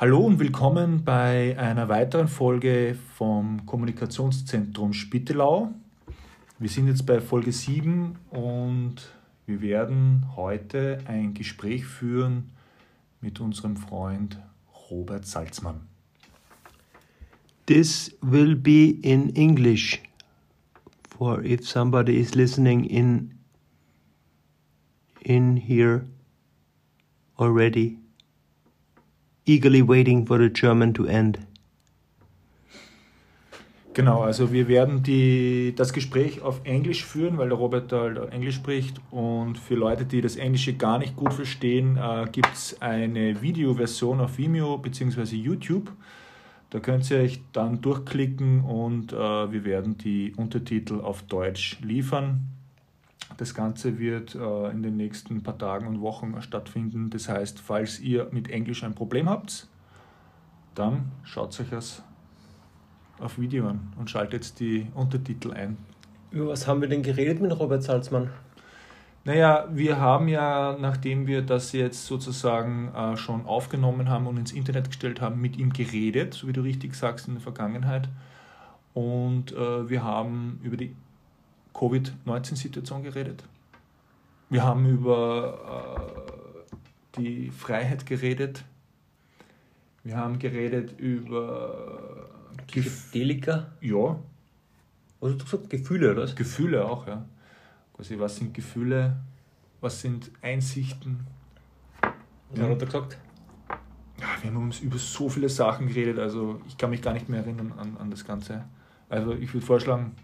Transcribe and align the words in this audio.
Hallo 0.00 0.20
und 0.20 0.38
willkommen 0.38 1.02
bei 1.04 1.58
einer 1.58 1.88
weiteren 1.88 2.28
Folge 2.28 2.96
vom 3.16 3.66
Kommunikationszentrum 3.66 4.92
Spittelau. 4.92 5.74
Wir 6.60 6.68
sind 6.68 6.86
jetzt 6.86 7.04
bei 7.04 7.20
Folge 7.20 7.50
7 7.50 8.14
und 8.30 8.94
wir 9.44 9.60
werden 9.60 10.24
heute 10.36 10.98
ein 11.06 11.34
Gespräch 11.34 11.84
führen 11.84 12.52
mit 13.20 13.40
unserem 13.40 13.76
Freund 13.76 14.38
Robert 14.88 15.26
Salzmann. 15.26 15.80
This 17.66 18.16
will 18.22 18.54
be 18.54 19.00
in 19.02 19.34
English 19.34 20.00
for 21.08 21.44
if 21.44 21.68
somebody 21.68 22.20
is 22.20 22.36
listening 22.36 22.84
in 22.84 23.34
in 25.22 25.56
here 25.56 26.06
already 27.36 27.98
eagerly 29.48 29.86
waiting 29.86 30.26
for 30.26 30.38
the 30.38 30.50
German 30.52 30.92
to 30.94 31.04
end. 31.04 31.38
Genau, 33.94 34.20
also 34.20 34.52
wir 34.52 34.68
werden 34.68 35.02
die, 35.02 35.72
das 35.74 35.92
Gespräch 35.92 36.40
auf 36.40 36.60
Englisch 36.62 37.04
führen, 37.04 37.36
weil 37.36 37.48
der 37.48 37.58
Robert 37.58 37.90
halt 37.90 38.32
Englisch 38.32 38.54
spricht. 38.54 39.00
Und 39.10 39.58
für 39.58 39.74
Leute, 39.74 40.04
die 40.04 40.20
das 40.20 40.36
Englische 40.36 40.74
gar 40.74 40.98
nicht 40.98 41.16
gut 41.16 41.32
verstehen, 41.32 41.96
äh, 41.96 42.26
gibt 42.30 42.52
es 42.52 42.80
eine 42.80 43.42
Videoversion 43.42 44.20
auf 44.20 44.38
Vimeo 44.38 44.78
bzw. 44.78 45.34
YouTube. 45.34 45.90
Da 46.70 46.78
könnt 46.78 47.10
ihr 47.10 47.18
euch 47.18 47.40
dann 47.52 47.80
durchklicken 47.80 48.60
und 48.60 49.12
äh, 49.12 49.16
wir 49.16 49.64
werden 49.64 49.98
die 49.98 50.32
Untertitel 50.36 51.00
auf 51.00 51.22
Deutsch 51.22 51.78
liefern. 51.80 52.57
Das 53.38 53.54
Ganze 53.54 54.00
wird 54.00 54.34
äh, 54.34 54.70
in 54.70 54.82
den 54.82 54.96
nächsten 54.96 55.42
paar 55.44 55.56
Tagen 55.56 55.86
und 55.86 56.00
Wochen 56.00 56.42
stattfinden. 56.42 57.08
Das 57.08 57.28
heißt, 57.28 57.60
falls 57.60 58.00
ihr 58.00 58.28
mit 58.32 58.50
Englisch 58.50 58.82
ein 58.82 58.94
Problem 58.94 59.30
habt, 59.30 59.68
dann 60.74 61.12
schaut 61.22 61.58
euch 61.60 61.70
das 61.70 62.02
auf 63.20 63.38
Video 63.38 63.68
an 63.68 63.92
und 63.96 64.10
schaltet 64.10 64.58
die 64.58 64.88
Untertitel 64.92 65.52
ein. 65.52 65.76
Über 66.32 66.48
was 66.48 66.66
haben 66.66 66.80
wir 66.80 66.88
denn 66.88 67.02
geredet 67.02 67.40
mit 67.40 67.56
Robert 67.58 67.84
Salzmann? 67.84 68.30
Naja, 69.24 69.68
wir 69.72 70.00
haben 70.00 70.26
ja, 70.26 70.76
nachdem 70.80 71.28
wir 71.28 71.42
das 71.42 71.70
jetzt 71.72 72.06
sozusagen 72.06 72.92
äh, 72.92 73.16
schon 73.16 73.46
aufgenommen 73.46 74.08
haben 74.08 74.26
und 74.26 74.36
ins 74.36 74.52
Internet 74.52 74.88
gestellt 74.88 75.20
haben, 75.20 75.40
mit 75.40 75.56
ihm 75.58 75.72
geredet, 75.72 76.34
so 76.34 76.48
wie 76.48 76.52
du 76.52 76.62
richtig 76.62 76.94
sagst, 76.94 77.28
in 77.28 77.34
der 77.34 77.42
Vergangenheit. 77.42 78.08
Und 78.94 79.52
äh, 79.52 79.88
wir 79.88 80.02
haben 80.02 80.58
über 80.64 80.76
die 80.76 80.96
Covid-19-Situation 81.74 83.02
geredet. 83.02 83.44
Wir 84.50 84.64
haben 84.64 84.86
über 84.88 86.66
äh, 86.66 87.20
die 87.20 87.50
Freiheit 87.50 88.06
geredet. 88.06 88.64
Wir 90.04 90.16
haben 90.16 90.38
geredet 90.38 90.98
über 90.98 92.28
Psychedelika? 92.66 93.72
Ja. 93.80 94.18
Was 95.20 95.32
hast 95.32 95.40
du 95.40 95.44
gesagt? 95.44 95.70
Gefühle, 95.70 96.12
oder? 96.12 96.26
Gefühle 96.34 96.84
auch, 96.84 97.06
ja. 97.06 97.24
Quasi, 97.94 98.18
was 98.18 98.36
sind 98.36 98.54
Gefühle? 98.54 99.16
Was 99.80 100.00
sind 100.00 100.30
Einsichten? 100.40 101.26
Was 102.50 102.58
ja. 102.58 102.68
hat 102.68 102.80
er 102.80 102.86
gesagt? 102.86 103.18
Ja, 104.20 104.26
wir 104.42 104.50
haben 104.50 104.56
uns 104.56 104.80
über 104.80 104.98
so 104.98 105.28
viele 105.28 105.48
Sachen 105.48 105.86
geredet, 105.88 106.18
also 106.18 106.60
ich 106.66 106.76
kann 106.76 106.90
mich 106.90 107.02
gar 107.02 107.12
nicht 107.12 107.28
mehr 107.28 107.40
erinnern 107.40 107.72
an, 107.76 107.96
an 107.98 108.10
das 108.10 108.24
Ganze. 108.24 108.64
Also 109.08 109.32
ich 109.32 109.52
würde 109.54 109.64
vorschlagen, 109.64 110.16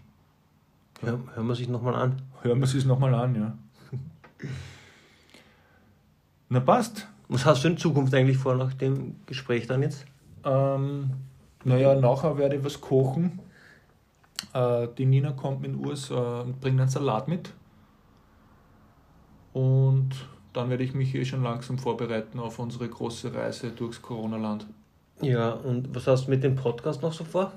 ja, 1.01 1.19
hören 1.33 1.47
wir 1.47 1.55
sich 1.55 1.67
nochmal 1.67 1.95
an. 1.95 2.21
Hören 2.41 2.59
wir 2.59 2.67
sich 2.67 2.85
nochmal 2.85 3.13
an, 3.13 3.35
ja. 3.35 3.57
Na 6.49 6.59
passt. 6.59 7.07
Was 7.27 7.45
hast 7.45 7.63
du 7.63 7.69
in 7.69 7.77
Zukunft 7.77 8.13
eigentlich 8.13 8.37
vor 8.37 8.55
nach 8.55 8.73
dem 8.73 9.15
Gespräch 9.25 9.65
dann 9.65 9.81
jetzt? 9.81 10.05
Ähm, 10.43 11.09
naja, 11.63 11.95
nachher 11.95 12.37
werde 12.37 12.57
ich 12.57 12.63
was 12.63 12.79
kochen. 12.79 13.39
Äh, 14.53 14.87
die 14.97 15.05
Nina 15.05 15.31
kommt 15.31 15.61
mit 15.61 15.75
Urs 15.75 16.11
äh, 16.11 16.13
und 16.13 16.61
bringt 16.61 16.79
einen 16.79 16.89
Salat 16.89 17.27
mit. 17.27 17.51
Und 19.53 20.11
dann 20.53 20.69
werde 20.69 20.83
ich 20.83 20.93
mich 20.93 21.15
eh 21.15 21.25
schon 21.25 21.41
langsam 21.41 21.79
vorbereiten 21.79 22.39
auf 22.39 22.59
unsere 22.59 22.87
große 22.87 23.33
Reise 23.33 23.71
durchs 23.71 24.01
Corona-Land. 24.01 24.67
Ja, 25.21 25.51
und 25.51 25.95
was 25.95 26.07
hast 26.07 26.27
du 26.27 26.31
mit 26.31 26.43
dem 26.43 26.55
Podcast 26.55 27.01
noch 27.01 27.13
so 27.13 27.23
vor? 27.23 27.53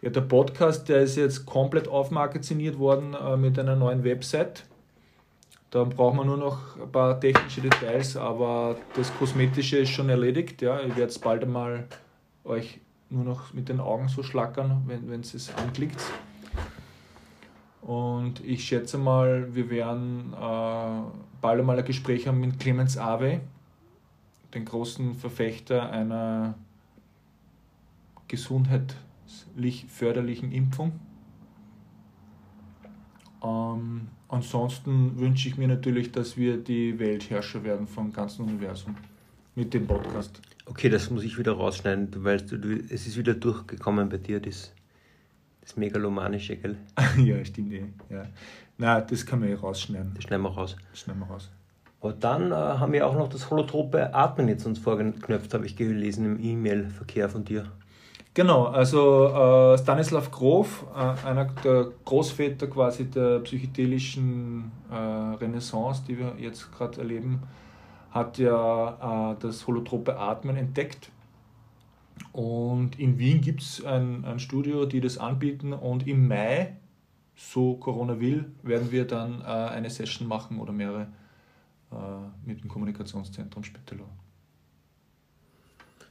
Ja, 0.00 0.10
der 0.10 0.20
Podcast, 0.20 0.88
der 0.88 1.00
ist 1.00 1.16
jetzt 1.16 1.44
komplett 1.44 1.88
aufmagaziniert 1.88 2.78
worden 2.78 3.14
äh, 3.14 3.36
mit 3.36 3.58
einer 3.58 3.74
neuen 3.74 4.04
Website. 4.04 4.64
Da 5.70 5.82
braucht 5.82 6.14
man 6.14 6.28
nur 6.28 6.36
noch 6.36 6.80
ein 6.80 6.90
paar 6.92 7.18
technische 7.18 7.60
Details, 7.60 8.16
aber 8.16 8.76
das 8.94 9.12
Kosmetische 9.18 9.78
ist 9.78 9.90
schon 9.90 10.08
erledigt. 10.08 10.62
Ja. 10.62 10.80
Ich 10.80 10.96
werde 10.96 11.10
es 11.10 11.18
bald 11.18 11.42
einmal 11.42 11.88
euch 12.44 12.80
nur 13.10 13.24
noch 13.24 13.52
mit 13.52 13.68
den 13.68 13.80
Augen 13.80 14.06
so 14.08 14.22
schlackern, 14.22 14.84
wenn, 14.86 15.10
wenn 15.10 15.20
es 15.20 15.52
anklickt. 15.56 16.00
Und 17.82 18.38
ich 18.44 18.64
schätze 18.64 18.98
mal, 18.98 19.52
wir 19.52 19.68
werden 19.68 20.32
äh, 20.32 21.00
bald 21.40 21.58
einmal 21.58 21.76
ein 21.76 21.84
Gespräch 21.84 22.28
haben 22.28 22.38
mit 22.38 22.60
Clemens 22.60 22.96
Awe, 22.96 23.40
den 24.54 24.64
großen 24.64 25.16
Verfechter 25.16 25.90
einer 25.90 26.54
Gesundheit 28.28 28.94
förderlichen 29.88 30.52
Impfung. 30.52 30.92
Ähm, 33.42 34.08
ansonsten 34.28 35.18
wünsche 35.18 35.48
ich 35.48 35.56
mir 35.56 35.68
natürlich, 35.68 36.12
dass 36.12 36.36
wir 36.36 36.56
die 36.56 36.98
Weltherrscher 36.98 37.62
werden 37.64 37.86
vom 37.86 38.12
ganzen 38.12 38.46
Universum 38.46 38.96
mit 39.54 39.74
dem 39.74 39.86
Podcast. 39.86 40.40
Okay, 40.66 40.88
das 40.88 41.10
muss 41.10 41.24
ich 41.24 41.38
wieder 41.38 41.52
rausschneiden, 41.52 42.24
weil 42.24 42.36
es 42.36 43.06
ist 43.06 43.16
wieder 43.16 43.34
durchgekommen 43.34 44.08
bei 44.08 44.18
dir, 44.18 44.40
das, 44.40 44.72
das 45.60 45.76
Megalomanische, 45.76 46.56
gell? 46.56 46.76
ja, 47.18 47.44
stimmt 47.44 47.72
eh. 47.72 47.84
Ja. 48.10 48.24
Na, 48.76 49.00
das 49.00 49.24
kann 49.24 49.40
man 49.40 49.48
eh 49.48 49.54
rausschneiden. 49.54 50.12
Das 50.14 50.24
schneiden 50.24 50.42
wir 50.42 50.50
raus. 50.50 50.76
Das 50.90 51.00
schneiden 51.00 51.20
wir 51.20 51.26
raus. 51.26 51.50
Aber 52.00 52.12
dann 52.12 52.52
äh, 52.52 52.54
haben 52.54 52.92
wir 52.92 53.06
auch 53.06 53.14
noch 53.14 53.28
das 53.28 53.50
holotrope 53.50 54.14
Atmen 54.14 54.48
jetzt 54.48 54.66
uns 54.66 54.78
vorgeknöpft, 54.78 55.52
habe 55.54 55.66
ich 55.66 55.74
gelesen 55.74 56.24
im 56.24 56.42
E-Mail-Verkehr 56.42 57.28
von 57.28 57.44
dir. 57.44 57.72
Genau, 58.38 58.66
also 58.66 59.26
äh, 59.74 59.78
Stanislav 59.78 60.30
Grof, 60.30 60.86
äh, 60.94 61.26
einer 61.26 61.46
der 61.64 61.90
Großväter 62.04 62.68
quasi 62.68 63.10
der 63.10 63.40
psychedelischen 63.40 64.70
äh, 64.88 64.94
Renaissance, 64.94 66.04
die 66.06 66.16
wir 66.16 66.36
jetzt 66.38 66.70
gerade 66.70 67.00
erleben, 67.00 67.42
hat 68.12 68.38
ja 68.38 69.32
äh, 69.32 69.36
das 69.40 69.66
holotrope 69.66 70.16
Atmen 70.16 70.54
entdeckt. 70.56 71.10
Und 72.30 72.96
in 73.00 73.18
Wien 73.18 73.40
gibt 73.40 73.60
es 73.60 73.84
ein, 73.84 74.24
ein 74.24 74.38
Studio, 74.38 74.86
die 74.86 75.00
das 75.00 75.18
anbieten 75.18 75.72
und 75.72 76.06
im 76.06 76.28
Mai, 76.28 76.76
so 77.34 77.74
Corona 77.74 78.20
will, 78.20 78.52
werden 78.62 78.92
wir 78.92 79.04
dann 79.04 79.40
äh, 79.40 79.46
eine 79.46 79.90
Session 79.90 80.28
machen 80.28 80.60
oder 80.60 80.72
mehrere 80.72 81.08
äh, 81.90 81.96
mit 82.46 82.62
dem 82.62 82.68
Kommunikationszentrum 82.68 83.64
Spittelau. 83.64 84.06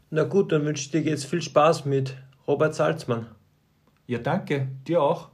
Na 0.09 0.23
gut, 0.23 0.53
dann 0.53 0.63
wünsche 0.63 0.84
ich 0.84 0.91
dir 0.91 1.01
jetzt 1.01 1.25
viel 1.25 1.41
Spaß 1.41 1.84
mit 1.84 2.16
Robert 2.47 2.73
Salzmann. 2.73 3.35
Ja, 4.06 4.19
danke. 4.19 4.69
Dir 4.88 5.01
auch. 5.01 5.31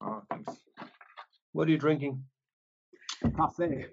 Oh, 0.00 0.22
What 1.52 1.66
are 1.66 1.72
you 1.72 1.78
drinking? 1.78 2.24
Café. 3.34 3.90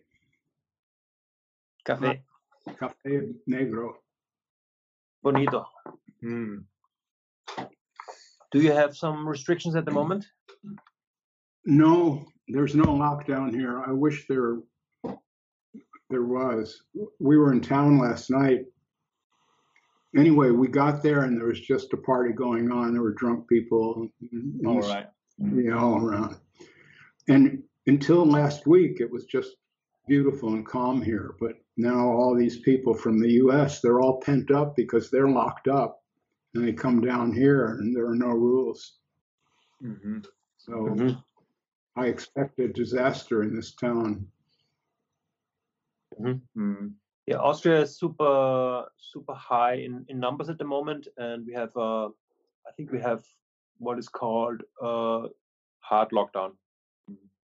Café. 1.83 2.23
Café 2.77 3.35
negro. 3.47 3.97
Bonito. 5.23 5.65
Mm. 6.21 6.67
Do 8.51 8.61
you 8.61 8.71
have 8.71 8.95
some 8.95 9.27
restrictions 9.27 9.75
at 9.75 9.85
the 9.85 9.91
moment? 9.91 10.25
No, 11.65 12.25
there's 12.47 12.75
no 12.75 12.85
lockdown 12.85 13.51
here. 13.51 13.83
I 13.85 13.91
wish 13.91 14.27
there 14.27 14.59
there 16.09 16.23
was. 16.23 16.83
We 17.19 17.37
were 17.37 17.51
in 17.51 17.61
town 17.61 17.97
last 17.97 18.29
night. 18.29 18.65
Anyway, 20.15 20.51
we 20.51 20.67
got 20.67 21.03
there 21.03 21.23
and 21.23 21.37
there 21.37 21.47
was 21.47 21.59
just 21.59 21.91
a 21.93 21.97
party 21.97 22.31
going 22.31 22.71
on. 22.71 22.93
There 22.93 23.01
were 23.01 23.13
drunk 23.13 23.49
people. 23.49 24.07
All 24.65 24.81
right. 24.81 25.07
Yeah, 25.39 25.77
all 25.77 25.97
around. 25.97 26.37
And 27.27 27.63
until 27.87 28.25
last 28.25 28.67
week, 28.67 29.01
it 29.01 29.11
was 29.11 29.25
just 29.25 29.55
beautiful 30.07 30.53
and 30.53 30.65
calm 30.65 31.01
here. 31.01 31.35
But 31.39 31.53
now 31.75 32.07
all 32.07 32.35
these 32.35 32.59
people 32.59 32.93
from 32.93 33.19
the 33.19 33.31
U.S. 33.31 33.81
they're 33.81 33.99
all 33.99 34.21
pent 34.21 34.51
up 34.51 34.75
because 34.75 35.09
they're 35.09 35.27
locked 35.27 35.67
up 35.67 36.01
and 36.55 36.65
they 36.65 36.73
come 36.73 37.01
down 37.01 37.33
here 37.33 37.65
and 37.65 37.95
there 37.95 38.07
are 38.07 38.15
no 38.15 38.27
rules. 38.27 38.99
Mm-hmm. 39.83 40.19
So 40.57 40.71
mm-hmm. 40.71 41.19
I 41.99 42.05
expect 42.07 42.59
a 42.59 42.67
disaster 42.67 43.43
in 43.43 43.55
this 43.55 43.73
town. 43.73 44.25
Mm-hmm. 46.19 46.87
Yeah, 47.27 47.37
Austria 47.37 47.81
is 47.81 47.99
super 47.99 48.85
super 48.97 49.33
high 49.33 49.75
in, 49.75 50.05
in 50.07 50.19
numbers 50.19 50.49
at 50.49 50.57
the 50.57 50.63
moment, 50.63 51.07
and 51.17 51.45
we 51.45 51.53
have 51.53 51.75
uh, 51.75 52.05
I 52.05 52.71
think 52.77 52.91
we 52.91 53.01
have 53.01 53.23
what 53.77 53.99
is 53.99 54.07
called 54.07 54.61
a 54.81 55.27
hard 55.79 56.09
lockdown. 56.11 56.51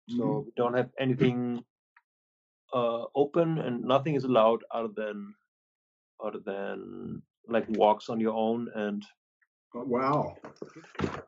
So 0.09 0.23
Mhm. 0.23 0.45
we 0.47 0.53
don't 0.57 0.75
have 0.75 0.91
anything 0.99 1.65
uh, 2.73 3.07
open, 3.15 3.59
and 3.59 3.83
nothing 3.83 4.15
is 4.15 4.25
allowed 4.25 4.63
other 4.71 4.93
than 4.97 5.35
other 6.21 6.39
than 6.39 7.23
like 7.49 7.67
walks 7.69 8.09
on 8.09 8.21
your 8.21 8.35
own 8.35 8.69
and 8.75 9.03
Wow. 9.75 10.37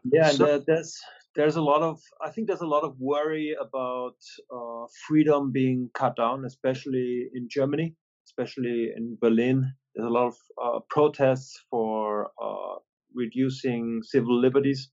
yeah 0.05 0.29
and 0.29 0.38
So- 0.38 0.44
there, 0.47 0.59
there's 0.67 0.99
there's 1.35 1.56
a 1.56 1.62
lot 1.62 1.82
of 1.82 2.00
i 2.25 2.31
think 2.31 2.47
there's 2.49 2.62
a 2.62 2.67
lot 2.76 2.82
of 2.82 2.99
worry 2.99 3.55
about 3.61 4.17
uh, 4.56 4.87
freedom 5.06 5.53
being 5.53 5.91
cut 5.94 6.17
down 6.17 6.44
especially 6.44 7.29
in 7.35 7.49
germany 7.50 7.94
especially 8.26 8.93
in 8.97 9.17
berlin. 9.20 9.73
There's 9.94 10.06
a 10.06 10.11
lot 10.11 10.26
of 10.26 10.37
uh, 10.62 10.81
protests 10.91 11.65
for 11.70 12.31
uh, 12.41 12.76
reducing 13.15 14.03
civil 14.03 14.38
liberties. 14.41 14.91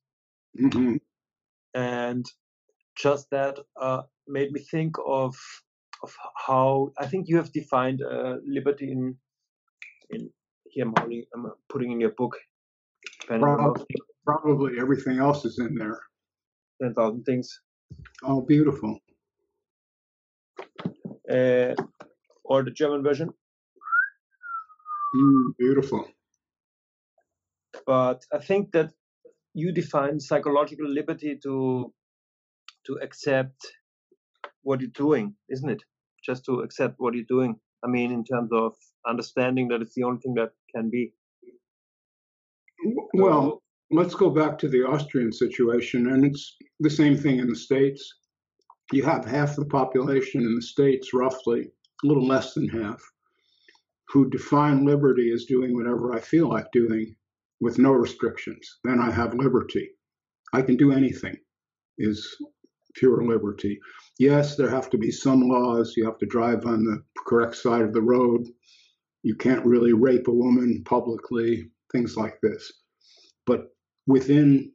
Hmm 0.57 0.95
and 1.73 2.25
just 2.95 3.29
that 3.31 3.59
uh, 3.79 4.03
made 4.27 4.51
me 4.51 4.61
think 4.61 4.95
of 5.05 5.35
of 6.03 6.13
how 6.47 6.93
I 6.97 7.07
think 7.07 7.27
you 7.27 7.37
have 7.37 7.51
defined 7.51 8.01
uh, 8.01 8.37
liberty 8.45 8.91
in 8.91 9.17
in 10.09 10.29
here 10.75 10.85
I'm, 10.87 10.95
holding, 10.99 11.25
I'm 11.35 11.53
putting 11.69 11.93
in 11.93 12.01
your 12.01 12.11
book 12.17 12.37
depending 13.21 13.55
on 13.59 13.73
Prob- 13.75 13.87
Probably 14.25 14.79
everything 14.79 15.19
else 15.19 15.45
is 15.45 15.59
in 15.59 15.75
there. 15.75 15.99
ten 16.81 16.93
thousand 16.95 17.23
things 17.25 17.61
Oh, 18.23 18.41
beautiful. 18.41 18.99
uh, 21.31 21.75
or 22.45 22.63
the 22.63 22.71
German 22.71 23.03
version 23.03 23.33
Mm, 25.15 25.45
beautiful. 25.59 26.05
but 27.87 28.23
I 28.33 28.39
think 28.39 28.71
that 28.73 28.93
you 29.55 29.71
define 29.73 30.19
psychological 30.19 30.89
liberty 30.89 31.37
to 31.43 31.93
to 32.87 32.93
accept 33.03 33.67
what 34.63 34.81
you're 34.81 34.91
doing, 34.91 35.35
isn't 35.49 35.69
it? 35.69 35.83
Just 36.25 36.45
to 36.45 36.61
accept 36.61 36.95
what 36.99 37.13
you're 37.15 37.25
doing. 37.29 37.59
I 37.83 37.87
mean, 37.89 38.11
in 38.11 38.23
terms 38.25 38.51
of 38.53 38.73
understanding 39.07 39.67
that 39.69 39.81
it's 39.81 39.95
the 39.95 40.03
only 40.03 40.19
thing 40.19 40.33
that 40.35 40.51
can 40.75 40.89
be. 40.89 41.13
Well, 43.13 43.63
let's 43.91 44.15
go 44.15 44.29
back 44.29 44.57
to 44.59 44.67
the 44.67 44.83
Austrian 44.83 45.31
situation, 45.31 46.11
and 46.11 46.25
it's 46.25 46.57
the 46.79 46.89
same 46.89 47.17
thing 47.17 47.39
in 47.39 47.47
the 47.47 47.55
States. 47.55 48.13
You 48.91 49.03
have 49.03 49.25
half 49.25 49.55
the 49.55 49.65
population 49.65 50.41
in 50.41 50.55
the 50.55 50.61
States, 50.61 51.13
roughly, 51.13 51.71
a 52.03 52.07
little 52.07 52.27
less 52.27 52.53
than 52.53 52.67
half, 52.67 53.01
who 54.09 54.29
define 54.29 54.85
liberty 54.85 55.31
as 55.31 55.45
doing 55.45 55.73
whatever 55.73 56.13
I 56.13 56.19
feel 56.19 56.49
like 56.49 56.71
doing 56.71 57.15
with 57.61 57.79
no 57.79 57.91
restrictions. 57.91 58.79
Then 58.83 58.99
I 58.99 59.09
have 59.11 59.33
liberty. 59.33 59.89
I 60.53 60.61
can 60.61 60.77
do 60.77 60.91
anything, 60.91 61.35
is 61.97 62.37
pure 62.95 63.25
liberty. 63.25 63.79
Yes, 64.19 64.55
there 64.55 64.69
have 64.69 64.89
to 64.91 64.97
be 64.97 65.11
some 65.11 65.41
laws. 65.41 65.95
You 65.97 66.05
have 66.05 66.17
to 66.19 66.25
drive 66.25 66.65
on 66.65 66.83
the 66.83 67.03
correct 67.25 67.55
side 67.55 67.81
of 67.81 67.93
the 67.93 68.01
road. 68.01 68.45
You 69.25 69.35
can't 69.35 69.65
really 69.65 69.93
rape 69.93 70.29
a 70.29 70.33
woman 70.33 70.83
publicly, 70.85 71.71
things 71.91 72.15
like 72.15 72.39
this 72.41 72.71
but 73.45 73.67
within 74.07 74.71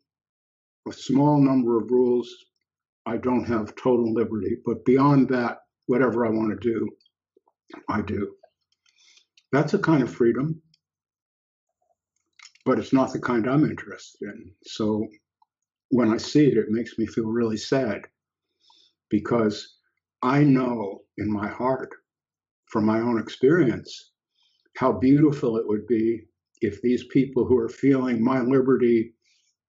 a 0.88 0.92
small 0.92 1.40
number 1.40 1.78
of 1.78 1.90
rules, 1.90 2.28
I 3.06 3.16
don't 3.16 3.44
have 3.44 3.74
total 3.76 4.12
liberty. 4.12 4.56
But 4.64 4.84
beyond 4.84 5.28
that, 5.30 5.58
whatever 5.86 6.26
I 6.26 6.30
want 6.30 6.60
to 6.60 6.68
do, 6.68 6.88
I 7.88 8.02
do. 8.02 8.34
That's 9.52 9.74
a 9.74 9.78
kind 9.78 10.02
of 10.02 10.14
freedom, 10.14 10.62
but 12.64 12.78
it's 12.78 12.92
not 12.92 13.12
the 13.12 13.20
kind 13.20 13.48
I'm 13.48 13.64
interested 13.64 14.28
in. 14.28 14.52
So 14.64 15.06
when 15.90 16.12
I 16.12 16.18
see 16.18 16.46
it, 16.46 16.58
it 16.58 16.70
makes 16.70 16.98
me 16.98 17.06
feel 17.06 17.26
really 17.26 17.56
sad 17.56 18.02
because 19.08 19.76
I 20.22 20.44
know 20.44 21.00
in 21.18 21.32
my 21.32 21.48
heart, 21.48 21.90
from 22.66 22.86
my 22.86 23.00
own 23.00 23.18
experience, 23.20 24.12
how 24.80 24.92
beautiful 24.92 25.58
it 25.58 25.68
would 25.68 25.86
be 25.86 26.22
if 26.62 26.80
these 26.80 27.04
people 27.12 27.44
who 27.44 27.58
are 27.58 27.68
feeling 27.68 28.24
my 28.24 28.40
liberty 28.40 29.12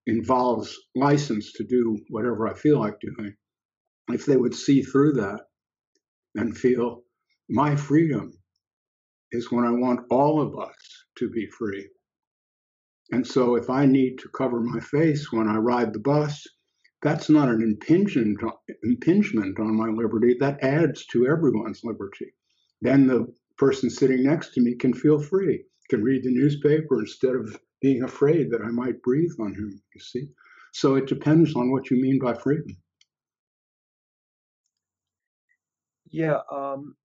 involves 0.08 0.74
license 0.96 1.52
to 1.52 1.66
do 1.66 2.00
whatever 2.08 2.48
I 2.48 2.54
feel 2.54 2.80
like 2.80 2.96
doing, 3.02 3.36
if 4.08 4.26
they 4.26 4.38
would 4.38 4.56
see 4.56 4.82
through 4.82 5.12
that 5.16 5.42
and 6.36 6.58
feel 6.58 7.02
my 7.50 7.76
freedom 7.76 8.32
is 9.34 9.52
when 9.52 9.66
I 9.66 9.72
want 9.72 10.08
all 10.10 10.42
of 10.42 10.58
us 10.58 10.78
to 11.18 11.30
be 11.30 11.46
free. 11.48 11.90
And 13.12 13.28
so 13.28 13.56
if 13.56 13.70
I 13.70 13.86
need 13.86 14.18
to 14.20 14.30
cover 14.30 14.62
my 14.62 14.80
face 14.80 15.30
when 15.30 15.50
I 15.50 15.58
ride 15.58 15.92
the 15.92 16.00
bus, 16.00 16.42
that's 17.02 17.30
not 17.30 17.50
an 17.50 17.62
impingement, 17.62 18.40
impingement 18.84 19.60
on 19.60 19.76
my 19.76 19.90
liberty. 19.90 20.38
That 20.40 20.64
adds 20.64 21.06
to 21.08 21.28
everyone's 21.28 21.82
liberty. 21.84 22.34
Then 22.82 23.08
the 23.08 23.28
person 23.62 23.92
sitting 23.92 24.24
next 24.24 24.56
to 24.56 24.60
me 24.60 24.74
can 24.74 24.92
feel 24.92 25.20
free, 25.22 25.64
can 25.88 26.02
read 26.02 26.24
the 26.24 26.32
newspaper 26.32 27.00
instead 27.00 27.36
of 27.36 27.56
being 27.80 28.02
afraid 28.02 28.50
that 28.50 28.62
I 28.62 28.72
might 28.72 29.00
breathe 29.04 29.36
on 29.40 29.54
him, 29.54 29.80
you 29.94 30.02
see? 30.02 30.26
So 30.74 30.96
it 30.96 31.06
depends 31.06 31.56
on 31.56 31.72
what 31.72 31.92
you 31.92 32.02
mean 32.02 32.18
by 32.18 32.34
freedom. 32.34 32.76
Yeah, 36.10 36.40
um, 36.52 36.96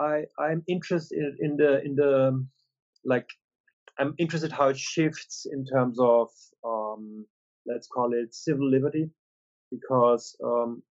I 0.00 0.24
I'm 0.38 0.62
interested 0.66 1.34
in 1.38 1.56
the 1.58 1.84
in 1.84 1.94
the 1.94 2.46
like 3.04 3.28
I'm 3.98 4.14
interested 4.18 4.52
how 4.52 4.68
it 4.68 4.78
shifts 4.78 5.46
in 5.52 5.66
terms 5.66 5.98
of 6.00 6.28
um, 6.64 7.26
let's 7.66 7.88
call 7.88 8.14
it 8.14 8.34
civil 8.34 8.68
liberty 8.70 9.10
because 9.70 10.34
um, 10.42 10.82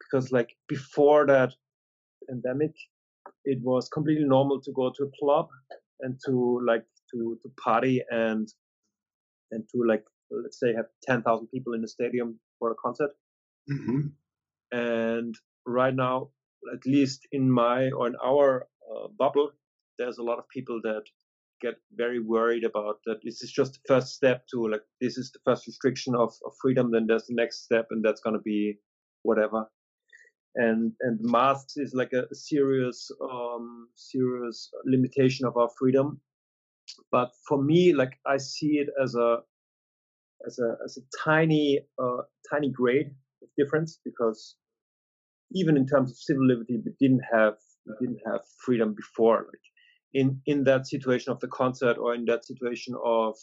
because 0.00 0.32
like 0.32 0.56
before 0.68 1.26
that 1.26 1.52
pandemic 2.28 2.72
it 3.44 3.58
was 3.62 3.88
completely 3.88 4.24
normal 4.24 4.60
to 4.60 4.72
go 4.72 4.90
to 4.96 5.04
a 5.04 5.10
club 5.18 5.48
and 6.00 6.18
to 6.26 6.60
like 6.66 6.84
to 7.10 7.38
to 7.42 7.50
party 7.62 8.02
and 8.10 8.48
and 9.50 9.64
to 9.70 9.84
like 9.86 10.04
let's 10.30 10.60
say 10.60 10.74
have 10.74 10.86
10,000 11.06 11.46
people 11.48 11.72
in 11.72 11.80
the 11.80 11.88
stadium 11.88 12.38
for 12.58 12.70
a 12.70 12.74
concert. 12.74 13.10
Hmm 13.66 14.08
and 14.72 15.34
right 15.66 15.94
now 15.94 16.28
at 16.74 16.84
least 16.86 17.26
in 17.32 17.50
my 17.50 17.90
or 17.90 18.06
in 18.06 18.16
our 18.24 18.66
uh, 18.90 19.08
bubble 19.18 19.50
there's 19.98 20.18
a 20.18 20.22
lot 20.22 20.38
of 20.38 20.48
people 20.48 20.80
that 20.82 21.02
get 21.60 21.74
very 21.94 22.20
worried 22.20 22.64
about 22.64 22.98
that 23.04 23.18
this 23.24 23.42
is 23.42 23.50
just 23.50 23.72
the 23.74 23.80
first 23.88 24.14
step 24.14 24.44
to 24.48 24.68
like 24.68 24.82
this 25.00 25.16
is 25.16 25.30
the 25.32 25.38
first 25.44 25.66
restriction 25.66 26.14
of, 26.14 26.32
of 26.46 26.52
freedom 26.60 26.90
then 26.90 27.06
there's 27.06 27.26
the 27.26 27.34
next 27.34 27.64
step 27.64 27.86
and 27.90 28.04
that's 28.04 28.20
going 28.20 28.34
to 28.34 28.42
be 28.42 28.78
whatever 29.22 29.66
and 30.54 30.92
and 31.00 31.18
masks 31.20 31.76
is 31.76 31.94
like 31.94 32.12
a 32.12 32.34
serious 32.34 33.10
um 33.22 33.88
serious 33.94 34.70
limitation 34.84 35.46
of 35.46 35.56
our 35.56 35.70
freedom. 35.78 36.20
But 37.12 37.32
for 37.46 37.62
me 37.62 37.92
like 37.92 38.18
i 38.26 38.36
see 38.38 38.78
it 38.78 38.88
as 39.02 39.14
a 39.14 39.38
as 40.46 40.58
a 40.58 40.76
as 40.84 40.96
a 40.96 41.02
tiny 41.24 41.80
uh 42.02 42.22
tiny 42.50 42.70
grade 42.70 43.10
of 43.42 43.48
difference 43.58 44.00
because 44.04 44.56
even 45.52 45.76
in 45.76 45.86
terms 45.86 46.10
of 46.10 46.16
civil 46.16 46.46
liberty 46.46 46.78
we 46.84 46.92
didn't 47.00 47.22
have 47.32 47.54
we 47.86 48.06
didn't 48.06 48.22
have 48.26 48.40
freedom 48.64 48.94
before. 48.94 49.46
Like 49.46 49.66
in 50.14 50.40
in 50.46 50.64
that 50.64 50.86
situation 50.86 51.32
of 51.32 51.40
the 51.40 51.48
concert 51.48 51.98
or 51.98 52.14
in 52.14 52.24
that 52.26 52.44
situation 52.44 52.94
of 53.04 53.36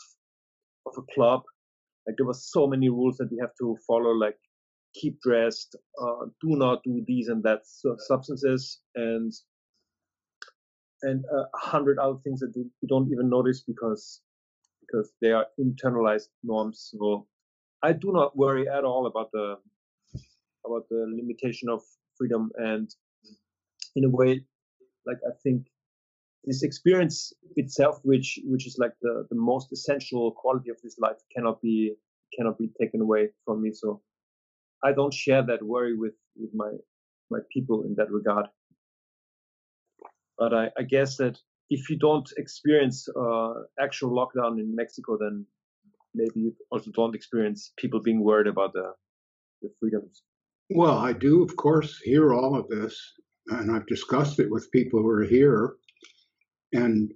of 0.88 0.94
a 0.98 1.14
club 1.14 1.42
like 2.06 2.16
there 2.18 2.26
was 2.26 2.52
so 2.52 2.68
many 2.68 2.90
rules 2.90 3.18
that 3.18 3.32
we 3.32 3.38
have 3.40 3.56
to 3.60 3.78
follow 3.88 4.12
like 4.12 4.38
keep 5.00 5.20
dressed 5.22 5.76
uh, 6.02 6.26
do 6.42 6.56
not 6.56 6.84
do 6.84 7.04
these 7.08 7.28
and 7.28 7.44
that 7.44 7.62
substances 7.98 8.82
and 8.96 9.34
and 11.02 11.24
a 11.26 11.58
hundred 11.58 12.00
other 12.00 12.18
things 12.24 12.40
that 12.40 12.54
we 12.56 12.88
don't 12.88 13.12
even 13.12 13.30
notice 13.30 13.62
because 13.62 14.22
because 14.82 15.12
they 15.22 15.32
are 15.32 15.46
internalized 15.60 16.30
norms. 16.44 16.90
So 16.92 17.28
i 17.84 17.92
do 17.92 18.12
not 18.12 18.36
worry 18.38 18.68
at 18.68 18.84
all 18.84 19.06
about 19.08 19.32
the 19.32 19.58
about 20.66 20.86
the 20.90 21.06
limitation 21.20 21.70
of 21.70 21.82
freedom. 22.18 22.52
And 22.58 22.90
in 23.96 24.06
a 24.06 24.10
way 24.10 24.42
like 25.06 25.20
i 25.28 25.34
think 25.44 25.68
this 26.46 26.64
experience 26.64 27.34
itself 27.56 28.00
which 28.04 28.40
which 28.46 28.66
is 28.68 28.78
like 28.78 28.94
the 29.02 29.26
the 29.30 29.36
most 29.36 29.72
essential 29.72 30.32
quality 30.32 30.70
of 30.70 30.78
this 30.82 30.98
life 31.00 31.20
cannot 31.34 31.62
be 31.62 31.96
cannot 32.36 32.58
be 32.58 32.70
taken 32.80 33.02
away 33.02 33.30
from 33.46 33.62
me. 33.62 33.72
So 33.74 34.02
i 34.88 34.92
don't 34.92 35.14
share 35.14 35.44
that 35.50 35.62
worry 35.74 35.96
with 36.04 36.18
with 36.36 36.54
my 36.54 36.72
my 37.32 37.40
people 37.54 37.84
in 37.88 37.96
that 37.96 38.12
regard 38.12 38.48
but 40.38 40.54
i 40.54 40.66
i 40.78 40.84
guess 40.84 41.18
that 41.18 41.38
if 41.70 41.90
you 41.90 41.98
don't 41.98 42.30
experience 42.38 43.08
uh 43.24 43.54
actual 43.80 44.12
lockdown 44.20 44.60
in 44.64 44.76
mexico 44.76 45.18
then 45.24 45.46
maybe 46.14 46.40
you 46.46 46.56
also 46.72 46.92
don't 46.92 47.16
experience 47.16 47.74
people 47.78 48.00
being 48.10 48.22
worried 48.30 48.48
about 48.56 48.72
the 48.74 48.88
the 49.62 49.70
freedoms 49.80 50.24
Well, 50.70 50.98
I 50.98 51.14
do, 51.14 51.44
of 51.44 51.56
course, 51.56 52.00
hear 52.04 52.34
all 52.34 52.58
of 52.60 52.68
this, 52.68 52.96
and 53.50 53.72
I've 53.72 53.86
discussed 53.86 54.40
it 54.40 54.50
with 54.50 54.72
people 54.72 55.00
who 55.02 55.10
are 55.10 55.24
here. 55.24 55.76
And 56.74 57.14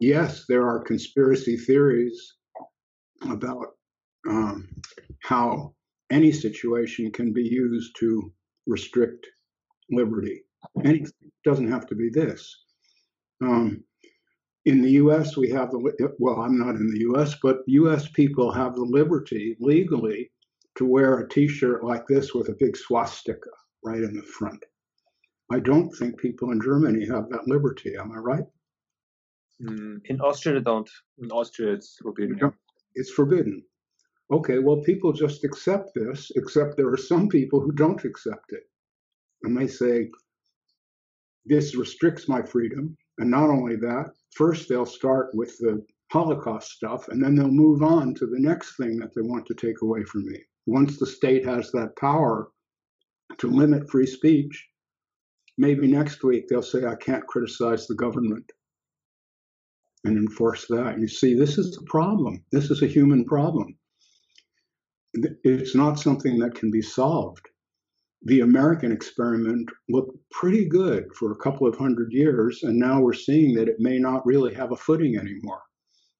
yes, 0.00 0.46
there 0.48 0.66
are 0.66 0.80
conspiracy 0.92 1.56
theories 1.56 2.16
about 3.28 3.76
um, 4.28 4.68
how 5.22 5.74
any 6.10 6.32
situation 6.32 7.10
can 7.10 7.32
be 7.32 7.42
used 7.42 7.96
to 7.98 8.32
restrict 8.66 9.26
liberty. 9.90 10.42
Anything 10.84 11.12
doesn't 11.44 11.70
have 11.70 11.86
to 11.86 11.94
be 11.94 12.10
this. 12.10 12.54
Um, 13.42 13.84
in 14.64 14.82
the 14.82 14.90
U.S., 14.92 15.36
we 15.36 15.48
have 15.50 15.70
the 15.70 16.14
well, 16.18 16.40
I'm 16.40 16.58
not 16.58 16.74
in 16.74 16.90
the 16.90 17.00
U.S., 17.00 17.36
but 17.42 17.58
U.S. 17.66 18.08
people 18.08 18.50
have 18.50 18.74
the 18.74 18.82
liberty 18.82 19.56
legally 19.60 20.30
to 20.76 20.84
wear 20.84 21.18
a 21.18 21.28
T-shirt 21.28 21.84
like 21.84 22.06
this 22.06 22.34
with 22.34 22.48
a 22.48 22.56
big 22.58 22.76
swastika 22.76 23.50
right 23.84 24.02
in 24.02 24.14
the 24.14 24.22
front. 24.22 24.62
I 25.52 25.60
don't 25.60 25.90
think 25.90 26.18
people 26.18 26.50
in 26.50 26.60
Germany 26.60 27.06
have 27.06 27.28
that 27.30 27.46
liberty. 27.46 27.94
Am 27.96 28.10
I 28.10 28.16
right? 28.16 28.44
Mm, 29.62 30.00
in 30.06 30.20
Austria, 30.20 30.56
they 30.56 30.64
don't. 30.64 30.90
In 31.18 31.30
Austria, 31.30 31.72
it's 31.72 31.96
forbidden. 32.02 32.52
It's 32.94 33.10
forbidden. 33.10 33.62
Okay, 34.30 34.58
well, 34.58 34.78
people 34.78 35.12
just 35.12 35.44
accept 35.44 35.90
this, 35.94 36.32
except 36.34 36.76
there 36.76 36.88
are 36.92 36.96
some 36.96 37.28
people 37.28 37.60
who 37.60 37.72
don't 37.72 38.04
accept 38.04 38.52
it. 38.52 38.64
And 39.44 39.56
they 39.56 39.68
say, 39.68 40.10
this 41.44 41.76
restricts 41.76 42.28
my 42.28 42.42
freedom. 42.42 42.96
And 43.18 43.30
not 43.30 43.50
only 43.50 43.76
that, 43.76 44.10
first 44.34 44.68
they'll 44.68 44.84
start 44.84 45.30
with 45.34 45.56
the 45.58 45.84
Holocaust 46.12 46.70
stuff, 46.70 47.08
and 47.08 47.22
then 47.22 47.34
they'll 47.34 47.48
move 47.48 47.82
on 47.82 48.14
to 48.14 48.26
the 48.26 48.38
next 48.38 48.76
thing 48.76 48.98
that 48.98 49.14
they 49.14 49.22
want 49.22 49.46
to 49.46 49.54
take 49.54 49.82
away 49.82 50.04
from 50.04 50.26
me. 50.26 50.40
Once 50.66 50.98
the 50.98 51.06
state 51.06 51.44
has 51.44 51.70
that 51.72 51.96
power 51.96 52.50
to 53.38 53.48
limit 53.48 53.88
free 53.90 54.06
speech, 54.06 54.66
maybe 55.56 55.86
next 55.86 56.22
week 56.24 56.48
they'll 56.48 56.62
say, 56.62 56.84
I 56.84 56.96
can't 56.96 57.26
criticize 57.26 57.86
the 57.86 57.94
government 57.94 58.50
and 60.04 60.16
enforce 60.16 60.66
that. 60.68 60.98
You 60.98 61.08
see, 61.08 61.34
this 61.34 61.58
is 61.58 61.76
a 61.76 61.84
problem. 61.84 62.44
This 62.52 62.70
is 62.70 62.82
a 62.82 62.86
human 62.86 63.24
problem. 63.24 63.76
It's 65.14 65.74
not 65.74 65.98
something 65.98 66.38
that 66.38 66.54
can 66.54 66.70
be 66.70 66.82
solved. 66.82 67.48
The 68.22 68.40
American 68.40 68.92
experiment 68.92 69.70
looked 69.88 70.18
pretty 70.30 70.66
good 70.66 71.14
for 71.14 71.32
a 71.32 71.36
couple 71.36 71.66
of 71.66 71.76
hundred 71.76 72.12
years, 72.12 72.62
and 72.62 72.78
now 72.78 73.00
we're 73.00 73.12
seeing 73.12 73.54
that 73.54 73.68
it 73.68 73.78
may 73.78 73.98
not 73.98 74.26
really 74.26 74.52
have 74.54 74.72
a 74.72 74.76
footing 74.76 75.16
anymore 75.16 75.62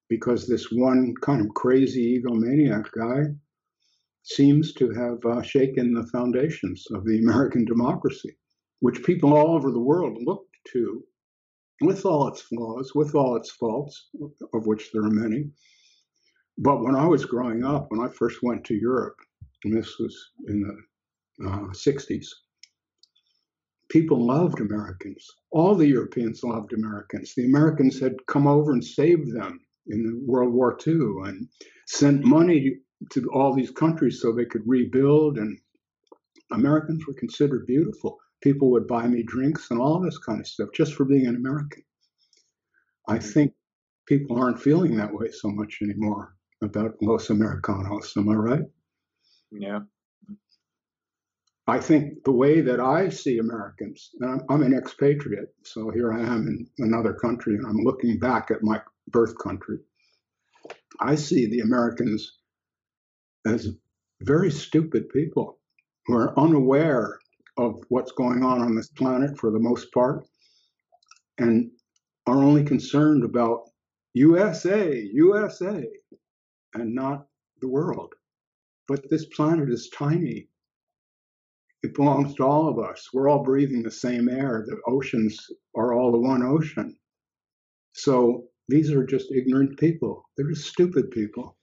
because 0.09 0.47
this 0.47 0.71
one 0.71 1.13
kind 1.21 1.41
of 1.41 1.53
crazy 1.53 2.21
egomaniac 2.21 2.85
guy 2.97 3.25
seems 4.23 4.73
to 4.73 4.89
have 4.91 5.25
uh, 5.25 5.41
shaken 5.41 5.93
the 5.93 6.07
foundations 6.07 6.85
of 6.91 7.05
the 7.05 7.19
American 7.19 7.65
democracy, 7.65 8.37
which 8.79 9.03
people 9.03 9.33
all 9.33 9.55
over 9.55 9.71
the 9.71 9.79
world 9.79 10.17
looked 10.21 10.55
to 10.71 11.03
with 11.81 12.05
all 12.05 12.27
its 12.27 12.41
flaws, 12.41 12.93
with 12.95 13.15
all 13.15 13.35
its 13.35 13.51
faults, 13.51 14.09
of 14.53 14.65
which 14.65 14.91
there 14.91 15.03
are 15.03 15.11
many. 15.11 15.49
But 16.57 16.81
when 16.83 16.95
I 16.95 17.05
was 17.05 17.25
growing 17.25 17.63
up, 17.63 17.91
when 17.91 17.99
I 17.99 18.11
first 18.11 18.41
went 18.41 18.63
to 18.65 18.75
Europe, 18.75 19.17
and 19.63 19.75
this 19.75 19.97
was 19.99 20.15
in 20.47 20.61
the 20.61 21.47
uh, 21.47 21.67
60s, 21.69 22.27
people 23.89 24.25
loved 24.25 24.59
Americans. 24.59 25.25
All 25.51 25.75
the 25.75 25.87
Europeans 25.87 26.43
loved 26.43 26.73
Americans. 26.73 27.33
The 27.35 27.45
Americans 27.45 27.99
had 27.99 28.15
come 28.27 28.47
over 28.47 28.71
and 28.73 28.83
saved 28.83 29.33
them 29.33 29.59
in 29.87 30.23
World 30.25 30.53
War 30.53 30.77
II 30.85 30.93
and 31.25 31.47
sent 31.87 32.23
money 32.23 32.77
to 33.11 33.29
all 33.33 33.53
these 33.53 33.71
countries 33.71 34.21
so 34.21 34.31
they 34.31 34.45
could 34.45 34.63
rebuild. 34.65 35.37
And 35.37 35.57
Americans 36.51 37.05
were 37.07 37.13
considered 37.13 37.67
beautiful 37.67 38.17
people 38.41 38.69
would 38.71 38.87
buy 38.87 39.07
me 39.07 39.23
drinks 39.23 39.71
and 39.71 39.79
all 39.79 39.99
this 39.99 40.17
kind 40.17 40.39
of 40.39 40.47
stuff 40.47 40.69
just 40.73 40.93
for 40.93 41.05
being 41.05 41.27
an 41.27 41.35
American. 41.35 41.83
I 43.07 43.17
mm-hmm. 43.17 43.29
think 43.29 43.53
people 44.07 44.39
aren't 44.39 44.61
feeling 44.61 44.95
that 44.97 45.13
way 45.13 45.31
so 45.31 45.49
much 45.49 45.79
anymore 45.81 46.36
about 46.61 46.95
Los 47.01 47.29
Americanos. 47.29 48.15
Am 48.17 48.29
I 48.29 48.33
right? 48.33 48.65
Yeah. 49.51 49.79
I 51.67 51.79
think 51.79 52.23
the 52.23 52.31
way 52.31 52.61
that 52.61 52.79
I 52.79 53.09
see 53.09 53.39
Americans, 53.39 54.11
I'm, 54.23 54.41
I'm, 54.49 54.63
an 54.63 54.73
expatriate, 54.73 55.53
so 55.63 55.89
here 55.89 56.13
I 56.13 56.21
am 56.21 56.47
in 56.47 56.67
another 56.79 57.13
country 57.13 57.55
and 57.55 57.65
I'm 57.65 57.83
looking 57.83 58.19
back 58.19 58.51
at 58.51 58.63
my 58.63 58.81
birth 59.09 59.37
country. 59.37 59.79
I 61.01 61.15
see 61.15 61.47
the 61.47 61.59
Americans 61.59 62.37
as 63.45 63.67
very 64.21 64.49
stupid 64.49 65.09
people 65.09 65.59
who 66.05 66.15
are 66.15 66.39
unaware 66.39 67.19
of 67.57 67.83
what's 67.89 68.13
going 68.13 68.43
on 68.43 68.61
on 68.61 68.75
this 68.75 68.89
planet 68.89 69.37
for 69.37 69.51
the 69.51 69.59
most 69.59 69.91
part 69.91 70.25
and 71.37 71.69
are 72.27 72.43
only 72.43 72.63
concerned 72.63 73.23
about 73.23 73.69
USA, 74.13 75.01
USA, 75.13 75.85
and 76.81 76.95
not 76.95 77.27
the 77.61 77.67
world. 77.67 78.13
But 78.87 79.09
this 79.09 79.25
planet 79.25 79.69
is 79.69 79.89
tiny. 79.89 80.49
It 81.83 81.93
belongs 81.93 82.35
to 82.35 82.43
all 82.43 82.67
of 82.69 82.79
us. 82.79 83.09
We're 83.13 83.29
all 83.29 83.43
breathing 83.43 83.83
the 83.83 83.91
same 83.91 84.29
air. 84.29 84.65
The 84.67 84.79
oceans 84.87 85.39
are 85.75 85.93
all 85.93 86.11
the 86.11 86.19
one 86.19 86.43
ocean. 86.43 86.97
So 87.93 88.47
these 88.69 88.91
are 88.91 89.05
just 89.05 89.31
ignorant 89.31 89.79
people. 89.79 90.29
They're 90.35 90.49
just 90.49 90.69
stupid 90.69 91.11
people. 91.11 91.57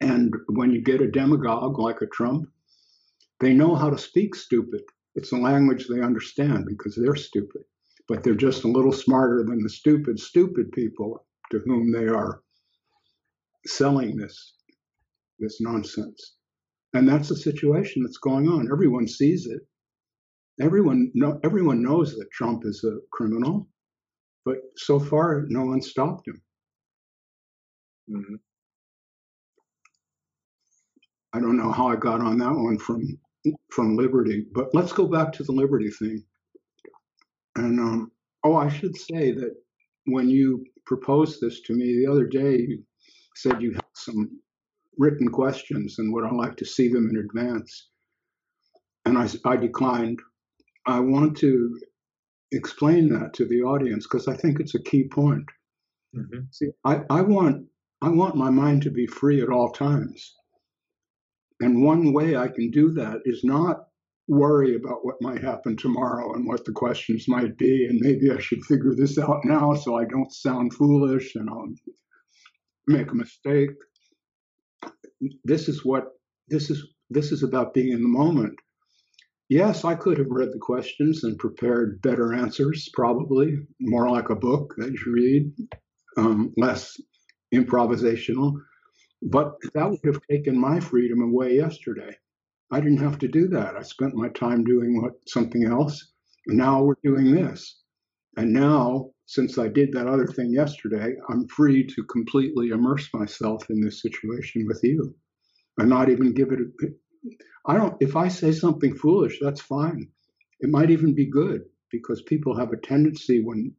And 0.00 0.34
when 0.48 0.70
you 0.70 0.82
get 0.82 1.02
a 1.02 1.10
demagogue 1.10 1.78
like 1.78 2.02
a 2.02 2.06
Trump, 2.06 2.48
they 3.40 3.54
know 3.54 3.74
how 3.74 3.90
to 3.90 3.98
speak 3.98 4.34
stupid. 4.34 4.82
It's 5.14 5.32
a 5.32 5.36
language 5.36 5.88
they 5.88 6.00
understand 6.00 6.66
because 6.66 6.96
they're 6.96 7.16
stupid, 7.16 7.62
but 8.08 8.22
they're 8.22 8.34
just 8.34 8.64
a 8.64 8.68
little 8.68 8.92
smarter 8.92 9.44
than 9.44 9.62
the 9.62 9.70
stupid, 9.70 10.20
stupid 10.20 10.72
people 10.72 11.26
to 11.50 11.60
whom 11.60 11.92
they 11.92 12.06
are 12.08 12.43
selling 13.66 14.16
this, 14.16 14.54
this 15.38 15.60
nonsense. 15.60 16.36
And 16.92 17.08
that's 17.08 17.28
the 17.28 17.36
situation 17.36 18.02
that's 18.02 18.18
going 18.18 18.48
on. 18.48 18.68
Everyone 18.72 19.08
sees 19.08 19.46
it. 19.46 19.60
Everyone, 20.60 21.10
know, 21.14 21.40
everyone 21.42 21.82
knows 21.82 22.14
that 22.14 22.30
Trump 22.30 22.62
is 22.64 22.84
a 22.84 22.98
criminal, 23.12 23.68
but 24.44 24.58
so 24.76 25.00
far 25.00 25.46
no 25.48 25.64
one 25.64 25.82
stopped 25.82 26.28
him. 26.28 26.40
Mm-hmm. 28.10 28.34
I 31.32 31.40
don't 31.40 31.56
know 31.56 31.72
how 31.72 31.88
I 31.88 31.96
got 31.96 32.20
on 32.20 32.38
that 32.38 32.54
one 32.54 32.78
from 32.78 33.18
from 33.70 33.96
liberty. 33.96 34.46
But 34.54 34.68
let's 34.74 34.92
go 34.92 35.06
back 35.06 35.32
to 35.32 35.44
the 35.44 35.52
liberty 35.52 35.90
thing. 35.90 36.24
And 37.56 37.78
um, 37.78 38.12
oh, 38.44 38.56
I 38.56 38.68
should 38.68 38.96
say 38.96 39.32
that 39.32 39.54
when 40.06 40.28
you 40.28 40.64
proposed 40.86 41.40
this 41.40 41.60
to 41.62 41.74
me 41.74 41.96
the 41.96 42.10
other 42.10 42.26
day, 42.26 42.58
you 42.58 42.82
said 43.34 43.62
you 43.62 43.72
have 43.72 43.84
some 43.94 44.40
written 44.98 45.28
questions 45.28 45.98
and 45.98 46.12
would 46.12 46.24
I 46.24 46.30
like 46.30 46.56
to 46.56 46.64
see 46.64 46.88
them 46.88 47.10
in 47.10 47.16
advance. 47.16 47.90
And 49.04 49.18
I, 49.18 49.28
I 49.44 49.56
declined. 49.56 50.20
I 50.86 51.00
want 51.00 51.36
to 51.38 51.78
explain 52.52 53.08
that 53.10 53.32
to 53.34 53.44
the 53.44 53.62
audience 53.62 54.06
because 54.06 54.28
I 54.28 54.36
think 54.36 54.60
it's 54.60 54.74
a 54.74 54.82
key 54.82 55.04
point. 55.08 55.44
Mm-hmm. 56.16 56.40
See, 56.50 56.68
I, 56.84 57.00
I 57.10 57.20
want 57.20 57.66
I 58.02 58.08
want 58.08 58.36
my 58.36 58.50
mind 58.50 58.82
to 58.82 58.90
be 58.90 59.06
free 59.06 59.40
at 59.40 59.48
all 59.48 59.70
times. 59.70 60.34
And 61.60 61.82
one 61.82 62.12
way 62.12 62.36
I 62.36 62.48
can 62.48 62.70
do 62.70 62.90
that 62.92 63.20
is 63.24 63.44
not 63.44 63.86
worry 64.28 64.76
about 64.76 65.04
what 65.04 65.20
might 65.22 65.42
happen 65.42 65.76
tomorrow 65.76 66.34
and 66.34 66.46
what 66.46 66.64
the 66.64 66.72
questions 66.72 67.26
might 67.28 67.56
be. 67.56 67.86
And 67.86 68.00
maybe 68.00 68.30
I 68.30 68.38
should 68.40 68.64
figure 68.64 68.94
this 68.94 69.18
out 69.18 69.44
now 69.44 69.74
so 69.74 69.96
I 69.96 70.04
don't 70.04 70.32
sound 70.32 70.74
foolish 70.74 71.34
and 71.34 71.48
I'll 71.48 71.68
make 72.86 73.10
a 73.10 73.14
mistake. 73.14 73.70
This 75.44 75.68
is 75.68 75.84
what 75.84 76.08
this 76.48 76.70
is 76.70 76.86
this 77.10 77.32
is 77.32 77.42
about 77.42 77.74
being 77.74 77.92
in 77.92 78.02
the 78.02 78.08
moment. 78.08 78.54
Yes, 79.48 79.84
I 79.84 79.94
could 79.94 80.18
have 80.18 80.30
read 80.30 80.52
the 80.52 80.58
questions 80.58 81.24
and 81.24 81.38
prepared 81.38 82.00
better 82.02 82.32
answers, 82.32 82.88
probably 82.94 83.58
more 83.80 84.08
like 84.10 84.30
a 84.30 84.34
book 84.34 84.74
that 84.78 84.90
you 84.90 85.12
read, 85.12 85.52
um, 86.16 86.52
less 86.56 86.96
improvisational. 87.54 88.54
But 89.22 89.54
that 89.74 89.88
would 89.88 90.00
have 90.04 90.20
taken 90.30 90.58
my 90.58 90.80
freedom 90.80 91.22
away 91.22 91.56
yesterday. 91.56 92.16
I 92.70 92.80
didn't 92.80 92.98
have 92.98 93.18
to 93.20 93.28
do 93.28 93.48
that. 93.48 93.76
I 93.76 93.82
spent 93.82 94.14
my 94.14 94.28
time 94.30 94.64
doing 94.64 95.00
what 95.00 95.12
something 95.28 95.64
else. 95.64 96.12
Now 96.46 96.82
we're 96.82 96.96
doing 97.04 97.32
this. 97.32 97.82
And 98.36 98.52
now, 98.52 99.10
since 99.26 99.58
I 99.58 99.68
did 99.68 99.92
that 99.92 100.06
other 100.06 100.26
thing 100.26 100.52
yesterday, 100.52 101.14
I'm 101.30 101.48
free 101.48 101.86
to 101.86 102.04
completely 102.04 102.68
immerse 102.68 103.08
myself 103.14 103.70
in 103.70 103.80
this 103.80 104.02
situation 104.02 104.66
with 104.66 104.80
you 104.82 105.14
and 105.78 105.88
not 105.88 106.10
even 106.10 106.34
give 106.34 106.52
it 106.52 106.60
a, 106.60 106.88
I 107.66 107.76
don't, 107.76 107.96
if 108.00 108.16
I 108.16 108.28
say 108.28 108.52
something 108.52 108.94
foolish, 108.94 109.38
that's 109.40 109.62
fine. 109.62 110.08
It 110.60 110.70
might 110.70 110.90
even 110.90 111.14
be 111.14 111.26
good 111.26 111.62
because 111.90 112.22
people 112.22 112.56
have 112.56 112.72
a 112.72 112.76
tendency 112.76 113.42
when, 113.42 113.74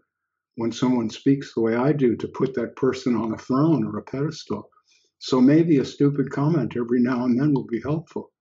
when 0.56 0.72
someone 0.72 1.10
speaks 1.10 1.54
the 1.54 1.62
way 1.62 1.76
I 1.76 1.92
do 1.92 2.16
to 2.16 2.28
put 2.28 2.56
that 2.56 2.76
person 2.76 3.16
on 3.16 3.34
a 3.34 3.38
throne 3.38 3.86
or 3.86 4.00
a 4.00 4.04
pedestal. 4.04 4.70
So 5.20 5.40
maybe 5.40 5.78
a 5.78 5.86
stupid 5.86 6.32
comment 6.32 6.76
every 6.76 7.02
now 7.02 7.26
and 7.26 7.40
then 7.40 7.54
will 7.54 7.68
be 7.68 7.82
helpful. 7.82 8.32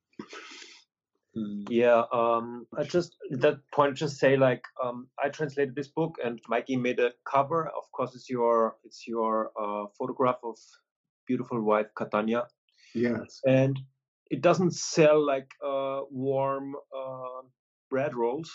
Mm. 1.36 1.64
Yeah, 1.68 2.02
um, 2.12 2.66
I 2.76 2.82
just 2.82 3.14
that 3.30 3.58
point 3.72 3.96
just 3.96 4.18
say 4.18 4.36
like 4.36 4.64
um, 4.84 5.08
I 5.22 5.28
translated 5.28 5.76
this 5.76 5.88
book 5.88 6.16
and 6.24 6.40
Mikey 6.48 6.76
made 6.76 6.98
a 6.98 7.12
cover. 7.24 7.68
Of 7.68 7.90
course, 7.92 8.14
it's 8.16 8.28
your 8.28 8.76
it's 8.84 9.06
your 9.06 9.52
uh, 9.60 9.86
photograph 9.96 10.38
of 10.42 10.56
beautiful 11.28 11.60
wife 11.62 11.86
Catania. 11.96 12.48
Yes. 12.94 13.40
And 13.46 13.78
it 14.30 14.42
doesn't 14.42 14.74
sell 14.74 15.24
like 15.24 15.48
uh, 15.64 16.00
warm 16.10 16.74
uh, 16.96 17.42
bread 17.90 18.16
rolls, 18.16 18.50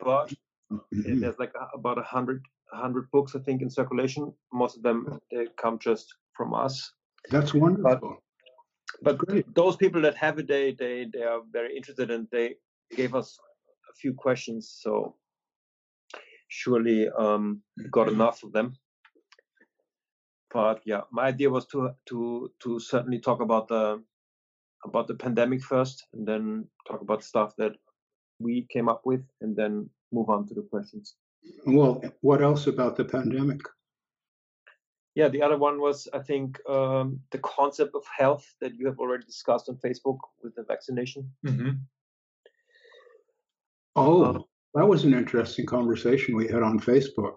but 0.00 0.32
mm-hmm. 0.72 1.20
there's 1.20 1.38
like 1.38 1.52
about 1.74 1.98
a 1.98 2.02
hundred 2.02 2.42
hundred 2.72 3.10
books 3.10 3.34
I 3.36 3.40
think 3.40 3.60
in 3.60 3.68
circulation. 3.68 4.32
Most 4.54 4.78
of 4.78 4.82
them 4.82 5.18
they 5.30 5.48
come 5.60 5.78
just 5.78 6.06
from 6.34 6.54
us. 6.54 6.92
That's 7.30 7.52
wonderful 7.52 7.98
but 8.00 8.25
Great. 9.02 9.54
those 9.54 9.76
people 9.76 10.00
that 10.02 10.16
have 10.16 10.38
it, 10.38 10.48
they 10.48 10.72
they 10.72 11.06
they 11.12 11.22
are 11.22 11.40
very 11.52 11.76
interested, 11.76 12.10
and 12.10 12.26
they 12.30 12.56
gave 12.96 13.14
us 13.14 13.38
a 13.90 13.94
few 13.94 14.14
questions. 14.14 14.76
So 14.80 15.16
surely 16.48 17.08
um, 17.08 17.62
got 17.90 18.08
enough 18.08 18.42
of 18.42 18.52
them. 18.52 18.76
But 20.52 20.80
yeah, 20.84 21.02
my 21.10 21.26
idea 21.26 21.50
was 21.50 21.66
to 21.66 21.90
to 22.06 22.50
to 22.62 22.78
certainly 22.78 23.20
talk 23.20 23.40
about 23.40 23.68
the 23.68 24.02
about 24.84 25.08
the 25.08 25.14
pandemic 25.14 25.62
first, 25.62 26.06
and 26.12 26.26
then 26.26 26.68
talk 26.88 27.00
about 27.02 27.24
stuff 27.24 27.54
that 27.58 27.72
we 28.38 28.66
came 28.72 28.88
up 28.88 29.02
with, 29.04 29.22
and 29.40 29.56
then 29.56 29.90
move 30.12 30.28
on 30.30 30.46
to 30.46 30.54
the 30.54 30.62
questions. 30.62 31.16
Well, 31.66 32.02
what 32.20 32.42
else 32.42 32.66
about 32.66 32.96
the 32.96 33.04
pandemic? 33.04 33.60
Yeah, 35.16 35.28
the 35.28 35.40
other 35.40 35.56
one 35.56 35.80
was, 35.80 36.06
I 36.12 36.18
think, 36.18 36.60
um, 36.68 37.20
the 37.30 37.38
concept 37.38 37.94
of 37.94 38.04
health 38.06 38.54
that 38.60 38.74
you 38.74 38.86
have 38.86 38.98
already 38.98 39.24
discussed 39.24 39.70
on 39.70 39.76
Facebook 39.76 40.18
with 40.42 40.54
the 40.54 40.62
vaccination. 40.62 41.32
Mm-hmm. 41.44 41.70
Oh, 43.96 44.22
uh, 44.22 44.38
that 44.74 44.86
was 44.86 45.04
an 45.04 45.14
interesting 45.14 45.64
conversation 45.64 46.36
we 46.36 46.48
had 46.48 46.62
on 46.62 46.78
Facebook. 46.78 47.36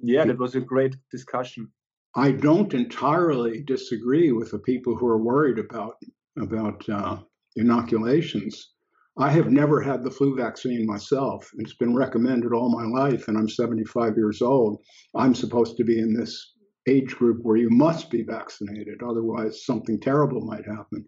Yeah, 0.00 0.24
that 0.24 0.38
was 0.38 0.54
a 0.54 0.60
great 0.60 0.94
discussion. 1.10 1.72
I 2.14 2.30
don't 2.30 2.72
entirely 2.74 3.64
disagree 3.64 4.30
with 4.30 4.52
the 4.52 4.60
people 4.60 4.96
who 4.96 5.08
are 5.08 5.22
worried 5.22 5.58
about 5.58 5.96
about 6.38 6.88
uh, 6.88 7.18
inoculations. 7.56 8.70
I 9.18 9.30
have 9.30 9.50
never 9.50 9.80
had 9.80 10.04
the 10.04 10.12
flu 10.12 10.36
vaccine 10.36 10.86
myself. 10.86 11.50
It's 11.58 11.74
been 11.74 11.96
recommended 11.96 12.52
all 12.52 12.70
my 12.70 12.84
life, 12.84 13.26
and 13.26 13.36
I'm 13.36 13.48
75 13.48 14.16
years 14.16 14.40
old. 14.40 14.80
I'm 15.16 15.34
supposed 15.34 15.76
to 15.76 15.84
be 15.84 15.98
in 15.98 16.14
this 16.14 16.54
age 16.88 17.16
group 17.16 17.38
where 17.42 17.56
you 17.56 17.70
must 17.70 18.10
be 18.10 18.22
vaccinated, 18.22 19.02
otherwise, 19.02 19.64
something 19.64 20.00
terrible 20.00 20.40
might 20.40 20.66
happen. 20.66 21.04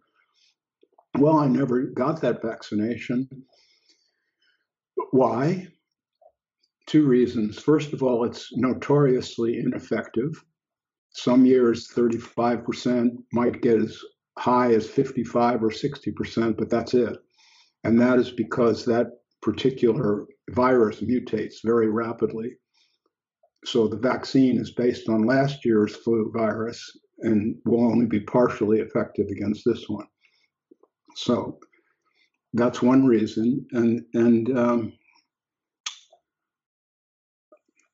Well, 1.19 1.39
I 1.39 1.49
never 1.49 1.83
got 1.83 2.21
that 2.23 2.43
vaccination. 2.43 3.29
Why? 5.11 5.69
Two 6.87 7.07
reasons. 7.07 7.59
First 7.59 7.93
of 7.93 8.03
all, 8.03 8.25
it's 8.25 8.49
notoriously 8.53 9.59
ineffective. 9.59 10.43
Some 11.11 11.45
years, 11.45 11.89
35% 11.95 13.11
might 13.33 13.61
get 13.61 13.81
as 13.81 13.99
high 14.39 14.73
as 14.73 14.89
55 14.89 15.63
or 15.63 15.69
60%, 15.69 16.57
but 16.57 16.71
that's 16.71 16.95
it. 16.95 17.17
And 17.85 18.01
that 18.01 18.19
is 18.19 18.31
because 18.31 18.85
that 18.87 19.09
particular 19.43 20.27
virus 20.51 21.01
mutates 21.01 21.57
very 21.63 21.91
rapidly. 21.91 22.57
So 23.65 23.87
the 23.87 23.97
vaccine 23.97 24.59
is 24.59 24.73
based 24.73 25.09
on 25.09 25.27
last 25.27 25.65
year's 25.65 25.95
flu 25.95 26.31
virus 26.33 26.99
and 27.21 27.57
will 27.65 27.85
only 27.85 28.07
be 28.07 28.21
partially 28.21 28.81
effective 28.81 29.29
against 29.29 29.65
this 29.65 29.89
one. 29.89 30.07
So 31.15 31.59
that's 32.55 32.83
one 32.83 33.07
reason. 33.07 33.65
And 33.73 34.05
and 34.15 34.59
um, 34.59 34.93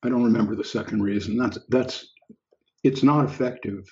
I 0.03 0.09
don't 0.09 0.25
remember 0.25 0.57
the 0.57 0.65
second 0.65 1.03
reason. 1.03 1.37
That's 1.37 1.59
that's 1.69 2.15
it's 2.83 3.03
not 3.03 3.27
effective. 3.27 3.85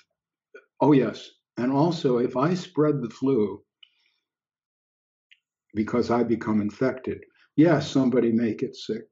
Oh 0.81 0.93
yes, 0.93 1.29
and 1.57 1.71
also 1.71 2.17
if 2.17 2.35
I 2.35 2.53
spread 2.55 3.01
the 3.01 3.09
flu 3.09 3.61
because 5.75 6.09
I 6.09 6.23
become 6.23 6.59
infected, 6.59 7.23
yes, 7.55 7.91
somebody 7.91 8.31
may 8.31 8.55
get 8.55 8.75
sick 8.75 9.05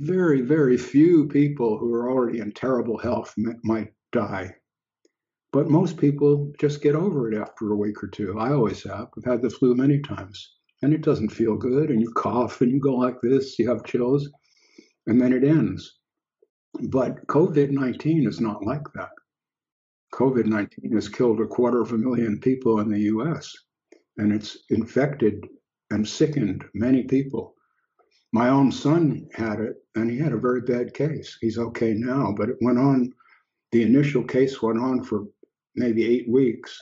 very, 0.00 0.40
very 0.40 0.76
few 0.76 1.26
people 1.28 1.78
who 1.78 1.92
are 1.94 2.10
already 2.10 2.40
in 2.40 2.52
terrible 2.52 2.98
health 2.98 3.34
might 3.64 3.92
die. 4.12 4.54
But 5.52 5.70
most 5.70 5.96
people 5.96 6.52
just 6.60 6.82
get 6.82 6.94
over 6.94 7.30
it 7.30 7.38
after 7.38 7.72
a 7.72 7.76
week 7.76 8.02
or 8.02 8.08
two. 8.08 8.38
I 8.38 8.52
always 8.52 8.82
have. 8.84 9.08
I've 9.16 9.24
had 9.24 9.42
the 9.42 9.50
flu 9.50 9.74
many 9.74 10.00
times. 10.00 10.56
And 10.82 10.92
it 10.92 11.02
doesn't 11.02 11.30
feel 11.30 11.56
good. 11.56 11.90
And 11.90 12.00
you 12.00 12.12
cough 12.12 12.60
and 12.60 12.70
you 12.70 12.78
go 12.78 12.94
like 12.94 13.20
this, 13.22 13.58
you 13.58 13.68
have 13.68 13.84
chills, 13.84 14.28
and 15.06 15.20
then 15.20 15.32
it 15.32 15.42
ends. 15.42 15.98
But 16.88 17.26
COVID 17.26 17.70
19 17.70 18.28
is 18.28 18.40
not 18.40 18.64
like 18.64 18.84
that. 18.94 19.10
COVID 20.14 20.46
19 20.46 20.92
has 20.92 21.08
killed 21.08 21.40
a 21.40 21.46
quarter 21.46 21.80
of 21.80 21.92
a 21.92 21.98
million 21.98 22.38
people 22.38 22.78
in 22.80 22.88
the 22.88 23.00
US, 23.00 23.52
and 24.18 24.32
it's 24.32 24.58
infected 24.70 25.44
and 25.90 26.06
sickened 26.06 26.64
many 26.74 27.04
people. 27.04 27.54
My 28.32 28.48
own 28.50 28.70
son 28.70 29.28
had 29.32 29.60
it, 29.60 29.76
and 29.94 30.10
he 30.10 30.18
had 30.18 30.32
a 30.32 30.38
very 30.38 30.60
bad 30.60 30.92
case. 30.92 31.38
He's 31.40 31.58
okay 31.58 31.94
now, 31.94 32.34
but 32.36 32.50
it 32.50 32.58
went 32.60 32.78
on. 32.78 33.12
The 33.72 33.82
initial 33.82 34.24
case 34.24 34.60
went 34.60 34.78
on 34.78 35.02
for 35.02 35.26
maybe 35.74 36.04
eight 36.04 36.28
weeks. 36.28 36.78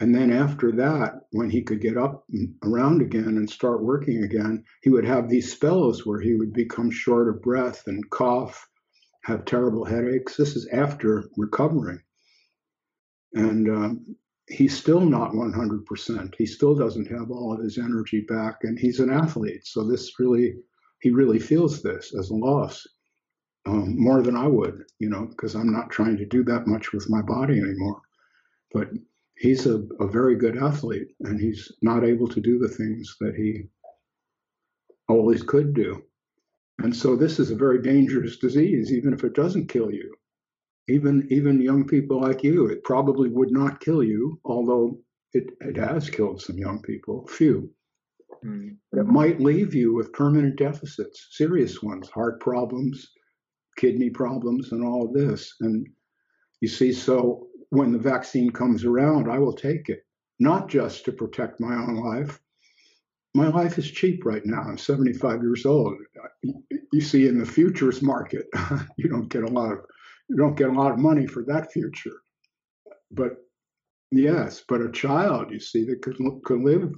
And 0.00 0.14
then 0.14 0.32
after 0.32 0.72
that, 0.72 1.20
when 1.30 1.50
he 1.50 1.62
could 1.62 1.80
get 1.80 1.96
up 1.96 2.24
and 2.32 2.54
around 2.64 3.02
again 3.02 3.36
and 3.36 3.48
start 3.48 3.84
working 3.84 4.24
again, 4.24 4.64
he 4.82 4.90
would 4.90 5.04
have 5.04 5.28
these 5.28 5.52
spells 5.52 6.04
where 6.04 6.20
he 6.20 6.34
would 6.34 6.52
become 6.52 6.90
short 6.90 7.28
of 7.28 7.42
breath 7.42 7.84
and 7.86 8.08
cough, 8.10 8.66
have 9.24 9.44
terrible 9.44 9.84
headaches. 9.84 10.36
This 10.36 10.56
is 10.56 10.66
after 10.72 11.24
recovering. 11.36 12.00
And 13.34 13.68
um, 13.68 14.16
he's 14.52 14.76
still 14.76 15.00
not 15.00 15.32
100%. 15.32 16.34
He 16.36 16.46
still 16.46 16.74
doesn't 16.74 17.10
have 17.10 17.30
all 17.30 17.52
of 17.52 17.60
his 17.60 17.78
energy 17.78 18.20
back, 18.20 18.58
and 18.62 18.78
he's 18.78 19.00
an 19.00 19.10
athlete. 19.10 19.66
So 19.66 19.84
this 19.84 20.18
really, 20.18 20.54
he 21.00 21.10
really 21.10 21.38
feels 21.38 21.82
this 21.82 22.14
as 22.14 22.30
a 22.30 22.34
loss 22.34 22.86
um, 23.66 23.94
more 23.98 24.22
than 24.22 24.36
I 24.36 24.46
would, 24.46 24.84
you 24.98 25.08
know, 25.08 25.26
because 25.26 25.54
I'm 25.54 25.72
not 25.72 25.90
trying 25.90 26.16
to 26.18 26.26
do 26.26 26.44
that 26.44 26.66
much 26.66 26.92
with 26.92 27.08
my 27.08 27.22
body 27.22 27.58
anymore. 27.58 28.00
But 28.72 28.90
he's 29.36 29.66
a, 29.66 29.82
a 30.00 30.06
very 30.06 30.36
good 30.36 30.56
athlete, 30.56 31.08
and 31.20 31.40
he's 31.40 31.72
not 31.80 32.04
able 32.04 32.28
to 32.28 32.40
do 32.40 32.58
the 32.58 32.68
things 32.68 33.16
that 33.20 33.34
he 33.34 33.64
always 35.08 35.42
could 35.42 35.74
do. 35.74 36.02
And 36.78 36.94
so 36.94 37.16
this 37.16 37.38
is 37.38 37.50
a 37.50 37.56
very 37.56 37.80
dangerous 37.80 38.38
disease, 38.38 38.92
even 38.92 39.12
if 39.12 39.24
it 39.24 39.34
doesn't 39.34 39.68
kill 39.68 39.90
you 39.90 40.14
even 40.88 41.26
even 41.30 41.60
young 41.60 41.86
people 41.86 42.20
like 42.20 42.42
you, 42.42 42.66
it 42.66 42.84
probably 42.84 43.28
would 43.28 43.50
not 43.50 43.80
kill 43.80 44.02
you, 44.02 44.40
although 44.44 44.98
it, 45.32 45.50
it 45.60 45.76
has 45.76 46.10
killed 46.10 46.42
some 46.42 46.58
young 46.58 46.82
people, 46.82 47.26
few. 47.26 47.70
Mm. 48.44 48.76
It 48.92 49.06
might 49.06 49.40
leave 49.40 49.74
you 49.74 49.94
with 49.94 50.12
permanent 50.12 50.56
deficits, 50.56 51.28
serious 51.30 51.82
ones, 51.82 52.10
heart 52.10 52.40
problems, 52.40 53.12
kidney 53.76 54.10
problems, 54.10 54.72
and 54.72 54.84
all 54.84 55.06
of 55.06 55.14
this. 55.14 55.54
And 55.60 55.86
you 56.60 56.68
see, 56.68 56.92
so 56.92 57.46
when 57.70 57.92
the 57.92 57.98
vaccine 57.98 58.50
comes 58.50 58.84
around, 58.84 59.30
I 59.30 59.38
will 59.38 59.52
take 59.52 59.88
it, 59.88 60.04
not 60.38 60.68
just 60.68 61.04
to 61.04 61.12
protect 61.12 61.60
my 61.60 61.74
own 61.74 61.96
life. 61.96 62.40
My 63.34 63.48
life 63.48 63.78
is 63.78 63.90
cheap 63.90 64.26
right 64.26 64.44
now. 64.44 64.60
I'm 64.60 64.76
75 64.76 65.40
years 65.40 65.64
old. 65.64 65.94
You 66.92 67.00
see, 67.00 67.28
in 67.28 67.38
the 67.38 67.46
futures 67.46 68.02
market, 68.02 68.46
you 68.98 69.08
don't 69.08 69.30
get 69.30 69.44
a 69.44 69.48
lot 69.48 69.72
of 69.72 69.78
you 70.32 70.38
don't 70.38 70.56
get 70.56 70.70
a 70.70 70.72
lot 70.72 70.92
of 70.92 70.98
money 70.98 71.26
for 71.26 71.44
that 71.44 71.70
future. 71.70 72.22
But 73.10 73.32
yes, 74.10 74.64
but 74.66 74.80
a 74.80 74.90
child, 74.90 75.50
you 75.50 75.60
see, 75.60 75.84
that 75.84 76.00
could 76.00 76.16
could 76.44 76.62
live 76.62 76.90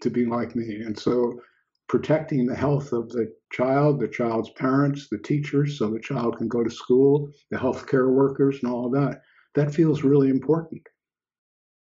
to 0.00 0.10
be 0.10 0.26
like 0.26 0.56
me, 0.56 0.82
and 0.82 0.98
so 0.98 1.40
protecting 1.88 2.44
the 2.44 2.56
health 2.56 2.92
of 2.92 3.08
the 3.10 3.32
child, 3.52 4.00
the 4.00 4.08
child's 4.08 4.50
parents, 4.50 5.08
the 5.08 5.18
teachers, 5.18 5.78
so 5.78 5.90
the 5.90 6.00
child 6.00 6.38
can 6.38 6.48
go 6.48 6.64
to 6.64 6.70
school, 6.70 7.30
the 7.52 7.56
healthcare 7.56 8.10
workers, 8.10 8.58
and 8.62 8.72
all 8.72 8.86
of 8.86 8.92
that. 8.92 9.20
That 9.54 9.72
feels 9.72 10.02
really 10.02 10.28
important. 10.28 10.82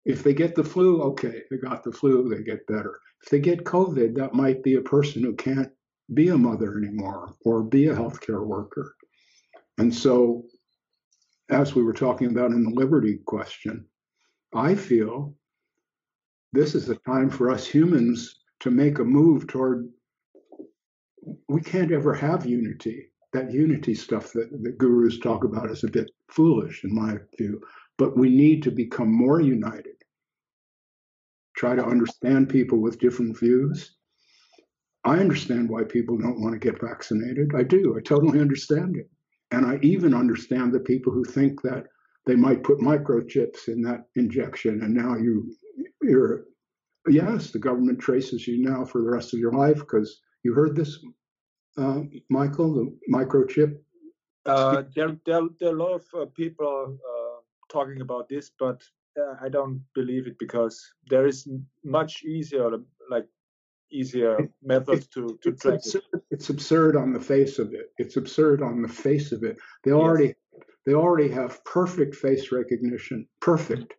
If 0.06 0.23
they 0.23 0.34
get 0.34 0.56
the 0.56 0.63
flu, 0.63 1.02
okay, 1.02 1.41
they 1.52 1.58
got 1.58 1.84
the 1.84 1.91
flu, 1.91 2.30
they 2.30 2.43
get 2.43 2.65
better. 2.67 2.97
If 3.23 3.30
they 3.30 3.39
get 3.39 3.65
COVID, 3.65 4.15
that 4.15 4.34
might 4.34 4.63
be 4.63 4.76
a 4.76 4.82
person 4.82 5.21
who 5.23 5.36
can't 5.36 5.71
be 6.13 6.30
a 6.30 6.38
mother 6.38 6.78
anymore 6.78 7.36
or 7.43 7.63
be 7.63 7.88
a 7.88 7.95
healthcare 7.95 8.45
worker. 8.45 8.95
And 9.80 9.93
so 9.93 10.45
as 11.50 11.76
we 11.76 11.84
were 11.84 11.94
talking 11.94 12.28
about 12.30 12.52
in 12.52 12.64
the 12.64 12.70
liberty 12.72 13.20
question, 13.26 13.86
I 14.54 14.76
feel 14.76 15.36
this 16.54 16.76
is 16.76 16.90
a 16.90 16.96
time 16.96 17.30
for 17.30 17.50
us 17.52 17.68
humans 17.68 18.40
to 18.62 18.72
make 18.72 19.00
a 19.00 19.04
move 19.04 19.48
toward. 19.48 19.90
We 21.50 21.62
can't 21.62 21.92
ever 21.92 22.14
have 22.14 22.46
unity. 22.46 23.12
That 23.34 23.52
unity 23.52 23.94
stuff 23.96 24.34
that 24.34 24.50
the 24.64 24.72
gurus 24.72 25.20
talk 25.20 25.44
about 25.44 25.70
is 25.72 25.84
a 25.84 25.92
bit 25.92 26.12
foolish, 26.30 26.84
in 26.84 26.96
my 26.96 27.18
view, 27.38 27.62
but 27.98 28.18
we 28.18 28.30
need 28.30 28.64
to 28.64 28.72
become 28.72 29.12
more 29.12 29.42
united. 29.42 29.96
try 31.58 31.76
to 31.76 31.86
understand 31.86 32.50
people 32.50 32.80
with 32.80 33.00
different 33.00 33.38
views. 33.40 33.98
I 35.04 35.20
understand 35.20 35.70
why 35.70 35.84
people 35.84 36.18
don't 36.18 36.42
want 36.42 36.54
to 36.54 36.60
get 36.60 36.82
vaccinated. 36.82 37.54
I 37.56 37.64
do. 37.64 37.98
I 37.98 38.02
totally 38.02 38.40
understand 38.48 38.98
it. 38.98 39.10
And 39.52 39.66
I 39.66 39.80
even 39.82 40.14
understand 40.14 40.74
the 40.74 40.80
people 40.80 41.12
who 41.14 41.24
think 41.24 41.62
that 41.62 41.86
they 42.26 42.36
might 42.36 42.64
put 42.64 42.80
microchips 42.80 43.68
in 43.68 43.82
that 43.84 44.06
injection 44.16 44.82
and 44.84 44.94
now 44.94 45.16
you 45.16 45.56
you're 46.02 46.46
yes, 47.08 47.52
the 47.52 47.60
government 47.60 48.00
traces 48.00 48.48
you 48.48 48.62
now 48.62 48.86
for 48.86 49.02
the 49.02 49.10
rest 49.10 49.34
of 49.34 49.40
your 49.40 49.54
life 49.54 49.80
because 49.80 50.22
you 50.44 50.54
heard 50.54 50.76
this, 50.76 51.00
uh, 51.78 52.02
Michael, 52.30 52.74
the 52.74 52.98
microchip. 53.14 53.78
Uh, 54.46 54.84
there, 54.96 55.18
there, 55.26 55.42
there, 55.60 55.70
are 55.70 55.76
a 55.76 55.84
lot 55.84 55.94
of 55.94 56.06
uh, 56.18 56.26
people 56.36 56.98
uh, 56.98 57.42
talking 57.70 58.02
about 58.02 58.30
this, 58.30 58.52
but 58.58 58.82
uh, 59.20 59.36
I 59.42 59.50
don't 59.50 59.82
believe 59.94 60.28
it 60.28 60.38
because 60.40 60.82
there 61.10 61.28
is 61.28 61.48
much 61.84 62.24
easier, 62.24 62.72
like 63.10 63.28
easier 63.91 64.50
methods 64.63 65.08
to 65.08 65.38
to 65.41 65.50
it's 65.50 65.62
track 65.62 65.76
absurd, 65.76 66.04
it. 66.13 66.21
It's 66.32 66.50
absurd 66.50 66.95
on 66.95 67.13
the 67.13 67.19
face 67.19 67.60
of 67.60 67.73
it. 67.73 67.91
It's 67.97 68.17
absurd 68.17 68.62
on 68.62 68.82
the 68.82 68.88
face 68.88 69.32
of 69.32 69.43
it. 69.43 69.58
They 69.84 69.91
already 69.91 70.36
they 70.88 70.93
already 70.93 71.30
have 71.30 71.63
perfect 71.65 72.15
face 72.15 72.52
recognition. 72.52 73.28
Perfect. 73.41 73.93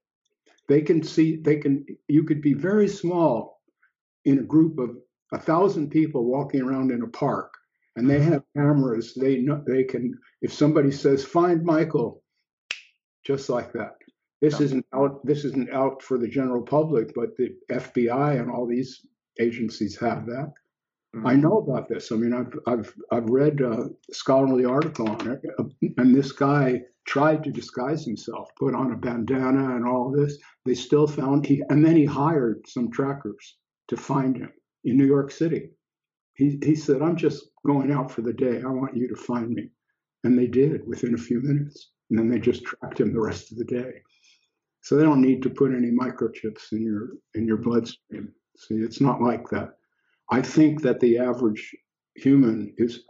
They 0.69 0.81
can 0.81 1.03
see. 1.03 1.37
They 1.37 1.57
can. 1.57 1.85
You 2.09 2.25
could 2.25 2.41
be 2.41 2.55
very 2.55 2.89
small 2.89 3.61
in 4.25 4.39
a 4.39 4.43
group 4.43 4.79
of 4.79 4.97
a 5.33 5.39
thousand 5.39 5.91
people 5.91 6.25
walking 6.25 6.63
around 6.63 6.91
in 6.91 7.03
a 7.03 7.09
park, 7.09 7.53
and 7.97 8.09
they 8.09 8.19
mm-hmm. 8.19 8.33
have 8.33 8.45
cameras. 8.57 9.15
They 9.15 9.37
know 9.37 9.63
they 9.67 9.85
can. 9.85 10.19
If 10.41 10.53
somebody 10.53 10.91
says, 10.91 11.25
"Find 11.25 11.63
Michael," 11.63 12.23
just 13.23 13.51
like 13.51 13.73
that. 13.75 13.93
This 14.41 14.61
isn't 14.61 14.87
out. 14.95 15.25
This 15.27 15.45
isn't 15.45 15.71
out 15.71 16.03
for 16.03 16.17
the 16.17 16.29
general 16.29 16.63
public, 16.63 17.13
but 17.15 17.37
the 17.37 17.51
FBI 17.71 18.41
and 18.41 18.51
all 18.51 18.67
these 18.67 19.05
agencies 19.39 19.99
have 19.99 20.27
that. 20.27 20.53
Mm-hmm. 21.15 21.27
I 21.27 21.35
know 21.35 21.59
about 21.59 21.89
this. 21.89 22.13
I 22.13 22.17
mean, 22.17 22.35
I've 22.35 22.53
I've 22.67 22.95
I've 23.11 23.31
read 23.31 23.61
a 23.61 23.89
scholarly 24.13 24.65
article 24.65 25.09
on 25.09 25.31
it, 25.31 25.41
uh, 25.59 25.65
and 25.97 26.15
this 26.15 26.33
guy 26.33 26.83
tried 27.07 27.43
to 27.45 27.51
disguise 27.51 28.05
himself, 28.05 28.51
put 28.59 28.75
on 28.75 28.93
a 28.93 28.97
bandana 28.97 29.77
and 29.77 29.87
all 29.87 30.11
this. 30.11 30.39
They 30.67 30.75
still 30.75 31.07
found 31.07 31.47
he, 31.47 31.63
and 31.71 31.85
then 31.85 31.97
he 31.97 32.05
hired 32.05 32.69
some 32.69 32.91
trackers 32.91 33.57
to 33.89 33.97
find 33.97 34.37
him 34.37 34.53
in 34.85 34.99
New 34.99 35.07
York 35.07 35.31
City. 35.31 35.71
He 36.35 36.59
he 36.63 36.75
said, 36.75 37.01
"I'm 37.01 37.17
just 37.17 37.49
going 37.67 37.91
out 37.91 38.11
for 38.11 38.21
the 38.21 38.35
day. 38.35 38.61
I 38.63 38.71
want 38.71 38.97
you 38.97 39.09
to 39.09 39.17
find 39.17 39.51
me," 39.51 39.71
and 40.25 40.39
they 40.39 40.47
did 40.47 40.87
within 40.87 41.15
a 41.15 41.19
few 41.19 41.41
minutes. 41.41 41.93
And 42.11 42.19
then 42.19 42.29
they 42.29 42.39
just 42.39 42.65
tracked 42.65 43.01
him 43.01 43.13
the 43.13 43.21
rest 43.21 43.53
of 43.53 43.59
the 43.59 43.65
day. 43.65 44.03
So 44.83 44.97
they 44.97 45.03
don't 45.03 45.21
need 45.21 45.43
to 45.43 45.51
put 45.51 45.75
any 45.75 45.91
microchips 45.91 46.73
in 46.73 46.83
your 46.83 47.11
in 47.35 47.47
your 47.47 47.59
bloodstream. 47.59 48.33
See, 48.59 48.75
it's 48.75 49.01
not 49.01 49.23
like 49.23 49.49
that. 49.51 49.75
I 50.31 50.43
think 50.43 50.83
that 50.83 51.01
the 51.01 51.19
average 51.19 51.75
human 52.17 52.75
is 52.77 53.05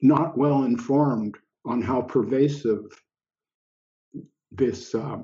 not 0.00 0.38
well 0.38 0.64
informed 0.64 1.36
on 1.64 1.82
how 1.82 2.00
pervasive 2.00 2.84
this 4.50 4.94
uh, 4.94 5.18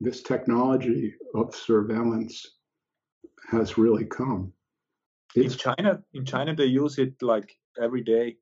this 0.00 0.22
technology 0.22 1.14
of 1.34 1.54
surveillance 1.54 2.46
has 3.50 3.78
really 3.78 4.04
come. 4.04 4.52
It's, 5.34 5.54
in 5.54 5.58
China, 5.58 6.02
in 6.12 6.24
China, 6.24 6.54
they 6.54 6.66
use 6.66 6.98
it 6.98 7.14
like 7.22 7.56
every 7.80 8.02
day. 8.02 8.36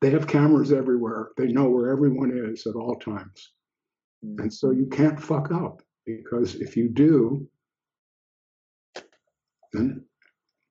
They 0.00 0.10
have 0.10 0.26
cameras 0.26 0.72
everywhere. 0.72 1.30
They 1.36 1.48
know 1.48 1.68
where 1.68 1.90
everyone 1.90 2.32
is 2.32 2.66
at 2.66 2.74
all 2.74 2.96
times, 2.96 3.52
mm. 4.24 4.40
and 4.40 4.52
so 4.52 4.70
you 4.70 4.86
can't 4.86 5.20
fuck 5.20 5.52
up 5.52 5.82
because 6.06 6.54
if 6.54 6.76
you 6.76 6.88
do, 6.88 7.46
then 9.72 10.04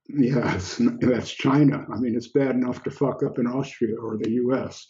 yeah, 0.09 0.57
that's 1.01 1.31
China. 1.31 1.85
I 1.93 1.97
mean, 1.97 2.15
it's 2.15 2.29
bad 2.29 2.55
enough 2.55 2.81
to 2.83 2.91
fuck 2.91 3.23
up 3.23 3.39
in 3.39 3.47
Austria 3.47 3.97
or 3.97 4.17
the 4.17 4.31
U.S., 4.31 4.89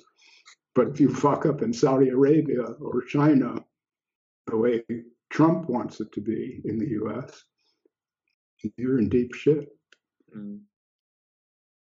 but 0.76 0.90
if 0.90 1.00
you 1.00 1.12
fuck 1.12 1.48
up 1.48 1.64
in 1.64 1.74
Saudi 1.74 2.10
Arabia 2.10 2.62
or 2.62 3.02
China, 3.02 3.56
the 4.46 4.58
way 4.58 4.84
Trump 5.32 5.70
wants 5.70 6.00
it 6.02 6.12
to 6.14 6.22
be 6.22 6.62
in 6.66 6.78
the 6.78 6.90
U.S., 6.90 7.44
you're 8.76 9.00
in 9.00 9.10
deep 9.10 9.34
shit. 9.34 9.70
Mm. 10.36 10.60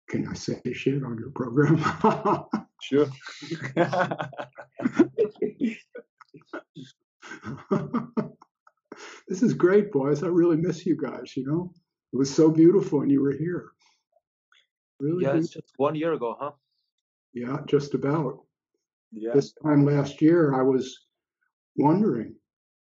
Can 0.10 0.28
I 0.28 0.34
say 0.34 0.60
shit 0.74 1.06
on 1.06 1.18
your 1.18 1.32
program? 1.32 1.78
sure. 2.82 3.08
this 9.28 9.42
is 9.42 9.54
great, 9.54 9.92
boys. 9.92 10.24
I 10.24 10.28
really 10.28 10.58
miss 10.58 10.86
you 10.86 10.98
guys. 10.98 11.38
You 11.38 11.46
know. 11.46 11.74
It 12.14 12.18
was 12.18 12.34
so 12.34 12.50
beautiful 12.50 13.02
and 13.02 13.12
you 13.12 13.22
were 13.22 13.32
here. 13.32 13.72
Really? 15.00 15.24
Yeah, 15.24 15.36
it's 15.36 15.50
just 15.50 15.74
one 15.78 15.96
year 15.96 16.14
ago, 16.14 16.36
huh? 16.40 16.52
Yeah, 17.34 17.58
just 17.66 17.94
about. 17.94 18.44
Yeah. 19.12 19.34
This 19.34 19.54
time 19.54 19.86
last 19.86 20.22
year, 20.22 20.54
I 20.54 20.62
was 20.62 21.06
wondering, 21.76 22.36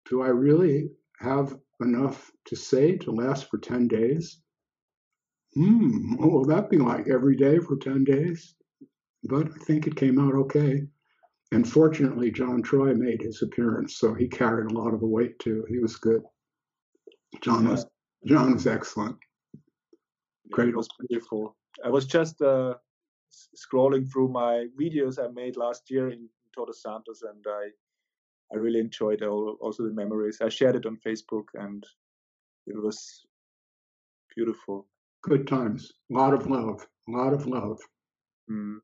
do 0.09 0.21
I 0.21 0.27
really 0.27 0.91
have 1.19 1.57
enough 1.81 2.31
to 2.45 2.55
say 2.55 2.97
to 2.97 3.11
last 3.11 3.49
for 3.49 3.57
10 3.57 3.87
days? 3.87 4.39
Hmm, 5.55 6.15
what 6.15 6.31
will 6.31 6.45
that 6.45 6.69
be 6.69 6.77
like 6.77 7.07
every 7.07 7.35
day 7.35 7.59
for 7.59 7.77
10 7.77 8.03
days? 8.03 8.55
But 9.23 9.47
I 9.47 9.63
think 9.63 9.87
it 9.87 9.95
came 9.95 10.19
out 10.19 10.33
okay. 10.35 10.83
And 11.51 11.67
fortunately, 11.69 12.31
John 12.31 12.61
Troy 12.61 12.93
made 12.95 13.21
his 13.21 13.41
appearance, 13.41 13.97
so 13.97 14.13
he 14.13 14.27
carried 14.27 14.71
a 14.71 14.73
lot 14.73 14.93
of 14.93 14.99
the 14.99 15.07
weight 15.07 15.37
too. 15.39 15.65
He 15.69 15.77
was 15.79 15.95
good. 15.97 16.23
John 17.41 17.65
yeah. 17.65 17.71
was 17.71 17.85
John 18.25 18.53
was 18.53 18.67
excellent. 18.67 19.17
Great. 20.51 20.69
It 20.69 20.75
was 20.75 20.87
beautiful. 21.07 21.55
I 21.83 21.89
was 21.89 22.05
just 22.05 22.41
uh, 22.41 22.75
scrolling 23.55 24.11
through 24.11 24.29
my 24.29 24.67
videos 24.79 25.23
I 25.23 25.27
made 25.31 25.57
last 25.57 25.89
year 25.89 26.09
in 26.09 26.29
Todos 26.55 26.81
Santos, 26.81 27.23
and 27.23 27.43
I 27.47 27.69
I 28.53 28.57
really 28.57 28.79
enjoyed 28.79 29.23
all, 29.23 29.57
also 29.61 29.83
the 29.83 29.93
memories. 29.93 30.39
I 30.41 30.49
shared 30.49 30.75
it 30.75 30.85
on 30.85 30.97
Facebook, 31.05 31.45
and 31.55 31.83
it 32.67 32.75
was 32.81 33.25
beautiful. 34.35 34.87
Good 35.23 35.47
times. 35.47 35.91
A 36.11 36.13
lot 36.13 36.33
of 36.33 36.47
love. 36.47 36.85
A 37.07 37.11
lot 37.11 37.33
of 37.33 37.47
love. 37.47 37.79
Mm. 38.51 38.77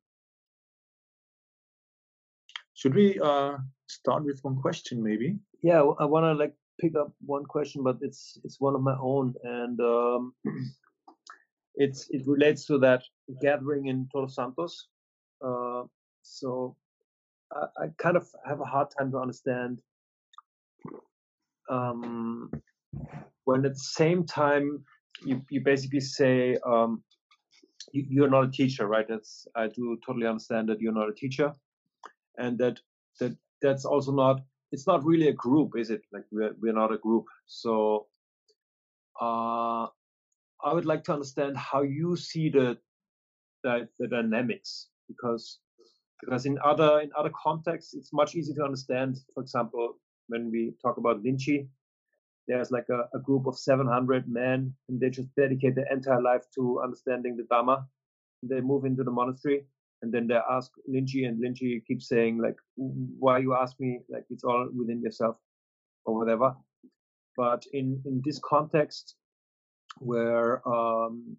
Should 2.73 2.95
we 2.95 3.19
uh, 3.19 3.58
start 3.88 4.23
with 4.23 4.39
one 4.41 4.56
question, 4.56 5.04
maybe? 5.04 5.38
Yeah, 5.62 5.82
I 5.99 6.06
want 6.06 6.23
to 6.23 6.34
like 6.34 6.56
pick 6.79 6.95
up 6.95 7.11
one 7.25 7.45
question, 7.45 7.83
but 7.83 7.97
it's 8.01 8.39
it's 8.43 8.59
one 8.59 8.75
of 8.75 8.81
my 8.81 8.95
own, 8.99 9.33
and 9.43 9.79
um, 9.81 10.33
it's 11.75 12.07
it 12.09 12.23
relates 12.25 12.65
to 12.65 12.77
that 12.79 13.03
gathering 13.41 13.87
in 13.87 14.07
Todos 14.11 14.35
Santos. 14.35 14.87
Uh, 15.43 15.83
so 16.21 16.75
I, 17.51 17.83
I, 17.83 17.87
kind 17.97 18.17
of 18.17 18.27
have 18.45 18.59
a 18.59 18.65
hard 18.65 18.89
time 18.97 19.11
to 19.11 19.19
understand 19.19 19.79
um, 21.69 22.51
when 23.45 23.65
at 23.65 23.73
the 23.73 23.79
same 23.79 24.25
time 24.25 24.83
you 25.25 25.41
you 25.49 25.61
basically 25.61 26.01
say 26.01 26.57
um, 26.65 27.03
you, 27.93 28.05
you're 28.09 28.29
not 28.29 28.45
a 28.45 28.51
teacher, 28.51 28.87
right? 28.87 29.07
That's 29.07 29.47
I 29.55 29.67
do 29.67 29.97
totally 30.05 30.27
understand 30.27 30.69
that 30.69 30.81
you're 30.81 30.93
not 30.93 31.09
a 31.09 31.13
teacher, 31.13 31.53
and 32.37 32.57
that 32.57 32.79
that 33.19 33.35
that's 33.61 33.85
also 33.85 34.11
not 34.11 34.41
it's 34.71 34.88
not 34.88 35.03
really 35.03 35.27
a 35.27 35.34
group, 35.34 35.77
is 35.77 35.89
it? 35.89 36.01
Like 36.12 36.25
we're 36.32 36.53
we're 36.62 36.73
not 36.73 36.93
a 36.93 36.97
group. 36.97 37.25
So 37.47 38.08
uh, 39.19 39.88
I 40.63 40.73
would 40.73 40.86
like 40.86 41.03
to 41.05 41.13
understand 41.13 41.58
how 41.58 41.82
you 41.82 42.15
see 42.15 42.49
the 42.49 42.77
the, 43.63 43.88
the 43.99 44.08
dynamics 44.08 44.88
because 45.08 45.60
because 46.21 46.45
in 46.45 46.58
other 46.63 46.99
in 46.99 47.12
other 47.17 47.32
contexts 47.41 47.93
it's 47.93 48.13
much 48.13 48.36
easier 48.36 48.55
to 48.55 48.63
understand. 48.63 49.17
For 49.34 49.41
example, 49.41 49.95
when 50.27 50.51
we 50.51 50.73
talk 50.82 50.97
about 50.97 51.23
Linchi, 51.23 51.67
there's 52.47 52.71
like 52.71 52.88
a, 52.89 53.10
a 53.17 53.19
group 53.19 53.47
of 53.47 53.58
700 53.58 54.27
men 54.27 54.73
and 54.88 54.99
they 54.99 55.10
just 55.10 55.34
dedicate 55.36 55.75
their 55.75 55.91
entire 55.91 56.21
life 56.21 56.43
to 56.55 56.82
understanding 56.84 57.36
the 57.38 57.43
Dharma. 57.49 57.86
They 58.43 58.62
move 58.62 58.86
into 58.86 59.03
the 59.03 59.12
monastery 59.12 59.65
and 60.01 60.12
then 60.12 60.27
they 60.27 60.39
ask 60.49 60.71
Linchi, 60.89 61.27
and 61.27 61.43
Linchi 61.43 61.85
keeps 61.85 62.07
saying 62.07 62.38
like, 62.39 62.57
"Why 62.75 63.39
you 63.39 63.55
ask 63.55 63.79
me? 63.79 64.01
Like 64.09 64.25
it's 64.29 64.43
all 64.43 64.69
within 64.77 65.01
yourself, 65.01 65.38
or 66.05 66.17
whatever." 66.17 66.55
But 67.38 67.65
in 67.73 68.01
in 68.05 68.21
this 68.25 68.39
context, 68.43 69.15
where 69.99 70.67
um, 70.67 71.38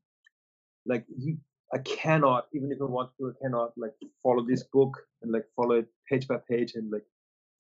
like 0.87 1.05
you, 1.19 1.39
I 1.73 1.79
cannot, 1.79 2.47
even 2.53 2.73
if 2.73 2.81
I 2.81 2.85
want 2.85 3.11
to, 3.19 3.31
I 3.31 3.45
cannot 3.45 3.73
like 3.77 3.95
follow 4.23 4.45
this 4.47 4.65
book 4.65 4.99
and 5.23 5.33
like 5.33 5.45
follow 5.57 5.77
it 5.77 5.89
page 6.09 6.29
by 6.29 6.37
page 6.49 6.75
and 6.75 6.91
like 6.91 7.05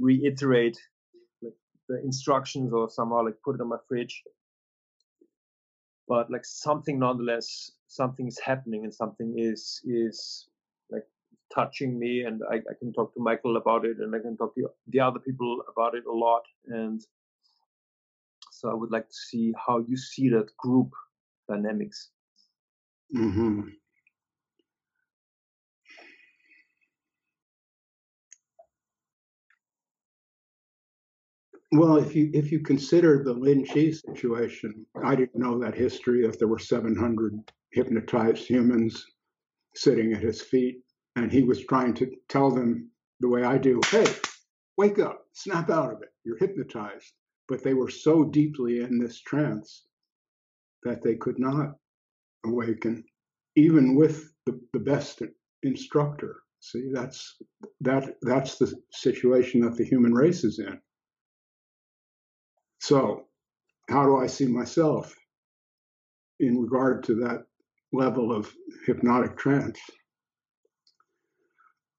reiterate 0.00 0.78
like 1.42 1.54
the 1.88 2.02
instructions 2.04 2.72
or 2.72 2.90
somehow 2.90 3.24
like 3.24 3.36
put 3.44 3.56
it 3.56 3.60
on 3.60 3.68
my 3.68 3.78
fridge. 3.88 4.22
But 6.08 6.30
like 6.30 6.44
something 6.44 6.98
nonetheless, 6.98 7.70
something 7.86 8.26
is 8.26 8.38
happening 8.40 8.84
and 8.84 8.92
something 8.94 9.34
is 9.38 9.80
is 9.84 10.48
touching 11.54 11.98
me 11.98 12.22
and 12.22 12.42
I, 12.50 12.56
I, 12.56 12.74
can 12.78 12.92
talk 12.92 13.12
to 13.14 13.20
michael 13.20 13.56
about 13.56 13.84
it 13.84 13.98
and 13.98 14.14
i 14.14 14.18
can 14.18 14.36
talk 14.36 14.54
to 14.54 14.68
the 14.88 15.00
other 15.00 15.18
people 15.18 15.62
about 15.72 15.94
it 15.94 16.04
a 16.06 16.12
lot 16.12 16.42
and 16.68 17.00
So 18.60 18.70
I 18.70 18.74
would 18.74 18.90
like 18.90 19.08
to 19.08 19.14
see 19.14 19.54
how 19.66 19.78
you 19.88 19.96
see 19.96 20.28
that 20.30 20.54
group 20.58 20.92
dynamics. 21.48 22.10
hmm 23.12 23.62
Well, 31.72 31.96
if 31.98 32.16
you 32.16 32.30
if 32.34 32.50
you 32.52 32.60
consider 32.60 33.22
the 33.22 33.32
Lin 33.32 33.64
Chi 33.64 33.92
situation, 33.92 34.84
I 35.04 35.14
didn't 35.14 35.36
know 35.36 35.58
that 35.60 35.74
history. 35.74 36.26
If 36.26 36.38
there 36.38 36.48
were 36.48 36.58
700 36.58 37.32
hypnotized 37.72 38.44
humans 38.46 39.06
sitting 39.74 40.12
at 40.12 40.22
his 40.22 40.42
feet, 40.42 40.82
and 41.16 41.32
he 41.32 41.42
was 41.42 41.64
trying 41.66 41.94
to 41.94 42.10
tell 42.28 42.50
them 42.50 42.90
the 43.20 43.28
way 43.28 43.44
I 43.44 43.58
do, 43.58 43.80
"Hey, 43.86 44.06
wake 44.76 44.98
up, 44.98 45.26
snap 45.32 45.70
out 45.70 45.92
of 45.92 46.02
it. 46.02 46.10
You're 46.24 46.38
hypnotized." 46.38 47.12
But 47.48 47.62
they 47.64 47.74
were 47.74 47.90
so 47.90 48.24
deeply 48.24 48.80
in 48.80 48.98
this 48.98 49.20
trance 49.20 49.86
that 50.84 51.02
they 51.02 51.16
could 51.16 51.38
not 51.38 51.76
awaken, 52.44 53.04
even 53.56 53.96
with 53.96 54.32
the, 54.46 54.60
the 54.72 54.78
best 54.80 55.22
instructor. 55.62 56.42
See, 56.60 56.90
that's 56.92 57.36
that 57.80 58.16
that's 58.22 58.58
the 58.58 58.74
situation 58.92 59.60
that 59.62 59.76
the 59.76 59.84
human 59.84 60.12
race 60.14 60.44
is 60.44 60.58
in. 60.58 60.80
So, 62.80 63.26
how 63.88 64.04
do 64.04 64.16
I 64.18 64.26
see 64.26 64.46
myself 64.46 65.16
in 66.40 66.60
regard 66.60 67.04
to 67.04 67.14
that 67.16 67.46
level 67.92 68.32
of 68.34 68.52
hypnotic 68.86 69.38
trance? 69.38 69.80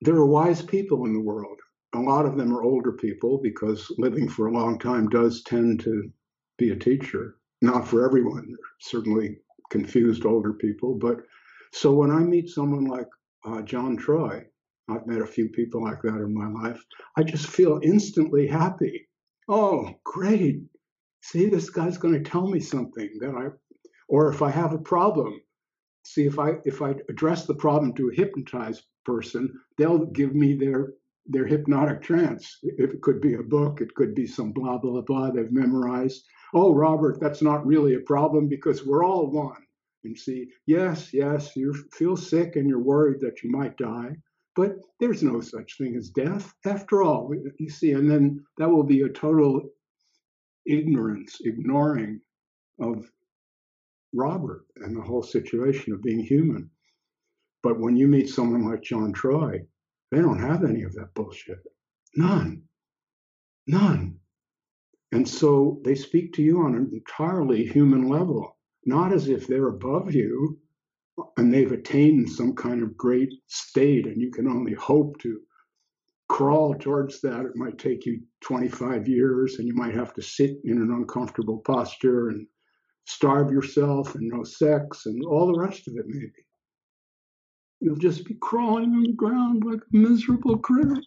There 0.01 0.15
are 0.15 0.25
wise 0.25 0.61
people 0.61 1.05
in 1.05 1.13
the 1.13 1.19
world. 1.19 1.59
A 1.93 1.99
lot 1.99 2.25
of 2.25 2.37
them 2.37 2.53
are 2.53 2.63
older 2.63 2.93
people 2.93 3.39
because 3.41 3.91
living 3.97 4.27
for 4.27 4.47
a 4.47 4.51
long 4.51 4.79
time 4.79 5.09
does 5.09 5.43
tend 5.43 5.79
to 5.81 6.11
be 6.57 6.71
a 6.71 6.75
teacher. 6.75 7.37
Not 7.61 7.87
for 7.87 8.05
everyone, 8.05 8.55
certainly 8.79 9.37
confused 9.69 10.25
older 10.25 10.53
people. 10.53 10.95
But 10.95 11.17
so 11.71 11.93
when 11.93 12.11
I 12.11 12.19
meet 12.19 12.49
someone 12.49 12.85
like 12.85 13.07
uh, 13.45 13.61
John 13.61 13.97
Troy, 13.97 14.43
I've 14.89 15.05
met 15.05 15.21
a 15.21 15.27
few 15.27 15.49
people 15.49 15.83
like 15.83 16.01
that 16.01 16.15
in 16.15 16.33
my 16.33 16.47
life, 16.47 16.83
I 17.15 17.23
just 17.23 17.47
feel 17.47 17.79
instantly 17.83 18.47
happy. 18.47 19.07
Oh, 19.47 19.93
great 20.03 20.61
see 21.21 21.47
this 21.47 21.69
guy's 21.69 21.97
going 21.97 22.13
to 22.13 22.29
tell 22.29 22.47
me 22.47 22.59
something 22.59 23.09
that 23.19 23.35
i 23.35 23.47
or 24.09 24.31
if 24.31 24.41
i 24.41 24.49
have 24.49 24.73
a 24.73 24.77
problem 24.77 25.39
see 26.03 26.25
if 26.25 26.39
i 26.39 26.53
if 26.65 26.81
i 26.81 26.93
address 27.09 27.45
the 27.45 27.53
problem 27.53 27.93
to 27.93 28.09
a 28.09 28.15
hypnotized 28.15 28.83
person 29.05 29.51
they'll 29.77 30.05
give 30.05 30.35
me 30.35 30.53
their 30.53 30.93
their 31.27 31.45
hypnotic 31.45 32.01
trance. 32.01 32.57
If 32.63 32.91
it 32.93 33.01
could 33.01 33.21
be 33.21 33.35
a 33.35 33.43
book 33.43 33.81
it 33.81 33.93
could 33.95 34.15
be 34.15 34.27
some 34.27 34.51
blah 34.51 34.77
blah 34.77 35.01
blah 35.01 35.31
they've 35.31 35.51
memorized. 35.51 36.25
Oh 36.53 36.73
robert 36.73 37.19
that's 37.19 37.41
not 37.41 37.65
really 37.65 37.95
a 37.95 38.01
problem 38.01 38.47
because 38.47 38.85
we're 38.85 39.05
all 39.05 39.29
one. 39.29 39.61
And 40.03 40.17
see 40.17 40.47
yes 40.65 41.13
yes 41.13 41.55
you 41.55 41.73
feel 41.93 42.17
sick 42.17 42.55
and 42.55 42.67
you're 42.67 42.79
worried 42.79 43.21
that 43.21 43.43
you 43.43 43.51
might 43.51 43.77
die 43.77 44.15
but 44.55 44.75
there's 44.99 45.23
no 45.23 45.39
such 45.39 45.77
thing 45.77 45.95
as 45.95 46.09
death 46.09 46.53
after 46.65 47.03
all. 47.03 47.33
You 47.57 47.69
see 47.69 47.91
and 47.91 48.09
then 48.09 48.43
that 48.57 48.69
will 48.69 48.83
be 48.83 49.01
a 49.01 49.09
total 49.09 49.69
ignorance, 50.65 51.39
ignoring 51.43 52.21
of 52.79 53.09
Robert 54.13 54.65
and 54.77 54.95
the 54.95 55.01
whole 55.01 55.23
situation 55.23 55.93
of 55.93 56.03
being 56.03 56.19
human. 56.19 56.69
But 57.63 57.79
when 57.79 57.95
you 57.95 58.07
meet 58.07 58.29
someone 58.29 58.65
like 58.65 58.81
John 58.81 59.13
Troy, 59.13 59.61
they 60.11 60.19
don't 60.19 60.39
have 60.39 60.63
any 60.63 60.83
of 60.83 60.93
that 60.93 61.13
bullshit. 61.13 61.59
None. 62.15 62.63
None. 63.67 64.17
And 65.11 65.27
so 65.27 65.79
they 65.83 65.95
speak 65.95 66.33
to 66.33 66.41
you 66.41 66.61
on 66.61 66.75
an 66.75 66.89
entirely 66.93 67.65
human 67.65 68.07
level, 68.07 68.57
not 68.85 69.13
as 69.13 69.27
if 69.27 69.47
they're 69.47 69.67
above 69.67 70.13
you 70.13 70.59
and 71.37 71.53
they've 71.53 71.71
attained 71.71 72.29
some 72.29 72.55
kind 72.55 72.81
of 72.81 72.97
great 72.97 73.33
state 73.47 74.07
and 74.07 74.21
you 74.21 74.31
can 74.31 74.47
only 74.47 74.73
hope 74.73 75.19
to 75.19 75.39
crawl 76.31 76.73
towards 76.73 77.19
that. 77.19 77.45
It 77.45 77.57
might 77.57 77.77
take 77.77 78.05
you 78.05 78.21
25 78.39 79.05
years, 79.05 79.59
and 79.59 79.67
you 79.67 79.75
might 79.75 79.93
have 79.93 80.13
to 80.13 80.21
sit 80.21 80.55
in 80.63 80.77
an 80.77 80.89
uncomfortable 80.89 81.59
posture 81.59 82.29
and 82.29 82.47
starve 83.05 83.51
yourself 83.51 84.15
and 84.15 84.29
no 84.29 84.45
sex 84.45 85.07
and 85.07 85.21
all 85.25 85.45
the 85.45 85.59
rest 85.59 85.89
of 85.89 85.97
it, 85.97 86.05
maybe. 86.07 86.31
You'll 87.81 87.97
just 87.97 88.25
be 88.25 88.35
crawling 88.41 88.93
on 88.93 89.03
the 89.03 89.13
ground 89.13 89.63
like 89.65 89.81
a 89.81 89.97
miserable 89.97 90.59
critter. 90.59 90.97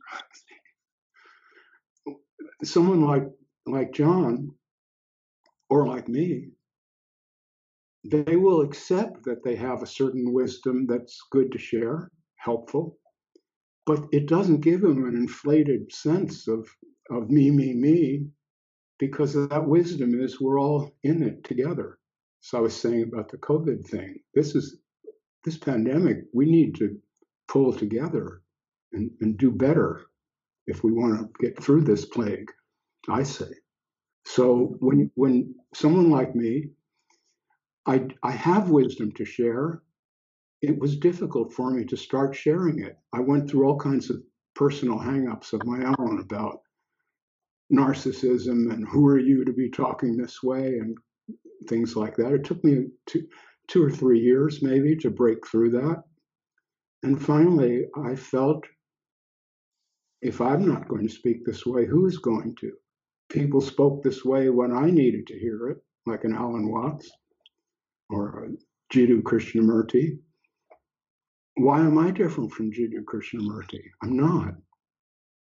Someone 2.64 3.02
like 3.06 3.24
like 3.66 3.92
John 3.92 4.50
or 5.70 5.86
like 5.86 6.08
me, 6.08 6.50
they 8.04 8.36
will 8.36 8.62
accept 8.62 9.24
that 9.24 9.44
they 9.44 9.56
have 9.56 9.82
a 9.82 9.86
certain 9.86 10.32
wisdom 10.32 10.86
that's 10.88 11.20
good 11.30 11.52
to 11.52 11.58
share, 11.58 12.10
helpful, 12.36 12.98
but 13.86 14.04
it 14.12 14.28
doesn't 14.28 14.60
give 14.62 14.82
them 14.82 15.04
an 15.06 15.16
inflated 15.16 15.92
sense 15.92 16.48
of 16.48 16.68
of 17.10 17.30
me, 17.30 17.50
me, 17.50 17.74
me, 17.74 18.26
because 18.98 19.34
that 19.34 19.66
wisdom 19.68 20.20
is 20.20 20.40
we're 20.40 20.60
all 20.60 20.92
in 21.04 21.22
it 21.22 21.44
together. 21.44 21.98
So 22.40 22.58
I 22.58 22.62
was 22.62 22.76
saying 22.76 23.04
about 23.04 23.30
the 23.30 23.38
COVID 23.38 23.86
thing. 23.88 24.18
This 24.34 24.54
is 24.54 24.80
this 25.44 25.56
pandemic. 25.56 26.24
We 26.32 26.46
need 26.46 26.74
to 26.76 26.98
pull 27.48 27.72
together 27.72 28.42
and, 28.92 29.10
and 29.20 29.36
do 29.36 29.50
better 29.50 30.06
if 30.66 30.82
we 30.82 30.92
want 30.92 31.18
to 31.18 31.44
get 31.44 31.62
through 31.62 31.82
this 31.82 32.04
plague. 32.06 32.50
I 33.08 33.22
say. 33.22 33.50
So 34.24 34.76
when 34.80 35.10
when 35.14 35.54
someone 35.74 36.10
like 36.10 36.34
me, 36.34 36.70
I 37.86 38.06
I 38.22 38.30
have 38.30 38.70
wisdom 38.70 39.12
to 39.12 39.24
share, 39.24 39.82
it 40.62 40.78
was 40.78 40.96
difficult 40.96 41.52
for 41.52 41.70
me 41.70 41.84
to 41.84 41.96
start 41.96 42.34
sharing 42.34 42.80
it. 42.80 42.96
I 43.12 43.20
went 43.20 43.50
through 43.50 43.66
all 43.68 43.78
kinds 43.78 44.08
of 44.08 44.22
personal 44.54 44.98
hangups 44.98 45.52
of 45.52 45.66
my 45.66 45.94
own 45.98 46.20
about 46.20 46.60
narcissism 47.72 48.72
and 48.72 48.86
who 48.88 49.06
are 49.06 49.18
you 49.18 49.44
to 49.44 49.52
be 49.52 49.68
talking 49.68 50.16
this 50.16 50.42
way 50.42 50.78
and 50.78 50.96
things 51.68 51.96
like 51.96 52.16
that. 52.16 52.32
It 52.32 52.44
took 52.44 52.62
me 52.64 52.86
two, 53.06 53.26
two 53.68 53.82
or 53.82 53.90
three 53.90 54.20
years 54.20 54.62
maybe 54.62 54.96
to 54.96 55.10
break 55.10 55.46
through 55.46 55.70
that. 55.70 56.02
And 57.02 57.20
finally, 57.20 57.86
I 57.96 58.14
felt 58.16 58.64
if 60.22 60.40
I'm 60.40 60.66
not 60.66 60.88
going 60.88 61.06
to 61.06 61.14
speak 61.14 61.44
this 61.44 61.66
way, 61.66 61.86
who 61.86 62.06
is 62.06 62.18
going 62.18 62.56
to? 62.60 62.72
People 63.28 63.60
spoke 63.60 64.02
this 64.02 64.24
way 64.24 64.48
when 64.48 64.72
I 64.72 64.90
needed 64.90 65.26
to 65.26 65.38
hear 65.38 65.68
it, 65.68 65.78
like 66.06 66.24
an 66.24 66.34
Alan 66.34 66.70
Watts 66.70 67.10
or 68.10 68.44
a 68.44 68.94
Jiddu 68.94 69.22
Krishnamurti 69.22 70.18
why 71.56 71.80
am 71.80 71.98
I 71.98 72.10
different 72.10 72.52
from 72.52 72.72
Jiddu 72.72 73.04
Krishnamurti? 73.04 73.82
I'm 74.02 74.16
not. 74.16 74.54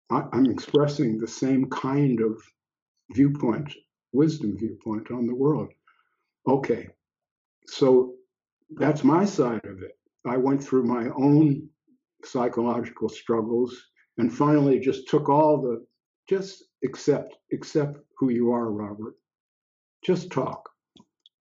I, 0.09 0.23
I'm 0.31 0.45
expressing 0.45 1.17
the 1.17 1.27
same 1.27 1.69
kind 1.69 2.21
of 2.21 2.41
viewpoint, 3.11 3.73
wisdom 4.13 4.57
viewpoint 4.57 5.11
on 5.11 5.27
the 5.27 5.35
world. 5.35 5.69
Okay, 6.47 6.87
so 7.67 8.15
that's 8.75 9.03
my 9.03 9.25
side 9.25 9.65
of 9.65 9.81
it. 9.81 9.97
I 10.25 10.37
went 10.37 10.63
through 10.63 10.83
my 10.83 11.09
own 11.15 11.67
psychological 12.25 13.09
struggles 13.09 13.75
and 14.17 14.33
finally 14.33 14.79
just 14.79 15.07
took 15.07 15.29
all 15.29 15.61
the 15.61 15.85
just 16.27 16.65
accept 16.83 17.35
accept 17.53 17.97
who 18.17 18.29
you 18.29 18.51
are 18.51 18.69
robert 18.71 19.15
just 20.03 20.29
talk 20.29 20.69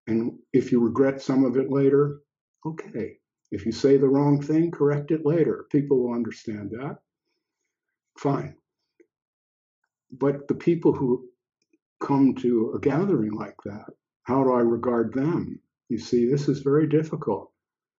and 0.06 0.38
if 0.52 0.70
you 0.70 0.78
regret 0.78 1.20
some 1.20 1.44
of 1.44 1.56
it 1.56 1.70
later 1.70 2.20
okay 2.64 3.18
if 3.50 3.64
you 3.64 3.72
say 3.72 3.96
the 3.96 4.08
wrong 4.08 4.42
thing, 4.42 4.70
correct 4.70 5.10
it 5.10 5.24
later. 5.24 5.66
People 5.70 5.98
will 5.98 6.14
understand 6.14 6.70
that. 6.72 6.98
Fine. 8.18 8.56
But 10.10 10.48
the 10.48 10.54
people 10.54 10.92
who 10.92 11.28
come 12.00 12.34
to 12.36 12.72
a 12.74 12.80
gathering 12.80 13.32
like 13.32 13.56
that, 13.64 13.86
how 14.24 14.44
do 14.44 14.52
I 14.52 14.60
regard 14.60 15.14
them? 15.14 15.60
You 15.88 15.98
see, 15.98 16.26
this 16.26 16.48
is 16.48 16.60
very 16.60 16.86
difficult 16.86 17.50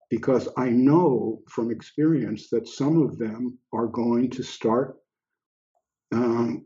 because 0.09 0.47
I 0.57 0.69
know 0.69 1.41
from 1.47 1.71
experience 1.71 2.49
that 2.49 2.67
some 2.67 3.01
of 3.01 3.17
them 3.17 3.57
are 3.73 3.87
going 3.87 4.29
to 4.31 4.43
start 4.43 4.97
um, 6.11 6.65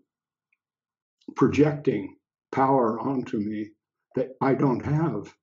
projecting 1.35 2.15
power 2.51 2.99
onto 2.99 3.37
me 3.37 3.71
that 4.15 4.29
I 4.41 4.53
don't 4.53 4.83
have. 4.83 5.33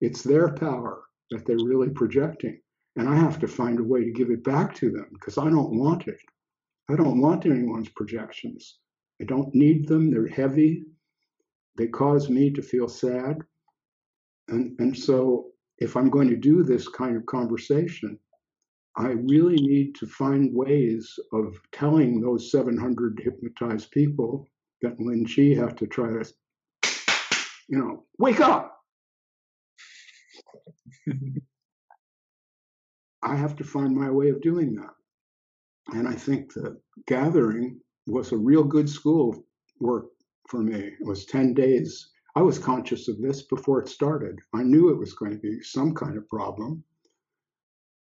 It's 0.00 0.22
their 0.22 0.52
power 0.54 1.02
that 1.30 1.46
they're 1.46 1.56
really 1.56 1.90
projecting. 1.90 2.60
And 2.96 3.08
I 3.08 3.16
have 3.16 3.38
to 3.40 3.48
find 3.48 3.78
a 3.78 3.84
way 3.84 4.04
to 4.04 4.12
give 4.12 4.30
it 4.30 4.44
back 4.44 4.74
to 4.76 4.90
them 4.90 5.06
because 5.12 5.38
I 5.38 5.48
don't 5.48 5.78
want 5.78 6.08
it. 6.08 6.18
I 6.90 6.96
don't 6.96 7.20
want 7.20 7.46
anyone's 7.46 7.88
projections. 7.90 8.78
I 9.20 9.24
don't 9.24 9.54
need 9.54 9.86
them. 9.86 10.10
They're 10.10 10.26
heavy. 10.26 10.84
They 11.76 11.86
cause 11.86 12.28
me 12.28 12.50
to 12.50 12.62
feel 12.62 12.88
sad. 12.88 13.38
And, 14.50 14.78
and 14.80 14.96
so, 14.96 15.46
if 15.78 15.96
I'm 15.96 16.10
going 16.10 16.28
to 16.28 16.36
do 16.36 16.62
this 16.62 16.86
kind 16.88 17.16
of 17.16 17.24
conversation, 17.26 18.18
I 18.96 19.10
really 19.12 19.56
need 19.56 19.94
to 19.96 20.06
find 20.06 20.54
ways 20.54 21.18
of 21.32 21.58
telling 21.72 22.20
those 22.20 22.50
700 22.50 23.20
hypnotized 23.22 23.90
people 23.92 24.46
that 24.82 25.00
Lin 25.00 25.24
Chi 25.24 25.54
have 25.60 25.76
to 25.76 25.86
try 25.86 26.08
to 26.08 26.24
you 27.70 27.78
know, 27.78 28.04
wake 28.18 28.40
up. 28.40 28.76
I 33.22 33.36
have 33.36 33.54
to 33.56 33.64
find 33.64 33.94
my 33.94 34.10
way 34.10 34.30
of 34.30 34.42
doing 34.42 34.74
that. 34.74 34.94
And 35.96 36.08
I 36.08 36.14
think 36.14 36.52
the 36.52 36.80
gathering 37.06 37.80
was 38.06 38.32
a 38.32 38.36
real 38.36 38.64
good 38.64 38.88
school 38.88 39.44
work 39.78 40.06
for 40.48 40.60
me. 40.60 40.78
It 40.78 41.06
was 41.06 41.26
10 41.26 41.54
days. 41.54 42.09
I 42.36 42.42
was 42.42 42.58
conscious 42.58 43.08
of 43.08 43.20
this 43.20 43.42
before 43.42 43.80
it 43.80 43.88
started. 43.88 44.38
I 44.54 44.62
knew 44.62 44.90
it 44.90 44.98
was 44.98 45.14
going 45.14 45.32
to 45.32 45.38
be 45.38 45.60
some 45.62 45.94
kind 45.94 46.16
of 46.16 46.28
problem. 46.28 46.84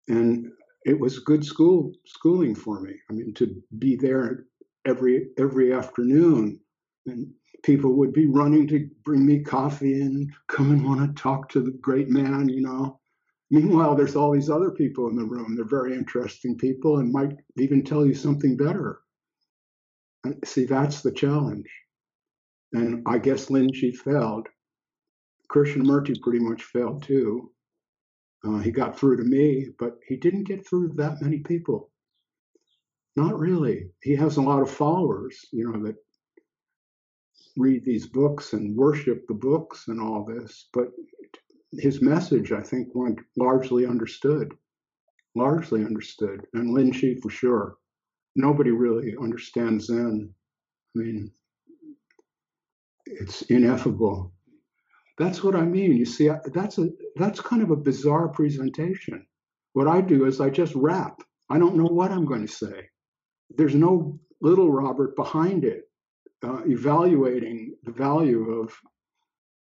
And 0.09 0.53
it 0.85 0.98
was 0.98 1.20
good 1.20 1.44
school 1.44 1.92
schooling 2.07 2.55
for 2.55 2.81
me. 2.81 2.94
I 3.11 3.12
mean, 3.14 3.33
to 3.35 3.62
be 3.79 3.96
there 3.96 4.46
every 4.85 5.29
every 5.38 5.72
afternoon 5.72 6.61
and 7.07 7.33
people 7.62 7.94
would 7.94 8.12
be 8.12 8.27
running 8.27 8.66
to 8.68 8.88
bring 9.05 9.25
me 9.25 9.40
coffee 9.40 10.01
and 10.01 10.31
come 10.48 10.72
and 10.72 10.85
want 10.85 11.01
to 11.16 11.22
talk 11.22 11.48
to 11.51 11.61
the 11.61 11.70
great 11.81 12.09
man, 12.09 12.48
you 12.48 12.61
know. 12.61 12.98
Meanwhile, 13.51 13.94
there's 13.96 14.16
all 14.16 14.33
these 14.33 14.51
other 14.51 14.70
people 14.70 15.09
in 15.09 15.16
the 15.16 15.25
room. 15.25 15.55
They're 15.55 15.64
very 15.64 15.94
interesting 15.94 16.57
people 16.57 16.98
and 16.98 17.12
might 17.12 17.37
even 17.59 17.85
tell 17.85 18.07
you 18.07 18.14
something 18.14 18.57
better. 18.57 19.01
See, 20.44 20.64
that's 20.64 21.03
the 21.03 21.12
challenge. 21.12 21.66
And 22.73 23.03
I 23.07 23.19
guess 23.19 23.47
Linji 23.47 23.95
failed. 23.95 24.49
Krishnamurti 25.51 26.21
pretty 26.23 26.39
much 26.39 26.65
failed 26.65 27.03
too. 27.03 27.51
Uh, 28.45 28.59
he 28.59 28.71
got 28.71 28.99
through 28.99 29.19
to 29.19 29.25
me, 29.25 29.69
but 29.79 29.99
he 30.09 30.17
didn't 30.17 30.45
get 30.45 30.67
through 30.67 30.89
to 30.89 30.95
that 30.95 31.21
many 31.21 31.39
people. 31.41 31.91
Not 33.15 33.39
really. 33.39 33.91
He 34.03 34.17
has 34.17 34.37
a 34.37 34.43
lot 34.43 34.63
of 34.63 34.71
followers, 34.71 35.39
you 35.53 35.71
know, 35.71 35.85
that 35.85 35.97
read 37.57 37.85
these 37.85 38.07
books 38.07 38.55
and 38.55 38.77
worship 38.77 39.27
the 39.29 39.35
books 39.35 39.89
and 39.89 40.01
all 40.01 40.25
this, 40.25 40.69
but 40.73 40.89
his 41.79 42.03
message, 42.03 42.53
I 42.53 42.63
think, 42.63 42.89
went 42.95 43.21
largely 43.37 43.87
understood. 43.87 44.53
Largely 45.35 45.85
understood. 45.85 46.47
And 46.55 46.73
Lin 46.73 46.93
for 47.21 47.31
sure. 47.31 47.77
Nobody 48.37 48.71
really 48.71 49.15
understands 49.21 49.87
Zen. 49.87 50.35
I 50.97 50.99
mean, 50.99 51.31
it's 53.20 53.42
ineffable. 53.42 54.33
That's 55.18 55.42
what 55.44 55.55
I 55.55 55.62
mean. 55.62 55.96
You 55.96 56.05
see, 56.05 56.31
that's 56.53 56.79
a 56.79 56.88
that's 57.16 57.40
kind 57.40 57.62
of 57.62 57.70
a 57.70 57.77
bizarre 57.77 58.29
presentation. 58.29 59.27
What 59.75 59.88
I 59.88 60.01
do 60.01 60.27
is 60.27 60.40
I 60.40 60.51
just 60.51 60.75
rap. 60.75 61.20
I 61.51 61.59
don't 61.59 61.77
know 61.77 61.87
what 61.87 62.11
I'm 62.11 62.25
going 62.25 62.46
to 62.46 62.53
say. 62.53 62.88
There's 63.51 63.75
no 63.75 64.18
little 64.40 64.70
Robert 64.70 65.14
behind 65.16 65.64
it, 65.64 65.88
uh, 66.42 66.62
evaluating 66.66 67.75
the 67.85 67.92
value 67.92 68.51
of 68.61 68.72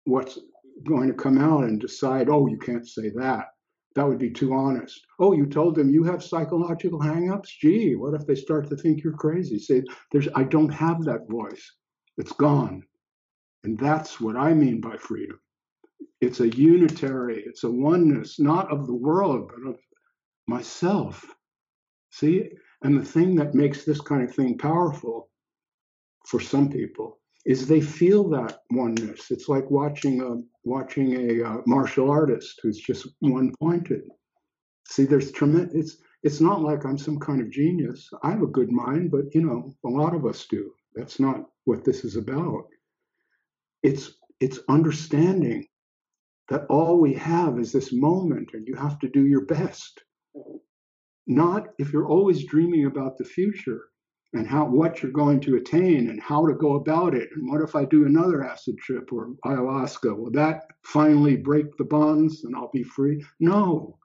what's 0.04 0.38
going 0.84 1.08
to 1.08 1.14
come 1.14 1.38
out 1.38 1.64
and 1.64 1.80
decide, 1.80 2.28
oh, 2.28 2.46
you 2.46 2.58
can't 2.58 2.86
say 2.88 3.10
that. 3.16 3.46
That 3.94 4.08
would 4.08 4.18
be 4.18 4.30
too 4.30 4.52
honest. 4.52 5.00
Oh, 5.20 5.32
you 5.32 5.46
told 5.46 5.76
them 5.76 5.90
you 5.90 6.02
have 6.04 6.22
psychological 6.22 6.98
hangups? 6.98 7.48
Gee, 7.60 7.94
what 7.94 8.14
if 8.14 8.26
they 8.26 8.34
start 8.34 8.68
to 8.70 8.76
think 8.76 9.02
you're 9.02 9.12
crazy? 9.12 9.58
Say, 9.58 9.82
there's 10.10 10.28
I 10.34 10.42
don't 10.44 10.70
have 10.70 11.04
that 11.04 11.28
voice. 11.28 11.72
It's 12.18 12.32
gone. 12.32 12.82
And 13.64 13.78
that's 13.78 14.20
what 14.20 14.36
I 14.36 14.54
mean 14.54 14.80
by 14.80 14.96
freedom. 14.98 15.40
It's 16.20 16.40
a 16.40 16.48
unitary, 16.48 17.42
it's 17.46 17.64
a 17.64 17.70
oneness, 17.70 18.40
not 18.40 18.70
of 18.72 18.86
the 18.86 18.94
world, 18.94 19.50
but 19.54 19.70
of 19.70 19.78
myself. 20.48 21.24
See? 22.12 22.50
And 22.82 23.00
the 23.00 23.04
thing 23.04 23.36
that 23.36 23.54
makes 23.54 23.84
this 23.84 24.00
kind 24.00 24.22
of 24.28 24.34
thing 24.34 24.58
powerful 24.58 25.30
for 26.26 26.40
some 26.40 26.70
people 26.70 27.18
is 27.46 27.66
they 27.66 27.80
feel 27.80 28.28
that 28.30 28.60
oneness. 28.70 29.30
It's 29.30 29.48
like 29.48 29.70
watching 29.70 30.22
a 30.22 30.42
watching 30.68 31.30
a 31.30 31.44
uh, 31.48 31.56
martial 31.66 32.10
artist 32.10 32.60
who's 32.62 32.78
just 32.80 33.06
one 33.20 33.52
pointed. 33.60 34.02
See, 34.88 35.04
there's 35.04 35.32
tremendous. 35.32 35.74
It's 35.74 35.96
it's 36.22 36.40
not 36.40 36.62
like 36.62 36.84
I'm 36.86 36.98
some 36.98 37.18
kind 37.20 37.40
of 37.42 37.50
genius. 37.50 38.08
I 38.22 38.30
have 38.32 38.42
a 38.42 38.46
good 38.46 38.70
mind, 38.72 39.10
but 39.10 39.34
you 39.34 39.42
know, 39.42 39.74
a 39.84 39.88
lot 39.88 40.14
of 40.14 40.26
us 40.26 40.46
do. 40.50 40.72
That's 40.94 41.20
not 41.20 41.46
what 41.64 41.84
this 41.84 42.04
is 42.04 42.16
about. 42.16 42.66
It's 43.84 44.14
it's 44.40 44.60
understanding 44.70 45.66
that 46.48 46.64
all 46.70 46.98
we 46.98 47.12
have 47.14 47.58
is 47.58 47.70
this 47.70 47.92
moment, 47.92 48.50
and 48.54 48.66
you 48.66 48.74
have 48.76 48.98
to 49.00 49.08
do 49.08 49.26
your 49.26 49.44
best. 49.44 50.02
Not 51.26 51.68
if 51.78 51.92
you're 51.92 52.08
always 52.08 52.46
dreaming 52.46 52.86
about 52.86 53.18
the 53.18 53.26
future 53.26 53.82
and 54.32 54.48
how 54.48 54.64
what 54.64 55.02
you're 55.02 55.12
going 55.12 55.38
to 55.40 55.56
attain 55.56 56.08
and 56.08 56.20
how 56.20 56.46
to 56.46 56.54
go 56.54 56.76
about 56.76 57.14
it. 57.14 57.28
And 57.34 57.46
what 57.46 57.60
if 57.60 57.76
I 57.76 57.84
do 57.84 58.06
another 58.06 58.42
acid 58.42 58.78
trip 58.78 59.12
or 59.12 59.34
ayahuasca? 59.44 60.16
Will 60.16 60.30
that 60.32 60.62
finally 60.84 61.36
break 61.36 61.76
the 61.76 61.84
bonds 61.84 62.44
and 62.44 62.56
I'll 62.56 62.70
be 62.72 62.84
free? 62.84 63.22
No, 63.38 63.98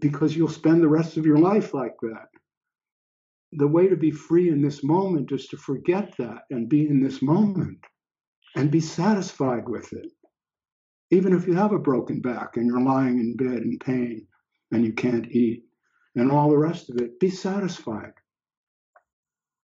because 0.00 0.36
you'll 0.36 0.48
spend 0.48 0.82
the 0.82 0.96
rest 0.98 1.16
of 1.16 1.26
your 1.26 1.38
life 1.38 1.74
like 1.74 1.96
that. 2.02 2.28
The 3.52 3.68
way 3.68 3.88
to 3.88 3.96
be 3.96 4.12
free 4.12 4.50
in 4.50 4.62
this 4.62 4.84
moment 4.84 5.32
is 5.32 5.48
to 5.48 5.56
forget 5.56 6.16
that 6.18 6.42
and 6.50 6.68
be 6.68 6.88
in 6.88 7.02
this 7.02 7.20
moment 7.20 7.84
and 8.54 8.70
be 8.70 8.80
satisfied 8.80 9.68
with 9.68 9.92
it. 9.92 10.10
Even 11.10 11.34
if 11.34 11.46
you 11.46 11.54
have 11.54 11.72
a 11.72 11.78
broken 11.78 12.20
back 12.20 12.56
and 12.56 12.66
you're 12.66 12.80
lying 12.80 13.18
in 13.18 13.36
bed 13.36 13.62
in 13.62 13.78
pain 13.78 14.26
and 14.72 14.84
you 14.84 14.92
can't 14.92 15.30
eat 15.30 15.64
and 16.16 16.30
all 16.30 16.50
the 16.50 16.56
rest 16.56 16.90
of 16.90 16.96
it, 16.96 17.18
be 17.20 17.30
satisfied 17.30 18.12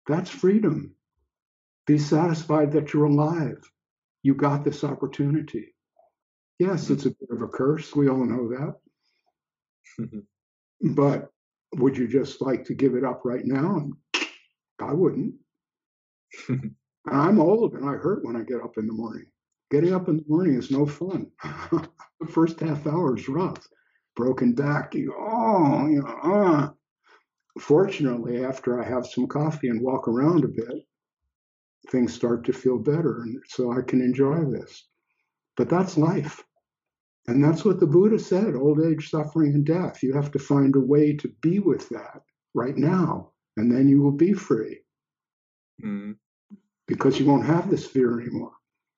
that's 0.07 0.31
freedom. 0.31 0.95
Be 1.87 1.99
satisfied 1.99 2.73
that 2.73 2.93
you're 2.93 3.07
alive. 3.07 3.59
You 4.23 4.35
got 4.35 4.65
this 4.65 4.85
opportunity. 4.85 5.75
Yes, 6.59 6.91
it's 6.91 7.07
a 7.07 7.11
bit 7.11 7.29
of 7.31 7.43
a 7.43 7.49
curse. 7.49 7.95
We 7.95 8.09
all 8.09 8.25
know 8.25 8.75
that. 9.99 10.23
but 10.95 11.29
would 11.75 11.97
you 11.97 12.09
just 12.09 12.41
like 12.41 12.65
to 12.67 12.75
give 12.75 12.95
it 12.95 13.05
up 13.05 13.23
right 13.25 13.45
now? 13.45 13.91
I 14.81 14.93
wouldn't. 14.93 15.35
I'm 17.09 17.41
old 17.41 17.75
and 17.75 17.89
I 17.89 17.93
hurt 17.93 18.25
when 18.25 18.37
I 18.37 18.43
get 18.43 18.63
up 18.63 18.79
in 18.79 18.87
the 18.87 18.93
morning. 18.93 19.27
Getting 19.71 19.95
up 19.95 20.09
in 20.09 20.19
the 20.19 20.25
morning 20.29 20.55
is 20.55 20.71
no 20.71 20.87
fun. 20.87 21.31
the 21.71 22.27
first 22.29 22.61
half 22.61 22.87
hour 22.87 23.17
is 23.17 23.29
rough. 23.29 23.67
Broken 24.15 24.55
back, 24.55 24.95
you 24.95 25.15
oh, 25.17 25.87
you 25.87 26.01
know, 26.01 26.19
uh, 26.23 26.71
fortunately, 27.61 28.45
after 28.45 28.81
I 28.81 28.89
have 28.89 29.07
some 29.07 29.27
coffee 29.27 29.69
and 29.69 29.83
walk 29.83 30.09
around 30.09 30.45
a 30.45 30.49
bit, 30.49 30.87
things 31.91 32.15
start 32.15 32.45
to 32.45 32.53
feel 32.53 32.79
better. 32.79 33.23
And 33.23 33.43
so 33.49 33.73
I 33.73 33.83
can 33.83 34.01
enjoy 34.01 34.45
this. 34.45 34.87
But 35.57 35.69
that's 35.69 35.99
life. 35.99 36.43
And 37.29 37.43
that's 37.43 37.65
what 37.65 37.81
the 37.81 37.87
Buddha 37.87 38.19
said 38.19 38.55
old 38.55 38.81
age, 38.81 39.11
suffering, 39.11 39.55
and 39.55 39.67
death. 39.67 40.03
You 40.03 40.15
have 40.15 40.31
to 40.33 40.39
find 40.39 40.77
a 40.77 40.81
way 40.81 41.15
to 41.17 41.29
be 41.41 41.59
with 41.59 41.89
that 41.89 42.23
right 42.55 42.77
now, 42.77 43.33
and 43.57 43.71
then 43.71 43.89
you 43.89 44.01
will 44.01 44.13
be 44.13 44.33
free. 44.33 44.81
Mm. 45.85 46.17
Because 46.87 47.19
you 47.19 47.27
won't 47.27 47.47
have 47.47 47.71
this 47.71 47.87
fear 47.87 48.21
anymore. 48.21 48.53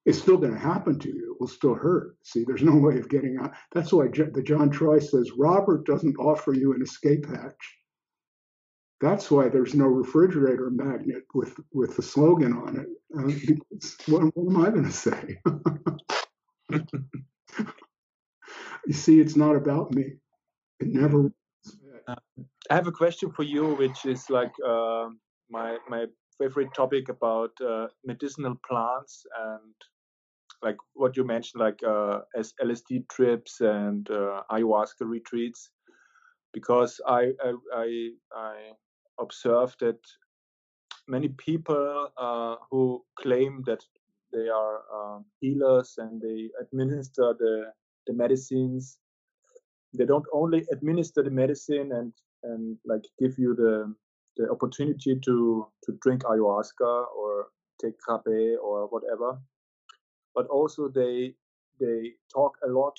It's 0.04 0.18
still 0.18 0.38
going 0.38 0.54
to 0.54 0.58
happen 0.58 0.98
to 1.00 1.08
you. 1.08 1.32
It 1.32 1.40
will 1.40 1.48
still 1.48 1.74
hurt. 1.74 2.16
See, 2.22 2.44
there's 2.46 2.62
no 2.62 2.76
way 2.86 2.98
of 2.98 3.08
getting 3.08 3.38
out. 3.38 3.52
That's 3.72 3.92
why 3.92 4.08
the 4.08 4.42
John 4.42 4.70
Troy 4.70 4.98
says 5.00 5.32
Robert 5.36 5.84
doesn't 5.84 6.16
offer 6.16 6.54
you 6.54 6.72
an 6.72 6.82
escape 6.82 7.26
hatch. 7.26 7.76
That's 9.00 9.30
why 9.30 9.48
there's 9.48 9.74
no 9.74 9.86
refrigerator 9.86 10.70
magnet 10.70 11.24
with 11.32 11.54
with 11.72 11.94
the 11.94 12.02
slogan 12.02 12.52
on 12.52 12.80
it. 12.80 12.88
Uh, 13.16 13.30
what, 14.06 14.24
what, 14.34 14.50
am 14.50 14.66
I 14.66 14.70
going 14.70 14.84
to 14.84 14.90
say? 14.90 15.38
you 18.86 18.92
see, 18.92 19.20
it's 19.20 19.36
not 19.36 19.54
about 19.54 19.94
me. 19.94 20.14
It 20.80 20.88
never. 20.88 21.30
Uh, 22.08 22.16
I 22.70 22.74
have 22.74 22.88
a 22.88 22.92
question 22.92 23.30
for 23.30 23.44
you, 23.44 23.74
which 23.74 24.04
is 24.04 24.28
like 24.30 24.52
uh, 24.66 25.10
my 25.48 25.78
my 25.88 26.06
favorite 26.38 26.72
topic 26.74 27.08
about 27.08 27.50
uh, 27.64 27.88
medicinal 28.04 28.56
plants 28.68 29.24
and 29.38 29.74
like 30.62 30.76
what 30.94 31.16
you 31.16 31.24
mentioned, 31.24 31.60
like 31.60 31.80
uh, 31.86 32.20
as 32.36 32.52
LSD 32.62 33.08
trips 33.08 33.60
and 33.60 34.10
uh, 34.10 34.42
ayahuasca 34.50 35.02
retreats? 35.02 35.70
Because 36.52 37.00
I 37.06 37.32
I 37.44 37.52
I, 37.74 38.10
I 38.34 38.54
observed 39.20 39.76
that 39.80 40.00
many 41.06 41.28
people 41.28 42.08
uh, 42.16 42.56
who 42.70 43.04
claim 43.18 43.62
that 43.66 43.84
they 44.32 44.48
are 44.48 44.82
uh, 44.92 45.20
healers 45.40 45.94
and 45.98 46.20
they 46.20 46.50
administer 46.60 47.34
the, 47.38 47.72
the 48.06 48.12
medicines 48.12 48.98
they 49.96 50.04
don't 50.04 50.26
only 50.32 50.66
administer 50.72 51.22
the 51.22 51.30
medicine 51.30 51.92
and 51.92 52.12
and 52.42 52.76
like 52.84 53.02
give 53.18 53.38
you 53.38 53.54
the 53.54 53.92
the 54.38 54.48
opportunity 54.50 55.18
to 55.24 55.66
to 55.84 55.98
drink 56.00 56.22
ayahuasca 56.22 56.92
or 57.16 57.48
take 57.82 57.94
crabe 58.00 58.56
or 58.62 58.86
whatever. 58.88 59.38
But 60.34 60.46
also 60.46 60.88
they 60.88 61.34
they 61.80 62.12
talk 62.32 62.56
a 62.64 62.68
lot 62.68 62.96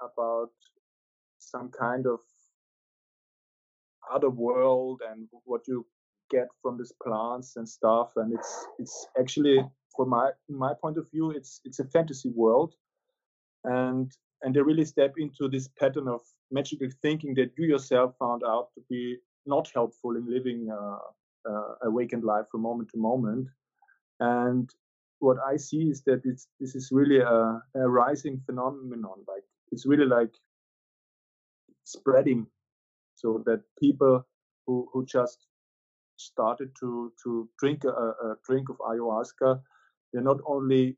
about 0.00 0.50
some 1.38 1.70
kind 1.70 2.06
of 2.06 2.20
other 4.12 4.30
world 4.30 5.00
and 5.10 5.28
what 5.44 5.62
you 5.66 5.86
get 6.30 6.48
from 6.62 6.78
these 6.78 6.92
plants 7.02 7.56
and 7.56 7.68
stuff. 7.68 8.10
And 8.16 8.32
it's 8.32 8.66
it's 8.78 9.08
actually 9.18 9.58
from 9.96 10.10
my 10.10 10.30
my 10.48 10.72
point 10.80 10.98
of 10.98 11.10
view, 11.10 11.30
it's 11.30 11.60
it's 11.64 11.80
a 11.80 11.84
fantasy 11.84 12.30
world, 12.30 12.74
and 13.64 14.10
and 14.42 14.54
they 14.54 14.62
really 14.62 14.84
step 14.84 15.14
into 15.18 15.48
this 15.48 15.68
pattern 15.78 16.08
of 16.08 16.20
magical 16.50 16.88
thinking 17.02 17.34
that 17.34 17.50
you 17.58 17.66
yourself 17.66 18.14
found 18.18 18.42
out 18.46 18.68
to 18.74 18.80
be 18.88 19.18
not 19.46 19.70
helpful 19.74 20.16
in 20.16 20.30
living 20.30 20.70
uh, 20.70 20.98
uh, 21.48 21.74
awakened 21.82 22.24
life 22.24 22.46
from 22.50 22.62
moment 22.62 22.90
to 22.90 22.98
moment. 22.98 23.48
And 24.20 24.68
what 25.20 25.38
I 25.46 25.56
see 25.56 25.90
is 25.90 26.02
that 26.04 26.22
it's 26.24 26.48
this 26.58 26.74
is 26.74 26.90
really 26.92 27.18
a, 27.20 27.62
a 27.74 27.88
rising 27.88 28.40
phenomenon. 28.46 29.24
Like 29.28 29.44
it's 29.72 29.86
really 29.86 30.06
like 30.06 30.34
spreading, 31.84 32.46
so 33.14 33.42
that 33.46 33.62
people 33.78 34.26
who 34.66 34.88
who 34.92 35.04
just 35.06 35.46
started 36.16 36.70
to 36.80 37.12
to 37.22 37.48
drink 37.58 37.84
a, 37.84 37.88
a 37.88 38.36
drink 38.46 38.68
of 38.68 38.76
ayahuasca, 38.78 39.60
they're 40.12 40.22
not 40.22 40.40
only 40.46 40.96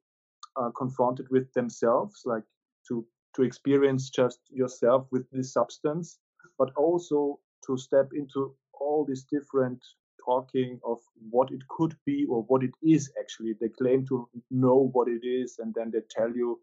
uh, 0.57 0.71
confronted 0.77 1.27
with 1.31 1.53
themselves, 1.53 2.23
like 2.25 2.45
to 2.89 3.07
to 3.37 3.43
experience 3.43 4.11
just 4.11 4.41
yourself 4.51 5.07
with 5.11 5.29
this 5.31 5.53
substance, 5.53 6.19
but 6.59 6.71
also 6.77 7.39
to 7.67 7.77
step 7.77 8.11
into 8.13 8.55
all 8.73 9.05
these 9.05 9.25
different 9.25 9.81
talking 10.25 10.81
of 10.85 10.99
what 11.31 11.51
it 11.51 11.61
could 11.69 11.97
be 12.07 12.27
or 12.29 12.43
what 12.43 12.63
it 12.63 12.75
is 12.83 13.11
actually. 13.19 13.55
They 13.61 13.69
claim 13.69 14.07
to 14.07 14.29
know 14.51 14.91
what 14.93 15.09
it 15.09 15.27
is 15.27 15.59
and 15.59 15.75
then 15.75 15.91
they 15.91 16.01
tell 16.11 16.31
you 16.31 16.61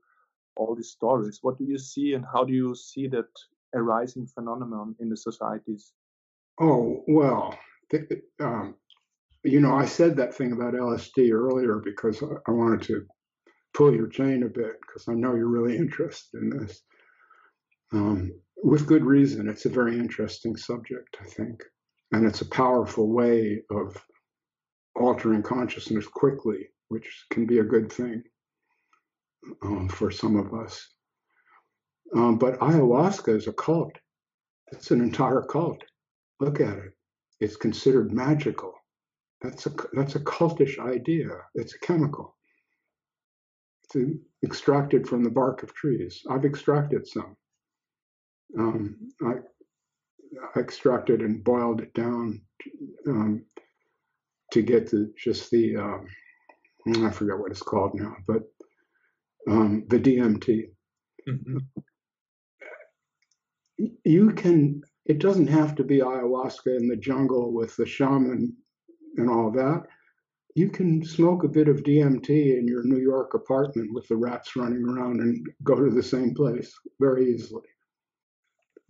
all 0.55 0.75
these 0.75 0.91
stories. 0.91 1.39
What 1.41 1.57
do 1.57 1.65
you 1.65 1.77
see 1.77 2.13
and 2.13 2.25
how 2.31 2.43
do 2.43 2.53
you 2.53 2.75
see 2.75 3.07
that 3.07 3.29
arising 3.73 4.27
phenomenon 4.27 4.95
in 4.99 5.09
the 5.09 5.17
societies? 5.17 5.93
Oh, 6.59 7.03
well, 7.07 7.57
um, 8.41 8.75
you 9.43 9.61
know, 9.61 9.73
I 9.73 9.85
said 9.85 10.17
that 10.17 10.33
thing 10.33 10.51
about 10.51 10.73
LSD 10.73 11.31
earlier 11.31 11.81
because 11.83 12.21
I 12.21 12.51
wanted 12.51 12.81
to 12.87 13.05
pull 13.73 13.93
your 13.93 14.07
chain 14.07 14.43
a 14.43 14.49
bit 14.49 14.73
because 14.81 15.07
I 15.07 15.13
know 15.13 15.35
you're 15.35 15.47
really 15.47 15.77
interested 15.85 16.41
in 16.41 16.49
this. 16.49 16.81
Um, 17.91 18.31
with 18.63 18.87
good 18.87 19.03
reason. 19.03 19.47
It's 19.47 19.65
a 19.65 19.69
very 19.69 19.97
interesting 19.97 20.55
subject, 20.55 21.17
I 21.21 21.25
think. 21.25 21.63
And 22.11 22.25
it's 22.25 22.41
a 22.41 22.49
powerful 22.49 23.09
way 23.09 23.61
of 23.69 23.95
altering 24.95 25.43
consciousness 25.43 26.07
quickly, 26.07 26.69
which 26.89 27.25
can 27.29 27.45
be 27.45 27.59
a 27.59 27.63
good 27.63 27.91
thing 27.91 28.23
um, 29.63 29.87
for 29.87 30.11
some 30.11 30.35
of 30.35 30.53
us. 30.53 30.87
Um, 32.15 32.37
but 32.37 32.59
ayahuasca 32.59 33.35
is 33.35 33.47
a 33.47 33.53
cult. 33.53 33.93
It's 34.71 34.91
an 34.91 35.01
entire 35.01 35.41
cult. 35.41 35.83
Look 36.39 36.59
at 36.59 36.77
it. 36.77 36.93
It's 37.39 37.55
considered 37.55 38.11
magical. 38.11 38.73
That's 39.41 39.67
a 39.67 39.73
that's 39.93 40.15
a 40.15 40.19
cultish 40.19 40.79
idea. 40.79 41.29
It's 41.55 41.75
a 41.75 41.79
chemical. 41.79 42.35
It's 43.83 43.95
extracted 44.43 45.07
from 45.07 45.23
the 45.23 45.29
bark 45.29 45.63
of 45.63 45.73
trees. 45.73 46.21
I've 46.29 46.45
extracted 46.45 47.07
some. 47.07 47.37
Um, 48.57 48.95
I, 49.21 49.33
I, 50.55 50.59
extracted 50.59 51.21
and 51.21 51.43
boiled 51.43 51.81
it 51.81 51.93
down 51.93 52.41
um, 53.07 53.45
to 54.51 54.61
get 54.61 54.89
to 54.89 55.11
just 55.17 55.51
the 55.51 55.75
um, 55.77 56.07
I 56.87 57.11
forget 57.11 57.37
what 57.37 57.51
it's 57.51 57.61
called 57.61 57.91
now, 57.93 58.15
but 58.27 58.43
um, 59.47 59.85
the 59.89 59.99
DMT. 59.99 60.69
Mm-hmm. 61.27 61.57
You 64.03 64.31
can. 64.31 64.81
It 65.05 65.19
doesn't 65.19 65.47
have 65.47 65.75
to 65.75 65.83
be 65.83 65.99
ayahuasca 65.99 66.77
in 66.77 66.87
the 66.87 66.95
jungle 66.95 67.51
with 67.51 67.75
the 67.75 67.85
shaman 67.85 68.55
and 69.17 69.29
all 69.29 69.51
that. 69.51 69.83
You 70.55 70.69
can 70.69 71.03
smoke 71.03 71.43
a 71.43 71.47
bit 71.47 71.67
of 71.67 71.83
DMT 71.83 72.29
in 72.29 72.67
your 72.67 72.83
New 72.83 72.99
York 72.99 73.33
apartment 73.33 73.93
with 73.93 74.07
the 74.07 74.17
rats 74.17 74.55
running 74.55 74.83
around 74.83 75.21
and 75.21 75.45
go 75.63 75.75
to 75.75 75.89
the 75.89 76.03
same 76.03 76.35
place 76.35 76.71
very 76.99 77.33
easily 77.33 77.63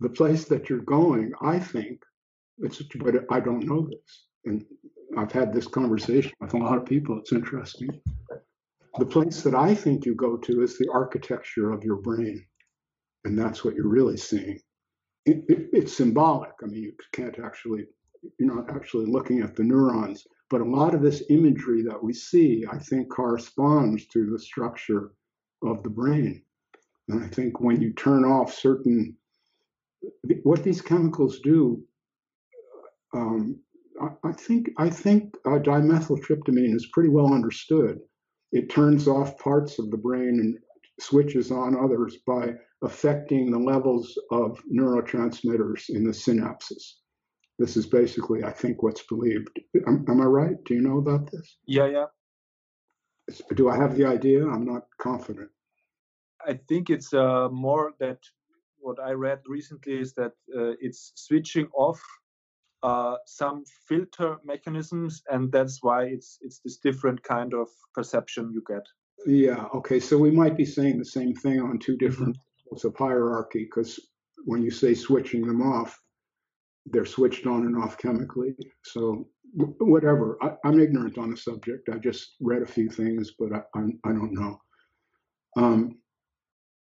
the 0.00 0.08
place 0.08 0.44
that 0.46 0.68
you're 0.68 0.80
going, 0.80 1.32
I 1.42 1.58
think, 1.58 2.02
it's, 2.58 2.82
but 2.96 3.14
I 3.30 3.40
don't 3.40 3.66
know 3.66 3.86
this. 3.88 4.26
And 4.44 4.64
I've 5.16 5.32
had 5.32 5.52
this 5.52 5.66
conversation 5.66 6.32
with 6.40 6.54
a 6.54 6.58
lot 6.58 6.78
of 6.78 6.86
people. 6.86 7.18
It's 7.18 7.32
interesting. 7.32 7.90
The 8.98 9.06
place 9.06 9.42
that 9.42 9.54
I 9.54 9.74
think 9.74 10.04
you 10.04 10.14
go 10.14 10.36
to 10.36 10.62
is 10.62 10.78
the 10.78 10.90
architecture 10.92 11.70
of 11.72 11.84
your 11.84 11.96
brain. 11.96 12.44
And 13.24 13.38
that's 13.38 13.64
what 13.64 13.74
you're 13.74 13.88
really 13.88 14.16
seeing. 14.16 14.58
It, 15.26 15.44
it, 15.48 15.68
it's 15.72 15.96
symbolic. 15.96 16.52
I 16.62 16.66
mean, 16.66 16.82
you 16.82 16.92
can't 17.12 17.38
actually, 17.38 17.86
you're 18.38 18.54
not 18.54 18.70
actually 18.74 19.06
looking 19.06 19.40
at 19.40 19.54
the 19.54 19.62
neurons. 19.62 20.26
But 20.48 20.62
a 20.62 20.64
lot 20.64 20.94
of 20.94 21.02
this 21.02 21.22
imagery 21.30 21.82
that 21.82 22.02
we 22.02 22.12
see, 22.12 22.64
I 22.70 22.78
think, 22.78 23.10
corresponds 23.10 24.06
to 24.08 24.30
the 24.30 24.38
structure 24.38 25.12
of 25.62 25.82
the 25.82 25.90
brain. 25.90 26.42
And 27.08 27.22
I 27.22 27.28
think 27.28 27.60
when 27.60 27.80
you 27.80 27.92
turn 27.92 28.24
off 28.24 28.52
certain 28.52 29.16
what 30.42 30.62
these 30.62 30.80
chemicals 30.80 31.40
do, 31.40 31.82
um, 33.14 33.60
I, 34.00 34.28
I, 34.28 34.32
think 34.32 34.70
I 34.78 34.88
think 34.88 35.36
uh, 35.46 35.58
dimethyltryptamine 35.58 36.74
is 36.74 36.88
pretty 36.92 37.10
well 37.10 37.32
understood. 37.32 37.98
It 38.52 38.70
turns 38.70 39.06
off 39.06 39.38
parts 39.38 39.78
of 39.78 39.90
the 39.90 39.96
brain 39.96 40.40
and 40.40 40.58
switches 41.00 41.50
on 41.50 41.76
others 41.76 42.18
by 42.26 42.54
affecting 42.82 43.50
the 43.50 43.58
levels 43.58 44.18
of 44.30 44.62
neurotransmitters 44.72 45.88
in 45.90 46.04
the 46.04 46.10
synapses. 46.10 46.94
This 47.58 47.76
is 47.76 47.86
basically, 47.86 48.42
I 48.42 48.50
think, 48.50 48.82
what's 48.82 49.02
believed. 49.02 49.48
Am, 49.86 50.04
am 50.08 50.20
I 50.20 50.24
right? 50.24 50.56
Do 50.64 50.74
you 50.74 50.80
know 50.80 50.98
about 50.98 51.30
this? 51.30 51.58
Yeah, 51.66 51.86
yeah. 51.86 52.06
Do 53.54 53.68
I 53.68 53.76
have 53.76 53.96
the 53.96 54.06
idea? 54.06 54.46
I'm 54.46 54.64
not 54.64 54.84
confident. 55.00 55.50
I 56.46 56.58
think 56.68 56.88
it's 56.88 57.12
uh, 57.12 57.48
more 57.50 57.92
that 58.00 58.18
what 58.80 58.98
I 59.00 59.12
read 59.12 59.40
recently 59.46 59.98
is 60.00 60.14
that 60.14 60.32
uh, 60.56 60.74
it's 60.80 61.12
switching 61.14 61.68
off 61.74 62.00
uh, 62.82 63.16
some 63.26 63.64
filter 63.88 64.36
mechanisms, 64.44 65.22
and 65.30 65.52
that's 65.52 65.82
why 65.82 66.04
it's 66.04 66.38
it's 66.40 66.60
this 66.60 66.78
different 66.78 67.22
kind 67.22 67.52
of 67.54 67.68
perception 67.94 68.52
you 68.52 68.62
get. 68.66 68.86
Yeah. 69.26 69.66
Okay. 69.74 70.00
So 70.00 70.16
we 70.16 70.30
might 70.30 70.56
be 70.56 70.64
saying 70.64 70.98
the 70.98 71.04
same 71.04 71.34
thing 71.34 71.60
on 71.60 71.78
two 71.78 71.96
different 71.96 72.38
levels 72.66 72.84
of 72.84 72.96
hierarchy, 72.96 73.64
because 73.64 74.00
when 74.44 74.62
you 74.62 74.70
say 74.70 74.94
switching 74.94 75.46
them 75.46 75.60
off, 75.60 76.00
they're 76.86 77.04
switched 77.04 77.46
on 77.46 77.66
and 77.66 77.76
off 77.76 77.98
chemically. 77.98 78.54
So 78.84 79.28
whatever. 79.54 80.38
I, 80.40 80.68
am 80.68 80.80
ignorant 80.80 81.18
on 81.18 81.30
the 81.30 81.36
subject. 81.36 81.88
I 81.92 81.98
just 81.98 82.36
read 82.40 82.62
a 82.62 82.66
few 82.66 82.88
things, 82.88 83.32
but 83.38 83.52
I 83.52 83.60
I, 83.78 83.80
I 84.04 84.12
don't 84.12 84.32
know. 84.32 84.60
Um, 85.56 85.98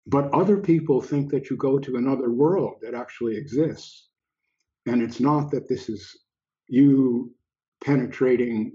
but 0.07 0.33
other 0.33 0.57
people 0.57 1.01
think 1.01 1.29
that 1.31 1.49
you 1.49 1.57
go 1.57 1.77
to 1.79 1.95
another 1.95 2.31
world 2.31 2.75
that 2.81 2.93
actually 2.93 3.37
exists. 3.37 4.09
And 4.87 5.01
it's 5.01 5.19
not 5.19 5.51
that 5.51 5.69
this 5.69 5.89
is 5.89 6.19
you 6.67 7.31
penetrating 7.83 8.71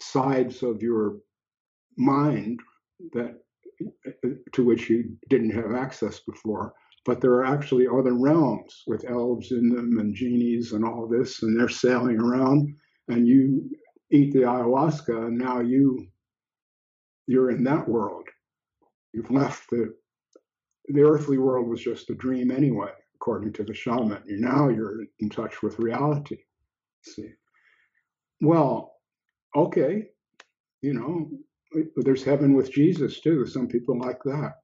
sides 0.00 0.62
of 0.62 0.82
your 0.82 1.18
mind 1.96 2.60
that 3.12 3.34
to 4.52 4.64
which 4.64 4.88
you 4.88 5.16
didn't 5.28 5.50
have 5.50 5.74
access 5.74 6.20
before. 6.20 6.72
But 7.04 7.20
there 7.20 7.32
are 7.32 7.44
actually 7.44 7.86
other 7.86 8.14
realms 8.14 8.82
with 8.86 9.04
elves 9.04 9.52
in 9.52 9.68
them 9.68 9.98
and 9.98 10.14
genies 10.14 10.72
and 10.72 10.84
all 10.84 11.06
this 11.06 11.42
and 11.42 11.58
they're 11.58 11.68
sailing 11.68 12.18
around. 12.18 12.74
And 13.08 13.28
you 13.28 13.70
eat 14.10 14.32
the 14.32 14.40
ayahuasca 14.40 15.26
and 15.26 15.36
now 15.36 15.60
you 15.60 16.06
you're 17.26 17.50
in 17.50 17.64
that 17.64 17.88
world. 17.88 18.24
You've 19.12 19.30
left 19.30 19.68
the 19.70 19.94
the 20.88 21.02
earthly 21.02 21.38
world 21.38 21.68
was 21.68 21.82
just 21.82 22.10
a 22.10 22.14
dream 22.14 22.50
anyway, 22.50 22.90
according 23.16 23.52
to 23.54 23.64
the 23.64 23.74
shaman. 23.74 24.22
Now 24.26 24.68
you're 24.68 25.04
in 25.20 25.30
touch 25.30 25.62
with 25.62 25.78
reality. 25.78 26.38
See, 27.02 27.30
well, 28.40 28.94
okay, 29.56 30.08
you 30.82 30.94
know, 30.94 31.30
there's 31.96 32.24
heaven 32.24 32.54
with 32.54 32.72
Jesus 32.72 33.20
too. 33.20 33.46
Some 33.46 33.68
people 33.68 33.98
like 33.98 34.22
that. 34.24 34.54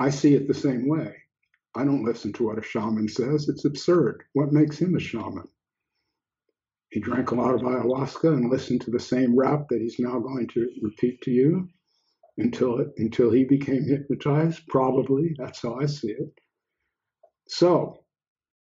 I 0.00 0.10
see 0.10 0.34
it 0.34 0.48
the 0.48 0.54
same 0.54 0.88
way. 0.88 1.14
I 1.76 1.84
don't 1.84 2.04
listen 2.04 2.32
to 2.34 2.46
what 2.46 2.58
a 2.58 2.62
shaman 2.62 3.08
says. 3.08 3.48
It's 3.48 3.64
absurd. 3.66 4.24
What 4.34 4.52
makes 4.52 4.78
him 4.78 4.96
a 4.96 5.00
shaman? 5.00 5.48
He 6.90 7.00
drank 7.00 7.30
a 7.30 7.36
lot 7.36 7.54
of 7.54 7.62
ayahuasca 7.62 8.24
and 8.32 8.50
listened 8.50 8.82
to 8.82 8.90
the 8.90 9.00
same 9.00 9.38
rap 9.38 9.68
that 9.70 9.80
he's 9.80 10.00
now 10.00 10.18
going 10.20 10.48
to 10.48 10.68
repeat 10.82 11.20
to 11.22 11.30
you 11.30 11.68
until 12.40 12.84
until 12.98 13.30
he 13.30 13.44
became 13.44 13.84
hypnotized. 13.84 14.66
Probably 14.68 15.34
that's 15.38 15.62
how 15.62 15.78
I 15.80 15.86
see 15.86 16.10
it. 16.10 16.32
So 17.48 18.04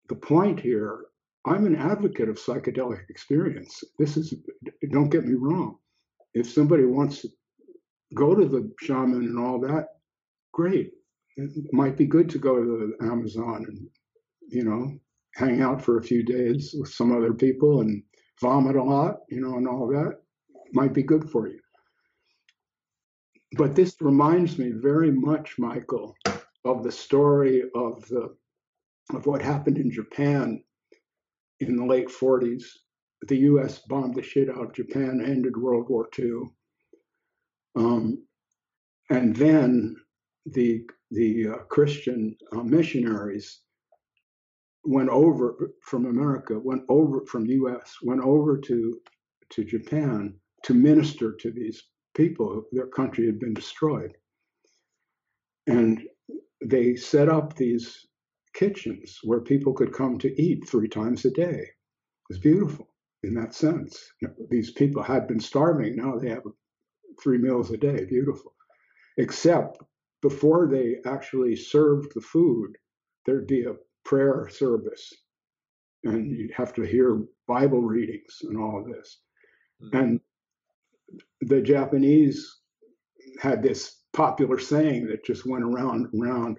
the 0.10 0.16
point 0.16 0.60
here, 0.60 1.06
I'm 1.46 1.66
an 1.66 1.76
advocate 1.76 2.30
of 2.30 2.38
psychedelic 2.38 3.10
experience. 3.10 3.84
This 4.00 4.18
is 4.18 4.34
don't 4.92 5.10
get 5.10 5.26
me 5.26 5.36
wrong. 5.36 5.78
If 6.34 6.52
somebody 6.52 6.86
wants 6.86 7.22
to 7.22 7.30
go 8.14 8.36
to 8.36 8.48
the 8.48 8.72
shaman 8.82 9.26
and 9.26 9.40
all 9.40 9.60
that, 9.62 9.88
great. 10.54 10.92
It 11.38 11.74
might 11.74 11.98
be 11.98 12.06
good 12.06 12.30
to 12.32 12.38
go 12.38 12.56
to 12.64 12.94
the 13.00 13.06
Amazon 13.06 13.66
and 13.68 13.88
you 14.50 14.64
know 14.64 15.00
hang 15.36 15.62
out 15.62 15.82
for 15.82 15.98
a 15.98 16.04
few 16.04 16.24
days 16.24 16.74
with 16.78 16.90
some 16.90 17.16
other 17.16 17.34
people 17.34 17.82
and 17.82 18.02
vomit 18.42 18.76
a 18.76 18.84
lot, 18.84 19.18
you 19.30 19.42
know, 19.42 19.58
and 19.58 19.68
all 19.68 19.88
that. 19.88 20.20
might 20.74 20.94
be 20.94 21.04
good 21.04 21.30
for 21.30 21.48
you. 21.48 21.60
But 23.58 23.74
this 23.74 23.96
reminds 24.02 24.58
me 24.60 24.72
very 24.72 25.12
much, 25.12 25.58
Michael, 25.58 26.16
of 26.66 26.84
the 26.84 26.92
story 26.92 27.64
of 27.74 28.06
the 28.10 28.36
of 29.14 29.28
what 29.28 29.42
happened 29.42 29.78
in 29.78 29.90
Japan 29.92 30.62
in 31.62 31.78
the 31.78 31.86
late 31.86 32.10
40s. 32.10 32.64
The 33.28 33.38
U.S. 33.52 33.80
bombed 33.88 34.16
the 34.16 34.24
shit 34.24 34.50
out 34.50 34.66
of 34.66 34.74
Japan, 34.74 35.24
ended 35.26 35.56
World 35.56 35.88
War 35.88 36.10
II, 36.20 36.50
um, 37.76 38.26
and 39.10 39.34
then 39.36 39.96
the 40.46 40.86
the 41.12 41.48
uh, 41.48 41.58
Christian 41.70 42.36
uh, 42.52 42.64
missionaries 42.64 43.62
went 44.84 45.10
over 45.10 45.72
from 45.82 46.08
America, 46.08 46.60
went 46.60 46.84
over 46.90 47.26
from 47.26 47.46
U.S., 47.46 47.96
went 48.04 48.22
over 48.22 48.58
to 48.58 49.00
to 49.52 49.64
Japan 49.64 50.36
to 50.64 50.74
minister 50.74 51.32
to 51.32 51.52
these 51.52 51.82
people. 52.16 52.64
Their 52.72 52.88
country 52.88 53.26
had 53.26 53.40
been 53.40 53.54
destroyed, 53.54 54.14
and 55.68 56.02
they 56.64 56.96
set 56.96 57.30
up 57.30 57.56
these 57.56 58.08
kitchens 58.54 59.20
where 59.24 59.42
people 59.42 59.74
could 59.74 59.94
come 59.94 60.18
to 60.20 60.42
eat 60.42 60.68
three 60.68 60.88
times 60.88 61.26
a 61.26 61.32
day. 61.32 61.60
It 61.60 62.30
was 62.30 62.40
beautiful 62.40 62.88
in 63.24 63.34
that 63.36 63.54
sense. 63.54 64.00
These 64.50 64.72
people 64.72 65.04
had 65.04 65.28
been 65.28 65.40
starving. 65.40 65.96
Now 65.98 66.18
they 66.18 66.30
have 66.30 66.44
three 67.22 67.38
meals 67.38 67.72
a 67.72 67.78
day. 67.78 68.06
Beautiful. 68.06 68.54
Except 69.18 69.78
before 70.22 70.68
they 70.68 70.98
actually 71.06 71.56
served 71.56 72.12
the 72.16 72.22
food, 72.22 72.76
there'd 73.26 73.48
be 73.48 73.66
a 73.66 73.76
prayer 74.04 74.48
service 74.50 75.14
and 76.04 76.32
you'd 76.32 76.54
have 76.54 76.74
to 76.74 76.84
hear 76.84 77.24
Bible 77.48 77.82
readings 77.82 78.40
and 78.44 78.58
all 78.58 78.80
of 78.80 78.88
this. 78.88 79.20
Mm-hmm. 79.84 79.98
And 79.98 80.20
the 81.46 81.62
Japanese 81.62 82.60
had 83.40 83.62
this 83.62 84.02
popular 84.14 84.60
saying 84.60 85.08
that 85.08 85.26
just 85.26 85.46
went 85.46 85.64
around 85.64 86.08
and 86.12 86.24
around. 86.24 86.58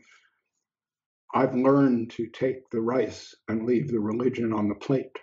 I've 1.35 1.55
learned 1.55 2.11
to 2.13 2.29
take 2.29 2.69
the 2.71 2.81
rice 2.81 3.35
and 3.49 3.67
leave 3.67 3.89
the 3.89 4.01
religion 4.01 4.53
on 4.53 4.69
the 4.69 4.75
plate. 4.75 5.17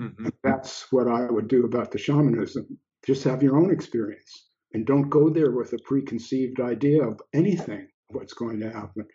Mm-hmm. 0.00 0.28
That's 0.42 0.90
what 0.92 1.08
I 1.08 1.30
would 1.30 1.48
do 1.48 1.64
about 1.64 1.90
the 1.90 1.98
shamanism. 1.98 2.78
Just 3.06 3.24
have 3.24 3.42
your 3.42 3.56
own 3.56 3.70
experience 3.70 4.48
and 4.72 4.86
don't 4.86 5.08
go 5.08 5.28
there 5.28 5.52
with 5.52 5.72
a 5.72 5.78
preconceived 5.84 6.60
idea 6.60 7.02
of 7.02 7.20
anything 7.32 7.88
what's 8.10 8.34
going 8.34 8.60
to 8.60 8.70
happen 8.70 9.06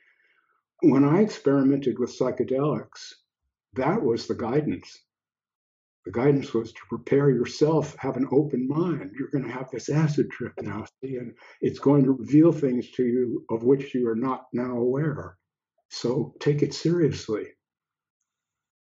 when 0.84 1.06
I 1.06 1.22
experimented 1.22 1.98
with 1.98 2.18
psychedelics, 2.18 3.14
that 3.76 4.04
was 4.04 4.28
the 4.28 4.36
guidance. 4.36 5.00
The 6.06 6.12
guidance 6.12 6.54
was 6.54 6.74
to 6.74 6.82
prepare 6.90 7.30
yourself, 7.30 7.96
have 7.98 8.18
an 8.18 8.28
open 8.32 8.68
mind. 8.68 9.12
You're 9.18 9.30
going 9.30 9.46
to 9.46 9.52
have 9.52 9.70
this 9.72 9.90
acid 9.90 10.30
trip 10.32 10.54
now, 10.62 10.86
see, 11.02 11.16
and 11.16 11.34
it's 11.62 11.80
going 11.80 12.04
to 12.04 12.12
reveal 12.12 12.52
things 12.52 12.92
to 12.92 13.04
you 13.04 13.46
of 13.50 13.64
which 13.64 13.96
you 13.96 14.08
are 14.10 14.16
not 14.16 14.48
now 14.52 14.78
aware. 14.78 15.38
So 15.90 16.34
take 16.40 16.62
it 16.62 16.74
seriously. 16.74 17.48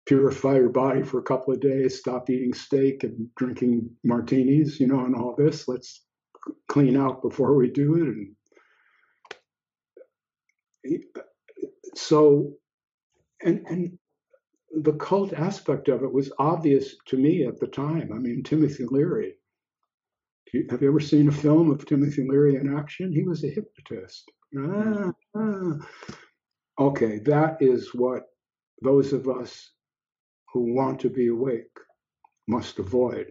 Purify 0.07 0.57
your 0.57 0.71
body 0.71 1.03
for 1.03 1.19
a 1.19 1.23
couple 1.23 1.55
of 1.55 1.61
days, 1.61 1.99
stop 1.99 2.29
eating 2.29 2.53
steak 2.53 3.05
and 3.05 3.29
drinking 3.37 3.91
martinis, 4.03 4.81
you 4.81 4.87
know, 4.87 5.05
and 5.05 5.15
all 5.15 5.35
this. 5.37 5.69
Let's 5.69 6.03
clean 6.69 6.97
out 6.97 7.23
before 7.23 7.55
we 7.55 7.71
do 7.71 7.95
it. 10.85 10.93
And 10.93 11.05
so, 11.95 12.55
and 13.43 13.65
and 13.67 13.99
the 14.83 14.93
cult 14.95 15.33
aspect 15.33 15.89
of 15.89 16.03
it 16.03 16.13
was 16.13 16.33
obvious 16.39 16.97
to 17.07 17.17
me 17.17 17.47
at 17.47 17.61
the 17.61 17.67
time. 17.67 18.11
I 18.13 18.19
mean, 18.19 18.43
Timothy 18.43 18.85
Leary. 18.85 19.35
have 20.71 20.83
you 20.83 20.89
ever 20.89 21.01
seen 21.01 21.29
a 21.29 21.33
film 21.33 21.71
of 21.71 21.87
Timothy 21.87 22.27
Leary 22.29 22.57
in 22.57 22.77
action? 22.77 23.13
He 23.13 23.23
was 23.23 23.45
a 23.45 23.49
hypnotist. 23.49 24.31
Ah, 24.59 25.13
ah. 25.37 25.73
Okay, 26.79 27.19
that 27.21 27.59
is 27.61 27.95
what 27.95 28.25
those 28.83 29.13
of 29.13 29.29
us 29.29 29.71
who 30.53 30.75
want 30.75 31.01
to 31.01 31.11
be 31.11 31.29
awake 31.29 31.77
must 32.49 32.79
avoid. 32.79 33.31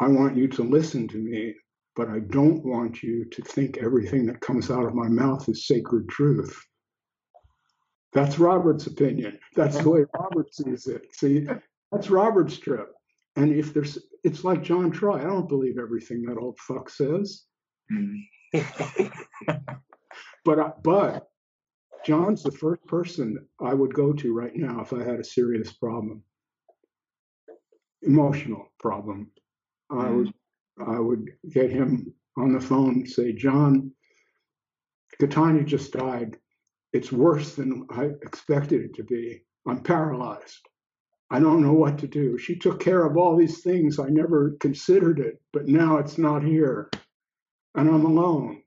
I 0.00 0.08
want 0.08 0.36
you 0.36 0.48
to 0.48 0.62
listen 0.62 1.06
to 1.08 1.18
me 1.18 1.54
but 1.94 2.08
I 2.08 2.20
don't 2.20 2.64
want 2.64 3.02
you 3.02 3.24
to 3.26 3.42
think 3.42 3.78
everything 3.78 4.26
that 4.26 4.40
comes 4.40 4.70
out 4.70 4.86
of 4.86 4.94
my 4.94 5.08
mouth 5.08 5.48
is 5.48 5.66
sacred 5.66 6.08
truth. 6.08 6.58
That's 8.12 8.38
Robert's 8.38 8.86
opinion. 8.86 9.38
That's 9.54 9.78
the 9.78 9.88
way 9.88 10.04
Robert 10.18 10.54
sees 10.54 10.86
it. 10.86 11.14
See, 11.14 11.46
that's 11.90 12.10
Robert's 12.10 12.58
trip. 12.58 12.92
And 13.36 13.54
if 13.54 13.72
there's, 13.72 13.98
it's 14.22 14.44
like 14.44 14.62
John 14.62 14.90
Troy. 14.90 15.18
I 15.18 15.22
don't 15.22 15.48
believe 15.48 15.78
everything 15.78 16.22
that 16.22 16.36
old 16.36 16.58
fuck 16.58 16.90
says. 16.90 17.44
Hmm. 17.90 18.16
but 20.44 20.58
uh, 20.58 20.72
but 20.82 21.28
John's 22.04 22.42
the 22.42 22.50
first 22.50 22.84
person 22.86 23.46
I 23.60 23.72
would 23.72 23.94
go 23.94 24.12
to 24.12 24.34
right 24.34 24.54
now 24.54 24.82
if 24.82 24.92
I 24.92 25.02
had 25.02 25.20
a 25.20 25.24
serious 25.24 25.72
problem, 25.72 26.22
emotional 28.02 28.70
problem. 28.78 29.30
I 29.90 30.04
hmm. 30.04 30.16
would 30.16 30.34
I 30.86 30.98
would 30.98 31.30
get 31.50 31.70
him 31.70 32.12
on 32.36 32.52
the 32.52 32.60
phone 32.60 32.94
and 32.94 33.08
say, 33.08 33.32
John, 33.32 33.92
Katanya 35.20 35.64
just 35.64 35.92
died. 35.92 36.38
It's 36.92 37.12
worse 37.12 37.54
than 37.54 37.86
I 37.90 38.10
expected 38.22 38.82
it 38.82 38.94
to 38.96 39.04
be. 39.04 39.42
I'm 39.66 39.82
paralyzed. 39.82 40.68
I 41.30 41.40
don't 41.40 41.62
know 41.62 41.72
what 41.72 41.98
to 41.98 42.06
do. 42.08 42.38
She 42.38 42.56
took 42.56 42.80
care 42.80 43.06
of 43.06 43.16
all 43.16 43.36
these 43.36 43.62
things. 43.62 43.98
I 43.98 44.08
never 44.08 44.56
considered 44.60 45.18
it, 45.18 45.40
but 45.52 45.66
now 45.66 45.98
it's 45.98 46.18
not 46.18 46.44
here. 46.44 46.90
And 47.74 47.88
I'm 47.88 48.04
alone 48.04 48.62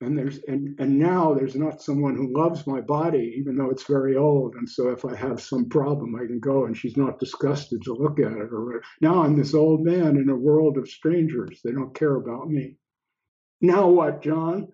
and 0.00 0.16
there's 0.16 0.40
and 0.48 0.78
and 0.80 0.98
now 0.98 1.34
there's 1.34 1.56
not 1.56 1.82
someone 1.82 2.16
who 2.16 2.36
loves 2.36 2.66
my 2.66 2.80
body 2.80 3.34
even 3.38 3.56
though 3.56 3.70
it's 3.70 3.84
very 3.84 4.16
old 4.16 4.54
and 4.54 4.68
so 4.68 4.88
if 4.90 5.04
i 5.04 5.14
have 5.14 5.40
some 5.40 5.68
problem 5.68 6.14
i 6.16 6.26
can 6.26 6.40
go 6.40 6.64
and 6.66 6.76
she's 6.76 6.96
not 6.96 7.18
disgusted 7.18 7.82
to 7.82 7.94
look 7.94 8.18
at 8.18 8.32
it 8.32 8.50
or 8.52 8.82
now 9.00 9.22
i'm 9.22 9.36
this 9.36 9.54
old 9.54 9.82
man 9.82 10.16
in 10.16 10.28
a 10.30 10.36
world 10.36 10.78
of 10.78 10.88
strangers 10.88 11.60
they 11.64 11.72
don't 11.72 11.94
care 11.94 12.16
about 12.16 12.48
me 12.48 12.76
now 13.60 13.88
what 13.88 14.22
john 14.22 14.68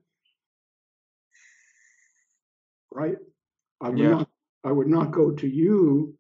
right 2.97 3.17
i 3.83 3.89
would 3.89 3.99
yeah. 3.99 4.11
not 4.11 4.29
i 4.65 4.73
would 4.73 4.89
not 4.89 5.11
go 5.11 5.31
to 5.31 5.49
you 5.49 6.15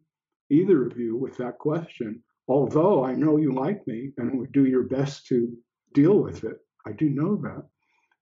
either 0.51 0.87
of 0.87 0.97
you 0.99 1.17
with 1.17 1.37
that 1.37 1.59
question 1.59 2.23
although 2.49 3.05
i 3.05 3.13
know 3.13 3.37
you 3.37 3.53
like 3.53 3.87
me 3.87 4.13
and 4.19 4.39
would 4.39 4.53
do 4.53 4.67
your 4.67 4.85
best 4.85 5.27
to 5.27 5.53
deal 5.95 6.19
with 6.19 6.45
it 6.45 6.59
i 6.87 6.93
do 6.93 7.09
know 7.09 7.37
that 7.37 7.65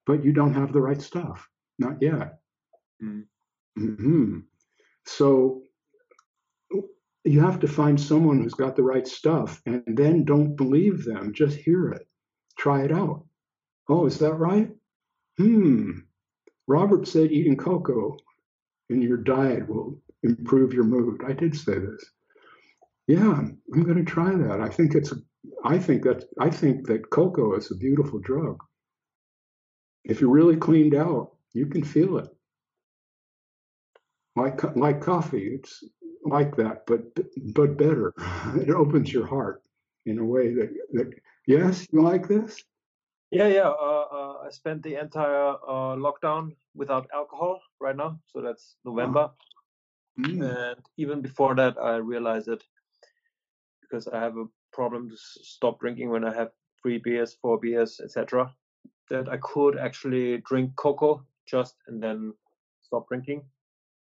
but 0.06 0.24
you 0.24 0.32
don't 0.32 0.54
have 0.54 0.72
the 0.72 0.80
right 0.80 1.00
stuff, 1.00 1.48
not 1.78 2.00
yet. 2.00 2.38
Mm. 3.02 3.24
Mm-hmm. 3.78 4.38
So 5.06 5.62
you 7.24 7.40
have 7.40 7.58
to 7.60 7.68
find 7.68 8.00
someone 8.00 8.42
who's 8.42 8.54
got 8.54 8.76
the 8.76 8.82
right 8.82 9.06
stuff 9.06 9.60
and 9.66 9.82
then 9.86 10.24
don't 10.24 10.56
believe 10.56 11.04
them, 11.04 11.32
just 11.32 11.56
hear 11.56 11.90
it, 11.90 12.06
try 12.58 12.82
it 12.82 12.92
out. 12.92 13.24
Oh, 13.88 14.06
is 14.06 14.18
that 14.18 14.34
right? 14.34 14.70
Hmm. 15.38 16.00
Robert 16.66 17.08
said 17.08 17.32
eating 17.32 17.56
cocoa 17.56 18.16
in 18.90 19.02
your 19.02 19.18
diet 19.18 19.68
will 19.68 20.00
improve 20.22 20.72
your 20.72 20.84
mood. 20.84 21.22
I 21.26 21.32
did 21.32 21.56
say 21.56 21.78
this. 21.78 22.04
Yeah, 23.06 23.32
I'm 23.74 23.82
going 23.82 24.02
to 24.04 24.04
try 24.04 24.34
that. 24.34 24.60
I 24.60 24.68
think 24.68 24.94
it's 24.94 25.12
I 25.64 25.78
think 25.78 26.02
that 26.04 26.24
I 26.40 26.50
think 26.50 26.86
that 26.86 27.10
cocoa 27.10 27.54
is 27.54 27.70
a 27.70 27.76
beautiful 27.76 28.18
drug 28.20 28.58
if 30.04 30.20
you're 30.20 30.30
really 30.30 30.56
cleaned 30.56 30.94
out, 30.94 31.32
you 31.52 31.66
can 31.66 31.82
feel 31.82 32.18
it. 32.18 32.28
Like 34.36 34.62
like 34.76 35.00
coffee, 35.00 35.54
it's 35.54 35.82
like 36.24 36.56
that, 36.56 36.84
but 36.86 37.02
but 37.54 37.78
better. 37.78 38.12
It 38.56 38.70
opens 38.70 39.12
your 39.12 39.26
heart 39.26 39.62
in 40.06 40.18
a 40.18 40.24
way 40.24 40.52
that 40.54 40.70
that 40.92 41.10
yes, 41.46 41.86
you 41.92 42.02
like 42.02 42.28
this. 42.28 42.62
Yeah, 43.30 43.48
yeah. 43.48 43.68
Uh, 43.68 44.06
uh, 44.12 44.34
I 44.46 44.50
spent 44.50 44.82
the 44.82 44.96
entire 45.00 45.54
uh, 45.66 45.96
lockdown 45.96 46.54
without 46.74 47.08
alcohol 47.14 47.60
right 47.80 47.96
now, 47.96 48.18
so 48.26 48.40
that's 48.40 48.76
November. 48.84 49.30
Mm. 50.18 50.42
And 50.42 50.80
even 50.96 51.20
before 51.20 51.54
that, 51.56 51.76
I 51.78 51.96
realized 51.96 52.48
it 52.48 52.62
because 53.80 54.08
I 54.08 54.20
have 54.20 54.36
a 54.36 54.46
problem 54.72 55.10
to 55.10 55.16
stop 55.16 55.80
drinking 55.80 56.10
when 56.10 56.24
I 56.24 56.34
have 56.34 56.50
three 56.82 56.98
beers, 56.98 57.36
four 57.40 57.58
beers, 57.58 58.00
etc 58.02 58.50
that 59.10 59.28
I 59.28 59.36
could 59.38 59.78
actually 59.78 60.38
drink 60.38 60.76
cocoa 60.76 61.24
just 61.46 61.76
and 61.86 62.02
then 62.02 62.32
stop 62.82 63.08
drinking. 63.08 63.42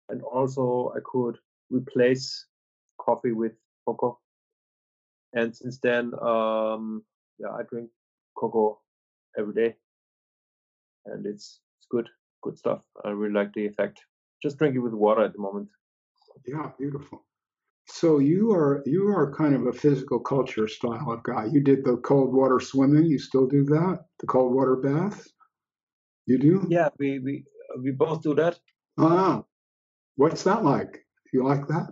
And 0.09 0.21
also 0.21 0.93
I 0.95 0.99
could 1.03 1.37
replace 1.69 2.45
coffee 2.99 3.31
with 3.31 3.53
cocoa. 3.85 4.19
And 5.33 5.55
since 5.55 5.79
then, 5.79 6.13
um, 6.21 7.03
yeah, 7.37 7.51
I 7.51 7.63
drink 7.69 7.89
cocoa 8.35 8.79
every 9.37 9.53
day. 9.53 9.75
And 11.05 11.25
it's 11.25 11.59
it's 11.77 11.87
good, 11.89 12.09
good 12.41 12.57
stuff. 12.57 12.83
I 13.03 13.09
really 13.09 13.33
like 13.33 13.53
the 13.53 13.65
effect. 13.65 13.99
Just 14.41 14.57
drink 14.57 14.75
it 14.75 14.79
with 14.79 14.93
water 14.93 15.23
at 15.23 15.33
the 15.33 15.39
moment. 15.39 15.69
Yeah, 16.45 16.71
beautiful. 16.77 17.25
So 17.89 18.19
you 18.19 18.51
are 18.51 18.83
you 18.85 19.07
are 19.07 19.33
kind 19.33 19.55
of 19.55 19.65
a 19.67 19.71
physical 19.71 20.19
culture 20.19 20.67
style 20.67 21.11
of 21.11 21.23
guy. 21.23 21.45
You 21.45 21.61
did 21.61 21.85
the 21.85 21.97
cold 21.97 22.33
water 22.33 22.59
swimming. 22.59 23.05
You 23.05 23.17
still 23.17 23.47
do 23.47 23.63
that? 23.65 24.05
The 24.19 24.27
cold 24.27 24.53
water 24.53 24.75
bath. 24.75 25.25
You 26.25 26.37
do? 26.37 26.67
Yeah, 26.69 26.89
we 26.99 27.19
we 27.19 27.45
we 27.81 27.91
both 27.91 28.21
do 28.21 28.35
that. 28.35 28.59
Ah, 28.97 29.43
what's 30.17 30.43
that 30.43 30.63
like? 30.65 31.05
You 31.31 31.45
like 31.45 31.67
that? 31.67 31.87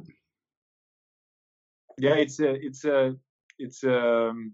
Yeah, 1.97 2.15
it's 2.15 2.39
a 2.39 2.53
it's 2.53 2.83
a 2.83 3.15
it's 3.57 3.83
um, 3.85 4.53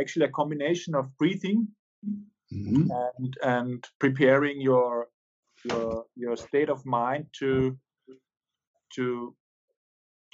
actually 0.00 0.26
a 0.26 0.30
combination 0.30 0.94
of 0.94 1.16
breathing 1.18 1.68
hmm 2.50 2.84
and 3.18 3.36
and 3.42 3.84
preparing 4.00 4.60
your 4.60 5.08
your 5.64 6.04
your 6.16 6.36
state 6.36 6.68
of 6.68 6.84
mind 6.86 7.26
to 7.38 7.76
to 8.94 9.34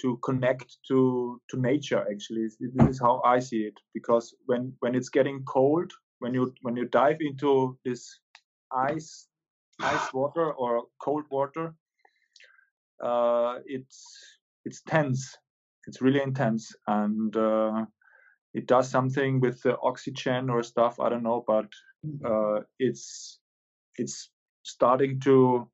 to 0.00 0.16
connect 0.24 0.78
to 0.88 1.40
to 1.50 1.60
nature 1.60 2.04
actually. 2.10 2.48
This 2.60 2.88
is 2.88 3.00
how 3.00 3.20
i 3.24 3.38
see 3.38 3.62
it 3.70 3.74
because 3.94 4.34
when 4.46 4.72
when 4.80 4.94
it's 4.94 5.08
getting 5.10 5.44
cold 5.44 5.92
when 6.20 6.34
you 6.34 6.54
when 6.62 6.76
you 6.76 6.86
dive 6.86 7.18
into 7.20 7.78
this 7.84 8.20
ice 8.72 9.28
ice 9.82 10.12
water 10.14 10.52
or 10.52 10.84
cold 11.02 11.24
water 11.30 11.74
uh 13.02 13.58
it's 13.66 14.06
it's 14.64 14.82
tense. 14.82 15.36
It's 15.86 16.02
really 16.02 16.22
intense 16.22 16.72
and 16.86 17.36
uh 17.36 17.86
it 18.54 18.66
does 18.66 18.90
something 18.90 19.40
with 19.40 19.62
the 19.62 19.78
oxygen 19.82 20.50
or 20.50 20.62
stuff 20.62 21.00
i 21.00 21.08
don't 21.08 21.22
know 21.22 21.44
but 21.46 21.66
uh 22.24 22.60
it's 22.78 23.38
it's 23.96 24.30
starting 24.62 25.20
to 25.20 25.68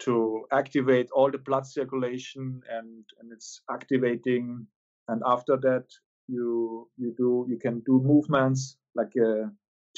to 0.00 0.44
activate 0.52 1.08
all 1.12 1.30
the 1.30 1.38
blood 1.38 1.66
circulation 1.66 2.60
and 2.70 3.04
and 3.20 3.32
it's 3.32 3.60
activating 3.70 4.66
and 5.08 5.22
after 5.26 5.56
that 5.56 5.84
you 6.28 6.88
you 6.96 7.14
do 7.16 7.46
you 7.48 7.58
can 7.58 7.80
do 7.80 8.00
movements 8.04 8.76
like 8.94 9.12
uh, 9.16 9.46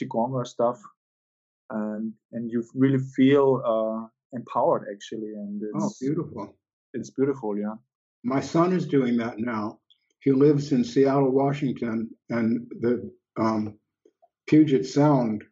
qigong 0.01 0.33
or 0.33 0.45
stuff 0.45 0.81
and 1.70 2.12
and 2.33 2.51
you 2.51 2.64
really 2.75 3.03
feel 3.16 3.62
uh, 3.64 4.07
empowered 4.37 4.87
actually 4.93 5.33
and 5.35 5.62
Oh, 5.75 5.87
it's 5.87 5.99
beautiful. 6.01 6.57
it's 6.93 7.11
beautiful 7.11 7.57
yeah 7.59 7.77
My 8.25 8.41
son 8.41 8.72
is 8.72 8.87
doing 8.87 9.16
that 9.18 9.37
now. 9.39 9.79
He 10.25 10.33
lives 10.33 10.72
in 10.72 10.83
Seattle, 10.85 11.31
Washington, 11.31 12.09
and 12.31 12.66
the 12.81 12.93
um, 13.37 13.62
Puget 14.47 14.87
Sound, 14.87 15.45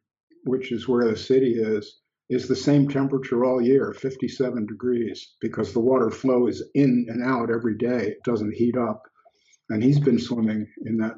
which 0.44 0.72
is 0.72 0.88
where 0.88 1.08
the 1.08 1.16
city 1.16 1.54
is, 1.54 2.00
is 2.28 2.48
the 2.48 2.56
same 2.56 2.88
temperature 2.88 3.44
all 3.44 3.60
year, 3.60 3.92
57 3.92 4.66
degrees, 4.66 5.34
because 5.40 5.72
the 5.72 5.80
water 5.80 6.10
flow 6.10 6.46
is 6.46 6.62
in 6.74 7.06
and 7.08 7.22
out 7.22 7.50
every 7.50 7.76
day. 7.76 8.08
It 8.08 8.22
doesn't 8.24 8.54
heat 8.54 8.76
up. 8.76 9.02
And 9.68 9.82
he's 9.82 10.00
been 10.00 10.18
swimming 10.18 10.66
in 10.86 10.96
that 10.98 11.14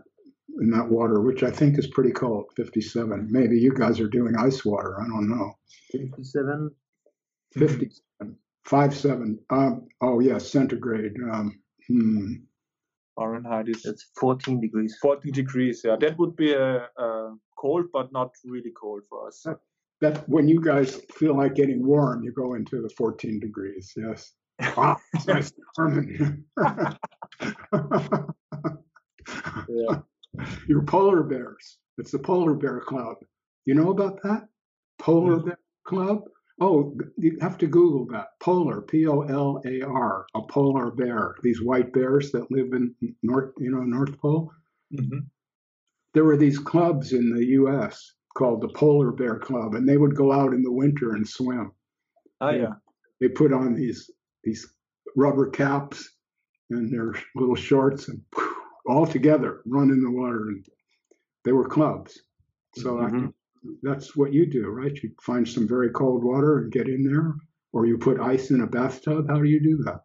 in 0.60 0.70
that 0.70 0.88
water, 0.88 1.20
which 1.20 1.42
I 1.42 1.50
think 1.50 1.78
is 1.78 1.88
pretty 1.88 2.12
cold, 2.12 2.44
57. 2.56 3.26
Maybe 3.28 3.58
you 3.58 3.74
guys 3.74 3.98
are 3.98 4.08
doing 4.08 4.36
ice 4.36 4.64
water. 4.64 5.00
I 5.00 5.08
don't 5.08 5.28
know. 5.28 5.52
57. 5.90 6.70
57, 7.54 8.36
five 8.64 8.94
seven. 8.94 9.38
Um, 9.50 9.88
oh 10.00 10.20
yes, 10.20 10.50
centigrade. 10.50 11.14
Um, 11.32 11.60
hmm. 11.86 12.34
Fahrenheit 13.16 13.68
is 13.68 13.84
it's 13.84 14.06
14 14.20 14.60
degrees. 14.60 14.96
14 15.00 15.32
degrees 15.32 15.82
yeah 15.84 15.96
that 16.00 16.18
would 16.18 16.36
be 16.36 16.52
a, 16.52 16.88
a 16.96 17.34
cold 17.58 17.86
but 17.92 18.12
not 18.12 18.30
really 18.44 18.72
cold 18.80 19.02
for 19.08 19.28
us 19.28 19.46
That 20.00 20.28
when 20.28 20.48
you 20.48 20.60
guys 20.60 21.00
feel 21.14 21.36
like 21.36 21.54
getting 21.54 21.86
warm, 21.86 22.22
you 22.24 22.32
go 22.32 22.54
into 22.54 22.82
the 22.82 22.90
14 22.90 23.40
degrees. 23.40 23.92
Yes. 23.96 24.32
Wow, 24.60 24.72
ah, 24.76 24.96
it's 25.14 25.26
nice 25.26 25.52
Herman. 25.76 26.44
yeah 29.68 30.00
You're 30.68 30.82
polar 30.82 31.22
bears. 31.22 31.78
It's 31.98 32.10
the 32.10 32.18
polar 32.18 32.54
bear 32.54 32.80
club. 32.80 33.16
You 33.66 33.74
know 33.74 33.90
about 33.90 34.22
that? 34.22 34.48
Polar 34.98 35.38
hmm. 35.38 35.46
bear 35.46 35.58
club? 35.86 36.24
Oh, 36.60 36.96
you 37.16 37.36
have 37.40 37.58
to 37.58 37.66
Google 37.66 38.06
that. 38.12 38.28
Polar, 38.40 38.80
P 38.80 39.06
O 39.08 39.22
L 39.22 39.60
A 39.66 39.82
R, 39.82 40.24
a 40.34 40.42
polar 40.42 40.90
bear. 40.92 41.34
These 41.42 41.60
white 41.62 41.92
bears 41.92 42.30
that 42.32 42.50
live 42.50 42.72
in 42.72 42.94
North, 43.22 43.52
you 43.58 43.70
know, 43.70 43.82
North 43.82 44.16
Pole. 44.18 44.50
hmm 44.96 45.18
there 46.12 46.22
were 46.24 46.36
these 46.36 46.60
clubs 46.60 47.12
in 47.12 47.34
the 47.34 47.44
U.S. 47.58 48.12
called 48.36 48.60
the 48.60 48.68
Polar 48.68 49.10
Bear 49.10 49.36
Club, 49.36 49.74
and 49.74 49.88
they 49.88 49.96
would 49.96 50.14
go 50.14 50.30
out 50.30 50.52
in 50.54 50.62
the 50.62 50.70
winter 50.70 51.10
and 51.16 51.28
swim. 51.28 51.72
ah 52.40 52.50
yeah 52.50 52.74
They 53.20 53.26
put 53.28 53.52
on 53.52 53.74
these 53.74 54.08
these 54.44 54.64
rubber 55.16 55.50
caps 55.50 56.08
and 56.70 56.88
their 56.92 57.14
little 57.34 57.56
shorts, 57.56 58.08
and 58.08 58.22
all 58.86 59.08
together 59.08 59.62
run 59.66 59.90
in 59.90 60.00
the 60.04 60.10
water. 60.10 60.50
And 60.50 60.64
they 61.44 61.50
were 61.52 61.66
clubs. 61.68 62.22
So 62.76 63.00
I- 63.00 63.10
Mhm. 63.10 63.33
That's 63.82 64.16
what 64.16 64.32
you 64.32 64.46
do, 64.46 64.68
right? 64.68 64.96
You 65.02 65.10
find 65.22 65.48
some 65.48 65.66
very 65.68 65.90
cold 65.90 66.24
water 66.24 66.58
and 66.58 66.72
get 66.72 66.88
in 66.88 67.02
there, 67.04 67.34
or 67.72 67.86
you 67.86 67.98
put 67.98 68.20
ice 68.20 68.50
in 68.50 68.60
a 68.60 68.66
bathtub. 68.66 69.28
How 69.28 69.38
do 69.40 69.48
you 69.48 69.60
do 69.60 69.84
that? 69.84 70.00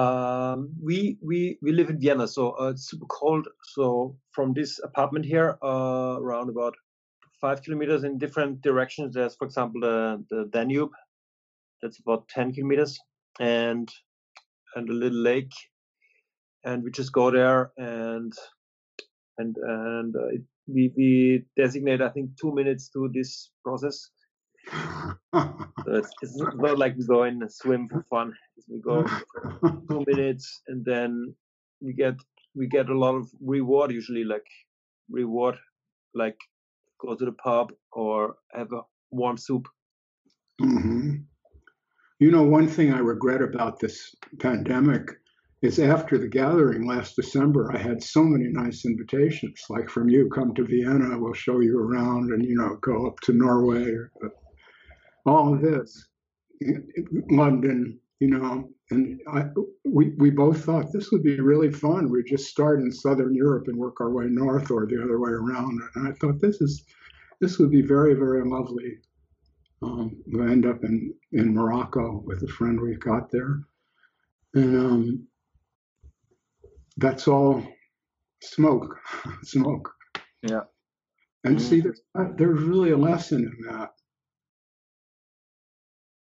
Um, 0.00 0.74
we 0.82 1.18
we 1.22 1.58
we 1.62 1.72
live 1.72 1.90
in 1.90 2.00
Vienna, 2.00 2.26
so 2.26 2.58
uh, 2.58 2.70
it's 2.70 2.88
super 2.88 3.06
cold. 3.06 3.46
So 3.62 4.16
from 4.32 4.52
this 4.52 4.80
apartment 4.82 5.24
here, 5.24 5.56
uh, 5.62 6.16
around 6.20 6.50
about 6.50 6.74
five 7.40 7.62
kilometers 7.62 8.04
in 8.04 8.18
different 8.18 8.60
directions, 8.62 9.14
there's, 9.14 9.36
for 9.36 9.44
example, 9.44 9.80
the 9.80 10.24
the 10.30 10.48
Danube. 10.52 10.90
That's 11.80 12.00
about 12.00 12.26
ten 12.28 12.52
kilometers, 12.52 12.98
and 13.38 13.88
and 14.74 14.88
a 14.88 14.92
little 14.92 15.18
lake, 15.18 15.52
and 16.64 16.82
we 16.82 16.90
just 16.90 17.12
go 17.12 17.30
there 17.30 17.70
and 17.76 18.32
and 19.38 19.56
and 19.56 20.16
uh, 20.16 20.26
it, 20.28 20.42
we 20.66 20.92
we 20.96 21.44
designate 21.56 22.00
I 22.00 22.10
think 22.10 22.30
two 22.40 22.52
minutes 22.54 22.88
to 22.90 23.10
this 23.12 23.50
process. 23.64 24.10
So 25.84 25.96
it's, 25.96 26.10
it's 26.22 26.36
not 26.36 26.78
like 26.78 26.96
we 26.96 27.04
go 27.04 27.24
in 27.24 27.42
and 27.42 27.52
swim 27.52 27.88
for 27.88 28.04
fun. 28.08 28.32
We 28.68 28.80
go 28.80 29.04
two 29.90 30.04
minutes 30.06 30.62
and 30.68 30.84
then 30.84 31.34
we 31.80 31.92
get 31.92 32.14
we 32.54 32.66
get 32.66 32.88
a 32.88 32.98
lot 32.98 33.14
of 33.14 33.28
reward 33.40 33.90
usually 33.92 34.24
like 34.24 34.46
reward 35.10 35.56
like 36.14 36.38
go 37.00 37.14
to 37.14 37.24
the 37.24 37.32
pub 37.32 37.72
or 37.92 38.36
have 38.52 38.72
a 38.72 38.82
warm 39.10 39.36
soup 39.36 39.68
hmm 40.60 41.16
You 42.20 42.30
know, 42.30 42.44
one 42.44 42.68
thing 42.68 42.92
I 42.92 42.98
regret 42.98 43.42
about 43.42 43.80
this 43.80 44.14
pandemic 44.38 45.10
is 45.64 45.78
after 45.78 46.18
the 46.18 46.28
gathering 46.28 46.86
last 46.86 47.16
December, 47.16 47.72
I 47.72 47.78
had 47.78 48.02
so 48.02 48.22
many 48.22 48.48
nice 48.48 48.84
invitations, 48.84 49.62
like 49.70 49.88
from 49.88 50.08
you, 50.08 50.28
come 50.28 50.54
to 50.54 50.64
Vienna, 50.64 51.18
we'll 51.18 51.32
show 51.32 51.60
you 51.60 51.78
around, 51.78 52.32
and, 52.32 52.44
you 52.44 52.56
know, 52.56 52.76
go 52.82 53.06
up 53.06 53.18
to 53.20 53.32
Norway, 53.32 53.94
all 55.26 55.54
of 55.54 55.62
this, 55.62 56.08
London, 57.30 57.98
you 58.20 58.28
know, 58.28 58.68
and 58.90 59.18
I, 59.32 59.46
we, 59.84 60.12
we 60.18 60.30
both 60.30 60.64
thought 60.64 60.92
this 60.92 61.10
would 61.10 61.22
be 61.22 61.40
really 61.40 61.72
fun. 61.72 62.10
We'd 62.10 62.26
just 62.26 62.50
start 62.50 62.80
in 62.80 62.92
Southern 62.92 63.34
Europe 63.34 63.64
and 63.66 63.78
work 63.78 64.00
our 64.00 64.10
way 64.10 64.26
north 64.28 64.70
or 64.70 64.86
the 64.86 65.02
other 65.02 65.18
way 65.18 65.30
around. 65.30 65.80
And 65.94 66.08
I 66.08 66.12
thought 66.12 66.40
this 66.40 66.60
is, 66.60 66.84
this 67.40 67.58
would 67.58 67.70
be 67.70 67.82
very, 67.82 68.14
very 68.14 68.46
lovely 68.46 68.98
um, 69.82 70.22
we 70.26 70.40
end 70.42 70.66
up 70.66 70.84
in, 70.84 71.14
in 71.32 71.54
Morocco 71.54 72.22
with 72.24 72.42
a 72.42 72.48
friend 72.48 72.80
we've 72.80 73.00
got 73.00 73.30
there. 73.30 73.60
And 74.54 74.76
um, 74.76 75.26
that's 76.96 77.28
all 77.28 77.64
smoke, 78.42 78.96
smoke. 79.42 79.90
Yeah. 80.42 80.62
And 81.44 81.60
see, 81.60 81.80
there's, 81.80 82.00
there's 82.36 82.62
really 82.62 82.92
a 82.92 82.96
lesson 82.96 83.40
in 83.44 83.66
that 83.66 83.90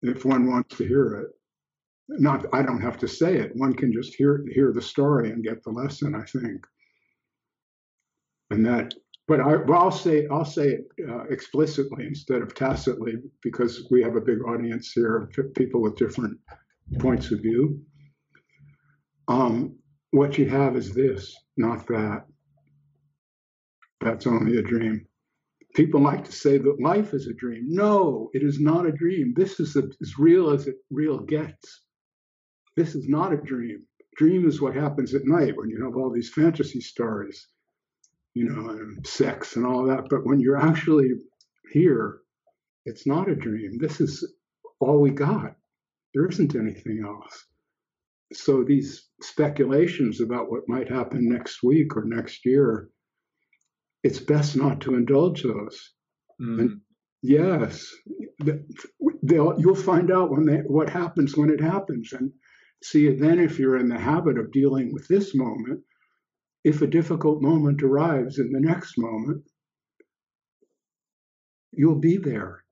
if 0.02 0.24
one 0.24 0.50
wants 0.50 0.76
to 0.76 0.84
hear 0.84 1.14
it. 1.14 1.28
Not, 2.08 2.46
I 2.52 2.62
don't 2.62 2.80
have 2.80 2.98
to 2.98 3.08
say 3.08 3.36
it. 3.36 3.52
One 3.54 3.72
can 3.72 3.92
just 3.92 4.14
hear 4.16 4.44
hear 4.52 4.72
the 4.72 4.82
story 4.82 5.30
and 5.30 5.44
get 5.44 5.62
the 5.62 5.70
lesson. 5.70 6.14
I 6.14 6.24
think. 6.24 6.66
And 8.50 8.66
that 8.66 8.92
but 9.28 9.40
I, 9.40 9.56
well, 9.56 9.84
I'll 9.84 9.90
say 9.90 10.26
I'll 10.30 10.44
say 10.44 10.68
it 10.68 10.86
uh, 11.08 11.24
explicitly 11.30 12.06
instead 12.06 12.42
of 12.42 12.54
tacitly 12.54 13.14
because 13.42 13.86
we 13.90 14.02
have 14.02 14.16
a 14.16 14.20
big 14.20 14.42
audience 14.46 14.92
here 14.92 15.16
of 15.16 15.54
people 15.54 15.80
with 15.80 15.96
different 15.96 16.38
points 16.98 17.30
of 17.30 17.40
view. 17.40 17.80
Um, 19.28 19.76
what 20.12 20.38
you 20.38 20.48
have 20.48 20.76
is 20.76 20.94
this, 20.94 21.36
not 21.58 21.86
that. 21.88 22.24
That's 24.00 24.26
only 24.28 24.58
a 24.58 24.62
dream. 24.62 25.06
People 25.74 26.02
like 26.02 26.24
to 26.24 26.32
say 26.32 26.58
that 26.58 26.80
life 26.82 27.14
is 27.14 27.28
a 27.28 27.34
dream. 27.34 27.64
No, 27.68 28.30
it 28.34 28.42
is 28.44 28.60
not 28.60 28.86
a 28.86 28.92
dream. 28.92 29.34
This 29.36 29.60
is 29.60 29.76
as 29.76 30.18
real 30.18 30.50
as 30.50 30.68
it 30.68 30.76
real 30.90 31.20
gets. 31.20 31.82
This 32.76 32.94
is 32.94 33.08
not 33.08 33.34
a 33.34 33.38
dream. 33.38 33.84
Dream 34.16 34.48
is 34.48 34.60
what 34.62 34.76
happens 34.76 35.14
at 35.14 35.26
night 35.26 35.56
when 35.56 35.70
you 35.70 35.84
have 35.84 35.96
all 35.96 36.12
these 36.12 36.32
fantasy 36.32 36.80
stories 36.80 37.48
you 38.34 38.48
know, 38.48 38.70
and 38.70 39.06
sex 39.06 39.56
and 39.56 39.66
all 39.66 39.84
that. 39.84 40.08
But 40.08 40.26
when 40.26 40.40
you're 40.40 40.58
actually 40.58 41.10
here, 41.72 42.20
it's 42.84 43.06
not 43.06 43.30
a 43.30 43.34
dream. 43.34 43.78
This 43.78 44.00
is 44.00 44.34
all 44.80 45.00
we 45.00 45.10
got. 45.10 45.54
There 46.14 46.26
isn't 46.28 46.56
anything 46.56 47.04
else. 47.06 47.44
So 48.34 48.64
these 48.64 49.08
speculations 49.20 50.20
about 50.20 50.50
what 50.50 50.68
might 50.68 50.88
happen 50.88 51.28
next 51.28 51.62
week 51.62 51.96
or 51.96 52.04
next 52.04 52.44
year, 52.44 52.88
it's 54.02 54.18
best 54.18 54.56
not 54.56 54.80
to 54.80 54.94
indulge 54.94 55.42
those. 55.42 55.90
Mm. 56.40 56.60
And 56.60 56.80
yes, 57.22 57.86
they'll, 59.22 59.54
you'll 59.58 59.74
find 59.74 60.10
out 60.10 60.30
when 60.30 60.44
they, 60.44 60.58
what 60.58 60.88
happens 60.88 61.36
when 61.36 61.50
it 61.50 61.60
happens. 61.60 62.12
And 62.12 62.32
see, 62.82 63.14
then 63.14 63.38
if 63.38 63.58
you're 63.58 63.78
in 63.78 63.88
the 63.88 63.98
habit 63.98 64.38
of 64.38 64.52
dealing 64.52 64.92
with 64.92 65.06
this 65.08 65.34
moment, 65.34 65.80
if 66.64 66.82
a 66.82 66.86
difficult 66.86 67.42
moment 67.42 67.82
arrives 67.82 68.38
in 68.38 68.52
the 68.52 68.60
next 68.60 68.94
moment, 68.96 69.42
you'll 71.72 72.00
be 72.00 72.16
there. 72.16 72.64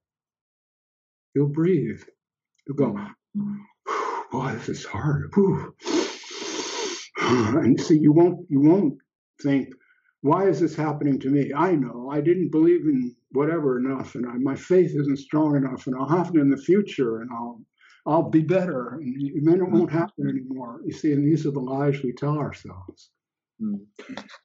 You'll 1.35 1.49
breathe. 1.49 2.03
You'll 2.67 2.77
go, 2.77 2.99
boy, 4.31 4.53
this 4.53 4.69
is 4.69 4.85
hard. 4.85 5.31
Whew. 5.35 5.75
And 7.19 7.81
see, 7.81 7.99
you 7.99 8.13
won't 8.13 8.47
you 8.49 8.61
won't 8.61 8.99
think, 9.43 9.69
why 10.23 10.49
is 10.49 10.61
this 10.61 10.75
happening 10.75 11.19
to 11.21 11.29
me? 11.29 11.53
I 11.55 11.73
know 11.73 12.11
I 12.11 12.21
didn't 12.21 12.51
believe 12.51 12.83
in 12.87 13.15
whatever 13.33 13.79
enough, 13.79 14.15
and 14.15 14.27
I, 14.27 14.35
my 14.35 14.57
faith 14.57 14.93
isn't 14.95 15.19
strong 15.19 15.57
enough, 15.57 15.87
and 15.87 15.97
I'll 15.97 16.09
have 16.09 16.35
it 16.35 16.41
in 16.41 16.51
the 16.51 16.57
future, 16.57 17.21
and 17.21 17.31
I'll 17.33 17.61
I'll 18.07 18.31
be 18.31 18.41
better, 18.43 18.95
and 18.95 19.47
then 19.47 19.61
it 19.61 19.71
won't 19.71 19.93
happen 19.93 20.29
anymore. 20.29 20.81
You 20.85 20.93
see, 20.93 21.13
and 21.13 21.27
these 21.27 21.47
are 21.47 21.51
the 21.51 21.61
lies 21.61 22.03
we 22.03 22.13
tell 22.13 22.39
ourselves. 22.39 23.11
Mm. 23.61 23.81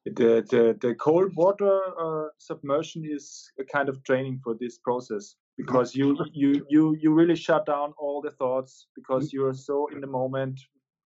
The, 0.06 0.46
the, 0.52 0.78
the 0.82 0.94
cold 0.96 1.32
water 1.36 1.80
uh, 2.00 2.28
submersion 2.38 3.04
is 3.06 3.50
a 3.60 3.64
kind 3.64 3.88
of 3.88 4.04
training 4.04 4.42
for 4.44 4.56
this 4.60 4.78
process 4.80 5.36
because 5.58 5.96
you, 5.96 6.18
you 6.34 6.66
you 6.70 6.96
you 7.00 7.14
really 7.14 7.36
shut 7.36 7.66
down 7.66 7.94
all 7.98 8.22
the 8.22 8.32
thoughts 8.32 8.88
because 8.96 9.32
you're 9.32 9.54
so 9.54 9.88
in 9.94 10.02
the 10.02 10.08
moment 10.08 10.60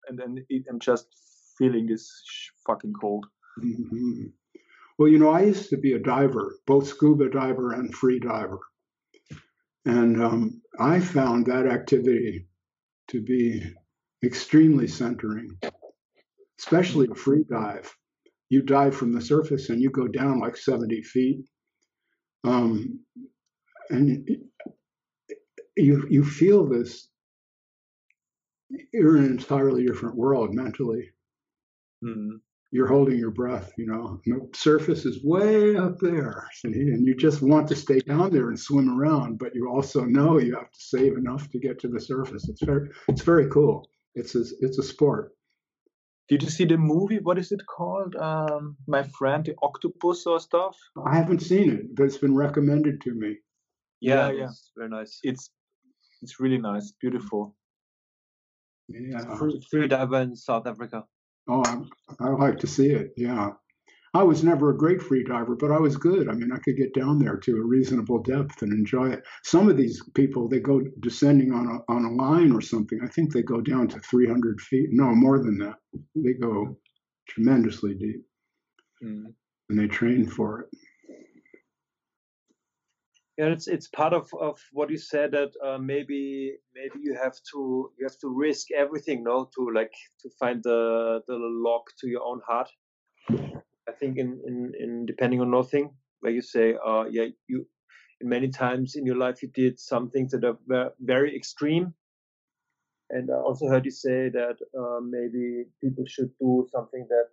and 0.08 0.20
and, 0.20 0.40
and 0.48 0.80
just 0.80 1.06
feeling 1.58 1.86
this 1.86 2.10
fucking 2.66 2.92
cold. 3.00 3.26
Mm-hmm. 3.62 4.26
Well, 4.98 5.08
you 5.08 5.18
know, 5.18 5.30
I 5.30 5.42
used 5.42 5.70
to 5.70 5.76
be 5.76 5.92
a 5.92 5.98
diver, 5.98 6.56
both 6.66 6.88
scuba 6.88 7.28
diver 7.30 7.72
and 7.72 7.94
free 7.94 8.18
diver, 8.18 8.58
and 9.84 10.22
um, 10.22 10.62
I 10.78 11.00
found 11.00 11.46
that 11.46 11.66
activity 11.66 12.48
to 13.08 13.22
be 13.22 13.62
extremely 14.24 14.86
centering, 14.86 15.58
especially 16.58 17.08
a 17.10 17.14
free 17.14 17.44
dive. 17.50 17.92
You 18.50 18.62
dive 18.62 18.96
from 18.96 19.12
the 19.12 19.20
surface 19.20 19.68
and 19.68 19.80
you 19.80 19.90
go 19.90 20.08
down 20.08 20.40
like 20.40 20.56
70 20.56 21.02
feet. 21.02 21.44
Um, 22.44 23.00
and 23.90 24.28
you, 25.76 26.06
you 26.08 26.24
feel 26.24 26.66
this, 26.66 27.08
you're 28.92 29.16
in 29.16 29.24
an 29.24 29.30
entirely 29.32 29.86
different 29.86 30.16
world 30.16 30.54
mentally. 30.54 31.10
Mm-hmm. 32.04 32.36
You're 32.70 32.86
holding 32.88 33.18
your 33.18 33.30
breath, 33.30 33.72
you 33.78 33.86
know. 33.86 34.20
The 34.26 34.46
surface 34.52 35.06
is 35.06 35.24
way 35.24 35.74
up 35.76 35.98
there, 36.00 36.46
see? 36.52 36.68
and 36.68 37.06
you 37.06 37.16
just 37.16 37.40
want 37.40 37.66
to 37.68 37.74
stay 37.74 38.00
down 38.00 38.30
there 38.30 38.50
and 38.50 38.60
swim 38.60 39.00
around, 39.00 39.38
but 39.38 39.54
you 39.54 39.70
also 39.70 40.04
know 40.04 40.38
you 40.38 40.54
have 40.54 40.70
to 40.70 40.80
save 40.80 41.16
enough 41.16 41.50
to 41.50 41.58
get 41.58 41.78
to 41.80 41.88
the 41.88 41.98
surface. 41.98 42.46
It's 42.46 42.62
very, 42.62 42.90
it's 43.08 43.22
very 43.22 43.48
cool. 43.48 43.88
It's 44.14 44.34
a, 44.34 44.44
it's 44.60 44.78
a 44.78 44.82
sport. 44.82 45.32
Did 46.28 46.42
you 46.42 46.50
see 46.50 46.66
the 46.66 46.76
movie? 46.76 47.20
What 47.20 47.38
is 47.38 47.52
it 47.52 47.64
called? 47.64 48.14
Um, 48.16 48.76
my 48.86 49.02
friend, 49.02 49.46
the 49.46 49.54
octopus 49.62 50.26
or 50.26 50.38
stuff. 50.38 50.76
I 51.06 51.16
haven't 51.16 51.40
seen 51.40 51.70
it, 51.70 51.94
but 51.94 52.04
it's 52.04 52.18
been 52.18 52.36
recommended 52.36 53.00
to 53.02 53.14
me. 53.14 53.38
Yeah, 54.00 54.28
Yeah, 54.28 54.32
yeah. 54.38 54.44
it's 54.44 54.72
very 54.76 54.88
nice. 54.88 55.18
It's 55.22 55.50
it's 56.22 56.40
really 56.40 56.58
nice, 56.58 56.92
beautiful. 57.00 57.54
Yeah. 58.88 59.36
Free, 59.36 59.60
free 59.70 59.88
diver 59.88 60.20
in 60.22 60.34
South 60.34 60.66
Africa. 60.66 61.04
Oh, 61.48 61.62
I, 61.64 62.26
I 62.26 62.28
like 62.30 62.58
to 62.60 62.66
see 62.66 62.88
it. 62.90 63.12
Yeah. 63.16 63.50
I 64.14 64.22
was 64.22 64.42
never 64.42 64.70
a 64.70 64.76
great 64.76 65.02
free 65.02 65.22
diver, 65.22 65.54
but 65.54 65.70
I 65.70 65.78
was 65.78 65.96
good. 65.96 66.28
I 66.28 66.32
mean, 66.32 66.50
I 66.50 66.58
could 66.58 66.76
get 66.78 66.94
down 66.94 67.18
there 67.18 67.36
to 67.36 67.56
a 67.58 67.64
reasonable 67.64 68.22
depth 68.22 68.62
and 68.62 68.72
enjoy 68.72 69.10
it. 69.10 69.22
Some 69.44 69.68
of 69.68 69.76
these 69.76 70.02
people, 70.14 70.48
they 70.48 70.60
go 70.60 70.80
descending 71.00 71.52
on 71.52 71.66
a 71.66 71.92
on 71.92 72.04
a 72.06 72.12
line 72.12 72.50
or 72.52 72.62
something. 72.62 72.98
I 73.04 73.08
think 73.08 73.32
they 73.32 73.42
go 73.42 73.60
down 73.60 73.86
to 73.88 74.00
300 74.00 74.60
feet. 74.62 74.88
No, 74.92 75.14
more 75.14 75.38
than 75.38 75.58
that. 75.58 75.76
They 76.16 76.32
go 76.32 76.78
tremendously 77.28 77.94
deep, 77.94 78.24
Mm. 79.04 79.34
and 79.68 79.78
they 79.78 79.86
train 79.86 80.26
for 80.26 80.62
it. 80.62 80.68
Yeah, 83.38 83.46
it's 83.52 83.68
it's 83.68 83.88
part 83.88 84.12
of, 84.14 84.28
of 84.40 84.60
what 84.72 84.90
you 84.90 84.98
said 84.98 85.30
that 85.32 85.52
uh, 85.64 85.78
maybe 85.78 86.56
maybe 86.74 86.98
you 87.00 87.14
have 87.14 87.36
to 87.52 87.92
you 87.98 88.04
have 88.04 88.18
to 88.20 88.28
risk 88.28 88.72
everything, 88.72 89.22
no, 89.24 89.48
to 89.56 89.70
like 89.74 89.94
to 90.22 90.30
find 90.40 90.62
the 90.62 91.22
the 91.28 91.36
lock 91.36 91.84
to 92.00 92.08
your 92.08 92.24
own 92.24 92.40
heart. 92.46 92.68
I 93.88 93.92
think 93.92 94.18
in 94.18 94.40
in, 94.46 94.72
in 94.78 95.06
depending 95.06 95.40
on 95.40 95.50
nothing, 95.50 95.90
where 96.20 96.32
you 96.32 96.42
say, 96.42 96.76
uh, 96.84 97.04
yeah, 97.10 97.26
you 97.48 97.66
many 98.22 98.48
times 98.48 98.96
in 98.96 99.06
your 99.06 99.16
life 99.16 99.42
you 99.42 99.48
did 99.54 99.78
some 99.78 100.10
things 100.10 100.32
that 100.32 100.44
are 100.44 100.92
very 101.00 101.36
extreme, 101.36 101.94
and 103.10 103.30
I 103.30 103.36
also 103.36 103.68
heard 103.68 103.84
you 103.84 103.90
say 103.92 104.30
that 104.30 104.56
uh, 104.78 105.00
maybe 105.00 105.64
people 105.82 106.04
should 106.06 106.30
do 106.40 106.66
something 106.72 107.06
that 107.08 107.28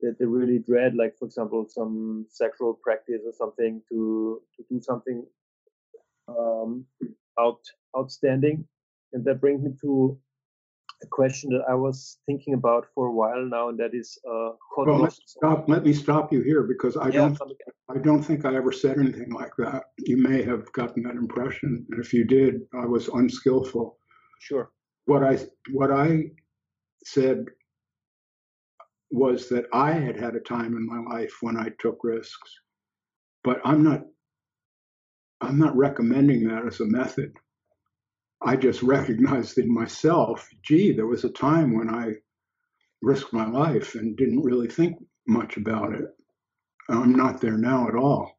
that 0.00 0.16
they 0.18 0.26
really 0.26 0.58
dread, 0.58 0.94
like 0.94 1.16
for 1.18 1.26
example, 1.26 1.66
some 1.68 2.26
sexual 2.30 2.74
practice 2.82 3.22
or 3.24 3.32
something 3.32 3.82
to 3.90 4.40
to 4.56 4.64
do 4.70 4.80
something 4.80 5.24
um, 6.28 6.84
out 7.38 7.60
outstanding. 7.96 8.66
And 9.12 9.24
that 9.24 9.40
brings 9.40 9.62
me 9.62 9.70
to 9.82 10.18
a 11.02 11.06
question 11.06 11.50
that 11.50 11.64
I 11.68 11.74
was 11.74 12.18
thinking 12.26 12.54
about 12.54 12.86
for 12.94 13.06
a 13.06 13.12
while 13.12 13.44
now, 13.44 13.68
and 13.68 13.78
that 13.78 13.94
is 13.94 14.18
uh, 14.28 14.50
Well, 14.78 14.98
let's 15.00 15.20
stop. 15.26 15.68
Let 15.68 15.84
me 15.84 15.92
stop 15.92 16.32
you 16.32 16.40
here 16.42 16.62
because 16.62 16.96
I 16.96 17.10
Yeah, 17.10 17.28
don't. 17.28 17.38
I 17.88 17.98
don't 17.98 18.22
think 18.22 18.44
I 18.44 18.54
ever 18.56 18.72
said 18.72 18.98
anything 18.98 19.30
like 19.30 19.52
that. 19.58 19.84
You 19.98 20.16
may 20.16 20.42
have 20.42 20.70
gotten 20.72 21.02
that 21.04 21.16
impression, 21.16 21.86
and 21.90 22.00
if 22.04 22.12
you 22.14 22.24
did, 22.24 22.62
I 22.74 22.86
was 22.86 23.08
unskillful. 23.08 23.98
sure. 24.40 24.70
What 25.06 25.22
I 25.22 25.38
what 25.72 25.90
I 25.90 26.30
said 27.04 27.46
was 29.14 29.48
that 29.48 29.66
I 29.72 29.92
had 29.92 30.16
had 30.18 30.34
a 30.34 30.40
time 30.40 30.76
in 30.76 30.86
my 30.86 30.98
life 31.14 31.34
when 31.40 31.56
I 31.56 31.70
took 31.78 31.98
risks, 32.02 32.50
but 33.44 33.60
I'm 33.64 33.82
not. 33.82 34.02
I'm 35.40 35.58
not 35.58 35.76
recommending 35.76 36.48
that 36.48 36.66
as 36.66 36.80
a 36.80 36.86
method. 36.86 37.32
I 38.42 38.56
just 38.56 38.82
recognized 38.82 39.58
in 39.58 39.72
myself, 39.72 40.48
gee, 40.62 40.92
there 40.92 41.06
was 41.06 41.24
a 41.24 41.30
time 41.30 41.76
when 41.76 41.90
I 41.90 42.14
risked 43.02 43.32
my 43.32 43.46
life 43.46 43.94
and 43.94 44.16
didn't 44.16 44.42
really 44.42 44.68
think 44.68 44.96
much 45.26 45.56
about 45.56 45.94
it. 45.94 46.06
I'm 46.88 47.14
not 47.14 47.40
there 47.40 47.58
now 47.58 47.88
at 47.88 47.94
all. 47.94 48.32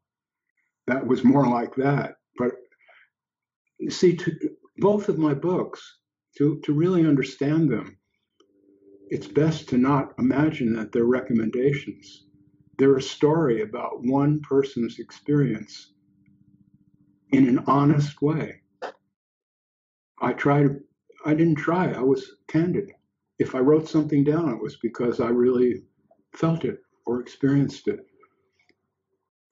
That 0.88 1.05
was 1.05 1.23
more 1.23 1.47
like 1.47 1.76
that. 1.76 2.15
But 2.38 2.51
see, 3.89 4.15
to, 4.17 4.32
both 4.78 5.09
of 5.09 5.17
my 5.17 5.34
books, 5.34 5.82
to, 6.38 6.59
to 6.65 6.73
really 6.73 7.05
understand 7.05 7.71
them, 7.71 7.97
it's 9.09 9.27
best 9.27 9.69
to 9.69 9.77
not 9.77 10.13
imagine 10.19 10.73
that 10.73 10.91
they're 10.91 11.05
recommendations. 11.05 12.25
They're 12.77 12.97
a 12.97 13.01
story 13.01 13.61
about 13.61 14.03
one 14.03 14.41
person's 14.41 14.99
experience 14.99 15.93
in 17.31 17.47
an 17.47 17.63
honest 17.67 18.21
way. 18.21 18.61
I 20.21 20.33
tried, 20.33 20.71
I 21.25 21.33
didn't 21.33 21.55
try, 21.55 21.91
I 21.91 22.01
was 22.01 22.37
candid. 22.47 22.91
If 23.37 23.53
I 23.53 23.59
wrote 23.59 23.87
something 23.87 24.23
down, 24.23 24.49
it 24.49 24.61
was 24.61 24.77
because 24.77 25.19
I 25.19 25.27
really 25.27 25.83
felt 26.33 26.65
it 26.65 26.79
or 27.05 27.19
experienced 27.19 27.87
it. 27.87 27.99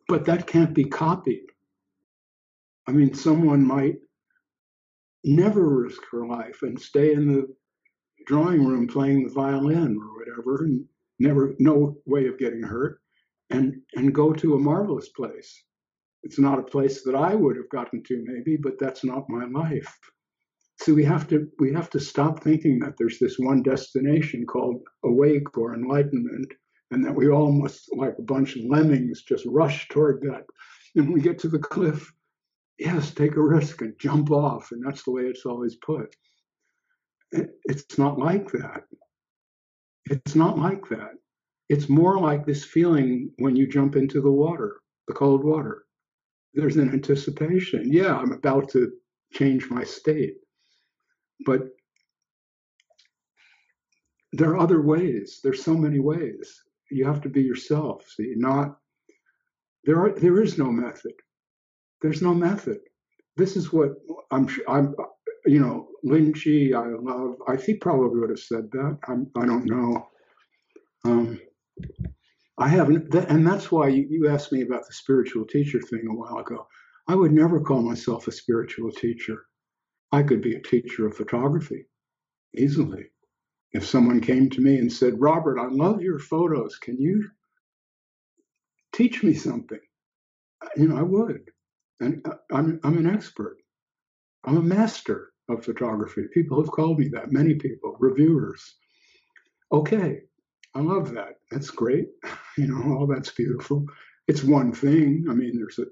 But 0.07 0.25
that 0.25 0.47
can't 0.47 0.73
be 0.73 0.85
copied. 0.85 1.45
I 2.87 2.91
mean, 2.91 3.13
someone 3.13 3.65
might 3.65 3.97
never 5.23 5.83
risk 5.83 6.01
her 6.11 6.25
life 6.25 6.59
and 6.63 6.79
stay 6.79 7.13
in 7.13 7.33
the 7.33 7.55
drawing 8.26 8.65
room 8.65 8.88
playing 8.88 9.24
the 9.24 9.34
violin 9.34 9.97
or 10.01 10.17
whatever 10.17 10.65
and 10.65 10.86
never 11.19 11.53
no 11.59 11.97
way 12.05 12.28
of 12.28 12.39
getting 12.39 12.61
hurt 12.61 12.99
and 13.49 13.82
and 13.95 14.13
go 14.13 14.34
to 14.34 14.55
a 14.55 14.59
marvelous 14.59 15.09
place. 15.09 15.63
It's 16.24 16.39
not 16.39 16.59
a 16.59 16.63
place 16.63 17.03
that 17.03 17.15
i 17.15 17.36
would 17.36 17.57
have 17.57 17.69
gotten 17.69 18.03
to 18.03 18.24
maybe 18.26 18.57
but 18.57 18.80
that's 18.80 19.03
not 19.03 19.30
my 19.30 19.45
life. 19.45 19.97
So 20.82 20.93
we 20.93 21.03
have 21.05 21.28
to 21.30 21.47
we 21.59 21.71
have 21.74 21.89
to 21.91 21.99
stop 21.99 22.41
thinking 22.43 22.80
that 22.80 22.95
there's 22.97 23.19
this 23.19 23.38
one 23.38 23.61
destination 23.63 24.45
called 24.45 24.82
awake 25.03 25.57
or 25.57 25.76
enlightenment 25.76 26.51
and 26.91 27.05
that 27.05 27.15
we 27.15 27.30
all 27.30 27.51
must 27.51 27.89
like 27.95 28.15
a 28.19 28.24
bunch 28.24 28.55
of 28.55 28.65
lemmings 28.65 29.24
just 29.24 29.45
rush 29.45 29.88
toward 29.89 30.21
that. 30.21 30.43
And 30.95 31.05
when 31.05 31.13
we 31.13 31.21
get 31.21 31.39
to 31.39 31.49
the 31.49 31.59
cliff. 31.59 32.11
Yes 32.80 33.11
take 33.13 33.36
a 33.36 33.41
risk 33.41 33.82
and 33.82 33.93
jump 33.99 34.32
off. 34.32 34.71
And 34.71 34.84
that's 34.84 35.03
the 35.03 35.11
way 35.11 35.24
it's 35.24 35.45
always 35.45 35.76
put 35.76 36.15
it- 37.34 37.59
it's 37.65 37.97
not 37.99 38.19
like 38.19 38.51
that 38.53 38.84
it's 40.07 40.36
not 40.36 40.57
like 40.59 40.88
that 40.89 41.13
it's 41.69 41.89
more 41.89 42.19
like 42.19 42.45
this 42.45 42.65
feeling 42.65 43.31
when 43.39 43.55
you 43.55 43.67
jump 43.67 43.95
into 43.97 44.21
the 44.21 44.31
water 44.31 44.81
the 45.07 45.13
cold 45.15 45.43
water 45.43 45.86
there's 46.55 46.77
an 46.77 46.89
anticipation 46.91 47.91
yeah 47.91 48.15
i'm 48.17 48.34
about 48.34 48.69
to 48.69 48.91
change 49.34 49.69
my 49.69 49.84
state 49.84 50.36
but 51.45 51.61
there 54.34 54.51
are 54.51 54.59
other 54.59 54.81
ways. 54.81 55.39
There's 55.43 55.63
so 55.63 55.73
many 55.75 55.99
ways. 55.99 56.61
You 56.91 57.05
have 57.05 57.21
to 57.21 57.29
be 57.29 57.41
yourself. 57.41 58.05
See, 58.15 58.34
not 58.36 58.77
there 59.86 59.99
are 60.01 60.13
there 60.19 60.41
is 60.41 60.57
no 60.57 60.71
method. 60.71 61.13
There's 62.01 62.21
no 62.21 62.34
method. 62.34 62.79
This 63.38 63.57
is 63.57 63.73
what 63.73 63.91
I'm. 64.31 64.47
I'm. 64.67 64.95
You 65.45 65.59
know, 65.59 65.89
Lin 66.03 66.33
Chi. 66.33 66.71
I 66.77 66.87
love. 66.99 67.37
I 67.47 67.57
think 67.57 67.81
probably 67.81 68.19
would 68.19 68.29
have 68.31 68.39
said 68.39 68.71
that. 68.71 68.99
I'm, 69.07 69.27
I 69.37 69.45
don't 69.45 69.65
know. 69.65 70.07
Um, 71.05 71.39
I 72.59 72.69
haven't, 72.69 73.13
and 73.15 73.47
that's 73.47 73.71
why 73.71 73.89
you, 73.89 74.07
you 74.09 74.29
asked 74.29 74.53
me 74.53 74.63
about 74.63 74.87
the 74.87 74.93
spiritual 74.93 75.45
teacher 75.45 75.81
thing 75.81 76.07
a 76.09 76.15
while 76.15 76.39
ago. 76.39 76.67
I 77.09 77.15
would 77.15 77.33
never 77.33 77.61
call 77.61 77.83
myself 77.83 78.29
a 78.29 78.33
spiritual 78.33 78.91
teacher. 78.93 79.45
I 80.11 80.23
could 80.23 80.41
be 80.41 80.55
a 80.55 80.61
teacher 80.61 81.07
of 81.07 81.17
photography 81.17 81.87
easily. 82.57 83.05
If 83.73 83.85
someone 83.87 84.21
came 84.21 84.49
to 84.51 84.61
me 84.61 84.77
and 84.77 84.91
said, 84.91 85.21
Robert, 85.21 85.59
I 85.59 85.67
love 85.67 86.01
your 86.01 86.19
photos. 86.19 86.77
Can 86.79 86.99
you 86.99 87.29
teach 88.93 89.23
me 89.23 89.33
something? 89.35 89.79
You 90.77 90.89
know, 90.89 90.97
I 90.97 91.03
would. 91.03 91.49
And 92.01 92.25
uh, 92.27 92.35
I'm, 92.53 92.79
I'm 92.83 92.97
an 92.97 93.09
expert. 93.09 93.57
I'm 94.45 94.57
a 94.57 94.63
master 94.63 95.32
of 95.53 95.65
photography. 95.65 96.23
People 96.33 96.61
have 96.61 96.71
called 96.71 96.99
me 96.99 97.07
that, 97.09 97.31
many 97.31 97.55
people, 97.55 97.95
reviewers. 97.99 98.75
Okay, 99.71 100.21
I 100.75 100.79
love 100.79 101.13
that. 101.13 101.35
That's 101.51 101.69
great. 101.69 102.07
You 102.55 102.67
know, 102.67 102.99
all 102.99 103.07
that's 103.07 103.31
beautiful. 103.31 103.83
It's 104.27 104.43
one 104.43 104.71
thing. 104.71 105.25
I 105.27 105.33
mean, 105.33 105.53
there's 105.57 105.79
a, 105.79 105.85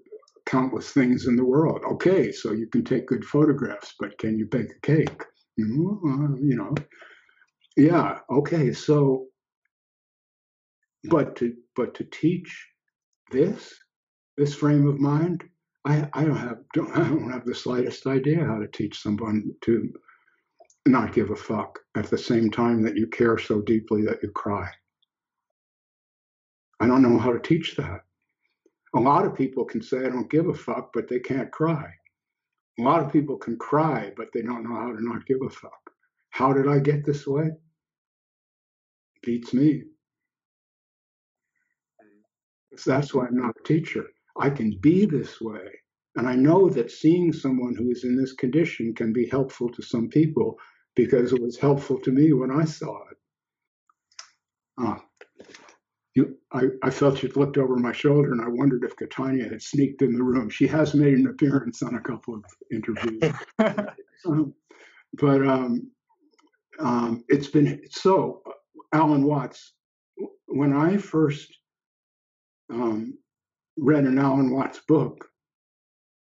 countless 0.46 0.92
things 0.92 1.28
in 1.28 1.36
the 1.36 1.46
world. 1.46 1.82
Okay, 1.92 2.32
so 2.32 2.52
you 2.52 2.68
can 2.68 2.84
take 2.84 3.08
good 3.08 3.24
photographs, 3.24 3.94
but 4.00 4.18
can 4.18 4.38
you 4.38 4.46
bake 4.46 4.72
a 4.72 4.80
cake? 4.86 5.24
You 5.58 5.68
know, 5.68 6.02
uh, 6.06 6.36
you 6.40 6.56
know. 6.56 6.76
Yeah. 7.78 8.20
Okay. 8.30 8.74
So, 8.74 9.28
but 11.06 11.36
to 11.38 11.56
but 11.76 11.96
to 11.96 12.04
teach 12.04 12.68
this 13.32 13.74
this 14.38 14.54
frame 14.54 14.88
of 14.88 15.00
mind, 15.00 15.44
I 15.86 16.08
I 16.14 16.24
don't 16.26 16.38
have 16.38 16.60
don't 16.74 16.92
I 16.98 17.08
don't 17.08 17.32
have 17.32 17.46
the 17.46 17.56
slightest 17.56 18.08
idea 18.08 18.46
how 18.46 18.60
to 18.60 18.68
teach 18.68 19.02
someone 19.02 19.52
to 19.62 19.92
not 20.88 21.14
give 21.14 21.30
a 21.30 21.36
fuck 21.36 21.80
at 21.96 22.10
the 22.10 22.18
same 22.18 22.50
time 22.50 22.82
that 22.84 22.98
you 22.98 23.08
care 23.08 23.38
so 23.38 23.62
deeply 23.62 24.04
that 24.04 24.22
you 24.24 24.32
cry. 24.32 24.70
I 26.80 26.88
don't 26.88 27.04
know 27.04 27.20
how 27.20 27.32
to 27.32 27.40
teach 27.40 27.76
that. 27.76 28.02
A 28.96 29.00
lot 29.00 29.26
of 29.26 29.36
people 29.36 29.64
can 29.64 29.82
say, 29.82 30.00
I 30.00 30.10
don't 30.10 30.30
give 30.30 30.48
a 30.48 30.54
fuck, 30.54 30.92
but 30.94 31.08
they 31.08 31.20
can't 31.20 31.52
cry. 31.52 31.92
A 32.80 32.82
lot 32.82 33.04
of 33.04 33.14
people 33.14 33.38
can 33.38 33.58
cry, 33.58 34.12
but 34.18 34.30
they 34.34 34.42
don't 34.42 34.64
know 34.64 34.76
how 34.76 34.92
to 34.92 35.04
not 35.06 35.26
give 35.28 35.42
a 35.46 35.50
fuck. 35.50 35.92
How 36.32 36.52
did 36.52 36.68
I 36.68 36.80
get 36.80 37.06
this 37.06 37.28
way? 37.28 37.52
Beats 39.24 39.54
me. 39.54 39.84
So 42.78 42.92
that's 42.92 43.14
why 43.14 43.28
I'm 43.28 43.38
not 43.38 43.56
a 43.60 43.64
teacher. 43.64 44.08
I 44.40 44.50
can 44.50 44.78
be 44.82 45.06
this 45.06 45.40
way. 45.42 45.68
And 46.16 46.28
I 46.28 46.36
know 46.36 46.70
that 46.70 46.92
seeing 46.92 47.32
someone 47.32 47.76
who 47.76 47.90
is 47.90 48.04
in 48.04 48.16
this 48.18 48.34
condition 48.34 48.94
can 48.94 49.14
be 49.14 49.28
helpful 49.28 49.70
to 49.70 49.82
some 49.82 50.10
people 50.10 50.58
because 50.96 51.32
it 51.32 51.42
was 51.42 51.58
helpful 51.58 52.00
to 52.02 52.12
me 52.12 52.34
when 52.34 52.52
I 52.52 52.66
saw 52.66 52.98
it. 53.10 53.18
Ah, 54.80 55.04
you, 56.16 56.38
I, 56.52 56.64
I 56.84 56.90
felt 56.90 57.20
she'd 57.20 57.38
looked 57.38 57.58
over 57.58 57.78
my 57.78 57.94
shoulder 57.94 58.34
and 58.34 58.42
I 58.42 58.50
wondered 58.50 58.84
if 58.84 58.96
Catania 58.98 59.48
had 59.48 59.62
sneaked 59.62 60.02
in 60.02 60.14
the 60.14 60.24
room. 60.24 60.50
She 60.50 60.68
has 60.68 60.94
made 60.94 61.14
an 61.14 61.28
appearance 61.28 61.82
on 61.82 61.96
a 61.96 62.02
couple 62.02 62.36
of 62.36 62.44
interviews. 62.72 63.34
um, 64.26 64.54
but 65.14 65.48
um, 65.48 65.90
um, 66.80 67.24
it's 67.30 67.48
been 67.48 67.82
so, 67.90 68.42
Alan 68.94 69.24
Watts, 69.24 69.74
when 70.48 70.74
I 70.74 70.98
first 70.98 71.54
um, 72.70 73.18
read 73.78 74.06
an 74.06 74.20
Alan 74.20 74.52
Watts 74.52 74.80
book, 74.88 75.30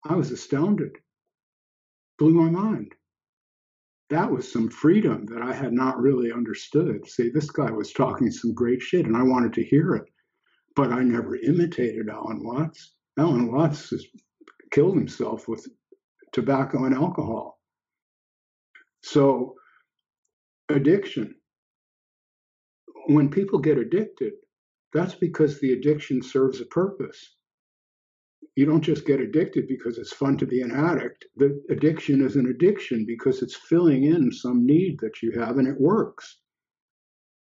I 0.04 0.14
was 0.14 0.30
astounded, 0.30 0.96
blew 2.18 2.32
my 2.32 2.50
mind 2.50 2.94
that 4.08 4.30
was 4.30 4.50
some 4.50 4.68
freedom 4.68 5.26
that 5.26 5.42
I 5.42 5.52
had 5.52 5.72
not 5.72 6.00
really 6.00 6.30
understood. 6.30 7.08
See, 7.08 7.28
this 7.28 7.50
guy 7.50 7.70
was 7.70 7.92
talking 7.92 8.30
some 8.30 8.54
great 8.54 8.80
shit 8.80 9.06
and 9.06 9.16
I 9.16 9.22
wanted 9.22 9.52
to 9.54 9.64
hear 9.64 9.94
it, 9.96 10.08
but 10.76 10.92
I 10.92 11.02
never 11.02 11.36
imitated 11.36 12.08
Alan 12.08 12.44
Watts. 12.44 12.94
Alan 13.18 13.50
Watts 13.50 13.90
has 13.90 14.06
killed 14.70 14.96
himself 14.96 15.48
with 15.48 15.66
tobacco 16.32 16.84
and 16.84 16.94
alcohol. 16.94 17.58
So, 19.02 19.54
addiction. 20.68 21.34
When 23.08 23.28
people 23.28 23.58
get 23.58 23.78
addicted, 23.78 24.34
that's 24.92 25.14
because 25.14 25.60
the 25.60 25.72
addiction 25.72 26.22
serves 26.22 26.60
a 26.60 26.66
purpose 26.66 27.35
you 28.56 28.64
don't 28.64 28.80
just 28.80 29.06
get 29.06 29.20
addicted 29.20 29.68
because 29.68 29.98
it's 29.98 30.14
fun 30.14 30.38
to 30.38 30.46
be 30.46 30.62
an 30.62 30.72
addict. 30.72 31.26
The 31.36 31.62
addiction 31.70 32.24
is 32.24 32.36
an 32.36 32.46
addiction 32.46 33.04
because 33.06 33.42
it's 33.42 33.54
filling 33.54 34.04
in 34.04 34.32
some 34.32 34.64
need 34.66 34.98
that 35.00 35.22
you 35.22 35.32
have 35.38 35.58
and 35.58 35.68
it 35.68 35.78
works. 35.78 36.38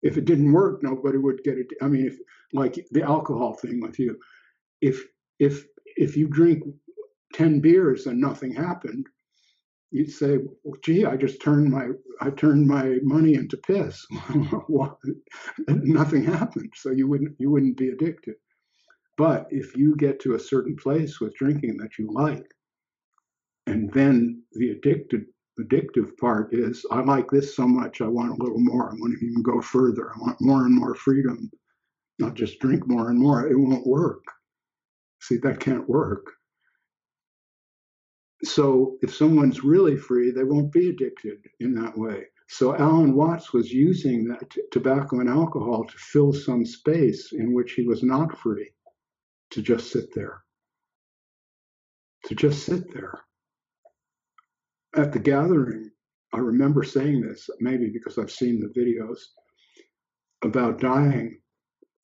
If 0.03 0.17
it 0.17 0.25
didn't 0.25 0.51
work, 0.51 0.83
nobody 0.83 1.17
would 1.17 1.43
get 1.43 1.57
it. 1.57 1.67
I 1.81 1.87
mean, 1.87 2.05
if 2.05 2.17
like 2.53 2.85
the 2.91 3.03
alcohol 3.03 3.53
thing 3.53 3.79
with 3.81 3.97
you, 3.97 4.19
if 4.81 5.01
if 5.39 5.65
if 5.95 6.17
you 6.17 6.27
drink 6.27 6.63
10 7.33 7.61
beers 7.61 8.05
and 8.05 8.19
nothing 8.19 8.53
happened, 8.53 9.05
you'd 9.91 10.11
say, 10.11 10.39
well, 10.63 10.77
gee, 10.83 11.05
I 11.05 11.15
just 11.15 11.41
turned 11.41 11.71
my 11.71 11.87
I 12.19 12.31
turned 12.31 12.67
my 12.67 12.97
money 13.01 13.35
into 13.35 13.55
piss. 13.57 14.05
nothing 15.69 16.23
happened. 16.25 16.73
So 16.75 16.91
you 16.91 17.07
wouldn't 17.07 17.35
you 17.39 17.49
wouldn't 17.49 17.77
be 17.77 17.89
addicted. 17.89 18.35
But 19.17 19.47
if 19.49 19.75
you 19.75 19.95
get 19.95 20.19
to 20.21 20.35
a 20.35 20.39
certain 20.39 20.75
place 20.75 21.19
with 21.19 21.33
drinking 21.33 21.77
that 21.77 21.97
you 21.97 22.07
like, 22.11 22.45
and 23.65 23.91
then 23.91 24.43
the 24.53 24.69
addicted 24.69 25.25
addictive 25.59 26.15
part 26.17 26.53
is 26.53 26.85
I 26.91 27.01
like 27.01 27.31
this 27.31 27.55
so 27.55 27.67
much, 27.67 27.99
I 27.99 28.07
want 28.07 28.39
a 28.39 28.43
little 28.43 28.59
more. 28.59 28.91
I 28.91 28.93
want 28.93 29.17
to 29.19 29.25
even 29.25 29.41
go 29.41 29.59
further. 29.59 30.11
I 30.13 30.19
want 30.19 30.39
more 30.39 30.65
and 30.65 30.75
more 30.75 30.93
freedom, 30.93 31.49
not 32.19 32.35
just 32.35 32.59
drink 32.59 32.87
more 32.87 33.09
and 33.09 33.19
more. 33.19 33.47
It 33.47 33.57
won't 33.57 33.87
work. 33.87 34.23
See, 35.19 35.37
that 35.37 35.59
can't 35.59 35.89
work. 35.89 36.31
So 38.43 38.97
if 39.01 39.15
someone's 39.15 39.63
really 39.63 39.97
free, 39.97 40.29
they 40.29 40.43
won't 40.43 40.71
be 40.71 40.89
addicted 40.89 41.39
in 41.59 41.73
that 41.73 41.97
way. 41.97 42.25
So 42.49 42.75
Alan 42.75 43.15
Watts 43.15 43.51
was 43.51 43.73
using 43.73 44.27
that 44.27 44.47
t- 44.51 44.61
tobacco 44.71 45.21
and 45.21 45.29
alcohol 45.29 45.85
to 45.85 45.97
fill 45.97 46.31
some 46.31 46.63
space 46.63 47.33
in 47.33 47.51
which 47.51 47.73
he 47.73 47.87
was 47.87 48.03
not 48.03 48.37
free 48.37 48.69
to 49.51 49.61
just 49.61 49.91
sit 49.91 50.13
there. 50.13 50.43
To 52.25 52.35
just 52.35 52.65
sit 52.65 52.93
there. 52.93 53.21
At 54.95 55.11
the 55.11 55.19
gathering, 55.19 55.91
I 56.33 56.39
remember 56.39 56.83
saying 56.83 57.21
this, 57.21 57.49
maybe 57.59 57.89
because 57.89 58.17
I've 58.17 58.31
seen 58.31 58.59
the 58.59 58.79
videos 58.79 59.19
about 60.43 60.79
dying. 60.79 61.39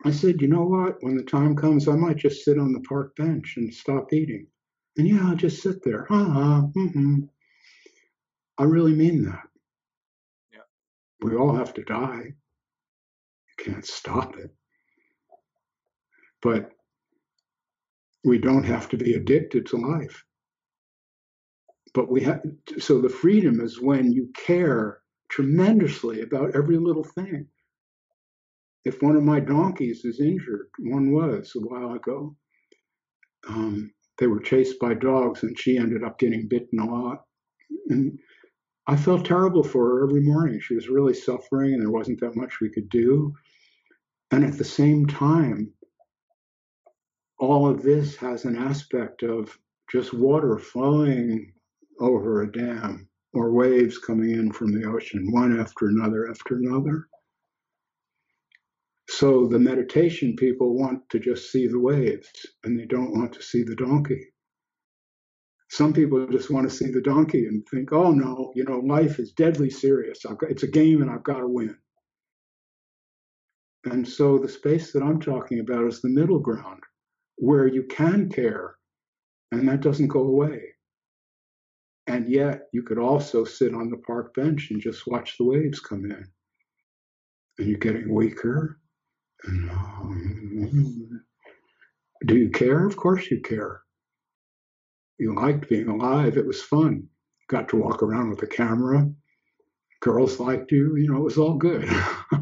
I 0.06 0.12
said, 0.12 0.42
you 0.42 0.48
know 0.48 0.64
what? 0.64 0.98
When 1.02 1.16
the 1.16 1.24
time 1.24 1.56
comes, 1.56 1.88
I 1.88 1.96
might 1.96 2.18
just 2.18 2.44
sit 2.44 2.60
on 2.60 2.74
the 2.74 2.82
park 2.82 3.16
bench 3.16 3.56
and 3.58 3.74
stop 3.74 4.12
eating. 4.12 4.48
And 4.98 5.08
yeah, 5.08 5.22
I'll 5.24 5.36
just 5.36 5.64
sit 5.64 5.84
there. 5.84 6.08
Ah, 6.10 6.64
mm-hmm. 6.76 7.22
I 8.58 8.64
really 8.64 8.94
mean 8.94 9.24
that. 9.26 9.48
Yeah. 10.52 10.60
We 11.22 11.36
all 11.36 11.56
have 11.56 11.74
to 11.76 11.84
die. 11.84 12.34
You 13.48 13.66
can't 13.66 13.86
stop 13.86 14.38
it. 14.38 14.52
But 16.42 16.72
we 18.24 18.38
don't 18.38 18.64
have 18.64 18.90
to 18.90 18.98
be 18.98 19.14
addicted 19.14 19.66
to 19.68 19.78
life. 19.78 20.24
But 21.94 22.10
we 22.10 22.22
have, 22.22 22.42
so 22.80 23.02
the 23.02 23.10
freedom 23.10 23.62
is 23.62 23.82
when 23.82 24.12
you 24.12 24.30
care 24.36 25.00
tremendously 25.30 26.22
about 26.22 26.56
every 26.56 26.78
little 26.78 27.04
thing. 27.04 27.48
If 28.86 29.02
one 29.02 29.16
of 29.16 29.24
my 29.24 29.40
donkeys 29.40 30.04
is 30.04 30.20
injured, 30.20 30.68
one 30.80 31.12
was 31.14 31.52
a 31.56 31.60
while 31.60 31.94
ago, 31.94 32.36
um, 33.48 33.92
they 34.18 34.28
were 34.28 34.40
chased 34.40 34.80
by 34.80 34.94
dogs 34.94 35.44
and 35.44 35.58
she 35.58 35.78
ended 35.78 36.04
up 36.04 36.20
getting 36.20 36.48
bitten 36.48 36.80
a 36.80 36.86
lot. 36.86 37.24
And 37.90 38.18
I 38.88 38.96
felt 38.96 39.26
terrible 39.26 39.64
for 39.64 39.88
her 39.88 40.04
every 40.04 40.22
morning. 40.22 40.60
She 40.60 40.76
was 40.76 40.90
really 40.90 41.14
suffering 41.14 41.74
and 41.74 41.82
there 41.82 41.92
wasn't 41.92 42.20
that 42.22 42.36
much 42.36 42.60
we 42.60 42.70
could 42.70 42.90
do. 42.90 43.34
And 44.32 44.44
at 44.44 44.58
the 44.58 44.64
same 44.66 45.06
time, 45.06 45.72
all 47.44 47.70
of 47.70 47.84
this 47.84 48.16
has 48.16 48.46
an 48.46 48.56
aspect 48.56 49.22
of 49.22 49.60
just 49.92 50.14
water 50.14 50.58
flowing 50.58 51.52
over 52.00 52.42
a 52.42 52.52
dam 52.52 53.10
or 53.34 53.52
waves 53.52 53.98
coming 53.98 54.32
in 54.32 54.50
from 54.50 54.72
the 54.72 54.88
ocean, 54.88 55.30
one 55.30 55.60
after 55.60 55.88
another 55.88 56.30
after 56.30 56.56
another. 56.56 57.06
So 59.10 59.46
the 59.48 59.60
meditation 59.60 60.38
people 60.38 60.78
want 60.78 61.02
to 61.10 61.20
just 61.20 61.52
see 61.52 61.68
the 61.68 61.80
waves 61.80 62.30
and 62.64 62.80
they 62.80 62.86
don't 62.86 63.12
want 63.12 63.34
to 63.34 63.44
see 63.44 63.64
the 63.64 63.76
donkey. 63.76 64.26
Some 65.70 65.92
people 65.92 66.26
just 66.28 66.50
want 66.50 66.70
to 66.70 66.74
see 66.74 66.92
the 66.92 67.02
donkey 67.02 67.48
and 67.48 67.68
think, 67.68 67.92
oh 67.92 68.12
no, 68.12 68.54
you 68.56 68.64
know, 68.64 68.80
life 68.80 69.20
is 69.20 69.34
deadly 69.34 69.70
serious. 69.70 70.24
Got, 70.24 70.50
it's 70.50 70.64
a 70.64 70.68
game 70.68 71.02
and 71.02 71.12
I've 71.12 71.26
got 71.26 71.40
to 71.40 71.48
win. 71.48 71.76
And 73.84 74.08
so 74.08 74.38
the 74.38 74.48
space 74.48 74.94
that 74.94 75.04
I'm 75.04 75.20
talking 75.20 75.60
about 75.60 75.88
is 75.88 76.02
the 76.02 76.08
middle 76.08 76.40
ground 76.40 76.80
where 77.38 77.68
you 77.68 77.84
can 77.84 78.30
care 78.30 78.76
and 79.52 79.68
that 79.68 79.82
doesn't 79.82 80.08
go 80.08 80.22
away. 80.22 80.62
And 82.08 82.28
yet 82.28 82.68
you 82.74 82.84
could 82.84 82.98
also 82.98 83.46
sit 83.46 83.74
on 83.74 83.90
the 83.90 83.98
park 83.98 84.34
bench 84.34 84.72
and 84.72 84.82
just 84.82 85.08
watch 85.08 85.38
the 85.38 85.46
waves 85.46 85.80
come 85.80 86.06
in. 86.06 86.26
And 87.58 87.68
you're 87.68 87.78
getting 87.78 88.14
weaker. 88.14 88.80
And, 89.44 89.70
um, 89.70 91.24
do 92.26 92.38
you 92.38 92.50
care? 92.50 92.86
Of 92.86 92.98
course 92.98 93.30
you 93.30 93.42
care. 93.42 93.82
You 95.20 95.36
liked 95.36 95.70
being 95.70 95.88
alive. 95.88 96.38
It 96.38 96.46
was 96.46 96.62
fun. 96.62 97.08
Got 97.48 97.70
to 97.70 97.78
walk 97.78 98.04
around 98.04 98.32
with 98.32 98.44
a 98.44 98.48
camera. 98.48 99.10
Girls 100.02 100.40
liked 100.40 100.72
you. 100.72 100.96
You 100.98 101.12
know, 101.12 101.18
it 101.18 101.24
was 101.24 101.38
all 101.38 101.56
good. 101.56 101.90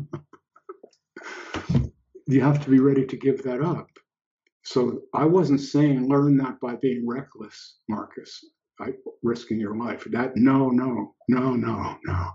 you 2.27 2.41
have 2.41 2.63
to 2.63 2.69
be 2.69 2.79
ready 2.79 3.05
to 3.05 3.17
give 3.17 3.43
that 3.43 3.61
up. 3.61 3.90
So 4.63 5.01
I 5.13 5.25
wasn't 5.25 5.61
saying 5.61 6.07
learn 6.09 6.37
that 6.37 6.59
by 6.61 6.75
being 6.75 7.07
reckless, 7.07 7.77
Marcus, 7.89 8.43
by 8.79 8.93
risking 9.23 9.59
your 9.59 9.75
life. 9.75 10.05
That 10.11 10.35
no, 10.35 10.69
no, 10.69 11.15
no, 11.29 11.55
no, 11.55 11.97
no. 12.05 12.27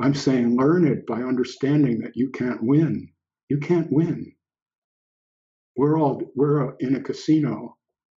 I'm 0.00 0.14
saying 0.14 0.56
learn 0.56 0.86
it 0.86 1.06
by 1.06 1.22
understanding 1.22 2.00
that 2.00 2.16
you 2.16 2.30
can't 2.30 2.62
win. 2.62 3.10
You 3.48 3.58
can't 3.58 3.92
win. 3.92 4.32
We're 5.76 5.98
all 5.98 6.22
we're 6.36 6.74
in 6.80 6.96
a 6.96 7.00
casino, 7.02 7.76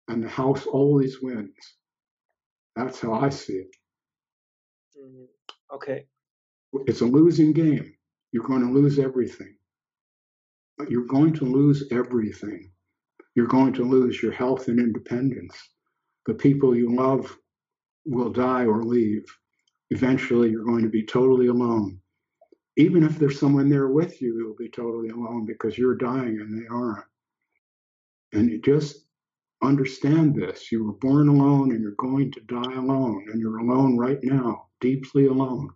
and 0.07 0.23
the 0.23 0.29
house 0.29 0.65
always 0.65 1.21
wins. 1.21 1.53
That's 2.75 2.99
how 2.99 3.13
I 3.13 3.29
see 3.29 3.53
it. 3.53 3.75
Mm-hmm. 4.97 5.75
Okay. 5.75 6.05
It's 6.87 7.01
a 7.01 7.05
losing 7.05 7.53
game. 7.53 7.93
You're 8.31 8.45
going 8.47 8.65
to 8.65 8.73
lose 8.73 8.99
everything. 8.99 9.55
You're 10.89 11.05
going 11.07 11.33
to 11.33 11.45
lose 11.45 11.85
everything. 11.91 12.71
You're 13.35 13.47
going 13.47 13.73
to 13.73 13.83
lose 13.83 14.21
your 14.21 14.31
health 14.31 14.67
and 14.67 14.79
independence. 14.79 15.55
The 16.25 16.33
people 16.33 16.75
you 16.75 16.95
love 16.95 17.35
will 18.05 18.31
die 18.31 18.65
or 18.65 18.83
leave. 18.83 19.25
Eventually, 19.89 20.49
you're 20.49 20.65
going 20.65 20.83
to 20.83 20.89
be 20.89 21.05
totally 21.05 21.47
alone. 21.47 21.99
Even 22.77 23.03
if 23.03 23.17
there's 23.17 23.39
someone 23.39 23.69
there 23.69 23.89
with 23.89 24.21
you, 24.21 24.37
you'll 24.37 24.55
be 24.55 24.69
totally 24.69 25.09
alone 25.09 25.45
because 25.45 25.77
you're 25.77 25.95
dying 25.95 26.39
and 26.39 26.57
they 26.57 26.67
aren't. 26.67 27.05
And 28.33 28.49
you 28.49 28.61
just 28.61 29.05
understand 29.63 30.35
this. 30.35 30.71
You 30.71 30.83
were 30.83 30.93
born 30.93 31.27
alone 31.27 31.71
and 31.71 31.81
you're 31.81 31.95
going 31.97 32.31
to 32.31 32.41
die 32.41 32.73
alone, 32.75 33.25
and 33.31 33.39
you're 33.39 33.59
alone 33.59 33.97
right 33.97 34.19
now, 34.23 34.67
deeply 34.81 35.27
alone. 35.27 35.69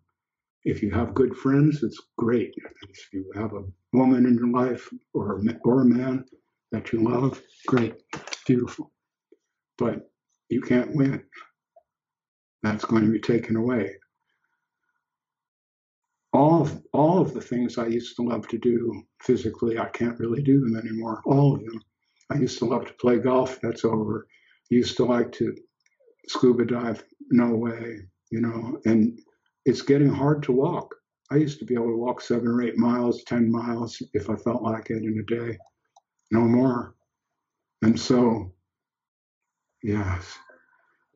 If 0.64 0.82
you 0.82 0.92
have 0.92 1.14
good 1.14 1.36
friends, 1.36 1.84
it's 1.84 2.02
great. 2.18 2.54
If 2.90 3.14
you 3.14 3.32
have 3.36 3.54
a 3.54 3.64
woman 3.94 4.26
in 4.26 4.36
your 4.36 4.50
life 4.50 4.90
or 5.14 5.38
a, 5.38 5.60
or 5.64 5.82
a 5.82 5.86
man 5.86 6.26
that 6.72 6.92
you 6.92 7.04
love, 7.04 7.42
great, 7.68 7.96
beautiful. 8.46 8.92
But 9.78 10.10
you 10.50 10.62
can't 10.62 10.96
win. 10.96 11.24
That's 12.64 12.86
going 12.86 13.06
to 13.06 13.12
be 13.12 13.20
taken 13.20 13.56
away. 13.56 13.96
All 16.34 16.62
of, 16.62 16.82
all 16.94 17.20
of 17.20 17.34
the 17.34 17.42
things 17.42 17.78
I 17.78 17.88
used 17.88 18.16
to 18.18 18.24
love 18.24 18.48
to 18.50 18.58
do 18.58 19.04
physically, 19.22 19.80
I 19.80 19.90
can't 19.90 20.20
really 20.20 20.42
do 20.42 20.60
them 20.60 20.76
anymore. 20.78 21.22
All 21.26 21.56
of 21.56 21.64
them. 21.64 21.82
I 22.30 22.38
used 22.38 22.60
to 22.60 22.66
love 22.66 22.86
to 22.86 22.94
play 22.94 23.18
golf. 23.18 23.60
That's 23.62 23.86
over. 23.86 24.28
Used 24.70 24.98
to 24.98 25.06
like 25.06 25.32
to 25.34 25.56
scuba 26.28 26.66
dive. 26.66 27.04
No 27.32 27.56
way. 27.56 28.02
You 28.32 28.42
know, 28.42 28.80
and 28.86 29.20
it's 29.66 29.82
getting 29.82 30.10
hard 30.10 30.44
to 30.44 30.52
walk. 30.52 30.94
I 31.32 31.36
used 31.36 31.60
to 31.60 31.66
be 31.66 31.74
able 31.74 31.92
to 31.92 31.98
walk 31.98 32.22
seven 32.22 32.48
or 32.48 32.62
eight 32.62 32.78
miles, 32.78 33.24
10 33.24 33.52
miles 33.52 34.02
if 34.14 34.30
I 34.30 34.36
felt 34.36 34.64
like 34.64 34.90
it 34.90 35.04
in 35.04 35.20
a 35.20 35.24
day. 35.24 35.58
No 36.32 36.42
more. 36.42 36.96
And 37.82 38.00
so, 38.00 38.54
yes. 39.84 40.38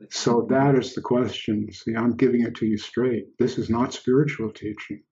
So 0.10 0.48
that 0.50 0.76
is 0.76 0.96
the 0.96 1.02
question. 1.02 1.72
See, 1.72 1.96
I'm 1.96 2.16
giving 2.16 2.42
it 2.42 2.56
to 2.56 2.66
you 2.66 2.78
straight. 2.78 3.26
This 3.38 3.58
is 3.58 3.70
not 3.70 3.94
spiritual 3.94 4.52
teaching. 4.52 5.04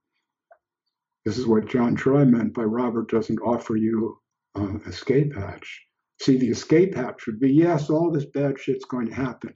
This 1.25 1.37
is 1.37 1.45
what 1.45 1.69
John 1.69 1.95
Troy 1.95 2.25
meant 2.25 2.53
by 2.53 2.63
Robert 2.63 3.09
doesn't 3.09 3.39
offer 3.39 3.75
you 3.75 4.19
uh, 4.55 4.77
escape 4.87 5.35
hatch. 5.35 5.85
See, 6.21 6.37
the 6.37 6.49
escape 6.49 6.95
hatch 6.95 7.27
would 7.27 7.39
be 7.39 7.51
yes, 7.51 7.89
all 7.89 8.11
this 8.11 8.25
bad 8.25 8.59
shit's 8.59 8.85
going 8.85 9.07
to 9.07 9.13
happen. 9.13 9.53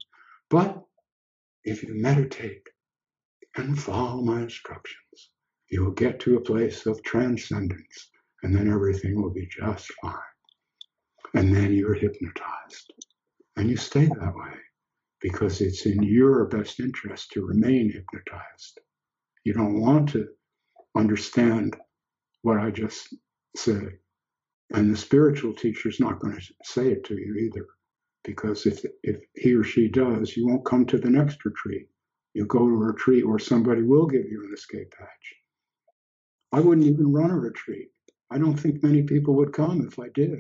But 0.50 0.84
if 1.64 1.84
you 1.84 1.96
meditate 1.96 2.68
and 3.56 3.80
follow 3.80 4.22
my 4.22 4.42
instructions, 4.42 5.32
you 5.70 5.84
will 5.84 5.92
get 5.92 6.20
to 6.22 6.38
a 6.38 6.42
place 6.42 6.86
of 6.86 7.02
transcendence, 7.04 8.10
and 8.44 8.56
then 8.56 8.72
everything 8.72 9.20
will 9.20 9.32
be 9.32 9.48
just 9.48 9.92
fine. 10.02 10.33
And 11.34 11.56
then 11.56 11.74
you're 11.74 11.96
hypnotized. 11.96 12.94
And 13.56 13.70
you 13.70 13.78
stay 13.78 14.06
that 14.06 14.36
way 14.36 14.54
because 15.22 15.62
it's 15.62 15.86
in 15.86 16.04
your 16.04 16.46
best 16.46 16.80
interest 16.80 17.32
to 17.32 17.46
remain 17.46 17.92
hypnotized. 17.92 18.80
You 19.44 19.54
don't 19.54 19.82
want 19.82 20.10
to 20.10 20.28
understand 20.96 21.76
what 22.42 22.60
I 22.60 22.72
just 22.72 23.16
said. 23.56 23.94
And 24.74 24.92
the 24.92 24.98
spiritual 24.98 25.54
teacher 25.54 25.90
is 25.90 26.00
not 26.00 26.20
going 26.20 26.36
to 26.36 26.54
say 26.64 26.92
it 26.92 27.06
to 27.06 27.16
you 27.16 27.36
either. 27.36 27.66
Because 28.24 28.66
if, 28.66 28.84
if 29.04 29.22
he 29.36 29.54
or 29.54 29.64
she 29.64 29.88
does, 29.88 30.36
you 30.36 30.48
won't 30.48 30.66
come 30.66 30.86
to 30.88 30.98
the 30.98 31.10
next 31.10 31.44
retreat. 31.46 31.88
You'll 32.34 32.48
go 32.48 32.60
to 32.60 32.74
a 32.74 32.78
retreat 32.78 33.28
where 33.28 33.40
somebody 33.40 33.84
will 33.84 34.08
give 34.08 34.26
you 34.26 34.44
an 34.44 34.54
escape 34.54 34.94
hatch. 34.98 35.36
I 36.52 36.60
wouldn't 36.60 36.88
even 36.88 37.12
run 37.12 37.32
a 37.32 37.38
retreat. 37.38 37.90
I 38.32 38.38
don't 38.38 38.58
think 38.58 38.84
many 38.84 39.04
people 39.04 39.36
would 39.36 39.54
come 39.54 39.86
if 39.88 40.00
I 40.00 40.10
did. 40.14 40.40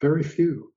Very 0.00 0.22
few. 0.22 0.72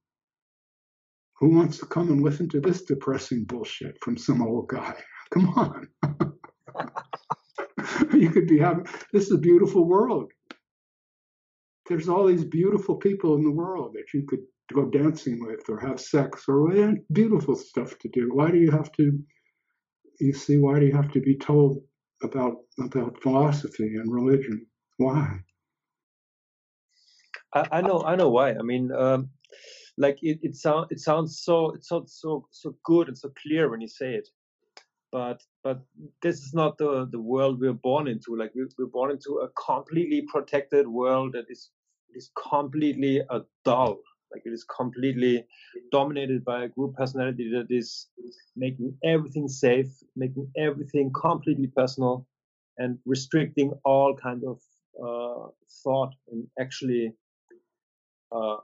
Who 1.40 1.56
wants 1.56 1.78
to 1.80 1.86
come 1.86 2.10
and 2.10 2.24
listen 2.24 2.50
to 2.50 2.62
this 2.62 2.84
depressing 2.84 3.46
bullshit 3.46 3.98
from 4.04 4.18
some 4.18 4.42
old 4.42 4.70
guy? 4.70 4.96
Come 5.34 5.50
on. 5.50 5.88
you 8.14 8.30
could 8.32 8.48
be 8.48 8.58
having 8.60 8.86
this 9.14 9.26
is 9.26 9.32
a 9.32 9.38
beautiful 9.38 9.88
world. 9.88 10.32
There's 11.88 12.10
all 12.10 12.26
these 12.28 12.44
beautiful 12.46 12.96
people 12.96 13.36
in 13.36 13.44
the 13.44 13.52
world 13.52 13.94
that 13.94 14.14
you 14.14 14.26
could 14.28 14.40
go 14.74 14.86
dancing 14.90 15.40
with 15.46 15.62
or 15.70 15.80
have 15.80 16.00
sex 16.00 16.46
or 16.48 16.72
beautiful 17.12 17.56
stuff 17.56 17.98
to 18.00 18.10
do. 18.10 18.30
Why 18.34 18.52
do 18.52 18.58
you 18.58 18.72
have 18.72 18.92
to 18.94 19.20
you 20.20 20.34
see 20.34 20.58
why 20.58 20.80
do 20.80 20.86
you 20.86 20.96
have 20.96 21.12
to 21.14 21.22
be 21.22 21.38
told 21.38 21.82
about 22.24 22.58
about 22.80 23.22
philosophy 23.22 23.96
and 23.96 24.12
religion? 24.12 24.66
Why? 24.98 25.40
I, 27.54 27.68
I 27.72 27.82
know 27.82 28.04
I 28.04 28.16
know 28.16 28.30
why. 28.30 28.52
I 28.52 28.62
mean 28.62 28.92
um, 28.92 29.30
like 29.98 30.20
it, 30.22 30.40
it 30.42 30.56
sounds 30.56 30.88
it 30.92 31.00
sounds 31.00 31.40
so 31.40 31.72
it 31.72 31.84
sounds 31.84 32.18
so 32.20 32.48
so 32.52 32.76
good 32.84 33.08
and 33.08 33.18
so 33.18 33.32
clear 33.42 33.70
when 33.70 33.82
you 33.82 33.88
say 33.88 34.14
it. 34.14 34.28
But 35.12 35.42
but 35.64 35.82
this 36.22 36.38
is 36.44 36.54
not 36.54 36.78
the 36.78 37.08
the 37.12 37.20
world 37.20 37.60
we're 37.60 37.74
born 37.74 38.08
into. 38.08 38.36
Like 38.36 38.54
we, 38.56 38.66
we're 38.78 38.86
born 38.86 39.12
into 39.12 39.40
a 39.40 39.50
completely 39.66 40.22
protected 40.22 40.88
world 40.88 41.34
that 41.34 41.46
is 41.50 41.72
is 42.16 42.32
completely 42.50 43.20
a 43.30 43.42
dull 43.66 44.00
like 44.32 44.44
it 44.46 44.54
is 44.54 44.64
completely 44.64 45.46
dominated 45.92 46.44
by 46.46 46.64
a 46.64 46.68
group 46.68 46.96
personality 46.96 47.50
that 47.52 47.68
is 47.70 48.08
making 48.56 48.96
everything 49.04 49.48
safe 49.48 49.88
making 50.16 50.50
everything 50.58 51.12
completely 51.14 51.68
personal 51.68 52.26
and 52.78 52.98
restricting 53.06 53.72
all 53.84 54.16
kind 54.16 54.44
of 54.44 54.60
uh, 55.04 55.50
thought 55.84 56.14
and 56.32 56.48
actually 56.60 57.14
uh, 58.32 58.58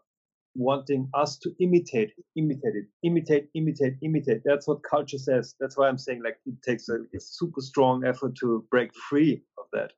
wanting 0.56 1.10
us 1.14 1.38
to 1.40 1.52
imitate, 1.60 2.12
imitate 2.36 2.76
it, 2.76 2.86
imitate, 3.04 3.50
imitate, 3.56 3.96
imitate. 4.04 4.42
That's 4.46 4.68
what 4.68 4.84
culture 4.84 5.18
says. 5.18 5.56
That's 5.60 5.78
why 5.78 5.88
I'm 5.88 5.98
saying 5.98 6.24
like 6.24 6.38
it 6.46 6.56
takes 6.64 6.90
a, 6.90 6.96
a 7.16 7.20
super 7.20 7.62
strong 7.62 8.06
effort 8.06 8.36
to 8.42 8.66
break 8.72 8.92
free 9.10 9.44
of 9.58 9.66
that. 9.74 9.92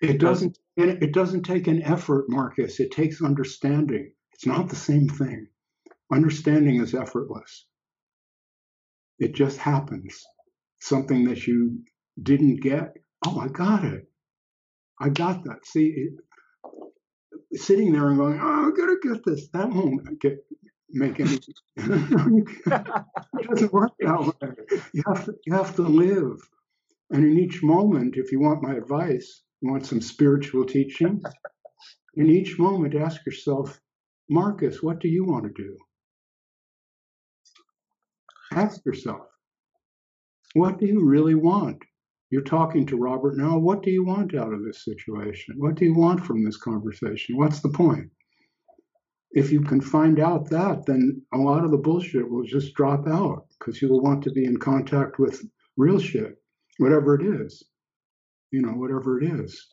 It 0.00 0.18
doesn't. 0.18 0.58
It 0.76 1.12
doesn't 1.12 1.44
take 1.44 1.66
an 1.68 1.82
effort, 1.82 2.26
Marcus. 2.28 2.80
It 2.80 2.90
takes 2.90 3.22
understanding. 3.22 4.12
It's 4.34 4.46
not 4.46 4.68
the 4.68 4.76
same 4.76 5.08
thing. 5.08 5.46
Understanding 6.12 6.80
is 6.82 6.94
effortless. 6.94 7.66
It 9.18 9.34
just 9.34 9.58
happens. 9.58 10.20
Something 10.80 11.24
that 11.26 11.46
you 11.46 11.80
didn't 12.22 12.60
get. 12.60 12.94
Oh, 13.26 13.40
I 13.40 13.48
got 13.48 13.84
it. 13.84 14.08
I 15.00 15.08
got 15.08 15.44
that. 15.44 15.66
See, 15.66 15.86
it, 15.96 16.12
sitting 17.56 17.92
there 17.92 18.08
and 18.08 18.18
going, 18.18 18.40
"Oh, 18.40 18.68
I 18.68 18.70
gotta 18.76 18.96
get 19.02 19.24
this." 19.24 19.48
That 19.52 19.70
won't 19.70 20.20
get 20.20 20.44
make 20.90 21.20
any. 21.20 21.38
it 21.76 23.48
doesn't 23.48 23.72
work 23.72 23.92
that 24.00 24.20
way. 24.20 24.80
You 24.92 25.02
have 25.06 25.24
to 25.26 25.34
you 25.46 25.54
have 25.54 25.74
to 25.76 25.82
live, 25.82 26.36
and 27.10 27.24
in 27.24 27.38
each 27.38 27.62
moment, 27.62 28.16
if 28.16 28.32
you 28.32 28.40
want 28.40 28.62
my 28.62 28.74
advice, 28.74 29.42
you 29.60 29.70
want 29.70 29.86
some 29.86 30.00
spiritual 30.00 30.64
teaching. 30.64 31.22
In 32.16 32.30
each 32.30 32.58
moment, 32.58 32.94
ask 32.94 33.24
yourself, 33.26 33.80
Marcus, 34.28 34.82
what 34.82 35.00
do 35.00 35.08
you 35.08 35.24
want 35.24 35.44
to 35.44 35.62
do? 35.62 35.76
Ask 38.52 38.84
yourself, 38.86 39.26
what 40.54 40.78
do 40.78 40.86
you 40.86 41.04
really 41.04 41.34
want? 41.34 41.82
You're 42.34 42.42
talking 42.42 42.84
to 42.84 42.96
Robert 42.96 43.36
now. 43.36 43.56
What 43.56 43.84
do 43.84 43.92
you 43.92 44.04
want 44.04 44.34
out 44.34 44.52
of 44.52 44.64
this 44.64 44.84
situation? 44.84 45.54
What 45.56 45.76
do 45.76 45.84
you 45.84 45.94
want 45.94 46.26
from 46.26 46.44
this 46.44 46.56
conversation? 46.56 47.36
What's 47.36 47.60
the 47.60 47.68
point? 47.68 48.10
If 49.30 49.52
you 49.52 49.60
can 49.60 49.80
find 49.80 50.18
out 50.18 50.50
that, 50.50 50.84
then 50.84 51.22
a 51.32 51.38
lot 51.38 51.64
of 51.64 51.70
the 51.70 51.78
bullshit 51.78 52.28
will 52.28 52.42
just 52.42 52.74
drop 52.74 53.06
out 53.06 53.46
because 53.56 53.80
you 53.80 53.88
will 53.88 54.02
want 54.02 54.24
to 54.24 54.32
be 54.32 54.46
in 54.46 54.56
contact 54.56 55.20
with 55.20 55.46
real 55.76 56.00
shit, 56.00 56.34
whatever 56.78 57.14
it 57.14 57.24
is, 57.24 57.62
you 58.50 58.62
know, 58.62 58.72
whatever 58.72 59.22
it 59.22 59.30
is. 59.38 59.68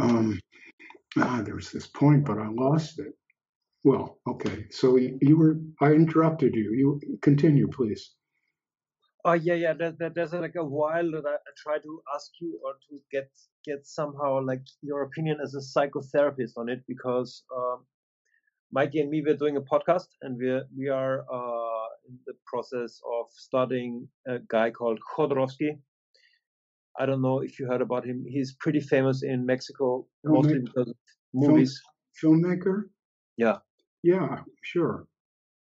Um, 0.00 0.40
ah, 1.16 1.42
there's 1.44 1.70
this 1.70 1.86
point, 1.86 2.24
but 2.24 2.38
I 2.38 2.48
lost 2.48 2.98
it. 2.98 3.12
Well, 3.84 4.18
okay. 4.26 4.66
So 4.72 4.96
you, 4.96 5.16
you 5.22 5.38
were, 5.38 5.60
I 5.80 5.92
interrupted 5.92 6.56
you. 6.56 6.72
You 6.72 7.18
continue, 7.22 7.68
please. 7.68 8.16
Oh 9.24 9.32
yeah, 9.32 9.54
yeah. 9.54 9.72
There, 9.72 9.92
there, 9.98 10.10
there's 10.10 10.32
like 10.32 10.54
a 10.56 10.64
while 10.64 11.10
that 11.10 11.24
I, 11.26 11.34
I 11.34 11.52
try 11.56 11.78
to 11.78 12.02
ask 12.14 12.30
you 12.40 12.58
or 12.64 12.74
to 12.88 13.00
get 13.10 13.30
get 13.64 13.86
somehow 13.86 14.40
like 14.40 14.62
your 14.80 15.02
opinion 15.02 15.38
as 15.42 15.54
a 15.54 15.58
psychotherapist 15.60 16.52
on 16.56 16.68
it 16.68 16.82
because 16.86 17.42
um, 17.54 17.84
Mikey 18.72 19.00
and 19.00 19.10
me 19.10 19.22
we're 19.24 19.36
doing 19.36 19.56
a 19.56 19.60
podcast 19.60 20.06
and 20.22 20.38
we 20.38 20.60
we 20.76 20.88
are 20.88 21.24
uh, 21.32 21.86
in 22.08 22.18
the 22.26 22.34
process 22.46 23.00
of 23.18 23.26
studying 23.30 24.08
a 24.28 24.38
guy 24.48 24.70
called 24.70 25.00
Jodorowsky. 25.16 25.78
I 26.98 27.06
don't 27.06 27.22
know 27.22 27.40
if 27.40 27.58
you 27.58 27.66
heard 27.66 27.82
about 27.82 28.04
him. 28.04 28.24
He's 28.28 28.54
pretty 28.54 28.80
famous 28.80 29.22
in 29.22 29.46
Mexico, 29.46 30.06
mostly 30.24 30.60
because 30.60 30.88
of 30.88 30.96
movies. 31.32 31.80
Film, 32.20 32.42
filmmaker. 32.42 32.84
Yeah. 33.36 33.58
Yeah, 34.02 34.40
sure. 34.62 35.06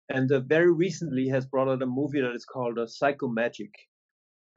And 0.09 0.31
uh, 0.31 0.39
very 0.39 0.71
recently 0.71 1.27
has 1.29 1.45
brought 1.45 1.69
out 1.69 1.83
a 1.83 1.85
movie 1.85 2.21
that 2.21 2.33
is 2.33 2.45
called 2.45 2.79
uh, 2.79 2.87
Psycho 2.87 3.27
Magic. 3.27 3.71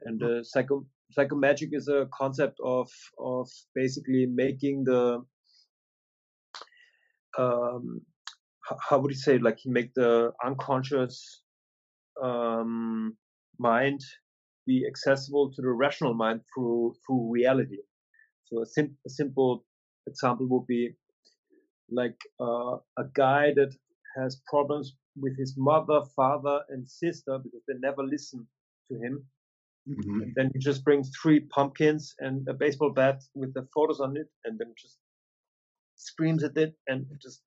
And 0.04 0.22
uh, 0.22 0.42
Psycho 0.42 0.86
Psycho 1.12 1.36
Magic 1.36 1.70
is 1.72 1.88
a 1.88 2.08
concept 2.14 2.58
of 2.64 2.90
of 3.18 3.48
basically 3.74 4.26
making 4.26 4.84
the 4.84 5.22
um, 7.38 8.00
how 8.88 8.98
would 8.98 9.10
you 9.10 9.16
say 9.16 9.38
like 9.38 9.58
he 9.58 9.70
make 9.70 9.92
the 9.94 10.32
unconscious 10.44 11.42
um, 12.22 13.16
mind 13.58 14.00
be 14.66 14.84
accessible 14.86 15.52
to 15.52 15.62
the 15.62 15.68
rational 15.70 16.14
mind 16.14 16.40
through 16.54 16.94
through 17.06 17.30
reality. 17.32 17.78
So 18.46 18.62
a, 18.62 18.66
sim- 18.66 18.96
a 19.06 19.10
simple 19.10 19.64
example 20.06 20.46
would 20.48 20.66
be 20.66 20.94
like 21.90 22.16
uh, 22.40 22.76
a 22.98 23.04
guy 23.14 23.52
that 23.54 23.74
has 24.16 24.40
problems 24.46 24.94
with 25.16 25.36
his 25.38 25.54
mother, 25.56 26.02
father, 26.16 26.60
and 26.70 26.88
sister 26.88 27.38
because 27.38 27.62
they 27.66 27.74
never 27.78 28.02
listen 28.02 28.46
to 28.90 28.98
him. 28.98 29.24
Mm-hmm. 29.88 30.30
then 30.36 30.48
he 30.54 30.60
just 30.60 30.84
brings 30.84 31.10
three 31.20 31.40
pumpkins 31.40 32.14
and 32.20 32.46
a 32.46 32.54
baseball 32.54 32.90
bat 32.90 33.20
with 33.34 33.52
the 33.52 33.66
photos 33.74 33.98
on 33.98 34.16
it, 34.16 34.28
and 34.44 34.56
then 34.56 34.72
just 34.80 34.98
screams 35.96 36.44
at 36.44 36.56
it 36.56 36.74
and 36.86 37.04
just 37.20 37.42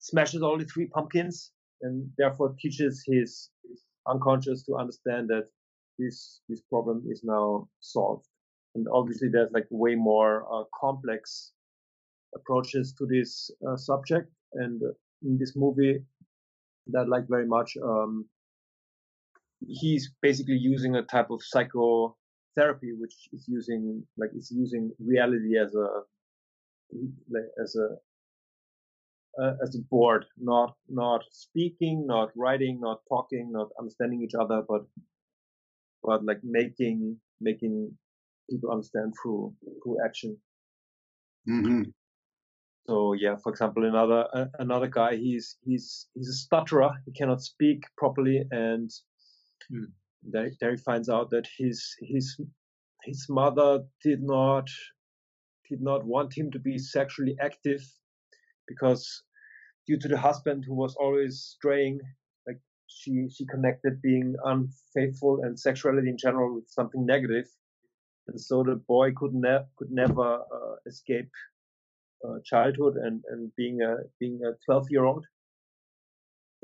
smashes 0.00 0.42
all 0.42 0.58
the 0.58 0.66
three 0.66 0.86
pumpkins, 0.86 1.52
and 1.80 2.10
therefore 2.18 2.54
teaches 2.60 3.02
his 3.06 3.48
unconscious 4.06 4.62
to 4.64 4.76
understand 4.76 5.28
that 5.28 5.46
this 5.98 6.40
this 6.48 6.60
problem 6.68 7.02
is 7.10 7.22
now 7.24 7.66
solved. 7.80 8.26
And 8.74 8.86
obviously, 8.92 9.28
there's 9.28 9.52
like 9.52 9.66
way 9.70 9.94
more 9.94 10.44
uh, 10.52 10.64
complex 10.78 11.52
approaches 12.34 12.92
to 12.98 13.06
this 13.06 13.50
uh, 13.66 13.76
subject. 13.76 14.30
And 14.54 14.82
in 15.22 15.38
this 15.38 15.56
movie, 15.56 16.02
that 16.88 17.08
like 17.08 17.28
very 17.28 17.46
much, 17.46 17.76
um, 17.82 18.26
he's 19.66 20.12
basically 20.20 20.56
using 20.56 20.96
a 20.96 21.02
type 21.02 21.30
of 21.30 21.40
psychotherapy, 21.42 22.92
which 22.98 23.14
is 23.32 23.44
using 23.48 24.02
like 24.16 24.30
it's 24.34 24.50
using 24.50 24.92
reality 24.98 25.58
as 25.58 25.74
a 25.74 25.88
as 27.62 27.76
a 27.76 27.96
uh, 29.42 29.54
as 29.62 29.74
a 29.74 29.80
board, 29.90 30.26
not 30.38 30.76
not 30.88 31.24
speaking, 31.30 32.06
not 32.06 32.30
writing, 32.36 32.80
not 32.80 33.00
talking, 33.08 33.50
not 33.50 33.68
understanding 33.78 34.22
each 34.22 34.34
other, 34.34 34.62
but 34.68 34.84
but 36.02 36.24
like 36.24 36.40
making 36.44 37.16
making 37.40 37.90
people 38.48 38.70
understand 38.70 39.12
through 39.20 39.52
through 39.82 39.98
action. 40.04 40.36
Mm-hmm. 41.48 41.82
So 42.86 43.14
yeah, 43.14 43.36
for 43.42 43.50
example, 43.50 43.86
another 43.86 44.26
uh, 44.34 44.46
another 44.58 44.88
guy, 44.88 45.16
he's 45.16 45.56
he's 45.64 46.06
he's 46.14 46.28
a 46.28 46.34
stutterer. 46.34 46.90
He 47.06 47.12
cannot 47.12 47.42
speak 47.42 47.82
properly, 47.96 48.44
and 48.50 48.90
mm. 49.72 49.86
there, 50.22 50.50
there 50.60 50.72
he 50.72 50.76
finds 50.76 51.08
out 51.08 51.30
that 51.30 51.48
his 51.58 51.82
his 52.00 52.38
his 53.04 53.26
mother 53.28 53.84
did 54.02 54.22
not 54.22 54.68
did 55.68 55.80
not 55.80 56.04
want 56.04 56.36
him 56.36 56.50
to 56.50 56.58
be 56.58 56.78
sexually 56.78 57.36
active 57.40 57.82
because 58.68 59.22
due 59.86 59.98
to 59.98 60.08
the 60.08 60.18
husband 60.18 60.64
who 60.66 60.74
was 60.74 60.94
always 60.96 61.54
straying 61.56 61.98
like 62.46 62.58
she 62.86 63.28
she 63.30 63.46
connected 63.46 64.00
being 64.02 64.34
unfaithful 64.44 65.40
and 65.42 65.58
sexuality 65.58 66.08
in 66.08 66.18
general 66.18 66.54
with 66.54 66.68
something 66.68 67.04
negative 67.06 67.46
and 68.28 68.40
so 68.40 68.62
the 68.62 68.76
boy 68.88 69.10
could 69.16 69.34
never 69.34 69.64
could 69.76 69.90
never 69.90 70.34
uh, 70.36 70.76
escape 70.86 71.30
uh, 72.26 72.38
childhood 72.44 72.96
and 72.96 73.22
and 73.30 73.50
being 73.56 73.80
a 73.82 73.96
being 74.20 74.40
a 74.44 74.52
12 74.66 74.86
year 74.90 75.04
old 75.04 75.24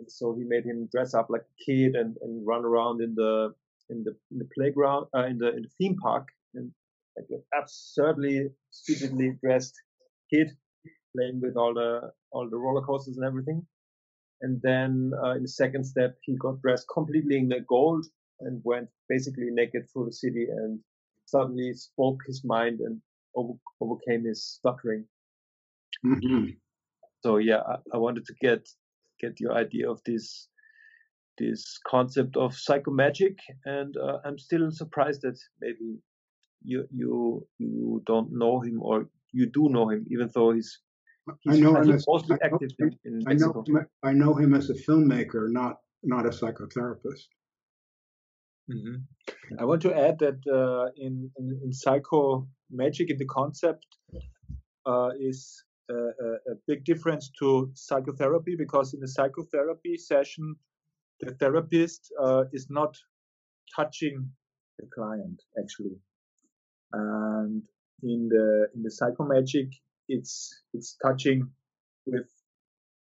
so 0.08 0.34
he 0.34 0.44
made 0.44 0.64
him 0.64 0.88
dress 0.90 1.12
up 1.14 1.28
like 1.28 1.42
a 1.42 1.64
kid 1.64 1.94
and 1.94 2.16
and 2.22 2.46
run 2.46 2.64
around 2.64 3.02
in 3.02 3.14
the 3.14 3.52
in 3.90 4.02
the 4.04 4.14
in 4.30 4.38
the 4.38 4.48
playground 4.54 5.06
uh, 5.16 5.26
in 5.26 5.38
the 5.38 5.48
in 5.56 5.62
the 5.62 5.72
theme 5.78 5.96
park 6.02 6.26
and 6.54 6.70
like 7.16 7.26
an 7.30 7.42
absurdly 7.60 8.48
stupidly 8.70 9.36
dressed 9.42 9.74
kid 10.32 10.48
playing 11.14 11.40
with 11.40 11.56
all 11.56 11.74
the 11.74 12.12
all 12.32 12.48
the 12.48 12.56
roller 12.56 12.82
coasters 12.82 13.16
and 13.16 13.26
everything. 13.26 13.66
And 14.42 14.60
then 14.62 15.12
uh, 15.22 15.32
in 15.32 15.42
the 15.42 15.48
second 15.48 15.84
step 15.84 16.16
he 16.22 16.36
got 16.36 16.60
dressed 16.62 16.86
completely 16.92 17.36
in 17.36 17.48
the 17.48 17.60
gold 17.68 18.06
and 18.40 18.62
went 18.64 18.88
basically 19.08 19.48
naked 19.50 19.82
through 19.92 20.06
the 20.06 20.12
city 20.12 20.46
and 20.50 20.80
suddenly 21.26 21.74
spoke 21.74 22.20
his 22.26 22.42
mind 22.44 22.80
and 22.80 23.00
over, 23.34 23.52
overcame 23.80 24.24
his 24.24 24.42
stuttering 24.42 25.04
Mm-hmm. 26.04 26.50
So 27.22 27.36
yeah, 27.36 27.60
I, 27.66 27.76
I, 27.94 27.98
wanted 27.98 28.24
to 28.26 28.34
get 28.40 28.68
get 29.20 29.40
your 29.40 29.52
idea 29.52 29.90
of 29.90 30.00
this 30.06 30.48
this 31.38 31.78
concept 31.86 32.36
of 32.36 32.52
psychomagic, 32.52 33.36
and 33.64 33.96
uh, 33.96 34.18
I'm 34.24 34.38
still 34.38 34.70
surprised 34.70 35.22
that 35.22 35.38
maybe 35.60 35.98
you 36.62 36.86
you 36.90 37.46
you 37.58 38.02
don't 38.06 38.32
know 38.32 38.60
him 38.60 38.82
or 38.82 39.08
you 39.32 39.46
do 39.46 39.68
know 39.68 39.90
him, 39.90 40.06
even 40.10 40.30
though 40.34 40.52
he's. 40.52 40.78
he's 41.40 41.56
I 41.56 41.60
know 41.60 41.76
him 41.76 41.92
as, 41.92 42.06
mostly 42.08 42.36
I 42.42 42.48
know, 42.48 42.54
active 42.54 42.70
in, 42.78 42.98
in 43.04 43.24
I 43.26 43.34
know, 43.34 43.64
I 44.02 44.12
know 44.12 44.34
him 44.34 44.54
as 44.54 44.70
a 44.70 44.74
filmmaker, 44.74 45.50
not 45.50 45.76
not 46.02 46.26
a 46.26 46.30
psychotherapist. 46.30 47.28
Mm-hmm. 48.70 49.58
I 49.58 49.64
want 49.64 49.82
to 49.82 49.94
add 49.94 50.18
that 50.20 50.38
uh, 50.46 50.92
in, 50.96 51.30
in, 51.38 51.60
in 51.64 51.72
psycho 51.72 52.46
magic, 52.70 53.10
in 53.10 53.18
the 53.18 53.24
concept, 53.24 53.84
uh, 54.86 55.10
is 55.18 55.64
a, 55.94 56.52
a 56.52 56.54
big 56.66 56.84
difference 56.84 57.30
to 57.38 57.70
psychotherapy 57.74 58.56
because 58.56 58.94
in 58.94 59.02
a 59.02 59.08
psychotherapy 59.08 59.96
session, 59.96 60.54
the 61.20 61.32
therapist 61.34 62.12
uh, 62.22 62.44
is 62.52 62.68
not 62.70 62.96
touching 63.74 64.30
the 64.78 64.86
client 64.94 65.42
actually, 65.58 65.96
and 66.92 67.62
in 68.02 68.28
the 68.28 68.68
in 68.74 68.82
the 68.82 68.90
psychomagic, 68.90 69.70
it's 70.08 70.62
it's 70.72 70.96
touching 71.04 71.48
with 72.06 72.28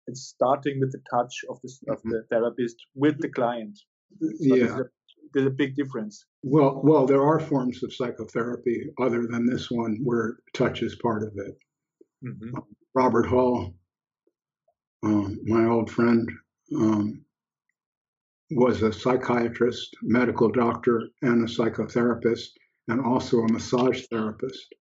it's 0.07 0.23
starting 0.23 0.81
with 0.81 0.93
the 0.93 1.03
touch 1.11 1.45
of 1.49 1.61
the 1.63 1.93
of 1.93 2.03
the 2.03 2.09
mm-hmm. 2.09 2.35
therapist 2.35 2.77
with 2.95 3.21
the 3.21 3.29
client. 3.29 3.79
So 4.21 4.29
yeah. 4.41 4.57
There's 4.57 4.81
a, 4.81 4.85
there's 5.33 5.47
a 5.47 5.51
big 5.51 5.77
difference. 5.77 6.25
Well, 6.43 6.81
well, 6.83 7.07
there 7.07 7.23
are 7.23 7.39
forms 7.39 7.85
of 7.85 7.95
psychotherapy 7.95 8.91
other 9.01 9.27
than 9.31 9.47
this 9.47 9.71
one 9.71 10.01
where 10.03 10.39
touch 10.55 10.83
is 10.83 10.97
part 10.97 11.23
of 11.23 11.33
it. 11.37 11.57
Mm-hmm. 12.25 12.59
Robert 12.95 13.27
Hall, 13.27 13.75
um, 15.03 15.39
my 15.45 15.67
old 15.67 15.91
friend, 15.91 16.31
um, 16.77 17.25
was 18.51 18.83
a 18.83 18.93
psychiatrist, 18.93 19.97
medical 20.03 20.51
doctor, 20.51 21.09
and 21.23 21.45
a 21.45 21.53
psychotherapist, 21.53 22.49
and 22.89 23.01
also 23.01 23.39
a 23.39 23.53
massage 23.53 24.07
therapist. 24.07 24.75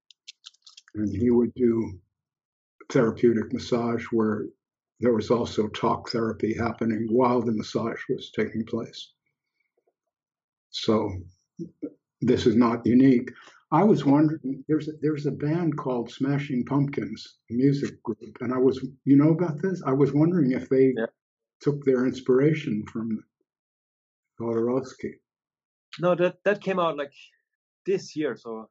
And 0.96 1.16
he 1.16 1.30
would 1.30 1.54
do 1.54 2.00
therapeutic 2.90 3.54
massage 3.54 4.04
where 4.12 4.46
there 5.00 5.14
was 5.14 5.32
also 5.32 5.68
talk 5.70 6.10
therapy 6.10 6.54
happening 6.54 7.08
while 7.10 7.42
the 7.42 7.52
massage 7.52 8.02
was 8.10 8.32
taking 8.36 8.66
place. 8.66 9.14
So 10.72 11.12
this 12.22 12.46
is 12.46 12.56
not 12.56 12.86
unique. 12.86 13.32
I 13.72 13.84
was 13.84 14.04
wondering, 14.04 14.64
there's 14.68 14.88
a, 14.88 14.94
there's 15.02 15.28
a 15.28 15.32
band 15.32 15.78
called 15.78 16.12
Smashing 16.12 16.66
Pumpkins, 16.66 17.38
music 17.50 18.02
group, 18.02 18.38
and 18.42 18.52
I 18.54 18.58
was, 18.58 18.84
you 19.06 19.16
know 19.16 19.30
about 19.30 19.62
this? 19.62 19.84
I 19.86 19.94
was 19.94 20.12
wondering 20.12 20.54
if 20.54 20.70
they 20.70 20.94
yeah. 20.98 21.06
took 21.62 21.86
their 21.86 22.06
inspiration 22.08 22.84
from 22.92 23.24
Jodorowsky. 24.40 25.14
no, 26.00 26.16
that 26.16 26.44
that 26.44 26.62
came 26.62 26.80
out 26.80 26.98
like 26.98 27.14
this 27.86 28.16
year. 28.16 28.36
So 28.38 28.70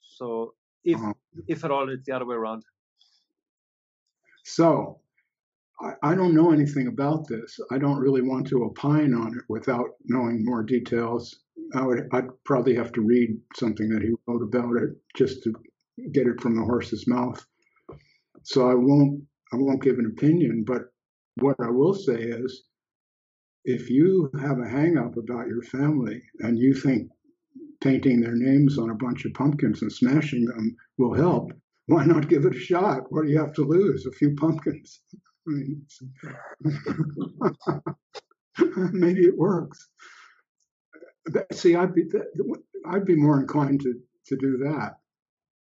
so 0.00 0.54
if 0.84 0.98
Uh, 1.00 1.12
if 1.46 1.64
at 1.64 1.70
all, 1.70 1.88
it's 1.90 2.04
the 2.06 2.12
other 2.12 2.26
way 2.26 2.36
around. 2.36 2.62
so 4.44 5.00
I, 5.80 5.92
I 6.02 6.14
don't 6.14 6.34
know 6.34 6.50
anything 6.52 6.88
about 6.88 7.26
this. 7.28 7.58
I 7.70 7.78
don't 7.78 7.98
really 7.98 8.22
want 8.22 8.46
to 8.48 8.64
opine 8.64 9.14
on 9.14 9.36
it 9.38 9.44
without 9.48 9.90
knowing 10.04 10.44
more 10.44 10.62
details. 10.62 11.40
I 11.74 11.84
would 11.84 12.08
I'd 12.12 12.28
probably 12.44 12.74
have 12.74 12.92
to 12.92 13.00
read 13.02 13.38
something 13.56 13.88
that 13.90 14.02
he 14.02 14.14
wrote 14.26 14.42
about 14.42 14.76
it 14.76 14.90
just 15.14 15.42
to 15.44 15.52
get 16.12 16.26
it 16.26 16.40
from 16.40 16.56
the 16.56 16.64
horse's 16.64 17.06
mouth. 17.06 17.44
So 18.42 18.68
I 18.70 18.74
won't 18.74 19.22
I 19.52 19.56
won't 19.56 19.82
give 19.82 19.98
an 19.98 20.06
opinion, 20.06 20.64
but 20.66 20.82
what 21.36 21.56
I 21.60 21.70
will 21.70 21.94
say 21.94 22.20
is 22.20 22.64
if 23.64 23.90
you 23.90 24.30
have 24.40 24.58
a 24.60 24.68
hang 24.68 24.96
up 24.96 25.16
about 25.16 25.48
your 25.48 25.62
family 25.62 26.22
and 26.40 26.58
you 26.58 26.74
think 26.74 27.10
painting 27.80 28.20
their 28.20 28.34
names 28.34 28.78
on 28.78 28.90
a 28.90 28.94
bunch 28.94 29.24
of 29.24 29.34
pumpkins 29.34 29.82
and 29.82 29.92
smashing 29.92 30.44
them 30.46 30.76
will 30.96 31.14
help, 31.14 31.52
why 31.86 32.04
not 32.04 32.28
give 32.28 32.44
it 32.44 32.56
a 32.56 32.58
shot? 32.58 33.04
What 33.10 33.24
do 33.24 33.30
you 33.30 33.38
have 33.38 33.52
to 33.54 33.64
lose? 33.64 34.06
A 34.06 34.12
few 34.12 34.34
pumpkins. 34.36 35.00
I 35.48 35.50
mean, 35.50 35.82
maybe 38.92 39.22
it 39.22 39.36
works. 39.36 39.88
See, 41.52 41.74
I'd 41.74 41.94
be 41.94 42.04
I'd 42.86 43.04
be 43.04 43.16
more 43.16 43.40
inclined 43.40 43.80
to 43.82 43.94
to 44.26 44.36
do 44.36 44.58
that. 44.58 44.96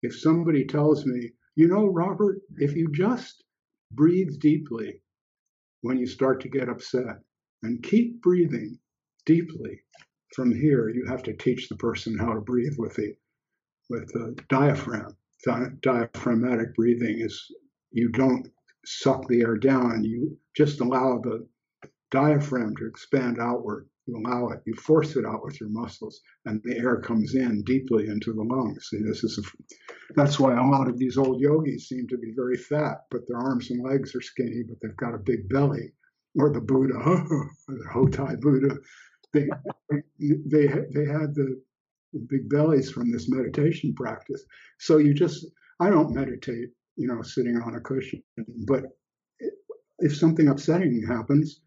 If 0.03 0.19
somebody 0.19 0.65
tells 0.65 1.07
me, 1.07 1.33
you 1.57 1.69
know, 1.69 1.87
Robert, 1.87 2.41
if 2.57 2.77
you 2.77 2.91
just 2.93 3.45
breathe 3.93 4.39
deeply 4.41 5.03
when 5.83 5.99
you 5.99 6.07
start 6.07 6.41
to 6.43 6.49
get 6.49 6.69
upset 6.69 7.21
and 7.63 7.83
keep 7.83 8.21
breathing 8.23 8.79
deeply 9.27 9.81
from 10.35 10.55
here, 10.55 10.89
you 10.89 11.05
have 11.07 11.23
to 11.25 11.37
teach 11.37 11.69
the 11.69 11.77
person 11.77 12.19
how 12.19 12.35
to 12.35 12.41
breathe 12.41 12.75
with 12.79 12.95
the 12.95 13.15
with 13.91 14.07
the 14.13 14.37
diaphragm. 14.49 15.17
Di- 15.45 15.71
diaphragmatic 15.83 16.75
breathing 16.75 17.21
is 17.21 17.41
you 17.91 18.11
don't 18.11 18.49
suck 18.85 19.27
the 19.29 19.41
air 19.43 19.57
down, 19.57 20.05
you 20.05 20.37
just 20.57 20.81
allow 20.81 21.19
the 21.19 21.47
diaphragm 22.11 22.75
to 22.77 22.87
expand 22.87 23.39
outward. 23.41 23.89
You 24.07 24.17
allow 24.17 24.49
it, 24.49 24.63
you 24.65 24.73
force 24.75 25.17
it 25.17 25.27
out 25.27 25.45
with 25.45 25.61
your 25.61 25.69
muscles, 25.69 26.21
and 26.47 26.63
the 26.65 26.79
air 26.79 26.99
comes 26.99 27.35
in 27.35 27.63
deeply 27.65 28.07
into 28.09 28.33
the 28.33 28.43
lungs. 28.43 28.89
See, 28.89 29.03
this 29.03 29.23
is 29.23 29.39
a, 29.39 29.43
that's 30.15 30.41
why 30.41 30.59
a 30.59 30.67
lot 30.67 30.89
of 30.89 30.99
these 30.99 31.19
old 31.19 31.41
yogis 31.43 31.89
seem 31.89 32.09
to 32.09 32.17
be 32.17 32.33
very 32.35 32.57
fat, 32.57 33.05
but 33.11 33.21
their 33.29 33.37
arms 33.37 33.71
and 33.71 33.85
legs 33.85 34.15
are 34.15 34.23
skinny, 34.23 34.63
but 34.67 34.79
they've 34.81 34.97
got 34.97 35.15
a 35.15 35.19
big 35.19 35.49
belly. 35.51 35.93
Or 36.39 36.51
the 36.51 36.61
Buddha, 36.61 36.95
the 37.69 37.85
Hotei 37.93 38.41
Buddha, 38.41 38.77
they 39.35 39.49
they 40.19 40.67
they 40.95 41.05
had 41.05 41.35
the 41.35 41.61
big 42.29 42.49
bellies 42.49 42.91
from 42.91 43.11
this 43.11 43.29
meditation 43.29 43.95
practice. 43.95 44.45
So 44.79 44.99
you 44.99 45.15
just, 45.15 45.47
I 45.81 45.91
don't 45.91 46.15
meditate, 46.15 46.71
you 46.97 47.09
know, 47.09 47.23
sitting 47.23 47.57
on 47.57 47.75
a 47.75 47.81
cushion, 47.81 48.23
but 48.67 48.85
if 49.99 50.17
something 50.17 50.49
upsetting 50.49 51.05
happens, 51.07 51.61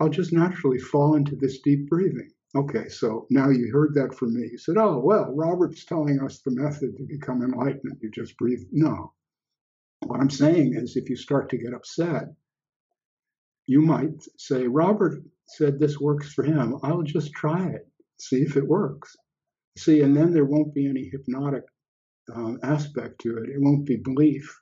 I'll 0.00 0.08
just 0.08 0.32
naturally 0.32 0.78
fall 0.78 1.14
into 1.14 1.36
this 1.36 1.60
deep 1.60 1.88
breathing. 1.88 2.30
Okay, 2.56 2.88
so 2.88 3.26
now 3.30 3.50
you 3.50 3.70
heard 3.72 3.94
that 3.94 4.14
from 4.14 4.34
me. 4.34 4.48
You 4.50 4.58
said, 4.58 4.76
oh, 4.76 4.98
well, 4.98 5.32
Robert's 5.36 5.84
telling 5.84 6.20
us 6.20 6.40
the 6.40 6.50
method 6.50 6.96
to 6.96 7.04
become 7.04 7.42
enlightened. 7.42 7.98
You 8.00 8.10
just 8.10 8.36
breathe. 8.38 8.62
No. 8.72 9.12
What 10.00 10.20
I'm 10.20 10.30
saying 10.30 10.74
is, 10.74 10.96
if 10.96 11.08
you 11.08 11.16
start 11.16 11.50
to 11.50 11.58
get 11.58 11.74
upset, 11.74 12.24
you 13.66 13.82
might 13.82 14.26
say, 14.38 14.66
Robert 14.66 15.22
said 15.46 15.78
this 15.78 16.00
works 16.00 16.32
for 16.32 16.42
him. 16.42 16.78
I'll 16.82 17.02
just 17.02 17.32
try 17.32 17.68
it, 17.68 17.86
see 18.18 18.42
if 18.42 18.56
it 18.56 18.66
works. 18.66 19.14
See, 19.78 20.00
and 20.00 20.16
then 20.16 20.32
there 20.32 20.44
won't 20.44 20.74
be 20.74 20.88
any 20.88 21.08
hypnotic 21.08 21.62
um, 22.34 22.58
aspect 22.62 23.20
to 23.20 23.36
it. 23.38 23.50
It 23.50 23.60
won't 23.60 23.86
be 23.86 23.96
belief. 23.96 24.60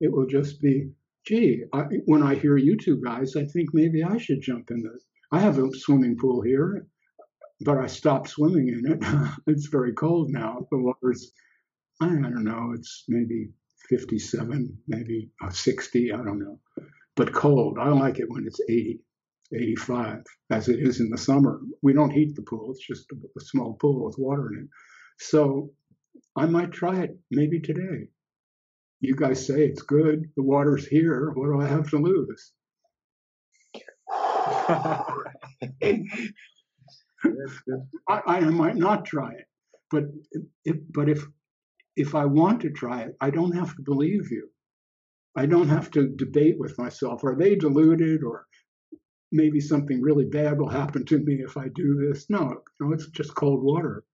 It 0.00 0.12
will 0.12 0.26
just 0.26 0.60
be, 0.60 0.90
gee, 1.26 1.64
I, 1.72 1.82
when 2.06 2.22
I 2.22 2.34
hear 2.34 2.56
you 2.56 2.76
two 2.76 3.00
guys, 3.02 3.36
I 3.36 3.44
think 3.44 3.70
maybe 3.72 4.02
I 4.02 4.18
should 4.18 4.40
jump 4.40 4.70
in 4.70 4.82
this. 4.82 5.04
I 5.30 5.40
have 5.40 5.58
a 5.58 5.70
swimming 5.72 6.16
pool 6.18 6.42
here, 6.42 6.86
but 7.60 7.78
I 7.78 7.86
stopped 7.86 8.28
swimming 8.28 8.68
in 8.68 8.92
it. 8.92 9.04
it's 9.46 9.66
very 9.66 9.92
cold 9.94 10.30
now. 10.30 10.66
The 10.70 10.78
water's, 10.78 11.32
I 12.00 12.06
don't 12.06 12.44
know, 12.44 12.72
it's 12.74 13.04
maybe 13.08 13.50
57, 13.88 14.76
maybe 14.88 15.30
uh, 15.42 15.50
60, 15.50 16.12
I 16.12 16.16
don't 16.16 16.38
know, 16.38 16.58
but 17.16 17.32
cold. 17.32 17.78
I 17.80 17.88
like 17.88 18.18
it 18.18 18.28
when 18.28 18.46
it's 18.46 18.60
80. 18.68 19.00
85 19.54 20.22
as 20.50 20.68
it 20.68 20.80
is 20.80 21.00
in 21.00 21.10
the 21.10 21.18
summer. 21.18 21.60
We 21.82 21.92
don't 21.92 22.10
heat 22.10 22.34
the 22.34 22.42
pool, 22.42 22.70
it's 22.70 22.86
just 22.86 23.10
a, 23.12 23.16
a 23.36 23.40
small 23.40 23.74
pool 23.74 24.04
with 24.04 24.16
water 24.18 24.48
in 24.52 24.60
it. 24.60 24.68
So 25.18 25.70
I 26.36 26.46
might 26.46 26.72
try 26.72 27.02
it 27.02 27.18
maybe 27.30 27.60
today. 27.60 28.08
You 29.02 29.16
guys 29.16 29.44
say 29.46 29.64
it's 29.66 29.82
good, 29.82 30.30
the 30.36 30.44
water's 30.44 30.86
here, 30.86 31.32
what 31.34 31.46
do 31.46 31.60
I 31.60 31.66
have 31.66 31.90
to 31.90 31.98
lose? 31.98 32.52
I, 38.08 38.22
I 38.26 38.40
might 38.42 38.76
not 38.76 39.04
try 39.04 39.32
it, 39.32 39.46
but 39.90 40.04
if, 40.64 40.76
but 40.94 41.08
if 41.08 41.26
if 41.96 42.14
I 42.14 42.24
want 42.26 42.62
to 42.62 42.70
try 42.70 43.02
it, 43.02 43.16
I 43.20 43.30
don't 43.30 43.52
have 43.52 43.74
to 43.76 43.82
believe 43.82 44.30
you. 44.30 44.48
I 45.36 45.46
don't 45.46 45.68
have 45.68 45.90
to 45.92 46.08
debate 46.08 46.58
with 46.58 46.78
myself. 46.78 47.24
Are 47.24 47.36
they 47.36 47.56
deluded 47.56 48.22
or 48.22 48.46
maybe 49.32 49.60
something 49.60 50.00
really 50.00 50.26
bad 50.26 50.58
will 50.58 50.68
happen 50.68 51.04
to 51.06 51.18
me 51.18 51.42
if 51.42 51.56
I 51.56 51.68
do 51.74 52.08
this? 52.08 52.30
No, 52.30 52.62
no, 52.80 52.92
it's 52.92 53.08
just 53.08 53.34
cold 53.34 53.62
water. 53.62 54.04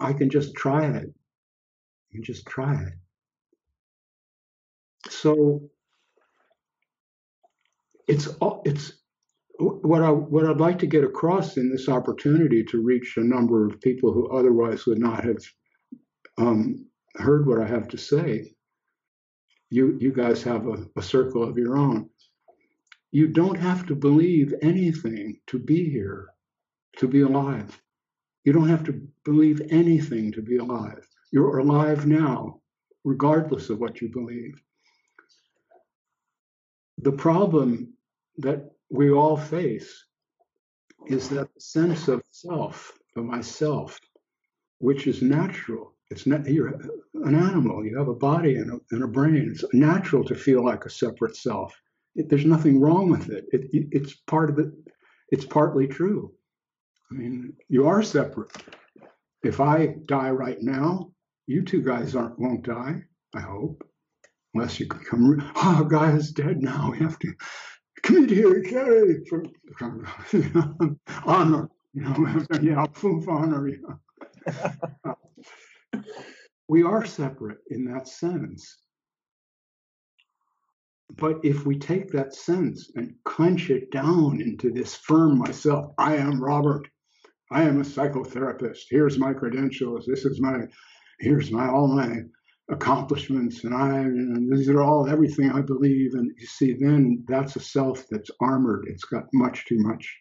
I 0.00 0.12
can 0.12 0.30
just 0.30 0.54
try 0.54 0.86
it. 0.86 1.12
You 2.10 2.22
just 2.22 2.46
try 2.46 2.74
it. 2.82 3.07
So 5.08 5.70
it's 8.08 8.28
it's 8.64 8.92
what 9.58 10.02
I 10.02 10.10
what 10.10 10.46
I'd 10.46 10.58
like 10.60 10.78
to 10.80 10.86
get 10.86 11.04
across 11.04 11.56
in 11.56 11.70
this 11.70 11.88
opportunity 11.88 12.64
to 12.64 12.82
reach 12.82 13.16
a 13.16 13.24
number 13.24 13.66
of 13.66 13.80
people 13.80 14.12
who 14.12 14.28
otherwise 14.28 14.86
would 14.86 14.98
not 14.98 15.24
have 15.24 15.38
um, 16.38 16.86
heard 17.16 17.46
what 17.46 17.60
I 17.60 17.66
have 17.66 17.88
to 17.88 17.98
say. 17.98 18.54
You 19.70 19.98
you 20.00 20.12
guys 20.12 20.42
have 20.44 20.66
a, 20.66 20.86
a 20.96 21.02
circle 21.02 21.42
of 21.42 21.58
your 21.58 21.76
own. 21.76 22.10
You 23.10 23.28
don't 23.28 23.58
have 23.58 23.86
to 23.86 23.94
believe 23.94 24.54
anything 24.62 25.40
to 25.48 25.58
be 25.58 25.90
here, 25.90 26.28
to 26.98 27.08
be 27.08 27.22
alive. 27.22 27.80
You 28.44 28.52
don't 28.52 28.68
have 28.68 28.84
to 28.84 29.00
believe 29.24 29.62
anything 29.70 30.32
to 30.32 30.42
be 30.42 30.56
alive. 30.58 31.06
You're 31.32 31.58
alive 31.58 32.06
now, 32.06 32.60
regardless 33.04 33.70
of 33.70 33.78
what 33.80 34.00
you 34.00 34.10
believe. 34.10 34.62
The 37.02 37.12
problem 37.12 37.94
that 38.38 38.70
we 38.90 39.10
all 39.10 39.36
face 39.36 40.04
is 41.06 41.28
that 41.28 41.48
sense 41.60 42.08
of 42.08 42.22
self, 42.30 42.92
of 43.16 43.24
myself, 43.24 43.98
which 44.78 45.06
is 45.06 45.22
natural. 45.22 45.94
It's 46.10 46.26
not 46.26 46.48
you're 46.48 46.68
an 47.14 47.34
animal. 47.34 47.84
You 47.84 47.96
have 47.98 48.08
a 48.08 48.14
body 48.14 48.56
and 48.56 48.72
a, 48.72 48.80
and 48.90 49.04
a 49.04 49.08
brain. 49.08 49.50
It's 49.52 49.64
natural 49.72 50.24
to 50.24 50.34
feel 50.34 50.64
like 50.64 50.86
a 50.86 50.90
separate 50.90 51.36
self. 51.36 51.74
It, 52.16 52.28
there's 52.28 52.46
nothing 52.46 52.80
wrong 52.80 53.10
with 53.10 53.30
it. 53.30 53.44
it. 53.52 53.68
it. 53.72 53.88
It's 53.92 54.14
part 54.26 54.50
of 54.50 54.58
it. 54.58 54.72
It's 55.30 55.44
partly 55.44 55.86
true. 55.86 56.32
I 57.10 57.14
mean, 57.14 57.54
you 57.68 57.86
are 57.86 58.02
separate. 58.02 58.50
If 59.42 59.60
I 59.60 59.96
die 60.06 60.30
right 60.30 60.60
now, 60.60 61.12
you 61.46 61.62
two 61.62 61.82
guys 61.82 62.14
aren't 62.16 62.38
won't 62.38 62.64
die. 62.64 63.02
I 63.34 63.40
hope, 63.40 63.87
unless 64.54 64.80
you 64.80 64.86
can 64.86 65.00
come. 65.00 65.52
Oh, 65.56 65.84
guy 65.84 66.12
is 66.12 66.32
dead 66.32 66.62
now. 66.62 66.90
We 66.92 66.98
have 66.98 67.18
to 67.20 67.32
come 68.02 68.28
here, 68.28 68.62
carry 68.62 69.24
for 69.28 69.44
honor. 71.26 71.68
You 71.92 72.02
know, 72.02 72.44
yeah, 72.60 72.86
honor. 73.28 73.68
Yeah. 73.68 75.12
we 76.68 76.82
are 76.82 77.04
separate 77.04 77.58
in 77.70 77.84
that 77.86 78.08
sense. 78.08 78.78
But 81.16 81.40
if 81.42 81.64
we 81.64 81.78
take 81.78 82.12
that 82.12 82.34
sense 82.34 82.90
and 82.94 83.14
clench 83.24 83.70
it 83.70 83.90
down 83.90 84.40
into 84.40 84.70
this 84.70 84.94
firm 84.94 85.38
myself, 85.38 85.92
I 85.98 86.16
am 86.16 86.42
Robert. 86.42 86.86
I 87.50 87.62
am 87.62 87.80
a 87.80 87.84
psychotherapist. 87.84 88.80
Here's 88.90 89.18
my 89.18 89.32
credentials. 89.32 90.04
This 90.06 90.26
is 90.26 90.40
my, 90.40 90.60
here's 91.18 91.50
my 91.50 91.68
all 91.68 91.88
my 91.88 92.20
accomplishments, 92.70 93.64
and 93.64 93.74
I, 93.74 93.98
and 94.00 94.52
these 94.52 94.68
are 94.68 94.82
all 94.82 95.08
everything 95.08 95.50
I 95.50 95.62
believe. 95.62 96.14
And 96.14 96.30
you 96.38 96.46
see, 96.46 96.74
then 96.74 97.24
that's 97.26 97.56
a 97.56 97.60
self 97.60 98.06
that's 98.10 98.30
armored. 98.40 98.86
It's 98.88 99.04
got 99.04 99.24
much 99.32 99.66
too 99.66 99.78
much 99.78 100.16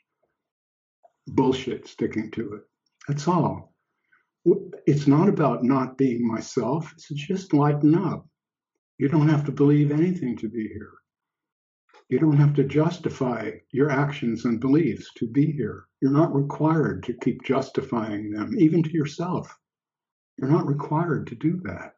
bullshit 1.28 1.88
sticking 1.88 2.32
to 2.32 2.54
it. 2.54 2.62
That's 3.08 3.28
all. 3.28 3.74
It's 4.86 5.08
not 5.08 5.28
about 5.28 5.64
not 5.64 5.98
being 5.98 6.26
myself. 6.26 6.94
It's 6.94 7.08
just 7.08 7.54
lighten 7.54 7.96
up. 7.96 8.26
You 8.98 9.10
don't 9.10 9.28
have 9.30 9.46
to 9.46 9.52
believe 9.52 9.92
anything 9.92 10.38
to 10.38 10.50
be 10.50 10.68
here. 10.68 10.94
You 12.10 12.20
don't 12.20 12.38
have 12.38 12.54
to 12.56 12.64
justify 12.64 13.52
your 13.72 13.90
actions 13.92 14.46
and 14.46 14.62
beliefs 14.62 15.12
to 15.18 15.28
be 15.28 15.52
here. 15.52 15.86
You're 16.02 16.12
not 16.12 16.34
required 16.34 17.04
to 17.04 17.14
keep 17.14 17.44
justifying 17.44 18.32
them, 18.32 18.58
even 18.58 18.82
to 18.84 18.94
yourself. 18.94 19.54
You're 20.38 20.50
not 20.50 20.66
required 20.66 21.28
to 21.28 21.36
do 21.36 21.60
that. 21.66 21.94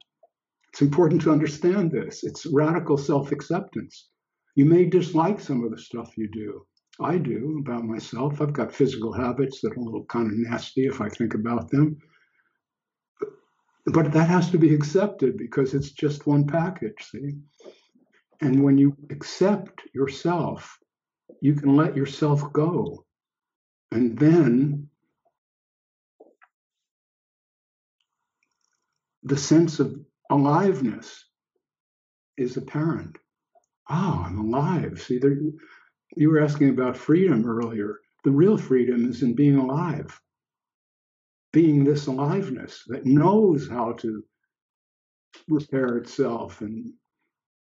It's 0.72 0.82
important 0.82 1.22
to 1.24 1.32
understand 1.32 1.92
this. 1.92 2.24
It's 2.24 2.46
radical 2.46 2.98
self 2.98 3.32
acceptance. 3.32 4.10
You 4.56 4.66
may 4.66 4.86
dislike 4.86 5.40
some 5.40 5.64
of 5.64 5.72
the 5.72 5.78
stuff 5.78 6.18
you 6.18 6.30
do. 6.30 6.66
I 7.02 7.18
do 7.18 7.60
about 7.60 7.86
myself. 7.86 8.42
I've 8.42 8.54
got 8.54 8.74
physical 8.74 9.14
habits 9.14 9.62
that 9.62 9.72
are 9.72 9.80
a 9.80 9.84
little 9.84 10.06
kind 10.06 10.28
of 10.28 10.38
nasty 10.38 10.86
if 10.86 11.02
I 11.02 11.10
think 11.10 11.34
about 11.34 11.70
them. 11.70 11.98
But 13.86 14.12
that 14.12 14.28
has 14.28 14.52
to 14.52 14.58
be 14.58 14.76
accepted 14.76 15.38
because 15.38 15.74
it's 15.74 15.92
just 15.92 16.28
one 16.28 16.46
package, 16.46 16.96
see? 17.02 17.38
And 18.42 18.64
when 18.64 18.78
you 18.78 18.96
accept 19.10 19.82
yourself, 19.94 20.78
you 21.42 21.56
can 21.56 21.76
let 21.76 21.96
yourself 21.96 22.52
go. 22.54 23.06
And 23.92 24.18
then 24.18 24.90
the 29.24 29.38
sense 29.38 29.80
of 29.80 30.00
aliveness 30.30 31.26
is 32.38 32.58
apparent. 32.58 33.18
Oh, 33.90 34.24
I'm 34.26 34.40
alive. 34.40 35.02
See, 35.02 35.20
there, 35.20 35.38
you 36.16 36.30
were 36.30 36.42
asking 36.42 36.70
about 36.70 36.98
freedom 36.98 37.48
earlier. 37.48 38.00
The 38.24 38.32
real 38.32 38.58
freedom 38.58 39.10
is 39.10 39.24
in 39.24 39.36
being 39.36 39.58
alive, 39.58 40.20
being 41.54 41.84
this 41.84 42.08
aliveness 42.08 42.84
that 42.88 43.06
knows 43.06 43.70
how 43.70 43.94
to 43.94 44.24
repair 45.50 45.98
itself 45.98 46.62
and 46.62 46.94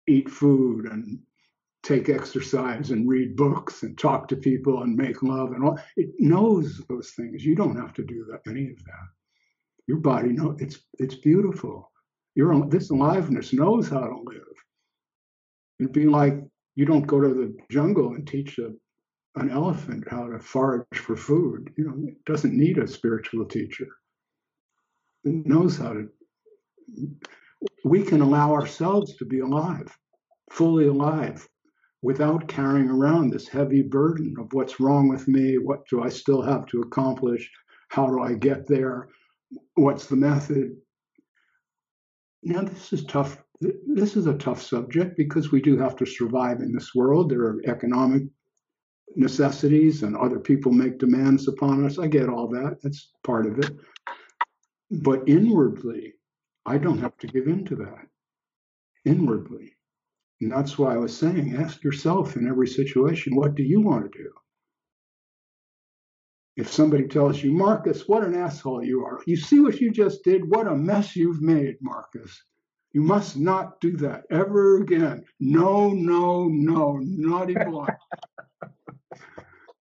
eat 0.08 0.30
food 0.30 0.86
and 0.86 1.20
take 1.84 2.10
exercise 2.10 2.92
and 2.92 3.08
read 3.08 3.36
books 3.36 3.84
and 3.84 3.98
talk 3.98 4.28
to 4.28 4.36
people 4.36 4.84
and 4.84 4.96
make 4.96 5.24
love 5.24 5.52
and 5.52 5.64
all. 5.64 5.80
It 5.98 6.10
knows 6.20 6.82
those 6.90 7.12
things. 7.12 7.46
You 7.46 7.56
don't 7.56 7.78
have 7.78 7.94
to 7.94 8.04
do 8.04 8.26
that, 8.32 8.50
any 8.50 8.72
of 8.72 8.78
that. 8.86 9.08
Your 9.88 9.98
body 10.00 10.30
knows 10.30 10.58
it's 10.60 10.80
it's 11.00 11.16
beautiful. 11.16 11.92
This 12.36 12.90
aliveness 12.90 13.54
knows 13.54 13.90
how 13.90 14.06
to 14.06 14.22
live. 14.26 14.42
It'd 15.80 15.94
be 15.94 16.06
like 16.06 16.40
you 16.76 16.86
don't 16.86 17.08
go 17.08 17.22
to 17.22 17.34
the 17.34 17.56
jungle 17.72 18.14
and 18.14 18.28
teach 18.28 18.60
a, 18.60 18.72
an 19.36 19.50
elephant 19.50 20.06
how 20.10 20.28
to 20.28 20.40
forage 20.40 20.86
for 20.94 21.16
food. 21.16 21.74
You 21.78 21.86
know, 21.86 22.08
it 22.08 22.26
doesn't 22.26 22.58
need 22.58 22.78
a 22.78 22.88
spiritual 22.88 23.46
teacher. 23.46 23.88
It 25.24 25.46
knows 25.46 25.78
how 25.78 25.94
to. 25.94 26.10
We 27.84 28.04
can 28.04 28.22
allow 28.22 28.54
ourselves 28.54 29.16
to 29.18 29.26
be 29.26 29.40
alive, 29.40 29.88
fully 30.52 30.88
alive, 30.88 31.48
without 32.02 32.48
carrying 32.48 32.90
around 32.90 33.30
this 33.30 33.48
heavy 33.48 33.82
burden 33.82 34.36
of 34.40 34.48
what's 34.52 34.80
wrong 34.80 35.08
with 35.08 35.28
me, 35.28 35.58
what 35.58 35.88
do 35.90 36.04
I 36.04 36.10
still 36.10 36.42
have 36.42 36.68
to 36.68 36.82
accomplish, 36.82 37.50
how 37.90 38.08
do 38.08 38.22
I 38.22 38.34
get 38.34 38.68
there, 38.68 39.10
what's 39.76 40.06
the 40.06 40.16
method. 40.16 40.76
Now, 42.44 42.62
this 42.62 42.94
is 42.94 43.06
tough 43.06 43.42
this 43.62 44.18
is 44.18 44.28
a 44.28 44.38
tough 44.38 44.62
subject 44.62 45.18
because 45.18 45.52
we 45.52 45.62
do 45.62 45.78
have 45.78 45.96
to 45.98 46.06
survive 46.06 46.60
in 46.60 46.74
this 46.74 46.94
world. 46.94 47.30
There 47.30 47.44
are 47.44 47.62
economic 47.66 48.24
necessities 49.16 50.04
and 50.04 50.16
other 50.16 50.40
people 50.40 50.72
make 50.72 50.98
demands 50.98 51.48
upon 51.48 51.86
us. 51.86 51.98
I 51.98 52.08
get 52.08 52.30
all 52.30 52.48
that. 52.50 52.80
That's 52.84 53.12
part 53.24 53.46
of 53.46 53.60
it. 53.60 53.72
But 54.92 55.28
inwardly, 55.28 56.14
I 56.66 56.78
don't 56.78 57.00
have 57.00 57.18
to 57.20 57.28
give 57.28 57.48
in 57.48 57.66
to 57.66 57.76
that. 57.78 58.08
Inwardly. 59.06 59.74
And 60.42 60.52
that's 60.52 60.78
why 60.78 60.94
I 60.94 60.98
was 60.98 61.16
saying 61.16 61.56
ask 61.56 61.84
yourself 61.84 62.36
in 62.36 62.48
every 62.48 62.68
situation, 62.68 63.36
what 63.36 63.56
do 63.56 63.64
you 63.64 63.80
want 63.80 64.12
to 64.12 64.18
do? 64.18 64.32
If 66.58 66.72
somebody 66.72 67.08
tells 67.08 67.44
you, 67.44 67.52
Marcus, 67.52 68.08
what 68.08 68.24
an 68.24 68.34
asshole 68.36 68.84
you 68.84 69.06
are, 69.06 69.20
you 69.28 69.36
see 69.36 69.60
what 69.60 69.82
you 69.82 69.92
just 69.92 70.24
did? 70.24 70.50
What 70.50 70.68
a 70.68 70.76
mess 70.76 71.16
you've 71.16 71.42
made, 71.42 71.76
Marcus. 71.82 72.44
You 72.94 73.02
must 73.02 73.36
not 73.36 73.82
do 73.82 73.98
that 73.98 74.24
ever 74.32 74.78
again. 74.78 75.26
No, 75.42 75.90
no, 75.90 76.48
no, 76.48 76.98
naughty 77.02 77.52
even 77.54 77.74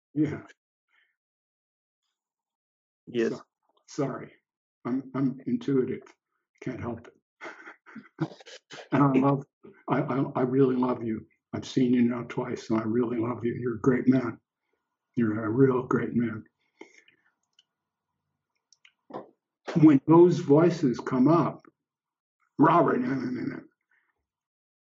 yeah. 0.14 0.40
Yes. 3.06 3.30
So, 3.30 3.42
sorry. 3.86 4.30
I'm 4.84 5.04
I'm 5.14 5.38
intuitive. 5.46 6.02
Can't 6.62 6.80
help 6.80 7.08
it. 7.08 8.30
and 8.92 9.02
I 9.02 9.12
love 9.18 9.44
I, 9.88 10.00
I 10.00 10.24
I 10.36 10.40
really 10.42 10.76
love 10.76 11.02
you. 11.02 11.26
I've 11.54 11.66
seen 11.66 11.94
you 11.94 12.02
now 12.02 12.24
twice 12.28 12.68
and 12.70 12.78
I 12.78 12.84
really 12.84 13.18
love 13.18 13.44
you. 13.44 13.56
You're 13.58 13.76
a 13.76 13.80
great 13.80 14.06
man. 14.08 14.38
You're 15.16 15.44
a 15.44 15.50
real 15.50 15.82
great 15.84 16.14
man. 16.14 16.44
When 19.74 20.00
those 20.06 20.38
voices 20.38 20.98
come 20.98 21.28
up, 21.28 21.66
Robert, 22.58 23.00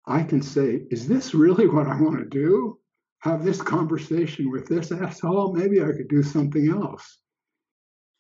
I 0.06 0.22
can 0.24 0.42
say, 0.42 0.86
is 0.90 1.06
this 1.09 1.34
really 1.34 1.66
what 1.74 1.86
I 1.86 2.00
want 2.00 2.18
to 2.18 2.24
do? 2.26 2.78
Have 3.20 3.44
this 3.44 3.62
conversation 3.62 4.50
with 4.50 4.66
this 4.66 4.90
asshole? 4.90 5.54
Maybe 5.54 5.80
I 5.80 5.92
could 5.92 6.09
do 6.09 6.22
something 6.22 6.68
else. 6.68 7.18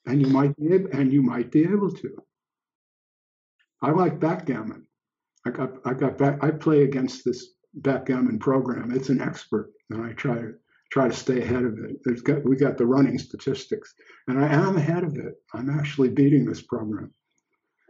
And 0.06 0.20
you 0.20 0.28
might 0.28 0.56
be 0.56 0.72
able, 0.72 0.90
and 0.92 1.12
you 1.12 1.22
might 1.22 1.50
be 1.50 1.64
able 1.64 1.90
to. 1.90 2.16
I 3.82 3.90
like 3.90 4.20
backgammon. 4.20 4.86
I 5.44 5.50
got 5.50 5.70
I 5.84 5.94
got 5.94 6.18
back 6.18 6.42
I 6.42 6.50
play 6.52 6.84
against 6.84 7.24
this 7.24 7.54
backgammon 7.74 8.38
program. 8.38 8.92
It's 8.92 9.08
an 9.08 9.20
expert, 9.20 9.72
and 9.90 10.04
I 10.04 10.12
try 10.12 10.36
to 10.36 10.54
try 10.92 11.08
to 11.08 11.14
stay 11.14 11.40
ahead 11.40 11.64
of 11.64 11.78
it. 11.78 11.96
There's 12.04 12.20
got 12.20 12.44
we 12.44 12.54
got 12.56 12.76
the 12.76 12.86
running 12.86 13.18
statistics, 13.18 13.94
and 14.28 14.38
I 14.38 14.46
am 14.52 14.76
ahead 14.76 15.04
of 15.04 15.16
it. 15.16 15.34
I'm 15.54 15.70
actually 15.70 16.10
beating 16.10 16.44
this 16.44 16.62
program. 16.62 17.12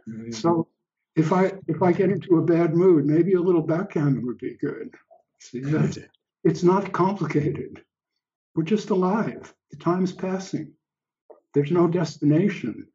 Mm-hmm. 0.09 0.31
So 0.31 0.69
if 1.15 1.33
I 1.33 1.51
if 1.67 1.83
I 1.83 1.91
get 1.91 2.09
into 2.09 2.37
a 2.37 2.45
bad 2.45 2.73
mood, 2.75 3.05
maybe 3.05 3.33
a 3.33 3.41
little 3.41 3.61
backgammon 3.61 4.25
would 4.25 4.37
be 4.37 4.55
good. 4.55 4.95
See, 5.39 5.59
that's, 5.59 5.99
it's 6.45 6.63
not 6.63 6.93
complicated. 6.93 7.81
We're 8.55 8.63
just 8.63 8.89
alive. 8.89 9.53
The 9.71 9.77
time's 9.77 10.13
passing. 10.13 10.71
There's 11.53 11.71
no 11.71 11.87
destination. 11.87 12.87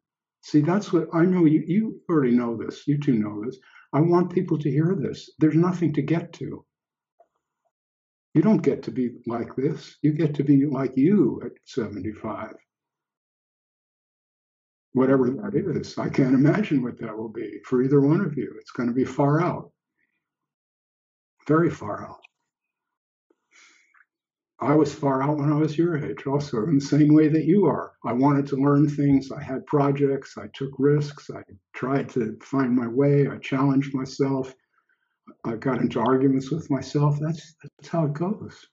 See, 0.43 0.63
that's 0.63 0.91
what 0.93 1.09
I 1.13 1.25
know. 1.25 1.45
You 1.45 1.63
you 1.67 2.01
already 2.09 2.33
know 2.33 2.57
this. 2.57 2.89
You 2.89 2.99
two 2.99 3.13
know 3.13 3.45
this. 3.45 3.59
I 3.93 4.01
want 4.01 4.33
people 4.33 4.59
to 4.59 4.71
hear 4.71 4.97
this. 4.99 5.31
There's 5.39 5.55
nothing 5.55 5.93
to 5.95 6.03
get 6.03 6.33
to. 6.35 6.65
You 8.35 8.43
don't 8.43 8.63
get 8.63 8.83
to 8.85 8.91
be 8.91 9.11
like 9.27 9.57
this. 9.57 9.97
You 10.03 10.13
get 10.13 10.35
to 10.37 10.45
be 10.45 10.67
like 10.67 10.97
you 10.97 11.41
at 11.45 11.53
75 11.65 12.55
whatever 14.93 15.31
that 15.31 15.55
is. 15.55 15.97
I 15.99 16.09
can't 16.09 16.35
imagine 16.35 16.83
what 16.83 16.99
that 16.99 17.17
will 17.17 17.29
be 17.29 17.61
for 17.65 17.83
either 17.83 18.01
one 18.01 18.21
of 18.21 18.37
you. 18.37 18.55
It's 18.61 18.73
going 18.73 18.89
to 18.89 18.95
be 18.95 19.05
far 19.05 19.41
out, 19.41 19.71
very 21.47 21.71
far 21.71 22.05
out. 22.05 22.21
I 24.61 24.75
was 24.75 24.93
far 24.93 25.23
out 25.23 25.39
when 25.39 25.53
I 25.53 25.57
was 25.57 25.79
your 25.79 25.97
age, 25.97 26.27
also, 26.27 26.65
in 26.65 26.75
the 26.75 26.85
same 26.85 27.15
way 27.15 27.29
that 27.29 27.45
you 27.45 27.67
are. 27.67 27.93
I 28.05 28.13
wanted 28.13 28.45
to 28.49 28.57
learn 28.57 28.89
things. 28.89 29.31
I 29.31 29.41
had 29.41 29.65
projects. 29.67 30.37
I 30.37 30.49
took 30.53 30.73
risks. 30.81 31.31
I 31.31 31.43
tried 31.75 32.09
to 32.11 32.37
find 32.43 32.75
my 32.75 32.89
way. 32.89 33.29
I 33.29 33.39
challenged 33.39 33.95
myself. 33.95 34.53
I 35.45 35.57
got 35.57 35.81
into 35.81 36.01
arguments 36.01 36.51
with 36.51 36.71
myself. 36.71 37.19
That's 37.21 37.55
that's 37.63 37.89
how 37.91 38.07
it 38.07 38.15
goes. 38.15 38.67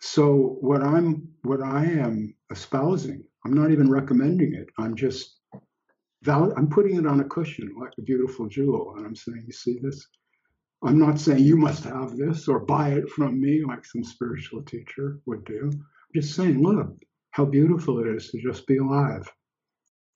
So 0.00 0.58
what 0.60 0.82
I'm 0.82 1.28
what 1.42 1.62
I 1.62 1.84
am 1.86 2.34
espousing 2.52 3.24
I'm 3.46 3.54
not 3.54 3.72
even 3.72 3.90
recommending 3.90 4.54
it. 4.54 4.68
I'm 4.78 4.96
just 4.96 5.38
val- 6.22 6.54
I'm 6.56 6.68
putting 6.68 6.96
it 6.96 7.06
on 7.06 7.20
a 7.20 7.24
cushion 7.24 7.74
like 7.80 7.92
a 7.98 8.02
beautiful 8.02 8.48
jewel, 8.48 8.94
and 8.96 9.06
I'm 9.06 9.16
saying, 9.16 9.44
you 9.46 9.52
see 9.52 9.78
this? 9.82 10.06
I'm 10.84 10.98
not 10.98 11.20
saying 11.20 11.44
you 11.44 11.56
must 11.56 11.84
have 11.84 12.16
this 12.16 12.48
or 12.48 12.60
buy 12.60 12.90
it 12.90 13.08
from 13.10 13.40
me 13.40 13.64
like 13.66 13.84
some 13.84 14.04
spiritual 14.04 14.62
teacher 14.62 15.20
would 15.26 15.44
do. 15.44 15.70
I'm 15.72 15.82
just 16.14 16.34
saying, 16.36 16.62
look 16.62 16.96
how 17.32 17.44
beautiful 17.46 18.00
it 18.00 18.08
is 18.08 18.30
to 18.30 18.40
just 18.42 18.66
be 18.66 18.78
alive, 18.78 19.30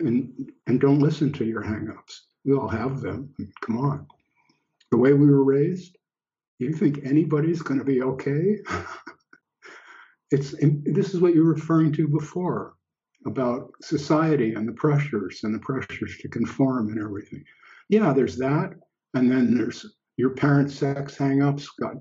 and 0.01 0.53
and 0.67 0.81
don't 0.81 1.01
listen 1.01 1.33
to 1.35 1.45
your 1.47 1.63
hangups. 1.65 2.15
We 2.45 2.55
all 2.55 2.69
have 2.69 3.01
them. 3.03 3.35
Come 3.63 3.79
on, 3.79 4.07
the 4.91 4.97
way 4.97 5.13
we 5.13 5.27
were 5.27 5.45
raised. 5.45 5.97
You 6.59 6.73
think 6.73 7.01
anybody's 7.05 7.63
going 7.63 7.79
to 7.79 7.85
be 7.85 8.03
okay? 8.03 8.59
it's 10.31 10.55
this 10.61 11.15
is 11.15 11.21
what 11.21 11.35
you 11.35 11.45
were 11.45 11.53
referring 11.53 11.93
to 11.93 12.09
before 12.09 12.75
about 13.27 13.71
society 13.83 14.55
and 14.55 14.67
the 14.67 14.73
pressures 14.73 15.41
and 15.45 15.55
the 15.55 15.59
pressures 15.61 16.17
to 16.19 16.29
conform 16.29 16.89
and 16.89 16.99
everything. 17.01 17.45
Yeah, 17.89 18.13
there's 18.13 18.37
that. 18.39 18.75
And 19.15 19.31
then 19.31 19.57
there's 19.57 19.87
your 20.17 20.31
parents' 20.31 20.75
sex 20.75 21.17
hangups 21.17 21.67
got 21.81 21.95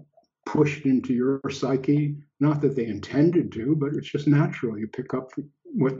pushed 0.45 0.85
into 0.85 1.13
your 1.13 1.41
psyche. 1.49 2.15
Not 2.39 2.61
that 2.61 2.75
they 2.75 2.85
intended 2.85 3.51
to, 3.53 3.75
but 3.75 3.93
it's 3.93 4.09
just 4.09 4.27
natural. 4.27 4.77
You 4.77 4.87
pick 4.87 5.13
up 5.13 5.31
what 5.63 5.99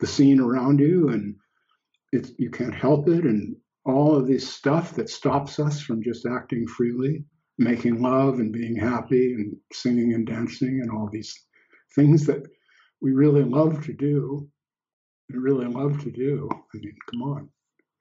the 0.00 0.06
scene 0.06 0.40
around 0.40 0.78
you 0.80 1.08
and 1.08 1.36
it's 2.12 2.32
you 2.38 2.50
can't 2.50 2.74
help 2.74 3.08
it 3.08 3.24
and 3.24 3.56
all 3.86 4.16
of 4.16 4.26
this 4.26 4.48
stuff 4.48 4.94
that 4.94 5.08
stops 5.08 5.58
us 5.58 5.80
from 5.80 6.02
just 6.02 6.26
acting 6.26 6.66
freely 6.66 7.24
making 7.58 8.02
love 8.02 8.38
and 8.38 8.52
being 8.52 8.76
happy 8.76 9.32
and 9.32 9.56
singing 9.72 10.14
and 10.14 10.26
dancing 10.26 10.80
and 10.82 10.90
all 10.90 11.08
these 11.10 11.34
things 11.94 12.26
that 12.26 12.46
we 13.00 13.12
really 13.12 13.42
love 13.42 13.84
to 13.84 13.92
do. 13.92 14.48
We 15.30 15.38
really 15.38 15.66
love 15.66 16.02
to 16.04 16.10
do. 16.10 16.48
I 16.52 16.78
mean, 16.78 16.96
come 17.10 17.22
on. 17.22 17.48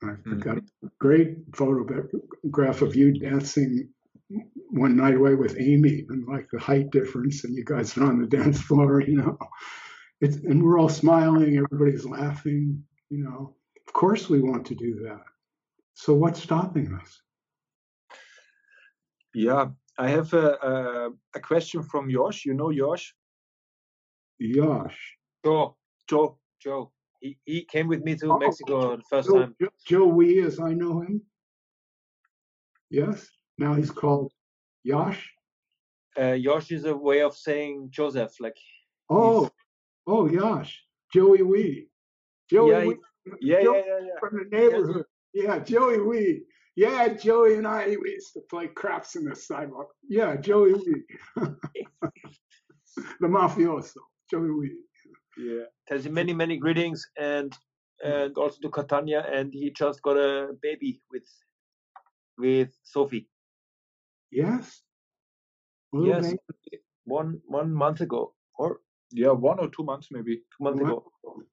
I've 0.03 0.18
mm-hmm. 0.18 0.40
got 0.40 0.57
a 0.57 0.90
great 0.99 1.38
photograph 1.56 2.82
of 2.82 2.95
you 2.95 3.18
dancing 3.18 3.90
one 4.70 4.98
night 4.98 5.16
away 5.16 5.36
with 5.36 5.60
Amy 5.60 6.06
and 6.10 6.28
like 6.28 6.48
the 6.52 6.60
height 6.60 6.91
difference, 6.91 7.44
and 7.44 7.56
you 7.56 7.64
guys 7.64 7.98
are 7.98 8.03
on 8.03 8.20
the 8.20 8.28
dance 8.28 8.62
floor, 8.62 9.02
you 9.02 9.16
know. 9.16 9.38
It's, 10.22 10.38
and 10.38 10.64
we're 10.64 10.80
all 10.80 10.90
smiling, 10.90 11.57
everybody's 11.57 12.06
laughing, 12.06 12.84
you 13.10 13.24
know. 13.24 13.56
Of 13.88 13.94
course, 13.94 14.30
we 14.30 14.41
want 14.41 14.66
to 14.68 14.76
do 14.76 14.99
that. 15.03 15.22
So, 15.96 16.14
what's 16.14 16.44
stopping 16.44 16.94
us? 16.94 17.22
Yeah, 19.34 19.68
I 19.98 20.10
have 20.10 20.34
a, 20.34 20.48
a, 20.62 21.10
a 21.36 21.40
question 21.40 21.84
from 21.84 22.12
Josh. 22.12 22.46
You 22.46 22.54
know 22.54 22.72
Josh? 22.72 23.16
Josh. 24.42 24.98
Joe, 25.44 25.78
Joe, 26.10 26.38
Joe. 26.62 26.92
He, 27.22 27.38
he 27.46 27.64
came 27.64 27.88
with 27.88 28.04
me 28.04 28.16
to 28.18 28.34
oh, 28.34 28.38
Mexico 28.38 28.98
the 28.98 29.04
first 29.10 29.30
Joe, 29.30 29.40
time. 29.40 29.56
Joe 29.88 30.06
Wee, 30.06 30.42
as 30.44 30.60
I 30.60 30.74
know 30.74 31.02
him. 31.02 31.22
Yes. 32.90 33.28
Now 33.58 33.74
he's 33.74 33.92
called 33.92 34.32
Josh. 34.86 35.32
Uh, 36.18 36.38
Josh 36.38 36.72
is 36.72 36.86
a 36.86 36.96
way 36.96 37.22
of 37.22 37.36
saying 37.36 37.88
Joseph, 37.90 38.34
like. 38.40 38.58
Oh, 39.10 39.50
oh, 40.08 40.28
Josh, 40.28 40.84
Joey 41.14 41.42
Wee, 41.42 41.88
Joey. 42.50 42.72
Yeah, 42.72 42.86
Wee. 42.86 42.96
yeah, 43.42 43.64
Joey 43.64 43.78
yeah, 43.78 43.84
yeah, 43.86 44.00
yeah, 44.08 44.20
From 44.20 44.40
the 44.40 44.58
neighborhood. 44.58 45.06
Yeah, 45.36 45.60
Joey 45.60 45.99
Wee. 45.99 46.44
Yeah, 46.78 47.10
Joey 47.10 47.56
and 47.56 47.68
I 47.68 47.88
we 47.88 48.12
used 48.12 48.32
to 48.34 48.41
play 48.49 48.68
craps 48.68 49.18
in 49.18 49.26
the 49.26 49.36
sidewalk. 49.36 49.90
Yeah, 50.10 50.38
Joey 50.38 50.74
Wee. 50.74 51.03
the 51.36 53.28
mafioso, 53.28 53.99
Joey 54.32 54.52
Wee. 54.52 54.78
Yeah, 55.38 55.66
tells 55.88 56.06
you 56.06 56.12
many 56.12 56.34
many 56.34 56.57
greetings 56.57 57.06
and 57.20 57.53
and 58.02 58.38
also 58.38 58.60
to 58.62 58.70
Catania, 58.70 59.26
and 59.30 59.53
he 59.53 59.72
just 59.72 60.02
got 60.02 60.16
a 60.16 60.53
baby 60.62 61.02
with 61.12 61.28
with 62.38 62.70
Sophie. 62.84 63.28
Yes. 64.32 64.84
yes. 65.94 66.24
Baby. 66.24 66.82
One 67.03 67.41
one 67.45 67.74
month 67.74 67.99
ago, 67.99 68.34
or 68.57 68.80
yeah, 69.12 69.32
one 69.32 69.60
or 69.60 69.68
two 69.68 69.84
months 69.84 70.07
maybe. 70.12 70.38
Two 70.38 70.64
months 70.64 70.82
wow. 70.82 70.88
ago. 70.88 71.44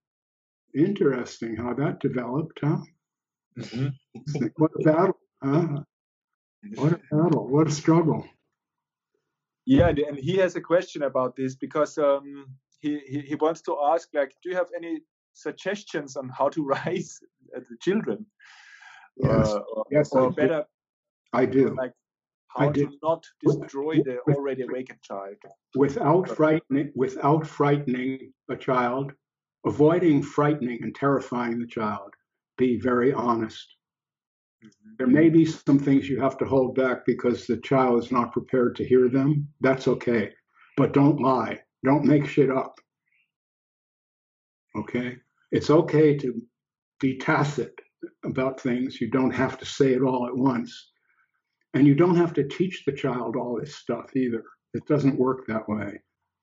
Interesting 0.74 1.56
how 1.56 1.74
that 1.74 1.98
developed, 1.98 2.60
huh? 2.62 2.78
Mm-hmm. 3.58 4.46
what 4.56 4.70
a 4.78 4.82
battle, 4.84 5.18
huh? 5.42 5.82
What 6.74 6.92
a 6.92 7.00
battle! 7.10 7.48
What 7.48 7.68
a 7.68 7.70
struggle! 7.70 8.24
Yeah, 9.66 9.88
and 9.88 10.18
he 10.18 10.36
has 10.36 10.56
a 10.56 10.60
question 10.60 11.02
about 11.02 11.36
this 11.36 11.54
because 11.54 11.96
um, 11.98 12.46
he, 12.80 13.00
he, 13.06 13.20
he 13.20 13.34
wants 13.36 13.62
to 13.62 13.76
ask, 13.92 14.08
like, 14.12 14.32
do 14.42 14.50
you 14.50 14.56
have 14.56 14.68
any 14.76 15.00
suggestions 15.34 16.16
on 16.16 16.28
how 16.36 16.48
to 16.48 16.66
raise 16.86 17.20
the 17.52 17.76
children? 17.80 18.26
Yes, 19.16 19.48
uh, 19.48 19.58
or, 19.58 19.84
yes, 19.90 20.12
or 20.12 20.28
I 20.28 20.30
better, 20.30 20.58
do. 20.58 21.38
I 21.38 21.46
do. 21.46 21.74
Like 21.76 21.92
how 22.48 22.68
I 22.68 22.72
to 22.72 22.86
do. 22.86 22.98
not 23.02 23.24
destroy 23.44 24.02
the 24.02 24.18
already 24.28 24.62
awakened 24.62 25.02
child 25.02 25.36
without 25.74 26.28
frightening, 26.28 26.92
without 26.94 27.46
frightening 27.46 28.32
a 28.50 28.56
child, 28.56 29.12
avoiding 29.66 30.22
frightening 30.22 30.82
and 30.82 30.94
terrifying 30.94 31.58
the 31.58 31.66
child. 31.66 32.12
Be 32.62 32.78
very 32.78 33.12
honest. 33.12 33.74
Mm-hmm. 34.64 34.90
There 34.96 35.08
may 35.08 35.28
be 35.30 35.44
some 35.44 35.80
things 35.80 36.08
you 36.08 36.20
have 36.20 36.38
to 36.38 36.44
hold 36.44 36.76
back 36.76 37.04
because 37.04 37.44
the 37.44 37.56
child 37.56 38.04
is 38.04 38.12
not 38.12 38.30
prepared 38.30 38.76
to 38.76 38.84
hear 38.84 39.08
them. 39.08 39.48
That's 39.60 39.88
okay. 39.88 40.30
But 40.76 40.92
don't 40.92 41.20
lie. 41.20 41.58
Don't 41.84 42.04
make 42.04 42.24
shit 42.24 42.52
up. 42.52 42.76
Okay? 44.76 45.16
It's 45.50 45.70
okay 45.70 46.16
to 46.18 46.40
be 47.00 47.18
tacit 47.18 47.74
about 48.24 48.60
things. 48.60 49.00
You 49.00 49.10
don't 49.10 49.34
have 49.34 49.58
to 49.58 49.66
say 49.66 49.94
it 49.94 50.02
all 50.02 50.28
at 50.28 50.36
once. 50.36 50.92
And 51.74 51.84
you 51.84 51.96
don't 51.96 52.16
have 52.16 52.32
to 52.34 52.46
teach 52.46 52.84
the 52.84 52.92
child 52.92 53.34
all 53.34 53.58
this 53.58 53.74
stuff 53.74 54.14
either. 54.14 54.44
It 54.72 54.86
doesn't 54.86 55.18
work 55.18 55.48
that 55.48 55.68
way. 55.68 56.00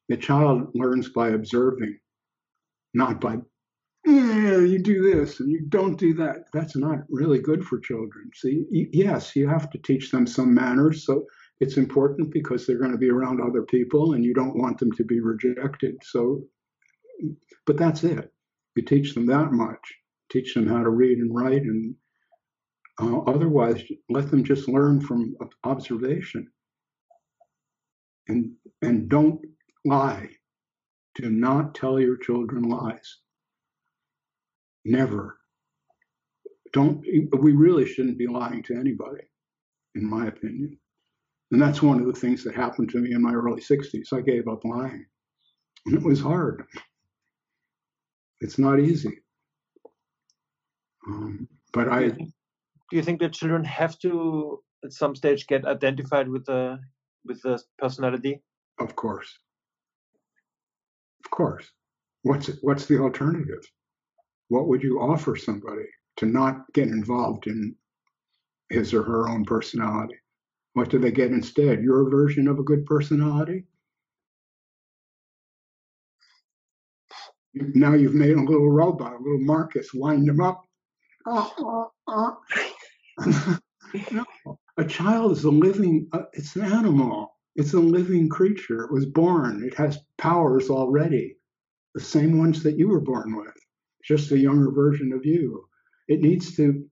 The 0.10 0.18
child 0.18 0.68
learns 0.74 1.08
by 1.08 1.30
observing, 1.30 1.98
not 2.94 3.22
by, 3.22 3.38
yeah, 4.06 4.60
you 4.60 4.80
do 4.80 5.12
this 5.12 5.40
and 5.40 5.52
you 5.52 5.62
don't 5.70 5.98
do 5.98 6.14
that. 6.16 6.46
That's 6.54 6.76
not 6.76 7.00
really 7.10 7.40
good 7.40 7.64
for 7.64 7.80
children. 7.80 8.32
See, 8.34 8.66
yes, 8.72 9.36
you 9.36 9.48
have 9.48 9.70
to 9.72 9.78
teach 9.80 10.12
them 10.12 10.26
some 10.26 10.54
manners. 10.54 11.06
So 11.06 11.26
it's 11.60 11.78
important 11.78 12.32
because 12.32 12.66
they're 12.66 12.80
going 12.80 12.92
to 12.92 12.98
be 12.98 13.10
around 13.10 13.42
other 13.42 13.64
people 13.64 14.14
and 14.14 14.24
you 14.24 14.34
don't 14.34 14.58
want 14.58 14.78
them 14.80 14.92
to 14.94 15.04
be 15.04 15.20
rejected. 15.20 15.96
So, 16.04 16.44
but 17.66 17.78
that's 17.78 18.04
it. 18.04 18.32
You 18.76 18.84
teach 18.84 19.14
them 19.14 19.26
that 19.28 19.52
much. 19.52 19.80
Teach 20.32 20.54
them 20.54 20.68
how 20.68 20.84
to 20.84 20.90
read 20.90 21.18
and 21.18 21.36
write 21.36 21.64
and 21.64 21.96
uh, 23.02 23.20
otherwise, 23.20 23.82
let 24.10 24.30
them 24.30 24.44
just 24.44 24.68
learn 24.68 25.00
from 25.00 25.36
observation. 25.64 26.48
And, 28.28 28.52
and 28.82 29.10
don't 29.10 29.40
lie. 29.86 30.30
Do 31.16 31.30
not 31.30 31.76
tell 31.76 32.00
your 32.00 32.18
children 32.18 32.64
lies. 32.64 33.20
Never. 34.86 35.38
Don't, 36.74 37.04
we 37.40 37.54
really 37.54 37.88
shouldn't 37.88 38.18
be 38.18 38.28
lying 38.28 38.64
to 38.64 38.76
anybody, 38.76 39.24
in 39.96 40.08
my 40.08 40.28
opinion. 40.28 40.78
And 41.52 41.62
that's 41.62 41.82
one 41.82 42.00
of 42.00 42.06
the 42.06 42.20
things 42.20 42.44
that 42.44 42.56
happened 42.56 42.90
to 42.92 43.00
me 43.00 43.14
in 43.14 43.22
my 43.22 43.34
early 43.34 43.62
60s. 43.62 44.14
I 44.14 44.22
gave 44.22 44.48
up 44.48 44.64
lying. 44.64 45.06
And 45.86 45.96
it 45.96 46.04
was 46.04 46.22
hard. 46.22 46.64
It's 48.42 48.60
not 48.60 48.80
easy. 48.80 49.20
Um, 51.08 51.48
but 51.74 51.90
I, 51.90 52.10
do 52.10 52.32
you 52.92 53.02
think 53.02 53.20
that 53.22 53.34
children 53.34 53.64
have 53.64 53.98
to 54.00 54.62
at 54.84 54.94
some 54.94 55.16
stage 55.16 55.48
get 55.48 55.66
identified 55.66 56.28
with 56.30 56.46
the 56.46 56.80
with 57.26 57.42
the 57.42 57.62
personality? 57.78 58.42
Of 58.80 58.96
course. 58.96 59.38
Of 61.26 61.32
course. 61.32 61.70
What's 62.24 62.50
what's 62.62 62.86
the 62.86 63.00
alternative? 63.00 63.64
What 64.50 64.68
would 64.68 64.84
you 64.84 65.00
offer 65.00 65.36
somebody 65.36 65.88
to 66.18 66.28
not 66.28 66.72
get 66.74 66.90
involved 66.90 67.48
in 67.48 67.76
his 68.70 68.94
or 68.94 69.04
her 69.04 69.30
own 69.30 69.46
personality? 69.46 70.16
What 70.74 70.90
do 70.90 71.00
they 71.00 71.12
get 71.12 71.32
instead? 71.32 71.84
Your 71.84 72.10
version 72.10 72.48
of 72.48 72.60
a 72.60 72.64
good 72.64 72.86
personality? 72.86 73.66
Now 77.54 77.94
you've 77.96 78.16
made 78.16 78.38
a 78.38 78.42
little 78.42 78.72
robot, 78.72 79.14
a 79.14 79.18
little 79.18 79.40
Marcus, 79.42 79.94
wind 79.94 80.28
him 80.30 80.42
up. 80.42 80.66
No, 84.12 84.26
a 84.78 84.86
child 84.86 85.34
is 85.34 85.46
a 85.46 85.50
living, 85.52 86.08
uh, 86.14 86.24
it's 86.34 86.56
an 86.56 86.64
animal. 86.64 87.36
It's 87.56 87.74
a 87.74 87.80
living 87.80 88.30
creature. 88.30 88.84
It 88.86 88.94
was 88.94 89.06
born. 89.08 89.64
It 89.66 89.74
has 89.76 90.00
powers 90.18 90.70
already, 90.70 91.38
the 91.96 92.02
same 92.02 92.38
ones 92.40 92.64
that 92.64 92.78
you 92.78 92.90
were 92.90 93.02
born 93.02 93.36
with, 93.36 93.56
just 94.04 94.32
a 94.32 94.40
younger 94.40 94.72
version 94.72 95.14
of 95.14 95.26
you. 95.26 95.66
It 96.08 96.22
needs 96.22 96.56
to 96.58 96.86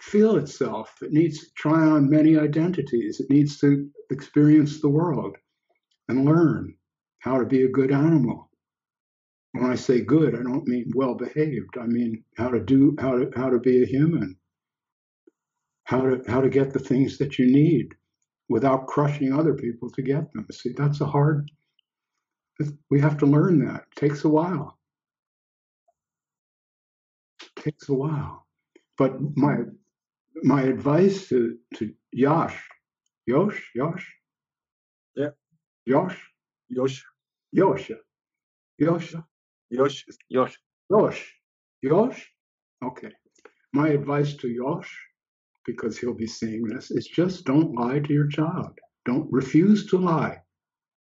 feel 0.00 0.36
itself. 0.36 0.94
It 1.02 1.12
needs 1.12 1.40
to 1.40 1.46
try 1.56 1.80
on 1.80 2.10
many 2.10 2.38
identities. 2.38 3.20
It 3.20 3.30
needs 3.30 3.58
to 3.60 3.88
experience 4.10 4.80
the 4.80 4.88
world 4.88 5.36
and 6.08 6.24
learn 6.24 6.74
how 7.20 7.38
to 7.38 7.46
be 7.46 7.62
a 7.62 7.68
good 7.68 7.92
animal. 7.92 8.50
When 9.52 9.70
I 9.70 9.74
say 9.74 10.00
good, 10.00 10.34
I 10.34 10.42
don't 10.42 10.66
mean 10.66 10.92
well 10.94 11.14
behaved. 11.14 11.76
I 11.80 11.86
mean 11.86 12.24
how 12.36 12.48
to 12.50 12.60
do 12.60 12.96
how 13.00 13.18
to 13.18 13.30
how 13.36 13.50
to 13.50 13.58
be 13.58 13.82
a 13.82 13.86
human 13.86 14.36
how 15.84 16.02
to 16.02 16.22
how 16.28 16.40
to 16.40 16.48
get 16.48 16.72
the 16.72 16.78
things 16.78 17.18
that 17.18 17.38
you 17.38 17.46
need 17.46 17.94
without 18.48 18.86
crushing 18.86 19.32
other 19.32 19.54
people 19.54 19.90
to 19.90 20.02
get 20.02 20.32
them. 20.32 20.46
See, 20.52 20.72
that's 20.76 21.00
a 21.00 21.06
hard. 21.06 21.50
We 22.90 23.00
have 23.00 23.18
to 23.18 23.26
learn 23.26 23.64
that. 23.66 23.86
It 23.92 24.00
takes 24.00 24.24
a 24.24 24.28
while. 24.28 24.78
Takes 27.60 27.88
a 27.90 27.94
while. 27.94 28.46
But 28.96 29.20
my 29.36 29.56
my 30.42 30.62
advice 30.62 31.28
to 31.28 31.58
to 31.76 31.92
Yosh, 32.12 32.58
Yosh, 33.26 33.70
Yosh, 33.74 34.06
yeah, 35.14 35.30
Yosh, 35.86 36.18
Yosh, 36.68 37.04
Yosh, 37.52 37.90
Yosh, 38.78 39.14
Yosh, 39.70 40.04
Yosh, 40.30 40.56
Yosh, 40.90 41.34
Yosh. 41.82 42.26
Okay. 42.82 43.12
My 43.72 43.88
advice 43.88 44.34
to 44.36 44.48
Yosh 44.48 44.90
because 45.66 45.98
he'll 45.98 46.14
be 46.14 46.26
seeing 46.26 46.64
this 46.64 46.90
is 46.90 47.06
just 47.06 47.44
don't 47.44 47.74
lie 47.74 48.00
to 48.00 48.12
your 48.12 48.28
child. 48.28 48.78
Don't 49.04 49.30
refuse 49.30 49.86
to 49.86 49.98
lie. 49.98 50.38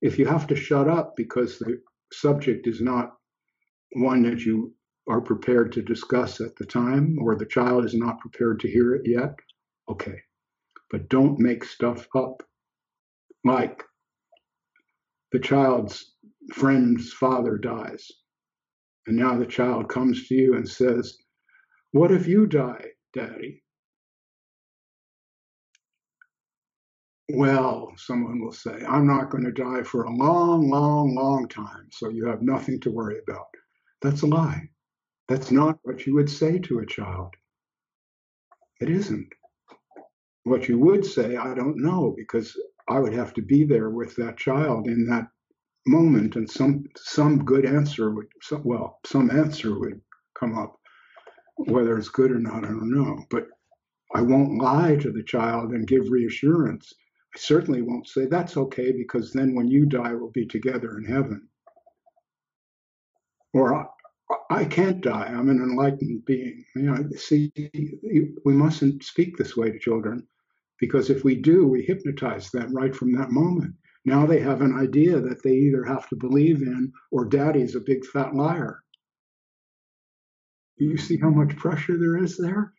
If 0.02 0.20
you 0.20 0.26
have 0.28 0.48
to 0.48 0.56
shut 0.56 0.88
up 0.88 1.16
because 1.18 1.58
the 1.58 1.82
subject 2.14 2.68
is 2.68 2.82
not 2.82 3.14
one 3.94 4.24
that 4.24 4.42
you 4.42 4.74
are 5.08 5.22
prepared 5.22 5.72
to 5.74 5.82
discuss 5.82 6.42
at 6.42 6.56
the 6.56 6.66
time 6.66 7.18
or 7.22 7.36
the 7.36 7.46
child 7.46 7.86
is 7.86 7.94
not 7.94 8.20
prepared 8.20 8.60
to 8.62 8.70
hear 8.70 8.96
it 8.96 9.08
yet, 9.08 9.36
okay. 9.90 10.20
but 10.92 11.10
don't 11.10 11.40
make 11.40 11.64
stuff 11.64 12.08
up. 12.16 12.44
Like 13.44 13.84
the 15.32 15.40
child's 15.40 16.14
friend's 16.54 17.14
father 17.14 17.58
dies. 17.58 18.08
And 19.08 19.18
now 19.18 19.38
the 19.38 19.46
child 19.46 19.90
comes 19.90 20.28
to 20.28 20.36
you 20.36 20.56
and 20.56 20.68
says, 20.68 21.18
What 21.92 22.12
if 22.12 22.28
you 22.28 22.48
die, 22.48 22.86
Daddy? 23.14 23.64
Well, 27.30 27.94
someone 27.98 28.40
will 28.40 28.52
say, 28.52 28.84
I'm 28.88 29.08
not 29.08 29.32
going 29.32 29.44
to 29.46 29.52
die 29.52 29.84
for 29.84 30.04
a 30.04 30.16
long, 30.16 30.70
long, 30.70 31.16
long 31.16 31.48
time, 31.48 31.90
so 31.92 32.10
you 32.10 32.26
have 32.28 32.42
nothing 32.42 32.80
to 32.82 32.92
worry 32.92 33.20
about. 33.28 33.48
That's 34.02 34.22
a 34.22 34.28
lie. 34.28 34.70
That's 35.28 35.52
not 35.52 35.80
what 35.84 36.06
you 36.06 36.16
would 36.16 36.30
say 36.30 36.60
to 36.60 36.80
a 36.80 36.86
child. 36.86 37.34
It 38.82 38.90
isn't. 38.90 39.30
What 40.44 40.70
you 40.70 40.80
would 40.80 41.06
say, 41.06 41.38
I 41.38 41.54
don't 41.56 41.78
know, 41.82 42.14
because 42.18 42.58
I 42.90 43.00
would 43.00 43.14
have 43.14 43.34
to 43.36 43.42
be 43.42 43.66
there 43.66 43.90
with 43.90 44.16
that 44.18 44.38
child 44.38 44.88
in 44.88 45.08
that 45.08 45.28
moment, 45.88 46.36
and 46.36 46.50
some 46.50 46.86
some 46.98 47.46
good 47.46 47.66
answer 47.66 48.12
would, 48.12 48.28
some, 48.42 48.64
well, 48.64 49.00
some 49.06 49.32
answer 49.32 49.80
would 49.80 50.02
come 50.40 50.58
up. 50.58 50.80
Whether 51.58 51.98
it's 51.98 52.10
good 52.10 52.32
or 52.32 52.40
not, 52.40 52.66
I 52.66 52.70
don't 52.70 52.92
know. 52.94 53.26
But 53.30 53.48
I 54.16 54.22
won't 54.22 54.62
lie 54.62 54.96
to 54.98 55.12
the 55.12 55.24
child 55.24 55.72
and 55.72 55.88
give 55.88 56.10
reassurance. 56.10 56.94
I 57.36 57.40
certainly 57.40 57.82
won't 57.84 58.08
say 58.08 58.26
that's 58.26 58.58
okay 58.58 58.92
because 58.92 59.34
then 59.34 59.56
when 59.56 59.68
you 59.68 59.86
die, 59.86 60.14
we'll 60.14 60.32
be 60.32 60.48
together 60.48 60.98
in 60.98 61.06
heaven. 61.06 61.50
Or 63.54 63.90
I 64.50 64.66
can't 64.66 65.02
die. 65.02 65.26
I'm 65.28 65.50
an 65.50 65.58
enlightened 65.62 66.26
being. 66.26 66.66
You 66.76 66.82
know, 66.84 67.10
see, 67.16 67.52
we 68.46 68.54
mustn't 68.54 69.04
speak 69.04 69.38
this 69.38 69.56
way 69.56 69.72
to 69.72 69.80
children 69.80 70.28
because 70.80 71.10
if 71.10 71.24
we 71.24 71.36
do, 71.36 71.68
we 71.68 71.84
hypnotize 71.84 72.50
them 72.52 72.76
right 72.76 72.96
from 72.96 73.12
that 73.14 73.32
moment. 73.32 73.76
Now 74.06 74.26
they 74.26 74.40
have 74.40 74.62
an 74.62 74.76
idea 74.78 75.20
that 75.20 75.44
they 75.44 75.54
either 75.54 75.84
have 75.84 76.08
to 76.10 76.16
believe 76.16 76.62
in 76.62 76.92
or 77.12 77.26
daddy's 77.26 77.76
a 77.76 77.80
big 77.80 78.06
fat 78.06 78.36
liar. 78.36 78.82
Do 80.78 80.86
You 80.86 80.98
see 80.98 81.18
how 81.18 81.30
much 81.30 81.56
pressure 81.58 81.98
there 81.98 82.18
is 82.18 82.38
there? 82.38 82.74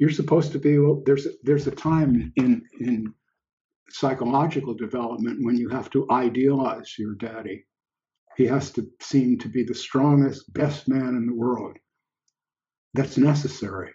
You're 0.00 0.10
supposed 0.10 0.52
to 0.52 0.58
be 0.58 0.78
well, 0.78 1.02
there's 1.06 1.26
a, 1.26 1.30
there's 1.42 1.66
a 1.66 1.70
time 1.72 2.32
in 2.36 2.64
in 2.80 3.14
psychological 3.90 4.74
development 4.74 5.44
when 5.44 5.56
you 5.56 5.68
have 5.68 5.90
to 5.90 6.06
idealize 6.10 6.94
your 6.98 7.14
daddy 7.14 7.64
he 8.36 8.46
has 8.46 8.70
to 8.72 8.86
seem 9.00 9.38
to 9.38 9.48
be 9.48 9.64
the 9.64 9.74
strongest, 9.74 10.52
best 10.52 10.88
man 10.88 11.08
in 11.08 11.26
the 11.26 11.34
world. 11.34 11.76
That's 12.94 13.16
necessary. 13.16 13.90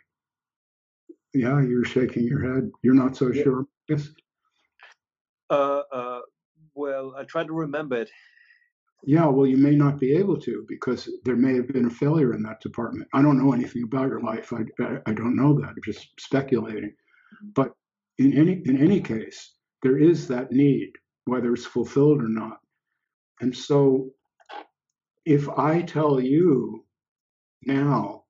Yeah, 1.33 1.61
you're 1.61 1.85
shaking 1.85 2.23
your 2.23 2.53
head. 2.53 2.71
You're 2.83 2.95
not 2.95 3.15
so 3.15 3.31
yeah. 3.31 3.43
sure. 3.43 3.65
Yes. 3.89 4.09
Uh, 5.49 5.81
uh, 5.91 6.19
well, 6.75 7.13
I 7.17 7.23
try 7.23 7.43
to 7.43 7.53
remember 7.53 8.01
it. 8.01 8.09
Yeah, 9.03 9.27
well, 9.27 9.45
you 9.45 9.57
may 9.57 9.75
not 9.75 9.99
be 9.99 10.13
able 10.13 10.39
to 10.41 10.65
because 10.67 11.07
there 11.23 11.35
may 11.35 11.55
have 11.55 11.67
been 11.67 11.85
a 11.85 11.89
failure 11.89 12.33
in 12.33 12.41
that 12.43 12.61
department. 12.61 13.07
I 13.13 13.21
don't 13.21 13.37
know 13.37 13.53
anything 13.53 13.83
about 13.83 14.09
your 14.09 14.21
life. 14.21 14.51
I, 14.51 14.63
I, 14.83 14.97
I 15.05 15.13
don't 15.13 15.35
know 15.35 15.53
that. 15.59 15.69
I'm 15.69 15.75
just 15.85 16.07
speculating. 16.19 16.93
But 17.53 17.71
in 18.17 18.33
any 18.33 18.61
in 18.65 18.77
any 18.81 18.99
case, 18.99 19.53
there 19.83 19.97
is 19.97 20.27
that 20.27 20.51
need, 20.51 20.91
whether 21.25 21.53
it's 21.53 21.65
fulfilled 21.65 22.21
or 22.23 22.29
not. 22.29 22.57
And 23.41 23.55
so 23.55 24.09
if 25.27 25.49
I 25.49 25.81
tell 25.81 26.21
you 26.21 26.85
now 27.65 28.23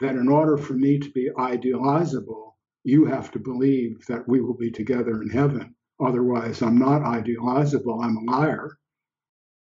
that 0.00 0.16
in 0.16 0.26
order 0.26 0.56
for 0.56 0.72
me 0.72 0.98
to 0.98 1.10
be 1.10 1.28
idealizable, 1.36 2.52
you 2.82 3.04
have 3.04 3.30
to 3.32 3.38
believe 3.38 4.06
that 4.06 4.26
we 4.26 4.40
will 4.40 4.56
be 4.56 4.70
together 4.70 5.20
in 5.20 5.28
heaven. 5.28 5.74
Otherwise, 6.02 6.62
I'm 6.62 6.78
not 6.78 7.02
idealizable, 7.02 8.02
I'm 8.02 8.16
a 8.16 8.32
liar. 8.32 8.78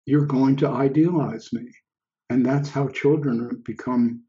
You're 0.05 0.27
going 0.27 0.57
to 0.57 0.67
idealize 0.67 1.51
me. 1.51 1.67
And 2.29 2.45
that's 2.45 2.69
how 2.69 2.87
children 2.89 3.63
become 3.65 4.21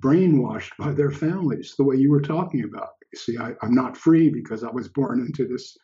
brainwashed 0.00 0.72
by 0.80 0.90
their 0.90 1.12
families, 1.12 1.74
the 1.78 1.84
way 1.84 1.94
you 1.94 2.10
were 2.10 2.20
talking 2.20 2.64
about. 2.64 2.88
You 3.12 3.18
see, 3.20 3.38
I, 3.38 3.52
am 3.62 3.72
not 3.72 3.96
free 3.96 4.30
because 4.30 4.64
I 4.64 4.70
was 4.72 4.88
born 4.88 5.20
into 5.20 5.46
this 5.46 5.76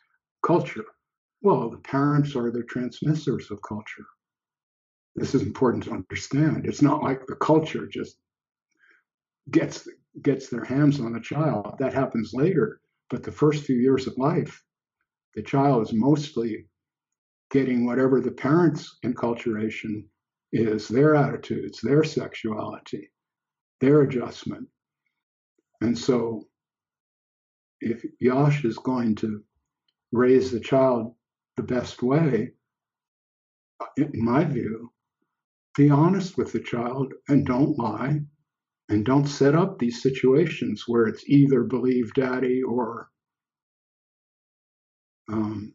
culture. 0.45 0.83
Well, 1.41 1.69
the 1.69 1.77
parents 1.77 2.35
are 2.35 2.51
the 2.51 2.63
transmitters 2.63 3.49
of 3.49 3.61
culture 3.61 4.05
this 5.15 5.35
is 5.35 5.41
important 5.41 5.83
to 5.83 5.91
understand. 5.91 6.65
It's 6.65 6.81
not 6.81 7.03
like 7.03 7.25
the 7.25 7.35
culture 7.35 7.87
just 7.87 8.17
gets 9.51 9.87
gets 10.21 10.49
their 10.49 10.63
hands 10.63 10.99
on 10.99 11.13
the 11.13 11.19
child. 11.19 11.75
That 11.79 11.93
happens 11.93 12.31
later. 12.33 12.81
But 13.09 13.23
the 13.23 13.31
first 13.31 13.63
few 13.63 13.75
years 13.75 14.07
of 14.07 14.17
life, 14.17 14.63
the 15.35 15.41
child 15.41 15.83
is 15.83 15.93
mostly 15.93 16.67
getting 17.51 17.85
whatever 17.85 18.21
the 18.21 18.31
parents' 18.31 18.97
enculturation 19.03 20.03
is, 20.51 20.87
their 20.87 21.15
attitudes, 21.15 21.79
their 21.81 22.03
sexuality, 22.03 23.09
their 23.81 24.01
adjustment. 24.01 24.67
And 25.81 25.97
so 25.97 26.47
if 27.81 28.05
Yash 28.19 28.65
is 28.65 28.77
going 28.77 29.15
to 29.15 29.43
raise 30.11 30.51
the 30.51 30.59
child 30.59 31.15
the 31.57 31.63
best 31.63 32.03
way, 32.03 32.51
in 33.97 34.11
my 34.13 34.43
view, 34.43 34.91
be 35.79 35.89
honest 35.89 36.37
with 36.37 36.51
the 36.51 36.59
child 36.59 37.13
and 37.29 37.45
don't 37.45 37.79
lie 37.79 38.19
and 38.89 39.05
don't 39.05 39.27
set 39.27 39.55
up 39.55 39.79
these 39.79 40.01
situations 40.01 40.83
where 40.87 41.07
it's 41.07 41.23
either 41.29 41.63
believe 41.63 42.13
daddy 42.15 42.61
or 42.61 43.09
um, 45.31 45.73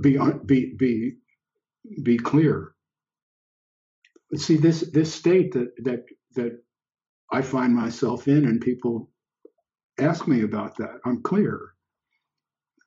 be 0.00 0.16
be 0.46 0.74
be 0.78 1.16
be 2.04 2.16
clear. 2.16 2.76
See 4.36 4.58
this 4.58 4.82
this 4.92 5.12
state 5.12 5.52
that 5.54 5.72
that 5.78 6.04
that 6.36 6.62
I 7.32 7.42
find 7.42 7.74
myself 7.74 8.28
in, 8.28 8.44
and 8.44 8.60
people 8.60 9.10
ask 9.98 10.28
me 10.28 10.42
about 10.42 10.76
that. 10.76 11.00
I'm 11.04 11.20
clear. 11.22 11.74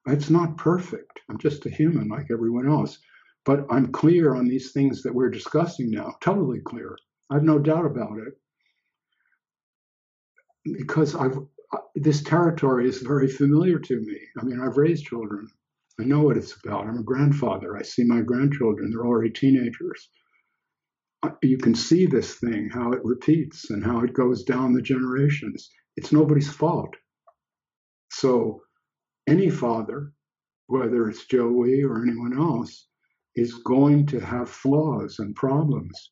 It's 0.06 0.30
not 0.30 0.56
perfect. 0.56 1.20
I'm 1.30 1.38
just 1.38 1.66
a 1.66 1.70
human 1.70 2.08
like 2.08 2.28
everyone 2.32 2.70
else. 2.70 2.98
But 3.48 3.66
I'm 3.70 3.94
clear 3.94 4.36
on 4.36 4.46
these 4.46 4.74
things 4.74 5.02
that 5.04 5.16
we're 5.16 5.30
discussing 5.30 5.90
now, 5.90 6.16
totally 6.20 6.60
clear. 6.60 6.98
I 7.30 7.36
have 7.36 7.44
no 7.44 7.58
doubt 7.58 7.86
about 7.86 8.18
it. 8.18 8.34
Because 10.78 11.16
I've 11.16 11.40
this 11.96 12.22
territory 12.22 12.90
is 12.90 13.02
very 13.02 13.30
familiar 13.30 13.80
to 13.80 14.02
me. 14.02 14.20
I 14.38 14.44
mean, 14.44 14.60
I've 14.60 14.76
raised 14.76 15.06
children. 15.06 15.48
I 15.98 16.04
know 16.04 16.22
what 16.22 16.36
it's 16.36 16.58
about. 16.62 16.88
I'm 16.88 17.00
a 17.00 17.04
grandfather. 17.04 17.78
I 17.78 17.84
see 17.84 18.04
my 18.04 18.20
grandchildren. 18.20 18.90
They're 18.92 19.06
already 19.06 19.32
teenagers. 19.32 20.10
You 21.42 21.58
can 21.58 21.74
see 21.74 22.06
this 22.06 22.36
thing, 22.36 22.70
how 22.70 22.92
it 22.92 23.04
repeats 23.06 23.70
and 23.70 23.84
how 23.84 24.02
it 24.02 24.14
goes 24.14 24.44
down 24.44 24.74
the 24.74 24.82
generations. 24.82 25.70
It's 25.96 26.12
nobody's 26.12 26.52
fault. 26.52 26.96
So, 28.12 28.62
any 29.26 29.50
father, 29.50 30.12
whether 30.68 31.10
it's 31.10 31.26
Joey 31.26 31.84
or 31.84 32.04
anyone 32.04 32.38
else, 32.38 32.88
is 33.38 33.54
going 33.54 34.06
to 34.08 34.20
have 34.20 34.50
flaws 34.50 35.20
and 35.20 35.36
problems. 35.36 36.12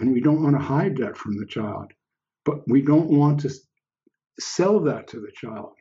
And 0.00 0.12
we 0.12 0.20
don't 0.20 0.42
want 0.42 0.56
to 0.56 0.62
hide 0.62 0.96
that 0.96 1.16
from 1.16 1.38
the 1.38 1.46
child. 1.46 1.92
But 2.44 2.68
we 2.68 2.82
don't 2.82 3.08
want 3.08 3.40
to 3.40 3.50
sell 4.40 4.80
that 4.80 5.06
to 5.08 5.20
the 5.20 5.30
child. 5.32 5.72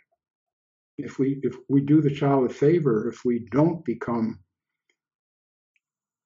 If 1.00 1.18
we 1.18 1.40
if 1.42 1.56
we 1.68 1.82
do 1.82 2.02
the 2.02 2.14
child 2.14 2.50
a 2.50 2.54
favor, 2.54 3.10
if 3.10 3.26
we 3.26 3.48
don't 3.52 3.84
become 3.84 4.40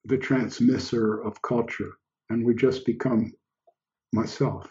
the 0.04 0.18
transmitter 0.18 1.24
of 1.24 1.40
culture 1.40 1.92
and 2.28 2.44
we 2.44 2.54
just 2.54 2.84
become 2.84 3.32
myself. 4.12 4.68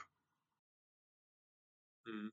Mm. 2.07 2.30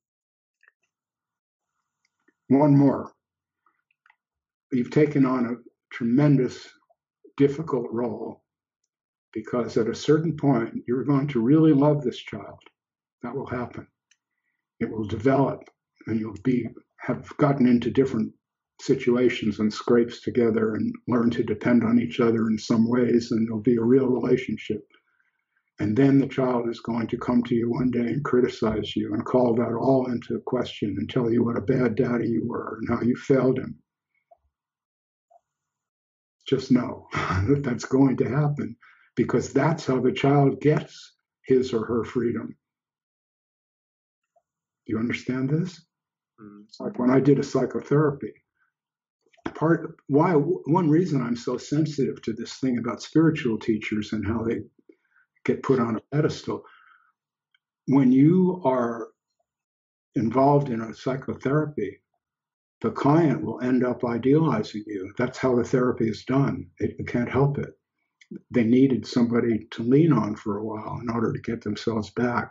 One 2.48 2.76
more. 2.76 3.12
You've 4.70 4.90
taken 4.90 5.24
on 5.24 5.46
a 5.46 5.54
tremendous 5.90 6.68
difficult 7.36 7.86
role 7.90 8.42
because 9.32 9.76
at 9.76 9.88
a 9.88 9.94
certain 9.94 10.36
point, 10.36 10.72
you're 10.86 11.04
going 11.04 11.26
to 11.28 11.40
really 11.40 11.72
love 11.72 12.02
this 12.02 12.18
child. 12.18 12.60
That 13.22 13.34
will 13.34 13.46
happen. 13.46 13.86
It 14.80 14.90
will 14.90 15.04
develop, 15.04 15.64
and 16.06 16.20
you'll 16.20 16.36
be 16.44 16.68
have 16.98 17.36
gotten 17.36 17.66
into 17.66 17.90
different 17.90 18.32
situations 18.80 19.58
and 19.58 19.72
scrapes 19.72 20.20
together 20.22 20.74
and 20.74 20.94
learn 21.08 21.30
to 21.30 21.42
depend 21.42 21.84
on 21.84 22.00
each 22.00 22.20
other 22.20 22.46
in 22.48 22.58
some 22.58 22.88
ways, 22.88 23.30
and 23.32 23.46
there'll 23.46 23.60
be 23.60 23.76
a 23.76 23.82
real 23.82 24.06
relationship. 24.06 24.86
And 25.80 25.96
then 25.96 26.18
the 26.18 26.28
child 26.28 26.68
is 26.68 26.80
going 26.80 27.08
to 27.08 27.18
come 27.18 27.42
to 27.44 27.54
you 27.54 27.70
one 27.70 27.90
day 27.90 28.06
and 28.06 28.24
criticize 28.24 28.94
you 28.94 29.12
and 29.12 29.24
call 29.24 29.54
that 29.56 29.74
all 29.74 30.06
into 30.06 30.40
question 30.46 30.94
and 30.98 31.10
tell 31.10 31.30
you 31.30 31.44
what 31.44 31.58
a 31.58 31.60
bad 31.60 31.96
daddy 31.96 32.28
you 32.28 32.46
were 32.46 32.78
and 32.80 32.88
how 32.88 33.04
you 33.04 33.16
failed 33.16 33.58
him 33.58 33.78
just 36.46 36.70
know 36.70 37.06
that 37.12 37.62
that's 37.62 37.84
going 37.84 38.16
to 38.18 38.28
happen 38.28 38.76
because 39.16 39.52
that's 39.52 39.86
how 39.86 40.00
the 40.00 40.12
child 40.12 40.60
gets 40.60 41.14
his 41.46 41.72
or 41.72 41.84
her 41.86 42.04
freedom. 42.04 42.56
Do 44.86 44.92
you 44.92 44.98
understand 44.98 45.50
this? 45.50 45.84
Mm-hmm. 46.40 46.62
It's 46.68 46.80
like 46.80 46.98
when 46.98 47.10
I 47.10 47.20
did 47.20 47.38
a 47.38 47.42
psychotherapy, 47.42 48.32
part 49.54 49.96
why 50.08 50.32
one 50.32 50.90
reason 50.90 51.22
I'm 51.22 51.36
so 51.36 51.56
sensitive 51.56 52.20
to 52.22 52.32
this 52.32 52.54
thing 52.54 52.78
about 52.78 53.02
spiritual 53.02 53.58
teachers 53.58 54.12
and 54.12 54.26
how 54.26 54.42
they 54.42 54.62
get 55.44 55.62
put 55.62 55.80
on 55.80 55.96
a 55.96 56.16
pedestal. 56.16 56.62
When 57.86 58.10
you 58.10 58.62
are 58.64 59.08
involved 60.14 60.70
in 60.70 60.80
a 60.80 60.94
psychotherapy, 60.94 62.00
the 62.84 62.90
client 62.90 63.42
will 63.42 63.62
end 63.62 63.82
up 63.82 64.04
idealizing 64.04 64.84
you. 64.86 65.10
That's 65.16 65.38
how 65.38 65.56
the 65.56 65.64
therapy 65.64 66.06
is 66.06 66.22
done. 66.24 66.66
It, 66.78 66.96
you 66.98 67.06
can't 67.06 67.30
help 67.30 67.56
it. 67.56 67.70
They 68.50 68.64
needed 68.64 69.06
somebody 69.06 69.66
to 69.70 69.82
lean 69.82 70.12
on 70.12 70.36
for 70.36 70.58
a 70.58 70.64
while 70.64 71.00
in 71.00 71.08
order 71.08 71.32
to 71.32 71.40
get 71.40 71.62
themselves 71.62 72.10
back. 72.10 72.50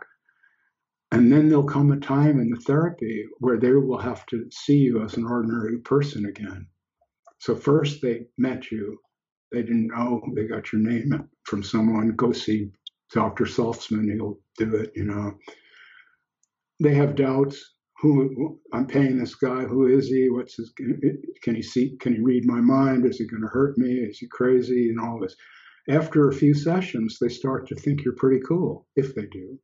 And 1.12 1.30
then 1.30 1.48
there'll 1.48 1.62
come 1.62 1.92
a 1.92 2.00
time 2.00 2.40
in 2.40 2.50
the 2.50 2.60
therapy 2.62 3.24
where 3.38 3.60
they 3.60 3.70
will 3.70 4.00
have 4.00 4.26
to 4.26 4.48
see 4.50 4.78
you 4.78 5.04
as 5.04 5.16
an 5.16 5.24
ordinary 5.24 5.78
person 5.78 6.26
again. 6.26 6.66
So 7.38 7.54
first 7.54 8.02
they 8.02 8.26
met 8.36 8.72
you, 8.72 8.98
they 9.52 9.62
didn't 9.62 9.92
know, 9.94 10.20
they 10.34 10.48
got 10.48 10.72
your 10.72 10.82
name 10.82 11.28
from 11.44 11.62
someone, 11.62 12.16
go 12.16 12.32
see 12.32 12.72
Dr. 13.12 13.44
Saltzman, 13.44 14.12
he'll 14.12 14.40
do 14.58 14.74
it, 14.74 14.90
you 14.96 15.04
know. 15.04 15.34
They 16.80 16.94
have 16.94 17.14
doubts. 17.14 17.73
Who 18.00 18.60
I'm 18.72 18.86
paying 18.86 19.18
this 19.18 19.34
guy? 19.34 19.62
Who 19.64 19.86
is 19.86 20.08
he? 20.08 20.28
What's 20.28 20.56
his? 20.56 20.72
Can 21.42 21.54
he 21.54 21.62
see? 21.62 21.96
Can 22.00 22.14
he 22.14 22.20
read 22.20 22.44
my 22.44 22.60
mind? 22.60 23.06
Is 23.06 23.18
he 23.18 23.26
going 23.26 23.42
to 23.42 23.48
hurt 23.48 23.78
me? 23.78 23.92
Is 23.94 24.18
he 24.18 24.26
crazy? 24.28 24.90
And 24.90 25.00
all 25.00 25.18
this. 25.20 25.36
After 25.88 26.28
a 26.28 26.34
few 26.34 26.54
sessions, 26.54 27.18
they 27.20 27.28
start 27.28 27.68
to 27.68 27.74
think 27.74 28.04
you're 28.04 28.16
pretty 28.16 28.40
cool, 28.46 28.86
if 28.96 29.14
they 29.14 29.26
do. 29.26 29.58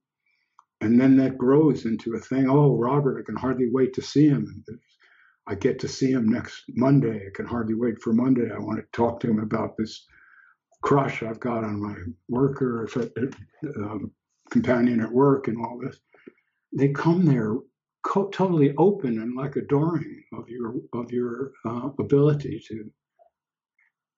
And 0.81 1.01
then 1.01 1.17
that 1.17 1.39
grows 1.39 1.85
into 1.85 2.15
a 2.15 2.19
thing. 2.21 2.49
Oh, 2.49 2.77
Robert, 2.77 3.19
I 3.21 3.25
can 3.25 3.37
hardly 3.37 3.69
wait 3.71 3.95
to 3.95 4.03
see 4.03 4.29
him. 4.29 4.65
I 5.47 5.55
get 5.55 5.79
to 5.81 5.89
see 5.89 6.11
him 6.13 6.29
next 6.29 6.65
Monday. 6.71 7.27
I 7.27 7.31
can 7.35 7.47
hardly 7.47 7.75
wait 7.75 8.01
for 8.01 8.13
Monday. 8.13 8.51
I 8.55 8.59
want 8.59 8.79
to 8.79 8.87
talk 8.93 9.21
to 9.21 9.31
him 9.31 9.41
about 9.41 9.77
this 9.77 10.07
crush 10.83 11.23
I've 11.23 11.41
got 11.41 11.65
on 11.65 11.83
my 11.83 11.95
worker, 12.29 12.89
um, 13.77 14.13
companion 14.51 15.01
at 15.01 15.13
work, 15.13 15.49
and 15.49 15.59
all 15.59 15.79
this. 15.83 15.99
They 16.73 16.89
come 16.89 17.27
there 17.27 17.57
totally 18.07 18.75
open 18.79 19.21
and 19.21 19.37
like 19.37 19.57
adoring 19.57 20.25
of 20.33 20.49
your 20.49 20.75
of 20.93 21.13
your 21.13 21.53
uh, 21.67 21.91
ability 21.99 22.63
to 22.69 22.91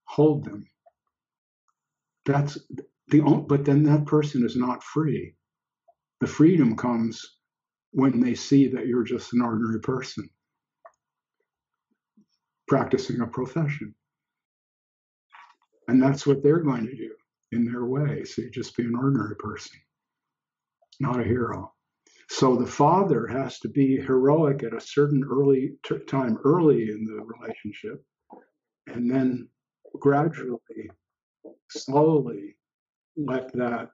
hold 0.05 0.45
them. 0.45 0.67
That's 2.25 2.59
the 3.09 3.21
only, 3.23 3.45
but 3.49 3.65
then 3.65 3.83
that 3.85 4.07
person 4.07 4.45
is 4.45 4.57
not 4.57 4.85
free. 4.85 5.35
The 6.21 6.27
freedom 6.27 6.77
comes 6.77 7.25
when 7.93 8.21
they 8.21 8.35
see 8.35 8.69
that 8.69 8.87
you're 8.87 9.05
just 9.05 9.33
an 9.33 9.43
ordinary 9.43 9.81
person 9.81 10.29
practicing 12.69 13.21
a 13.21 13.27
profession. 13.27 13.95
And 15.89 16.03
that's 16.03 16.27
what 16.27 16.43
they're 16.43 16.61
going 16.61 16.87
to 16.87 16.97
do 16.97 17.13
in 17.53 17.65
their 17.65 17.85
way. 17.85 18.25
So 18.25 18.43
you 18.43 18.51
just 18.51 18.77
be 18.77 18.85
an 18.85 18.95
ordinary 18.97 19.37
person, 19.37 19.79
not 21.01 21.21
a 21.21 21.25
hero. 21.25 21.73
So 22.35 22.57
the 22.57 22.67
father 22.67 23.27
has 23.27 23.59
to 23.59 23.69
be 23.69 23.99
heroic 23.99 24.63
at 24.63 24.73
a 24.73 24.81
certain 24.81 25.23
early 25.23 25.75
t- 25.85 25.99
time, 26.09 26.39
early 26.45 26.89
in 26.91 27.05
the 27.05 27.23
relationship, 27.23 28.03
and 28.87 29.09
then 29.09 29.51
gradually, 30.01 30.91
slowly 31.71 32.57
let 33.19 33.53
that 33.53 33.91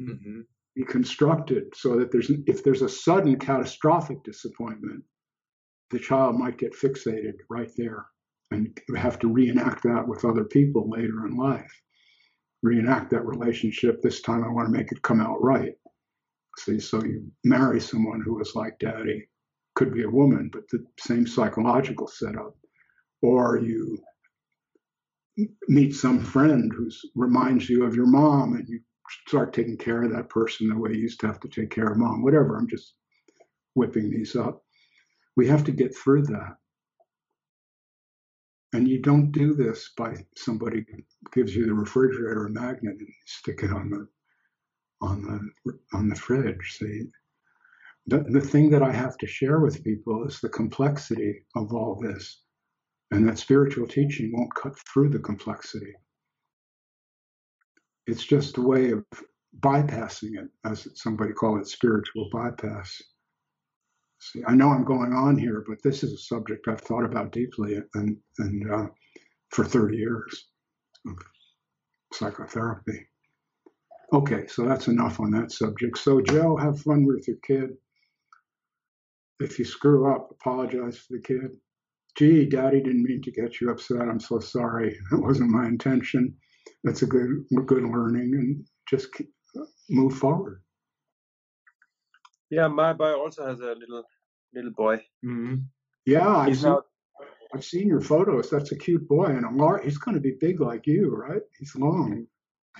mm-hmm. 0.00 0.40
be 0.74 0.84
constructed 0.84 1.64
so 1.76 1.98
that 1.98 2.10
there's 2.10 2.30
if 2.46 2.64
there's 2.64 2.80
a 2.80 2.88
sudden 2.88 3.38
catastrophic 3.38 4.24
disappointment, 4.24 5.04
the 5.90 5.98
child 5.98 6.38
might 6.38 6.56
get 6.56 6.72
fixated 6.72 7.34
right 7.50 7.70
there 7.76 8.06
and 8.52 8.80
have 8.96 9.18
to 9.18 9.28
reenact 9.30 9.82
that 9.82 10.08
with 10.08 10.24
other 10.24 10.44
people 10.44 10.88
later 10.88 11.26
in 11.26 11.36
life. 11.36 11.82
Reenact 12.62 13.10
that 13.10 13.26
relationship. 13.26 14.00
This 14.00 14.22
time 14.22 14.42
I 14.42 14.48
want 14.48 14.66
to 14.66 14.76
make 14.76 14.90
it 14.92 15.02
come 15.02 15.20
out 15.20 15.42
right. 15.42 15.74
See, 16.58 16.80
so 16.80 17.02
you 17.04 17.30
marry 17.44 17.80
someone 17.80 18.20
who 18.20 18.40
is 18.40 18.54
like 18.54 18.78
daddy, 18.80 19.28
could 19.74 19.94
be 19.94 20.02
a 20.02 20.10
woman, 20.10 20.50
but 20.52 20.68
the 20.68 20.84
same 20.98 21.26
psychological 21.26 22.08
setup. 22.08 22.56
Or 23.22 23.58
you 23.58 23.98
meet 25.68 25.94
some 25.94 26.20
friend 26.20 26.72
who 26.74 26.90
reminds 27.14 27.70
you 27.70 27.84
of 27.84 27.94
your 27.94 28.06
mom 28.06 28.54
and 28.54 28.68
you 28.68 28.80
start 29.28 29.52
taking 29.52 29.76
care 29.76 30.02
of 30.02 30.10
that 30.12 30.28
person 30.28 30.68
the 30.68 30.76
way 30.76 30.90
you 30.90 31.02
used 31.02 31.20
to 31.20 31.28
have 31.28 31.38
to 31.40 31.48
take 31.48 31.70
care 31.70 31.88
of 31.88 31.96
mom, 31.96 32.22
whatever. 32.22 32.56
I'm 32.56 32.68
just 32.68 32.94
whipping 33.74 34.10
these 34.10 34.34
up. 34.34 34.62
We 35.36 35.46
have 35.46 35.62
to 35.64 35.72
get 35.72 35.96
through 35.96 36.22
that. 36.22 36.56
And 38.72 38.88
you 38.88 39.00
don't 39.00 39.30
do 39.30 39.54
this 39.54 39.92
by 39.96 40.26
somebody 40.36 40.84
gives 41.32 41.54
you 41.54 41.66
the 41.66 41.74
refrigerator 41.74 42.48
magnet 42.48 42.96
and 42.98 43.08
stick 43.26 43.62
it 43.62 43.70
on 43.70 43.90
the 43.90 44.08
on 45.00 45.52
the 45.64 45.72
on 45.92 46.08
the 46.08 46.16
fridge. 46.16 46.76
See, 46.78 47.04
the, 48.06 48.18
the 48.20 48.40
thing 48.40 48.70
that 48.70 48.82
I 48.82 48.92
have 48.92 49.18
to 49.18 49.26
share 49.26 49.60
with 49.60 49.84
people 49.84 50.24
is 50.26 50.40
the 50.40 50.48
complexity 50.48 51.44
of 51.56 51.72
all 51.74 51.98
this, 52.00 52.42
and 53.10 53.28
that 53.28 53.38
spiritual 53.38 53.86
teaching 53.86 54.32
won't 54.32 54.54
cut 54.54 54.74
through 54.92 55.10
the 55.10 55.18
complexity. 55.18 55.92
It's 58.06 58.24
just 58.24 58.56
a 58.56 58.62
way 58.62 58.90
of 58.90 59.04
bypassing 59.60 60.38
it, 60.42 60.48
as 60.64 60.88
somebody 60.94 61.32
called 61.32 61.60
it, 61.60 61.68
spiritual 61.68 62.28
bypass. 62.32 63.00
See, 64.20 64.42
I 64.46 64.54
know 64.54 64.70
I'm 64.70 64.84
going 64.84 65.12
on 65.12 65.38
here, 65.38 65.64
but 65.68 65.78
this 65.82 66.02
is 66.02 66.12
a 66.12 66.18
subject 66.18 66.66
I've 66.66 66.80
thought 66.80 67.04
about 67.04 67.32
deeply 67.32 67.78
and 67.94 68.16
and 68.38 68.72
uh, 68.72 68.86
for 69.50 69.64
30 69.64 69.96
years 69.96 70.46
of 71.06 71.16
psychotherapy. 72.12 73.06
Okay, 74.12 74.46
so 74.46 74.66
that's 74.66 74.88
enough 74.88 75.20
on 75.20 75.30
that 75.32 75.52
subject. 75.52 75.98
So 75.98 76.20
Joe, 76.20 76.56
have 76.56 76.80
fun 76.80 77.04
with 77.04 77.28
your 77.28 77.36
kid. 77.46 77.70
If 79.40 79.58
you 79.58 79.64
screw 79.64 80.12
up, 80.12 80.30
apologize 80.30 80.96
to 81.06 81.16
the 81.16 81.20
kid. 81.20 81.50
Gee, 82.16 82.46
Daddy 82.46 82.80
didn't 82.80 83.04
mean 83.04 83.22
to 83.22 83.30
get 83.30 83.60
you 83.60 83.70
upset. 83.70 84.02
I'm 84.02 84.20
so 84.20 84.40
sorry. 84.40 84.98
That 85.10 85.20
wasn't 85.20 85.50
my 85.50 85.66
intention. 85.66 86.34
That's 86.84 87.02
a 87.02 87.06
good 87.06 87.44
good 87.66 87.84
learning, 87.84 88.34
and 88.34 88.64
just 88.88 89.08
move 89.90 90.14
forward. 90.14 90.62
Yeah, 92.50 92.68
my 92.68 92.92
boy 92.94 93.12
also 93.12 93.46
has 93.46 93.60
a 93.60 93.74
little 93.74 94.04
little 94.54 94.72
boy. 94.72 94.96
Mm-hmm. 95.24 95.56
Yeah, 96.06 96.26
I've 96.28 96.58
seen, 96.58 96.76
I've 97.54 97.64
seen 97.64 97.88
your 97.88 98.00
photos. 98.00 98.48
That's 98.50 98.72
a 98.72 98.76
cute 98.76 99.06
boy, 99.06 99.26
and 99.26 99.44
a 99.44 99.50
lar- 99.50 99.82
he's 99.82 99.98
going 99.98 100.14
to 100.14 100.20
be 100.20 100.36
big 100.40 100.60
like 100.60 100.86
you, 100.86 101.14
right? 101.14 101.42
He's 101.58 101.76
long. 101.76 102.26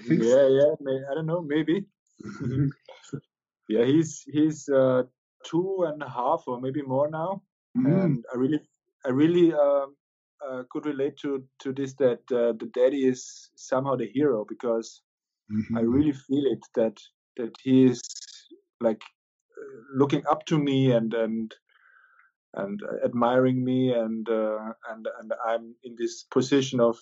Yeah, 0.06 0.48
yeah. 0.48 0.74
May, 0.80 0.98
I 1.10 1.14
don't 1.14 1.26
know, 1.26 1.42
maybe. 1.42 1.84
Mm-hmm. 2.24 2.68
yeah, 3.68 3.84
he's 3.84 4.22
he's 4.32 4.68
uh, 4.68 5.02
two 5.44 5.84
and 5.86 6.02
a 6.02 6.08
half 6.08 6.44
or 6.46 6.60
maybe 6.60 6.82
more 6.82 7.10
now, 7.10 7.42
mm. 7.76 8.04
and 8.04 8.24
I 8.32 8.36
really 8.36 8.60
I 9.04 9.10
really 9.10 9.52
uh, 9.52 9.86
uh, 10.46 10.62
could 10.70 10.86
relate 10.86 11.16
to 11.18 11.44
to 11.60 11.72
this 11.72 11.94
that 11.94 12.20
uh, 12.32 12.52
the 12.58 12.70
daddy 12.74 13.06
is 13.06 13.50
somehow 13.56 13.96
the 13.96 14.06
hero 14.06 14.44
because 14.48 15.02
mm-hmm. 15.50 15.78
I 15.78 15.80
really 15.82 16.12
feel 16.12 16.44
it 16.46 16.64
that 16.74 16.96
that 17.36 17.54
he 17.62 17.84
is 17.84 18.02
like 18.80 19.02
looking 19.94 20.22
up 20.30 20.44
to 20.46 20.58
me 20.58 20.92
and 20.92 21.14
and 21.14 21.54
and 22.54 22.80
admiring 23.04 23.64
me 23.64 23.92
and 23.92 24.28
uh, 24.28 24.72
and 24.90 25.06
and 25.20 25.32
I'm 25.46 25.74
in 25.84 25.94
this 25.98 26.24
position 26.30 26.80
of 26.80 26.98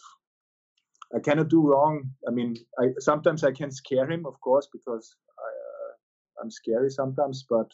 I 1.15 1.21
cannot 1.21 1.49
do 1.49 1.63
wrong. 1.63 2.11
I 2.27 2.31
mean, 2.31 2.57
I 2.79 2.89
sometimes 2.99 3.45
I 3.45 3.53
can 3.53 3.71
scare 3.71 4.11
him, 4.11 4.27
of 4.27 4.41
course, 4.41 4.69
because 4.73 5.15
I, 5.39 5.49
uh, 5.49 6.43
I'm 6.43 6.51
scary 6.51 6.91
sometimes, 6.91 7.45
but 7.49 7.71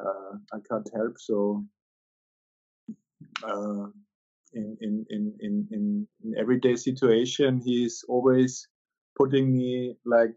uh, 0.00 0.36
I 0.52 0.58
can't 0.68 0.88
help. 0.94 1.14
So 1.18 1.64
uh, 3.42 3.86
in, 4.54 4.76
in 4.80 5.06
in 5.10 5.34
in 5.40 5.68
in 5.70 6.08
in 6.24 6.38
everyday 6.38 6.76
situation, 6.76 7.60
he's 7.64 8.04
always 8.08 8.68
putting 9.16 9.56
me 9.56 9.96
like 10.04 10.36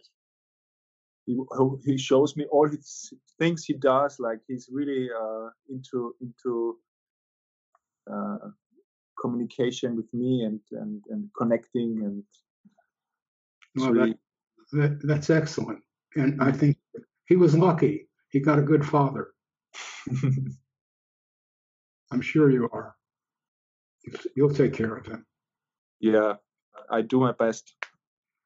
he 1.26 1.38
he 1.86 1.98
shows 1.98 2.36
me 2.36 2.46
all 2.52 2.70
his 2.70 3.14
things 3.40 3.66
he 3.66 3.74
does. 3.74 4.20
Like 4.20 4.40
he's 4.48 4.70
really 4.72 5.10
uh, 5.10 5.50
into 5.70 6.16
into 6.22 6.78
uh, 8.12 8.38
communication 9.20 9.96
with 9.96 10.12
me 10.14 10.44
and 10.44 10.60
and 10.72 11.04
and 11.10 11.30
connecting 11.38 12.02
and. 12.04 12.24
Well, 13.76 13.92
really... 13.92 14.18
that, 14.72 14.80
that, 14.80 15.08
that's 15.08 15.30
excellent, 15.30 15.80
and 16.16 16.42
I 16.42 16.52
think 16.52 16.78
he 17.28 17.36
was 17.36 17.56
lucky. 17.56 18.10
He 18.32 18.40
got 18.40 18.60
a 18.60 18.64
good 18.64 18.86
father. 18.86 19.34
I'm 22.12 22.22
sure 22.22 22.50
you 22.50 22.70
are. 22.72 22.96
You'll 24.36 24.54
take 24.54 24.74
care 24.74 24.96
of 24.96 25.06
him. 25.06 25.26
Yeah, 26.00 26.36
I 26.90 27.02
do 27.02 27.20
my 27.20 27.34
best. 27.34 27.74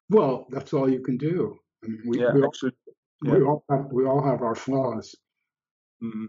Well, 0.09 0.47
that's 0.49 0.73
all 0.73 0.89
you 0.89 0.99
can 1.01 1.17
do. 1.17 1.59
I 1.83 1.87
mean, 1.87 2.01
we, 2.05 2.19
yeah, 2.19 2.33
we, 2.33 2.43
all, 2.43 2.53
yeah. 3.23 3.33
we 3.33 3.43
all 3.43 3.63
have 3.69 3.85
we 3.91 4.05
all 4.05 4.23
have 4.23 4.41
our 4.41 4.55
flaws. 4.55 5.15
Mm-hmm. 6.03 6.25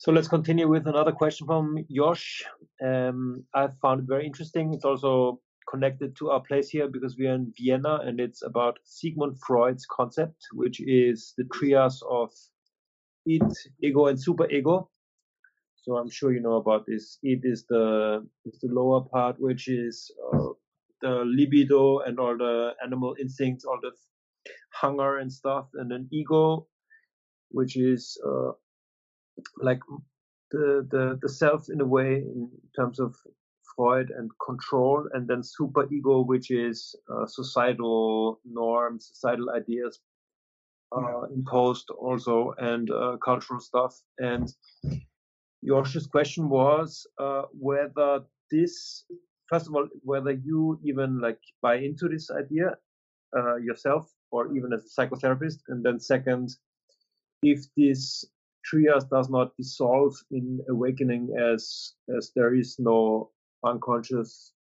So 0.00 0.12
let's 0.12 0.28
continue 0.28 0.66
with 0.66 0.86
another 0.86 1.12
question 1.12 1.46
from 1.46 1.84
Josh. 1.94 2.42
Um, 2.82 3.44
I 3.54 3.68
found 3.82 4.00
it 4.00 4.06
very 4.08 4.24
interesting. 4.24 4.72
It's 4.72 4.86
also 4.86 5.42
connected 5.68 6.16
to 6.16 6.30
our 6.30 6.40
place 6.40 6.70
here 6.70 6.88
because 6.88 7.18
we 7.18 7.26
are 7.26 7.34
in 7.34 7.52
Vienna 7.54 8.00
and 8.06 8.18
it's 8.18 8.42
about 8.42 8.78
Sigmund 8.82 9.36
Freud's 9.46 9.84
concept, 9.84 10.36
which 10.54 10.80
is 10.80 11.34
the 11.36 11.44
trias 11.52 12.02
of 12.08 12.30
id, 13.26 13.42
ego, 13.82 14.06
and 14.06 14.18
superego. 14.18 14.88
So 15.76 15.98
I'm 15.98 16.08
sure 16.08 16.32
you 16.32 16.40
know 16.40 16.56
about 16.56 16.86
this. 16.86 17.18
Id 17.22 17.42
is 17.44 17.66
the 17.68 18.26
is 18.46 18.58
the 18.62 18.72
lower 18.72 19.02
part, 19.02 19.36
which 19.38 19.68
is 19.68 20.10
uh, 20.32 20.48
the 21.02 21.24
libido 21.26 21.98
and 22.06 22.18
all 22.18 22.38
the 22.38 22.70
animal 22.82 23.16
instincts, 23.20 23.66
all 23.66 23.78
the 23.82 23.92
hunger 24.72 25.18
and 25.18 25.30
stuff, 25.30 25.66
and 25.74 25.90
then 25.90 26.08
ego, 26.10 26.66
which 27.50 27.76
is 27.76 28.16
uh, 28.26 28.52
like 29.60 29.80
the, 30.50 30.86
the 30.90 31.18
the 31.22 31.28
self 31.28 31.68
in 31.68 31.80
a 31.80 31.86
way 31.86 32.16
in 32.16 32.50
terms 32.74 32.98
of 33.00 33.14
Freud 33.76 34.10
and 34.10 34.30
control, 34.44 35.08
and 35.14 35.26
then 35.28 35.42
super 35.42 35.86
ego, 35.92 36.20
which 36.20 36.50
is 36.50 36.94
uh, 37.12 37.26
societal 37.26 38.40
norms, 38.44 39.08
societal 39.12 39.50
ideas 39.50 40.00
uh, 40.96 41.22
imposed 41.32 41.88
also, 41.90 42.52
and 42.58 42.90
uh, 42.90 43.16
cultural 43.24 43.60
stuff. 43.60 43.94
And 44.18 44.52
Josh's 45.64 46.06
question 46.06 46.48
was 46.48 47.06
uh, 47.18 47.42
whether 47.52 48.24
this, 48.50 49.04
first 49.48 49.68
of 49.68 49.74
all, 49.74 49.88
whether 50.02 50.32
you 50.32 50.80
even 50.84 51.20
like 51.20 51.38
buy 51.62 51.76
into 51.76 52.08
this 52.08 52.30
idea 52.30 52.76
uh, 53.36 53.56
yourself, 53.56 54.10
or 54.32 54.54
even 54.56 54.72
as 54.72 54.84
a 54.84 55.00
psychotherapist, 55.00 55.58
and 55.68 55.84
then 55.84 56.00
second, 56.00 56.50
if 57.42 57.60
this 57.76 58.24
trias 58.64 59.04
does 59.04 59.30
not 59.30 59.56
dissolve 59.56 60.14
in 60.30 60.60
awakening 60.68 61.34
as 61.38 61.94
as 62.16 62.32
there 62.34 62.54
is 62.54 62.78
no 62.78 63.30
unconscious 63.64 64.52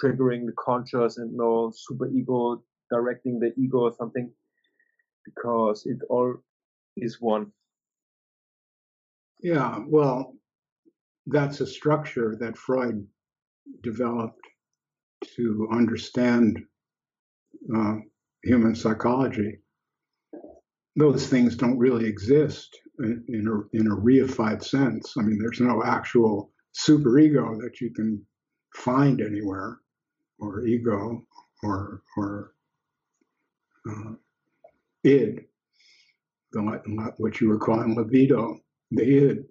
triggering 0.00 0.46
the 0.46 0.52
conscious 0.58 1.18
and 1.18 1.32
no 1.32 1.72
super 1.74 2.08
ego 2.08 2.62
directing 2.90 3.38
the 3.38 3.52
ego 3.56 3.78
or 3.78 3.92
something 3.92 4.30
because 5.24 5.86
it 5.86 5.98
all 6.08 6.34
is 6.96 7.20
one. 7.20 7.50
Yeah 9.40 9.80
well 9.86 10.34
that's 11.26 11.60
a 11.60 11.66
structure 11.66 12.36
that 12.40 12.56
freud 12.56 13.06
developed 13.82 14.46
to 15.36 15.68
understand 15.72 16.62
uh, 17.74 17.94
human 18.42 18.74
psychology 18.74 19.58
those 20.96 21.26
things 21.26 21.56
don't 21.56 21.78
really 21.78 22.06
exist 22.06 22.78
in 22.98 23.24
a, 23.28 23.76
in 23.76 23.86
a 23.88 23.96
reified 23.96 24.62
sense. 24.62 25.14
I 25.18 25.22
mean, 25.22 25.38
there's 25.38 25.60
no 25.60 25.82
actual 25.84 26.52
superego 26.74 27.58
that 27.60 27.80
you 27.80 27.92
can 27.92 28.24
find 28.74 29.20
anywhere, 29.20 29.78
or 30.38 30.66
ego, 30.66 31.24
or 31.62 32.02
or 32.16 32.52
uh, 33.88 34.12
id, 35.04 35.44
the, 36.52 37.12
what 37.18 37.40
you 37.40 37.48
were 37.48 37.58
calling 37.58 37.94
libido, 37.94 38.58
the 38.90 39.02
id. 39.02 39.44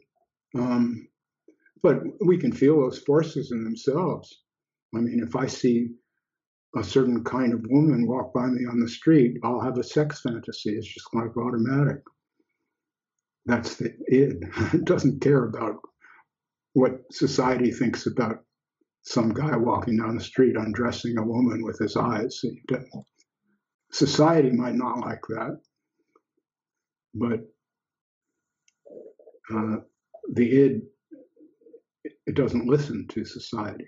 Um, 0.56 1.08
but 1.82 2.02
we 2.26 2.38
can 2.38 2.52
feel 2.52 2.80
those 2.80 3.00
forces 3.00 3.52
in 3.52 3.64
themselves. 3.64 4.44
I 4.96 5.00
mean, 5.00 5.22
if 5.26 5.36
I 5.36 5.48
see 5.48 5.90
a 6.76 6.84
certain 6.84 7.24
kind 7.24 7.54
of 7.54 7.66
woman 7.70 8.08
walk 8.08 8.34
by 8.34 8.48
me 8.48 8.66
on 8.66 8.80
the 8.80 8.88
street, 8.88 9.38
I'll 9.44 9.62
have 9.62 9.78
a 9.78 9.84
sex 9.84 10.22
fantasy. 10.22 10.72
It's 10.72 10.88
just 10.88 11.14
like 11.14 11.38
automatic. 11.38 12.02
That's 13.46 13.76
the 13.76 13.94
id. 14.08 14.44
it 14.74 14.86
doesn't 14.86 15.22
care 15.22 15.46
about 15.46 15.80
what 16.74 17.02
society 17.12 17.72
thinks 17.72 18.08
about 18.08 18.44
some 19.04 19.34
guy 19.34 19.56
walking 19.56 19.98
down 19.98 20.16
the 20.16 20.24
street 20.24 20.56
undressing 20.56 21.18
a 21.18 21.24
woman 21.24 21.64
with 21.64 21.78
his 21.78 21.96
eyes. 21.96 22.42
Society 23.92 24.50
might 24.50 24.76
not 24.76 25.00
like 25.02 25.22
that, 25.28 25.60
but 27.14 27.42
uh, 29.54 29.78
the 30.34 30.64
id 30.64 30.82
it 32.26 32.36
doesn't 32.36 32.66
listen 32.68 33.08
to 33.10 33.26
society. 33.26 33.88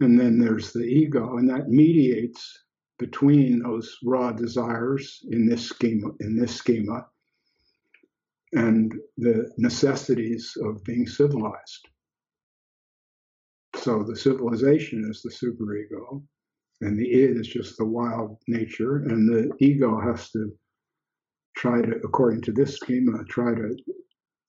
And 0.00 0.18
then 0.18 0.38
there's 0.38 0.72
the 0.72 0.84
ego, 0.84 1.38
and 1.38 1.48
that 1.48 1.68
mediates 1.68 2.64
between 2.98 3.60
those 3.60 3.96
raw 4.04 4.32
desires 4.32 5.20
in 5.30 5.46
this 5.46 5.66
schema, 5.66 6.08
in 6.20 6.36
this 6.36 6.54
schema, 6.54 7.06
and 8.52 8.94
the 9.16 9.50
necessities 9.58 10.56
of 10.62 10.82
being 10.84 11.06
civilized. 11.06 11.88
So 13.76 14.02
the 14.02 14.16
civilization 14.16 15.06
is 15.10 15.22
the 15.22 15.30
superego, 15.30 16.22
and 16.80 16.98
the 16.98 17.10
id 17.10 17.38
is 17.38 17.48
just 17.48 17.76
the 17.76 17.84
wild 17.84 18.38
nature, 18.48 18.98
and 18.98 19.28
the 19.28 19.50
ego 19.60 20.00
has 20.00 20.30
to 20.30 20.52
try 21.56 21.80
to, 21.80 21.96
according 22.04 22.42
to 22.42 22.52
this 22.52 22.76
schema, 22.76 23.24
try 23.24 23.54
to 23.54 23.76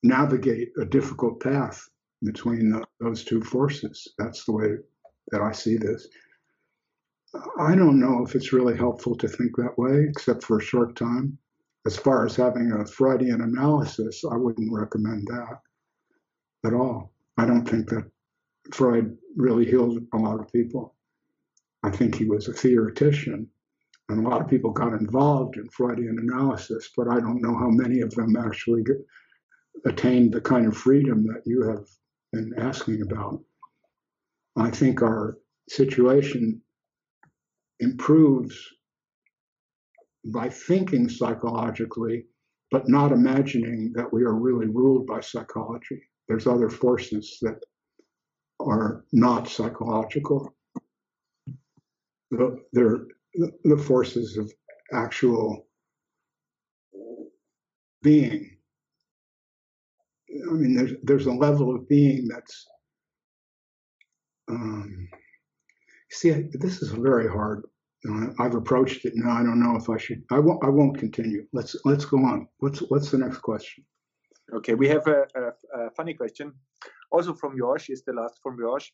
navigate 0.04 0.70
a 0.80 0.86
difficult 0.86 1.42
path 1.42 1.82
between 2.24 2.70
the, 2.70 2.84
those 3.00 3.24
two 3.24 3.42
forces. 3.42 4.08
That's 4.18 4.46
the 4.46 4.52
way 4.54 4.70
that 5.32 5.42
I 5.42 5.52
see 5.52 5.78
this. 5.78 6.08
I 7.60 7.76
don't 7.76 8.00
know 8.00 8.24
if 8.26 8.36
it's 8.36 8.54
really 8.54 8.76
helpful 8.76 9.16
to 9.18 9.28
think 9.28 9.56
that 9.58 9.78
way, 9.78 10.06
except 10.10 10.44
for 10.44 10.60
a 10.60 10.64
short 10.64 10.96
time. 10.96 11.38
As 11.86 11.98
far 11.98 12.26
as 12.26 12.36
having 12.36 12.72
a 12.72 12.86
Freudian 12.86 13.42
analysis, 13.42 14.24
I 14.30 14.36
wouldn't 14.36 14.72
recommend 14.72 15.28
that 15.28 15.60
at 16.66 16.74
all. 16.74 17.14
I 17.38 17.46
don't 17.46 17.68
think 17.68 17.90
that 17.90 18.10
Freud 18.72 19.18
really 19.36 19.66
healed 19.66 20.00
a 20.14 20.18
lot 20.18 20.40
of 20.40 20.52
people. 20.52 20.96
I 21.84 21.92
think 21.92 22.16
he 22.16 22.26
was 22.26 22.48
a 22.48 22.54
theoretician, 22.54 23.48
and 24.10 24.26
a 24.26 24.30
lot 24.30 24.42
of 24.42 24.50
people 24.50 24.72
got 24.72 24.94
involved 24.94 25.58
in 25.58 25.70
Freudian 25.70 26.18
analysis, 26.20 26.90
but 26.96 27.08
I 27.08 27.20
don't 27.20 27.42
know 27.42 27.56
how 27.56 27.70
many 27.70 28.02
of 28.02 28.12
them 28.16 28.36
actually 28.36 28.84
attained 29.86 30.34
the 30.34 30.42
kind 30.42 30.66
of 30.66 30.76
freedom 30.76 31.26
that 31.28 31.44
you 31.46 31.62
have 31.70 31.88
been 32.34 32.54
asking 32.58 33.02
about. 33.04 33.42
I 34.58 34.72
think 34.72 35.02
our 35.02 35.38
situation 35.70 36.62
improves 37.80 38.58
by 40.34 40.50
thinking 40.50 41.10
psychologically, 41.10 42.26
but 42.72 42.90
not 42.90 43.12
imagining 43.12 43.94
that 43.96 44.12
we 44.12 44.24
are 44.24 44.34
really 44.34 44.68
ruled 44.68 45.06
by 45.08 45.22
psychology. 45.22 46.02
There's 46.28 46.48
other 46.48 46.70
forces 46.70 47.38
that 47.42 47.60
are 48.60 49.06
not 49.14 49.48
psychological. 49.48 50.54
They're 52.32 53.06
the 53.64 53.78
forces 53.78 54.38
of 54.38 54.52
actual 54.92 55.68
being. 58.02 58.58
I 60.50 60.54
mean, 60.54 60.76
there's 60.76 60.94
there's 61.04 61.26
a 61.28 61.32
level 61.32 61.76
of 61.76 61.88
being 61.88 62.28
that's 62.28 62.66
um, 64.50 65.10
see, 66.12 66.32
this 66.54 66.82
is 66.82 66.92
very 66.92 67.28
hard. 67.30 67.64
I've 68.40 68.56
approached 68.56 69.06
it 69.06 69.14
now. 69.16 69.32
I 69.32 69.44
don't 69.44 69.60
know 69.60 69.76
if 69.76 69.90
I 69.90 69.98
should. 69.98 70.24
I 70.32 70.40
won't. 70.40 70.64
I 70.64 70.70
won't 70.70 70.98
continue. 70.98 71.46
Let's 71.52 71.76
let's 71.84 72.06
go 72.06 72.18
on. 72.18 72.48
What's 72.60 72.80
what's 72.90 73.12
the 73.12 73.18
next 73.18 73.40
question? 73.40 73.84
Okay, 74.54 74.76
we 74.76 74.88
have 74.88 75.06
a, 75.08 75.28
a, 75.36 75.88
a 75.88 75.92
funny 75.92 76.14
question, 76.14 76.54
also 77.12 77.34
from 77.34 77.58
Josh. 77.58 77.90
Is 77.90 78.04
the 78.04 78.14
last 78.14 78.40
from 78.42 78.58
Josh, 78.60 78.94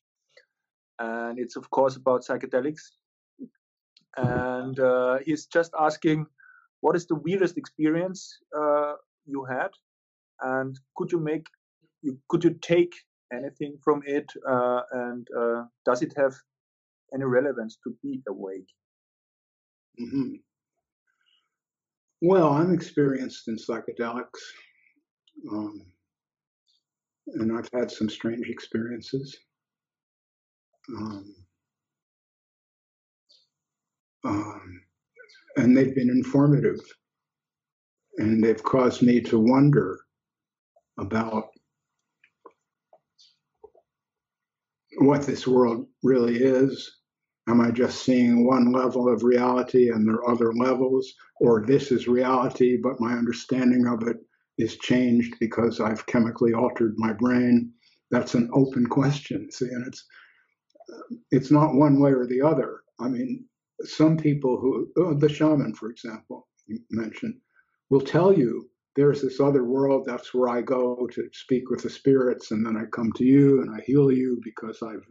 and 1.00 1.38
it's 1.38 1.56
of 1.56 1.70
course 1.70 1.96
about 1.96 2.26
psychedelics. 2.26 2.82
And 4.16 4.80
uh, 4.80 5.18
he's 5.26 5.48
just 5.48 5.72
asking, 5.80 6.28
what 6.82 6.96
is 6.96 7.08
the 7.08 7.16
weirdest 7.16 7.58
experience 7.58 8.38
uh, 8.56 8.94
you 9.26 9.44
had, 9.44 9.72
and 10.42 10.80
could 10.96 11.12
you 11.12 11.20
make, 11.20 11.48
you 12.04 12.20
could 12.30 12.44
you 12.44 12.56
take 12.62 12.94
anything 13.34 13.78
from 13.84 14.02
it, 14.06 14.26
uh, 14.48 14.82
and 14.92 15.28
uh, 15.38 15.64
does 15.86 16.02
it 16.02 16.14
have 16.16 16.34
any 17.14 17.26
relevance 17.26 17.78
to 17.84 17.96
be 18.02 18.22
awake? 18.28 18.68
Mm-hmm. 20.02 20.36
Well, 22.22 22.50
I'm 22.54 22.74
experienced 22.74 23.48
in 23.48 23.58
psychedelics, 23.58 24.42
um, 25.52 25.82
and 27.28 27.58
I've 27.58 27.70
had 27.74 27.92
some 27.92 28.10
strange 28.10 28.48
experiences. 28.50 29.38
Um, 30.90 31.36
um, 34.26 34.82
and 35.58 35.76
they've 35.76 35.96
been 35.96 36.10
informative, 36.10 36.80
and 38.18 38.44
they've 38.44 38.64
caused 38.64 39.02
me 39.02 39.22
to 39.22 39.40
wonder 39.40 40.00
about 40.98 41.50
what 45.00 45.24
this 45.24 45.48
world 45.48 45.88
really 46.04 46.38
is. 46.38 46.92
Am 47.48 47.60
I 47.60 47.72
just 47.72 48.04
seeing 48.04 48.48
one 48.48 48.72
level 48.72 49.12
of 49.12 49.24
reality 49.24 49.90
and 49.90 50.08
there 50.08 50.16
are 50.16 50.30
other 50.30 50.54
levels? 50.54 51.14
Or 51.42 51.66
this 51.66 51.92
is 51.92 52.08
reality, 52.08 52.78
but 52.82 53.02
my 53.02 53.14
understanding 53.14 53.86
of 53.88 54.08
it 54.08 54.18
is 54.58 54.78
changed 54.78 55.36
because 55.40 55.80
I've 55.80 56.06
chemically 56.06 56.54
altered 56.54 56.94
my 56.98 57.12
brain? 57.14 57.72
That's 58.12 58.36
an 58.36 58.50
open 58.54 58.86
question. 58.86 59.52
See, 59.52 59.66
and 59.66 59.86
it's 59.88 60.06
it's 61.32 61.52
not 61.52 61.76
one 61.76 62.00
way 62.00 62.12
or 62.12 62.28
the 62.28 62.42
other. 62.42 62.82
I 63.00 63.08
mean, 63.08 63.46
some 63.84 64.18
people 64.18 64.60
who, 64.60 64.88
oh, 64.98 65.14
the 65.14 65.30
shaman, 65.30 65.74
for 65.74 65.90
example, 65.90 66.48
you 66.68 66.80
mentioned, 66.92 67.36
will 67.90 68.02
tell 68.02 68.32
you 68.32 68.70
there's 68.96 69.22
this 69.22 69.40
other 69.40 69.64
world. 69.64 70.06
That's 70.06 70.34
where 70.34 70.50
I 70.50 70.62
go 70.62 71.08
to 71.14 71.30
speak 71.34 71.70
with 71.70 71.84
the 71.84 71.90
spirits, 71.90 72.52
and 72.52 72.66
then 72.66 72.78
I 72.78 72.86
come 72.86 73.12
to 73.14 73.26
you 73.26 73.62
and 73.62 73.76
I 73.76 73.84
heal 73.86 74.12
you 74.12 74.40
because 74.44 74.80
I've 74.84 75.06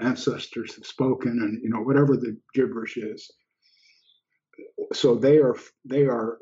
ancestors 0.00 0.74
have 0.76 0.86
spoken, 0.86 1.32
and 1.32 1.60
you 1.62 1.70
know 1.70 1.82
whatever 1.82 2.16
the 2.16 2.36
gibberish 2.54 2.96
is. 2.96 3.30
So 4.92 5.16
they 5.16 5.38
are 5.38 5.56
they 5.84 6.04
are 6.04 6.38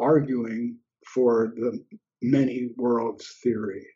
arguing 0.00 0.78
for 1.14 1.54
the 1.56 1.84
many 2.22 2.70
worlds 2.76 3.38
theories. 3.42 3.86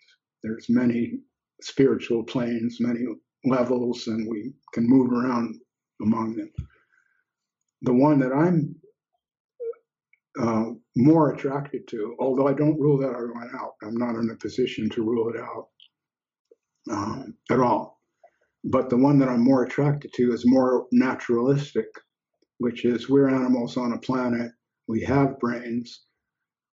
There's 0.43 0.67
many 0.69 1.21
spiritual 1.63 2.25
planes, 2.25 2.79
many 2.81 3.01
levels, 3.45 4.07
and 4.09 4.29
we 4.29 4.53
can 4.75 4.89
move 4.89 5.13
around 5.13 5.57
among 6.03 6.37
them. 6.37 6.51
The 7.83 7.95
one 7.95 8.19
that 8.21 8.33
I'm 8.33 8.75
uh, 10.39 10.67
more 10.97 11.33
attracted 11.33 11.89
to, 11.89 12.15
although 12.19 12.47
I 12.47 12.53
don't 12.53 12.79
rule 12.79 12.99
that 12.99 13.15
other 13.15 13.33
one 13.33 13.51
out. 13.55 13.73
I'm 13.83 13.97
not 13.97 14.17
in 14.17 14.31
a 14.31 14.37
position 14.37 14.91
to 14.91 15.03
rule 15.03 15.33
it 15.33 15.41
out 15.41 15.69
um, 16.91 17.35
at 17.51 17.61
all. 17.61 18.01
But 18.65 18.91
the 18.91 18.97
one 18.97 19.19
that 19.21 19.29
I'm 19.29 19.43
more 19.43 19.63
attracted 19.63 20.13
to 20.15 20.33
is 20.33 20.45
more 20.47 20.87
naturalistic, 20.93 21.87
which 22.59 22.85
is 22.85 23.09
we're 23.09 23.29
animals 23.29 23.77
on 23.77 23.93
a 23.93 23.99
planet, 23.99 24.53
we 24.89 25.01
have 25.03 25.39
brains. 25.39 26.05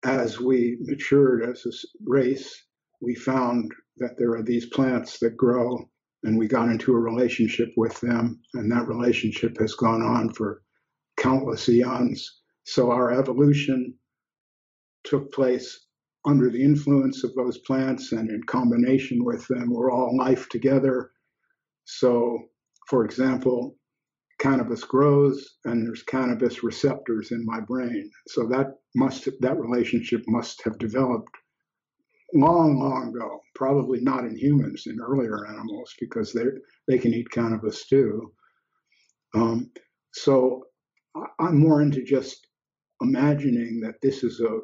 As 0.05 0.39
we 0.39 0.77
matured 0.81 1.43
as 1.43 1.65
a 1.67 1.73
race, 2.05 2.65
we 3.01 3.15
found 3.15 3.73
that 3.97 4.17
there 4.19 4.35
are 4.35 4.43
these 4.43 4.67
plants 4.67 5.19
that 5.19 5.37
grow, 5.37 5.89
and 6.23 6.39
we 6.39 6.47
got 6.47 6.69
into 6.69 6.93
a 6.95 7.01
relationship 7.01 7.71
with 7.77 8.01
them, 8.01 8.41
and 8.55 8.71
that 8.71 8.87
relationship 8.87 9.59
has 9.59 9.75
gone 9.75 10.03
on 10.03 10.33
for 10.33 10.63
countless 11.17 11.69
eons 11.69 12.38
so 12.69 12.91
our 12.93 13.13
evolution 13.13 13.95
took 15.05 15.33
place 15.33 15.87
under 16.27 16.51
the 16.51 16.63
influence 16.63 17.25
of 17.25 17.35
those 17.35 17.59
plants 17.59 18.13
and 18.13 18.31
in 18.31 18.43
combination 18.45 19.25
with 19.25 19.47
them. 19.49 19.71
We're 19.71 19.91
all 19.91 20.17
life 20.19 20.49
together. 20.51 21.13
So, 21.87 22.39
for 22.89 23.05
example, 23.07 23.77
cannabis 24.39 24.85
grows 24.85 25.57
and 25.65 25.87
there's 25.87 26.03
cannabis 26.03 26.63
receptors 26.63 27.33
in 27.33 27.45
my 27.47 27.61
brain. 27.61 28.11
So 28.29 28.47
that 28.49 28.75
must 28.97 29.29
that 29.41 29.59
relationship 29.59 30.23
must 30.29 30.63
have 30.65 30.79
developed 30.79 31.33
long, 32.35 32.79
long 32.81 33.15
ago. 33.15 33.41
Probably 33.55 34.01
not 34.03 34.25
in 34.25 34.37
humans, 34.37 34.85
in 34.87 34.99
earlier 35.01 35.47
animals, 35.47 35.95
because 36.01 36.35
they 36.35 36.45
they 36.89 36.99
can 36.99 37.15
eat 37.15 37.31
cannabis 37.31 37.87
too. 37.89 38.33
Um, 39.35 39.71
so 40.13 40.65
I'm 41.41 41.59
more 41.59 41.83
into 41.83 42.03
just 42.05 42.48
imagining 43.01 43.81
that 43.81 44.01
this 44.03 44.25
is 44.25 44.41
a 44.41 44.59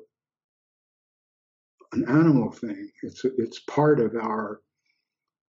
an 1.93 2.05
animal 2.09 2.51
thing. 2.51 2.91
It's 3.03 3.25
it's 3.25 3.61
part 3.61 4.01
of 4.01 4.15
our 4.17 4.61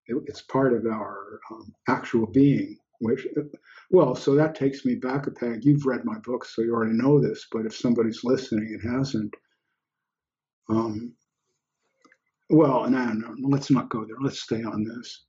it's 0.07 0.41
part 0.43 0.73
of 0.73 0.85
our 0.85 1.39
um, 1.51 1.73
actual 1.89 2.27
being. 2.27 2.77
Which, 3.01 3.27
well, 3.91 4.15
so 4.15 4.35
that 4.35 4.55
takes 4.55 4.85
me 4.85 4.95
back 4.95 5.27
a 5.27 5.31
peg. 5.31 5.65
You've 5.65 5.85
read 5.85 6.05
my 6.05 6.17
book, 6.23 6.45
so 6.45 6.61
you 6.61 6.73
already 6.73 6.93
know 6.93 7.19
this. 7.19 7.45
But 7.51 7.65
if 7.65 7.75
somebody's 7.75 8.23
listening 8.23 8.79
and 8.81 8.97
hasn't, 8.97 9.33
um, 10.69 11.13
well, 12.49 12.89
no, 12.89 13.05
no, 13.05 13.35
let's 13.41 13.69
not 13.69 13.89
go 13.89 14.05
there. 14.05 14.15
Let's 14.21 14.41
stay 14.41 14.63
on 14.63 14.85
this. 14.85 15.25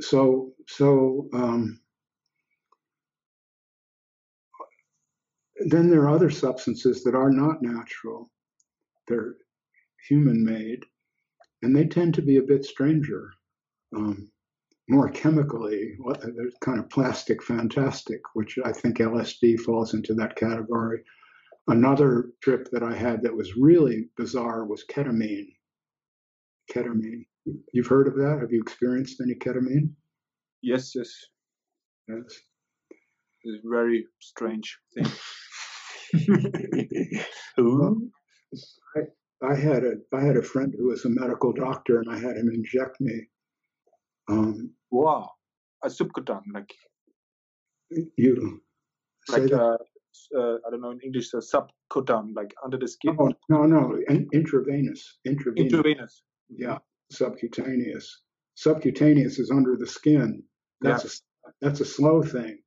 So, 0.00 0.52
so 0.66 1.28
um, 1.32 1.80
then 5.66 5.90
there 5.90 6.02
are 6.02 6.14
other 6.14 6.30
substances 6.30 7.02
that 7.04 7.14
are 7.14 7.30
not 7.30 7.62
natural. 7.62 8.30
They're 9.08 9.36
human 10.08 10.44
made, 10.44 10.84
and 11.62 11.74
they 11.74 11.86
tend 11.86 12.14
to 12.14 12.22
be 12.22 12.36
a 12.36 12.42
bit 12.42 12.64
stranger, 12.64 13.32
um, 13.96 14.30
more 14.88 15.10
chemically. 15.10 15.96
They're 16.22 16.50
kind 16.62 16.78
of 16.78 16.90
plastic 16.90 17.42
fantastic, 17.42 18.20
which 18.34 18.58
I 18.64 18.72
think 18.72 18.98
LSD 18.98 19.60
falls 19.60 19.94
into 19.94 20.14
that 20.14 20.36
category. 20.36 21.02
Another 21.66 22.30
trip 22.42 22.68
that 22.72 22.82
I 22.82 22.94
had 22.94 23.22
that 23.22 23.36
was 23.36 23.56
really 23.56 24.08
bizarre 24.16 24.64
was 24.64 24.84
ketamine. 24.90 25.52
Ketamine. 26.72 27.26
You've 27.72 27.86
heard 27.86 28.08
of 28.08 28.14
that? 28.16 28.38
Have 28.40 28.52
you 28.52 28.60
experienced 28.60 29.20
any 29.20 29.34
ketamine? 29.34 29.90
Yes, 30.62 30.94
yes. 30.94 31.12
Yes. 32.08 32.40
It's 33.44 33.64
a 33.64 33.68
very 33.68 34.06
strange 34.20 34.78
thing. 34.94 35.06
Who? 37.56 38.10
I, 38.96 39.00
I 39.46 39.54
had 39.54 39.84
a 39.84 39.92
I 40.14 40.22
had 40.22 40.36
a 40.36 40.42
friend 40.42 40.74
who 40.76 40.88
was 40.88 41.04
a 41.04 41.10
medical 41.10 41.52
doctor, 41.52 42.00
and 42.00 42.10
I 42.10 42.18
had 42.18 42.36
him 42.36 42.50
inject 42.52 43.00
me. 43.00 43.28
Um, 44.30 44.72
wow, 44.90 45.30
a 45.84 45.88
subcutan, 45.88 46.42
like 46.52 46.72
you 48.16 48.60
like 49.28 49.52
uh, 49.52 49.76
uh, 50.36 50.56
I 50.66 50.70
don't 50.70 50.80
know 50.80 50.90
in 50.90 51.00
English, 51.00 51.32
a 51.34 51.38
subcutan, 51.38 52.34
like 52.34 52.54
under 52.64 52.78
the 52.78 52.88
skin. 52.88 53.16
Oh, 53.18 53.32
no, 53.48 53.64
no, 53.64 53.98
in, 54.08 54.28
intravenous, 54.32 55.18
intravenous. 55.26 55.72
Intravenous. 55.72 56.22
Yeah, 56.48 56.78
subcutaneous. 57.12 58.22
Subcutaneous 58.54 59.38
is 59.38 59.50
under 59.50 59.76
the 59.76 59.86
skin. 59.86 60.42
That's 60.80 61.04
yeah. 61.04 61.10
a 61.46 61.52
that's 61.60 61.80
a 61.80 61.84
slow 61.84 62.22
thing. 62.22 62.58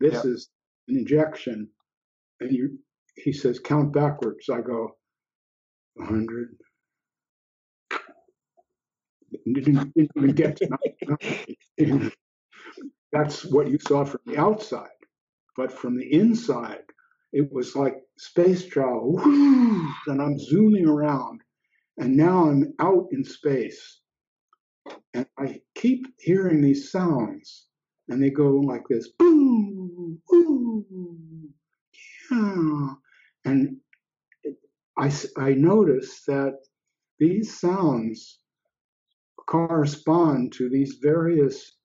This 0.00 0.14
yeah. 0.14 0.30
is 0.30 0.48
an 0.88 0.96
injection 0.96 1.68
and 2.40 2.52
you, 2.52 2.78
he 3.16 3.32
says, 3.32 3.58
count 3.60 3.92
backwards. 3.92 4.48
I 4.50 4.60
go, 4.62 4.96
100. 5.94 6.56
Didn't, 9.54 9.94
didn't 9.94 10.12
even 10.16 10.32
get 10.34 10.56
to 10.58 10.68
That's 13.12 13.44
what 13.46 13.68
you 13.70 13.78
saw 13.80 14.04
from 14.04 14.20
the 14.26 14.38
outside. 14.38 14.88
But 15.56 15.72
from 15.72 15.98
the 15.98 16.12
inside, 16.12 16.82
it 17.32 17.52
was 17.52 17.76
like 17.76 17.96
space 18.18 18.66
travel. 18.66 19.20
And 20.08 20.22
I'm 20.22 20.38
zooming 20.38 20.88
around. 20.88 21.40
And 21.98 22.16
now 22.16 22.50
I'm 22.50 22.74
out 22.80 23.08
in 23.12 23.24
space. 23.24 24.00
And 25.14 25.26
I 25.38 25.60
keep 25.76 26.06
hearing 26.18 26.62
these 26.62 26.90
sounds. 26.92 27.66
And 28.08 28.22
they 28.22 28.30
go 28.30 28.50
like 28.52 28.84
this 28.88 29.08
boom, 29.18 30.20
yeah. 32.30 32.94
And 33.46 33.76
I, 34.98 35.12
I 35.38 35.50
noticed 35.54 36.26
that 36.26 36.58
these 37.20 37.58
sounds 37.60 38.40
correspond 39.48 40.52
to 40.54 40.68
these 40.68 40.98
various 41.00 41.76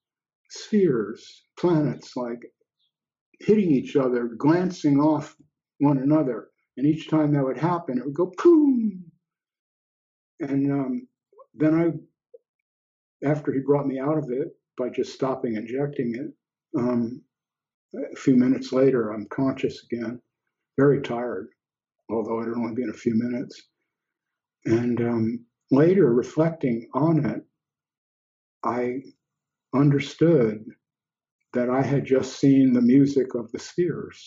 spheres, 0.49 1.43
planets, 1.59 2.17
like 2.17 2.39
hitting 3.39 3.71
each 3.71 3.95
other, 3.95 4.29
glancing 4.37 4.99
off 4.99 5.35
one 5.77 5.99
another. 5.99 6.49
And 6.77 6.87
each 6.87 7.09
time 7.09 7.31
that 7.33 7.43
would 7.43 7.59
happen, 7.59 7.99
it 7.99 8.05
would 8.05 8.15
go 8.15 8.33
boom. 8.43 9.03
And 10.39 10.71
um, 10.71 11.07
then 11.53 11.75
I, 13.23 13.27
after 13.27 13.53
he 13.53 13.59
brought 13.59 13.85
me 13.85 13.99
out 13.99 14.17
of 14.17 14.31
it 14.31 14.47
by 14.79 14.89
just 14.89 15.13
stopping 15.13 15.57
injecting 15.57 16.15
it, 16.15 16.79
um, 16.79 17.21
a 18.13 18.15
few 18.15 18.35
minutes 18.35 18.73
later, 18.73 19.11
I'm 19.11 19.27
conscious 19.27 19.83
again 19.83 20.19
very 20.83 21.01
tired, 21.01 21.47
although 22.09 22.39
it 22.41 22.47
had 22.47 22.57
only 22.57 22.73
been 22.73 22.89
a 22.89 23.03
few 23.05 23.15
minutes. 23.15 23.55
And 24.65 24.97
um, 25.01 25.45
later, 25.69 26.07
reflecting 26.23 26.77
on 26.95 27.15
it, 27.33 27.41
I 28.63 28.81
understood 29.83 30.57
that 31.53 31.69
I 31.69 31.83
had 31.83 32.03
just 32.05 32.39
seen 32.39 32.73
the 32.73 32.87
music 32.95 33.35
of 33.35 33.51
the 33.51 33.59
spheres, 33.59 34.17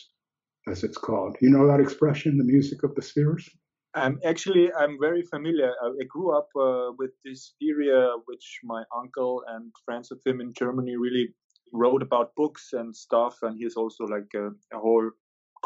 as 0.71 0.85
it's 0.85 0.99
called. 1.09 1.37
You 1.41 1.51
know 1.51 1.67
that 1.67 1.81
expression, 1.81 2.39
the 2.39 2.53
music 2.57 2.85
of 2.85 2.95
the 2.95 3.03
spheres? 3.03 3.49
Um, 3.97 4.19
actually, 4.25 4.67
I'm 4.81 4.97
very 5.09 5.23
familiar. 5.23 5.71
I 6.03 6.05
grew 6.15 6.37
up 6.39 6.49
uh, 6.67 6.91
with 7.01 7.13
this 7.25 7.55
area, 7.71 8.01
which 8.27 8.47
my 8.65 8.83
uncle 9.01 9.43
and 9.53 9.73
friends 9.85 10.11
of 10.13 10.21
him 10.27 10.41
in 10.41 10.53
Germany 10.53 10.95
really 10.97 11.27
wrote 11.73 12.03
about 12.03 12.35
books 12.37 12.65
and 12.73 12.95
stuff. 12.95 13.35
And 13.43 13.57
he's 13.59 13.77
also 13.77 14.05
like 14.05 14.31
a, 14.35 14.47
a 14.77 14.79
whole 14.85 15.11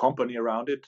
company 0.00 0.36
around 0.36 0.68
it 0.68 0.86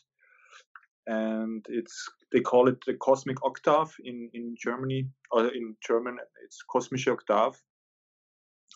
and 1.07 1.65
it's 1.69 2.09
they 2.33 2.41
call 2.41 2.69
it 2.69 2.79
the 2.87 2.95
cosmic 2.95 3.43
octave 3.45 3.91
in 4.05 4.31
in 4.35 4.55
Germany 4.65 5.09
or 5.33 5.47
in 5.47 5.77
German 5.87 6.17
it's 6.45 6.59
kosmische 6.73 7.13
Octave. 7.13 7.61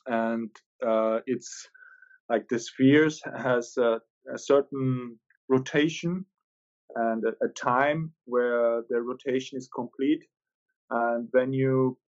and 0.06 0.50
uh, 0.86 1.18
it's 1.26 1.68
like 2.28 2.46
the 2.48 2.58
spheres 2.58 3.20
has 3.36 3.76
a, 3.76 4.00
a, 4.32 4.38
certain 4.38 5.18
rotation 5.48 6.24
and 6.96 7.24
a, 7.24 7.44
a 7.44 7.48
time 7.48 8.12
where 8.24 8.82
the 8.88 9.00
rotation 9.00 9.58
is 9.58 9.68
complete. 9.74 10.24
And 10.90 11.28
when 11.32 11.52
you, 11.52 11.98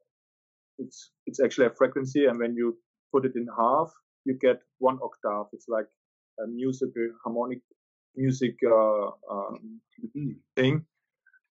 it's 0.79 1.11
it's 1.27 1.41
actually 1.41 1.67
a 1.67 1.75
frequency, 1.79 2.27
and 2.27 2.39
when 2.39 2.55
you 2.55 2.77
put 3.13 3.25
it 3.25 3.33
in 3.35 3.47
half, 3.59 3.91
you 4.25 4.35
get 4.41 4.61
one 4.79 4.99
octave. 5.03 5.47
It's 5.53 5.69
like 5.69 5.87
a 6.43 6.47
musical 6.47 7.09
harmonic 7.25 7.61
music 8.17 8.57
uh, 8.67 9.07
um, 9.31 9.81
mm-hmm. 10.05 10.31
thing, 10.57 10.85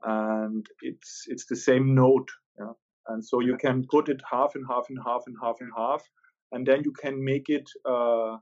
and 0.04 0.66
it's 0.82 1.26
it's 1.28 1.46
the 1.46 1.56
same 1.56 1.96
note. 1.96 2.30
Yeah? 2.60 2.74
And 3.08 3.24
so 3.24 3.42
you 3.42 3.58
can 3.58 3.86
put 3.90 4.10
it 4.10 4.22
half 4.30 4.56
and 4.56 4.66
half 4.70 4.86
and 4.90 5.00
half 5.06 5.24
and 5.28 5.36
half 5.42 5.58
and 5.60 5.72
half, 5.76 6.04
and 6.52 6.66
then 6.66 6.84
you 6.84 6.94
can 6.94 7.24
make 7.24 7.50
it 7.50 7.70
uh, 7.86 8.38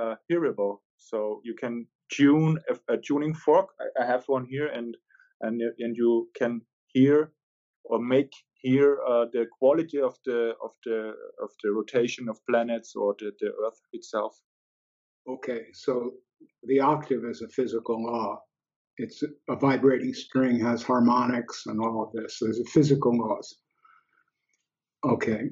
uh, 0.00 0.14
hearable. 0.28 0.82
So 0.96 1.40
you 1.44 1.54
can 1.54 1.86
tune 2.10 2.58
a, 2.70 2.94
a 2.94 2.96
tuning 2.96 3.34
fork. 3.34 3.68
I, 3.80 4.02
I, 4.02 4.06
have 4.06 4.24
one 4.26 4.46
here, 4.46 4.68
and 4.68 4.96
and 5.42 5.60
and 5.78 5.96
you 5.96 6.28
can 6.34 6.62
hear 6.86 7.32
or 7.84 7.98
make 7.98 8.32
hear 8.60 8.98
uh, 9.06 9.26
the 9.32 9.46
quality 9.58 10.00
of 10.00 10.16
the 10.24 10.54
of 10.62 10.72
the 10.84 11.14
of 11.42 11.50
the 11.62 11.70
rotation 11.70 12.28
of 12.28 12.38
planets 12.48 12.94
or 12.96 13.14
the, 13.18 13.32
the 13.40 13.48
Earth 13.48 13.80
itself. 13.92 14.36
Okay, 15.28 15.66
so 15.72 16.14
the 16.64 16.80
octave 16.80 17.24
is 17.24 17.42
a 17.42 17.48
physical 17.48 18.02
law. 18.02 18.40
It's 18.98 19.22
a 19.48 19.56
vibrating 19.56 20.12
string 20.12 20.58
has 20.60 20.82
harmonics 20.82 21.64
and 21.66 21.80
all 21.80 22.02
of 22.02 22.12
this. 22.12 22.38
There's 22.40 22.58
a 22.58 22.64
physical 22.64 23.16
laws. 23.16 23.58
Okay, 25.04 25.50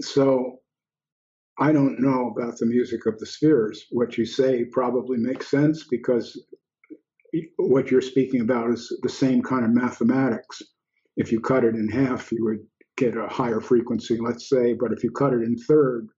so 0.00 0.58
I 1.58 1.72
don't 1.72 2.00
know 2.00 2.34
about 2.36 2.58
the 2.58 2.66
music 2.66 3.06
of 3.06 3.18
the 3.20 3.26
spheres. 3.26 3.86
What 3.90 4.18
you 4.18 4.26
say 4.26 4.64
probably 4.64 5.18
makes 5.18 5.50
sense 5.50 5.84
because 5.88 6.36
what 7.56 7.90
you're 7.90 8.00
speaking 8.00 8.40
about 8.40 8.70
is 8.70 8.92
the 9.02 9.08
same 9.08 9.42
kind 9.42 9.64
of 9.64 9.70
mathematics. 9.70 10.60
If 11.16 11.30
you 11.30 11.40
cut 11.40 11.64
it 11.64 11.76
in 11.76 11.88
half, 11.88 12.32
you 12.32 12.44
would 12.44 12.66
get 12.96 13.16
a 13.16 13.28
higher 13.28 13.60
frequency, 13.60 14.18
let's 14.20 14.48
say, 14.48 14.74
but 14.74 14.92
if 14.92 15.04
you 15.04 15.10
cut 15.12 15.32
it 15.32 15.42
in 15.42 15.56
third, 15.56 16.08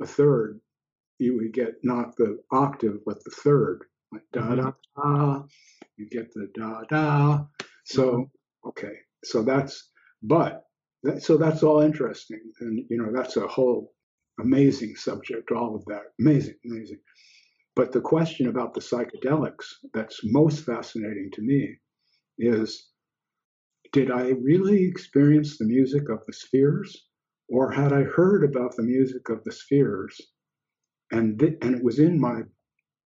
a 0.00 0.06
third, 0.06 0.60
you 1.18 1.36
would 1.36 1.52
get 1.52 1.74
not 1.82 2.16
the 2.16 2.38
octave, 2.52 2.98
but 3.06 3.22
the 3.24 3.30
third. 3.30 3.84
Like 4.12 4.22
da 4.32 4.54
da 4.54 4.72
da, 4.96 5.42
you 5.96 6.08
get 6.08 6.32
the 6.34 6.48
da 6.54 6.82
da. 6.88 7.44
So, 7.84 8.12
mm-hmm. 8.12 8.68
okay, 8.68 8.94
so 9.24 9.42
that's, 9.42 9.90
but, 10.22 10.62
that, 11.02 11.22
so 11.22 11.36
that's 11.36 11.62
all 11.62 11.80
interesting. 11.80 12.40
And, 12.60 12.84
you 12.88 12.98
know, 12.98 13.12
that's 13.12 13.36
a 13.36 13.46
whole 13.46 13.92
amazing 14.40 14.96
subject, 14.96 15.50
all 15.52 15.74
of 15.74 15.84
that. 15.86 16.02
Amazing, 16.20 16.54
amazing. 16.64 17.00
But 17.76 17.92
the 17.92 18.00
question 18.00 18.48
about 18.48 18.72
the 18.72 18.80
psychedelics 18.80 19.64
that's 19.92 20.20
most 20.24 20.64
fascinating 20.64 21.30
to 21.32 21.42
me 21.42 21.76
is 22.38 22.88
did 23.92 24.10
I 24.10 24.30
really 24.30 24.84
experience 24.84 25.58
the 25.58 25.66
music 25.66 26.08
of 26.08 26.20
the 26.26 26.32
spheres? 26.32 27.06
Or 27.48 27.70
had 27.70 27.92
I 27.92 28.02
heard 28.02 28.42
about 28.44 28.74
the 28.76 28.82
music 28.82 29.28
of 29.28 29.44
the 29.44 29.52
spheres 29.52 30.20
and, 31.14 31.38
th- 31.38 31.58
and 31.62 31.74
it 31.76 31.84
was 31.84 31.98
in 32.00 32.20
my 32.20 32.42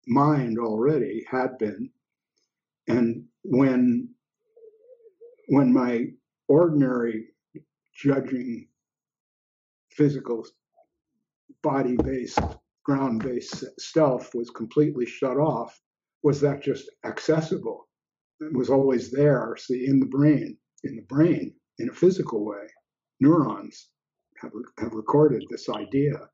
mind 0.07 0.59
already, 0.59 1.25
had 1.31 1.59
been. 1.59 1.91
And 2.89 3.25
when, 3.43 4.09
when 5.49 5.73
my 5.73 6.07
ordinary 6.49 7.27
judging 7.95 8.69
physical 9.91 10.47
body 11.63 11.97
based, 11.97 12.39
ground 12.85 13.23
based 13.23 13.65
self 13.79 14.35
was 14.35 14.51
completely 14.51 15.05
shut 15.05 15.37
off, 15.37 15.79
was 16.23 16.41
that 16.41 16.63
just 16.63 16.91
accessible? 17.05 17.89
It 18.41 18.57
was 18.57 18.71
always 18.71 19.11
there, 19.11 19.55
see, 19.59 19.87
in 19.87 20.01
the 20.01 20.07
brain, 20.07 20.57
in 20.85 20.97
the 20.97 21.03
brain, 21.03 21.55
in 21.79 21.91
a 21.91 21.93
physical 21.95 22.45
way. 22.47 22.67
Neurons 23.21 23.89
have, 24.41 24.53
have 24.79 24.93
recorded 24.93 25.45
this 25.51 25.69
idea. 25.69 26.31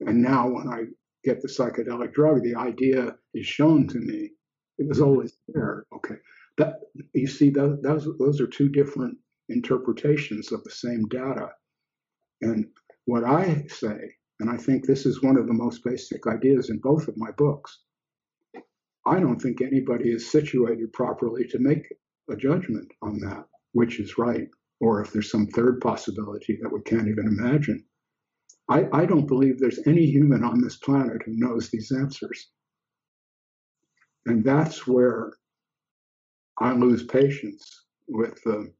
And 0.00 0.22
now, 0.22 0.48
when 0.48 0.68
I 0.68 0.84
get 1.24 1.42
the 1.42 1.48
psychedelic 1.48 2.12
drug, 2.12 2.42
the 2.42 2.54
idea 2.54 3.16
is 3.34 3.46
shown 3.46 3.88
to 3.88 3.98
me. 3.98 4.30
It 4.78 4.88
was 4.88 5.00
always 5.00 5.36
there. 5.48 5.86
Okay, 5.94 6.16
that 6.58 6.80
you 7.14 7.26
see, 7.26 7.50
that, 7.50 7.80
those 7.82 8.08
those 8.18 8.40
are 8.40 8.46
two 8.46 8.68
different 8.68 9.16
interpretations 9.48 10.52
of 10.52 10.64
the 10.64 10.70
same 10.70 11.06
data. 11.08 11.50
And 12.42 12.66
what 13.06 13.24
I 13.24 13.66
say 13.68 14.16
and 14.40 14.50
I 14.50 14.56
think 14.56 14.84
this 14.84 15.06
is 15.06 15.22
one 15.22 15.36
of 15.36 15.46
the 15.46 15.52
most 15.52 15.84
basic 15.84 16.26
ideas 16.26 16.70
in 16.70 16.78
both 16.78 17.08
of 17.08 17.16
my 17.16 17.30
books. 17.32 17.80
I 19.06 19.20
don't 19.20 19.40
think 19.40 19.60
anybody 19.60 20.10
is 20.10 20.30
situated 20.30 20.92
properly 20.92 21.46
to 21.48 21.58
make 21.58 21.86
a 22.30 22.36
judgment 22.36 22.90
on 23.02 23.18
that, 23.20 23.44
which 23.72 24.00
is 24.00 24.18
right, 24.18 24.48
or 24.80 25.00
if 25.00 25.12
there's 25.12 25.30
some 25.30 25.46
third 25.46 25.80
possibility 25.80 26.58
that 26.62 26.72
we 26.72 26.80
can't 26.82 27.08
even 27.08 27.26
imagine. 27.26 27.84
I, 28.68 28.86
I 28.92 29.06
don't 29.06 29.26
believe 29.26 29.58
there's 29.58 29.86
any 29.86 30.06
human 30.06 30.42
on 30.42 30.60
this 30.60 30.76
planet 30.76 31.22
who 31.24 31.36
knows 31.36 31.68
these 31.68 31.92
answers. 31.92 32.48
And 34.26 34.42
that's 34.42 34.86
where 34.86 35.32
I 36.58 36.72
lose 36.72 37.04
patience 37.04 37.84
with 38.08 38.42
the 38.44 38.72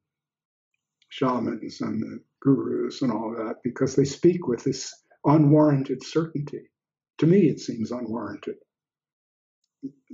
shamans 1.10 1.80
and 1.80 2.02
the 2.02 2.20
gurus 2.40 3.02
and 3.02 3.12
all 3.12 3.30
that 3.32 3.56
because 3.62 3.94
they 3.94 4.04
speak 4.04 4.46
with 4.48 4.64
this 4.64 4.92
unwarranted 5.24 6.02
certainty. 6.02 6.70
To 7.18 7.26
me, 7.26 7.48
it 7.48 7.60
seems 7.60 7.92
unwarranted 7.92 8.56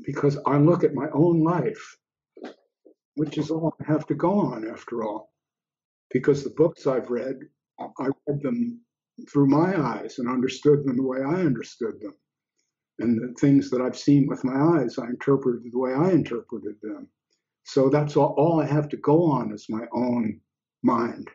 because 0.04 0.38
I 0.46 0.58
look 0.58 0.84
at 0.84 0.94
my 0.94 1.08
own 1.12 1.42
life, 1.42 1.96
which 3.14 3.38
is 3.38 3.50
all 3.50 3.74
I 3.80 3.92
have 3.92 4.06
to 4.08 4.14
go 4.14 4.32
on 4.32 4.68
after 4.68 5.04
all. 5.04 5.32
Because 6.10 6.42
the 6.42 6.50
books 6.50 6.86
I've 6.86 7.10
read, 7.10 7.38
I 7.78 8.08
read 8.26 8.42
them 8.42 8.80
through 9.28 9.46
my 9.48 9.80
eyes 9.80 10.18
and 10.18 10.28
understood 10.28 10.84
them 10.84 10.96
the 10.96 11.02
way 11.02 11.20
I 11.22 11.40
understood 11.40 12.00
them. 12.00 12.14
And 12.98 13.20
the 13.20 13.34
things 13.40 13.70
that 13.70 13.80
I've 13.80 13.98
seen 13.98 14.26
with 14.28 14.44
my 14.44 14.80
eyes, 14.80 14.98
I 14.98 15.06
interpreted 15.06 15.72
the 15.72 15.78
way 15.78 15.94
I 15.94 16.10
interpreted 16.10 16.76
them. 16.82 17.08
So 17.64 17.88
that's 17.88 18.16
all, 18.16 18.34
all 18.38 18.60
I 18.60 18.66
have 18.66 18.88
to 18.90 18.96
go 18.98 19.24
on 19.24 19.52
is 19.52 19.66
my 19.68 19.86
own 19.92 20.40
mind. 20.82 21.28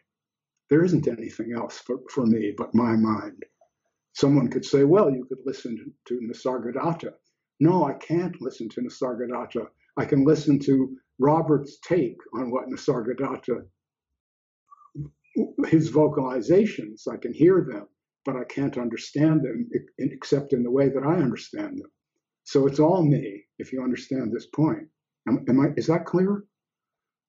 There 0.70 0.84
isn't 0.84 1.08
anything 1.08 1.54
else 1.54 1.80
for, 1.80 2.00
for 2.12 2.26
me 2.26 2.54
but 2.58 2.76
my 2.76 2.96
mind. 2.96 3.44
Someone 4.14 4.50
could 4.50 4.66
say, 4.66 4.84
well, 4.84 5.12
you 5.12 5.26
could 5.26 5.40
listen 5.46 5.94
to 6.08 6.20
Nisargadatta. 6.22 7.14
No, 7.60 7.86
I 7.86 7.94
can't 7.94 8.40
listen 8.42 8.70
to 8.70 8.82
Nisargadatta. 8.82 9.68
I 9.98 10.06
can 10.06 10.26
listen 10.26 10.60
to 10.60 10.98
Robert's 11.20 11.80
take 11.80 12.18
on 12.34 12.52
what 12.52 12.68
Nisargadatta, 12.70 13.66
his 15.68 15.92
vocalizations, 15.92 17.08
I 17.12 17.18
can 17.18 17.34
hear 17.34 17.66
them, 17.70 17.88
but 18.26 18.36
I 18.36 18.44
can't 18.46 18.78
understand 18.78 19.42
them 19.42 19.70
except 20.00 20.54
in 20.54 20.64
the 20.64 20.72
way 20.72 20.90
that 20.90 21.04
I 21.04 21.16
understand 21.16 21.80
them. 21.80 21.92
So 22.44 22.68
it's 22.68 22.80
all 22.80 23.04
me, 23.04 23.44
if 23.60 23.74
you 23.74 23.84
understand 23.84 24.32
this 24.32 24.48
point. 24.48 24.88
Am, 25.28 25.44
am 25.50 25.60
I, 25.60 25.68
is 25.78 25.88
that 25.88 26.06
clear? 26.06 26.44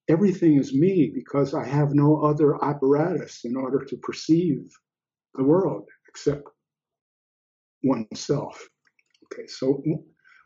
Everything 0.09 0.57
is 0.57 0.73
me 0.73 1.11
because 1.13 1.53
I 1.53 1.65
have 1.65 1.93
no 1.93 2.21
other 2.21 2.63
apparatus 2.63 3.41
in 3.43 3.55
order 3.57 3.83
to 3.83 3.97
perceive 3.97 4.69
the 5.35 5.43
world 5.43 5.87
except 6.07 6.43
oneself. 7.83 8.67
Okay, 9.25 9.47
so 9.47 9.83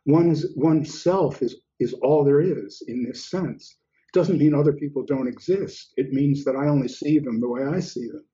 one's 0.05 0.45
oneself 0.55 1.41
is 1.41 1.61
is 1.79 1.93
all 2.01 2.23
there 2.23 2.41
is 2.41 2.83
in 2.87 3.03
this 3.03 3.29
sense. 3.29 3.77
Doesn't 4.13 4.39
mean 4.39 4.53
other 4.53 4.73
people 4.73 5.03
don't 5.05 5.27
exist. 5.27 5.93
It 5.97 6.11
means 6.13 6.43
that 6.45 6.55
I 6.55 6.67
only 6.67 6.87
see 6.87 7.19
them 7.19 7.39
the 7.39 7.49
way 7.49 7.63
I 7.63 7.79
see 7.79 8.07
them. 8.07 8.25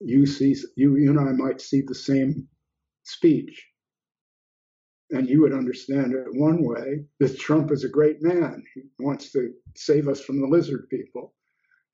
You 0.00 0.26
see, 0.26 0.56
you 0.76 0.96
you 0.96 1.10
and 1.10 1.20
I 1.20 1.32
might 1.32 1.60
see 1.60 1.82
the 1.82 1.94
same 1.94 2.48
speech, 3.04 3.66
and 5.10 5.28
you 5.28 5.42
would 5.42 5.54
understand 5.54 6.14
it 6.14 6.26
one 6.32 6.64
way. 6.64 7.04
That 7.20 7.38
Trump 7.38 7.72
is 7.72 7.84
a 7.84 7.88
great 7.88 8.22
man. 8.22 8.64
He 8.74 8.82
wants 8.98 9.32
to 9.32 9.52
save 9.76 10.08
us 10.08 10.20
from 10.20 10.40
the 10.40 10.48
lizard 10.48 10.88
people 10.90 11.30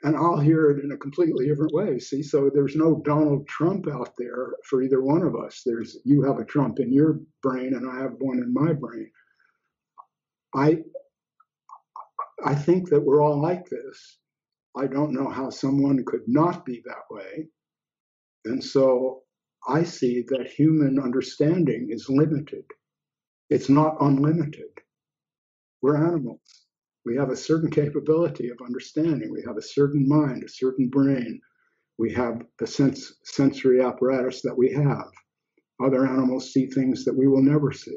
and 0.03 0.17
I'll 0.17 0.39
hear 0.39 0.71
it 0.71 0.85
in 0.85 0.93
a 0.93 0.97
completely 0.97 1.47
different 1.49 1.73
way. 1.73 1.99
See, 1.99 2.23
so 2.23 2.51
there's 2.53 2.77
no 2.77 3.03
Donald 3.05 3.49
Trump 3.49 3.89
out 3.89 4.13
there 4.17 4.55
for 4.65 4.83
either 4.83 5.03
one 5.03 5.23
of 5.23 5.35
us. 5.35 5.63
There's 5.65 5.99
you 6.05 6.23
have 6.23 6.39
a 6.39 6.45
Trump 6.45 6.79
in 6.79 6.93
your 6.93 7.21
brain, 7.43 7.75
and 7.75 7.89
I 7.89 8.01
have 8.01 8.15
one 8.21 8.39
in 8.39 8.53
my 8.55 8.73
brain. 8.73 9.11
I 10.55 10.79
I 12.45 12.55
think 12.55 12.89
that 12.91 13.01
we're 13.01 13.23
all 13.23 13.41
like 13.41 13.69
this. 13.69 14.19
I 14.77 14.87
don't 14.87 15.13
know 15.13 15.29
how 15.29 15.51
someone 15.51 16.05
could 16.07 16.23
not 16.29 16.65
be 16.65 16.83
that 16.85 17.05
way. 17.11 17.49
And 18.45 18.63
so 18.63 19.23
I 19.69 19.83
see 19.85 20.25
that 20.29 20.49
human 20.49 20.99
understanding 21.01 21.89
is 21.91 22.09
limited. 22.09 22.65
It's 23.51 23.69
not 23.69 23.97
unlimited. 24.01 24.71
We're 25.83 25.97
animals. 25.97 26.67
We 27.05 27.17
have 27.17 27.31
a 27.31 27.37
certain 27.37 27.71
capability 27.71 28.51
of 28.51 28.59
understanding. 28.65 29.33
We 29.33 29.43
have 29.47 29.57
a 29.57 29.63
certain 29.63 30.07
mind, 30.09 30.45
a 30.45 30.49
certain 30.49 30.89
brain. 30.89 31.41
We 31.99 32.13
have 32.15 32.43
the 32.59 32.67
sense, 32.67 33.15
sensory 33.25 33.83
apparatus 33.83 34.43
that 34.43 34.57
we 34.57 34.73
have. 34.73 35.11
Other 35.83 36.07
animals 36.07 36.53
see 36.53 36.67
things 36.67 37.05
that 37.05 37.17
we 37.17 37.27
will 37.29 37.43
never 37.43 37.73
see, 37.73 37.97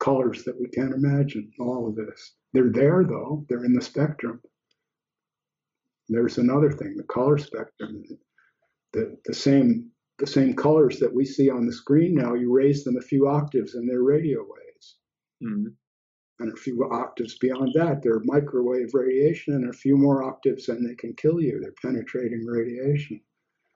colors 0.00 0.44
that 0.44 0.60
we 0.60 0.68
can't 0.68 0.94
imagine, 0.94 1.50
all 1.60 1.88
of 1.88 1.96
this. 1.96 2.34
They're 2.56 2.70
there 2.72 3.04
though, 3.04 3.44
they're 3.50 3.66
in 3.66 3.74
the 3.74 3.82
spectrum. 3.82 4.40
There's 6.08 6.38
another 6.38 6.70
thing, 6.70 6.96
the 6.96 7.02
color 7.02 7.36
spectrum. 7.36 8.02
The, 8.94 9.18
the 9.26 9.34
same 9.34 9.90
the 10.18 10.26
same 10.26 10.54
colors 10.56 10.98
that 11.00 11.12
we 11.12 11.26
see 11.26 11.50
on 11.50 11.66
the 11.66 11.72
screen 11.72 12.14
now, 12.14 12.32
you 12.32 12.50
raise 12.50 12.82
them 12.82 12.96
a 12.96 13.02
few 13.02 13.28
octaves 13.28 13.74
and 13.74 13.86
they're 13.86 14.02
radio 14.02 14.40
waves. 14.40 14.96
Mm-hmm. 15.44 15.66
And 16.38 16.50
a 16.50 16.56
few 16.56 16.82
octaves 16.90 17.36
beyond 17.36 17.74
that, 17.74 18.02
they're 18.02 18.22
microwave 18.24 18.94
radiation, 18.94 19.52
and 19.52 19.68
a 19.68 19.76
few 19.76 19.98
more 19.98 20.24
octaves 20.24 20.70
and 20.70 20.88
they 20.88 20.94
can 20.94 21.12
kill 21.12 21.42
you. 21.42 21.60
They're 21.60 21.74
penetrating 21.82 22.46
radiation. 22.46 23.20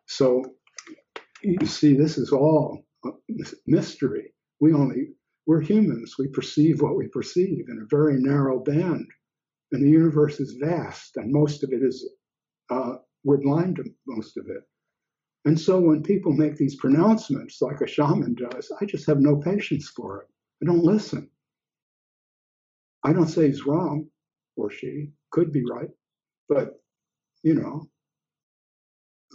So 0.06 0.42
you 1.42 1.66
see, 1.66 1.92
this 1.92 2.16
is 2.16 2.32
all 2.32 2.82
mystery. 3.66 4.32
We 4.58 4.72
only, 4.72 5.08
we're 5.50 5.60
humans. 5.60 6.14
We 6.16 6.28
perceive 6.28 6.80
what 6.80 6.94
we 6.94 7.08
perceive 7.08 7.64
in 7.68 7.80
a 7.82 7.96
very 7.96 8.20
narrow 8.20 8.60
band. 8.60 9.08
And 9.72 9.82
the 9.82 9.90
universe 9.90 10.38
is 10.38 10.52
vast, 10.62 11.16
and 11.16 11.32
most 11.32 11.64
of 11.64 11.72
it 11.72 11.82
is, 11.82 12.08
uh, 12.70 12.98
we're 13.24 13.42
blind 13.42 13.74
to 13.76 13.84
most 14.06 14.36
of 14.36 14.44
it. 14.48 14.62
And 15.46 15.58
so 15.58 15.80
when 15.80 16.04
people 16.04 16.32
make 16.32 16.54
these 16.54 16.76
pronouncements, 16.76 17.60
like 17.60 17.80
a 17.80 17.88
shaman 17.88 18.36
does, 18.36 18.70
I 18.80 18.84
just 18.84 19.08
have 19.08 19.18
no 19.18 19.38
patience 19.38 19.88
for 19.88 20.22
it. 20.22 20.28
I 20.62 20.66
don't 20.66 20.84
listen. 20.84 21.28
I 23.04 23.12
don't 23.12 23.26
say 23.26 23.48
he's 23.48 23.66
wrong 23.66 24.06
or 24.54 24.70
she 24.70 25.10
could 25.32 25.52
be 25.52 25.64
right, 25.68 25.90
but 26.48 26.74
you 27.42 27.54
know, 27.54 27.88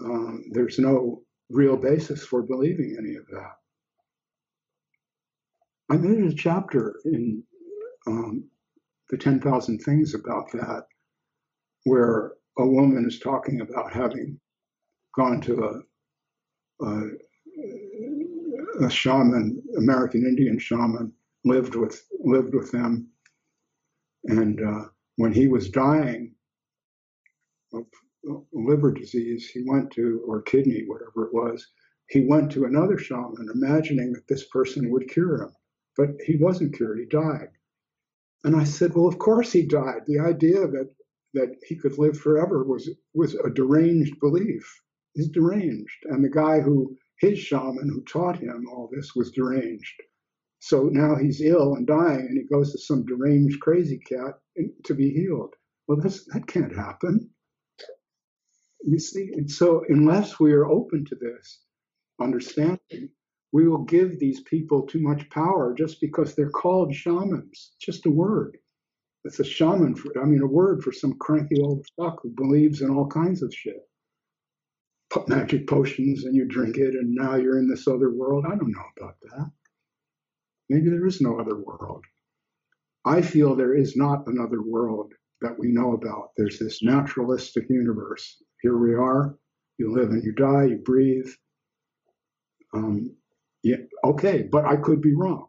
um, 0.01 0.45
there's 0.51 0.79
no 0.79 1.23
real 1.49 1.75
basis 1.75 2.23
for 2.25 2.41
believing 2.41 2.95
any 2.97 3.15
of 3.15 3.25
that. 3.31 3.64
I 5.90 5.98
made 5.98 6.24
a 6.24 6.34
chapter 6.34 6.99
in 7.06 7.44
um, 8.07 8.45
the 9.10 9.18
10,000 9.18 9.80
Things 9.80 10.16
about 10.16 10.52
that, 10.52 10.88
where 11.84 12.34
a 12.57 12.66
woman 12.66 13.06
is 13.07 13.20
talking 13.20 13.62
about 13.62 13.94
having 13.94 14.40
gone 15.16 15.41
to 15.41 15.64
a 15.64 15.82
uh, 16.86 17.07
a 18.82 18.90
shaman, 18.90 19.62
American 19.78 20.26
Indian 20.26 20.60
shaman, 20.60 21.14
lived 21.45 21.76
with 21.76 22.06
lived 22.24 22.53
with 22.53 22.72
them, 22.72 23.07
and 24.26 24.62
uh, 24.62 24.86
when 25.18 25.32
he 25.32 25.48
was 25.48 25.70
dying 25.70 26.34
of 27.74 27.86
liver 28.53 28.91
disease, 28.91 29.49
he 29.49 29.64
went 29.66 29.91
to 29.91 30.22
or 30.28 30.41
kidney, 30.41 30.84
whatever 30.88 31.28
it 31.28 31.34
was. 31.34 31.66
He 32.10 32.26
went 32.26 32.52
to 32.52 32.66
another 32.66 32.98
shaman, 32.98 33.48
imagining 33.53 34.14
that 34.14 34.28
this 34.28 34.48
person 34.49 34.90
would 34.91 35.10
cure 35.10 35.44
him, 35.44 35.52
but 35.97 36.09
he 36.26 36.38
wasn't 36.38 36.76
cured. 36.76 36.99
He 36.99 37.05
died. 37.05 37.49
And 38.43 38.55
I 38.55 38.63
said, 38.63 38.93
well, 38.93 39.07
of 39.07 39.19
course 39.19 39.51
he 39.51 39.65
died. 39.65 40.01
The 40.07 40.19
idea 40.19 40.67
that 40.67 40.89
that 41.34 41.53
he 41.67 41.76
could 41.76 41.97
live 41.97 42.17
forever 42.17 42.63
was 42.63 42.89
was 43.13 43.35
a 43.35 43.49
deranged 43.49 44.19
belief 44.22 44.65
is 45.15 45.30
deranged. 45.30 45.97
And 46.05 46.23
the 46.23 46.30
guy 46.30 46.59
who, 46.59 46.95
his 47.19 47.39
shaman 47.39 47.89
who 47.89 48.03
taught 48.03 48.38
him 48.38 48.65
all 48.69 48.89
this 48.91 49.15
was 49.15 49.31
deranged. 49.31 50.01
So 50.59 50.89
now 50.91 51.15
he's 51.15 51.41
ill 51.41 51.76
and 51.76 51.85
dying, 51.85 52.26
and 52.30 52.38
he 52.38 52.43
goes 52.53 52.72
to 52.72 52.80
some 52.80 53.05
deranged 53.05 53.59
crazy 53.61 53.99
cat 53.99 54.35
to 54.85 54.93
be 54.93 55.11
healed. 55.11 55.53
Well, 55.88 55.99
that's, 56.01 56.26
that 56.34 56.47
can't 56.47 56.76
happen. 56.76 57.30
You 58.84 58.99
see, 58.99 59.30
and 59.34 59.49
so 59.49 59.84
unless 59.89 60.39
we 60.39 60.53
are 60.53 60.65
open 60.65 61.05
to 61.05 61.15
this 61.15 61.59
understanding, 62.22 63.09
we 63.56 63.69
will 63.69 63.86
give 63.86 64.19
these 64.19 64.41
people 64.41 64.84
too 64.84 64.99
much 65.02 65.30
power 65.30 65.73
just 65.77 66.02
because 66.02 66.36
they're 66.36 66.49
called 66.49 66.94
shamans. 66.94 67.72
Just 67.82 68.06
a 68.06 68.11
word. 68.11 68.57
It's 69.23 69.40
a 69.40 69.45
shaman 69.45 69.95
for, 69.95 70.11
I 70.22 70.26
mean, 70.26 70.41
a 70.41 70.48
word 70.48 70.84
for 70.84 70.91
some 70.91 71.14
cranky 71.19 71.61
old 71.61 71.86
fuck 71.98 72.19
who 72.22 72.32
believes 72.36 72.82
in 72.82 72.91
all 72.91 73.07
kinds 73.07 73.41
of 73.44 73.53
shit 73.56 73.77
Put 75.10 75.30
magic 75.30 75.69
potions 75.69 76.26
and 76.26 76.36
you 76.36 76.45
drink 76.45 76.77
it 76.77 76.95
and 76.95 77.15
now 77.15 77.36
you're 77.36 77.60
in 77.60 77.69
this 77.69 77.88
other 77.88 78.14
world. 78.14 78.45
I 78.45 78.57
don't 78.57 78.73
know 78.73 78.90
about 78.98 79.15
that. 79.23 79.52
Maybe 80.69 80.90
there 80.90 81.07
is 81.07 81.22
no 81.22 81.40
other 81.40 81.56
world. 81.56 82.03
I 83.06 83.22
feel 83.22 83.56
there 83.56 83.77
is 83.77 83.95
not 83.95 84.27
another 84.27 84.64
world 84.64 85.14
that 85.41 85.57
we 85.57 85.69
know 85.69 85.94
about. 85.94 86.32
There's 86.36 86.60
this 86.60 86.84
naturalistic 86.84 87.68
universe. 87.69 88.38
Here 88.64 88.77
we 88.77 88.95
are. 88.95 89.38
You 89.77 89.94
live 89.94 90.10
and 90.10 90.23
you 90.26 90.34
die, 90.34 90.65
you 90.65 90.77
breathe. 90.84 91.30
Um, 92.73 93.15
yeah, 93.65 93.77
okay, 94.05 94.43
but 94.43 94.65
I 94.65 94.77
could 94.77 95.01
be 95.01 95.15
wrong. 95.15 95.47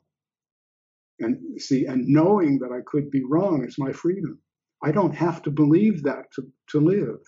And 1.21 1.61
see, 1.61 1.87
and 1.87 2.07
knowing 2.09 2.59
that 2.61 2.73
I 2.73 2.81
could 2.87 3.11
be 3.11 3.23
wrong 3.25 3.65
is 3.67 3.77
my 3.79 3.93
freedom. 3.93 4.41
I 4.85 4.93
don't 4.93 5.15
have 5.15 5.43
to 5.45 5.51
believe 5.51 6.03
that 6.05 6.33
to, 6.35 6.43
to 6.71 6.81
live. 6.81 7.19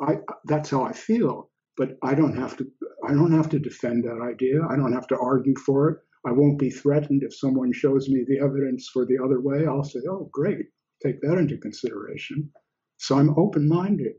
I 0.00 0.16
that's 0.44 0.70
how 0.70 0.82
I 0.84 0.92
feel. 0.92 1.50
But 1.76 1.98
I 2.02 2.14
don't 2.14 2.36
have 2.36 2.56
to. 2.58 2.66
I 3.08 3.12
don't 3.14 3.32
have 3.32 3.48
to 3.50 3.58
defend 3.58 4.04
that 4.04 4.20
idea. 4.22 4.60
I 4.70 4.76
don't 4.76 4.92
have 4.92 5.06
to 5.08 5.18
argue 5.18 5.54
for 5.66 5.90
it. 5.90 5.98
I 6.26 6.32
won't 6.32 6.58
be 6.58 6.70
threatened 6.70 7.22
if 7.22 7.34
someone 7.36 7.72
shows 7.72 8.08
me 8.08 8.24
the 8.26 8.38
evidence 8.40 8.88
for 8.92 9.06
the 9.06 9.18
other 9.24 9.40
way. 9.40 9.66
I'll 9.66 9.84
say, 9.84 10.00
"Oh, 10.08 10.28
great, 10.32 10.66
take 11.02 11.20
that 11.22 11.38
into 11.38 11.58
consideration." 11.58 12.50
So 12.98 13.16
I'm 13.18 13.38
open-minded. 13.38 14.14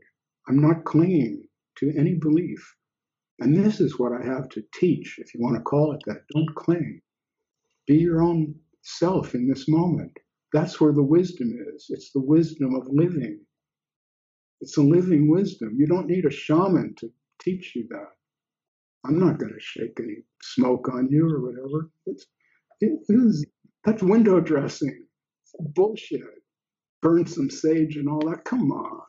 I'm 0.48 0.60
not 0.60 0.84
clinging 0.84 1.44
to 1.78 1.92
any 1.98 2.14
belief. 2.14 2.60
And 3.40 3.56
this 3.56 3.80
is 3.80 3.98
what 3.98 4.12
I 4.12 4.24
have 4.24 4.48
to 4.50 4.62
teach, 4.74 5.16
if 5.18 5.34
you 5.34 5.40
want 5.40 5.56
to 5.56 5.62
call 5.62 5.92
it 5.94 6.00
that. 6.06 6.22
Don't 6.34 6.54
cling. 6.56 7.00
Be 7.86 7.96
your 7.96 8.22
own 8.22 8.54
self 8.82 9.34
in 9.34 9.48
this 9.48 9.68
moment. 9.68 10.12
That's 10.52 10.80
where 10.80 10.92
the 10.92 11.02
wisdom 11.02 11.52
is. 11.74 11.86
It's 11.90 12.12
the 12.12 12.20
wisdom 12.22 12.74
of 12.74 12.88
living 12.90 13.40
it's 14.62 14.78
a 14.78 14.82
living 14.82 15.30
wisdom. 15.30 15.76
You 15.78 15.86
don't 15.86 16.08
need 16.08 16.26
a 16.26 16.32
shaman 16.32 16.96
to 16.98 17.10
teach 17.42 17.76
you 17.76 17.86
that. 17.90 18.10
I'm 19.06 19.18
not 19.20 19.38
going 19.38 19.52
to 19.52 19.60
shake 19.60 19.98
any 20.00 20.18
smoke 20.42 20.88
on 20.92 21.08
you 21.10 21.28
or 21.28 21.42
whatever. 21.42 21.90
It's, 22.06 22.26
it 22.80 23.00
is, 23.08 23.46
that's 23.84 24.02
window 24.02 24.40
dressing. 24.40 25.06
It's 25.44 25.54
bullshit. 25.74 26.22
Burn 27.02 27.26
some 27.26 27.50
sage 27.50 27.96
and 27.96 28.08
all 28.08 28.20
that. 28.30 28.44
Come 28.44 28.72
on. 28.72 29.02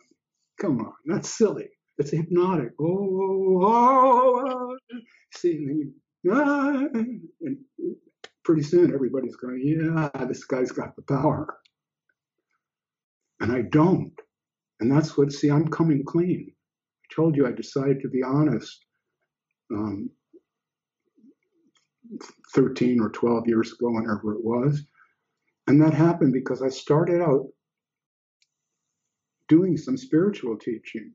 Come 0.62 0.80
on. 0.82 0.94
That's 1.06 1.30
silly. 1.30 1.70
It's 1.98 2.12
hypnotic. 2.12 2.72
Oh, 2.80 3.62
oh, 3.64 4.44
oh. 4.46 4.78
see, 5.34 5.56
and, 5.56 5.94
you, 6.24 6.34
ah, 6.34 6.84
and 6.94 7.58
pretty 8.44 8.64
soon 8.64 8.94
everybody's 8.94 9.36
going, 9.36 9.62
yeah, 9.64 10.10
this 10.26 10.44
guy's 10.44 10.72
got 10.72 10.96
the 10.96 11.02
power. 11.02 11.58
And 13.40 13.52
I 13.52 13.64
don't. 13.64 14.14
And 14.80 14.92
that's 14.92 15.18
what, 15.18 15.32
see, 15.32 15.50
I'm 15.50 15.68
coming 15.68 16.04
clean. 16.06 16.52
I 16.52 17.14
told 17.14 17.36
you 17.36 17.48
I 17.48 17.52
decided 17.52 18.02
to 18.02 18.10
be 18.10 18.24
honest 18.24 18.86
um, 19.74 20.10
13 22.54 23.00
or 23.02 23.10
12 23.10 23.48
years 23.48 23.74
ago, 23.74 23.90
whenever 23.92 24.34
it 24.34 24.44
was. 24.44 24.84
And 25.68 25.82
that 25.82 25.94
happened 25.94 26.34
because 26.34 26.62
I 26.62 26.70
started 26.70 27.22
out 27.22 27.48
doing 29.48 29.78
some 29.78 29.98
spiritual 29.98 30.58
teaching. 30.58 31.14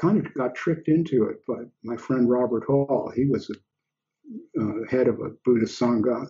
Kind 0.00 0.24
of 0.24 0.32
got 0.34 0.54
tricked 0.54 0.88
into 0.88 1.24
it 1.24 1.38
by 1.46 1.64
my 1.82 1.96
friend 1.96 2.28
Robert 2.28 2.64
Hall. 2.64 3.10
He 3.14 3.26
was 3.26 3.50
a 3.50 3.54
uh, 4.60 4.72
head 4.90 5.08
of 5.08 5.20
a 5.20 5.30
Buddhist 5.44 5.80
Sangha 5.80 6.26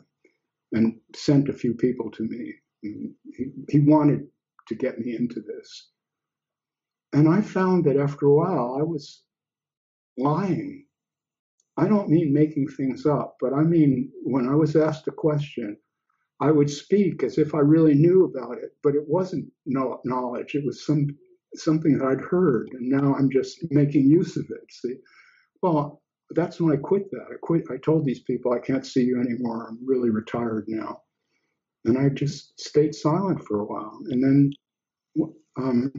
and 0.73 1.01
sent 1.15 1.49
a 1.49 1.53
few 1.53 1.75
people 1.75 2.11
to 2.13 2.23
me. 2.25 2.55
He, 2.83 3.11
he 3.69 3.81
wanted 3.81 4.29
to 4.69 4.75
get 4.75 4.99
me 4.99 5.17
into 5.17 5.41
this. 5.41 5.91
And 7.13 7.29
I 7.29 7.41
found 7.41 7.85
that 7.85 7.97
after 7.97 8.27
a 8.27 8.35
while, 8.35 8.77
I 8.79 8.83
was 8.83 9.23
lying. 10.19 10.87
I 11.77 11.89
don't 11.89 12.09
mean 12.09 12.33
making 12.33 12.69
things 12.69 13.07
up, 13.07 13.37
but 13.41 13.53
I 13.53 13.63
mean 13.63 14.11
when 14.23 14.49
I 14.49 14.55
was 14.55 14.77
asked 14.77 15.09
a 15.09 15.13
question, 15.13 15.77
I 16.41 16.51
would 16.51 16.71
speak 16.71 17.23
as 17.23 17.39
if 17.39 17.55
I 17.55 17.61
really 17.61 17.95
knew 17.95 18.25
about 18.25 18.59
it, 18.59 18.77
but 18.83 18.95
it 18.95 19.09
wasn't 19.09 19.51
knowledge. 19.65 20.55
It 20.55 20.65
was 20.65 20.85
some 20.85 21.09
something 21.55 21.98
that 21.98 22.06
I'd 22.06 22.20
heard, 22.20 22.68
and 22.73 22.89
now 22.89 23.14
I'm 23.14 23.31
just 23.31 23.59
making 23.70 24.10
use 24.10 24.36
of 24.36 24.44
it. 24.51 24.70
See, 24.70 24.97
well, 25.62 26.02
that's 26.31 26.60
when 26.60 26.73
I 26.77 26.81
quit 26.81 27.10
that. 27.12 27.27
I 27.32 27.36
quit. 27.40 27.64
I 27.70 27.77
told 27.78 28.05
these 28.05 28.23
people 28.24 28.52
I 28.52 28.59
can't 28.59 28.86
see 28.86 29.02
you 29.02 29.20
anymore. 29.20 29.66
I'm 29.68 29.78
really 29.85 30.10
retired 30.10 30.64
now, 30.68 31.02
and 31.85 31.98
I 31.98 32.09
just 32.09 32.59
stayed 32.60 32.94
silent 32.94 33.44
for 33.44 33.60
a 33.60 33.64
while, 33.64 33.98
and 34.10 34.23
then 34.23 34.52
um, 35.59 35.93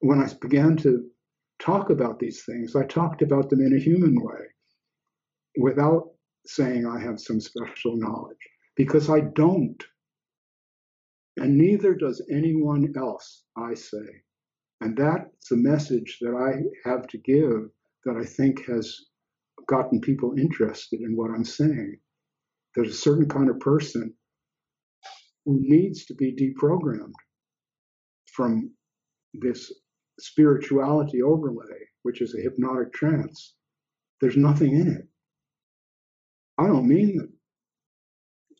when 0.00 0.22
I 0.22 0.28
began 0.40 0.76
to 0.78 1.04
talk 1.58 1.90
about 1.90 2.18
these 2.18 2.44
things, 2.44 2.76
I 2.76 2.84
talked 2.84 3.22
about 3.22 3.50
them 3.50 3.60
in 3.60 3.76
a 3.76 3.80
human 3.80 4.16
way 4.22 4.44
without 5.58 6.10
saying 6.46 6.86
I 6.86 7.00
have 7.00 7.20
some 7.20 7.40
special 7.40 7.96
knowledge 7.96 8.36
because 8.76 9.08
I 9.08 9.20
don't. 9.20 9.82
And 11.36 11.58
neither 11.58 11.94
does 11.94 12.24
anyone 12.32 12.92
else, 12.96 13.44
I 13.56 13.74
say. 13.74 14.06
And 14.80 14.96
that's 14.96 15.48
the 15.50 15.56
message 15.56 16.18
that 16.20 16.34
I 16.34 16.88
have 16.88 17.06
to 17.08 17.18
give 17.18 17.70
that 18.04 18.16
I 18.20 18.24
think 18.24 18.66
has 18.66 18.96
gotten 19.68 20.00
people 20.00 20.34
interested 20.38 21.00
in 21.00 21.16
what 21.16 21.30
I'm 21.30 21.44
saying. 21.44 21.98
There's 22.74 22.90
a 22.90 22.94
certain 22.98 23.28
kind 23.28 23.50
of 23.50 23.60
person 23.60 24.14
who 25.44 25.58
needs 25.60 26.06
to 26.06 26.14
be 26.14 26.34
deprogrammed 26.34 27.12
from 28.34 28.70
this 29.34 29.72
spirituality 30.20 31.22
overlay, 31.22 31.78
which 32.02 32.22
is 32.22 32.34
a 32.34 32.42
hypnotic 32.42 32.92
trance. 32.92 33.54
There's 34.20 34.36
nothing 34.36 34.74
in 34.74 34.88
it. 34.88 35.08
I 36.58 36.66
don't 36.66 36.88
mean. 36.88 37.32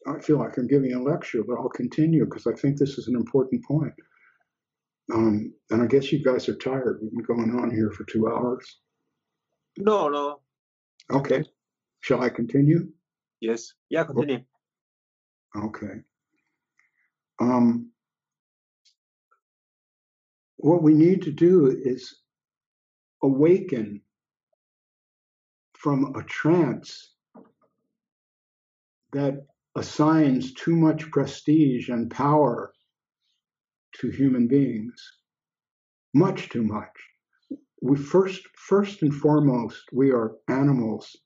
I 0.06 0.18
feel 0.20 0.39
like 0.39 0.56
I'm 0.56 0.66
giving 0.66 0.93
a 0.94 1.02
lecture, 1.02 1.43
but 1.47 1.56
I'll 1.59 1.68
continue 1.68 2.24
because 2.24 2.47
I 2.47 2.52
think 2.52 2.78
this 2.78 2.98
is 2.98 3.09
an 3.09 3.16
important 3.16 3.64
point. 3.64 3.94
Um, 5.12 5.52
and 5.70 5.82
I 5.82 5.86
guess 5.86 6.12
you 6.12 6.22
guys 6.22 6.48
are 6.48 6.56
tired. 6.56 7.01
We've 7.02 7.12
been 7.12 7.36
going 7.36 7.59
on 7.59 7.70
here 7.70 7.90
for 7.90 8.05
two 8.05 8.28
hours. 8.28 8.81
No, 9.78 10.09
no. 10.09 10.40
Okay. 11.10 11.44
Shall 12.01 12.22
I 12.22 12.28
continue? 12.28 12.89
Yes. 13.40 13.72
Yeah, 13.90 14.05
continue. 14.05 14.43
Okay. 15.56 16.01
Um, 17.40 17.90
what 20.56 20.82
we 20.82 20.94
need 20.94 21.22
to 21.22 21.32
do 21.32 21.66
is 21.85 22.20
awaken 23.22 24.01
from 25.74 26.14
a 26.16 26.22
trance 26.24 27.12
that 29.12 29.47
assigns 29.77 30.53
too 30.55 30.77
much 30.77 31.11
prestige 31.11 31.89
and 31.89 32.11
power 32.11 32.73
to 33.97 34.09
human 34.09 34.47
beings, 34.47 35.01
much 36.15 36.49
too 36.49 36.63
much. 36.63 36.91
We 37.83 37.97
first, 37.97 38.43
first 38.57 39.03
and 39.03 39.15
foremost, 39.15 39.83
we 39.93 40.11
are 40.11 40.37
animals. 40.49 41.17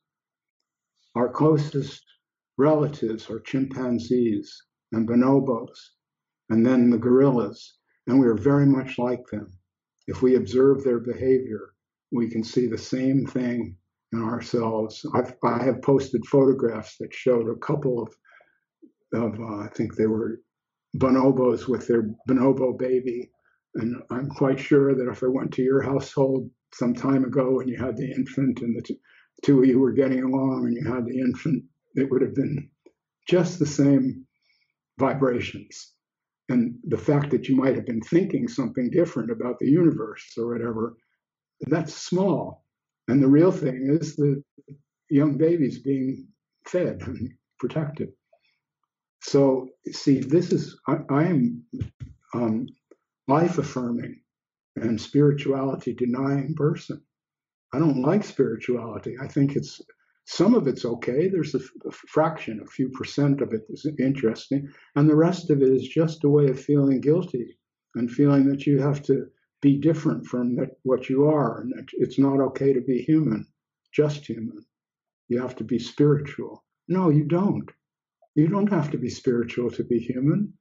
Our 1.15 1.29
closest 1.29 2.03
relatives 2.57 3.31
are 3.31 3.41
chimpanzees 3.41 4.62
and 4.93 5.07
bonobos, 5.07 5.79
and 6.51 6.65
then 6.66 6.91
the 6.91 6.99
gorillas, 6.99 7.79
and 8.07 8.19
we 8.19 8.27
are 8.27 8.35
very 8.35 8.66
much 8.66 8.99
like 8.99 9.27
them. 9.31 9.53
If 10.07 10.23
we 10.23 10.37
observe 10.37 10.83
their 10.83 10.99
behavior, 10.99 11.75
we 12.11 12.29
can 12.31 12.43
see 12.43 12.66
the 12.66 12.79
same 12.79 13.27
thing 13.27 13.77
in 14.12 14.23
ourselves. 14.23 15.05
I've, 15.15 15.35
I 15.45 15.62
have 15.62 15.83
posted 15.83 16.27
photographs 16.27 16.97
that 16.99 17.12
showed 17.12 17.49
a 17.49 17.59
couple 17.59 18.03
of, 18.03 18.15
of 19.12 19.39
uh, 19.40 19.59
I 19.60 19.68
think 19.74 19.94
they 19.94 20.06
were 20.06 20.40
bonobos 20.97 21.68
with 21.68 21.86
their 21.86 22.10
bonobo 22.28 22.78
baby. 22.78 23.30
And 23.74 23.97
I'm 24.10 24.28
quite 24.28 24.59
sure 24.59 24.94
that 24.94 25.10
if 25.10 25.22
I 25.22 25.26
went 25.28 25.52
to 25.55 25.62
your 25.62 25.82
household 25.82 26.51
some 26.74 26.94
time 26.94 27.24
ago 27.24 27.60
and 27.60 27.68
you 27.68 27.76
had 27.76 27.97
the 27.97 28.10
infant 28.10 28.60
and 28.60 28.76
the 28.76 28.82
t- 28.82 29.01
two 29.44 29.62
of 29.62 29.68
you 29.68 29.78
were 29.78 29.93
getting 29.93 30.22
along 30.22 30.66
and 30.66 30.74
you 30.74 30.93
had 30.93 31.06
the 31.06 31.18
infant, 31.18 31.64
it 31.94 32.10
would 32.10 32.22
have 32.22 32.35
been 32.35 32.70
just 33.28 33.59
the 33.59 33.66
same 33.66 34.26
vibrations. 34.98 35.93
And 36.48 36.76
the 36.85 36.98
fact 36.98 37.30
that 37.30 37.48
you 37.48 37.56
might 37.56 37.74
have 37.74 37.86
been 37.86 38.01
thinking 38.01 38.48
something 38.48 38.90
different 38.90 39.30
about 39.30 39.59
the 39.59 39.68
universe 39.68 40.24
or 40.39 40.52
whatever, 40.52 40.97
that's 41.66 41.94
small. 41.94 42.64
And 43.06 43.22
the 43.22 43.28
real 43.28 43.52
thing 43.52 43.97
is 44.01 44.16
the 44.16 44.43
young 45.10 45.36
babies 45.36 45.78
being 45.80 46.26
fed 46.66 47.02
and 47.02 47.30
protected. 47.59 48.09
So, 49.20 49.69
see, 49.90 50.20
this 50.20 50.53
is, 50.53 50.78
I, 50.86 50.99
I 51.11 51.24
am 51.24 51.65
um, 52.35 52.66
life 53.27 53.59
affirming 53.59 54.20
and 54.77 55.01
spirituality 55.01 55.93
denying 55.95 56.55
person. 56.55 57.03
I 57.73 57.78
don't 57.78 58.03
like 58.03 58.24
spirituality. 58.24 59.16
I 59.20 59.28
think 59.28 59.57
it's 59.57 59.81
some 60.24 60.55
of 60.55 60.66
it's 60.66 60.85
okay. 60.85 61.28
There's 61.28 61.55
a, 61.55 61.61
a, 61.86 61.90
fraction, 61.90 62.61
a 62.62 62.66
few 62.66 62.90
percent 62.90 63.40
of 63.40 63.53
it 63.53 63.62
is 63.70 63.86
interesting, 63.99 64.69
and 64.95 65.09
the 65.09 65.16
rest 65.16 65.51
of 65.51 65.62
it 65.62 65.69
is 65.69 65.89
just 65.89 66.24
a 66.24 66.28
way 66.28 66.49
of 66.49 66.61
feeling 66.61 67.01
guilty 67.01 67.59
and 67.95 68.11
feeling 68.11 68.47
that 68.49 68.66
you 68.66 68.81
have 68.81 69.03
to 69.05 69.27
be 69.61 69.78
different 69.78 70.27
from 70.27 70.55
that, 70.57 70.70
what 70.82 71.09
you 71.09 71.27
are, 71.27 71.61
and 71.61 71.73
that 71.73 71.89
it's 71.95 72.19
not 72.19 72.40
okay 72.40 72.73
to 72.73 72.81
be 72.81 73.03
human, 73.03 73.47
just 73.93 74.27
human. 74.27 74.65
You 75.28 75.40
have 75.40 75.57
to 75.57 75.65
be 75.65 75.78
spiritual. 75.78 76.65
No, 76.89 77.11
you 77.11 77.24
don't. 77.24 77.70
You 78.39 78.47
don't 78.47 78.70
have 78.70 78.93
to 78.93 78.98
be 78.98 79.10
spiritual 79.10 79.69
to 79.73 79.82
be 79.82 79.98
human. 79.98 80.52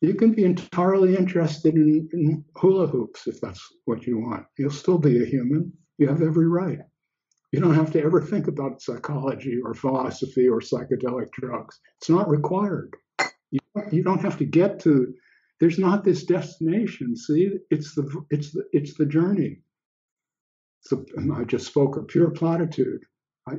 You 0.00 0.14
can 0.14 0.32
be 0.32 0.42
entirely 0.42 1.16
interested 1.16 1.76
in, 1.76 2.08
in 2.12 2.44
hula 2.56 2.88
hoops 2.88 3.28
if 3.28 3.40
that's 3.40 3.64
what 3.84 4.04
you 4.04 4.18
want. 4.18 4.46
You'll 4.58 4.72
still 4.72 4.98
be 4.98 5.22
a 5.22 5.24
human. 5.24 5.72
You 5.98 6.08
have 6.08 6.22
every 6.22 6.48
right. 6.48 6.80
You 7.52 7.60
don't 7.60 7.76
have 7.76 7.92
to 7.92 8.02
ever 8.02 8.20
think 8.20 8.48
about 8.48 8.82
psychology 8.82 9.60
or 9.64 9.74
philosophy 9.74 10.48
or 10.48 10.58
psychedelic 10.58 11.30
drugs. 11.30 11.78
It's 12.00 12.10
not 12.10 12.28
required. 12.28 12.96
You, 13.52 13.60
you 13.92 14.02
don't 14.02 14.22
have 14.22 14.36
to 14.38 14.44
get 14.44 14.80
to. 14.80 15.14
There's 15.60 15.78
not 15.78 16.02
this 16.02 16.24
destination. 16.24 17.16
See, 17.16 17.48
it's 17.70 17.94
the 17.94 18.24
it's 18.30 18.50
the 18.50 18.64
it's 18.72 18.94
the 18.94 19.06
journey. 19.06 19.60
So 20.80 21.04
I 21.32 21.44
just 21.44 21.68
spoke 21.68 21.96
a 21.96 22.02
pure 22.02 22.30
platitude. 22.30 23.02
I, 23.48 23.54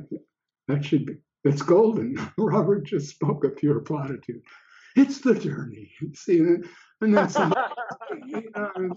that 0.68 0.84
should 0.84 1.06
be 1.06 1.14
it's 1.44 1.62
golden. 1.62 2.16
Robert 2.38 2.84
just 2.84 3.10
spoke 3.10 3.44
a 3.44 3.50
pure 3.50 3.80
platitude. 3.80 4.42
It's 4.96 5.20
the 5.20 5.34
journey. 5.34 5.92
See, 6.14 6.38
and 6.38 7.16
that's 7.16 7.38
know, 7.38 7.52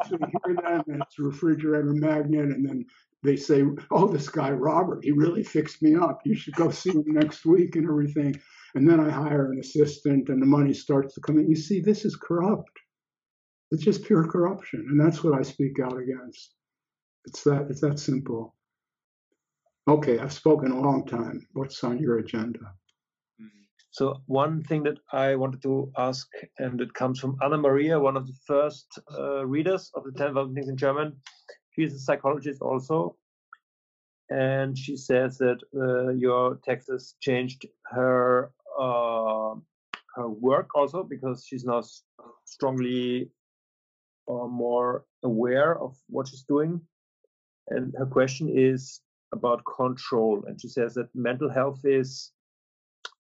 so 0.10 0.18
hear 0.46 0.56
that, 0.56 0.84
and 0.88 1.02
it's 1.02 1.20
a 1.20 1.24
refrigerator 1.24 1.94
magnet, 1.94 2.46
and 2.46 2.68
then 2.68 2.86
they 3.24 3.36
say, 3.36 3.64
"Oh, 3.92 4.08
this 4.08 4.30
guy 4.30 4.52
Robert, 4.52 5.04
he 5.04 5.12
really 5.12 5.44
fixed 5.44 5.82
me 5.84 5.96
up. 5.96 6.22
You 6.26 6.36
should 6.36 6.56
go 6.56 6.72
see 6.72 6.92
him 6.92 7.04
next 7.08 7.46
week 7.46 7.76
and 7.76 7.86
everything." 7.86 8.40
And 8.74 8.90
then 8.90 9.00
I 9.00 9.10
hire 9.10 9.52
an 9.52 9.60
assistant, 9.60 10.30
and 10.30 10.42
the 10.42 10.48
money 10.48 10.74
starts 10.74 11.14
to 11.16 11.22
come 11.22 11.38
in. 11.38 11.50
You 11.50 11.56
see, 11.56 11.80
this 11.80 12.06
is 12.06 12.16
corrupt. 12.16 12.72
It's 13.72 13.84
just 13.84 14.04
pure 14.04 14.28
corruption, 14.28 14.86
and 14.90 15.00
that's 15.00 15.24
what 15.24 15.38
I 15.38 15.44
speak 15.44 15.80
out 15.80 15.98
against. 15.98 16.56
It's 17.26 17.44
that. 17.44 17.68
It's 17.70 17.82
that 17.82 18.00
simple. 18.00 18.56
Okay, 19.88 20.20
I've 20.20 20.34
spoken 20.34 20.72
a 20.72 20.80
long 20.80 21.06
time. 21.06 21.48
What's 21.54 21.84
on 21.84 21.98
your 21.98 22.20
agenda? 22.20 22.74
So 23.90 24.22
one 24.28 24.64
thing 24.64 24.84
that 24.84 25.00
I 25.12 25.36
wanted 25.36 25.62
to 25.64 25.92
ask, 25.98 26.30
and 26.60 26.80
it 26.80 26.94
comes 26.94 27.20
from 27.20 27.38
Anna 27.44 27.58
Maria, 27.58 28.00
one 28.00 28.16
of 28.16 28.26
the 28.26 28.36
first 28.48 28.88
uh, 29.20 29.46
readers 29.46 29.92
of 29.96 30.06
the 30.06 30.14
Ten 30.14 30.34
Thousand 30.34 30.56
Things 30.56 30.70
in 30.70 30.78
German. 30.78 31.18
She's 31.72 31.94
a 31.94 32.00
psychologist 32.00 32.62
also, 32.62 33.18
and 34.30 34.78
she 34.78 34.96
says 34.96 35.38
that 35.40 35.58
uh, 35.76 36.12
your 36.12 36.60
text 36.64 36.88
has 36.90 37.16
changed 37.20 37.66
her 37.92 38.52
uh, 38.80 39.56
her 40.16 40.30
work 40.30 40.70
also 40.74 41.04
because 41.04 41.46
she's 41.46 41.66
now 41.66 41.82
strongly 42.46 43.30
uh, 44.30 44.48
more 44.48 45.06
aware 45.24 45.78
of 45.78 45.98
what 46.08 46.30
she's 46.30 46.44
doing. 46.44 46.80
And 47.68 47.94
her 47.98 48.06
question 48.06 48.50
is 48.50 49.02
about 49.32 49.64
control, 49.66 50.44
and 50.48 50.60
she 50.60 50.68
says 50.68 50.94
that 50.96 51.10
mental 51.16 51.50
health 51.50 51.82
is 51.84 52.32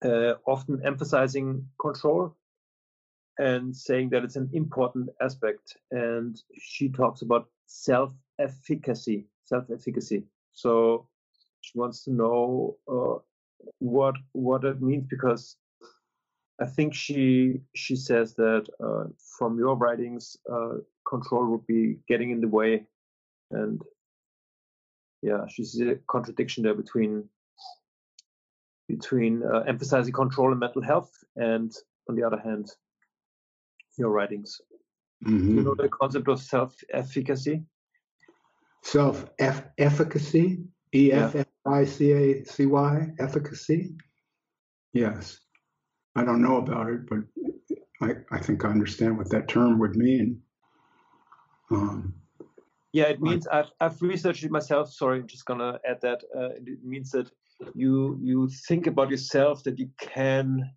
uh, 0.03 0.33
often 0.45 0.81
emphasizing 0.85 1.65
control 1.79 2.35
and 3.37 3.75
saying 3.75 4.09
that 4.09 4.23
it's 4.23 4.35
an 4.35 4.49
important 4.53 5.09
aspect. 5.21 5.77
And 5.91 6.39
she 6.59 6.89
talks 6.89 7.21
about 7.21 7.47
self-efficacy, 7.65 9.25
self-efficacy. 9.45 10.23
So 10.51 11.07
she 11.61 11.77
wants 11.77 12.03
to 12.05 12.11
know 12.11 12.77
uh, 12.87 13.19
what 13.79 14.15
what 14.33 14.63
it 14.63 14.81
means 14.81 15.05
because 15.09 15.55
I 16.59 16.65
think 16.65 16.93
she 16.93 17.61
she 17.75 17.95
says 17.95 18.35
that 18.35 18.67
uh, 18.83 19.05
from 19.37 19.57
your 19.57 19.75
writings, 19.75 20.37
uh, 20.51 20.77
control 21.07 21.49
would 21.51 21.65
be 21.65 21.97
getting 22.07 22.31
in 22.31 22.41
the 22.41 22.47
way, 22.47 22.85
and 23.49 23.81
yeah, 25.21 25.45
she 25.47 25.63
sees 25.63 25.81
a 25.81 25.95
contradiction 26.07 26.63
there 26.63 26.73
between 26.73 27.29
between 28.87 29.43
uh, 29.43 29.59
emphasizing 29.67 30.13
control 30.13 30.51
and 30.51 30.59
mental 30.59 30.81
health, 30.81 31.11
and 31.35 31.73
on 32.09 32.15
the 32.15 32.23
other 32.23 32.39
hand, 32.39 32.69
your 33.97 34.09
writings. 34.09 34.59
Mm-hmm. 35.25 35.57
You 35.57 35.63
know 35.63 35.75
the 35.75 35.89
concept 35.89 36.27
of 36.27 36.39
self-efficacy. 36.39 37.63
Self-efficacy, 38.83 40.63
E 40.95 41.11
F 41.11 41.35
F 41.35 41.45
I 41.65 41.85
C 41.85 42.11
A 42.11 42.43
C 42.43 42.65
Y, 42.65 43.07
efficacy. 43.19 43.95
Yes, 44.93 45.39
I 46.15 46.25
don't 46.25 46.41
know 46.41 46.57
about 46.57 46.89
it, 46.89 47.07
but 47.07 47.19
I, 48.01 48.15
I 48.31 48.39
think 48.39 48.65
I 48.65 48.69
understand 48.69 49.17
what 49.17 49.29
that 49.29 49.47
term 49.47 49.77
would 49.79 49.95
mean. 49.95 50.41
Um, 51.69 52.15
yeah, 52.93 53.05
it 53.05 53.21
means 53.21 53.47
I've, 53.47 53.71
I've 53.79 54.01
researched 54.01 54.43
it 54.43 54.51
myself. 54.51 54.91
Sorry, 54.91 55.19
I'm 55.19 55.27
just 55.27 55.45
gonna 55.45 55.79
add 55.87 56.01
that. 56.01 56.23
Uh, 56.35 56.49
it 56.49 56.83
means 56.83 57.11
that 57.11 57.31
you 57.73 58.19
you 58.21 58.49
think 58.67 58.87
about 58.87 59.09
yourself 59.09 59.63
that 59.63 59.79
you 59.79 59.89
can 59.99 60.69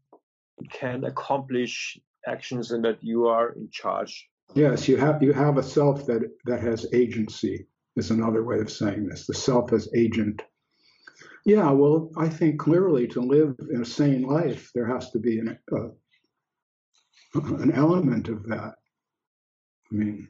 can 0.71 1.05
accomplish 1.05 1.99
actions 2.27 2.71
and 2.71 2.85
that 2.85 3.03
you 3.03 3.27
are 3.27 3.53
in 3.53 3.69
charge. 3.71 4.29
Yes, 4.55 4.87
you 4.89 4.97
have 4.97 5.23
you 5.23 5.33
have 5.33 5.59
a 5.59 5.63
self 5.63 6.07
that 6.07 6.23
that 6.45 6.61
has 6.61 6.87
agency. 6.93 7.67
Is 7.97 8.11
another 8.11 8.43
way 8.43 8.59
of 8.59 8.73
saying 8.73 9.07
this. 9.07 9.27
The 9.27 9.35
self 9.35 9.73
as 9.73 9.89
agent. 9.95 10.43
Yeah, 11.47 11.71
well, 11.71 12.11
I 12.17 12.29
think 12.29 12.59
clearly 12.59 13.07
to 13.09 13.21
live 13.21 13.55
in 13.71 13.83
a 13.83 13.85
sane 13.85 14.23
life, 14.23 14.71
there 14.75 14.87
has 14.87 15.11
to 15.11 15.19
be 15.19 15.39
an, 15.39 15.59
uh, 15.73 15.91
an 17.35 17.71
element 17.71 18.29
of 18.29 18.43
that. 18.45 18.75
I 19.93 19.95
mean, 19.95 20.29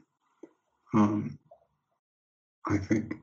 um, 0.93 1.39
I 2.67 2.77
think 2.77 3.15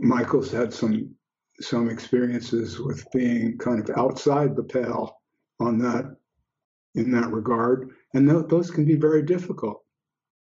Michael's 0.00 0.50
had 0.52 0.72
some 0.72 1.14
some 1.60 1.90
experiences 1.90 2.78
with 2.78 3.04
being 3.12 3.58
kind 3.58 3.80
of 3.80 3.96
outside 3.96 4.54
the 4.54 4.62
pale 4.62 5.20
on 5.60 5.78
that 5.78 6.16
in 6.94 7.10
that 7.12 7.32
regard, 7.32 7.90
and 8.14 8.28
th- 8.28 8.46
those 8.48 8.70
can 8.70 8.84
be 8.84 8.94
very 8.96 9.22
difficult, 9.22 9.82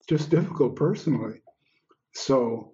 just 0.10 0.30
difficult 0.32 0.76
personally. 0.76 1.42
So, 2.14 2.74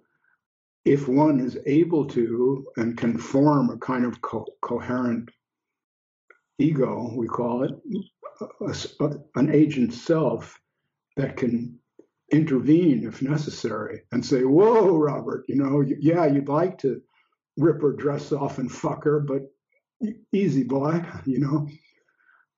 if 0.84 1.08
one 1.08 1.40
is 1.40 1.58
able 1.66 2.06
to 2.06 2.66
and 2.76 2.96
can 2.96 3.18
form 3.18 3.70
a 3.70 3.78
kind 3.78 4.04
of 4.04 4.20
co- 4.22 4.46
coherent 4.62 5.30
ego, 6.58 7.12
we 7.16 7.26
call 7.28 7.64
it, 7.64 7.72
a, 8.60 9.04
a, 9.04 9.10
an 9.36 9.50
agent 9.54 9.92
self 9.94 10.58
that 11.16 11.36
can 11.36 11.78
intervene 12.30 13.06
if 13.06 13.22
necessary 13.22 14.02
and 14.12 14.24
say, 14.24 14.42
Whoa, 14.42 14.96
Robert, 14.96 15.44
you 15.48 15.56
know, 15.56 15.82
yeah, 15.82 16.26
you'd 16.26 16.48
like 16.48 16.78
to 16.78 17.00
rip 17.56 17.82
her 17.82 17.92
dress 17.92 18.32
off 18.32 18.58
and 18.58 18.70
fuck 18.70 19.04
her, 19.04 19.20
but 19.20 19.42
easy, 20.32 20.62
boy, 20.62 21.04
you 21.26 21.40
know. 21.40 21.68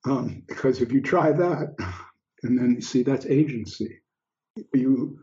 Um, 0.07 0.43
because 0.47 0.83
if 0.83 0.93
you 0.93 1.01
try 1.01 1.33
that, 1.33 1.75
and 2.43 2.59
then 2.59 2.81
see 2.81 3.03
that's 3.03 3.27
agency, 3.27 4.01
you 4.73 5.19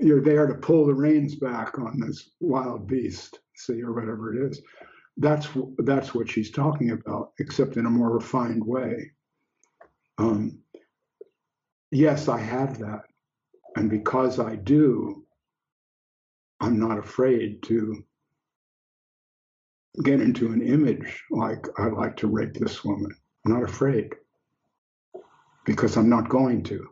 you're 0.00 0.22
there 0.22 0.46
to 0.46 0.54
pull 0.54 0.86
the 0.86 0.94
reins 0.94 1.36
back 1.36 1.78
on 1.78 2.00
this 2.00 2.30
wild 2.40 2.86
beast, 2.86 3.38
see, 3.54 3.82
or 3.82 3.92
whatever 3.92 4.34
it 4.34 4.50
is. 4.50 4.62
That's 5.16 5.48
that's 5.78 6.14
what 6.14 6.28
she's 6.28 6.50
talking 6.50 6.90
about, 6.90 7.32
except 7.38 7.76
in 7.76 7.86
a 7.86 7.90
more 7.90 8.10
refined 8.10 8.64
way. 8.64 9.10
Um, 10.16 10.60
yes, 11.90 12.28
I 12.28 12.38
have 12.38 12.78
that, 12.78 13.02
and 13.78 13.88
because 13.88 14.40
I 14.40 14.56
do, 14.56 15.24
I'm 16.58 16.80
not 16.80 16.98
afraid 16.98 17.62
to 17.62 18.04
get 20.02 20.20
into 20.20 20.50
an 20.52 20.62
image 20.62 21.22
like 21.30 21.64
I'd 21.78 21.92
like 21.92 22.16
to 22.16 22.26
rape 22.26 22.54
this 22.54 22.84
woman. 22.84 23.14
I'm 23.46 23.52
not 23.52 23.62
afraid 23.62 24.16
because 25.64 25.96
I'm 25.96 26.08
not 26.08 26.28
going 26.28 26.64
to. 26.64 26.88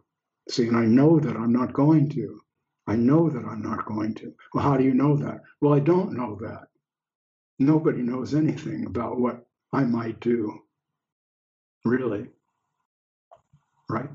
See, 0.49 0.69
and 0.69 0.77
I 0.77 0.85
know 0.85 1.19
that 1.19 1.35
I'm 1.35 1.53
not 1.53 1.73
going 1.73 2.09
to. 2.11 2.41
I 2.87 2.95
know 2.95 3.29
that 3.31 3.45
I'm 3.45 3.63
not 3.63 3.85
going 3.87 4.15
to. 4.15 4.33
Well, 4.55 4.63
how 4.63 4.77
do 4.77 4.85
you 4.85 4.95
know 4.95 5.17
that? 5.17 5.41
Well, 5.61 5.75
I 5.75 5.81
don't 5.81 6.13
know 6.13 6.39
that. 6.41 6.69
Nobody 7.59 8.03
knows 8.03 8.33
anything 8.33 8.87
about 8.87 9.19
what 9.19 9.45
I 9.73 9.83
might 9.83 10.21
do, 10.21 10.61
really. 11.85 12.29
Right? 13.91 14.09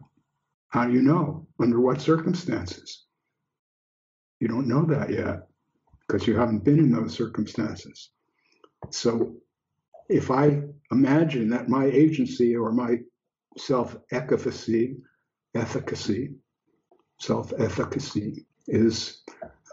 How 0.71 0.85
do 0.85 0.93
you 0.93 1.01
know? 1.01 1.47
Under 1.59 1.79
what 1.79 2.01
circumstances? 2.01 3.05
You 4.39 4.47
don't 4.47 4.67
know 4.67 4.85
that 4.85 5.11
yet 5.11 5.47
because 6.07 6.27
you 6.27 6.35
haven't 6.35 6.63
been 6.63 6.79
in 6.79 6.91
those 6.91 7.13
circumstances. 7.13 8.09
So 8.89 9.35
if 10.09 10.31
I 10.31 10.63
imagine 10.91 11.49
that 11.49 11.69
my 11.69 11.85
agency 11.85 12.55
or 12.55 12.71
my 12.71 12.97
self 13.57 13.95
efficacy, 14.11 14.97
efficacy, 15.55 16.31
self 17.19 17.53
efficacy 17.59 18.45
is 18.67 19.21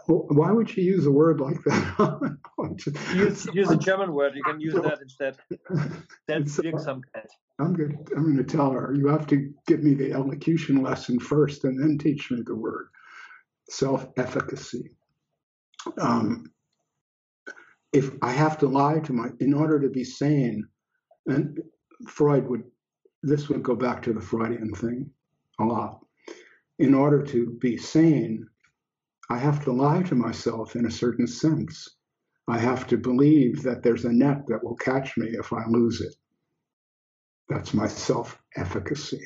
why 0.09 0.51
would 0.51 0.75
you 0.75 0.83
use 0.83 1.05
a 1.05 1.11
word 1.11 1.39
like 1.39 1.61
that? 1.65 2.37
use, 3.15 3.47
use 3.53 3.69
a 3.69 3.77
German 3.77 4.13
word. 4.13 4.33
You 4.35 4.43
can 4.43 4.59
use 4.59 4.73
that 4.73 4.99
instead. 5.01 5.37
That's 6.27 6.59
I'm 7.59 7.73
good. 7.73 7.97
I'm 8.15 8.23
going 8.23 8.37
to 8.37 8.43
tell 8.43 8.71
her 8.71 8.95
you 8.95 9.07
have 9.07 9.27
to 9.27 9.51
give 9.67 9.83
me 9.83 9.93
the 9.93 10.13
elocution 10.13 10.81
lesson 10.81 11.19
first, 11.19 11.63
and 11.63 11.79
then 11.79 11.97
teach 11.97 12.31
me 12.31 12.41
the 12.45 12.55
word 12.55 12.87
self-efficacy. 13.69 14.91
Um, 15.99 16.51
if 17.93 18.11
I 18.21 18.31
have 18.31 18.57
to 18.59 18.67
lie 18.67 18.99
to 18.99 19.13
my, 19.13 19.29
in 19.39 19.53
order 19.53 19.79
to 19.79 19.89
be 19.89 20.03
sane, 20.03 20.67
and 21.27 21.59
Freud 22.07 22.47
would, 22.47 22.63
this 23.21 23.49
would 23.49 23.61
go 23.61 23.75
back 23.75 24.01
to 24.03 24.13
the 24.13 24.21
Freudian 24.21 24.73
thing 24.73 25.09
a 25.59 25.65
lot. 25.65 25.99
In 26.79 26.93
order 26.93 27.21
to 27.23 27.57
be 27.59 27.77
sane, 27.77 28.47
I 29.29 29.37
have 29.37 29.63
to 29.65 29.71
lie 29.71 30.01
to 30.03 30.15
myself 30.15 30.75
in 30.75 30.85
a 30.85 30.91
certain 30.91 31.27
sense. 31.27 31.87
I 32.47 32.57
have 32.57 32.87
to 32.87 32.97
believe 32.97 33.61
that 33.63 33.83
there's 33.83 34.05
a 34.05 34.11
net 34.11 34.47
that 34.47 34.63
will 34.63 34.75
catch 34.75 35.17
me 35.17 35.27
if 35.29 35.53
I 35.53 35.67
lose 35.67 36.01
it. 36.01 36.15
That's 37.47 37.73
my 37.73 37.87
self 37.87 38.41
efficacy. 38.55 39.21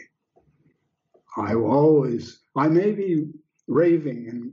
I 1.38 1.56
always, 1.56 2.42
I 2.56 2.68
may 2.68 2.92
be 2.92 3.32
raving 3.68 4.28
and 4.30 4.52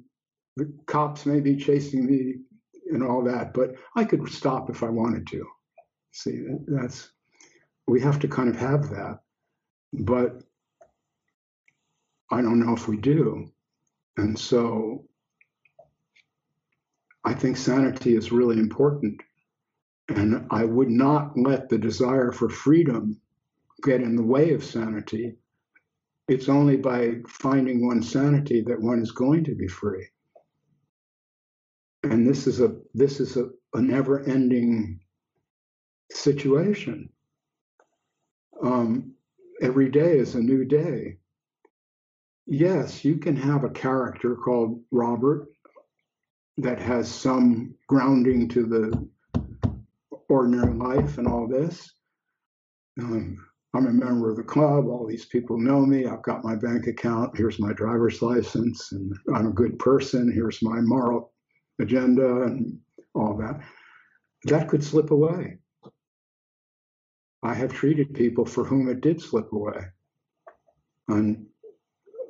the 0.56 0.72
cops 0.86 1.26
may 1.26 1.40
be 1.40 1.56
chasing 1.56 2.06
me 2.06 2.36
and 2.92 3.02
all 3.02 3.22
that, 3.24 3.52
but 3.52 3.74
I 3.96 4.04
could 4.04 4.28
stop 4.28 4.70
if 4.70 4.82
I 4.82 4.88
wanted 4.88 5.26
to. 5.28 5.46
See, 6.12 6.46
that's, 6.66 7.10
we 7.86 8.00
have 8.00 8.18
to 8.20 8.28
kind 8.28 8.48
of 8.48 8.56
have 8.56 8.90
that. 8.90 9.18
But 9.92 10.42
I 12.30 12.40
don't 12.40 12.60
know 12.60 12.74
if 12.74 12.86
we 12.88 12.96
do. 12.96 13.50
And 14.16 14.38
so 14.38 15.06
I 17.24 17.34
think 17.34 17.56
sanity 17.56 18.16
is 18.16 18.32
really 18.32 18.58
important. 18.58 19.20
And 20.08 20.46
I 20.50 20.64
would 20.64 20.90
not 20.90 21.36
let 21.36 21.68
the 21.68 21.78
desire 21.78 22.32
for 22.32 22.48
freedom 22.48 23.20
get 23.82 24.00
in 24.00 24.16
the 24.16 24.22
way 24.22 24.52
of 24.52 24.64
sanity. 24.64 25.36
It's 26.28 26.48
only 26.48 26.76
by 26.76 27.16
finding 27.28 27.86
one's 27.86 28.10
sanity 28.10 28.62
that 28.62 28.80
one 28.80 29.00
is 29.00 29.12
going 29.12 29.44
to 29.44 29.54
be 29.54 29.68
free 29.68 30.06
and 32.02 32.26
this 32.26 32.46
is 32.46 32.60
a 32.60 32.76
this 32.94 33.20
is 33.20 33.36
a, 33.36 33.48
a 33.74 33.80
never 33.80 34.20
ending 34.20 35.00
situation 36.10 37.08
um, 38.62 39.12
every 39.62 39.90
day 39.90 40.18
is 40.18 40.34
a 40.34 40.40
new 40.40 40.64
day 40.64 41.16
yes 42.46 43.04
you 43.04 43.16
can 43.16 43.36
have 43.36 43.64
a 43.64 43.70
character 43.70 44.34
called 44.34 44.80
robert 44.90 45.48
that 46.62 46.78
has 46.78 47.10
some 47.10 47.74
grounding 47.88 48.48
to 48.48 48.66
the 48.66 49.08
ordinary 50.28 50.74
life 50.74 51.18
and 51.18 51.26
all 51.26 51.46
this. 51.46 51.94
Um, 53.00 53.46
i'm 53.74 53.86
a 53.86 53.92
member 53.92 54.30
of 54.30 54.36
the 54.36 54.42
club. 54.42 54.86
All 54.86 55.06
these 55.06 55.24
people 55.24 55.58
know 55.58 55.86
me. 55.86 56.06
I've 56.06 56.22
got 56.22 56.44
my 56.44 56.56
bank 56.56 56.86
account. 56.86 57.36
Here's 57.36 57.58
my 57.58 57.72
driver's 57.72 58.20
license 58.20 58.92
and 58.92 59.14
i'm 59.34 59.46
a 59.46 59.52
good 59.52 59.78
person. 59.78 60.30
Here's 60.30 60.62
my 60.62 60.80
moral 60.80 61.32
agenda 61.80 62.42
and 62.42 62.78
all 63.14 63.36
that, 63.38 63.60
that 64.44 64.68
could 64.68 64.84
slip 64.84 65.10
away. 65.10 65.58
I 67.42 67.54
have 67.54 67.72
treated 67.72 68.14
people 68.14 68.44
for 68.44 68.64
whom 68.64 68.88
it 68.88 69.00
did 69.00 69.20
slip 69.20 69.52
away. 69.52 69.80
And 71.08 71.46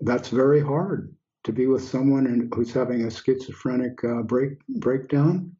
that's 0.02 0.28
very 0.28 0.60
hard 0.60 1.14
to 1.44 1.52
be 1.52 1.66
with 1.66 1.82
someone 1.82 2.50
who's 2.54 2.72
having 2.72 3.04
a 3.04 3.10
schizophrenic 3.10 4.02
uh, 4.04 4.22
break 4.22 4.58
breakdown. 4.68 5.54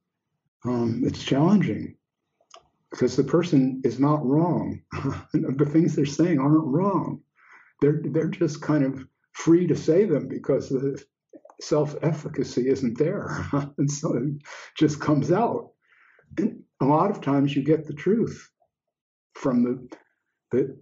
Um, 0.65 1.03
it's 1.05 1.23
challenging 1.23 1.97
because 2.91 3.17
the 3.17 3.25
person 3.25 3.81
is 3.85 3.99
not 3.99 4.25
wrong. 4.25 4.83
the 5.33 5.71
things 5.71 5.95
they're 5.95 6.07
saying 6.07 6.39
aren't 6.39 6.67
wrong. 6.67 7.21
They're 7.81 8.03
they're 8.05 8.29
just 8.29 8.61
kind 8.61 8.85
of 8.85 9.07
free 9.33 9.67
to 9.67 9.77
say 9.77 10.05
them 10.05 10.29
because 10.29 10.69
the 10.69 11.03
self 11.61 11.97
efficacy 12.03 12.69
isn't 12.69 12.99
there. 12.99 13.47
and 13.79 13.91
so 13.91 14.15
it 14.17 14.25
just 14.77 15.01
comes 15.01 15.33
out. 15.33 15.71
And 16.39 16.63
a 16.81 16.85
lot 16.85 17.11
of 17.11 17.21
times 17.21 17.55
you 17.55 17.63
get 17.63 17.87
the 17.87 17.95
truth 17.95 18.51
from 19.35 19.63
the, 19.63 19.89
the 20.53 20.77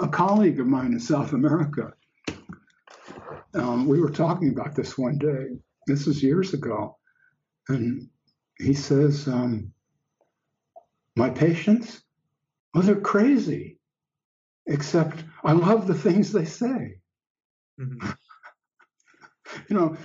a 0.00 0.08
colleague 0.08 0.58
of 0.60 0.66
mine 0.66 0.92
in 0.92 1.00
South 1.00 1.32
America. 1.32 1.92
Um, 3.54 3.86
we 3.86 4.00
were 4.00 4.10
talking 4.10 4.50
about 4.50 4.74
this 4.74 4.96
one 4.96 5.18
day. 5.18 5.58
This 5.86 6.06
was 6.06 6.22
years 6.22 6.54
ago. 6.54 6.96
And 7.68 8.08
he 8.58 8.74
says, 8.74 9.26
um, 9.28 9.72
My 11.16 11.30
patients, 11.30 12.02
well, 12.74 12.82
they're 12.82 13.00
crazy, 13.00 13.78
except 14.66 15.24
I 15.44 15.52
love 15.52 15.86
the 15.86 15.94
things 15.94 16.32
they 16.32 16.44
say. 16.44 16.98
Mm-hmm 17.80 18.10
you 19.68 19.76
know, 19.76 19.96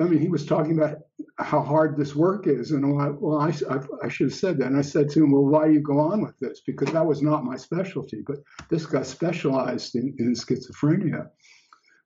I 0.00 0.04
mean, 0.04 0.20
he 0.20 0.28
was 0.28 0.46
talking 0.46 0.76
about 0.76 0.98
how 1.38 1.62
hard 1.62 1.96
this 1.96 2.14
work 2.14 2.46
is, 2.46 2.70
and 2.70 2.84
I, 3.00 3.08
well, 3.10 3.38
I, 3.38 3.48
I, 3.70 3.80
I, 4.04 4.08
should 4.08 4.28
have 4.28 4.38
said 4.38 4.58
that. 4.58 4.68
And 4.68 4.76
I 4.76 4.82
said 4.82 5.08
to 5.10 5.24
him, 5.24 5.32
"Well, 5.32 5.44
why 5.44 5.66
do 5.66 5.74
you 5.74 5.80
go 5.80 5.98
on 5.98 6.22
with 6.22 6.38
this? 6.38 6.60
Because 6.66 6.92
that 6.92 7.06
was 7.06 7.22
not 7.22 7.44
my 7.44 7.56
specialty, 7.56 8.22
but 8.26 8.38
this 8.70 8.86
guy 8.86 9.02
specialized 9.02 9.94
in, 9.94 10.14
in 10.18 10.34
schizophrenia." 10.34 11.28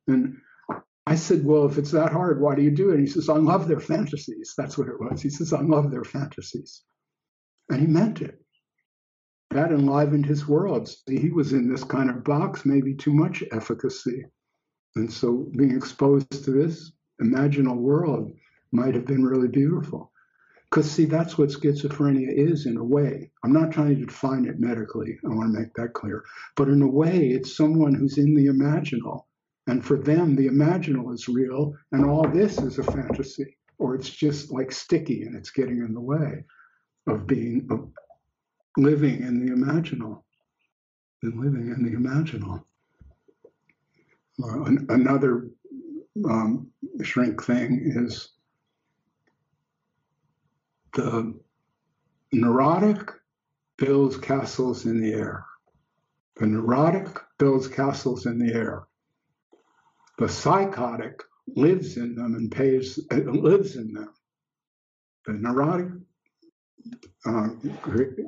And 0.09 0.39
I 1.07 1.17
said, 1.17 1.45
"Well, 1.45 1.67
if 1.67 1.79
it's 1.79 1.93
that 1.93 2.13
hard, 2.13 2.41
why 2.41 2.55
do 2.55 2.63
you 2.63 2.71
do 2.71 2.91
it?" 2.91 3.01
He 3.01 3.07
says, 3.07 3.29
"I 3.29 3.37
love 3.37 3.69
their 3.69 3.81
fantasies." 3.81 4.55
That's 4.57 4.79
what 4.79 4.89
it 4.89 5.01
was. 5.01 5.23
He 5.23 5.31
says, 5.31 5.53
"I 5.53 5.63
love 5.63 5.91
their 5.91 6.05
fantasies," 6.05 6.83
and 7.71 7.81
he 7.81 7.87
meant 7.87 8.23
it. 8.23 8.39
that 9.51 9.73
enlivened 9.73 10.27
his 10.27 10.47
world. 10.49 10.89
See, 10.89 11.19
he 11.19 11.31
was 11.31 11.53
in 11.53 11.69
this 11.71 11.85
kind 11.85 12.11
of 12.11 12.25
box, 12.25 12.65
maybe 12.67 12.95
too 12.95 13.13
much 13.15 13.45
efficacy. 13.53 14.25
And 14.97 15.13
so 15.13 15.51
being 15.57 15.77
exposed 15.77 16.45
to 16.45 16.51
this 16.53 16.93
imaginal 17.23 17.79
world 17.79 18.33
might 18.73 18.95
have 18.95 19.07
been 19.07 19.25
really 19.25 19.49
beautiful. 19.49 20.13
Because, 20.71 20.91
see, 20.91 21.07
that's 21.07 21.39
what 21.39 21.51
schizophrenia 21.51 22.33
is 22.33 22.67
in 22.67 22.77
a 22.77 22.85
way. 22.85 23.33
I'm 23.45 23.53
not 23.53 23.73
trying 23.73 23.99
to 23.99 24.07
define 24.07 24.47
it 24.47 24.61
medically, 24.61 25.19
I 25.25 25.29
want 25.29 25.53
to 25.53 25.61
make 25.61 25.75
that 25.75 25.95
clear. 25.95 26.25
But 26.57 26.69
in 26.69 26.83
a 26.83 26.89
way, 26.89 27.31
it's 27.31 27.57
someone 27.57 27.95
who's 27.95 28.19
in 28.19 28.35
the 28.35 28.47
imaginal. 28.47 29.25
And 29.71 29.85
for 29.85 29.97
them, 29.97 30.35
the 30.35 30.49
imaginal 30.49 31.15
is 31.15 31.29
real, 31.29 31.77
and 31.93 32.05
all 32.05 32.27
this 32.27 32.59
is 32.59 32.81
a 32.81 32.83
fantasy, 32.83 33.57
or 33.79 33.95
it's 33.95 34.11
just 34.11 34.51
like 34.51 34.73
sticky 34.73 35.23
and 35.23 35.37
it's 35.37 35.51
getting 35.51 35.79
in 35.79 35.95
the 35.95 36.01
way 36.01 36.43
of 37.07 37.25
being, 37.29 37.69
of 37.71 37.89
living 38.77 39.23
in 39.23 39.47
the 39.47 39.53
imaginal, 39.53 40.25
and 41.23 41.39
living 41.39 41.73
in 41.73 41.85
the 41.85 41.97
imaginal. 41.97 42.65
Uh, 44.43 44.63
an, 44.65 44.87
another 44.89 45.51
um, 46.29 46.69
shrink 47.03 47.41
thing 47.41 47.81
is 47.95 48.31
the 50.95 51.33
neurotic 52.33 53.09
builds 53.77 54.17
castles 54.17 54.85
in 54.85 55.01
the 55.01 55.13
air. 55.13 55.47
The 56.39 56.47
neurotic 56.47 57.07
builds 57.39 57.69
castles 57.69 58.27
in 58.27 58.37
the 58.37 58.53
air. 58.53 58.89
The 60.21 60.29
psychotic 60.29 61.23
lives 61.57 61.97
in 61.97 62.15
them 62.15 62.35
and 62.35 62.53
pays, 62.53 63.01
uh, 63.11 63.17
lives 63.17 63.77
in 63.77 63.95
them. 63.95 64.13
The 65.25 65.33
neurotic 65.33 65.93
uh, 67.25 67.49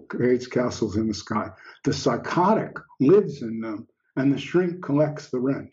creates 0.09 0.47
castles 0.47 0.97
in 0.97 1.09
the 1.09 1.13
sky. 1.13 1.51
The 1.85 1.93
psychotic 1.93 2.79
lives 2.99 3.43
in 3.43 3.61
them, 3.61 3.87
and 4.17 4.33
the 4.33 4.39
shrink 4.39 4.83
collects 4.83 5.29
the 5.29 5.39
rent. 5.39 5.69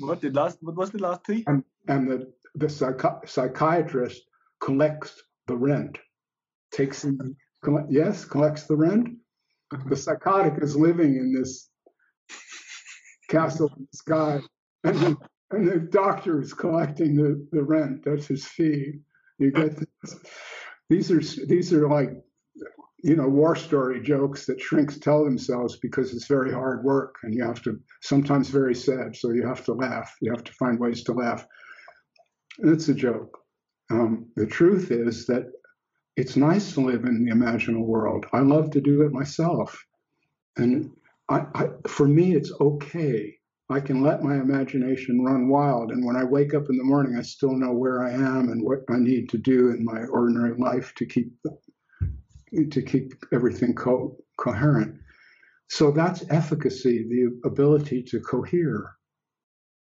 What 0.00 0.22
the 0.22 0.30
last? 0.30 0.58
What 0.60 0.74
was 0.74 0.90
the 0.90 0.98
last 0.98 1.24
thing? 1.24 1.44
And, 1.46 1.62
and 1.86 2.10
the 2.10 2.32
the 2.56 2.66
psychi- 2.66 3.28
psychiatrist 3.28 4.22
collects 4.60 5.22
the 5.46 5.56
rent, 5.56 5.98
takes 6.72 7.04
in, 7.04 7.36
collect, 7.62 7.92
yes, 7.92 8.24
collects 8.24 8.64
the 8.64 8.74
rent. 8.74 9.08
The 9.86 9.96
psychotic 9.96 10.60
is 10.64 10.74
living 10.74 11.14
in 11.14 11.32
this 11.32 11.70
castle 13.28 13.72
in 13.76 13.88
the 13.90 13.96
sky, 13.96 14.40
and 14.84 14.98
the, 14.98 15.16
and 15.50 15.68
the 15.68 15.78
doctor 15.78 16.40
is 16.40 16.52
collecting 16.52 17.16
the, 17.16 17.46
the 17.52 17.62
rent. 17.62 18.04
That's 18.04 18.26
his 18.26 18.46
fee. 18.46 19.00
You 19.38 19.52
get 19.52 19.76
this. 19.76 20.16
These 20.90 21.10
are 21.10 21.46
these 21.46 21.72
are 21.72 21.88
like 21.88 22.10
you 23.04 23.14
know 23.14 23.28
war 23.28 23.54
story 23.54 24.02
jokes 24.02 24.46
that 24.46 24.60
shrinks 24.60 24.98
tell 24.98 25.24
themselves 25.24 25.76
because 25.76 26.12
it's 26.12 26.26
very 26.26 26.52
hard 26.52 26.82
work 26.82 27.16
and 27.22 27.32
you 27.32 27.44
have 27.44 27.62
to 27.62 27.78
sometimes 28.02 28.48
very 28.48 28.74
sad 28.74 29.14
so 29.14 29.30
you 29.30 29.46
have 29.46 29.64
to 29.64 29.72
laugh 29.72 30.16
you 30.20 30.32
have 30.32 30.42
to 30.42 30.52
find 30.54 30.80
ways 30.80 31.04
to 31.04 31.12
laugh 31.12 31.46
it's 32.58 32.88
a 32.88 32.94
joke 32.94 33.38
um, 33.90 34.26
the 34.34 34.46
truth 34.46 34.90
is 34.90 35.26
that 35.26 35.44
it's 36.18 36.36
nice 36.36 36.72
to 36.72 36.80
live 36.80 37.04
in 37.04 37.24
the 37.24 37.30
imaginal 37.30 37.86
world. 37.86 38.26
I 38.32 38.40
love 38.40 38.72
to 38.72 38.80
do 38.80 39.02
it 39.02 39.12
myself. 39.12 39.80
And 40.56 40.90
I, 41.28 41.46
I, 41.54 41.68
for 41.86 42.08
me, 42.08 42.34
it's 42.34 42.52
okay. 42.60 43.34
I 43.70 43.80
can 43.80 44.02
let 44.02 44.22
my 44.22 44.36
imagination 44.36 45.22
run 45.22 45.48
wild. 45.48 45.90
And 45.90 46.04
when 46.04 46.16
I 46.16 46.24
wake 46.24 46.54
up 46.54 46.70
in 46.70 46.78
the 46.78 46.84
morning, 46.84 47.16
I 47.18 47.22
still 47.22 47.52
know 47.52 47.72
where 47.72 48.02
I 48.02 48.12
am 48.12 48.48
and 48.48 48.62
what 48.62 48.80
I 48.88 48.96
need 48.98 49.28
to 49.30 49.38
do 49.38 49.70
in 49.70 49.84
my 49.84 50.04
ordinary 50.10 50.56
life 50.58 50.94
to 50.96 51.06
keep 51.06 51.30
to 52.70 52.82
keep 52.82 53.12
everything 53.30 53.74
co- 53.74 54.16
coherent. 54.38 54.98
So 55.68 55.90
that's 55.90 56.24
efficacy, 56.30 57.06
the 57.06 57.46
ability 57.46 58.02
to 58.04 58.20
cohere. 58.20 58.96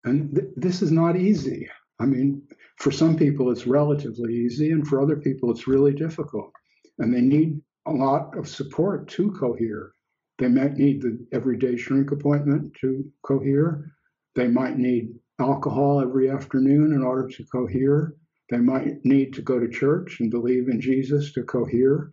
And 0.03 0.35
th- 0.35 0.51
this 0.55 0.83
is 0.83 0.91
not 0.91 1.15
easy. 1.17 1.67
I 1.99 2.05
mean, 2.05 2.43
for 2.77 2.91
some 2.91 3.15
people, 3.15 3.49
it's 3.49 3.65
relatively 3.65 4.35
easy, 4.35 4.71
and 4.71 4.87
for 4.87 5.01
other 5.01 5.15
people, 5.15 5.49
it's 5.49 5.67
really 5.67 5.93
difficult. 5.93 6.51
And 6.99 7.11
they 7.11 7.21
need 7.21 7.59
a 7.87 7.91
lot 7.91 8.37
of 8.37 8.47
support 8.47 9.07
to 9.09 9.31
cohere. 9.31 9.93
They 10.39 10.47
might 10.47 10.73
need 10.73 11.01
the 11.01 11.25
everyday 11.31 11.77
shrink 11.77 12.11
appointment 12.11 12.73
to 12.81 13.05
cohere. 13.21 13.91
They 14.35 14.47
might 14.47 14.77
need 14.77 15.13
alcohol 15.39 16.01
every 16.01 16.29
afternoon 16.29 16.93
in 16.93 17.03
order 17.03 17.27
to 17.27 17.45
cohere. 17.45 18.15
They 18.49 18.57
might 18.57 19.03
need 19.05 19.33
to 19.33 19.41
go 19.41 19.59
to 19.59 19.69
church 19.69 20.19
and 20.19 20.31
believe 20.31 20.69
in 20.69 20.81
Jesus 20.81 21.31
to 21.33 21.43
cohere. 21.43 22.11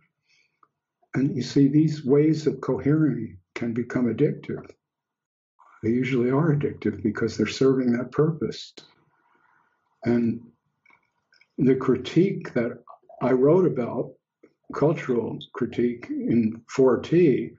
And 1.13 1.35
you 1.35 1.41
see, 1.41 1.67
these 1.67 2.05
ways 2.05 2.47
of 2.47 2.61
cohering 2.61 3.37
can 3.55 3.73
become 3.73 4.05
addictive. 4.05 4.69
They 5.83 5.89
usually 5.89 6.29
are 6.29 6.55
addictive 6.55 7.01
because 7.01 7.35
they're 7.35 7.47
serving 7.47 7.91
that 7.93 8.11
purpose. 8.11 8.73
And 10.05 10.41
the 11.57 11.75
critique 11.75 12.53
that 12.53 12.83
I 13.21 13.31
wrote 13.31 13.65
about, 13.65 14.13
cultural 14.73 15.37
critique 15.53 16.07
in 16.09 16.61
4T, 16.75 17.55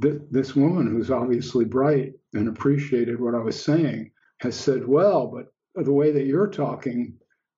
th- 0.00 0.22
this 0.30 0.56
woman 0.56 0.86
who's 0.86 1.10
obviously 1.10 1.64
bright 1.64 2.12
and 2.34 2.48
appreciated 2.48 3.20
what 3.20 3.34
I 3.34 3.38
was 3.38 3.62
saying 3.62 4.10
has 4.40 4.54
said, 4.56 4.86
well, 4.86 5.26
but 5.26 5.84
the 5.84 5.92
way 5.92 6.12
that 6.12 6.26
you're 6.26 6.48
talking, 6.48 7.14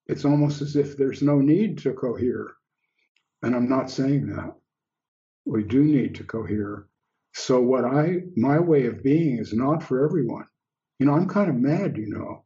it's 0.06 0.24
almost 0.24 0.62
as 0.62 0.76
if 0.76 0.96
there's 0.96 1.22
no 1.22 1.38
need 1.38 1.78
to 1.78 1.92
cohere. 1.92 2.48
And 3.42 3.54
I'm 3.54 3.68
not 3.68 3.90
saying 3.90 4.28
that. 4.28 4.54
We 5.44 5.64
do 5.64 5.82
need 5.84 6.14
to 6.16 6.24
cohere. 6.24 6.86
So 7.34 7.60
what 7.60 7.84
I 7.84 8.22
my 8.36 8.58
way 8.58 8.86
of 8.86 9.02
being 9.02 9.38
is 9.38 9.52
not 9.52 9.82
for 9.82 10.04
everyone. 10.04 10.46
You 10.98 11.06
know, 11.06 11.14
I'm 11.14 11.28
kind 11.28 11.48
of 11.48 11.56
mad, 11.56 11.96
you 11.96 12.08
know. 12.08 12.44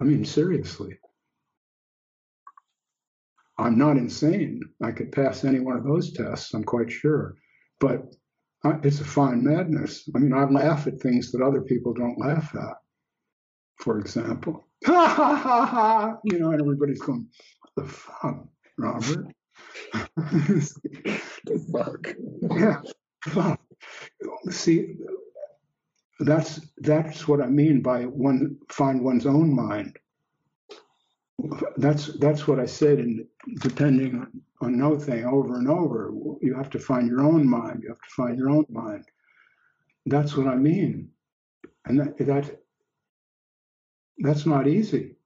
I 0.00 0.04
mean, 0.04 0.24
seriously. 0.24 0.98
I'm 3.58 3.76
not 3.76 3.98
insane. 3.98 4.62
I 4.82 4.92
could 4.92 5.12
pass 5.12 5.44
any 5.44 5.60
one 5.60 5.76
of 5.76 5.84
those 5.84 6.12
tests, 6.12 6.54
I'm 6.54 6.64
quite 6.64 6.90
sure. 6.90 7.34
But 7.78 8.14
it's 8.64 9.00
a 9.00 9.04
fine 9.04 9.42
madness. 9.42 10.08
I 10.14 10.18
mean, 10.18 10.32
I 10.32 10.44
laugh 10.44 10.86
at 10.86 11.00
things 11.00 11.32
that 11.32 11.42
other 11.42 11.62
people 11.62 11.94
don't 11.94 12.18
laugh 12.18 12.54
at. 12.54 12.76
For 13.78 13.98
example, 13.98 14.66
ha 14.84 15.06
ha 15.06 15.34
ha 15.34 15.64
ha, 15.64 16.16
you 16.24 16.38
know, 16.38 16.50
and 16.50 16.60
everybody's 16.60 17.00
going, 17.00 17.26
what 17.74 17.86
the 17.86 17.92
fuck, 17.92 18.46
Robert? 18.78 19.26
the 20.16 21.66
fuck. 21.72 22.14
Yeah. 22.50 22.80
Fuck. 23.22 23.60
See, 24.50 24.96
that's 26.20 26.60
that's 26.78 27.28
what 27.28 27.40
I 27.40 27.46
mean 27.46 27.82
by 27.82 28.04
one 28.04 28.58
find 28.70 29.02
one's 29.02 29.26
own 29.26 29.54
mind. 29.54 29.96
That's 31.76 32.18
that's 32.18 32.46
what 32.46 32.58
I 32.58 32.66
said, 32.66 32.98
and 32.98 33.26
depending 33.60 34.26
on, 34.60 34.78
no 34.78 34.98
thing 34.98 35.24
over 35.24 35.56
and 35.58 35.68
over, 35.68 36.12
you 36.42 36.54
have 36.54 36.70
to 36.70 36.78
find 36.78 37.08
your 37.08 37.22
own 37.22 37.48
mind. 37.48 37.82
You 37.82 37.88
have 37.90 38.00
to 38.02 38.10
find 38.16 38.38
your 38.38 38.50
own 38.50 38.66
mind. 38.70 39.04
That's 40.06 40.36
what 40.36 40.48
I 40.48 40.56
mean, 40.56 41.10
and 41.86 42.00
that, 42.00 42.18
that 42.18 42.60
that's 44.18 44.46
not 44.46 44.68
easy. 44.68 45.16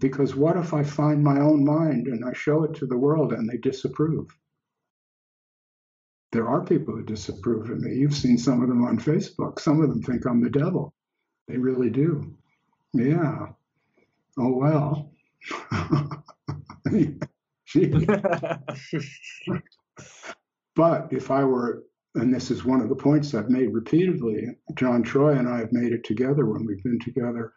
Because 0.00 0.34
what 0.36 0.56
if 0.56 0.74
I 0.74 0.82
find 0.82 1.24
my 1.24 1.40
own 1.40 1.64
mind 1.64 2.06
and 2.08 2.24
I 2.24 2.32
show 2.34 2.64
it 2.64 2.74
to 2.76 2.86
the 2.86 2.98
world 2.98 3.32
and 3.32 3.48
they 3.48 3.56
disapprove? 3.58 4.28
There 6.32 6.48
are 6.48 6.64
people 6.64 6.94
who 6.94 7.02
disapprove 7.02 7.70
of 7.70 7.80
me. 7.80 7.94
You've 7.94 8.14
seen 8.14 8.36
some 8.38 8.62
of 8.62 8.68
them 8.68 8.84
on 8.84 8.98
Facebook. 8.98 9.60
Some 9.60 9.82
of 9.82 9.88
them 9.88 10.02
think 10.02 10.26
I'm 10.26 10.42
the 10.42 10.50
devil. 10.50 10.94
They 11.48 11.56
really 11.56 11.90
do. 11.90 12.36
Yeah. 12.92 13.48
Oh, 14.38 14.52
well. 14.56 15.12
but 20.76 21.08
if 21.12 21.30
I 21.30 21.44
were, 21.44 21.84
and 22.14 22.32
this 22.32 22.50
is 22.50 22.64
one 22.64 22.80
of 22.80 22.88
the 22.88 22.96
points 22.96 23.34
I've 23.34 23.50
made 23.50 23.72
repeatedly, 23.72 24.46
John 24.76 25.02
Troy 25.02 25.32
and 25.32 25.48
I 25.48 25.58
have 25.58 25.72
made 25.72 25.92
it 25.92 26.04
together 26.04 26.46
when 26.46 26.64
we've 26.64 26.82
been 26.82 27.00
together. 27.00 27.52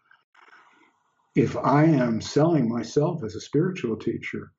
If 1.36 1.56
I 1.58 1.84
am 1.84 2.22
selling 2.22 2.68
myself 2.68 3.24
as 3.24 3.36
a 3.36 3.42
spiritual 3.42 3.98
teacher, 3.98 4.52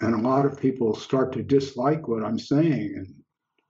and 0.00 0.14
a 0.14 0.28
lot 0.28 0.46
of 0.46 0.60
people 0.60 0.94
start 0.94 1.32
to 1.32 1.42
dislike 1.42 2.08
what 2.08 2.24
I'm 2.24 2.38
saying 2.38 2.94
and 2.96 3.14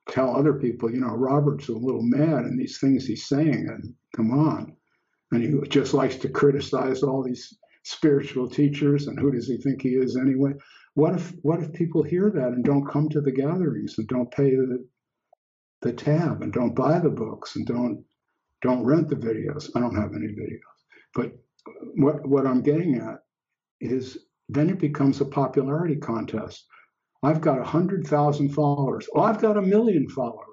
tell 0.08 0.34
other 0.34 0.54
people, 0.54 0.90
you 0.90 1.00
know, 1.00 1.14
Robert's 1.14 1.68
a 1.68 1.72
little 1.72 2.02
mad 2.02 2.44
and 2.44 2.58
these 2.58 2.78
things 2.78 3.06
he's 3.06 3.26
saying, 3.26 3.68
and 3.68 3.94
come 4.14 4.30
on. 4.32 4.76
And 5.30 5.42
he 5.42 5.68
just 5.68 5.94
likes 5.94 6.16
to 6.16 6.28
criticize 6.28 7.02
all 7.02 7.22
these 7.22 7.56
spiritual 7.82 8.48
teachers, 8.48 9.06
and 9.06 9.18
who 9.18 9.32
does 9.32 9.46
he 9.46 9.56
think 9.58 9.82
he 9.82 9.90
is 9.90 10.16
anyway? 10.16 10.52
What 10.94 11.14
if 11.14 11.32
what 11.42 11.62
if 11.62 11.72
people 11.72 12.02
hear 12.02 12.30
that 12.30 12.48
and 12.48 12.64
don't 12.64 12.86
come 12.86 13.08
to 13.10 13.20
the 13.20 13.32
gatherings 13.32 13.94
and 13.98 14.08
don't 14.08 14.30
pay 14.30 14.50
the 14.50 14.86
the 15.80 15.92
tab 15.92 16.42
and 16.42 16.52
don't 16.52 16.74
buy 16.74 16.98
the 16.98 17.10
books 17.10 17.56
and 17.56 17.66
don't 17.66 18.04
don't 18.60 18.84
rent 18.84 19.08
the 19.08 19.16
videos? 19.16 19.70
I 19.74 19.80
don't 19.80 19.96
have 19.96 20.14
any 20.14 20.28
videos, 20.28 20.60
but 21.14 21.32
what 21.96 22.26
what 22.28 22.46
I'm 22.46 22.62
getting 22.62 22.96
at 22.96 23.20
is 23.80 24.26
then 24.48 24.70
it 24.70 24.78
becomes 24.78 25.20
a 25.20 25.24
popularity 25.24 25.96
contest 25.96 26.66
I've 27.22 27.40
got 27.40 27.60
a 27.60 27.64
hundred 27.64 28.06
thousand 28.06 28.50
followers. 28.50 29.08
Oh, 29.14 29.20
I've 29.20 29.40
got 29.40 29.56
a 29.56 29.62
million 29.62 30.08
followers. 30.08 30.46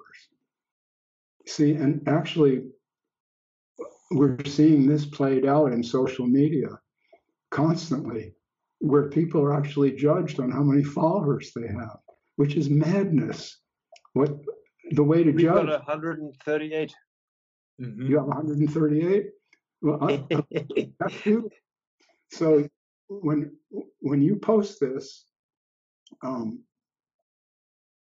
See, 1.46 1.72
and 1.72 2.06
actually, 2.06 2.62
we're 4.12 4.38
seeing 4.44 4.86
this 4.86 5.04
played 5.04 5.46
out 5.46 5.72
in 5.72 5.82
social 5.82 6.26
media 6.26 6.68
constantly, 7.50 8.34
where 8.78 9.08
people 9.08 9.40
are 9.42 9.54
actually 9.54 9.92
judged 9.92 10.40
on 10.40 10.50
how 10.50 10.62
many 10.62 10.82
followers 10.82 11.52
they 11.54 11.66
have, 11.68 11.98
which 12.36 12.54
is 12.56 12.70
madness. 12.70 13.58
What 14.14 14.32
the 14.92 15.04
way 15.04 15.22
to 15.22 15.30
We've 15.30 15.44
judge? 15.46 15.66
got 15.66 15.86
138. 15.86 16.94
Mhm. 17.80 18.08
You 18.08 18.16
have 18.18 18.26
138. 18.26 19.26
Well, 19.82 19.98
I, 20.02 20.24
that's 20.98 21.22
beautiful. 21.22 21.50
So 22.30 22.68
when 23.08 23.56
when 24.00 24.20
you 24.22 24.36
post 24.36 24.80
this, 24.80 25.24
um, 26.22 26.60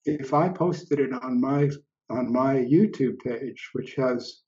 if 0.05 0.35
I 0.35 0.49
posted 0.49 1.01
it 1.01 1.13
on 1.13 1.41
my 1.41 1.71
on 2.11 2.33
my 2.33 2.55
YouTube 2.57 3.19
page, 3.21 3.71
which 3.73 3.95
has 3.95 4.43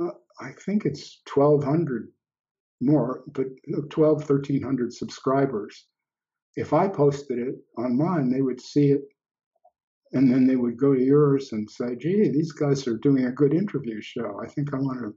uh, 0.00 0.10
I 0.40 0.52
think 0.64 0.86
it's 0.86 1.20
1,200 1.32 2.08
more, 2.80 3.22
but 3.32 3.46
12, 3.90 4.24
1,300 4.24 4.92
subscribers. 4.92 5.86
If 6.56 6.72
I 6.72 6.88
posted 6.88 7.38
it 7.38 7.54
on 7.76 7.96
mine, 7.96 8.30
they 8.30 8.42
would 8.42 8.60
see 8.60 8.90
it, 8.90 9.02
and 10.12 10.32
then 10.32 10.46
they 10.46 10.56
would 10.56 10.76
go 10.76 10.94
to 10.94 11.02
yours 11.02 11.52
and 11.52 11.70
say, 11.70 11.94
"Gee, 11.96 12.28
these 12.28 12.52
guys 12.52 12.86
are 12.88 12.98
doing 12.98 13.26
a 13.26 13.32
good 13.32 13.54
interview 13.54 14.00
show. 14.00 14.40
I 14.40 14.48
think 14.48 14.74
I 14.74 14.78
want 14.78 14.98
to 15.00 15.14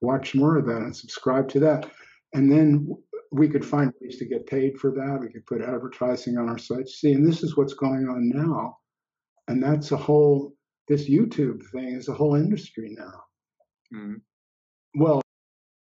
watch 0.00 0.34
more 0.34 0.56
of 0.56 0.66
that 0.66 0.82
and 0.82 0.96
subscribe 0.96 1.48
to 1.50 1.60
that." 1.60 1.90
And 2.32 2.50
then 2.50 2.88
we 3.32 3.48
could 3.48 3.64
find 3.64 3.92
ways 4.00 4.18
to 4.18 4.24
get 4.24 4.46
paid 4.46 4.78
for 4.78 4.90
that. 4.92 5.20
We 5.20 5.28
could 5.28 5.46
put 5.46 5.62
advertising 5.62 6.38
on 6.38 6.48
our 6.48 6.58
site. 6.58 6.88
See, 6.88 7.12
and 7.12 7.26
this 7.26 7.42
is 7.42 7.56
what's 7.56 7.74
going 7.74 8.08
on 8.08 8.28
now, 8.30 8.78
and 9.48 9.62
that's 9.62 9.92
a 9.92 9.96
whole. 9.96 10.56
This 10.88 11.08
YouTube 11.08 11.62
thing 11.70 11.94
is 11.94 12.08
a 12.08 12.14
whole 12.14 12.34
industry 12.34 12.96
now. 12.98 13.24
Mhm. 13.92 14.22
Well, 14.96 15.20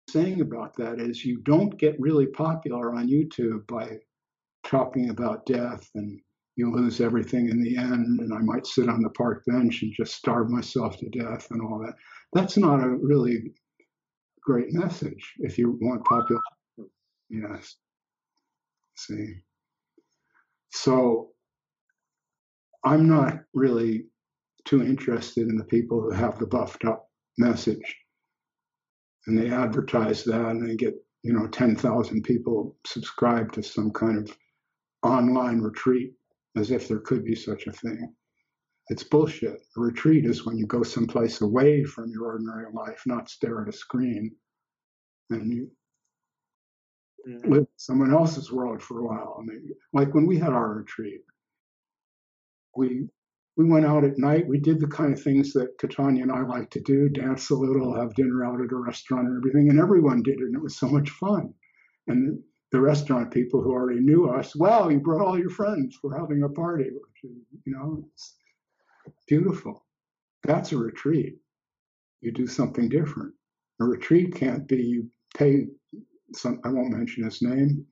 saying 0.09 0.41
about 0.41 0.75
that 0.77 0.99
is 0.99 1.25
you 1.25 1.39
don't 1.41 1.77
get 1.77 1.99
really 1.99 2.27
popular 2.27 2.93
on 2.93 3.09
YouTube 3.09 3.67
by 3.67 3.97
talking 4.65 5.09
about 5.09 5.45
death 5.45 5.89
and 5.95 6.19
you 6.55 6.73
lose 6.73 7.01
everything 7.01 7.49
in 7.49 7.61
the 7.61 7.77
end 7.77 8.19
and 8.19 8.33
I 8.33 8.39
might 8.39 8.65
sit 8.65 8.89
on 8.89 9.01
the 9.01 9.09
park 9.11 9.43
bench 9.45 9.83
and 9.83 9.93
just 9.93 10.15
starve 10.15 10.49
myself 10.49 10.97
to 10.97 11.09
death 11.09 11.47
and 11.51 11.61
all 11.61 11.79
that. 11.79 11.93
That's 12.33 12.57
not 12.57 12.83
a 12.83 12.89
really 12.89 13.53
great 14.41 14.73
message 14.73 15.33
if 15.39 15.57
you 15.57 15.77
want 15.81 16.05
popular. 16.05 16.41
Yes. 17.29 17.75
See. 18.95 19.35
So 20.71 21.29
I'm 22.83 23.07
not 23.07 23.39
really 23.53 24.05
too 24.65 24.83
interested 24.83 25.47
in 25.47 25.57
the 25.57 25.65
people 25.65 26.01
who 26.01 26.11
have 26.11 26.39
the 26.39 26.47
buffed 26.47 26.85
up 26.85 27.09
message 27.37 27.95
and 29.27 29.37
they 29.37 29.51
advertise 29.51 30.23
that 30.25 30.47
and 30.47 30.67
they 30.69 30.75
get 30.75 30.95
you 31.23 31.33
know 31.33 31.47
10,000 31.47 32.23
people 32.23 32.77
subscribed 32.85 33.53
to 33.55 33.63
some 33.63 33.91
kind 33.91 34.17
of 34.17 34.37
online 35.03 35.61
retreat 35.61 36.13
as 36.57 36.71
if 36.71 36.87
there 36.87 36.99
could 36.99 37.23
be 37.25 37.35
such 37.35 37.67
a 37.67 37.71
thing. 37.71 38.13
It's 38.89 39.03
bullshit. 39.03 39.61
A 39.77 39.81
retreat 39.81 40.25
is 40.25 40.45
when 40.45 40.57
you 40.57 40.67
go 40.67 40.83
someplace 40.83 41.41
away 41.41 41.83
from 41.85 42.11
your 42.11 42.25
ordinary 42.25 42.71
life 42.73 43.03
not 43.05 43.29
stare 43.29 43.61
at 43.63 43.69
a 43.69 43.73
screen 43.73 44.35
and 45.31 45.53
you 45.53 45.71
Mm. 47.27 47.43
live 47.49 47.59
in 47.61 47.67
someone 47.77 48.13
else's 48.13 48.51
world 48.51 48.81
for 48.81 48.99
a 48.99 49.05
while. 49.05 49.37
And 49.39 49.49
they, 49.49 49.73
like 49.93 50.13
when 50.13 50.27
we 50.27 50.37
had 50.39 50.53
our 50.53 50.73
retreat 50.73 51.21
we 52.75 53.09
we 53.57 53.65
went 53.65 53.85
out 53.87 54.03
at 54.03 54.19
night. 54.19 54.47
We 54.47 54.59
did 54.59 54.79
the 54.79 54.87
kind 54.87 55.11
of 55.11 55.21
things 55.21 55.51
that 55.53 55.77
Katanya 55.79 56.21
and 56.21 56.31
I 56.31 56.41
like 56.43 56.69
to 56.71 56.79
do: 56.81 57.09
dance 57.09 57.49
a 57.49 57.55
little, 57.55 57.93
have 57.99 58.13
dinner 58.13 58.45
out 58.45 58.61
at 58.61 58.71
a 58.71 58.75
restaurant, 58.75 59.27
and 59.27 59.37
everything. 59.37 59.69
And 59.69 59.79
everyone 59.79 60.21
did 60.21 60.39
it, 60.39 60.45
and 60.45 60.55
it 60.55 60.61
was 60.61 60.77
so 60.77 60.87
much 60.87 61.09
fun. 61.09 61.53
And 62.07 62.39
the 62.71 62.79
restaurant 62.79 63.31
people 63.31 63.61
who 63.61 63.71
already 63.71 63.99
knew 63.99 64.29
us, 64.29 64.55
wow, 64.55 64.89
you 64.89 64.99
brought 64.99 65.25
all 65.25 65.39
your 65.39 65.49
friends. 65.49 65.97
We're 66.03 66.19
having 66.19 66.43
a 66.43 66.49
party. 66.49 66.91
You 67.23 67.43
know, 67.65 68.03
it's 68.13 68.35
beautiful. 69.27 69.85
That's 70.43 70.71
a 70.71 70.77
retreat. 70.77 71.37
You 72.21 72.31
do 72.31 72.45
something 72.45 72.89
different. 72.89 73.33
A 73.81 73.85
retreat 73.85 74.35
can't 74.35 74.67
be 74.67 74.77
you 74.83 75.09
pay 75.35 75.65
some. 76.35 76.61
I 76.63 76.69
won't 76.69 76.91
mention 76.91 77.23
his 77.23 77.41
name. 77.41 77.85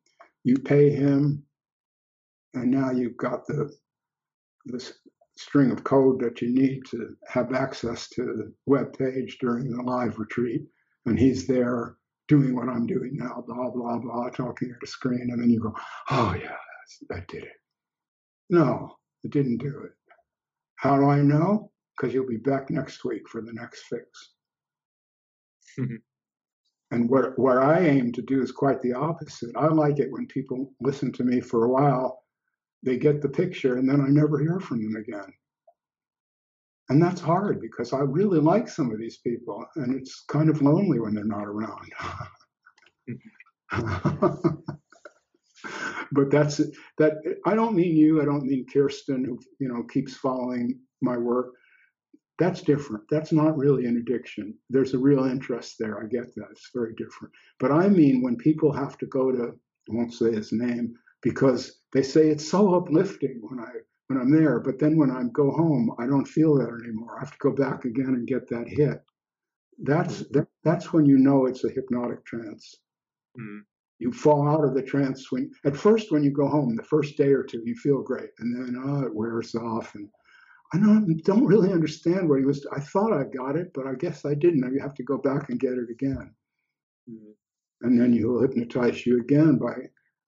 You 0.43 0.57
pay 0.59 0.91
him, 0.91 1.43
and 2.53 2.69
now 2.69 2.91
you've 2.91 3.17
got 3.17 3.47
the 3.47 3.75
this 4.65 4.93
string 5.37 5.71
of 5.71 5.83
code 5.83 6.19
that 6.21 6.41
you 6.41 6.49
need 6.49 6.85
to 6.85 7.15
have 7.27 7.53
access 7.53 8.07
to 8.09 8.23
the 8.23 8.53
web 8.65 8.97
page 8.97 9.37
during 9.39 9.69
the 9.69 9.81
live 9.83 10.17
retreat. 10.17 10.63
And 11.05 11.19
he's 11.19 11.45
there 11.45 11.97
doing 12.27 12.55
what 12.55 12.69
I'm 12.69 12.87
doing 12.87 13.11
now, 13.13 13.43
blah, 13.45 13.69
blah, 13.69 13.99
blah, 13.99 14.29
talking 14.29 14.71
at 14.71 14.83
a 14.83 14.87
screen. 14.87 15.29
And 15.31 15.41
then 15.41 15.49
you 15.49 15.59
go, 15.59 15.75
oh, 16.09 16.35
yeah, 16.35 16.49
that's, 16.49 17.03
that 17.09 17.27
did 17.27 17.43
it. 17.43 17.59
No, 18.49 18.95
it 19.23 19.31
didn't 19.31 19.57
do 19.57 19.81
it. 19.85 19.91
How 20.77 20.97
do 20.97 21.09
I 21.09 21.21
know? 21.21 21.71
Because 21.95 22.13
you'll 22.13 22.27
be 22.27 22.37
back 22.37 22.69
next 22.69 23.03
week 23.05 23.27
for 23.29 23.41
the 23.41 23.53
next 23.53 23.83
fix. 23.83 24.33
Mhm. 25.77 25.97
And 26.91 27.09
what, 27.09 27.37
what 27.37 27.57
I 27.57 27.79
aim 27.79 28.11
to 28.13 28.21
do 28.21 28.41
is 28.41 28.51
quite 28.51 28.81
the 28.81 28.93
opposite. 28.93 29.49
I 29.55 29.67
like 29.67 29.99
it 29.99 30.11
when 30.11 30.27
people 30.27 30.73
listen 30.79 31.11
to 31.13 31.23
me 31.23 31.41
for 31.41 31.65
a 31.65 31.69
while 31.69 32.24
they 32.85 32.97
get 32.97 33.21
the 33.21 33.29
picture 33.29 33.77
and 33.77 33.89
then 33.89 33.99
I 33.99 34.07
never 34.07 34.39
hear 34.39 34.59
from 34.59 34.83
them 34.83 34.95
again. 34.95 35.33
And 36.89 37.01
that's 37.01 37.19
hard 37.19 37.59
because 37.59 37.93
I 37.93 37.99
really 37.99 38.39
like 38.39 38.69
some 38.69 38.91
of 38.91 38.99
these 38.99 39.17
people 39.17 39.65
and 39.75 39.95
it's 39.95 40.23
kind 40.29 40.49
of 40.49 40.61
lonely 40.61 40.99
when 40.99 41.15
they're 41.15 41.23
not 41.23 41.45
around. 41.45 41.91
but 46.11 46.29
that's 46.29 46.61
that 46.99 47.13
I 47.45 47.55
don't 47.55 47.75
mean 47.75 47.97
you, 47.97 48.21
I 48.21 48.25
don't 48.25 48.45
mean 48.45 48.67
Kirsten 48.71 49.25
who 49.25 49.39
you 49.59 49.67
know 49.67 49.83
keeps 49.83 50.15
following 50.15 50.79
my 51.01 51.17
work. 51.17 51.53
That's 52.37 52.61
different. 52.61 53.05
That's 53.09 53.31
not 53.31 53.57
really 53.57 53.85
an 53.85 53.97
addiction. 53.97 54.53
There's 54.69 54.93
a 54.93 54.99
real 54.99 55.23
interest 55.23 55.75
there. 55.79 56.03
I 56.03 56.07
get 56.07 56.35
that. 56.35 56.49
It's 56.51 56.69
very 56.73 56.93
different. 56.95 57.33
But 57.59 57.71
I 57.71 57.87
mean 57.87 58.21
when 58.21 58.35
people 58.35 58.71
have 58.71 58.95
to 58.99 59.07
go 59.07 59.31
to 59.31 59.53
I 59.89 59.93
won't 59.93 60.13
say 60.13 60.31
his 60.31 60.51
name 60.51 60.95
because 61.25 61.79
they 61.93 62.03
say 62.03 62.29
it's 62.29 62.49
so 62.49 62.75
uplifting 62.75 63.39
when 63.41 63.59
I 63.59 63.71
when 64.07 64.21
I'm 64.21 64.31
there, 64.31 64.61
but 64.61 64.79
then 64.79 64.97
when 64.97 65.11
I 65.11 65.23
go 65.33 65.51
home, 65.51 65.91
I 65.99 66.07
don't 66.07 66.27
feel 66.27 66.55
that 66.59 66.69
anymore. 66.85 67.17
I 67.17 67.21
have 67.21 67.31
to 67.33 67.39
go 67.39 67.51
back 67.51 67.85
again 67.85 68.09
and 68.17 68.27
get 68.27 68.47
that 68.49 68.69
hit. 68.69 69.03
That's 69.79 70.19
that, 70.31 70.47
that's 70.63 70.93
when 70.93 71.05
you 71.05 71.17
know 71.17 71.47
it's 71.47 71.63
a 71.65 71.69
hypnotic 71.69 72.25
trance. 72.25 72.75
Mhm. 73.39 73.65
You 73.99 74.11
fall 74.13 74.47
out 74.49 74.65
of 74.65 74.75
the 74.75 74.83
trance 74.83 75.31
when 75.31 75.51
at 75.65 75.77
first 75.77 76.11
when 76.11 76.23
you 76.23 76.31
go 76.31 76.47
home, 76.47 76.75
the 76.75 76.83
first 76.95 77.17
day 77.17 77.31
or 77.33 77.43
two, 77.43 77.63
you 77.65 77.75
feel 77.75 78.03
great, 78.03 78.31
and 78.39 78.49
then 78.55 78.75
oh, 78.85 79.03
it 79.05 79.15
wears 79.15 79.55
off. 79.55 79.95
And 79.95 80.09
I 80.73 80.79
don't 80.79 81.23
don't 81.25 81.45
really 81.47 81.73
understand 81.73 82.29
what 82.29 82.39
he 82.39 82.45
was. 82.45 82.65
I 82.73 82.81
thought 82.81 83.13
I 83.13 83.25
got 83.25 83.57
it, 83.57 83.71
but 83.75 83.87
I 83.87 83.95
guess 83.95 84.25
I 84.25 84.35
didn't. 84.35 84.73
You 84.73 84.81
have 84.81 84.95
to 84.95 85.03
go 85.03 85.17
back 85.19 85.49
and 85.49 85.59
get 85.59 85.73
it 85.83 85.89
again, 85.91 86.35
Mhm. 87.09 87.35
and 87.83 87.99
then 87.99 88.13
he'll 88.13 88.41
hypnotize 88.41 89.05
you 89.07 89.19
again 89.21 89.57
by 89.59 89.75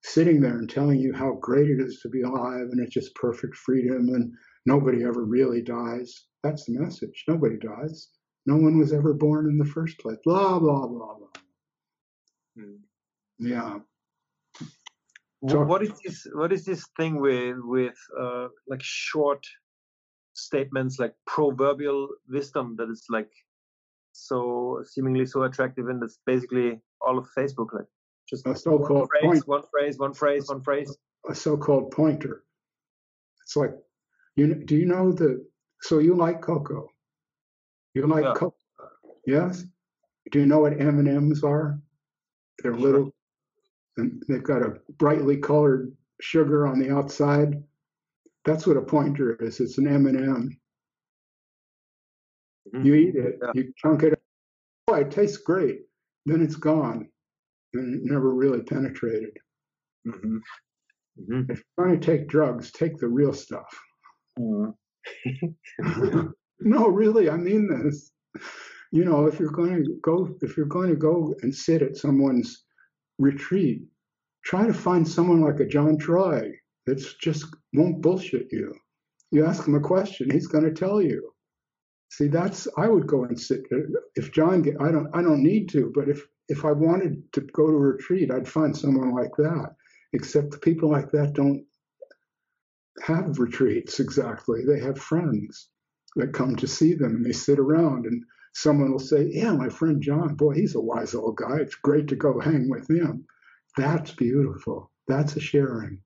sitting 0.03 0.40
there 0.41 0.57
and 0.57 0.69
telling 0.69 0.99
you 0.99 1.14
how 1.14 1.34
great 1.41 1.69
it 1.69 1.80
is 1.80 1.99
to 2.02 2.10
be 2.10 2.22
alive 2.22 2.68
and 2.72 2.80
it's 2.80 2.94
just 2.94 3.15
perfect 3.15 3.56
freedom 3.56 4.10
and 4.10 4.32
nobody 4.65 5.03
ever 5.03 5.26
really 5.26 5.61
dies. 5.61 6.26
That's 6.44 6.65
the 6.65 6.80
message. 6.80 7.24
Nobody 7.28 7.57
dies. 7.57 8.10
No 8.45 8.56
one 8.56 8.78
was 8.78 8.94
ever 8.94 9.14
born 9.14 9.49
in 9.49 9.57
the 9.57 9.65
first 9.65 9.98
place. 9.99 10.18
Blah, 10.24 10.60
blah, 10.60 10.88
blah, 10.88 11.15
blah. 11.18 11.28
Mhm. 12.57 12.80
Yeah. 13.40 13.80
So- 15.49 15.64
what 15.64 15.84
is 15.84 15.91
this? 16.03 16.26
What 16.34 16.52
is 16.52 16.65
this 16.65 16.84
thing 16.98 17.19
with 17.22 17.57
with 17.60 17.98
uh, 18.19 18.48
like 18.68 18.82
short 18.82 19.45
statements, 20.34 20.98
like 20.99 21.15
proverbial 21.28 22.07
wisdom 22.28 22.76
that 22.78 22.90
is 22.90 23.06
like 23.10 23.32
so 24.14 24.82
seemingly 24.84 25.26
so 25.28 25.44
attractive, 25.44 25.90
and 25.90 26.02
it's 26.03 26.19
basically 26.26 26.82
all 27.02 27.18
of 27.19 27.28
Facebook, 27.38 27.72
like 27.74 27.86
just 28.27 28.45
A 28.45 28.55
so-called 28.55 29.09
phrase, 29.09 29.23
point, 29.23 29.47
one 29.47 29.63
phrase, 29.71 29.97
one 29.97 30.13
phrase, 30.13 30.47
one 30.49 30.61
phrase. 30.61 30.95
a 31.29 31.35
so-called 31.35 31.91
pointer. 31.91 32.43
It's 33.43 33.55
like, 33.55 33.71
you 34.35 34.53
do 34.53 34.75
you 34.75 34.85
know 34.85 35.11
the? 35.11 35.45
So 35.81 35.99
you 35.99 36.15
like 36.15 36.41
cocoa? 36.41 36.89
You 37.93 38.05
like 38.07 38.23
Yeah. 38.25 38.33
cocoa? 38.33 38.55
Yes. 39.25 39.63
Do 40.31 40.39
you 40.39 40.45
know 40.45 40.59
what 40.59 40.73
M 40.79 40.99
and 40.99 41.07
M's 41.07 41.43
are? 41.43 41.79
They're 42.59 42.73
Sure. 42.73 42.79
little, 42.81 43.15
and 43.97 44.21
they've 44.27 44.43
got 44.43 44.61
a 44.61 44.79
brightly 44.97 45.37
colored 45.37 45.95
sugar 46.19 46.67
on 46.67 46.79
the 46.79 46.89
outside. 46.89 47.63
That's 48.45 48.65
what 48.67 48.77
a 48.77 48.81
pointer 48.81 49.35
is. 49.41 49.59
It's 49.59 49.77
an 49.77 49.87
M 49.87 50.05
and 50.07 50.17
M. 50.17 50.59
Mhm. 52.73 52.85
You 52.85 52.93
eat 52.95 53.15
it, 53.15 53.39
Yeah. 53.41 53.51
you 53.55 53.73
chunk 53.77 54.03
it. 54.03 54.21
Oh, 54.87 54.95
it 54.95 55.11
tastes 55.11 55.37
great. 55.37 55.85
Then 56.25 56.41
it's 56.41 56.55
gone, 56.55 57.09
and 57.73 57.95
it 57.95 58.11
never 58.11 58.34
really 58.34 58.61
penetrated. 58.61 59.35
Mhm. 60.07 60.39
Mm-hmm. 61.19 61.52
If 61.52 61.64
you're 61.77 61.85
going 61.85 61.99
to 61.99 62.06
take 62.06 62.27
drugs, 62.27 62.72
take 62.72 62.98
the 62.98 63.07
real 63.07 63.34
stuff. 63.34 63.68
Mm. 64.39 64.73
no, 66.60 66.88
really, 66.88 67.30
I 67.30 67.38
mean 67.38 67.68
this. 67.68 68.11
You 68.91 69.03
know, 69.03 69.26
if 69.26 69.39
you're 69.39 69.52
going 69.52 69.84
to 69.84 69.99
go, 70.02 70.35
if 70.41 70.56
you're 70.56 70.65
going 70.65 70.89
to 70.89 70.95
go 70.95 71.34
and 71.41 71.53
sit 71.53 71.81
at 71.81 71.98
someone's 71.98 72.64
retreat, 73.19 73.81
try 74.45 74.65
to 74.65 74.73
find 74.73 75.07
someone 75.07 75.41
like 75.41 75.60
a 75.60 75.65
John 75.65 75.98
Troy 75.98 76.52
that's 76.85 77.15
just 77.15 77.45
won't 77.73 78.02
bullshit 78.02 78.48
you. 78.52 78.73
You 79.31 79.45
ask 79.45 79.68
him 79.68 79.76
a 79.76 79.80
question, 79.80 80.31
he's 80.31 80.48
going 80.48 80.64
to 80.64 80.72
tell 80.72 81.02
you. 81.02 81.31
See, 82.10 82.27
that's 82.27 82.68
I 82.77 82.88
would 82.88 83.07
go 83.07 83.26
and 83.26 83.38
sit. 83.38 83.61
If 84.15 84.31
John, 84.31 84.65
I 84.80 84.91
don't, 84.91 85.10
I 85.14 85.22
don't 85.22 85.44
need 85.44 85.68
to, 85.69 85.91
but 85.94 86.07
if 86.07 86.26
if 86.49 86.65
I 86.65 86.72
wanted 86.72 87.22
to 87.34 87.41
go 87.41 87.68
to 87.68 87.74
a 87.74 87.80
retreat, 87.80 88.32
I'd 88.32 88.48
find 88.48 88.76
someone 88.76 89.14
like 89.14 89.36
that. 89.38 89.76
Except 90.14 90.61
people 90.61 90.90
like 90.90 91.11
that 91.11 91.34
don't 91.34 91.65
have 93.03 93.40
retreats 93.40 93.99
exactly. 93.99 94.61
They 94.65 94.80
have 94.80 94.98
friends 94.98 95.69
that 96.15 96.34
come 96.34 96.56
to 96.56 96.68
see 96.68 96.94
them 96.94 97.18
and 97.18 97.26
they 97.26 97.34
sit 97.34 97.60
around 97.60 98.06
and 98.06 98.24
someone 98.53 98.91
will 98.91 98.99
say, 98.99 99.30
Yeah, 99.32 99.52
my 99.53 99.69
friend 99.69 100.02
John, 100.02 100.36
boy, 100.36 100.56
he's 100.56 100.76
a 100.76 100.82
wise 100.82 101.14
old 101.14 101.36
guy. 101.38 101.57
It's 101.57 101.76
great 101.76 102.07
to 102.07 102.15
go 102.15 102.40
hang 102.40 102.69
with 102.69 102.90
him. 102.90 103.26
That's 103.76 104.11
beautiful. 104.11 104.91
That's 105.07 105.36
a 105.36 105.40
sharing. 105.40 106.02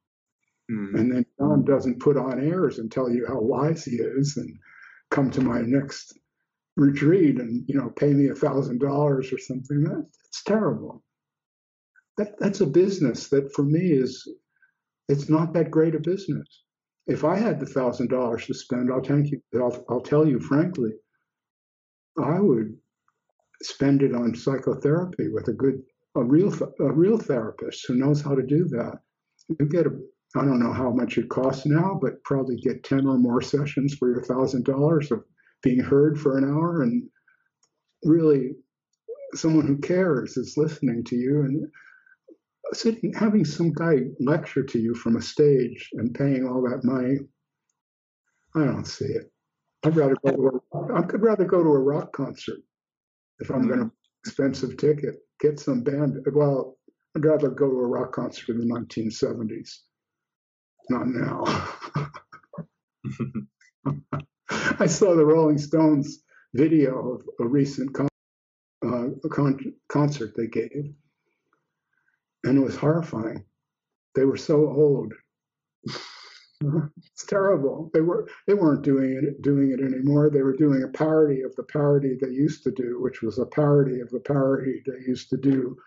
Mm-hmm. 0.69 0.95
And 0.97 1.11
then 1.11 1.25
John 1.39 1.63
doesn't 1.63 2.01
put 2.01 2.17
on 2.17 2.43
airs 2.43 2.79
and 2.79 2.91
tell 2.91 3.09
you 3.09 3.25
how 3.27 3.39
wise 3.39 3.85
he 3.85 3.97
is 3.97 4.37
and 4.37 4.57
come 5.09 5.29
to 5.31 5.41
my 5.41 5.61
next 5.61 6.17
retreat 6.77 7.37
and 7.39 7.65
you 7.67 7.75
know 7.75 7.89
pay 7.89 8.13
me 8.13 8.29
a 8.29 8.35
thousand 8.35 8.79
dollars 8.79 9.31
or 9.31 9.37
something. 9.37 10.05
That's 10.31 10.43
terrible. 10.43 11.03
That 12.17 12.39
that's 12.39 12.61
a 12.61 12.65
business 12.65 13.29
that 13.29 13.53
for 13.53 13.63
me 13.63 13.91
is 13.91 14.27
it's 15.07 15.29
not 15.29 15.53
that 15.53 15.71
great 15.71 15.95
a 15.95 15.99
business 15.99 16.63
if 17.07 17.23
I 17.23 17.37
had 17.37 17.59
the 17.59 17.65
thousand 17.65 18.09
dollars 18.09 18.45
to 18.47 18.53
spend, 18.53 18.91
I'll 18.91 19.01
tell 19.01 19.19
you, 19.19 19.41
I'll, 19.55 19.85
I'll 19.89 20.01
tell 20.01 20.27
you 20.27 20.39
frankly, 20.39 20.91
I 22.21 22.39
would 22.39 22.77
spend 23.61 24.03
it 24.03 24.13
on 24.13 24.35
psychotherapy 24.35 25.29
with 25.29 25.47
a 25.47 25.53
good, 25.53 25.81
a 26.15 26.23
real, 26.23 26.53
a 26.79 26.91
real 26.91 27.17
therapist 27.17 27.85
who 27.87 27.95
knows 27.95 28.21
how 28.21 28.35
to 28.35 28.43
do 28.43 28.65
that. 28.69 28.99
You 29.59 29.65
get 29.67 29.87
a, 29.87 29.91
I 30.35 30.45
don't 30.45 30.59
know 30.59 30.73
how 30.73 30.91
much 30.91 31.17
it 31.17 31.29
costs 31.29 31.65
now, 31.65 31.97
but 32.01 32.23
probably 32.23 32.57
get 32.57 32.83
ten 32.83 33.07
or 33.07 33.17
more 33.17 33.41
sessions 33.41 33.95
for 33.95 34.09
your 34.09 34.23
thousand 34.23 34.65
dollars 34.65 35.11
of 35.11 35.23
being 35.63 35.79
heard 35.79 36.19
for 36.19 36.37
an 36.37 36.45
hour 36.45 36.83
and 36.83 37.03
really 38.03 38.51
someone 39.33 39.67
who 39.67 39.77
cares 39.77 40.37
is 40.37 40.57
listening 40.57 41.03
to 41.05 41.15
you 41.15 41.41
and 41.41 41.67
sitting 42.73 43.13
having 43.13 43.45
some 43.45 43.73
guy 43.73 43.99
lecture 44.19 44.63
to 44.63 44.79
you 44.79 44.93
from 44.95 45.17
a 45.17 45.21
stage 45.21 45.89
and 45.93 46.13
paying 46.13 46.47
all 46.47 46.61
that 46.61 46.83
money. 46.83 47.17
I 48.55 48.65
don't 48.65 48.85
see 48.85 49.05
it. 49.05 49.31
I'd 49.83 49.95
rather 49.95 50.15
go 50.23 50.31
to 50.31 50.61
a, 50.73 50.93
i 50.93 51.01
could 51.01 51.23
rather 51.23 51.45
go 51.45 51.63
to 51.63 51.69
a 51.69 51.79
rock 51.79 52.13
concert 52.13 52.59
if 53.39 53.49
i'm 53.49 53.61
mm-hmm. 53.61 53.69
going 53.69 53.79
to 53.79 53.91
expensive 54.23 54.77
ticket 54.77 55.15
get 55.39 55.59
some 55.59 55.81
band 55.81 56.17
well 56.33 56.77
i'd 57.15 57.25
rather 57.25 57.49
go 57.49 57.67
to 57.67 57.79
a 57.79 57.87
rock 57.87 58.11
concert 58.11 58.49
in 58.49 58.59
the 58.59 58.75
1970s 58.75 59.79
not 60.89 61.07
now. 61.07 61.43
I 64.79 64.85
saw 64.85 65.15
the 65.15 65.25
rolling 65.25 65.57
stones 65.57 66.23
video 66.53 67.13
of 67.13 67.21
a 67.39 67.47
recent 67.47 67.93
con- 67.93 68.10
uh, 68.85 69.07
con- 69.29 69.73
concert 69.89 70.33
they 70.35 70.47
gave 70.47 70.93
and 72.43 72.57
it 72.57 72.61
was 72.61 72.75
horrifying. 72.75 73.45
They 74.15 74.25
were 74.25 74.37
so 74.37 74.55
old. 74.67 75.13
it's 75.85 77.25
terrible. 77.27 77.89
They 77.93 78.01
were 78.01 78.27
they 78.47 78.53
weren't 78.53 78.83
doing 78.83 79.19
it 79.23 79.41
doing 79.41 79.71
it 79.71 79.81
anymore. 79.83 80.29
They 80.29 80.41
were 80.41 80.55
doing 80.55 80.83
a 80.83 80.87
parody 80.87 81.41
of 81.41 81.55
the 81.55 81.63
parody 81.63 82.17
they 82.19 82.29
used 82.29 82.63
to 82.63 82.71
do, 82.71 83.01
which 83.01 83.21
was 83.21 83.39
a 83.39 83.45
parody 83.45 83.99
of 84.01 84.09
the 84.09 84.19
parody 84.19 84.81
they 84.85 85.05
used 85.07 85.29
to 85.29 85.37
do 85.37 85.77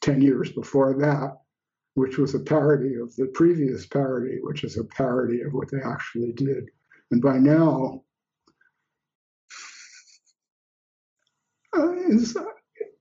ten 0.00 0.20
years 0.20 0.52
before 0.52 0.94
that, 0.98 1.38
which 1.94 2.18
was 2.18 2.34
a 2.34 2.40
parody 2.40 2.94
of 2.96 3.14
the 3.16 3.26
previous 3.34 3.86
parody, 3.86 4.38
which 4.42 4.64
is 4.64 4.76
a 4.78 4.84
parody 4.84 5.40
of 5.40 5.52
what 5.52 5.70
they 5.70 5.80
actually 5.84 6.32
did. 6.32 6.64
And 7.10 7.22
by 7.22 7.38
now, 7.38 8.04
uh, 12.36 12.44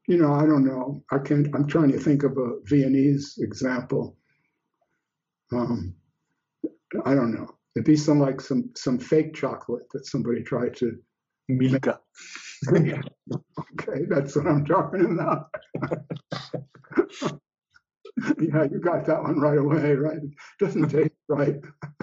you 0.08 0.18
know, 0.18 0.34
I 0.34 0.46
don't 0.46 0.66
know. 0.66 1.04
I 1.12 1.20
can't. 1.20 1.48
I'm 1.56 1.68
trying 1.68 1.92
to 1.92 2.00
think 2.00 2.24
of 2.24 2.38
a 2.38 2.60
Viennese 2.66 3.38
example. 3.40 4.18
Um, 5.52 5.96
I 7.06 7.16
don't 7.16 7.34
know. 7.34 7.48
It'd 7.76 7.86
be 7.86 7.96
some 7.96 8.20
like 8.20 8.42
some 8.42 8.70
some 8.76 9.00
fake 9.00 9.34
chocolate 9.34 9.86
that 9.94 10.06
somebody 10.06 10.44
tried 10.44 10.76
to. 10.78 10.98
Milka. 11.50 12.00
okay, 12.70 14.06
that's 14.08 14.36
what 14.36 14.48
I'm 14.48 14.66
talking 14.66 15.06
about. 15.14 15.50
yeah, 18.40 18.66
you 18.72 18.80
got 18.80 19.06
that 19.06 19.24
one 19.24 19.40
right 19.40 19.58
away, 19.58 19.94
right? 19.94 20.18
It 20.18 20.32
doesn't 20.60 20.90
taste 20.90 21.12
right. 21.28 21.56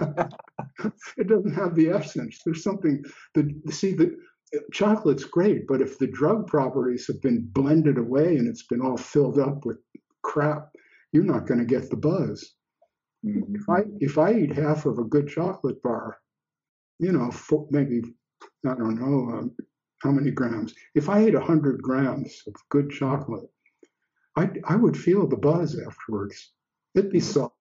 it 1.17 1.27
doesn't 1.27 1.53
have 1.53 1.75
the 1.75 1.89
essence. 1.89 2.41
There's 2.45 2.63
something 2.63 3.03
that 3.35 3.49
see 3.71 3.93
the 3.93 4.17
chocolate's 4.71 5.25
great, 5.25 5.67
but 5.67 5.81
if 5.81 5.97
the 5.97 6.07
drug 6.07 6.47
properties 6.47 7.07
have 7.07 7.21
been 7.21 7.47
blended 7.51 7.97
away 7.97 8.37
and 8.37 8.47
it's 8.47 8.63
been 8.63 8.81
all 8.81 8.97
filled 8.97 9.39
up 9.39 9.65
with 9.65 9.77
crap, 10.23 10.69
you're 11.11 11.23
not 11.23 11.47
going 11.47 11.59
to 11.59 11.65
get 11.65 11.89
the 11.89 11.97
buzz. 11.97 12.55
Mm-hmm. 13.25 13.55
If 13.55 13.69
I 13.69 13.79
if 13.99 14.17
I 14.17 14.33
eat 14.33 14.55
half 14.55 14.85
of 14.85 14.99
a 14.99 15.03
good 15.03 15.27
chocolate 15.27 15.81
bar, 15.81 16.17
you 16.99 17.11
know, 17.11 17.31
for, 17.31 17.67
maybe 17.71 18.01
I 18.65 18.75
don't 18.75 18.99
know 18.99 19.37
um, 19.37 19.55
how 20.01 20.11
many 20.11 20.31
grams. 20.31 20.73
If 20.95 21.09
I 21.09 21.23
ate 21.23 21.35
hundred 21.35 21.81
grams 21.81 22.43
of 22.47 22.53
good 22.69 22.91
chocolate, 22.91 23.49
I 24.35 24.49
I 24.65 24.75
would 24.75 24.97
feel 24.97 25.27
the 25.27 25.37
buzz 25.37 25.79
afterwards. 25.79 26.53
It'd 26.95 27.11
be 27.11 27.19
soft, 27.19 27.55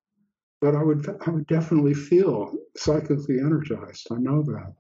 but 0.61 0.75
I 0.75 0.83
would 0.83 1.09
I 1.27 1.31
would 1.31 1.47
definitely 1.47 1.95
feel 1.95 2.53
psychically 2.77 3.39
energized. 3.39 4.09
I 4.11 4.17
know 4.17 4.43
that. 4.43 4.75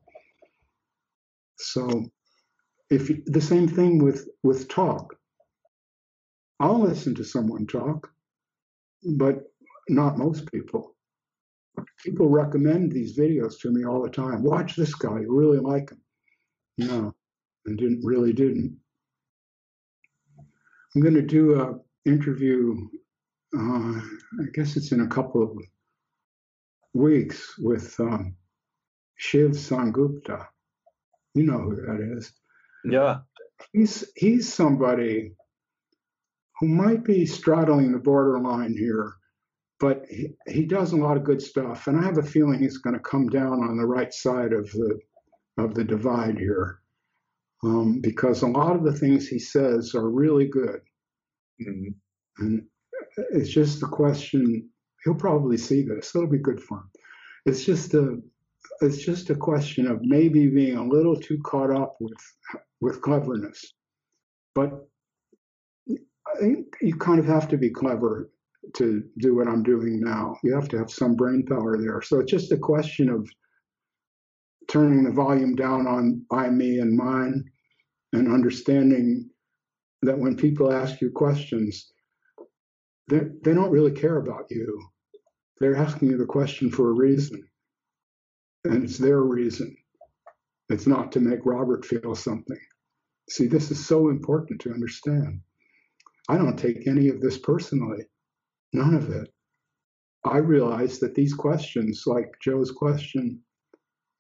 So 1.59 2.11
if 2.91 3.11
the 3.27 3.41
same 3.41 3.69
thing 3.69 3.99
with 3.99 4.29
with 4.43 4.69
talk. 4.69 5.15
I'll 6.59 6.81
listen 6.81 7.15
to 7.17 7.25
someone 7.25 7.67
talk, 7.67 8.09
but 9.19 9.43
not 9.89 10.17
most 10.17 10.51
people. 10.51 10.95
People 12.03 12.31
recommend 12.31 12.91
these 12.91 13.19
videos 13.19 13.61
to 13.61 13.71
me 13.71 13.85
all 13.85 14.03
the 14.03 14.09
time. 14.09 14.43
Watch 14.43 14.75
this 14.75 14.95
guy, 14.95 15.21
you 15.21 15.37
really 15.37 15.59
like 15.59 15.91
him. 15.91 16.01
No, 16.79 17.15
and 17.67 17.77
didn't 17.77 18.05
really 18.05 18.33
didn't. 18.33 18.79
I'm 20.95 21.03
going 21.03 21.15
to 21.15 21.23
do 21.23 21.61
a 21.61 21.75
interview. 22.09 22.75
Uh, 23.57 24.01
I 24.01 24.45
guess 24.55 24.77
it's 24.77 24.93
in 24.93 25.03
a 25.03 25.09
couple 25.09 25.43
of 25.43 25.59
weeks 26.95 27.55
with 27.59 27.95
um, 28.01 28.35
Shiv 29.17 29.51
Sengupta. 29.53 30.47
You 31.37 31.43
know 31.45 31.59
who 31.59 31.77
that 31.77 32.17
is. 32.17 32.33
Yeah. 32.83 33.19
He's 33.73 34.11
he's 34.17 34.53
somebody 34.53 35.33
who 36.59 36.69
might 36.69 37.05
be 37.05 37.27
straddling 37.27 37.93
the 37.93 37.99
borderline 37.99 38.75
here, 38.75 39.13
but 39.79 40.07
he, 40.09 40.29
he 40.49 40.65
does 40.65 40.93
a 40.93 40.97
lot 40.97 41.19
of 41.19 41.25
good 41.25 41.43
stuff, 41.43 41.87
and 41.87 41.99
I 41.99 42.05
have 42.05 42.17
a 42.17 42.23
feeling 42.23 42.59
he's 42.59 42.79
going 42.79 42.95
to 42.95 43.01
come 43.01 43.29
down 43.29 43.63
on 43.63 43.77
the 43.77 43.85
right 43.85 44.13
side 44.15 44.55
of 44.55 44.71
the 44.71 44.99
of 45.59 45.75
the 45.75 45.85
divide 45.85 46.39
here, 46.39 46.81
um, 47.63 48.01
because 48.01 48.41
a 48.41 48.47
lot 48.47 48.75
of 48.75 48.83
the 48.83 48.95
things 48.95 49.29
he 49.29 49.39
says 49.39 49.95
are 49.95 50.09
really 50.09 50.49
good, 50.49 50.81
mm-hmm. 51.61 51.91
and 52.39 52.63
it's 53.33 53.51
just 53.51 53.83
a 53.83 53.87
question. 53.87 54.71
He'll 55.05 55.15
probably 55.15 55.59
see 55.59 55.83
this. 55.83 56.15
It'll 56.15 56.27
be 56.27 56.39
good 56.39 56.63
for 56.63 56.79
him. 56.79 56.91
It's 57.45 57.65
just 57.65 57.93
a 57.93 58.21
it's 58.81 59.05
just 59.05 59.31
a 59.31 59.35
question 59.35 59.87
of 59.87 60.03
maybe 60.03 60.49
being 60.49 60.77
a 60.77 60.85
little 60.85 61.19
too 61.19 61.39
caught 61.45 61.71
up 61.71 61.97
with 62.01 62.19
with 62.81 63.01
cleverness. 63.01 63.73
But 64.55 64.89
I 65.89 66.39
think 66.39 66.67
you 66.81 66.97
kind 66.97 67.19
of 67.19 67.27
have 67.27 67.49
to 67.49 67.57
be 67.57 67.71
clever 67.71 68.31
to 68.75 69.05
do 69.19 69.35
what 69.35 69.49
I'm 69.49 69.63
doing 69.63 70.01
now. 70.01 70.37
You 70.43 70.55
have 70.55 70.69
to 70.71 70.79
have 70.79 70.91
some 70.91 71.15
brain 71.15 71.45
power 71.47 71.79
there. 71.79 72.03
So 72.03 72.21
it's 72.21 72.31
just 72.31 72.53
a 72.53 72.57
question 72.57 73.09
of 73.09 73.29
turning 74.69 75.05
the 75.05 75.13
volume 75.13 75.55
down 75.55 75.87
on 75.87 76.23
I, 76.31 76.49
me, 76.49 76.81
and 76.81 76.97
mine, 76.97 77.45
and 78.13 78.33
understanding 78.33 79.31
that 80.03 80.19
when 80.19 80.37
people 80.37 80.73
ask 80.73 81.01
you 81.01 81.11
questions, 81.11 81.93
they, 83.09 83.21
they 83.43 83.55
don't 83.55 83.71
really 83.71 83.93
care 83.93 84.17
about 84.17 84.47
you. 84.51 84.83
They're 85.61 85.77
asking 85.77 86.11
you 86.11 86.19
the 86.19 86.27
question 86.27 86.71
for 86.71 86.91
a 86.91 86.95
reason 86.95 87.49
and 88.67 88.85
it's 88.85 88.99
their 88.99 89.23
reason. 89.23 89.77
It's 90.69 90.87
not 90.87 91.13
to 91.13 91.21
make 91.21 91.45
Robert 91.45 91.85
feel 91.85 92.15
something. 92.15 92.59
See, 93.31 93.47
this 93.47 93.71
is 93.71 93.85
so 93.85 94.09
important 94.09 94.61
to 94.63 94.73
understand. 94.73 95.41
I 96.29 96.39
don't 96.39 96.59
take 96.59 96.87
any 96.87 97.09
of 97.09 97.21
this 97.21 97.39
personally, 97.39 98.05
none 98.73 98.95
of 98.95 99.11
it. 99.11 99.33
I 100.25 100.39
realize 100.39 100.99
that 100.99 101.15
these 101.15 101.35
questions, 101.35 102.03
like 102.07 102.33
Joe's 102.43 102.73
question, 102.73 103.41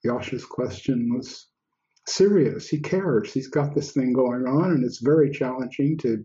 Yasha's 0.04 0.44
question, 0.44 1.12
was 1.12 1.48
serious. 2.06 2.68
He 2.68 2.78
cares. 2.78 3.32
He's 3.32 3.48
got 3.48 3.74
this 3.74 3.92
thing 3.92 4.12
going 4.12 4.46
on, 4.46 4.70
and 4.72 4.84
it's 4.84 5.00
very 5.00 5.30
challenging 5.30 5.98
to 5.98 6.24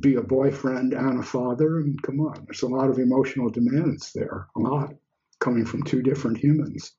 be 0.00 0.14
a 0.14 0.22
boyfriend 0.22 0.94
and 0.94 1.20
a 1.20 1.22
father. 1.22 1.80
And 1.80 2.00
come 2.02 2.20
on, 2.20 2.44
there's 2.46 2.62
a 2.62 2.68
lot 2.68 2.88
of 2.88 2.98
emotional 2.98 3.50
demands 3.50 4.12
there, 4.14 4.46
a 4.56 4.60
lot 4.60 4.94
coming 5.40 5.66
from 5.66 5.82
two 5.82 6.02
different 6.02 6.38
humans. 6.38 6.92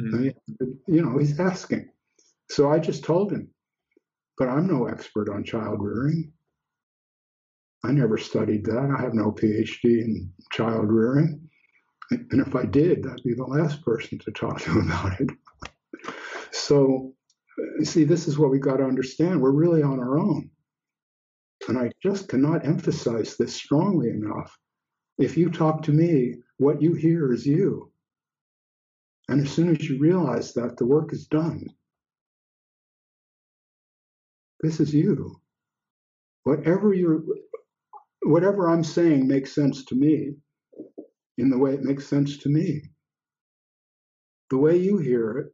Mm. 0.00 0.34
you 0.86 1.02
know, 1.02 1.18
he's 1.18 1.38
asking. 1.38 1.90
So 2.50 2.70
I 2.70 2.78
just 2.78 3.04
told 3.04 3.32
him, 3.32 3.48
but 4.38 4.48
I'm 4.48 4.66
no 4.66 4.86
expert 4.86 5.28
on 5.28 5.44
child 5.44 5.78
rearing. 5.80 6.32
I 7.84 7.92
never 7.92 8.18
studied 8.18 8.64
that. 8.66 8.94
I 8.96 9.00
have 9.00 9.14
no 9.14 9.32
PhD 9.32 9.84
in 9.84 10.32
child 10.52 10.90
rearing. 10.90 11.48
And 12.10 12.46
if 12.46 12.54
I 12.56 12.64
did, 12.64 13.06
I'd 13.06 13.22
be 13.22 13.34
the 13.34 13.44
last 13.44 13.82
person 13.84 14.18
to 14.18 14.30
talk 14.32 14.60
to 14.62 14.78
about 14.80 15.20
it. 15.20 15.30
so, 16.50 17.14
see, 17.82 18.04
this 18.04 18.26
is 18.26 18.38
what 18.38 18.50
we 18.50 18.58
got 18.58 18.78
to 18.78 18.84
understand. 18.84 19.40
We're 19.40 19.52
really 19.52 19.82
on 19.82 20.00
our 20.00 20.18
own. 20.18 20.50
And 21.68 21.78
I 21.78 21.90
just 22.02 22.28
cannot 22.28 22.66
emphasize 22.66 23.36
this 23.36 23.54
strongly 23.54 24.10
enough. 24.10 24.56
If 25.18 25.36
you 25.36 25.50
talk 25.50 25.82
to 25.82 25.92
me, 25.92 26.36
what 26.56 26.82
you 26.82 26.94
hear 26.94 27.32
is 27.32 27.46
you. 27.46 27.89
And 29.30 29.46
as 29.46 29.52
soon 29.52 29.70
as 29.70 29.88
you 29.88 29.98
realize 29.98 30.54
that, 30.54 30.76
the 30.76 30.86
work 30.86 31.12
is 31.12 31.26
done. 31.28 31.64
This 34.60 34.80
is 34.80 34.92
you. 34.92 35.40
Whatever 36.42 36.92
you're, 36.94 37.22
whatever 38.24 38.68
I'm 38.68 38.84
saying 38.84 39.28
makes 39.28 39.54
sense 39.54 39.84
to 39.86 39.94
me 39.94 40.32
in 41.38 41.48
the 41.48 41.58
way 41.58 41.74
it 41.74 41.82
makes 41.84 42.06
sense 42.08 42.38
to 42.38 42.48
me. 42.48 42.82
The 44.50 44.58
way 44.58 44.76
you 44.76 44.98
hear 44.98 45.38
it 45.38 45.52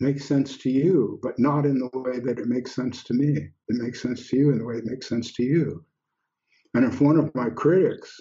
makes 0.00 0.24
sense 0.24 0.58
to 0.58 0.70
you, 0.70 1.20
but 1.22 1.38
not 1.38 1.64
in 1.64 1.78
the 1.78 1.90
way 2.00 2.18
that 2.18 2.40
it 2.40 2.48
makes 2.48 2.74
sense 2.74 3.04
to 3.04 3.14
me. 3.14 3.36
It 3.68 3.82
makes 3.82 4.02
sense 4.02 4.28
to 4.30 4.36
you 4.36 4.50
in 4.50 4.58
the 4.58 4.64
way 4.64 4.76
it 4.76 4.86
makes 4.86 5.08
sense 5.08 5.32
to 5.34 5.44
you. 5.44 5.84
And 6.74 6.84
if 6.84 7.00
one 7.00 7.18
of 7.18 7.34
my 7.36 7.50
critics 7.50 8.20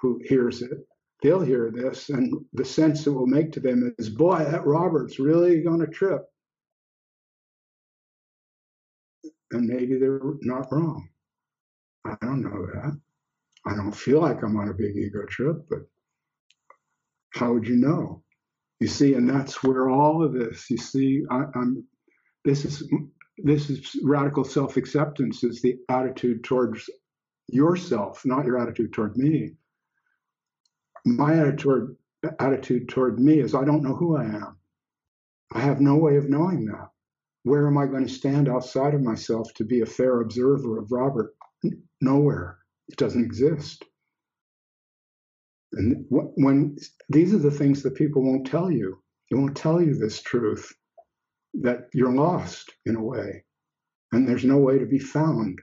who 0.00 0.20
hears 0.24 0.62
it, 0.62 0.78
they'll 1.22 1.40
hear 1.40 1.70
this, 1.74 2.08
and 2.10 2.34
the 2.52 2.64
sense 2.64 3.06
it 3.06 3.10
will 3.10 3.26
make 3.26 3.52
to 3.52 3.60
them 3.60 3.94
is, 3.98 4.10
boy, 4.10 4.38
that 4.38 4.66
Robert's 4.66 5.18
really 5.18 5.66
on 5.66 5.82
a 5.82 5.86
trip. 5.86 6.22
And 9.52 9.66
maybe 9.66 9.98
they're 9.98 10.20
not 10.42 10.72
wrong. 10.72 11.08
I 12.06 12.16
don't 12.22 12.42
know 12.42 12.66
that. 12.74 13.00
I 13.66 13.76
don't 13.76 13.92
feel 13.92 14.20
like 14.20 14.42
I'm 14.42 14.56
on 14.56 14.68
a 14.68 14.74
big 14.74 14.96
ego 14.96 15.24
trip, 15.28 15.56
but 15.70 15.80
how 17.34 17.52
would 17.52 17.66
you 17.68 17.76
know? 17.76 18.24
You 18.80 18.88
see, 18.88 19.14
and 19.14 19.28
that's 19.28 19.62
where 19.62 19.88
all 19.88 20.24
of 20.24 20.32
this. 20.32 20.68
You 20.70 20.78
see, 20.78 21.22
I, 21.30 21.44
am 21.54 21.86
This 22.44 22.64
is 22.64 22.82
this 23.38 23.70
is 23.70 23.96
radical 24.02 24.44
self-acceptance. 24.44 25.44
Is 25.44 25.62
the 25.62 25.76
attitude 25.88 26.42
towards 26.44 26.90
yourself, 27.48 28.22
not 28.24 28.46
your 28.46 28.58
attitude 28.58 28.92
toward 28.92 29.16
me. 29.16 29.52
My 31.04 31.38
attitude 31.38 31.96
attitude 32.38 32.88
toward 32.88 33.18
me 33.18 33.40
is 33.40 33.54
I 33.54 33.64
don't 33.64 33.82
know 33.82 33.94
who 33.94 34.16
I 34.16 34.24
am. 34.24 34.56
I 35.52 35.60
have 35.60 35.80
no 35.80 35.96
way 35.96 36.16
of 36.16 36.30
knowing 36.30 36.66
that. 36.66 36.90
Where 37.42 37.66
am 37.66 37.76
I 37.76 37.86
going 37.86 38.06
to 38.06 38.12
stand 38.12 38.48
outside 38.48 38.94
of 38.94 39.02
myself 39.02 39.52
to 39.54 39.64
be 39.64 39.80
a 39.80 39.86
fair 39.86 40.20
observer 40.20 40.78
of 40.78 40.92
Robert? 40.92 41.34
Nowhere. 42.00 42.58
It 42.88 42.96
doesn't 42.96 43.24
exist. 43.24 43.84
And 45.72 46.04
when 46.08 46.76
these 47.08 47.34
are 47.34 47.38
the 47.38 47.50
things 47.50 47.82
that 47.82 47.94
people 47.94 48.22
won't 48.22 48.46
tell 48.46 48.70
you, 48.70 49.02
they 49.30 49.36
won't 49.36 49.56
tell 49.56 49.80
you 49.80 49.94
this 49.94 50.22
truth 50.22 50.72
that 51.54 51.88
you're 51.92 52.12
lost 52.12 52.70
in 52.86 52.96
a 52.96 53.02
way, 53.02 53.44
and 54.12 54.28
there's 54.28 54.44
no 54.44 54.58
way 54.58 54.78
to 54.78 54.86
be 54.86 54.98
found. 54.98 55.58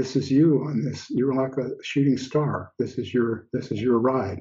This 0.00 0.16
is 0.16 0.30
you 0.30 0.64
on 0.66 0.82
this. 0.82 1.10
You're 1.10 1.34
like 1.34 1.58
a 1.58 1.72
shooting 1.82 2.16
star. 2.16 2.72
This 2.78 2.96
is 2.96 3.12
your 3.12 3.48
this 3.52 3.70
is 3.70 3.82
your 3.82 3.98
ride, 3.98 4.40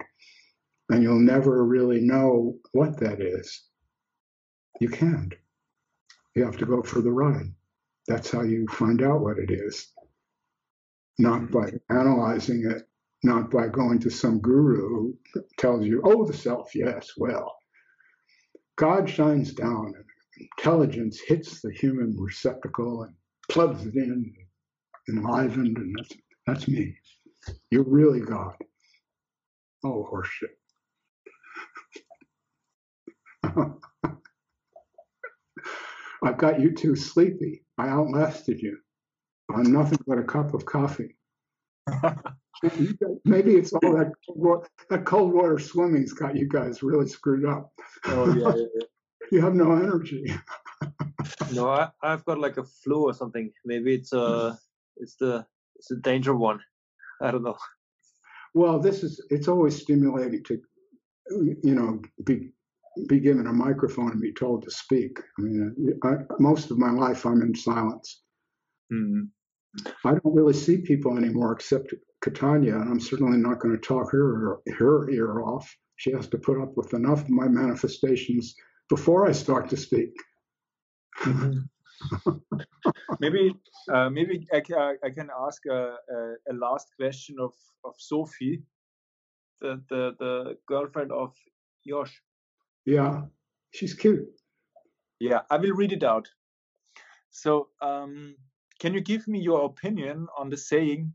and 0.90 1.04
you'll 1.04 1.20
never 1.20 1.66
really 1.66 2.00
know 2.00 2.56
what 2.72 2.98
that 3.02 3.20
is. 3.22 3.66
You 4.80 4.88
can't. 4.88 5.34
You 6.36 6.46
have 6.46 6.58
to 6.60 6.66
go 6.66 6.82
for 6.82 7.02
the 7.02 7.12
ride. 7.12 7.54
That's 8.08 8.32
how 8.32 8.44
you 8.44 8.68
find 8.70 9.02
out 9.04 9.20
what 9.20 9.38
it 9.40 9.52
is 9.52 9.88
not 11.20 11.52
by 11.52 11.70
analyzing 11.90 12.66
it, 12.66 12.88
not 13.24 13.52
by 13.52 13.68
going 13.68 14.00
to 14.00 14.10
some 14.10 14.40
guru 14.40 15.14
who 15.34 15.44
tells 15.58 15.86
you, 15.86 16.02
oh, 16.06 16.26
the 16.26 16.34
self, 16.34 16.74
yes, 16.74 17.12
well. 17.18 17.58
God 18.78 19.10
shines 19.10 19.54
down 19.54 19.94
and 19.98 20.06
intelligence 20.58 21.20
hits 21.20 21.62
the 21.62 21.72
human 21.74 22.16
receptacle 22.18 23.04
and 23.04 23.14
plugs 23.52 23.86
it 23.86 23.96
in, 23.96 24.34
enlivened, 25.10 25.78
and 25.78 25.96
that's, 25.98 26.14
that's 26.48 26.68
me. 26.68 26.96
You're 27.72 27.84
really 27.84 28.22
God. 28.22 28.56
Oh, 29.84 30.08
horseshit. 30.12 30.56
I've 36.24 36.38
got 36.38 36.60
you 36.60 36.74
too 36.74 36.96
sleepy. 36.96 37.64
I 37.78 37.88
outlasted 37.88 38.62
you 38.62 38.78
on 39.54 39.72
nothing 39.72 40.00
but 40.06 40.18
a 40.18 40.24
cup 40.24 40.54
of 40.54 40.66
coffee. 40.66 41.16
Maybe 43.24 43.56
it's 43.56 43.72
all 43.72 43.96
that 43.96 44.12
cold 44.28 44.38
water, 44.38 44.68
that 44.90 45.06
cold 45.06 45.34
water 45.34 45.58
swimming's 45.58 46.12
got 46.14 46.36
you 46.36 46.48
guys 46.48 46.84
really 46.84 47.08
screwed 47.08 47.46
up. 47.46 47.72
Oh 48.06 48.34
yeah, 48.34 48.54
yeah, 48.56 48.66
yeah. 48.76 48.86
you 49.32 49.42
have 49.42 49.56
no 49.56 49.72
energy. 49.72 50.26
no, 51.54 51.70
I, 51.70 51.90
I've 52.02 52.26
got 52.26 52.38
like 52.40 52.58
a 52.58 52.64
flu 52.64 53.04
or 53.04 53.14
something. 53.14 53.52
Maybe 53.64 53.94
it's 53.94 54.12
uh 54.12 54.56
it's 55.00 55.16
the 55.16 55.46
it's 55.76 55.92
a 55.92 55.96
danger 55.98 56.36
one. 56.36 56.60
I 57.22 57.32
don't 57.32 57.44
know. 57.44 57.58
Well, 58.54 58.80
this 58.80 59.04
is 59.04 59.24
it's 59.30 59.48
always 59.48 59.82
stimulating 59.82 60.44
to 60.46 60.60
you 61.64 61.76
know 61.76 62.02
be 62.26 62.52
be 63.08 63.20
given 63.20 63.48
a 63.48 63.54
microphone 63.54 64.12
and 64.12 64.22
be 64.22 64.34
told 64.34 64.64
to 64.64 64.72
speak. 64.72 65.20
I 65.38 65.42
mean, 65.42 66.00
I, 66.04 66.16
most 66.40 66.72
of 66.72 66.78
my 66.78 66.92
life 66.92 67.26
I'm 67.26 67.42
in 67.42 67.56
silence. 67.56 68.24
Mm-hmm. 68.92 69.26
I 70.04 70.12
don't 70.12 70.36
really 70.36 70.54
see 70.54 70.78
people 70.78 71.18
anymore 71.18 71.54
except 71.54 71.94
Catania, 72.22 72.76
and 72.76 72.90
I'm 72.90 73.00
certainly 73.00 73.38
not 73.38 73.60
going 73.60 73.76
to 73.76 73.82
talk 73.82 74.12
her 74.12 74.58
her 74.78 75.10
ear 75.10 75.42
off. 75.42 75.70
She 75.98 76.12
has 76.12 76.28
to 76.30 76.38
put 76.38 76.62
up 76.62 76.76
with 76.76 76.94
enough 76.94 77.22
of 77.22 77.30
my 77.30 77.48
manifestations 77.48 78.56
before 78.90 79.28
I 79.28 79.32
start 79.32 79.70
to 79.70 79.78
speak. 79.78 80.12
Mm-hmm. 81.22 82.32
maybe 83.20 83.56
uh, 83.92 84.10
maybe 84.10 84.48
I, 84.54 84.58
I, 85.04 85.10
can 85.10 85.30
ask 85.46 85.66
a, 85.66 85.96
a, 86.10 86.52
a, 86.52 86.54
last 86.54 86.88
question 86.98 87.38
of, 87.40 87.54
of 87.84 87.96
Sophie, 87.98 88.62
the, 89.62 89.82
the, 89.90 90.16
the 90.20 90.58
girlfriend 90.68 91.12
of 91.12 91.34
Josh. 91.88 92.22
Yeah, 92.86 93.24
she's 93.72 93.94
cute. 93.94 94.28
Yeah, 95.20 95.42
I 95.50 95.58
will 95.58 95.74
read 95.74 95.92
it 95.92 96.04
out. 96.04 96.28
So 97.32 97.70
um, 97.82 98.36
can 98.80 98.94
you 98.94 99.02
give 99.02 99.28
me 99.28 99.40
your 99.40 99.66
opinion 99.66 100.28
on 100.38 100.50
the 100.50 100.58
saying, 100.58 101.14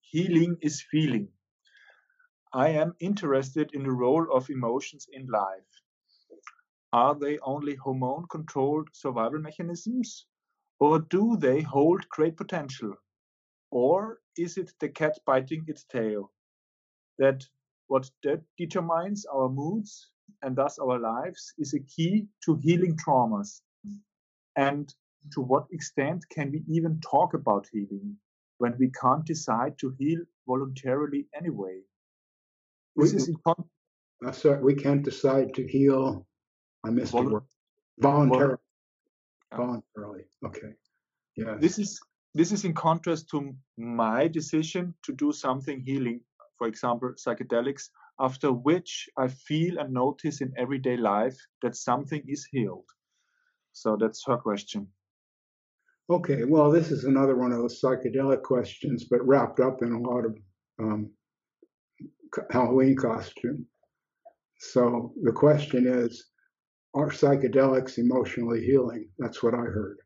healing 0.00 0.56
is 0.60 0.84
feeling? 0.90 1.28
I 2.52 2.68
am 2.68 2.94
interested 3.00 3.70
in 3.74 3.82
the 3.82 3.90
role 3.90 4.26
of 4.32 4.48
emotions 4.50 5.06
in 5.12 5.26
life. 5.26 5.82
Are 6.92 7.14
they 7.14 7.38
only 7.40 7.74
hormone 7.74 8.26
controlled 8.30 8.88
survival 8.92 9.40
mechanisms? 9.40 10.26
Or 10.78 10.98
do 10.98 11.36
they 11.36 11.62
hold 11.62 12.08
great 12.08 12.36
potential? 12.36 12.94
Or 13.70 14.20
is 14.36 14.58
it 14.58 14.72
the 14.80 14.88
cat 14.88 15.18
biting 15.24 15.64
its 15.66 15.84
tail? 15.84 16.32
That 17.18 17.44
what 17.88 18.10
de 18.22 18.40
determines 18.58 19.24
our 19.26 19.48
moods 19.48 20.10
and 20.42 20.56
thus 20.56 20.78
our 20.78 20.98
lives 20.98 21.54
is 21.58 21.74
a 21.74 21.80
key 21.80 22.26
to 22.44 22.56
healing 22.56 22.96
traumas. 22.96 23.60
And 24.56 24.92
to 25.32 25.40
what 25.40 25.66
extent 25.70 26.24
can 26.30 26.52
we 26.52 26.64
even 26.68 27.00
talk 27.00 27.34
about 27.34 27.68
healing 27.72 28.16
when 28.58 28.74
we 28.78 28.90
can't 28.90 29.24
decide 29.24 29.78
to 29.78 29.94
heal 29.98 30.20
voluntarily 30.46 31.26
anyway? 31.34 31.80
This 32.96 33.12
we, 33.12 33.18
is 33.18 33.30
con- 33.44 33.68
uh, 34.24 34.32
sorry, 34.32 34.62
we 34.62 34.74
can't 34.74 35.02
decide 35.02 35.54
to 35.54 35.66
heal. 35.66 36.26
I 36.84 36.90
missed 36.90 37.12
Vol- 37.12 37.30
word. 37.30 37.42
Voluntarily. 37.98 38.56
Voluntarily. 39.54 40.24
Okay. 40.44 40.72
Yeah. 41.36 41.56
This 41.60 41.78
is 41.78 42.00
this 42.34 42.52
is 42.52 42.64
in 42.64 42.74
contrast 42.74 43.28
to 43.30 43.54
my 43.78 44.28
decision 44.28 44.94
to 45.04 45.12
do 45.12 45.32
something 45.32 45.80
healing, 45.80 46.20
for 46.58 46.66
example, 46.66 47.14
psychedelics, 47.16 47.88
after 48.20 48.52
which 48.52 49.08
I 49.16 49.28
feel 49.28 49.78
and 49.78 49.92
notice 49.92 50.40
in 50.40 50.52
everyday 50.58 50.96
life 50.96 51.36
that 51.62 51.76
something 51.76 52.22
is 52.26 52.46
healed. 52.50 52.84
So 53.72 53.96
that's 53.96 54.22
her 54.26 54.36
question. 54.36 54.88
Okay, 56.08 56.44
well, 56.44 56.70
this 56.70 56.90
is 56.90 57.04
another 57.04 57.36
one 57.36 57.52
of 57.52 57.58
those 57.58 57.80
psychedelic 57.80 58.42
questions, 58.42 59.06
but 59.10 59.26
wrapped 59.26 59.60
up 59.60 59.82
in 59.82 59.92
a 59.92 60.00
lot 60.00 60.24
of 60.24 60.36
um, 60.78 61.10
Halloween 62.50 62.96
costume. 62.96 63.66
So 64.58 65.12
the 65.22 65.32
question 65.32 65.86
is, 65.86 66.26
are 66.96 67.10
psychedelics 67.10 67.98
emotionally 67.98 68.64
healing? 68.64 69.08
That's 69.18 69.42
what 69.42 69.54
I 69.54 69.58
heard. 69.58 69.98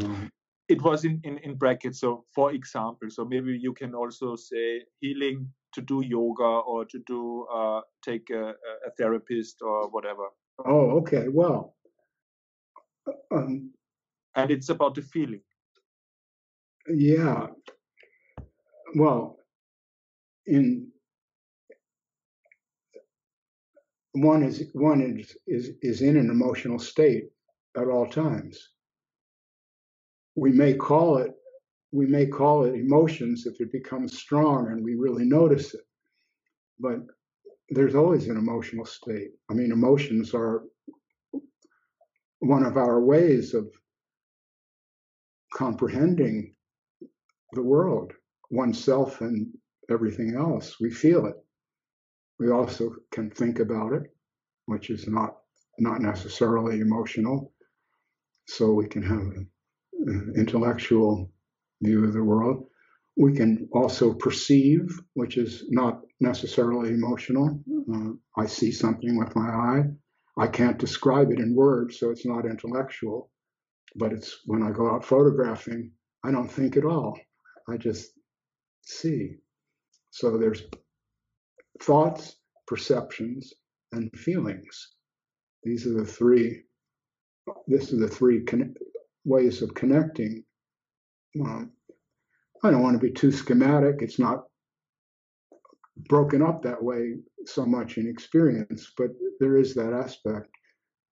Um, 0.00 0.30
it 0.68 0.80
was 0.80 1.04
in, 1.04 1.20
in, 1.24 1.38
in 1.38 1.56
brackets. 1.56 2.00
So, 2.00 2.24
for 2.32 2.52
example, 2.52 3.08
so 3.10 3.24
maybe 3.24 3.58
you 3.60 3.74
can 3.74 3.92
also 3.94 4.36
say 4.36 4.82
healing 5.00 5.48
to 5.74 5.82
do 5.82 6.00
yoga 6.00 6.44
or 6.44 6.84
to 6.84 6.98
do 7.06 7.46
uh, 7.52 7.80
take 8.04 8.30
a, 8.30 8.50
a, 8.50 8.90
therapist 8.96 9.56
or 9.62 9.90
whatever. 9.90 10.26
Oh, 10.64 10.98
okay. 11.00 11.26
Well, 11.28 11.74
uh, 13.08 13.36
um, 13.36 13.72
and 14.36 14.50
it's 14.50 14.68
about 14.68 14.94
the 14.94 15.02
feeling. 15.02 15.42
Yeah. 16.88 17.48
Well, 18.94 19.38
in 20.46 20.91
one 24.12 24.42
is 24.42 24.64
one 24.74 25.18
is, 25.18 25.36
is 25.46 25.70
is 25.82 26.02
in 26.02 26.16
an 26.16 26.30
emotional 26.30 26.78
state 26.78 27.24
at 27.76 27.88
all 27.88 28.06
times. 28.06 28.70
We 30.36 30.52
may 30.52 30.74
call 30.74 31.18
it 31.18 31.32
we 31.92 32.06
may 32.06 32.26
call 32.26 32.64
it 32.64 32.74
emotions 32.74 33.46
if 33.46 33.60
it 33.60 33.72
becomes 33.72 34.18
strong 34.18 34.68
and 34.68 34.82
we 34.82 34.94
really 34.94 35.24
notice 35.24 35.74
it. 35.74 35.82
But 36.80 37.00
there's 37.70 37.94
always 37.94 38.28
an 38.28 38.36
emotional 38.36 38.84
state. 38.86 39.30
I 39.50 39.54
mean, 39.54 39.72
emotions 39.72 40.34
are 40.34 40.64
one 42.40 42.64
of 42.64 42.76
our 42.76 43.00
ways 43.00 43.54
of 43.54 43.68
comprehending 45.54 46.54
the 47.52 47.62
world, 47.62 48.12
oneself 48.50 49.20
and 49.20 49.46
everything 49.90 50.34
else. 50.34 50.80
We 50.80 50.90
feel 50.90 51.26
it. 51.26 51.36
We 52.42 52.50
also 52.50 52.96
can 53.12 53.30
think 53.30 53.60
about 53.60 53.92
it, 53.92 54.02
which 54.66 54.90
is 54.90 55.06
not 55.08 55.36
not 55.78 56.00
necessarily 56.02 56.80
emotional. 56.80 57.54
So 58.48 58.72
we 58.72 58.88
can 58.88 59.02
have 59.02 59.20
an 60.06 60.34
intellectual 60.36 61.32
view 61.82 62.04
of 62.04 62.14
the 62.14 62.24
world. 62.24 62.66
We 63.16 63.36
can 63.36 63.68
also 63.72 64.14
perceive, 64.14 65.00
which 65.14 65.36
is 65.38 65.64
not 65.70 66.02
necessarily 66.20 66.90
emotional. 66.90 67.62
Uh, 67.94 68.12
I 68.42 68.46
see 68.46 68.72
something 68.72 69.18
with 69.18 69.36
my 69.36 69.48
eye. 69.48 69.84
I 70.38 70.48
can't 70.48 70.78
describe 70.78 71.30
it 71.30 71.38
in 71.40 71.54
words, 71.54 72.00
so 72.00 72.10
it's 72.10 72.26
not 72.26 72.46
intellectual. 72.46 73.30
But 73.96 74.12
it's 74.12 74.40
when 74.46 74.62
I 74.64 74.72
go 74.72 74.90
out 74.90 75.04
photographing, 75.04 75.92
I 76.24 76.32
don't 76.32 76.50
think 76.50 76.76
at 76.76 76.84
all. 76.86 77.18
I 77.68 77.76
just 77.76 78.12
see. 78.82 79.36
So 80.10 80.38
there's 80.38 80.62
thoughts, 81.80 82.36
perceptions, 82.66 83.52
and 83.92 84.10
feelings. 84.18 84.92
These 85.64 85.86
are 85.86 85.94
the 85.94 86.06
three. 86.06 86.62
This 87.66 87.92
is 87.92 88.00
the 88.00 88.08
three 88.08 88.44
con- 88.44 88.74
ways 89.24 89.62
of 89.62 89.74
connecting 89.74 90.44
um, 91.40 91.72
I 92.62 92.70
don't 92.70 92.82
want 92.82 93.00
to 93.00 93.06
be 93.06 93.12
too 93.12 93.32
schematic. 93.32 93.96
It's 94.00 94.18
not 94.18 94.44
broken 96.08 96.42
up 96.42 96.62
that 96.62 96.82
way 96.82 97.14
so 97.46 97.66
much 97.66 97.98
in 97.98 98.08
experience, 98.08 98.92
but 98.96 99.10
there 99.40 99.56
is 99.56 99.74
that 99.74 99.92
aspect 99.92 100.48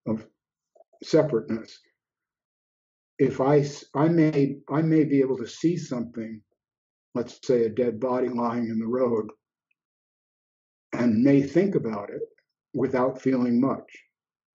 of 0.06 0.26
separateness. 1.02 1.78
If 3.18 3.40
I, 3.40 3.66
I 3.94 4.08
may, 4.08 4.56
I 4.70 4.82
may 4.82 5.04
be 5.04 5.20
able 5.20 5.38
to 5.38 5.46
see 5.46 5.76
something, 5.76 6.40
let's 7.14 7.38
say 7.46 7.64
a 7.64 7.68
dead 7.70 8.00
body 8.00 8.28
lying 8.28 8.68
in 8.68 8.78
the 8.78 8.86
road, 8.86 9.30
and 10.98 11.24
may 11.24 11.42
think 11.42 11.76
about 11.76 12.10
it 12.10 12.22
without 12.74 13.22
feeling 13.22 13.60
much, 13.60 13.90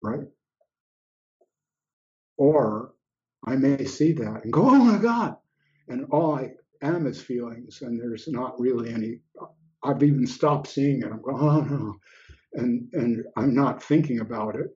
right? 0.03 0.27
Or 2.37 2.93
I 3.47 3.55
may 3.57 3.85
see 3.85 4.13
that 4.13 4.43
and 4.45 4.53
go, 4.53 4.63
oh 4.69 4.79
my 4.83 4.99
God, 4.99 5.37
and 5.89 6.05
all 6.11 6.35
I 6.35 6.51
am 6.83 7.07
is 7.07 7.21
feelings, 7.21 7.81
and 7.83 7.99
there's 7.99 8.27
not 8.29 8.59
really 8.59 8.93
any. 8.93 9.19
I've 9.83 10.03
even 10.03 10.27
stopped 10.27 10.67
seeing 10.67 11.03
it. 11.03 11.11
I'm 11.11 11.21
going, 11.21 11.37
oh 11.39 11.61
no, 11.61 11.95
and 12.53 12.89
and 12.93 13.25
I'm 13.37 13.55
not 13.55 13.83
thinking 13.83 14.21
about 14.21 14.55
it. 14.55 14.67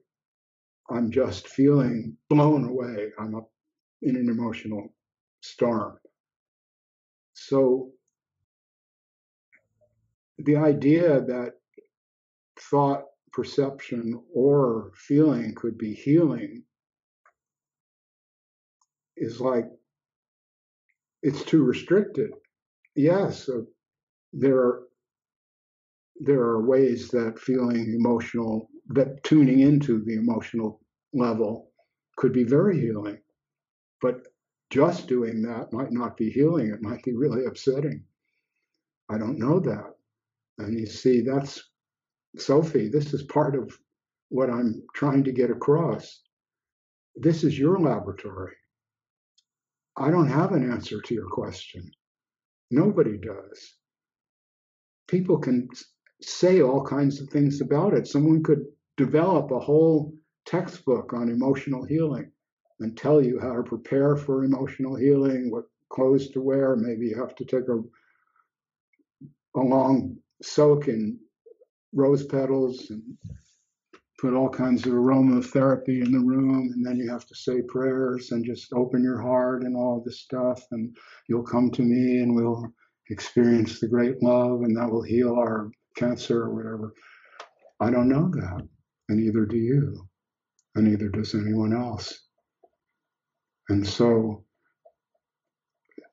I'm 0.90 1.10
just 1.10 1.48
feeling 1.48 2.16
blown 2.30 2.64
away. 2.68 3.10
I'm 3.18 3.34
up 3.36 3.50
in 4.02 4.16
an 4.16 4.28
emotional 4.28 4.94
storm. 5.42 5.98
So 7.34 7.90
the 10.38 10.56
idea 10.56 11.20
that 11.20 11.52
thought, 12.70 13.04
perception, 13.32 14.20
or 14.32 14.92
feeling 14.94 15.54
could 15.54 15.76
be 15.76 15.92
healing 15.92 16.62
is 19.16 19.40
like 19.40 19.66
it's 21.22 21.42
too 21.44 21.64
restricted. 21.64 22.30
Yes, 22.94 23.48
uh, 23.48 23.62
there 24.32 24.58
are 24.58 24.82
there 26.20 26.40
are 26.40 26.66
ways 26.66 27.08
that 27.08 27.38
feeling 27.38 27.92
emotional, 27.94 28.70
that 28.88 29.22
tuning 29.24 29.60
into 29.60 30.02
the 30.04 30.14
emotional 30.14 30.80
level 31.12 31.70
could 32.16 32.32
be 32.32 32.44
very 32.44 32.80
healing. 32.80 33.18
But 34.00 34.28
just 34.70 35.08
doing 35.08 35.42
that 35.42 35.72
might 35.72 35.92
not 35.92 36.16
be 36.16 36.30
healing. 36.30 36.68
It 36.68 36.82
might 36.82 37.02
be 37.02 37.14
really 37.14 37.44
upsetting. 37.46 38.04
I 39.10 39.18
don't 39.18 39.38
know 39.38 39.60
that. 39.60 39.93
And 40.58 40.78
you 40.78 40.86
see, 40.86 41.20
that's 41.22 41.62
Sophie, 42.36 42.88
this 42.88 43.14
is 43.14 43.22
part 43.24 43.54
of 43.54 43.76
what 44.28 44.50
I'm 44.50 44.82
trying 44.94 45.24
to 45.24 45.32
get 45.32 45.50
across. 45.50 46.20
This 47.16 47.44
is 47.44 47.58
your 47.58 47.78
laboratory. 47.78 48.54
I 49.96 50.10
don't 50.10 50.28
have 50.28 50.52
an 50.52 50.68
answer 50.70 51.00
to 51.00 51.14
your 51.14 51.28
question. 51.28 51.90
Nobody 52.70 53.16
does. 53.18 53.74
People 55.06 55.38
can 55.38 55.68
say 56.20 56.62
all 56.62 56.84
kinds 56.84 57.20
of 57.20 57.28
things 57.28 57.60
about 57.60 57.94
it. 57.94 58.08
Someone 58.08 58.42
could 58.42 58.64
develop 58.96 59.50
a 59.50 59.60
whole 59.60 60.14
textbook 60.46 61.12
on 61.12 61.28
emotional 61.28 61.84
healing 61.84 62.30
and 62.80 62.96
tell 62.96 63.22
you 63.22 63.38
how 63.38 63.54
to 63.54 63.62
prepare 63.62 64.16
for 64.16 64.44
emotional 64.44 64.96
healing, 64.96 65.50
what 65.50 65.64
clothes 65.90 66.30
to 66.30 66.40
wear. 66.40 66.74
Maybe 66.74 67.06
you 67.06 67.16
have 67.16 67.36
to 67.36 67.44
take 67.44 67.68
a, 67.68 67.80
a 69.58 69.62
long 69.62 70.16
soak 70.42 70.88
in 70.88 71.18
rose 71.92 72.24
petals 72.24 72.90
and 72.90 73.02
put 74.20 74.34
all 74.34 74.48
kinds 74.48 74.86
of 74.86 74.92
aromatherapy 74.92 76.02
in 76.04 76.12
the 76.12 76.18
room, 76.18 76.72
and 76.74 76.84
then 76.84 76.96
you 76.96 77.10
have 77.10 77.26
to 77.26 77.34
say 77.34 77.60
prayers 77.68 78.30
and 78.30 78.44
just 78.44 78.72
open 78.72 79.02
your 79.02 79.20
heart 79.20 79.62
and 79.62 79.76
all 79.76 80.02
this 80.04 80.20
stuff, 80.20 80.62
and 80.70 80.96
you'll 81.28 81.44
come 81.44 81.70
to 81.70 81.82
me 81.82 82.20
and 82.20 82.34
we'll 82.34 82.64
experience 83.10 83.80
the 83.80 83.88
great 83.88 84.22
love, 84.22 84.62
and 84.62 84.76
that 84.76 84.90
will 84.90 85.02
heal 85.02 85.34
our 85.34 85.70
cancer 85.96 86.42
or 86.42 86.54
whatever. 86.54 86.94
I 87.80 87.90
don't 87.90 88.08
know 88.08 88.30
that, 88.30 88.66
and 89.08 89.18
neither 89.18 89.44
do 89.44 89.56
you, 89.58 90.08
and 90.74 90.88
neither 90.88 91.08
does 91.08 91.34
anyone 91.34 91.74
else. 91.74 92.18
And 93.68 93.86
so, 93.86 94.44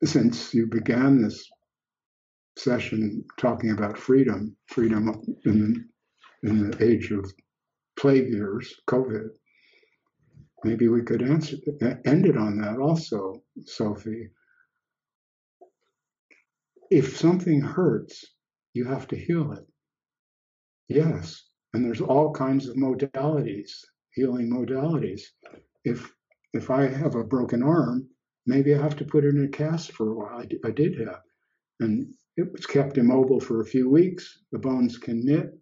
since 0.03 0.53
you 0.53 0.67
began 0.67 1.21
this 1.21 1.47
session 2.63 3.23
talking 3.37 3.71
about 3.71 3.97
freedom, 3.97 4.55
freedom 4.67 5.09
in 5.45 5.59
the, 6.41 6.49
in 6.49 6.69
the 6.69 6.83
age 6.83 7.11
of 7.11 7.31
plague 7.97 8.29
years, 8.29 8.73
COVID. 8.87 9.29
Maybe 10.63 10.87
we 10.87 11.01
could 11.01 11.23
answer, 11.23 11.57
end 12.05 12.25
it 12.25 12.37
on 12.37 12.59
that 12.61 12.77
also, 12.77 13.41
Sophie. 13.65 14.29
If 16.91 17.17
something 17.17 17.61
hurts, 17.61 18.25
you 18.73 18.85
have 18.85 19.07
to 19.07 19.15
heal 19.15 19.53
it. 19.53 19.65
Yes, 20.87 21.43
and 21.73 21.83
there's 21.83 22.01
all 22.01 22.33
kinds 22.33 22.67
of 22.67 22.75
modalities, 22.75 23.71
healing 24.13 24.49
modalities. 24.49 25.21
If 25.83 26.11
if 26.53 26.69
I 26.69 26.87
have 26.87 27.15
a 27.15 27.23
broken 27.23 27.63
arm, 27.63 28.09
maybe 28.45 28.75
I 28.75 28.81
have 28.81 28.97
to 28.97 29.05
put 29.05 29.23
it 29.23 29.35
in 29.35 29.45
a 29.45 29.47
cast 29.47 29.93
for 29.93 30.09
a 30.09 30.13
while. 30.13 30.39
I, 30.39 30.67
I 30.67 30.71
did 30.71 30.99
have, 30.99 31.21
and 31.79 32.13
it 32.41 32.51
was 32.51 32.65
kept 32.65 32.97
immobile 32.97 33.39
for 33.39 33.61
a 33.61 33.65
few 33.65 33.89
weeks. 33.89 34.43
The 34.51 34.59
bones 34.59 34.97
can 34.97 35.23
knit, 35.23 35.57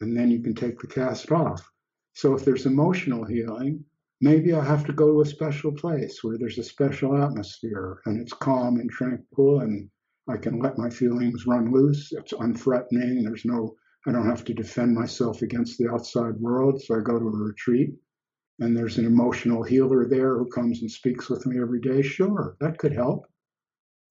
and 0.00 0.16
then 0.16 0.30
you 0.30 0.42
can 0.42 0.54
take 0.54 0.78
the 0.78 0.86
cast 0.86 1.32
off. 1.32 1.70
So 2.14 2.34
if 2.34 2.44
there's 2.44 2.66
emotional 2.66 3.24
healing, 3.24 3.84
maybe 4.20 4.52
I 4.52 4.64
have 4.64 4.86
to 4.86 4.92
go 4.92 5.12
to 5.12 5.20
a 5.20 5.26
special 5.26 5.72
place 5.72 6.22
where 6.22 6.38
there's 6.38 6.58
a 6.58 6.62
special 6.62 7.16
atmosphere 7.20 8.00
and 8.06 8.20
it's 8.20 8.32
calm 8.32 8.78
and 8.78 8.90
tranquil 8.90 9.60
and 9.60 9.90
I 10.28 10.36
can 10.36 10.58
let 10.60 10.78
my 10.78 10.88
feelings 10.90 11.46
run 11.46 11.70
loose. 11.72 12.12
It's 12.12 12.32
unthreatening. 12.32 13.24
There's 13.24 13.44
no, 13.44 13.74
I 14.06 14.12
don't 14.12 14.28
have 14.28 14.44
to 14.44 14.54
defend 14.54 14.94
myself 14.94 15.42
against 15.42 15.76
the 15.78 15.90
outside 15.90 16.36
world. 16.40 16.80
So 16.82 16.96
I 16.96 17.00
go 17.00 17.18
to 17.18 17.28
a 17.28 17.36
retreat 17.36 17.94
and 18.60 18.76
there's 18.76 18.98
an 18.98 19.06
emotional 19.06 19.62
healer 19.62 20.06
there 20.08 20.38
who 20.38 20.46
comes 20.46 20.80
and 20.80 20.90
speaks 20.90 21.28
with 21.28 21.44
me 21.46 21.60
every 21.60 21.80
day. 21.80 22.00
Sure, 22.02 22.56
that 22.60 22.78
could 22.78 22.92
help. 22.92 23.26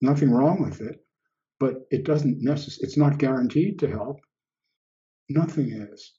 Nothing 0.01 0.31
wrong 0.31 0.61
with 0.61 0.81
it, 0.81 1.02
but 1.63 1.75
it 1.91 2.03
doesn't 2.03 2.41
necessarily, 2.41 2.85
it's 2.85 2.97
not 2.97 3.17
guaranteed 3.17 3.79
to 3.79 3.87
help. 3.89 4.19
Nothing 5.29 5.71
is. 5.71 6.11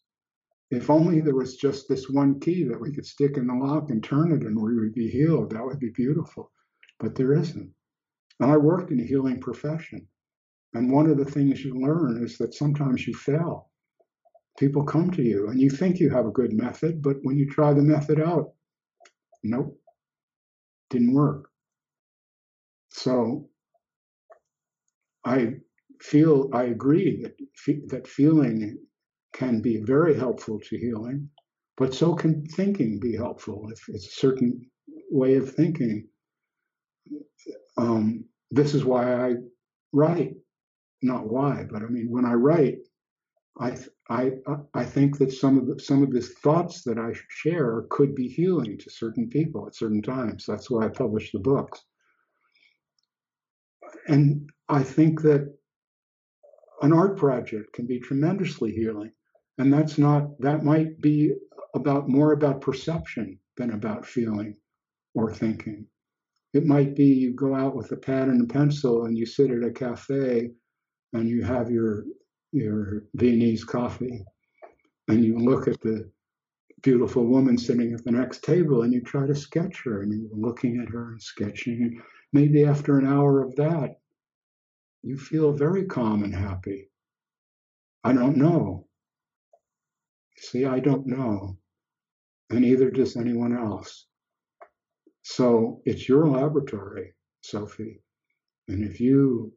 If 0.71 0.89
only 0.89 1.21
there 1.21 1.35
was 1.35 1.59
just 1.59 1.87
this 1.87 2.09
one 2.09 2.41
key 2.41 2.65
that 2.65 2.81
we 2.81 2.95
could 2.95 3.05
stick 3.05 3.37
in 3.37 3.47
the 3.49 3.53
lock 3.53 3.91
and 3.91 4.03
turn 4.03 4.33
it 4.33 4.47
and 4.47 4.59
we 4.59 4.75
would 4.75 4.95
be 4.95 5.11
healed, 5.11 5.51
that 5.51 5.63
would 5.63 5.79
be 5.79 5.91
beautiful. 5.91 6.51
But 6.99 7.15
there 7.15 7.35
isn't. 7.35 7.71
And 8.41 8.51
I 8.51 8.57
worked 8.57 8.91
in 8.91 9.01
a 9.01 9.05
healing 9.05 9.39
profession. 9.39 10.09
And 10.73 10.91
one 10.91 11.11
of 11.11 11.19
the 11.19 11.31
things 11.31 11.63
you 11.63 11.75
learn 11.75 12.25
is 12.25 12.39
that 12.39 12.55
sometimes 12.55 13.07
you 13.07 13.13
fail. 13.13 13.69
People 14.59 14.83
come 14.83 15.11
to 15.11 15.23
you 15.23 15.49
and 15.49 15.61
you 15.61 15.69
think 15.69 16.01
you 16.01 16.09
have 16.09 16.25
a 16.25 16.39
good 16.41 16.55
method, 16.55 17.03
but 17.03 17.19
when 17.21 17.37
you 17.37 17.51
try 17.51 17.75
the 17.75 17.83
method 17.83 18.19
out, 18.19 18.55
nope, 19.43 19.79
didn't 20.89 21.13
work. 21.13 21.51
So 22.89 23.51
I 25.25 25.55
feel, 26.01 26.51
I 26.53 26.65
agree 26.65 27.23
that, 27.23 27.89
that 27.89 28.07
feeling 28.07 28.79
can 29.33 29.61
be 29.61 29.79
very 29.79 30.15
helpful 30.15 30.61
to 30.61 30.79
healing, 30.79 31.29
but 31.77 31.95
so 31.95 32.15
can 32.15 32.47
thinking 32.47 33.01
be 33.01 33.17
helpful 33.17 33.69
if 33.71 33.81
it's 33.89 34.07
a 34.07 34.21
certain 34.21 34.71
way 35.11 35.37
of 35.37 35.55
thinking. 35.55 36.07
Um, 37.77 38.25
this 38.51 38.75
is 38.75 38.85
why 38.85 39.31
I 39.31 39.35
write 39.93 40.35
not 41.05 41.29
why, 41.29 41.67
but 41.71 41.83
I 41.83 41.87
mean, 41.87 42.11
when 42.11 42.25
I 42.25 42.33
write, 42.33 42.79
I 43.61 43.77
I 44.09 44.33
I 44.73 44.85
think 44.85 45.19
that 45.19 45.33
some 45.33 45.59
of 45.59 45.67
the, 45.67 45.79
some 45.79 46.03
of 46.03 46.11
the 46.11 46.21
thoughts 46.21 46.83
that 46.85 46.99
I 46.99 47.13
share 47.29 47.85
could 47.91 48.15
be 48.15 48.29
healing 48.29 48.79
to 48.79 48.91
certain 48.91 49.29
people 49.29 49.67
at 49.67 49.77
certain 49.77 50.03
times. 50.03 50.45
That's 50.47 50.71
why 50.71 50.87
I 50.87 50.89
publish 50.89 51.31
the 51.31 51.39
books. 51.39 51.85
And 54.09 54.51
I 54.69 54.83
think 54.83 55.23
that 55.23 55.55
an 56.83 56.93
art 56.93 57.17
project 57.17 57.73
can 57.73 57.87
be 57.87 58.01
tremendously 58.01 58.73
healing, 58.73 59.13
and 59.59 59.73
that's 59.73 59.99
not 59.99 60.39
that 60.41 60.65
might 60.65 61.01
be 61.01 61.33
about 61.75 62.09
more 62.09 62.33
about 62.33 62.61
perception 62.61 63.39
than 63.57 63.73
about 63.73 64.07
feeling 64.07 64.57
or 65.15 65.33
thinking. 65.33 65.87
It 66.53 66.67
might 66.67 66.95
be 66.95 67.07
you 67.07 67.35
go 67.35 67.55
out 67.55 67.75
with 67.75 67.91
a 67.93 67.97
pad 67.97 68.29
and 68.29 68.41
a 68.43 68.53
pencil 68.53 69.05
and 69.05 69.19
you 69.19 69.27
sit 69.27 69.51
at 69.51 69.65
a 69.65 69.71
cafe 69.71 70.51
and 71.13 71.29
you 71.29 71.43
have 71.43 71.71
your 71.71 72.05
your 72.53 73.05
Viennese 73.15 73.65
coffee 73.65 74.25
and 75.09 75.25
you 75.25 75.39
look 75.39 75.67
at 75.67 75.81
the 75.81 76.09
beautiful 76.83 77.27
woman 77.27 77.59
sitting 77.59 77.93
at 77.93 78.05
the 78.05 78.13
next 78.13 78.45
table 78.45 78.83
and 78.83 78.93
you 78.93 79.01
try 79.01 79.27
to 79.27 79.35
sketch 79.35 79.83
her 79.85 80.03
and 80.03 80.13
you're 80.13 80.39
looking 80.39 80.81
at 80.81 80.89
her 80.89 81.13
and 81.13 81.23
sketching 81.23 81.83
and 81.83 82.01
maybe 82.33 82.65
after 82.65 82.99
an 82.99 83.07
hour 83.07 83.43
of 83.43 83.55
that 83.57 83.97
you 85.05 85.17
feel 85.17 85.53
very 85.53 85.85
calm 85.85 86.25
and 86.25 86.35
happy 86.35 86.91
i 88.03 88.13
don't 88.13 88.37
know 88.37 88.87
see 90.37 90.65
i 90.65 90.81
don't 90.81 91.07
know 91.07 91.57
and 92.51 92.61
neither 92.61 92.91
does 92.91 93.17
anyone 93.17 93.57
else 93.57 94.07
so 95.23 95.81
it's 95.85 96.09
your 96.09 96.27
laboratory 96.29 97.13
sophie 97.43 98.01
and 98.69 98.85
if 98.85 99.01
you 99.01 99.53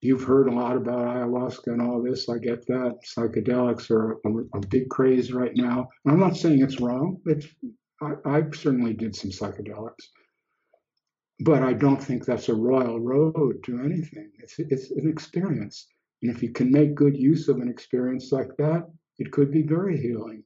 you've 0.00 0.22
heard 0.22 0.48
a 0.48 0.54
lot 0.54 0.76
about 0.76 1.06
ayahuasca 1.06 1.66
and 1.66 1.82
all 1.82 2.02
this. 2.02 2.28
I 2.28 2.38
get 2.38 2.66
that. 2.66 2.98
Psychedelics 3.16 3.90
are 3.90 4.12
a, 4.24 4.58
a 4.58 4.66
big 4.68 4.88
craze 4.88 5.32
right 5.32 5.52
now. 5.54 5.88
I'm 6.06 6.20
not 6.20 6.36
saying 6.36 6.62
it's 6.62 6.80
wrong. 6.80 7.20
It's, 7.26 7.46
I, 8.02 8.12
I, 8.24 8.42
certainly 8.54 8.94
did 8.94 9.14
some 9.14 9.30
psychedelics. 9.30 10.08
But 11.40 11.62
I 11.62 11.72
don't 11.72 12.02
think 12.02 12.24
that's 12.24 12.48
a 12.48 12.54
royal 12.54 13.00
road 13.00 13.62
to 13.64 13.80
anything. 13.80 14.30
It's, 14.38 14.58
it's 14.58 14.90
an 14.90 15.08
experience. 15.08 15.86
And 16.22 16.34
if 16.34 16.42
you 16.42 16.52
can 16.52 16.70
make 16.70 16.94
good 16.94 17.16
use 17.16 17.48
of 17.48 17.58
an 17.58 17.68
experience 17.68 18.30
like 18.30 18.54
that, 18.58 18.86
it 19.18 19.32
could 19.32 19.50
be 19.50 19.62
very 19.62 20.00
healing. 20.00 20.42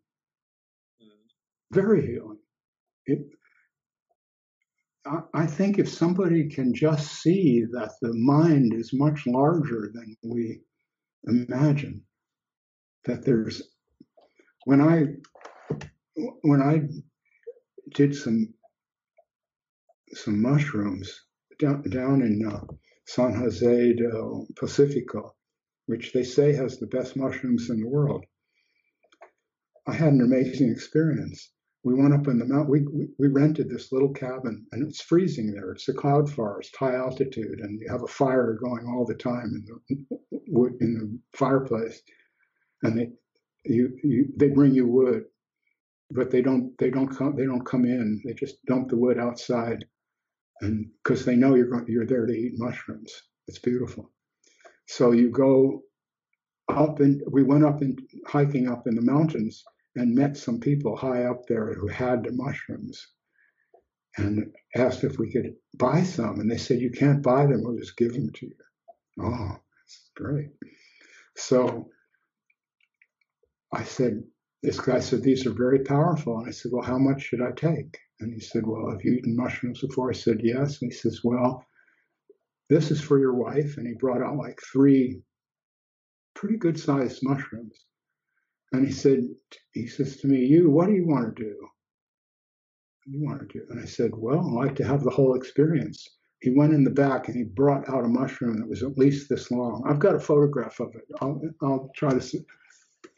Mm. 1.03 1.75
Very 1.75 2.07
healing. 2.07 2.39
It, 3.07 3.27
I 5.35 5.47
think 5.47 5.79
if 5.79 5.89
somebody 5.89 6.49
can 6.49 6.73
just 6.73 7.21
see 7.21 7.65
that 7.73 7.93
the 8.01 8.15
mind 8.15 8.73
is 8.73 8.95
much 8.95 9.27
larger 9.27 9.91
than 9.93 10.17
we 10.23 10.61
imagine, 11.27 12.03
that 13.05 13.23
there's 13.23 13.63
when 14.65 14.81
I 14.81 15.09
when 16.43 16.63
I 16.63 16.89
did 17.95 18.17
some 18.17 18.55
some 20.17 20.41
mushrooms 20.41 21.23
down 21.59 21.83
down 21.83 22.23
in 22.23 22.47
uh, 22.47 22.61
San 23.07 23.35
Jose 23.35 23.93
del 23.95 24.47
Pacifico, 24.57 25.35
which 25.87 26.13
they 26.13 26.25
say 26.25 26.53
has 26.53 26.79
the 26.79 26.87
best 26.87 27.17
mushrooms 27.17 27.71
in 27.71 27.81
the 27.81 27.89
world. 27.89 28.25
I 29.87 29.93
had 29.93 30.13
an 30.13 30.23
amazing 30.23 30.71
experience 30.71 31.51
we 31.85 31.95
went 31.95 32.15
up 32.15 32.27
in 32.29 32.39
the 32.39 32.47
mountain. 32.47 32.71
We, 32.71 32.81
we, 32.81 33.09
we 33.19 33.29
rented 33.29 33.69
this 33.69 33.93
little 33.93 34.13
cabin, 34.13 34.67
and 34.73 34.89
it's 34.89 35.03
freezing 35.03 35.53
there. 35.53 35.73
It's 35.73 35.89
a 35.89 35.93
cloud 35.93 36.31
forest, 36.31 36.75
high 36.77 36.95
altitude, 36.97 37.61
and 37.61 37.79
you 37.79 37.87
have 37.91 38.03
a 38.03 38.09
fire 38.09 38.55
going 38.55 38.87
all 38.87 39.05
the 39.05 39.15
time 39.15 39.53
in 39.55 39.65
the 39.67 40.77
in 40.81 40.95
the 40.95 41.19
fireplace. 41.39 42.01
And 42.83 42.99
they 42.99 43.09
you, 43.67 43.97
you 44.03 44.33
they 44.37 44.49
bring 44.49 44.75
you 44.75 44.87
wood, 44.87 45.25
but 46.11 46.31
they 46.31 46.41
don't 46.41 46.77
they 46.79 46.91
don't 46.91 47.15
come 47.15 47.37
they 47.37 47.45
don't 47.45 47.67
come 47.67 47.85
in. 47.85 48.23
They 48.25 48.33
just 48.33 48.65
dump 48.65 48.89
the 48.89 48.97
wood 48.97 49.19
outside, 49.19 49.85
and 50.61 50.87
because 51.03 51.25
they 51.25 51.37
know 51.37 51.55
you're 51.55 51.69
going, 51.71 51.87
you're 51.89 52.07
there 52.07 52.27
to 52.27 52.33
eat 52.33 52.55
mushrooms. 52.57 53.13
It's 53.49 53.59
beautiful. 53.59 54.11
So 54.89 55.13
you 55.13 55.31
go 55.31 55.83
up 56.69 57.01
and 57.01 57.23
we 57.31 57.43
went 57.43 57.65
up 57.65 57.83
and 57.83 57.99
hiking 58.27 58.69
up 58.69 58.87
in 58.87 58.95
the 58.95 59.03
mountains 59.03 59.63
and 59.97 60.15
met 60.15 60.37
some 60.37 60.61
people 60.61 60.97
high 60.97 61.25
up 61.25 61.43
there 61.49 61.75
who 61.75 61.89
had 61.89 62.25
the 62.25 62.33
mushrooms 62.33 63.07
and 64.17 64.53
asked 64.77 65.05
if 65.05 65.19
we 65.19 65.31
could 65.33 65.55
buy 65.79 66.03
some. 66.03 66.41
And 66.41 66.51
they 66.51 66.57
said, 66.59 66.81
You 66.81 66.91
can't 66.91 67.23
buy 67.23 67.47
them, 67.47 67.63
we'll 67.63 67.79
just 67.79 67.97
give 67.97 68.15
them 68.15 68.31
to 68.35 68.47
you. 68.47 68.55
Oh, 69.23 69.49
that's 69.51 70.11
great. 70.17 70.51
So 71.37 71.89
I 73.73 73.85
said, 73.85 74.23
This 74.63 74.81
guy 74.81 75.01
said, 75.01 75.23
These 75.23 75.47
are 75.47 75.53
very 75.53 75.81
powerful. 75.81 76.39
And 76.39 76.49
I 76.49 76.53
said, 76.53 76.73
Well, 76.73 76.85
how 76.85 76.99
much 76.99 77.23
should 77.23 77.43
I 77.43 77.53
take? 77.53 77.99
And 78.25 78.35
he 78.35 78.41
said, 78.41 78.67
Well, 78.67 78.91
have 78.91 79.05
you 79.05 79.13
eaten 79.13 79.37
mushrooms 79.37 79.81
before? 79.81 80.11
I 80.11 80.15
said, 80.15 80.41
Yes. 80.43 80.81
And 80.83 80.91
he 80.91 80.97
says, 80.97 81.21
Well, 81.23 81.65
this 82.69 82.91
is 82.91 83.01
for 83.01 83.19
your 83.19 83.35
wife. 83.35 83.77
And 83.77 83.87
he 83.87 83.95
brought 83.95 84.23
out 84.23 84.37
like 84.37 84.59
three 84.73 85.21
pretty 86.35 86.57
good 86.57 86.79
sized 86.79 87.21
mushrooms. 87.23 87.85
And 88.73 88.87
he 88.87 88.93
said, 88.93 89.21
he 89.73 89.87
says 89.87 90.17
to 90.17 90.27
me, 90.27 90.45
you, 90.45 90.69
what 90.71 90.87
do 90.87 90.95
you 90.95 91.07
want 91.07 91.37
to 91.37 91.43
do? 91.43 91.55
What 91.61 93.13
do 93.13 93.19
you 93.19 93.25
want 93.25 93.41
to 93.41 93.59
do? 93.59 93.65
And 93.71 93.81
I 93.81 93.85
said, 93.85 94.11
well, 94.17 94.41
I'd 94.41 94.67
like 94.67 94.77
to 94.77 94.85
have 94.85 95.05
the 95.05 95.11
whole 95.11 95.37
experience. 95.37 96.09
He 96.41 96.51
went 96.51 96.75
in 96.75 96.83
the 96.83 96.91
back 96.91 97.29
and 97.29 97.37
he 97.37 97.45
brought 97.45 97.89
out 97.89 98.05
a 98.05 98.09
mushroom 98.09 98.59
that 98.59 98.69
was 98.69 98.83
at 98.83 98.99
least 98.99 99.29
this 99.29 99.51
long. 99.51 99.85
I've 99.87 100.01
got 100.01 100.17
a 100.17 100.21
photograph 100.21 100.81
of 100.81 100.95
it. 100.95 101.05
I'll, 101.21 101.41
I'll 101.63 101.91
try 101.95 102.19
to 102.19 102.45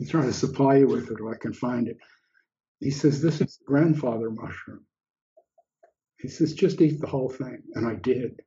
try 0.09 0.26
to 0.26 0.33
supply 0.33 0.76
you 0.76 0.89
with 0.89 1.10
it 1.10 1.18
if 1.18 1.35
I 1.35 1.39
can 1.41 1.52
find 1.52 1.89
it. 1.89 1.97
He 2.81 2.91
says, 2.91 3.23
this 3.23 3.41
is 3.41 3.59
grandfather 3.67 4.31
mushroom. 4.31 4.85
He 6.26 6.32
says, 6.32 6.55
just 6.55 6.80
eat 6.80 7.00
the 7.00 7.06
whole 7.06 7.30
thing. 7.30 7.62
And 7.74 7.86
I 7.86 7.94
did 7.94 8.40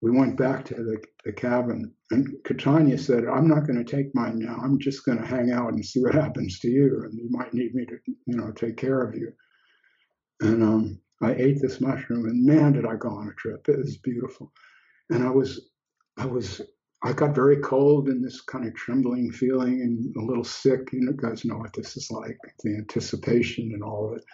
we 0.00 0.10
went 0.10 0.36
back 0.36 0.64
to 0.66 0.74
the, 0.74 1.02
the 1.24 1.32
cabin 1.32 1.92
and 2.10 2.32
Catania 2.44 2.96
said, 2.96 3.24
I'm 3.26 3.48
not 3.48 3.66
going 3.66 3.84
to 3.84 3.96
take 3.96 4.14
mine 4.14 4.38
now. 4.38 4.56
I'm 4.62 4.78
just 4.78 5.04
going 5.04 5.18
to 5.18 5.26
hang 5.26 5.50
out 5.50 5.72
and 5.72 5.84
see 5.84 6.00
what 6.00 6.14
happens 6.14 6.58
to 6.60 6.68
you. 6.68 7.02
And 7.04 7.18
you 7.18 7.28
might 7.30 7.52
need 7.52 7.74
me 7.74 7.84
to, 7.86 7.98
you 8.06 8.36
know, 8.36 8.52
take 8.52 8.76
care 8.76 9.02
of 9.02 9.14
you. 9.14 9.32
And 10.40 10.62
um, 10.62 11.00
I 11.20 11.34
ate 11.34 11.60
this 11.60 11.80
mushroom 11.80 12.26
and 12.26 12.46
man, 12.46 12.72
did 12.72 12.86
I 12.86 12.94
go 12.94 13.08
on 13.08 13.28
a 13.28 13.34
trip. 13.34 13.68
It 13.68 13.78
was 13.78 13.96
beautiful. 13.98 14.52
And 15.10 15.26
I 15.26 15.30
was, 15.30 15.68
I 16.16 16.26
was, 16.26 16.60
I 17.02 17.12
got 17.12 17.34
very 17.34 17.58
cold 17.58 18.08
and 18.08 18.24
this 18.24 18.40
kind 18.40 18.66
of 18.66 18.74
trembling 18.74 19.32
feeling 19.32 19.82
and 19.82 20.16
a 20.16 20.26
little 20.26 20.44
sick. 20.44 20.90
You 20.92 21.00
know, 21.00 21.12
guys 21.12 21.44
know 21.44 21.58
what 21.58 21.72
this 21.72 21.96
is 21.96 22.10
like, 22.10 22.38
the 22.62 22.76
anticipation 22.76 23.72
and 23.74 23.82
all 23.82 24.10
of 24.10 24.18
it. 24.18 24.24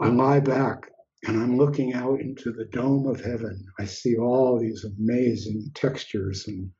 I 0.00 0.08
lie 0.08 0.40
back 0.40 0.90
and 1.24 1.40
I'm 1.40 1.56
looking 1.56 1.94
out 1.94 2.20
into 2.20 2.52
the 2.52 2.64
dome 2.66 3.06
of 3.06 3.20
heaven. 3.20 3.64
I 3.78 3.84
see 3.84 4.16
all 4.16 4.58
these 4.58 4.84
amazing 4.84 5.70
textures, 5.74 6.46
and 6.48 6.70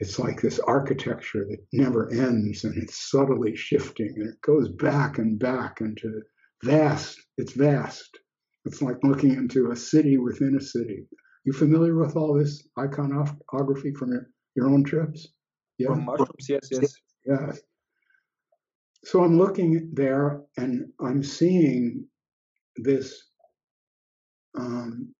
it's 0.00 0.18
like 0.18 0.40
this 0.40 0.58
architecture 0.60 1.46
that 1.50 1.64
never 1.72 2.10
ends, 2.10 2.64
and 2.64 2.76
it's 2.82 3.10
subtly 3.10 3.54
shifting, 3.54 4.12
and 4.16 4.28
it 4.28 4.40
goes 4.40 4.70
back 4.70 5.18
and 5.18 5.38
back 5.38 5.80
into 5.80 6.22
vast. 6.64 7.18
It's 7.36 7.52
vast. 7.52 8.18
It's 8.64 8.82
like 8.82 8.96
looking 9.02 9.32
into 9.32 9.70
a 9.70 9.76
city 9.76 10.16
within 10.16 10.56
a 10.56 10.60
city. 10.60 11.06
You 11.44 11.52
familiar 11.52 11.96
with 11.96 12.16
all 12.16 12.34
this 12.34 12.66
iconography 12.78 13.92
from 13.92 14.12
your, 14.12 14.26
your 14.56 14.68
own 14.68 14.82
trips? 14.82 15.28
Yeah. 15.78 15.88
From 15.88 16.04
mushrooms, 16.04 16.48
yes, 16.48 16.68
yes. 16.72 16.94
Yes. 17.24 17.60
So 19.04 19.22
I'm 19.22 19.38
looking 19.38 19.90
there 19.92 20.42
and 20.56 20.86
I'm 21.00 21.22
seeing 21.22 22.06
this 22.76 23.22
um, 24.56 25.14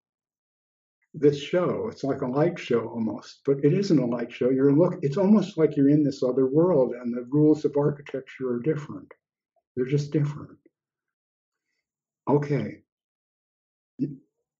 this 1.14 1.38
show. 1.40 1.88
It's 1.90 2.04
like 2.04 2.22
a 2.22 2.26
light 2.26 2.58
show 2.58 2.88
almost, 2.88 3.40
but 3.44 3.64
it 3.64 3.72
isn't 3.72 3.98
a 3.98 4.06
light 4.06 4.30
show. 4.30 4.50
You're 4.50 4.72
look. 4.72 4.94
It's 5.02 5.16
almost 5.16 5.56
like 5.58 5.76
you're 5.76 5.88
in 5.88 6.04
this 6.04 6.22
other 6.22 6.46
world, 6.46 6.94
and 6.94 7.14
the 7.14 7.26
rules 7.30 7.64
of 7.64 7.76
architecture 7.76 8.50
are 8.50 8.60
different. 8.60 9.10
They're 9.74 9.86
just 9.86 10.12
different. 10.12 10.58
Okay. 12.28 12.82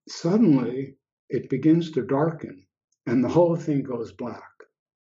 Suddenly, 0.09 0.97
it 1.29 1.51
begins 1.51 1.91
to 1.93 2.03
darken, 2.07 2.67
and 3.07 3.23
the 3.23 3.29
whole 3.29 3.57
thing 3.57 3.83
goes 3.83 4.13
black, 4.13 4.53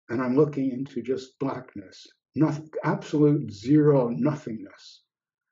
and 0.09 0.21
I'm 0.21 0.35
looking 0.35 0.71
into 0.71 1.01
just 1.01 1.37
blackness, 1.39 2.07
nothing, 2.35 2.69
absolute 2.83 3.51
zero 3.51 4.09
nothingness, 4.09 5.03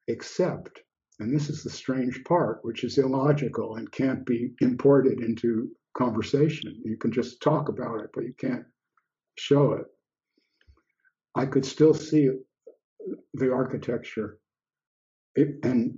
except 0.07 0.81
and 1.19 1.33
this 1.33 1.49
is 1.49 1.63
the 1.63 1.69
strange 1.69 2.23
part, 2.25 2.59
which 2.63 2.83
is 2.83 2.97
illogical 2.97 3.75
and 3.75 3.91
can't 3.91 4.25
be 4.25 4.51
imported 4.61 5.19
into 5.21 5.71
conversation. 5.97 6.79
You 6.85 6.97
can 6.97 7.11
just 7.11 7.41
talk 7.41 7.69
about 7.69 8.01
it, 8.01 8.11
but 8.13 8.23
you 8.23 8.33
can't 8.37 8.65
show 9.35 9.73
it. 9.73 9.85
I 11.35 11.45
could 11.45 11.65
still 11.65 11.93
see 11.93 12.29
the 13.33 13.51
architecture. 13.51 14.39
It, 15.35 15.59
and 15.63 15.97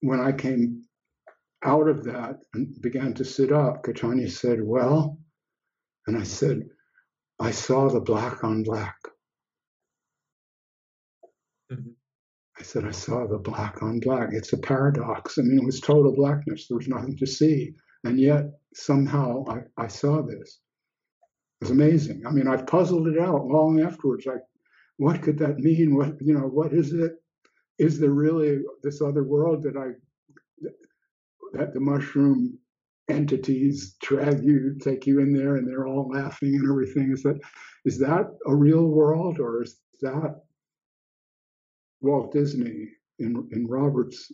when 0.00 0.20
I 0.20 0.32
came 0.32 0.82
out 1.64 1.88
of 1.88 2.04
that 2.04 2.38
and 2.54 2.80
began 2.80 3.14
to 3.14 3.24
sit 3.24 3.52
up, 3.52 3.84
Caitanya 3.84 4.30
said, 4.30 4.60
Well, 4.62 5.18
and 6.06 6.16
I 6.16 6.24
said, 6.24 6.62
I 7.40 7.50
saw 7.50 7.88
the 7.88 8.00
black 8.00 8.42
on 8.44 8.62
black. 8.62 8.96
Mm-hmm. 11.72 11.90
I 12.58 12.62
said, 12.62 12.84
I 12.86 12.90
saw 12.90 13.26
the 13.26 13.38
black 13.38 13.82
on 13.82 14.00
black. 14.00 14.30
It's 14.32 14.52
a 14.52 14.58
paradox. 14.58 15.38
I 15.38 15.42
mean, 15.42 15.58
it 15.58 15.64
was 15.64 15.80
total 15.80 16.14
blackness. 16.14 16.66
There 16.66 16.78
was 16.78 16.88
nothing 16.88 17.16
to 17.18 17.26
see. 17.26 17.74
And 18.04 18.18
yet, 18.18 18.44
somehow, 18.74 19.44
I, 19.48 19.60
I 19.76 19.88
saw 19.88 20.22
this. 20.22 20.60
It 21.60 21.64
was 21.64 21.70
amazing. 21.70 22.24
I 22.26 22.30
mean, 22.30 22.48
I've 22.48 22.66
puzzled 22.66 23.08
it 23.08 23.18
out 23.18 23.46
long 23.46 23.80
afterwards. 23.80 24.26
Like, 24.26 24.42
what 24.96 25.22
could 25.22 25.38
that 25.38 25.58
mean? 25.58 25.94
What, 25.96 26.16
you 26.20 26.34
know, 26.34 26.46
what 26.46 26.72
is 26.72 26.92
it? 26.92 27.12
Is 27.78 27.98
there 27.98 28.10
really 28.10 28.62
this 28.82 29.02
other 29.02 29.24
world 29.24 29.62
that 29.64 29.76
I, 29.76 29.88
that 31.52 31.74
the 31.74 31.80
mushroom 31.80 32.58
entities 33.08 33.96
drag 34.00 34.42
you, 34.42 34.76
take 34.80 35.06
you 35.06 35.20
in 35.20 35.32
there, 35.32 35.56
and 35.56 35.68
they're 35.68 35.86
all 35.86 36.08
laughing 36.08 36.54
and 36.54 36.70
everything? 36.70 37.12
Is 37.12 37.22
that, 37.22 37.38
is 37.84 37.98
that 37.98 38.30
a 38.46 38.54
real 38.54 38.86
world, 38.86 39.40
or 39.40 39.62
is 39.62 39.78
that 40.00 40.40
Walt 42.00 42.32
Disney 42.32 42.88
in, 43.18 43.48
in 43.52 43.66
Robert's 43.66 44.30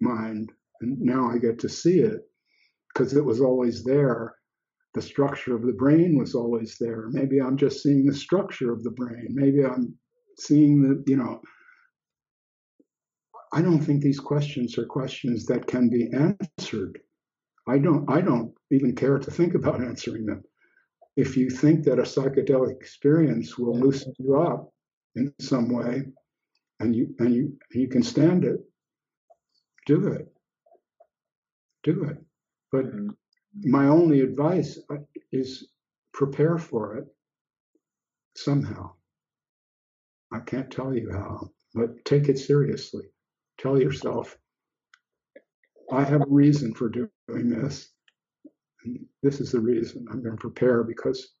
mind, 0.00 0.50
and 0.80 1.00
now 1.00 1.30
I 1.30 1.38
get 1.38 1.58
to 1.60 1.68
see 1.68 2.00
it 2.00 2.20
because 2.92 3.14
it 3.14 3.24
was 3.24 3.40
always 3.40 3.84
there. 3.84 4.34
The 4.94 5.02
structure 5.02 5.54
of 5.54 5.62
the 5.62 5.72
brain 5.72 6.18
was 6.18 6.34
always 6.34 6.76
there. 6.78 7.08
Maybe 7.10 7.40
I'm 7.40 7.56
just 7.56 7.82
seeing 7.82 8.04
the 8.04 8.14
structure 8.14 8.72
of 8.72 8.82
the 8.82 8.90
brain. 8.90 9.28
Maybe 9.30 9.64
I'm 9.64 9.94
seeing 10.38 10.82
the, 10.82 11.02
you 11.06 11.16
know, 11.16 11.40
I 13.54 13.62
don't 13.62 13.80
think 13.80 14.02
these 14.02 14.20
questions 14.20 14.78
are 14.78 14.86
questions 14.86 15.46
that 15.46 15.66
can 15.66 15.88
be 15.88 16.10
answered. 16.12 16.98
I 17.68 17.78
don't 17.78 18.10
I 18.10 18.20
don't 18.20 18.52
even 18.70 18.94
care 18.94 19.18
to 19.18 19.30
think 19.30 19.54
about 19.54 19.82
answering 19.82 20.26
them. 20.26 20.42
If 21.16 21.36
you 21.36 21.50
think 21.50 21.84
that 21.84 21.98
a 21.98 22.02
psychedelic 22.02 22.72
experience 22.72 23.58
will 23.58 23.78
loosen 23.78 24.14
you 24.18 24.40
up 24.40 24.72
in 25.14 25.32
some 25.38 25.68
way, 25.68 26.04
and 26.82 26.94
you 26.94 27.14
and 27.18 27.32
you 27.34 27.56
you 27.72 27.88
can 27.88 28.02
stand 28.02 28.44
it, 28.44 28.60
do 29.86 30.08
it. 30.08 30.26
Do 31.84 32.04
it. 32.04 32.18
But 32.70 32.86
mm-hmm. 32.86 33.70
my 33.70 33.86
only 33.86 34.20
advice 34.20 34.78
uh, 34.90 34.96
is 35.30 35.68
prepare 36.12 36.58
for 36.58 36.96
it 36.98 37.06
somehow. 38.36 38.92
I 40.32 40.40
can't 40.40 40.70
tell 40.70 40.94
you 40.94 41.10
how, 41.12 41.50
but 41.74 42.04
take 42.04 42.28
it 42.28 42.38
seriously. 42.38 43.04
Tell 43.58 43.80
yourself, 43.80 44.36
I 45.92 46.04
have 46.04 46.22
a 46.22 46.26
reason 46.28 46.74
for 46.74 46.88
doing 46.88 47.10
this. 47.50 47.90
And 48.84 49.04
this 49.22 49.40
is 49.40 49.52
the 49.52 49.60
reason 49.60 50.06
I'm 50.10 50.22
going 50.22 50.36
to 50.36 50.40
prepare 50.40 50.82
because 50.82 51.34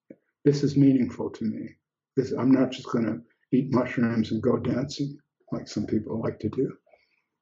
this 0.44 0.62
is 0.62 0.76
meaningful 0.76 1.30
to 1.30 1.44
me. 1.44 1.70
This, 2.16 2.32
I'm 2.32 2.52
not 2.52 2.70
just 2.70 2.90
going 2.90 3.06
to 3.06 3.56
eat 3.56 3.72
mushrooms 3.72 4.30
and 4.30 4.42
go 4.42 4.58
dancing 4.58 5.16
like 5.52 5.68
some 5.68 5.86
people 5.86 6.20
like 6.20 6.38
to 6.40 6.48
do. 6.48 6.72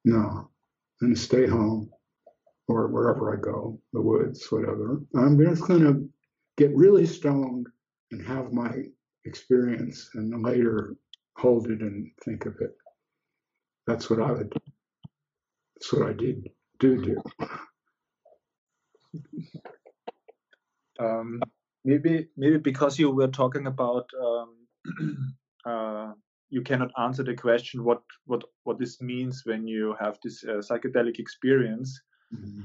No, 0.04 0.18
I'm 0.18 0.48
going 1.00 1.14
to 1.14 1.20
stay 1.20 1.46
home 1.46 1.90
or 2.68 2.88
wherever 2.88 3.36
I 3.36 3.40
go, 3.40 3.80
the 3.92 4.00
woods, 4.00 4.50
whatever. 4.50 5.02
I'm 5.16 5.38
just 5.38 5.66
going 5.66 5.80
to 5.82 6.08
get 6.56 6.74
really 6.76 7.06
stoned 7.06 7.66
and 8.12 8.26
have 8.26 8.52
my 8.52 8.70
experience 9.24 10.10
and 10.14 10.44
later 10.44 10.96
hold 11.36 11.70
it 11.70 11.80
and 11.80 12.10
think 12.24 12.46
of 12.46 12.54
it. 12.60 12.76
That's 13.86 14.10
what 14.10 14.20
I 14.20 14.32
would, 14.32 14.50
do. 14.50 14.58
that's 15.74 15.92
what 15.92 16.08
I 16.08 16.12
did 16.12 16.48
do 16.78 17.02
do. 17.02 17.22
Um, 20.98 21.40
maybe 21.84 22.28
maybe 22.36 22.58
because 22.58 22.98
you 22.98 23.10
were 23.10 23.28
talking 23.28 23.66
about 23.66 24.08
um, 24.22 25.34
uh, 25.64 26.12
you 26.50 26.62
cannot 26.62 26.90
answer 26.98 27.22
the 27.22 27.34
question 27.34 27.84
what 27.84 28.02
what 28.26 28.42
what 28.64 28.78
this 28.78 29.00
means 29.00 29.42
when 29.46 29.66
you 29.66 29.94
have 30.00 30.18
this 30.22 30.44
uh, 30.44 30.60
psychedelic 30.68 31.18
experience 31.18 32.00
mm-hmm. 32.34 32.62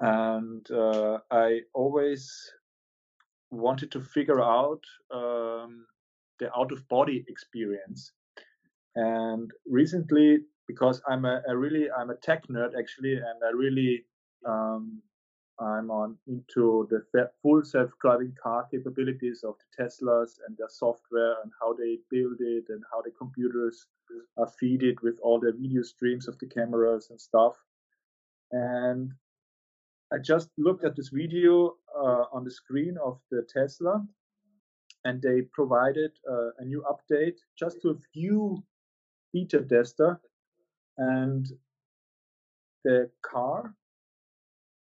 and 0.00 0.70
uh, 0.70 1.18
i 1.30 1.60
always 1.74 2.30
wanted 3.50 3.90
to 3.90 4.00
figure 4.00 4.42
out 4.42 4.82
um, 5.12 5.86
the 6.38 6.48
out 6.56 6.72
of 6.72 6.86
body 6.88 7.24
experience 7.28 8.12
and 8.96 9.50
recently 9.66 10.38
because 10.66 11.00
i'm 11.08 11.24
a, 11.24 11.42
a, 11.48 11.56
really 11.56 11.90
i'm 11.92 12.10
a 12.10 12.16
tech 12.16 12.46
nerd 12.48 12.72
actually 12.78 13.14
and 13.14 13.38
i 13.46 13.50
really 13.54 14.04
um, 14.46 15.00
I'm 15.60 15.90
on 15.90 16.16
into 16.26 16.88
the 16.90 17.30
full 17.42 17.62
self-driving 17.64 18.34
car 18.42 18.66
capabilities 18.70 19.44
of 19.44 19.54
the 19.58 19.84
Teslas 19.84 20.38
and 20.46 20.56
their 20.56 20.68
software 20.68 21.36
and 21.42 21.52
how 21.60 21.74
they 21.74 21.98
build 22.10 22.40
it 22.40 22.64
and 22.68 22.82
how 22.92 23.02
the 23.02 23.12
computers 23.12 23.86
are 24.36 24.50
feed 24.58 24.82
it 24.82 25.00
with 25.02 25.18
all 25.22 25.38
the 25.38 25.52
video 25.52 25.82
streams 25.82 26.26
of 26.26 26.38
the 26.38 26.46
cameras 26.46 27.08
and 27.10 27.20
stuff. 27.20 27.54
And 28.50 29.12
I 30.12 30.18
just 30.18 30.50
looked 30.58 30.84
at 30.84 30.96
this 30.96 31.10
video 31.10 31.76
uh, 31.96 32.24
on 32.32 32.44
the 32.44 32.50
screen 32.50 32.96
of 33.04 33.20
the 33.30 33.46
Tesla, 33.52 34.04
and 35.04 35.22
they 35.22 35.42
provided 35.52 36.12
uh, 36.30 36.50
a 36.58 36.64
new 36.64 36.84
update 36.90 37.38
just 37.58 37.80
to 37.82 37.90
a 37.90 37.98
few 38.12 38.62
beta 39.32 39.62
tester, 39.62 40.20
and 40.98 41.46
the 42.84 43.10
car 43.22 43.74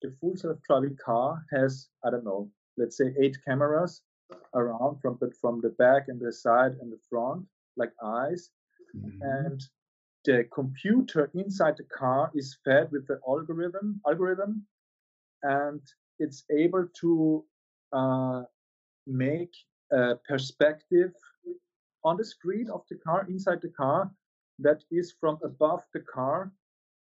the 0.02 0.14
full 0.20 0.36
self-driving 0.36 0.96
car 1.04 1.44
has 1.52 1.88
I 2.04 2.10
don't 2.10 2.24
know, 2.24 2.50
let's 2.76 2.96
say 2.96 3.14
eight 3.20 3.36
cameras 3.46 4.02
around 4.54 5.00
from 5.00 5.18
the 5.20 5.30
from 5.40 5.60
the 5.60 5.70
back 5.70 6.04
and 6.08 6.20
the 6.20 6.32
side 6.32 6.72
and 6.80 6.92
the 6.92 6.98
front, 7.08 7.44
like 7.76 7.92
eyes, 8.02 8.50
mm-hmm. 8.96 9.22
and 9.22 9.60
the 10.24 10.44
computer 10.52 11.30
inside 11.34 11.76
the 11.76 11.84
car 11.84 12.30
is 12.34 12.58
fed 12.64 12.90
with 12.92 13.06
the 13.06 13.18
algorithm 13.26 14.00
algorithm, 14.06 14.66
and 15.42 15.80
it's 16.18 16.44
able 16.50 16.86
to 17.00 17.44
uh, 17.92 18.42
make 19.06 19.52
a 19.92 20.16
perspective 20.28 21.12
on 22.04 22.16
the 22.16 22.24
screen 22.24 22.68
of 22.70 22.82
the 22.90 22.96
car 22.96 23.26
inside 23.28 23.60
the 23.60 23.68
car 23.68 24.10
that 24.58 24.82
is 24.90 25.14
from 25.20 25.38
above 25.42 25.82
the 25.94 26.00
car 26.00 26.52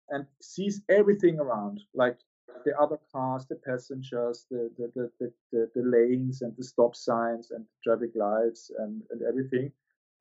and 0.09 0.27
sees 0.41 0.83
everything 0.89 1.39
around 1.39 1.81
like 1.95 2.19
the 2.65 2.79
other 2.79 2.99
cars, 3.13 3.47
the 3.47 3.57
passengers, 3.57 4.47
the, 4.51 4.71
the, 4.77 5.11
the, 5.19 5.33
the, 5.53 5.71
the, 5.75 5.83
lanes 5.83 6.43
and 6.43 6.55
the 6.57 6.65
stop 6.65 6.95
signs 6.95 7.51
and 7.51 7.65
traffic 7.83 8.11
lights 8.15 8.71
and, 8.79 9.03
and 9.11 9.23
everything. 9.23 9.73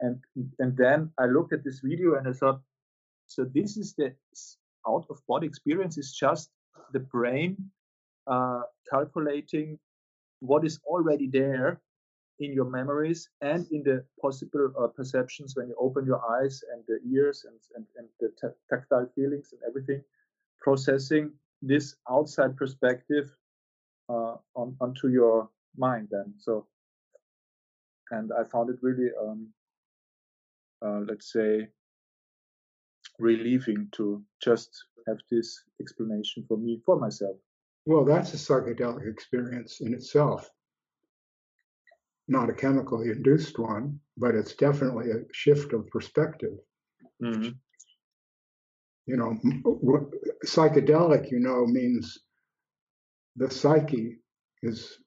And, 0.01 0.19
and 0.59 0.77
then 0.77 1.11
I 1.17 1.25
looked 1.25 1.53
at 1.53 1.64
this 1.64 1.82
video 1.83 2.16
and 2.16 2.27
I 2.27 2.33
thought, 2.33 2.61
so 3.27 3.43
this 3.43 3.77
is 3.77 3.93
the 3.93 4.16
out 4.88 5.06
of 5.09 5.19
body 5.27 5.45
experience 5.48 5.98
is 5.98 6.14
just 6.14 6.49
the 6.93 6.99
brain 6.99 7.58
uh, 8.27 8.61
calculating 8.90 9.77
what 10.40 10.66
is 10.66 10.80
already 10.85 11.27
there 11.27 11.82
in 12.40 12.53
your 12.53 12.66
memories 12.66 13.30
and 13.41 13.67
in 13.72 13.83
the 13.83 14.03
possible 14.22 14.72
uh, 14.80 14.88
perceptions 14.88 15.56
when 15.56 15.67
you 15.67 15.75
open 15.77 16.06
your 16.06 16.22
eyes 16.32 16.64
and 16.74 16.83
the 16.88 16.99
ears 17.14 17.45
and, 17.45 17.59
and, 17.75 17.85
and 17.98 18.08
the 18.19 18.30
t- 18.41 18.56
tactile 18.69 19.09
feelings 19.14 19.51
and 19.51 19.61
everything, 19.67 20.01
processing 20.61 21.32
this 21.62 21.96
outside 22.10 22.56
perspective 22.56 23.30
uh, 24.10 24.36
on, 24.56 24.76
onto 24.82 25.08
your 25.08 25.50
mind 25.78 26.08
then. 26.12 26.34
So, 26.38 26.68
and 28.12 28.32
I 28.34 28.44
found 28.44 28.70
it 28.70 28.78
really, 28.82 29.10
um, 29.22 29.48
uh, 30.86 31.02
let's 31.08 31.32
say, 31.32 31.68
relieving 33.20 33.90
to 33.92 34.24
just 34.42 34.70
have 35.08 35.18
this 35.30 35.64
explanation 35.82 36.46
for 36.48 36.58
me, 36.58 36.82
for 36.86 37.00
myself. 37.00 37.36
Well, 37.86 38.06
that's 38.06 38.34
a 38.34 38.38
psychedelic 38.38 39.10
experience 39.12 39.82
in 39.82 39.94
itself. 39.94 40.50
Not 42.28 42.50
a 42.50 42.54
chemically 42.54 43.10
induced 43.10 43.58
one, 43.58 44.00
but 44.18 44.36
it's 44.36 44.54
definitely 44.54 45.12
a 45.12 45.24
shift 45.34 45.74
of 45.74 45.88
perspective. 45.88 46.60
Mhm. 47.22 47.58
You 49.10 49.18
know, 49.18 50.12
psychedelic, 50.46 51.32
you 51.32 51.40
know, 51.40 51.66
means 51.66 52.20
the 53.38 53.50
psyche 53.50 54.20
is 54.64 55.00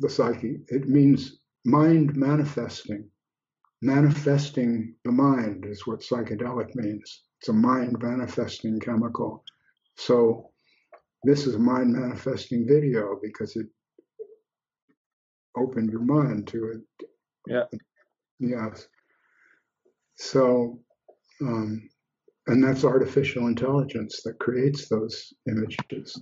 the 0.00 0.10
psyche. 0.10 0.60
It 0.68 0.88
means 0.88 1.38
mind 1.64 2.16
manifesting. 2.16 3.08
Manifesting 3.82 4.96
the 5.04 5.12
mind 5.12 5.64
is 5.66 5.86
what 5.86 6.00
psychedelic 6.00 6.74
means. 6.74 7.24
It's 7.40 7.48
a 7.50 7.52
mind 7.52 7.96
manifesting 8.02 8.80
chemical. 8.80 9.44
So 9.96 10.50
this 11.24 11.46
is 11.46 11.54
a 11.54 11.60
mind 11.60 11.92
manifesting 11.92 12.66
video 12.66 13.20
because 13.22 13.56
it 13.56 13.68
opened 15.56 15.90
your 15.90 16.02
mind 16.04 16.48
to 16.48 16.72
it. 16.74 17.08
Yeah. 17.46 17.64
Yes. 18.40 18.88
So, 20.16 20.80
um, 21.42 21.88
and 22.48 22.64
that's 22.64 22.84
artificial 22.84 23.46
intelligence 23.46 24.22
that 24.24 24.38
creates 24.38 24.88
those 24.88 25.32
images. 25.46 26.20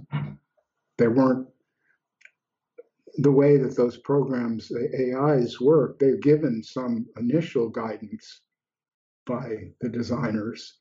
They 0.99 1.09
weren't 1.09 1.47
the 3.19 3.31
way 3.31 3.57
that 3.57 3.77
those 3.77 3.99
programs, 3.99 4.69
the 4.69 5.15
AIs 5.17 5.61
work, 5.61 5.99
they're 5.99 6.17
given 6.19 6.63
some 6.63 7.07
initial 7.17 7.69
guidance 7.69 8.43
by 9.25 9.71
the 9.81 9.89
designers. 9.89 10.79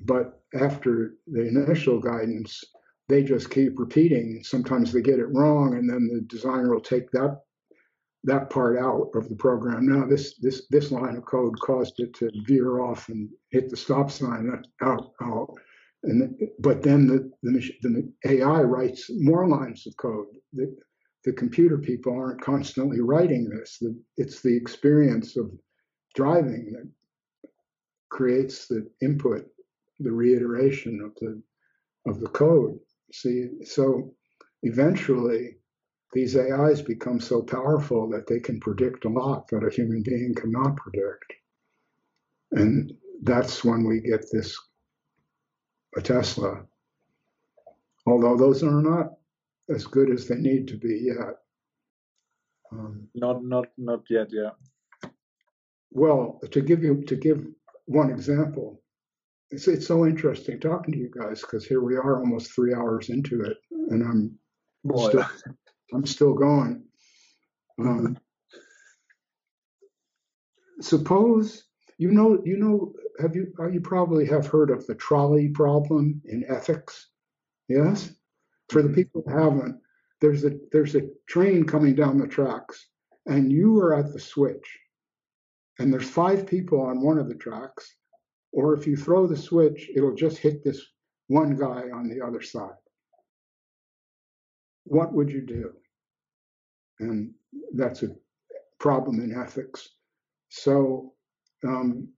But 0.00 0.42
after 0.54 1.14
the 1.26 1.46
initial 1.46 2.00
guidance, 2.00 2.62
they 3.08 3.22
just 3.22 3.50
keep 3.50 3.78
repeating. 3.78 4.42
Sometimes 4.42 4.92
they 4.92 5.02
get 5.02 5.18
it 5.18 5.26
wrong, 5.26 5.74
and 5.74 5.88
then 5.88 6.08
the 6.12 6.20
designer 6.22 6.72
will 6.72 6.80
take 6.80 7.10
that 7.12 7.40
that 8.24 8.50
part 8.50 8.78
out 8.78 9.10
of 9.14 9.28
the 9.28 9.36
program. 9.36 9.86
Now 9.86 10.06
this 10.06 10.36
this 10.38 10.66
this 10.68 10.90
line 10.90 11.16
of 11.16 11.24
code 11.24 11.58
caused 11.60 12.00
it 12.00 12.14
to 12.14 12.30
veer 12.46 12.80
off 12.80 13.08
and 13.08 13.28
hit 13.50 13.70
the 13.70 13.76
stop 13.76 14.10
sign 14.10 14.62
out 14.82 15.12
out. 15.22 15.54
And 16.02 16.34
but 16.58 16.82
then 16.82 17.06
the, 17.06 17.30
the 17.42 17.72
the 17.82 18.12
AI 18.26 18.62
writes 18.62 19.10
more 19.10 19.48
lines 19.48 19.86
of 19.86 19.96
code. 19.96 20.26
The, 20.52 20.74
the 21.24 21.32
computer 21.32 21.76
people 21.76 22.14
aren't 22.14 22.40
constantly 22.40 23.00
writing 23.00 23.50
this. 23.50 23.76
The, 23.78 23.94
it's 24.16 24.40
the 24.40 24.56
experience 24.56 25.36
of 25.36 25.50
driving 26.14 26.72
that 26.72 27.50
creates 28.08 28.66
the 28.66 28.90
input, 29.02 29.46
the 29.98 30.12
reiteration 30.12 31.00
of 31.02 31.14
the 31.16 31.42
of 32.06 32.20
the 32.20 32.28
code. 32.28 32.78
See, 33.12 33.48
so 33.64 34.14
eventually 34.62 35.56
these 36.12 36.36
AIs 36.36 36.82
become 36.82 37.20
so 37.20 37.42
powerful 37.42 38.08
that 38.10 38.26
they 38.26 38.40
can 38.40 38.58
predict 38.60 39.04
a 39.04 39.08
lot 39.08 39.48
that 39.48 39.64
a 39.64 39.70
human 39.70 40.02
being 40.02 40.34
cannot 40.34 40.76
predict. 40.76 41.32
And 42.52 42.92
that's 43.22 43.64
when 43.64 43.84
we 43.84 44.00
get 44.00 44.24
this 44.32 44.56
a 45.96 46.00
Tesla. 46.02 46.64
Although 48.06 48.36
those 48.36 48.62
are 48.62 48.82
not 48.82 49.12
as 49.68 49.86
good 49.86 50.10
as 50.10 50.26
they 50.26 50.36
need 50.36 50.66
to 50.68 50.76
be 50.76 51.00
yet. 51.14 51.36
Um, 52.72 53.08
Not 53.14 53.44
not 53.44 53.66
not 53.76 54.02
yet. 54.08 54.28
Yeah. 54.30 54.50
well, 55.90 56.40
to 56.50 56.60
give 56.60 56.82
you 56.82 57.02
to 57.04 57.16
give 57.16 57.46
one 57.86 58.10
example, 58.10 58.80
it's 59.50 59.66
it's 59.68 59.86
so 59.86 60.06
interesting 60.06 60.60
talking 60.60 60.92
to 60.92 60.98
you 60.98 61.10
guys 61.10 61.40
because 61.40 61.66
here 61.66 61.82
we 61.82 61.96
are 61.96 62.18
almost 62.20 62.52
three 62.52 62.74
hours 62.74 63.10
into 63.10 63.42
it, 63.42 63.56
and 63.90 64.02
I'm 64.04 64.38
Boy. 64.84 65.08
still 65.08 65.24
I'm 65.92 66.06
still 66.06 66.34
going. 66.34 66.84
Um, 67.78 68.18
suppose 70.80 71.64
you 71.98 72.10
know 72.10 72.40
you 72.44 72.56
know 72.56 72.92
have 73.20 73.34
you 73.34 73.52
uh, 73.58 73.68
you 73.68 73.80
probably 73.80 74.26
have 74.26 74.46
heard 74.46 74.70
of 74.70 74.86
the 74.86 74.94
trolley 74.94 75.48
problem 75.48 76.20
in 76.26 76.44
ethics, 76.48 77.08
yes? 77.68 78.10
For 78.68 78.82
the 78.82 78.88
people 78.88 79.22
who 79.26 79.32
haven't, 79.32 79.80
there's 80.20 80.44
a 80.44 80.52
there's 80.72 80.94
a 80.94 81.08
train 81.28 81.64
coming 81.64 81.94
down 81.94 82.18
the 82.18 82.26
tracks, 82.26 82.88
and 83.26 83.50
you 83.50 83.78
are 83.78 83.94
at 83.94 84.12
the 84.12 84.20
switch, 84.20 84.78
and 85.78 85.92
there's 85.92 86.08
five 86.08 86.46
people 86.46 86.80
on 86.80 87.02
one 87.02 87.18
of 87.18 87.28
the 87.28 87.34
tracks, 87.34 87.96
or 88.52 88.74
if 88.74 88.86
you 88.86 88.96
throw 88.96 89.26
the 89.26 89.36
switch, 89.36 89.90
it'll 89.94 90.14
just 90.14 90.38
hit 90.38 90.62
this 90.62 90.80
one 91.28 91.56
guy 91.56 91.90
on 91.94 92.08
the 92.08 92.24
other 92.24 92.42
side. 92.42 92.76
What 94.84 95.12
would 95.12 95.30
you 95.30 95.42
do? 95.42 95.72
And 97.00 97.32
that's 97.74 98.02
a 98.02 98.10
problem 98.78 99.20
in 99.20 99.34
ethics. 99.36 99.88
So 100.48 101.14
um, 101.66 102.08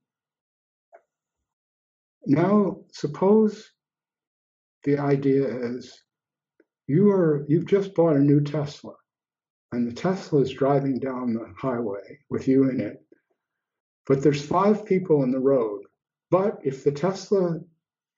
now 2.26 2.78
suppose 2.92 3.70
the 4.84 4.98
idea 4.98 5.46
is 5.46 6.02
you 6.86 7.10
are 7.10 7.44
you've 7.48 7.66
just 7.66 7.94
bought 7.94 8.16
a 8.16 8.20
new 8.20 8.40
Tesla, 8.40 8.94
and 9.72 9.86
the 9.88 9.94
Tesla 9.94 10.40
is 10.40 10.52
driving 10.52 10.98
down 10.98 11.32
the 11.32 11.52
highway 11.56 12.18
with 12.28 12.48
you 12.48 12.68
in 12.68 12.80
it. 12.80 12.96
But 14.06 14.22
there's 14.22 14.44
five 14.44 14.84
people 14.84 15.22
in 15.22 15.30
the 15.30 15.38
road. 15.38 15.82
But 16.30 16.58
if 16.64 16.82
the 16.82 16.92
Tesla 16.92 17.60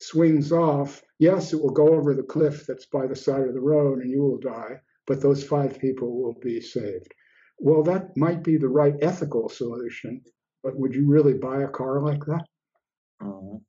swings 0.00 0.52
off, 0.52 1.02
yes, 1.18 1.52
it 1.52 1.60
will 1.60 1.70
go 1.70 1.88
over 1.88 2.14
the 2.14 2.22
cliff 2.22 2.66
that's 2.66 2.86
by 2.86 3.06
the 3.06 3.16
side 3.16 3.46
of 3.46 3.54
the 3.54 3.60
road 3.60 4.00
and 4.00 4.10
you 4.10 4.22
will 4.22 4.38
die, 4.38 4.80
but 5.06 5.20
those 5.20 5.44
five 5.44 5.78
people 5.78 6.20
will 6.22 6.34
be 6.42 6.60
saved. 6.60 7.12
Well, 7.58 7.82
that 7.84 8.16
might 8.16 8.42
be 8.42 8.56
the 8.56 8.68
right 8.68 8.94
ethical 9.02 9.48
solution, 9.48 10.22
but 10.62 10.76
would 10.78 10.94
you 10.94 11.06
really 11.08 11.34
buy 11.34 11.62
a 11.62 11.68
car 11.68 12.00
like 12.00 12.24
that? 12.26 12.44
Mhm. 13.22 13.60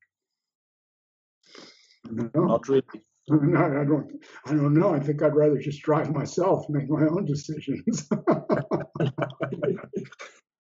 No. 2.10 2.30
Not 2.36 2.68
really. 2.68 2.84
No, 3.28 3.60
I 3.60 3.84
don't. 3.86 4.24
I 4.46 4.52
don't 4.52 4.76
know. 4.76 4.94
I 4.94 5.00
think 5.00 5.24
I'd 5.24 5.36
rather 5.36 5.58
just 5.58 5.82
drive 5.82 6.12
myself, 6.14 6.70
make 6.70 6.88
my 6.88 7.08
own 7.08 7.26
decisions. 7.26 8.08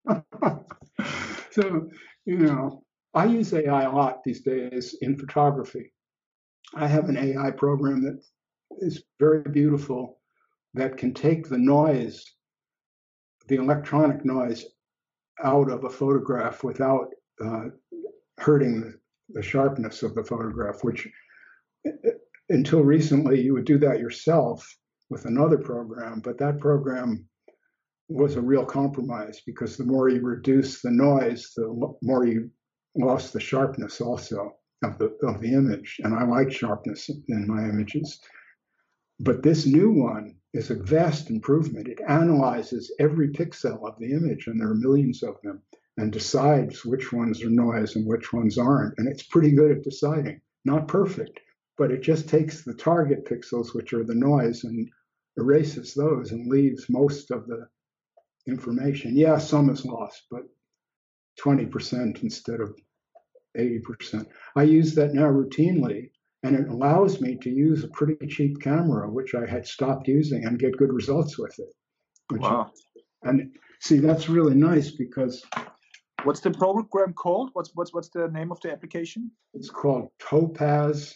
so, 1.52 1.88
you 2.26 2.38
know, 2.40 2.84
I 3.14 3.26
use 3.26 3.54
AI 3.54 3.84
a 3.84 3.92
lot 3.92 4.24
these 4.24 4.42
days 4.42 4.96
in 5.02 5.16
photography. 5.16 5.94
I 6.74 6.88
have 6.88 7.08
an 7.08 7.18
AI 7.18 7.52
program 7.52 8.02
that 8.02 8.20
is 8.80 9.04
very 9.20 9.44
beautiful 9.44 10.18
that 10.76 10.98
can 10.98 11.14
take 11.14 11.48
the 11.48 11.58
noise, 11.58 12.24
the 13.48 13.56
electronic 13.56 14.26
noise, 14.26 14.66
out 15.44 15.70
of 15.70 15.84
a 15.84 15.90
photograph 15.90 16.64
without 16.64 17.08
uh, 17.44 17.66
hurting 18.38 18.82
the, 18.82 18.94
the 19.30 19.42
sharpness 19.42 20.04
of 20.04 20.16
the 20.16 20.24
photograph, 20.24 20.84
which 20.84 21.08
until 22.50 22.82
recently 22.82 23.42
you 23.42 23.54
would 23.54 23.66
do 23.66 23.78
that 23.80 24.00
yourself 24.00 24.68
with 25.10 25.26
another 25.26 25.58
program, 25.58 26.20
but 26.20 26.38
that 26.38 26.60
program 26.60 27.28
was 28.08 28.36
a 28.36 28.42
real 28.42 28.66
compromise 28.66 29.42
because 29.46 29.78
the 29.78 29.84
more 29.84 30.10
you 30.10 30.22
reduce 30.22 30.82
the 30.82 30.92
noise, 30.92 31.52
the 31.56 31.94
more 32.02 32.26
you 32.26 32.50
lost 32.96 33.34
the 33.34 33.40
sharpness 33.40 34.00
also 34.00 34.52
of 34.84 34.98
the 35.00 35.18
of 35.24 35.42
the 35.42 35.54
image. 35.54 35.98
And 36.04 36.14
I 36.14 36.24
like 36.24 36.52
sharpness 36.52 37.10
in 37.10 37.48
my 37.48 37.64
images. 37.64 38.20
But 39.20 39.42
this 39.42 39.66
new 39.66 39.92
one 39.92 40.36
is 40.56 40.72
a 40.72 40.76
vast 40.76 41.30
improvement. 41.30 41.88
It 41.88 42.00
analyzes 42.08 42.92
every 42.98 43.30
pixel 43.30 43.86
of 43.86 44.00
the 44.00 44.14
image, 44.14 44.48
and 44.48 44.60
there 44.60 44.70
are 44.70 44.76
millions 44.76 45.22
of 45.22 45.36
them, 45.44 45.62
and 45.98 46.12
decides 46.12 46.86
which 46.86 47.12
ones 47.12 47.44
are 47.44 47.50
noise 47.50 47.96
and 47.98 48.08
which 48.08 48.32
ones 48.32 48.58
aren't. 48.58 48.98
And 48.98 49.08
it's 49.08 49.24
pretty 49.24 49.52
good 49.52 49.72
at 49.72 49.84
deciding. 49.84 50.40
Not 50.64 50.88
perfect, 50.88 51.42
but 51.78 51.92
it 51.92 52.02
just 52.02 52.30
takes 52.30 52.64
the 52.64 52.74
target 52.74 53.26
pixels, 53.26 53.76
which 53.76 53.92
are 53.92 54.06
the 54.06 54.16
noise, 54.16 54.64
and 54.64 54.90
erases 55.38 55.94
those 55.94 56.32
and 56.32 56.48
leaves 56.48 56.90
most 56.90 57.32
of 57.32 57.48
the 57.48 57.68
information. 58.48 59.18
Yeah, 59.18 59.38
some 59.38 59.70
is 59.70 59.86
lost, 59.86 60.24
but 60.32 60.44
20% 61.42 62.24
instead 62.24 62.62
of 62.62 62.74
80%. 63.58 64.26
I 64.56 64.64
use 64.64 64.96
that 64.96 65.14
now 65.14 65.30
routinely, 65.30 66.12
and 66.46 66.56
it 66.56 66.68
allows 66.70 67.20
me 67.22 67.36
to 67.42 67.50
use 67.50 67.84
a 67.84 67.88
pretty 67.90 68.28
cheap 68.28 68.62
camera, 68.62 69.10
which 69.10 69.34
I 69.34 69.46
had 69.46 69.66
stopped 69.66 70.08
using, 70.08 70.46
and 70.46 70.60
get 70.60 70.78
good 70.78 70.94
results 70.94 71.38
with 71.38 71.58
it. 71.60 71.74
Wow. 72.32 72.72
and 73.24 73.52
see, 73.80 74.00
that's 74.00 74.30
really 74.30 74.56
nice 74.56 74.92
because 74.92 75.44
What's 76.24 76.40
the 76.40 76.50
program 76.50 77.14
called? 77.14 77.52
What's 77.54 77.72
what's 77.76 77.94
what's 77.94 78.10
the 78.10 78.28
name 78.30 78.52
of 78.52 78.60
the 78.62 78.72
application? 78.72 79.32
it's 79.54 79.70
called 79.70 80.10
Topaz 80.20 81.16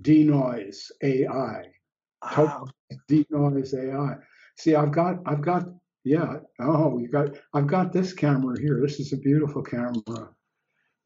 Denoise 0.00 0.90
AI. 1.02 1.62
Ah, 2.22 2.64
Denoise 3.08 3.74
AI. 3.74 4.14
See, 4.56 4.74
I've 4.74 4.92
got, 4.92 5.16
I've 5.26 5.42
got, 5.42 5.64
yeah. 6.04 6.34
Oh, 6.60 6.98
you 6.98 7.08
got, 7.08 7.30
I've 7.54 7.66
got 7.66 7.92
this 7.92 8.12
camera 8.12 8.54
here. 8.60 8.78
This 8.80 9.00
is 9.00 9.12
a 9.12 9.16
beautiful 9.16 9.62
camera. 9.62 10.28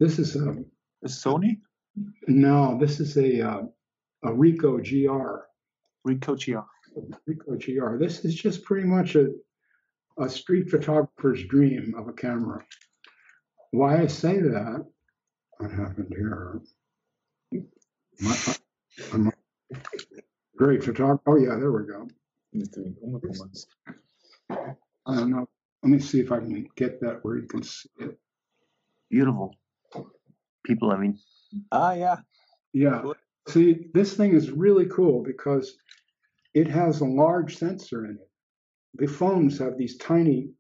This 0.00 0.18
is 0.18 0.36
a 0.36 0.56
is 1.02 1.22
Sony? 1.22 1.60
No. 2.26 2.78
This 2.78 3.00
is 3.00 3.16
a 3.16 3.48
uh, 3.48 3.62
a 4.24 4.28
Ricoh 4.28 4.78
GR. 4.78 5.44
Ricoh 6.08 6.36
GR. 6.36 6.66
Ricoh 7.28 7.58
GR. 7.58 7.98
This 7.98 8.24
is 8.24 8.34
just 8.34 8.64
pretty 8.64 8.86
much 8.86 9.14
a, 9.16 9.28
a 10.18 10.28
street 10.28 10.70
photographer's 10.70 11.44
dream 11.44 11.94
of 11.96 12.08
a 12.08 12.12
camera. 12.12 12.64
Why 13.70 14.02
I 14.02 14.06
say 14.06 14.40
that, 14.40 14.86
what 15.58 15.70
happened 15.70 16.12
here? 16.16 16.60
My, 18.20 18.36
my, 19.12 19.32
great 20.56 20.84
photographer. 20.84 21.22
Oh, 21.26 21.36
yeah, 21.36 21.56
there 21.56 21.72
we 21.72 21.86
go. 21.86 22.08
I 25.06 25.16
don't 25.16 25.30
know. 25.30 25.48
Let 25.82 25.90
me 25.90 25.98
see 25.98 26.20
if 26.20 26.30
I 26.32 26.38
can 26.38 26.68
get 26.76 27.00
that 27.00 27.18
where 27.22 27.36
you 27.36 27.46
can 27.48 27.62
see 27.62 27.90
it. 27.98 28.16
Beautiful. 29.10 29.54
People, 30.64 30.92
I 30.92 30.96
mean. 30.96 31.18
Ah, 31.72 31.92
yeah. 31.92 32.16
Yeah. 32.72 33.02
See, 33.48 33.86
this 33.94 34.14
thing 34.14 34.34
is 34.34 34.50
really 34.50 34.86
cool 34.86 35.22
because 35.22 35.76
it 36.54 36.68
has 36.68 37.00
a 37.00 37.04
large 37.04 37.56
sensor 37.56 38.04
in 38.04 38.12
it. 38.12 38.28
The 38.94 39.06
phones 39.06 39.58
have 39.58 39.76
these 39.76 39.96
tiny, 39.98 40.50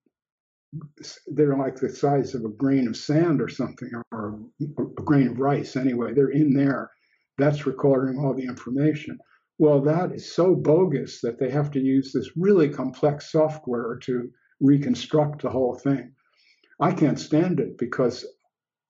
they're 1.28 1.56
like 1.56 1.76
the 1.76 1.88
size 1.88 2.34
of 2.34 2.44
a 2.44 2.48
grain 2.48 2.88
of 2.88 2.96
sand 2.96 3.40
or 3.40 3.48
something, 3.48 3.90
or 4.12 4.40
a 4.60 5.02
grain 5.02 5.28
of 5.28 5.38
rice 5.38 5.76
anyway. 5.76 6.12
They're 6.12 6.30
in 6.30 6.52
there. 6.52 6.90
That's 7.38 7.66
recording 7.66 8.18
all 8.18 8.34
the 8.34 8.44
information. 8.44 9.18
Well, 9.58 9.80
that 9.82 10.12
is 10.12 10.34
so 10.34 10.54
bogus 10.54 11.20
that 11.20 11.38
they 11.38 11.50
have 11.50 11.70
to 11.72 11.80
use 11.80 12.12
this 12.12 12.30
really 12.36 12.68
complex 12.68 13.30
software 13.30 13.98
to 14.02 14.30
reconstruct 14.60 15.42
the 15.42 15.50
whole 15.50 15.76
thing. 15.76 16.12
I 16.80 16.92
can't 16.92 17.18
stand 17.20 17.60
it 17.60 17.78
because 17.78 18.26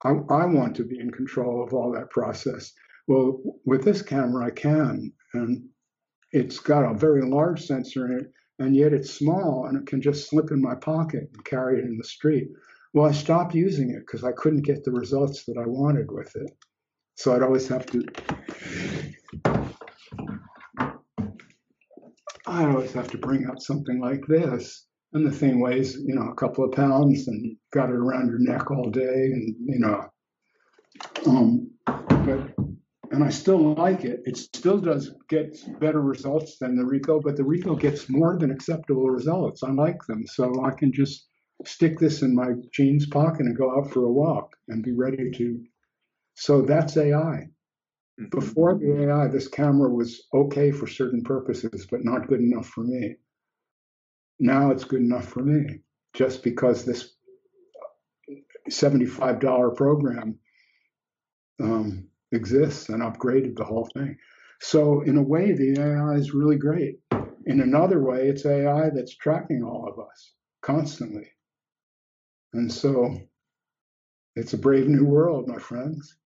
I, 0.05 0.11
I, 0.11 0.45
want 0.47 0.77
to 0.77 0.85
be 0.85 1.01
in 1.01 1.11
control 1.11 1.65
of 1.65 1.73
all 1.73 1.91
that 1.93 2.11
process. 2.11 2.73
Well, 3.09 3.41
with 3.65 3.85
this 3.85 4.03
camera, 4.03 4.47
I 4.47 4.51
can, 4.51 5.13
and 5.33 5.65
it's 6.33 6.59
got 6.59 6.91
a 6.91 6.99
very 6.99 7.23
large 7.23 7.65
sensor 7.65 8.07
in 8.07 8.19
it, 8.19 8.33
and 8.59 8.77
yet 8.77 8.93
it's 8.93 9.11
small 9.11 9.67
and 9.67 9.79
it 9.79 9.87
can 9.87 10.01
just 10.01 10.29
slip 10.29 10.51
in 10.51 10.61
my 10.63 10.75
pocket 10.75 11.31
and 11.33 11.45
carry 11.45 11.79
it 11.79 11.85
in 11.85 11.97
the 11.97 12.05
street. 12.05 12.49
Well, 12.93 13.09
I 13.09 13.13
stopped 13.13 13.55
using 13.55 13.91
it 13.91 14.01
because 14.01 14.25
I 14.25 14.33
couldn't 14.33 14.63
get 14.63 14.85
the 14.85 14.93
results 14.93 15.45
that 15.45 15.57
I 15.59 15.67
wanted 15.67 16.13
with 16.13 16.35
it. 16.37 16.51
So 17.17 17.35
I'd 17.35 17.43
always 17.43 17.67
have 17.69 17.87
to 17.87 18.05
I 22.47 22.67
always 22.67 22.93
have 22.93 23.09
to 23.11 23.19
bring 23.19 23.47
out 23.47 23.63
something 23.63 24.01
like 24.01 24.25
this. 24.29 24.87
And 25.15 25.25
the 25.25 25.31
thing 25.31 25.61
weighs, 25.61 25.97
you 25.97 26.15
know, 26.15 26.29
a 26.29 26.35
couple 26.35 26.65
of 26.65 26.73
pounds 26.73 27.29
and 27.29 27.57
got 27.73 27.89
it 27.89 27.95
around 27.95 28.27
your 28.27 28.41
neck 28.41 28.71
all 28.71 28.91
day. 28.91 29.31
And, 29.33 29.55
you 29.65 29.79
know, 29.79 30.05
um, 31.27 31.71
but, 31.87 32.53
and 33.13 33.23
I 33.23 33.31
still 33.31 33.75
like 33.75 34.05
it. 34.05 34.23
It 34.25 34.37
still 34.37 34.79
does 34.79 35.15
get 35.29 35.57
better 35.79 36.01
results 36.01 36.59
than 36.59 36.77
the 36.77 36.83
Ricoh, 36.83 37.23
but 37.23 37.37
the 37.37 37.45
Ricoh 37.45 37.79
gets 37.79 38.11
more 38.11 38.37
than 38.37 38.51
acceptable 38.51 39.09
results. 39.09 39.63
I 39.63 39.71
like 39.71 40.05
them. 40.09 40.27
So 40.27 40.65
I 40.65 40.73
can 40.73 40.93
just 40.93 41.29
stick 41.65 42.01
this 42.01 42.23
in 42.23 42.35
my 42.35 42.53
jeans 42.73 43.07
pocket 43.07 43.47
and 43.47 43.57
go 43.57 43.71
out 43.79 43.93
for 43.93 44.05
a 44.07 44.13
walk 44.13 44.57
and 44.69 44.83
be 44.83 44.93
ready 44.93 45.31
to. 45.31 45.63
So 46.35 46.63
that's 46.63 46.97
AI. 46.97 47.49
Mm-hmm. 48.21 48.25
Before 48.31 48.75
the 48.75 49.05
AI, 49.05 49.29
this 49.29 49.47
camera 49.47 49.91
was 49.91 50.27
okay 50.35 50.73
for 50.73 50.89
certain 50.89 51.23
purposes, 51.23 51.87
but 51.89 52.05
not 52.05 52.27
good 52.27 52.41
enough 52.41 52.67
for 52.67 52.83
me. 52.83 53.15
Now 54.41 54.71
it's 54.71 54.85
good 54.85 55.01
enough 55.01 55.29
for 55.29 55.43
me, 55.43 55.81
just 56.15 56.43
because 56.43 56.85
this 56.85 57.15
$75 58.71 59.77
program 59.77 60.39
um, 61.63 62.09
exists 62.33 62.89
and 62.89 63.03
upgraded 63.03 63.57
the 63.57 63.65
whole 63.65 63.89
thing. 63.95 64.17
So, 64.61 65.03
in 65.03 65.19
a 65.19 65.23
way, 65.23 65.53
the 65.53 65.81
AI 65.81 66.15
is 66.15 66.35
really 66.35 66.57
great. 66.57 67.01
In 67.47 67.61
another 67.61 68.03
way, 68.03 68.29
it's 68.29 68.47
AI 68.47 68.91
that's 68.95 69.17
tracking 69.17 69.63
all 69.63 69.89
of 69.89 69.99
us 69.99 70.33
constantly. 70.63 71.29
And 72.55 72.73
so, 72.73 73.19
it's 74.37 74.55
a 74.55 74.59
brave 74.59 74.89
new 74.89 75.05
world, 75.05 75.49
my 75.49 75.59
friends. 75.59 76.17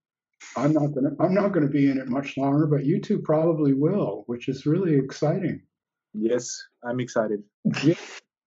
I'm 0.56 0.72
not 0.72 0.94
gonna 0.94 1.10
I'm 1.20 1.34
not 1.34 1.52
gonna 1.52 1.68
be 1.68 1.90
in 1.90 1.98
it 1.98 2.08
much 2.08 2.36
longer, 2.36 2.66
but 2.66 2.84
you 2.84 3.00
two 3.00 3.18
probably 3.20 3.74
will, 3.74 4.24
which 4.26 4.48
is 4.48 4.66
really 4.66 4.96
exciting. 4.96 5.62
Yes, 6.20 6.62
I'm 6.84 7.00
excited. 7.00 7.42
Yeah. 7.84 7.94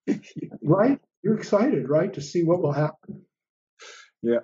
right? 0.63 0.99
You're 1.23 1.37
excited, 1.37 1.89
right, 1.89 2.13
to 2.13 2.21
see 2.21 2.43
what 2.43 2.61
will 2.61 2.73
happen. 2.73 3.21
Yeah. 4.21 4.39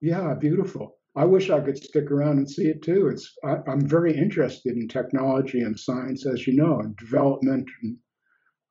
Yeah, 0.00 0.34
beautiful. 0.34 0.96
I 1.14 1.24
wish 1.24 1.48
I 1.48 1.60
could 1.60 1.78
stick 1.78 2.10
around 2.10 2.38
and 2.38 2.50
see 2.50 2.66
it 2.66 2.82
too. 2.82 3.08
It's 3.08 3.32
I, 3.44 3.56
am 3.66 3.86
very 3.86 4.16
interested 4.16 4.76
in 4.76 4.88
technology 4.88 5.60
and 5.60 5.78
science, 5.78 6.26
as 6.26 6.46
you 6.46 6.54
know, 6.54 6.80
and 6.80 6.96
development 6.96 7.68
and 7.82 7.96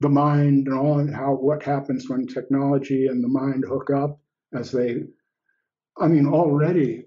the 0.01 0.09
mind 0.09 0.67
and 0.67 0.77
all 0.77 0.99
and 0.99 1.15
how 1.15 1.33
what 1.33 1.64
happens 1.64 2.09
when 2.09 2.27
technology 2.27 3.07
and 3.07 3.24
the 3.24 3.27
mind 3.27 3.64
hook 3.67 3.90
up 3.90 4.19
as 4.53 4.72
they 4.72 5.03
I 5.98 6.07
mean 6.07 6.27
already 6.27 7.06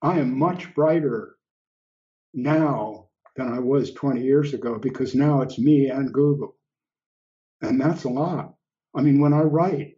I 0.00 0.18
am 0.18 0.38
much 0.38 0.74
brighter 0.74 1.36
now 2.32 3.07
than 3.38 3.52
I 3.52 3.58
was 3.58 3.92
20 3.94 4.22
years 4.22 4.52
ago 4.52 4.78
because 4.78 5.14
now 5.14 5.40
it's 5.40 5.58
me 5.58 5.88
and 5.88 6.12
Google. 6.12 6.56
And 7.62 7.80
that's 7.80 8.04
a 8.04 8.10
lot. 8.10 8.54
I 8.94 9.00
mean, 9.00 9.20
when 9.20 9.32
I 9.32 9.42
write, 9.42 9.94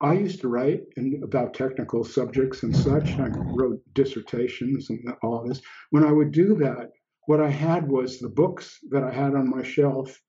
I 0.00 0.14
used 0.14 0.40
to 0.40 0.48
write 0.48 0.82
in, 0.96 1.20
about 1.22 1.54
technical 1.54 2.04
subjects 2.04 2.62
and 2.62 2.76
such. 2.76 3.18
I 3.18 3.28
wrote 3.28 3.80
dissertations 3.94 4.90
and 4.90 5.00
all 5.22 5.46
this. 5.46 5.60
When 5.90 6.04
I 6.04 6.12
would 6.12 6.32
do 6.32 6.54
that, 6.56 6.90
what 7.26 7.40
I 7.40 7.48
had 7.50 7.88
was 7.88 8.18
the 8.18 8.28
books 8.28 8.78
that 8.90 9.04
I 9.04 9.12
had 9.12 9.34
on 9.34 9.48
my 9.48 9.62
shelf 9.62 10.20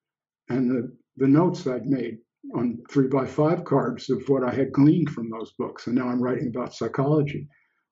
and 0.49 0.69
the, 0.69 0.95
the 1.17 1.27
notes 1.27 1.67
I'd 1.67 1.85
made 1.85 2.19
on 2.55 2.79
three 2.89 3.07
by 3.07 3.25
five 3.25 3.65
cards 3.65 4.09
of 4.09 4.23
what 4.27 4.43
I 4.43 4.53
had 4.53 4.71
gleaned 4.71 5.09
from 5.09 5.29
those 5.29 5.53
books. 5.57 5.87
And 5.87 5.95
now 5.95 6.07
I'm 6.09 6.21
writing 6.21 6.47
about 6.47 6.75
psychology. 6.75 7.47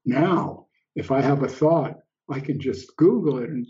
Now 0.05 0.67
if 0.95 1.11
I 1.11 1.21
have 1.21 1.43
a 1.43 1.47
thought, 1.47 1.95
I 2.29 2.39
can 2.39 2.59
just 2.59 2.95
Google 2.97 3.39
it 3.39 3.49
and 3.49 3.65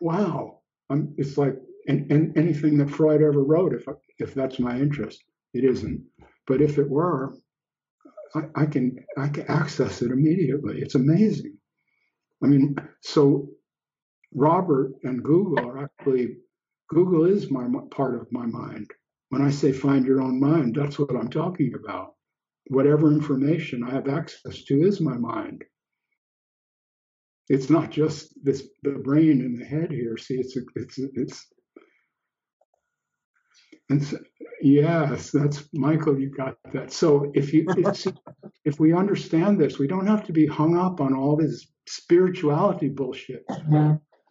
wow, 0.00 0.60
I'm, 0.90 1.14
it's 1.16 1.36
like 1.38 1.56
and, 1.88 2.36
anything 2.36 2.76
that 2.78 2.90
Freud 2.90 3.22
ever 3.22 3.42
wrote, 3.42 3.72
if 3.72 3.86
if 4.18 4.34
that's 4.34 4.58
my 4.58 4.78
interest, 4.78 5.24
it 5.54 5.64
isn't. 5.64 6.04
But 6.46 6.60
if 6.60 6.78
it 6.78 6.88
were, 6.88 7.34
I, 8.34 8.42
I 8.54 8.66
can 8.66 9.04
I 9.16 9.28
can 9.28 9.46
access 9.48 10.02
it 10.02 10.10
immediately. 10.10 10.80
It's 10.80 10.94
amazing. 10.94 11.56
I 12.42 12.46
mean, 12.46 12.76
so 13.00 13.48
Robert 14.34 14.92
and 15.02 15.22
Google 15.22 15.66
are 15.66 15.84
actually 15.84 16.36
Google 16.90 17.24
is 17.24 17.50
my 17.50 17.66
part 17.90 18.14
of 18.14 18.30
my 18.30 18.46
mind. 18.46 18.90
When 19.30 19.42
I 19.42 19.50
say 19.50 19.72
find 19.72 20.06
your 20.06 20.22
own 20.22 20.40
mind, 20.40 20.76
that's 20.76 20.98
what 20.98 21.14
I'm 21.14 21.30
talking 21.30 21.74
about. 21.74 22.14
Whatever 22.68 23.10
information 23.10 23.82
I 23.82 23.92
have 23.92 24.08
access 24.08 24.64
to 24.64 24.86
is 24.86 25.00
my 25.00 25.16
mind 25.16 25.64
it's 27.48 27.70
not 27.70 27.90
just 27.90 28.32
this 28.44 28.68
the 28.82 28.90
brain 28.92 29.40
and 29.40 29.58
the 29.60 29.64
head 29.64 29.90
here. 29.90 30.16
See, 30.16 30.34
it's 30.34 30.56
it's 30.76 30.98
it's 30.98 31.46
and 33.90 34.04
so, 34.04 34.18
yes, 34.60 35.30
that's 35.30 35.66
Michael. 35.72 36.18
You 36.20 36.30
got 36.30 36.56
that. 36.74 36.92
So 36.92 37.30
if 37.34 37.52
you 37.54 37.66
if, 37.68 38.06
if 38.64 38.78
we 38.78 38.92
understand 38.92 39.58
this, 39.58 39.78
we 39.78 39.86
don't 39.86 40.06
have 40.06 40.24
to 40.26 40.32
be 40.32 40.46
hung 40.46 40.76
up 40.76 41.00
on 41.00 41.14
all 41.14 41.36
this 41.36 41.66
spirituality 41.86 42.88
bullshit. 42.88 43.44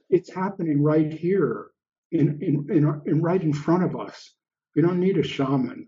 It's 0.10 0.34
happening 0.34 0.84
right 0.84 1.12
here, 1.12 1.68
in 2.12 2.40
in 2.42 2.68
in, 2.70 3.02
in 3.08 3.22
right 3.22 3.42
in 3.42 3.54
front 3.54 3.84
of 3.84 4.00
us. 4.00 4.36
We 4.76 4.84
don't 4.84 5.00
need 5.00 5.18
a 5.18 5.24
shaman. 5.24 5.88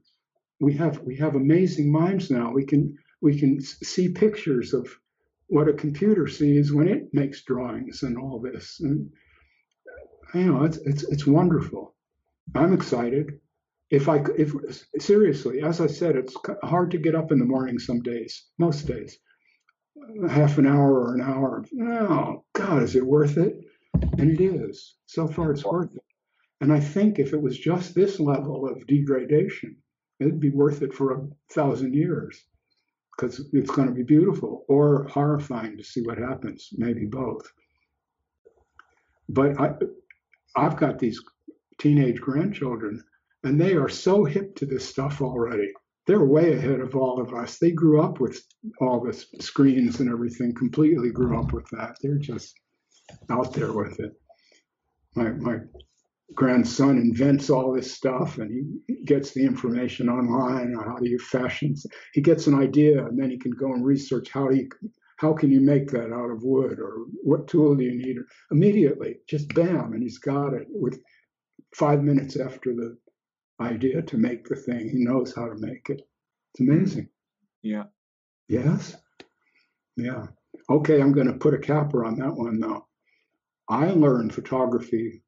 We 0.59 0.73
have 0.73 0.99
we 1.03 1.15
have 1.17 1.35
amazing 1.35 1.91
minds 1.91 2.31
now. 2.31 2.51
We 2.51 2.65
can 2.65 2.97
we 3.21 3.39
can 3.39 3.61
see 3.61 4.09
pictures 4.09 4.73
of 4.73 4.87
what 5.49 5.67
a 5.67 5.73
computer 5.73 6.27
sees 6.27 6.71
when 6.71 6.87
it 6.87 7.09
makes 7.11 7.43
drawings 7.43 8.03
and 8.03 8.17
all 8.17 8.39
this. 8.39 8.79
And 8.81 9.09
you 10.33 10.45
know, 10.45 10.63
it's 10.63 10.77
it's 10.77 11.03
it's 11.03 11.25
wonderful. 11.25 11.95
I'm 12.55 12.73
excited. 12.73 13.39
If 13.89 14.07
I 14.07 14.23
if 14.37 14.53
seriously, 14.99 15.61
as 15.63 15.81
I 15.81 15.87
said, 15.87 16.15
it's 16.15 16.35
hard 16.63 16.91
to 16.91 16.99
get 16.99 17.15
up 17.15 17.31
in 17.31 17.39
the 17.39 17.45
morning 17.45 17.79
some 17.79 18.01
days, 18.01 18.45
most 18.59 18.85
days. 18.85 19.17
Half 20.29 20.59
an 20.59 20.67
hour 20.67 21.01
or 21.01 21.15
an 21.15 21.21
hour. 21.21 21.65
Oh 21.81 22.43
God, 22.53 22.83
is 22.83 22.95
it 22.95 23.05
worth 23.05 23.37
it? 23.37 23.59
And 24.17 24.31
it 24.31 24.41
is. 24.41 24.95
So 25.07 25.27
far, 25.27 25.51
it's 25.51 25.65
worth 25.65 25.93
it. 25.95 26.03
And 26.61 26.71
I 26.71 26.79
think 26.79 27.17
if 27.17 27.33
it 27.33 27.41
was 27.41 27.57
just 27.57 27.95
this 27.95 28.19
level 28.19 28.67
of 28.67 28.85
degradation, 28.85 29.77
it'd 30.19 30.39
be 30.39 30.51
worth 30.51 30.83
it 30.83 30.93
for 30.93 31.11
a 31.11 31.27
thousand 31.51 31.95
years 31.95 32.45
because 33.19 33.45
it's 33.51 33.71
going 33.71 33.87
to 33.87 33.93
be 33.93 34.03
beautiful 34.03 34.65
or 34.69 35.07
horrifying 35.09 35.77
to 35.77 35.83
see 35.83 36.01
what 36.01 36.17
happens, 36.17 36.69
maybe 36.77 37.05
both. 37.05 37.51
But 39.27 39.59
I, 39.59 39.73
I've 40.55 40.77
got 40.77 40.99
these 40.99 41.21
teenage 41.79 42.21
grandchildren, 42.21 43.03
and 43.43 43.59
they 43.59 43.73
are 43.73 43.89
so 43.89 44.23
hip 44.23 44.55
to 44.55 44.65
this 44.65 44.87
stuff 44.87 45.21
already. 45.21 45.71
They're 46.07 46.25
way 46.25 46.53
ahead 46.53 46.79
of 46.79 46.95
all 46.95 47.21
of 47.21 47.33
us. 47.33 47.57
They 47.57 47.71
grew 47.71 48.01
up 48.01 48.19
with 48.19 48.41
all 48.79 49.01
the 49.01 49.13
screens 49.39 49.99
and 49.99 50.09
everything, 50.09 50.55
completely 50.55 51.11
grew 51.11 51.39
up 51.39 51.51
with 51.51 51.67
that. 51.71 51.97
They're 52.01 52.17
just 52.17 52.57
out 53.29 53.53
there 53.53 53.73
with 53.73 53.99
it. 53.99 54.13
my 55.15 55.29
my 55.29 55.57
grandson 56.35 56.97
invents 56.97 57.49
all 57.49 57.73
this 57.73 57.91
stuff 57.91 58.37
and 58.37 58.81
he 58.87 58.95
gets 59.05 59.31
the 59.31 59.43
information 59.43 60.09
online 60.09 60.75
on 60.75 60.85
how 60.85 60.97
do 60.97 61.09
you 61.09 61.17
fashion. 61.17 61.75
He 62.13 62.21
gets 62.21 62.47
an 62.47 62.55
idea 62.55 63.05
and 63.05 63.19
then 63.19 63.29
he 63.31 63.37
can 63.37 63.51
go 63.51 63.73
and 63.73 63.85
research 63.85 64.29
how 64.29 64.47
do 64.47 64.55
you 64.55 64.69
how 65.17 65.33
can 65.33 65.51
you 65.51 65.59
make 65.59 65.91
that 65.91 66.13
out 66.13 66.31
of 66.31 66.43
wood 66.43 66.79
or 66.79 67.05
what 67.23 67.47
tool 67.47 67.75
do 67.75 67.83
you 67.83 67.97
need? 67.97 68.17
Immediately 68.51 69.17
just 69.27 69.53
bam 69.53 69.93
and 69.93 70.01
he's 70.01 70.17
got 70.17 70.53
it 70.53 70.67
with 70.69 71.01
five 71.75 72.03
minutes 72.03 72.37
after 72.37 72.73
the 72.73 72.97
idea 73.59 74.01
to 74.01 74.17
make 74.17 74.47
the 74.47 74.55
thing. 74.55 74.89
He 74.89 75.03
knows 75.03 75.35
how 75.35 75.47
to 75.47 75.55
make 75.55 75.89
it. 75.89 76.01
It's 76.53 76.61
amazing. 76.61 77.09
Yeah. 77.63 77.85
Yes? 78.47 78.95
Yeah. 79.97 80.27
Okay 80.69 81.01
i'm 81.01 81.11
going 81.11 81.27
to 81.27 81.33
put 81.33 81.53
a 81.53 81.59
capper 81.59 82.05
on 82.05 82.15
that 82.19 82.33
one 82.33 82.59
though. 82.59 82.87
I 83.67 83.91
learned 83.91 84.33
photography 84.33 85.23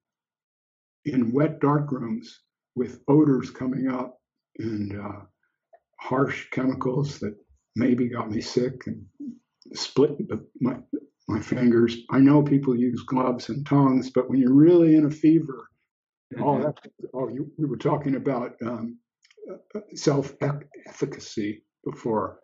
in 1.06 1.32
wet 1.32 1.60
dark 1.60 1.92
rooms 1.92 2.42
with 2.76 3.02
odors 3.08 3.50
coming 3.50 3.90
up 3.90 4.18
and 4.60 5.00
uh, 5.00 5.22
harsh 6.00 6.50
chemicals 6.52 7.20
that 7.20 7.36
maybe 7.76 8.10
got 8.10 8.30
me 8.30 8.42
sick 8.42 8.74
and 8.88 9.06
split 9.74 10.12
my 10.60 10.78
my 11.28 11.40
fingers. 11.40 11.96
I 12.10 12.20
know 12.20 12.44
people 12.44 12.76
use 12.76 13.04
gloves 13.04 13.50
and 13.50 13.66
tongs, 13.66 14.10
but 14.10 14.30
when 14.30 14.40
you're 14.40 14.54
really 14.54 14.96
in 14.96 15.06
a 15.06 15.10
fever, 15.10 15.68
mm-hmm. 16.34 16.44
all 16.44 16.60
that. 16.60 16.78
Oh, 17.14 17.30
you, 17.30 17.52
we 17.58 17.66
were 17.66 17.78
talking 17.78 18.16
about 18.16 18.54
um, 18.66 18.98
uh, 19.50 19.80
self 19.96 20.36
efficacy 20.88 21.64
before. 21.86 22.40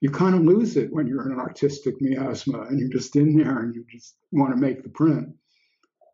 You 0.00 0.10
kind 0.10 0.34
of 0.34 0.42
lose 0.42 0.76
it 0.76 0.92
when 0.92 1.06
you're 1.06 1.24
in 1.24 1.32
an 1.32 1.40
artistic 1.40 1.94
miasma 2.00 2.62
and 2.62 2.78
you're 2.78 2.90
just 2.90 3.16
in 3.16 3.36
there 3.36 3.60
and 3.60 3.74
you 3.74 3.84
just 3.90 4.16
want 4.32 4.52
to 4.52 4.60
make 4.60 4.82
the 4.82 4.90
print. 4.90 5.28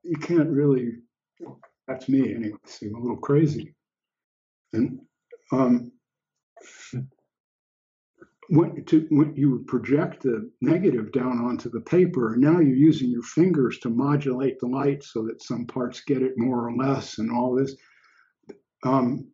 You 0.04 0.18
can't 0.18 0.50
really 0.50 0.92
that's 1.90 2.08
me 2.08 2.34
anyway. 2.34 2.56
i 2.64 2.68
seem 2.68 2.94
a 2.94 3.00
little 3.00 3.16
crazy. 3.16 3.74
And 4.72 5.00
um, 5.50 5.90
when, 8.48 8.84
to, 8.84 9.06
when 9.10 9.34
you 9.34 9.64
project 9.66 10.22
the 10.22 10.50
negative 10.60 11.10
down 11.12 11.38
onto 11.38 11.68
the 11.68 11.80
paper, 11.80 12.34
and 12.34 12.42
now 12.42 12.60
you're 12.60 12.76
using 12.76 13.10
your 13.10 13.22
fingers 13.22 13.78
to 13.80 13.90
modulate 13.90 14.60
the 14.60 14.68
light 14.68 15.02
so 15.02 15.24
that 15.26 15.42
some 15.42 15.66
parts 15.66 16.02
get 16.06 16.22
it 16.22 16.34
more 16.36 16.68
or 16.68 16.76
less, 16.76 17.18
and 17.18 17.30
all 17.32 17.56
this. 17.56 17.74
Um, 18.84 19.26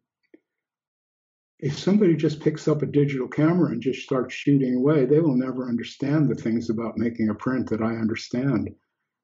if 1.58 1.78
somebody 1.78 2.16
just 2.16 2.40
picks 2.40 2.68
up 2.68 2.82
a 2.82 2.86
digital 2.86 3.28
camera 3.28 3.70
and 3.70 3.82
just 3.82 4.02
starts 4.02 4.34
shooting 4.34 4.76
away, 4.76 5.04
they 5.04 5.20
will 5.20 5.36
never 5.36 5.68
understand 5.68 6.28
the 6.28 6.34
things 6.34 6.70
about 6.70 6.98
making 6.98 7.28
a 7.28 7.34
print 7.34 7.68
that 7.70 7.82
I 7.82 7.96
understand. 7.96 8.70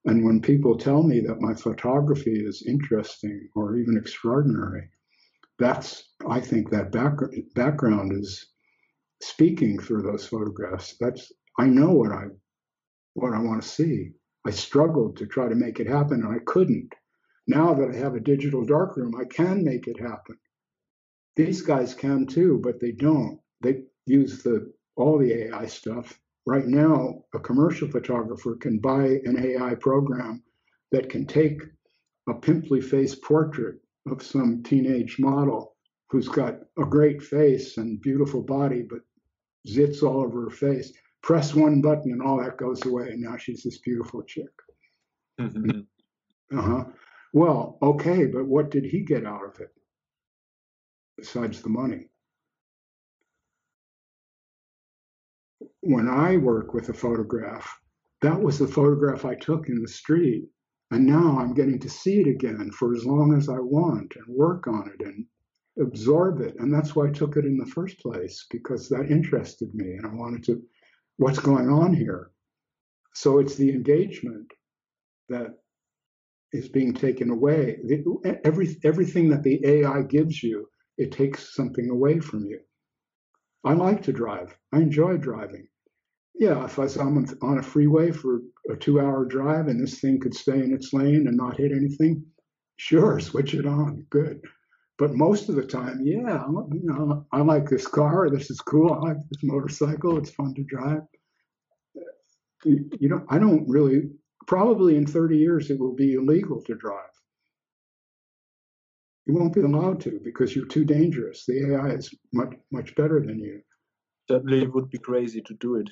And 0.05 0.24
when 0.24 0.40
people 0.40 0.76
tell 0.76 1.02
me 1.02 1.20
that 1.20 1.40
my 1.40 1.55
photography 1.55 2.44
is 2.44 2.64
interesting 2.66 3.48
or 3.55 3.76
even 3.76 3.97
extraordinary, 3.97 4.89
that's, 5.58 6.05
I 6.28 6.40
think 6.40 6.70
that 6.70 6.92
back, 6.92 7.14
background 7.55 8.12
is 8.12 8.47
speaking 9.22 9.78
through 9.78 10.02
those 10.02 10.26
photographs. 10.26 10.97
That's, 11.00 11.31
I 11.58 11.66
know 11.66 11.90
what 11.92 12.12
I, 12.12 12.24
what 13.14 13.32
I 13.32 13.39
want 13.39 13.62
to 13.62 13.68
see. 13.68 14.10
I 14.47 14.50
struggled 14.50 15.16
to 15.18 15.26
try 15.26 15.48
to 15.48 15.55
make 15.55 15.78
it 15.78 15.86
happen 15.86 16.22
and 16.24 16.34
I 16.34 16.40
couldn't. 16.47 16.92
Now 17.47 17.74
that 17.74 17.90
I 17.90 17.97
have 17.97 18.14
a 18.14 18.20
digital 18.20 18.64
darkroom, 18.64 19.14
I 19.16 19.24
can 19.24 19.64
make 19.64 19.86
it 19.86 20.00
happen. 20.00 20.36
These 21.36 21.62
guys 21.62 21.94
can 21.94 22.26
too, 22.26 22.60
but 22.62 22.81
they 22.81 22.92
don't. 22.92 23.40
They 23.60 23.82
use 24.06 24.42
the 24.42 24.72
all 24.97 25.18
the 25.18 25.47
AI 25.47 25.66
stuff 25.66 26.18
right 26.47 26.67
now, 26.67 27.23
a 27.35 27.39
commercial 27.39 27.89
photographer 27.89 28.57
can 28.57 28.79
buy 28.79 29.21
an 29.25 29.37
AI 29.39 29.75
program 29.77 30.43
that 30.91 31.09
can 31.09 31.27
take 31.27 31.62
a 32.29 32.35
pimply 32.35 32.81
face 32.81 33.15
portrait 33.15 33.77
of 34.11 34.23
some 34.23 34.62
teenage 34.62 35.19
model 35.19 35.77
who's 36.11 36.29
got 36.29 36.59
a 36.79 36.85
great 36.85 37.23
face 37.23 37.79
and 37.79 38.01
beautiful 38.01 38.43
body, 38.43 38.83
but 38.83 39.01
zits 39.67 40.03
all 40.03 40.21
over 40.21 40.45
her 40.45 40.51
face. 40.51 40.93
Press 41.23 41.55
one 41.55 41.81
button 41.81 42.12
and 42.12 42.23
all 42.23 42.39
that 42.39 42.59
goes 42.59 42.85
away, 42.85 43.11
and 43.11 43.23
now 43.23 43.37
she's 43.37 43.62
this 43.62 43.79
beautiful 43.79 44.23
chick. 44.23 44.51
Mm-hmm. 45.41 45.81
Uh 46.59 46.62
huh. 46.62 46.85
Well, 47.33 47.79
okay, 47.81 48.27
but 48.27 48.45
what 48.45 48.71
did 48.71 48.85
he 48.85 49.01
get 49.01 49.25
out 49.25 49.45
of 49.45 49.59
it 49.61 49.71
besides 51.17 51.62
the 51.62 51.71
money? 51.71 52.09
When 55.83 56.09
I 56.09 56.36
work 56.36 56.75
with 56.75 56.89
a 56.89 56.94
photograph, 56.94 57.69
that 58.20 58.41
was 58.41 58.59
the 58.59 58.69
photograph 58.69 59.25
I 59.25 59.35
took 59.35 59.69
in 59.69 59.83
the 59.83 59.89
street. 59.89 60.44
And 60.93 61.05
now 61.05 61.39
I'm 61.39 61.55
getting 61.55 61.78
to 61.81 61.91
see 61.91 62.20
it 62.20 62.28
again 62.28 62.70
for 62.70 62.94
as 62.94 63.05
long 63.05 63.35
as 63.36 63.49
I 63.49 63.59
want 63.59 64.15
and 64.15 64.27
work 64.28 64.69
on 64.69 64.93
it 64.94 65.05
and 65.05 65.27
absorb 65.81 66.41
it. 66.41 66.55
And 66.59 66.73
that's 66.73 66.94
why 66.94 67.09
I 67.09 67.11
took 67.11 67.36
it 67.36 67.44
in 67.44 67.57
the 67.57 67.67
first 67.67 67.99
place, 67.99 68.47
because 68.51 68.89
that 68.91 69.11
interested 69.11 69.75
me 69.75 69.94
and 69.94 70.07
I 70.07 70.15
wanted 70.15 70.44
to, 70.44 70.62
what's 71.17 71.41
going 71.41 71.69
on 71.69 71.94
here? 71.94 72.31
So 73.15 73.39
it's 73.39 73.57
the 73.57 73.70
engagement 73.70 74.52
that 75.31 75.59
is 76.52 76.69
being 76.69 76.94
taken 76.94 77.31
away. 77.31 77.78
Every, 78.44 78.77
everything 78.85 79.31
that 79.31 79.43
the 79.43 79.61
AI 79.67 80.02
gives 80.02 80.43
you, 80.43 80.69
it 80.97 81.11
takes 81.11 81.57
something 81.57 81.91
away 81.91 82.20
from 82.20 82.44
you. 82.44 82.61
I 83.65 83.73
like 83.73 84.02
to 84.02 84.12
drive. 84.12 84.57
I 84.73 84.77
enjoy 84.77 85.17
driving 85.17 85.67
yeah, 86.35 86.65
if 86.65 86.78
I 86.78 86.86
saw 86.86 87.02
I'm 87.02 87.25
on 87.43 87.59
a 87.59 87.62
freeway 87.62 88.11
for 88.11 88.41
a 88.70 88.77
two 88.77 89.01
hour 89.01 89.25
drive 89.25 89.69
and 89.69 89.81
this 89.81 90.01
thing 90.01 90.19
could 90.20 90.35
stay 90.35 90.59
in 90.59 90.73
its 90.73 90.93
lane 90.93 91.27
and 91.28 91.36
not 91.36 91.59
hit 91.59 91.73
anything, 91.73 92.25
sure, 92.77 93.20
switch 93.20 93.55
it 93.55 93.67
on. 93.67 94.07
Good. 94.11 94.41
But 94.99 95.15
most 95.15 95.49
of 95.49 95.57
the 95.57 95.67
time, 95.67 96.01
yeah, 96.05 96.44
you 96.73 96.83
know, 96.85 97.27
I 97.33 97.41
like 97.41 97.69
this 97.69 97.86
car. 97.86 98.31
This 98.31 98.51
is 98.51 98.61
cool. 98.61 98.93
I 98.93 99.09
like 99.09 99.17
this 99.31 99.43
motorcycle. 99.43 100.19
It's 100.19 100.31
fun 100.31 100.55
to 100.55 100.65
drive. 100.65 101.02
You 102.65 103.09
know, 103.09 103.25
I 103.28 103.39
don't 103.39 103.69
really, 103.69 104.11
probably 104.47 104.97
in 104.97 105.07
30 105.07 105.36
years, 105.36 105.70
it 105.70 105.78
will 105.78 105.94
be 105.94 106.15
illegal 106.15 106.62
to 106.62 106.75
drive. 106.77 107.09
You 109.27 109.35
won't 109.35 109.55
be 109.55 109.62
allowed 109.62 110.01
to 110.02 110.20
because 110.23 110.55
you're 110.55 110.67
too 110.67 110.85
dangerous. 110.85 111.44
The 111.47 111.73
AI 111.73 111.91
is 111.91 112.15
much, 112.33 112.55
much 112.70 112.94
better 112.94 113.20
than 113.20 113.39
you. 113.41 113.62
Certainly, 114.28 114.62
it 114.62 114.75
would 114.75 114.91
be 114.91 114.99
crazy 114.99 115.41
to 115.43 115.55
do 115.55 115.77
it 115.77 115.89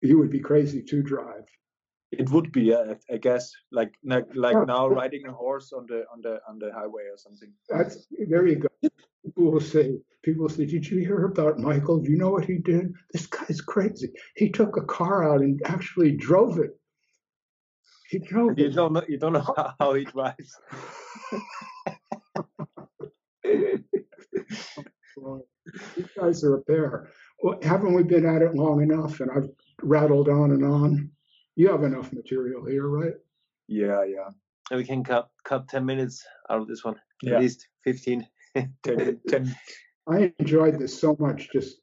you 0.00 0.18
would 0.18 0.30
be 0.30 0.40
crazy 0.40 0.82
to 0.82 1.02
drive. 1.02 1.46
It 2.10 2.30
would 2.30 2.52
be, 2.52 2.62
yeah, 2.62 2.94
I 3.12 3.18
guess, 3.18 3.52
like 3.70 3.92
like, 4.02 4.26
like 4.34 4.66
now 4.66 4.88
riding 4.88 5.26
a 5.26 5.32
horse 5.32 5.72
on 5.72 5.86
the 5.86 6.04
on 6.10 6.22
the 6.22 6.40
on 6.48 6.58
the 6.58 6.72
highway 6.72 7.02
or 7.02 7.18
something. 7.18 7.52
That's 7.68 8.06
there 8.28 8.46
you 8.46 8.56
go. 8.56 8.68
People 9.24 9.52
will 9.52 9.60
say, 9.60 9.98
people 10.22 10.48
say, 10.48 10.64
"Did 10.64 10.88
you 10.88 10.98
hear 11.00 11.26
about 11.26 11.58
Michael? 11.58 11.98
Do 11.98 12.10
you 12.10 12.16
know 12.16 12.30
what 12.30 12.46
he 12.46 12.58
did? 12.58 12.94
This 13.12 13.26
guy's 13.26 13.60
crazy. 13.60 14.10
He 14.36 14.48
took 14.48 14.78
a 14.78 14.82
car 14.82 15.30
out 15.30 15.42
and 15.42 15.60
actually 15.66 16.12
drove 16.12 16.58
it. 16.58 16.70
He 18.08 18.18
drove. 18.20 18.58
You 18.58 18.66
it. 18.66 18.74
don't 18.74 18.94
know. 18.94 19.02
You 19.06 19.18
don't 19.18 19.34
know 19.34 19.74
how 19.78 19.92
he 19.92 20.04
drives. 20.04 20.56
These 25.94 26.08
guys 26.18 26.42
are 26.44 26.54
a 26.54 26.62
pair. 26.62 27.10
Well, 27.42 27.58
haven't 27.62 27.92
we 27.94 28.02
been 28.02 28.24
at 28.24 28.42
it 28.42 28.54
long 28.54 28.82
enough? 28.82 29.20
And 29.20 29.30
I've 29.30 29.48
rattled 29.82 30.28
on 30.28 30.52
and 30.52 30.64
on. 30.64 31.10
You 31.56 31.70
have 31.70 31.82
enough 31.82 32.12
material 32.12 32.64
here, 32.64 32.86
right? 32.86 33.14
Yeah, 33.66 34.04
yeah. 34.04 34.28
And 34.70 34.78
we 34.78 34.84
can 34.84 35.02
cut 35.02 35.28
cut 35.44 35.68
ten 35.68 35.84
minutes 35.84 36.24
out 36.50 36.60
of 36.60 36.68
this 36.68 36.84
one. 36.84 36.96
Yeah. 37.22 37.34
At 37.34 37.40
least 37.40 37.68
fifteen. 37.84 38.26
10, 38.82 39.20
10. 39.28 39.56
I 40.08 40.32
enjoyed 40.38 40.78
this 40.78 40.98
so 40.98 41.16
much 41.20 41.50
just 41.52 41.76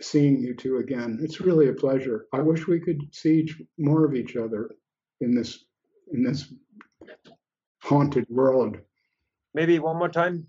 seeing 0.00 0.40
you 0.40 0.54
two 0.54 0.78
again. 0.78 1.18
It's 1.22 1.40
really 1.40 1.68
a 1.68 1.74
pleasure. 1.74 2.26
I 2.32 2.40
wish 2.40 2.66
we 2.66 2.80
could 2.80 3.02
see 3.12 3.40
each, 3.40 3.60
more 3.78 4.04
of 4.04 4.14
each 4.14 4.36
other 4.36 4.70
in 5.20 5.34
this 5.34 5.64
in 6.12 6.22
this 6.22 6.52
haunted 7.82 8.26
world. 8.28 8.78
Maybe 9.54 9.78
one 9.78 9.98
more 9.98 10.08
time. 10.08 10.46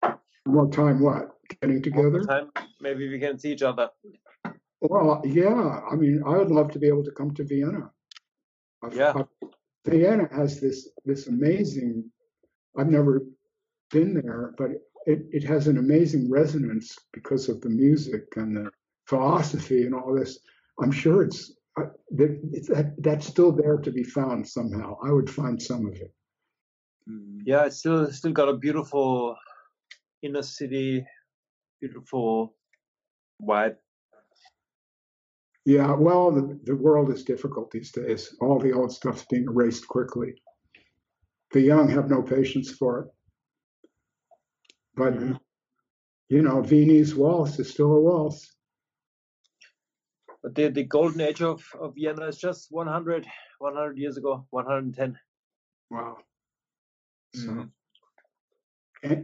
One 0.00 0.18
more 0.46 0.70
time 0.70 1.00
what? 1.00 1.39
Getting 1.60 1.82
together? 1.82 2.22
Time, 2.22 2.50
maybe 2.80 3.08
we 3.08 3.18
can 3.18 3.38
see 3.38 3.52
each 3.52 3.62
other. 3.62 3.90
Well, 4.80 5.22
yeah. 5.24 5.80
I 5.90 5.94
mean, 5.96 6.22
I 6.26 6.38
would 6.38 6.50
love 6.50 6.70
to 6.72 6.78
be 6.78 6.88
able 6.88 7.04
to 7.04 7.10
come 7.10 7.34
to 7.34 7.44
Vienna. 7.44 7.90
I've, 8.82 8.94
yeah. 8.94 9.12
I've, 9.16 9.50
Vienna 9.84 10.28
has 10.32 10.60
this 10.60 10.90
this 11.04 11.26
amazing. 11.26 12.10
I've 12.78 12.88
never 12.88 13.22
been 13.90 14.14
there, 14.14 14.54
but 14.56 14.70
it, 15.06 15.26
it 15.32 15.44
has 15.44 15.66
an 15.66 15.78
amazing 15.78 16.30
resonance 16.30 16.96
because 17.12 17.48
of 17.48 17.60
the 17.60 17.68
music 17.68 18.24
and 18.36 18.56
the 18.56 18.70
philosophy 19.06 19.86
and 19.86 19.94
all 19.94 20.14
this. 20.14 20.38
I'm 20.80 20.92
sure 20.92 21.22
it's, 21.22 21.52
uh, 21.78 21.86
it's 22.10 22.68
that, 22.68 22.94
that's 22.98 23.26
still 23.26 23.52
there 23.52 23.78
to 23.78 23.90
be 23.90 24.04
found 24.04 24.46
somehow. 24.46 24.96
I 25.02 25.10
would 25.10 25.28
find 25.28 25.60
some 25.60 25.86
of 25.86 25.94
it. 25.94 26.12
Yeah, 27.44 27.64
it's 27.64 27.78
still 27.78 28.10
still 28.12 28.32
got 28.32 28.48
a 28.48 28.56
beautiful 28.56 29.34
inner 30.22 30.42
city 30.42 31.04
beautiful 31.80 32.54
white 33.38 33.76
Yeah, 35.66 35.92
well, 35.92 36.30
the, 36.32 36.58
the 36.64 36.74
world 36.74 37.10
is 37.10 37.22
difficult 37.22 37.70
these 37.70 37.92
days. 37.92 38.34
All 38.40 38.58
the 38.58 38.72
old 38.72 38.92
stuff's 38.92 39.26
being 39.30 39.44
erased 39.44 39.86
quickly. 39.86 40.34
The 41.52 41.60
young 41.60 41.88
have 41.88 42.08
no 42.10 42.22
patience 42.22 42.72
for 42.72 43.00
it. 43.00 43.08
But, 44.96 45.14
you 46.28 46.42
know, 46.42 46.62
Viennese 46.62 47.14
waltz 47.14 47.58
is 47.58 47.70
still 47.70 47.92
a 47.92 48.00
waltz. 48.00 48.56
But 50.42 50.54
the, 50.54 50.68
the 50.70 50.84
golden 50.84 51.20
age 51.20 51.42
of, 51.42 51.62
of 51.78 51.94
Vienna 51.94 52.26
is 52.26 52.38
just 52.38 52.68
100, 52.70 53.26
100 53.58 53.98
years 53.98 54.16
ago, 54.16 54.46
110. 54.50 55.18
Wow. 55.90 56.16
So, 57.34 57.48
Mhm. 57.48 57.70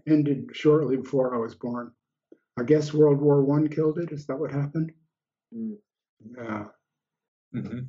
ended 0.06 0.50
shortly 0.52 0.96
before 0.96 1.34
I 1.34 1.38
was 1.38 1.54
born. 1.54 1.95
I 2.58 2.62
guess 2.64 2.94
World 2.94 3.20
War 3.20 3.42
One 3.42 3.68
killed 3.68 3.98
it. 3.98 4.12
Is 4.12 4.26
that 4.26 4.38
what 4.38 4.50
happened? 4.50 4.92
Mm. 5.54 5.76
Yeah. 6.36 6.64
Mhm. 7.54 7.88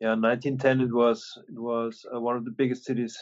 Yeah, 0.00 0.14
1910 0.14 0.80
it 0.80 0.92
was 0.92 1.38
it 1.48 1.58
was 1.58 2.04
uh, 2.14 2.20
one 2.20 2.36
of 2.36 2.44
the 2.44 2.50
biggest 2.50 2.84
cities. 2.84 3.16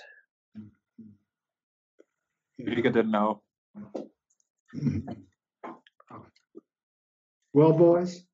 yeah. 2.58 2.74
Bigger 2.74 2.90
than 2.90 3.10
now. 3.10 3.42
Mhm. 4.74 5.16
Well, 7.54 7.72
boys, 7.72 8.24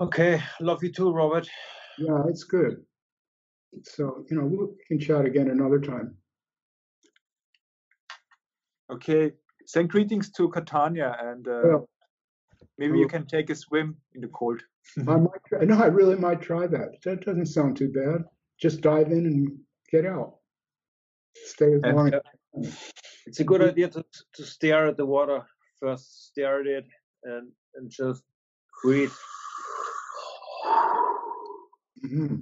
Okay, 0.00 0.40
love 0.60 0.82
you 0.82 0.92
too, 0.92 1.10
Robert. 1.12 1.48
yeah, 1.98 2.22
it's 2.28 2.44
good. 2.44 2.84
So, 3.82 4.24
you 4.30 4.36
know, 4.36 4.46
we 4.46 4.66
can 4.86 4.98
chat 4.98 5.24
again 5.26 5.50
another 5.50 5.78
time. 5.80 6.16
Okay. 8.90 9.32
Send 9.66 9.90
greetings 9.90 10.30
to 10.32 10.48
Catania 10.48 11.16
and 11.20 11.46
uh, 11.46 11.60
Well, 11.64 11.88
maybe 12.78 12.98
you 12.98 13.06
can 13.08 13.26
take 13.26 13.50
a 13.50 13.54
swim 13.54 13.96
in 14.14 14.20
the 14.20 14.28
cold. 14.28 14.62
I 14.98 15.16
might 15.16 15.44
try, 15.48 15.64
no, 15.64 15.78
I 15.78 15.86
really 15.86 16.16
might 16.16 16.40
try 16.40 16.66
that. 16.66 17.00
That 17.04 17.24
doesn't 17.24 17.46
sound 17.46 17.76
too 17.76 17.88
bad. 17.92 18.24
Just 18.60 18.80
dive 18.80 19.12
in 19.12 19.26
and 19.26 19.58
get 19.90 20.06
out. 20.06 20.36
Stay 21.34 21.74
as 21.74 21.80
And, 21.84 21.96
long 21.96 22.14
uh, 22.14 22.20
It's 23.26 23.40
a 23.40 23.44
good 23.44 23.62
idea 23.62 23.88
to 23.88 24.04
to 24.34 24.44
stare 24.44 24.88
at 24.88 24.96
the 24.96 25.06
water 25.06 25.46
first, 25.78 26.28
stare 26.28 26.60
at 26.60 26.66
it, 26.66 26.86
and 27.22 27.52
and 27.76 27.90
just 27.90 28.24
breathe. 28.82 29.12
Mhm. 32.04 32.40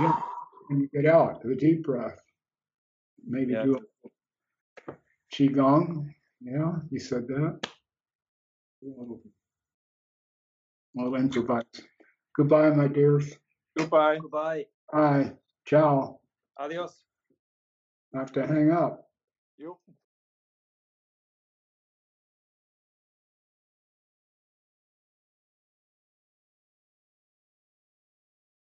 Yeah, 0.00 0.22
and 0.70 0.80
you 0.80 0.88
get 0.88 1.06
out, 1.06 1.42
the 1.42 1.54
deep 1.54 1.84
breath. 1.84 2.18
Maybe 3.24 3.52
Yeah. 3.52 3.64
do 3.64 3.76
a 3.76 4.08
qigong. 5.32 6.12
Yeah, 6.40 6.72
you 6.90 6.98
said 6.98 7.26
that. 7.28 7.60
Well, 10.94 11.14
improvise. 11.14 11.64
Goodbye, 12.36 12.70
my 12.70 12.88
dears. 12.88 13.36
Goodbye. 13.76 14.18
Goodbye. 14.18 14.66
Bye. 14.92 15.32
Ciao. 15.66 16.20
Adios. 16.58 17.04
I 18.14 18.18
have 18.18 18.32
to 18.32 18.46
hang 18.46 18.72
up. 18.72 19.08
Yep. 19.58 19.76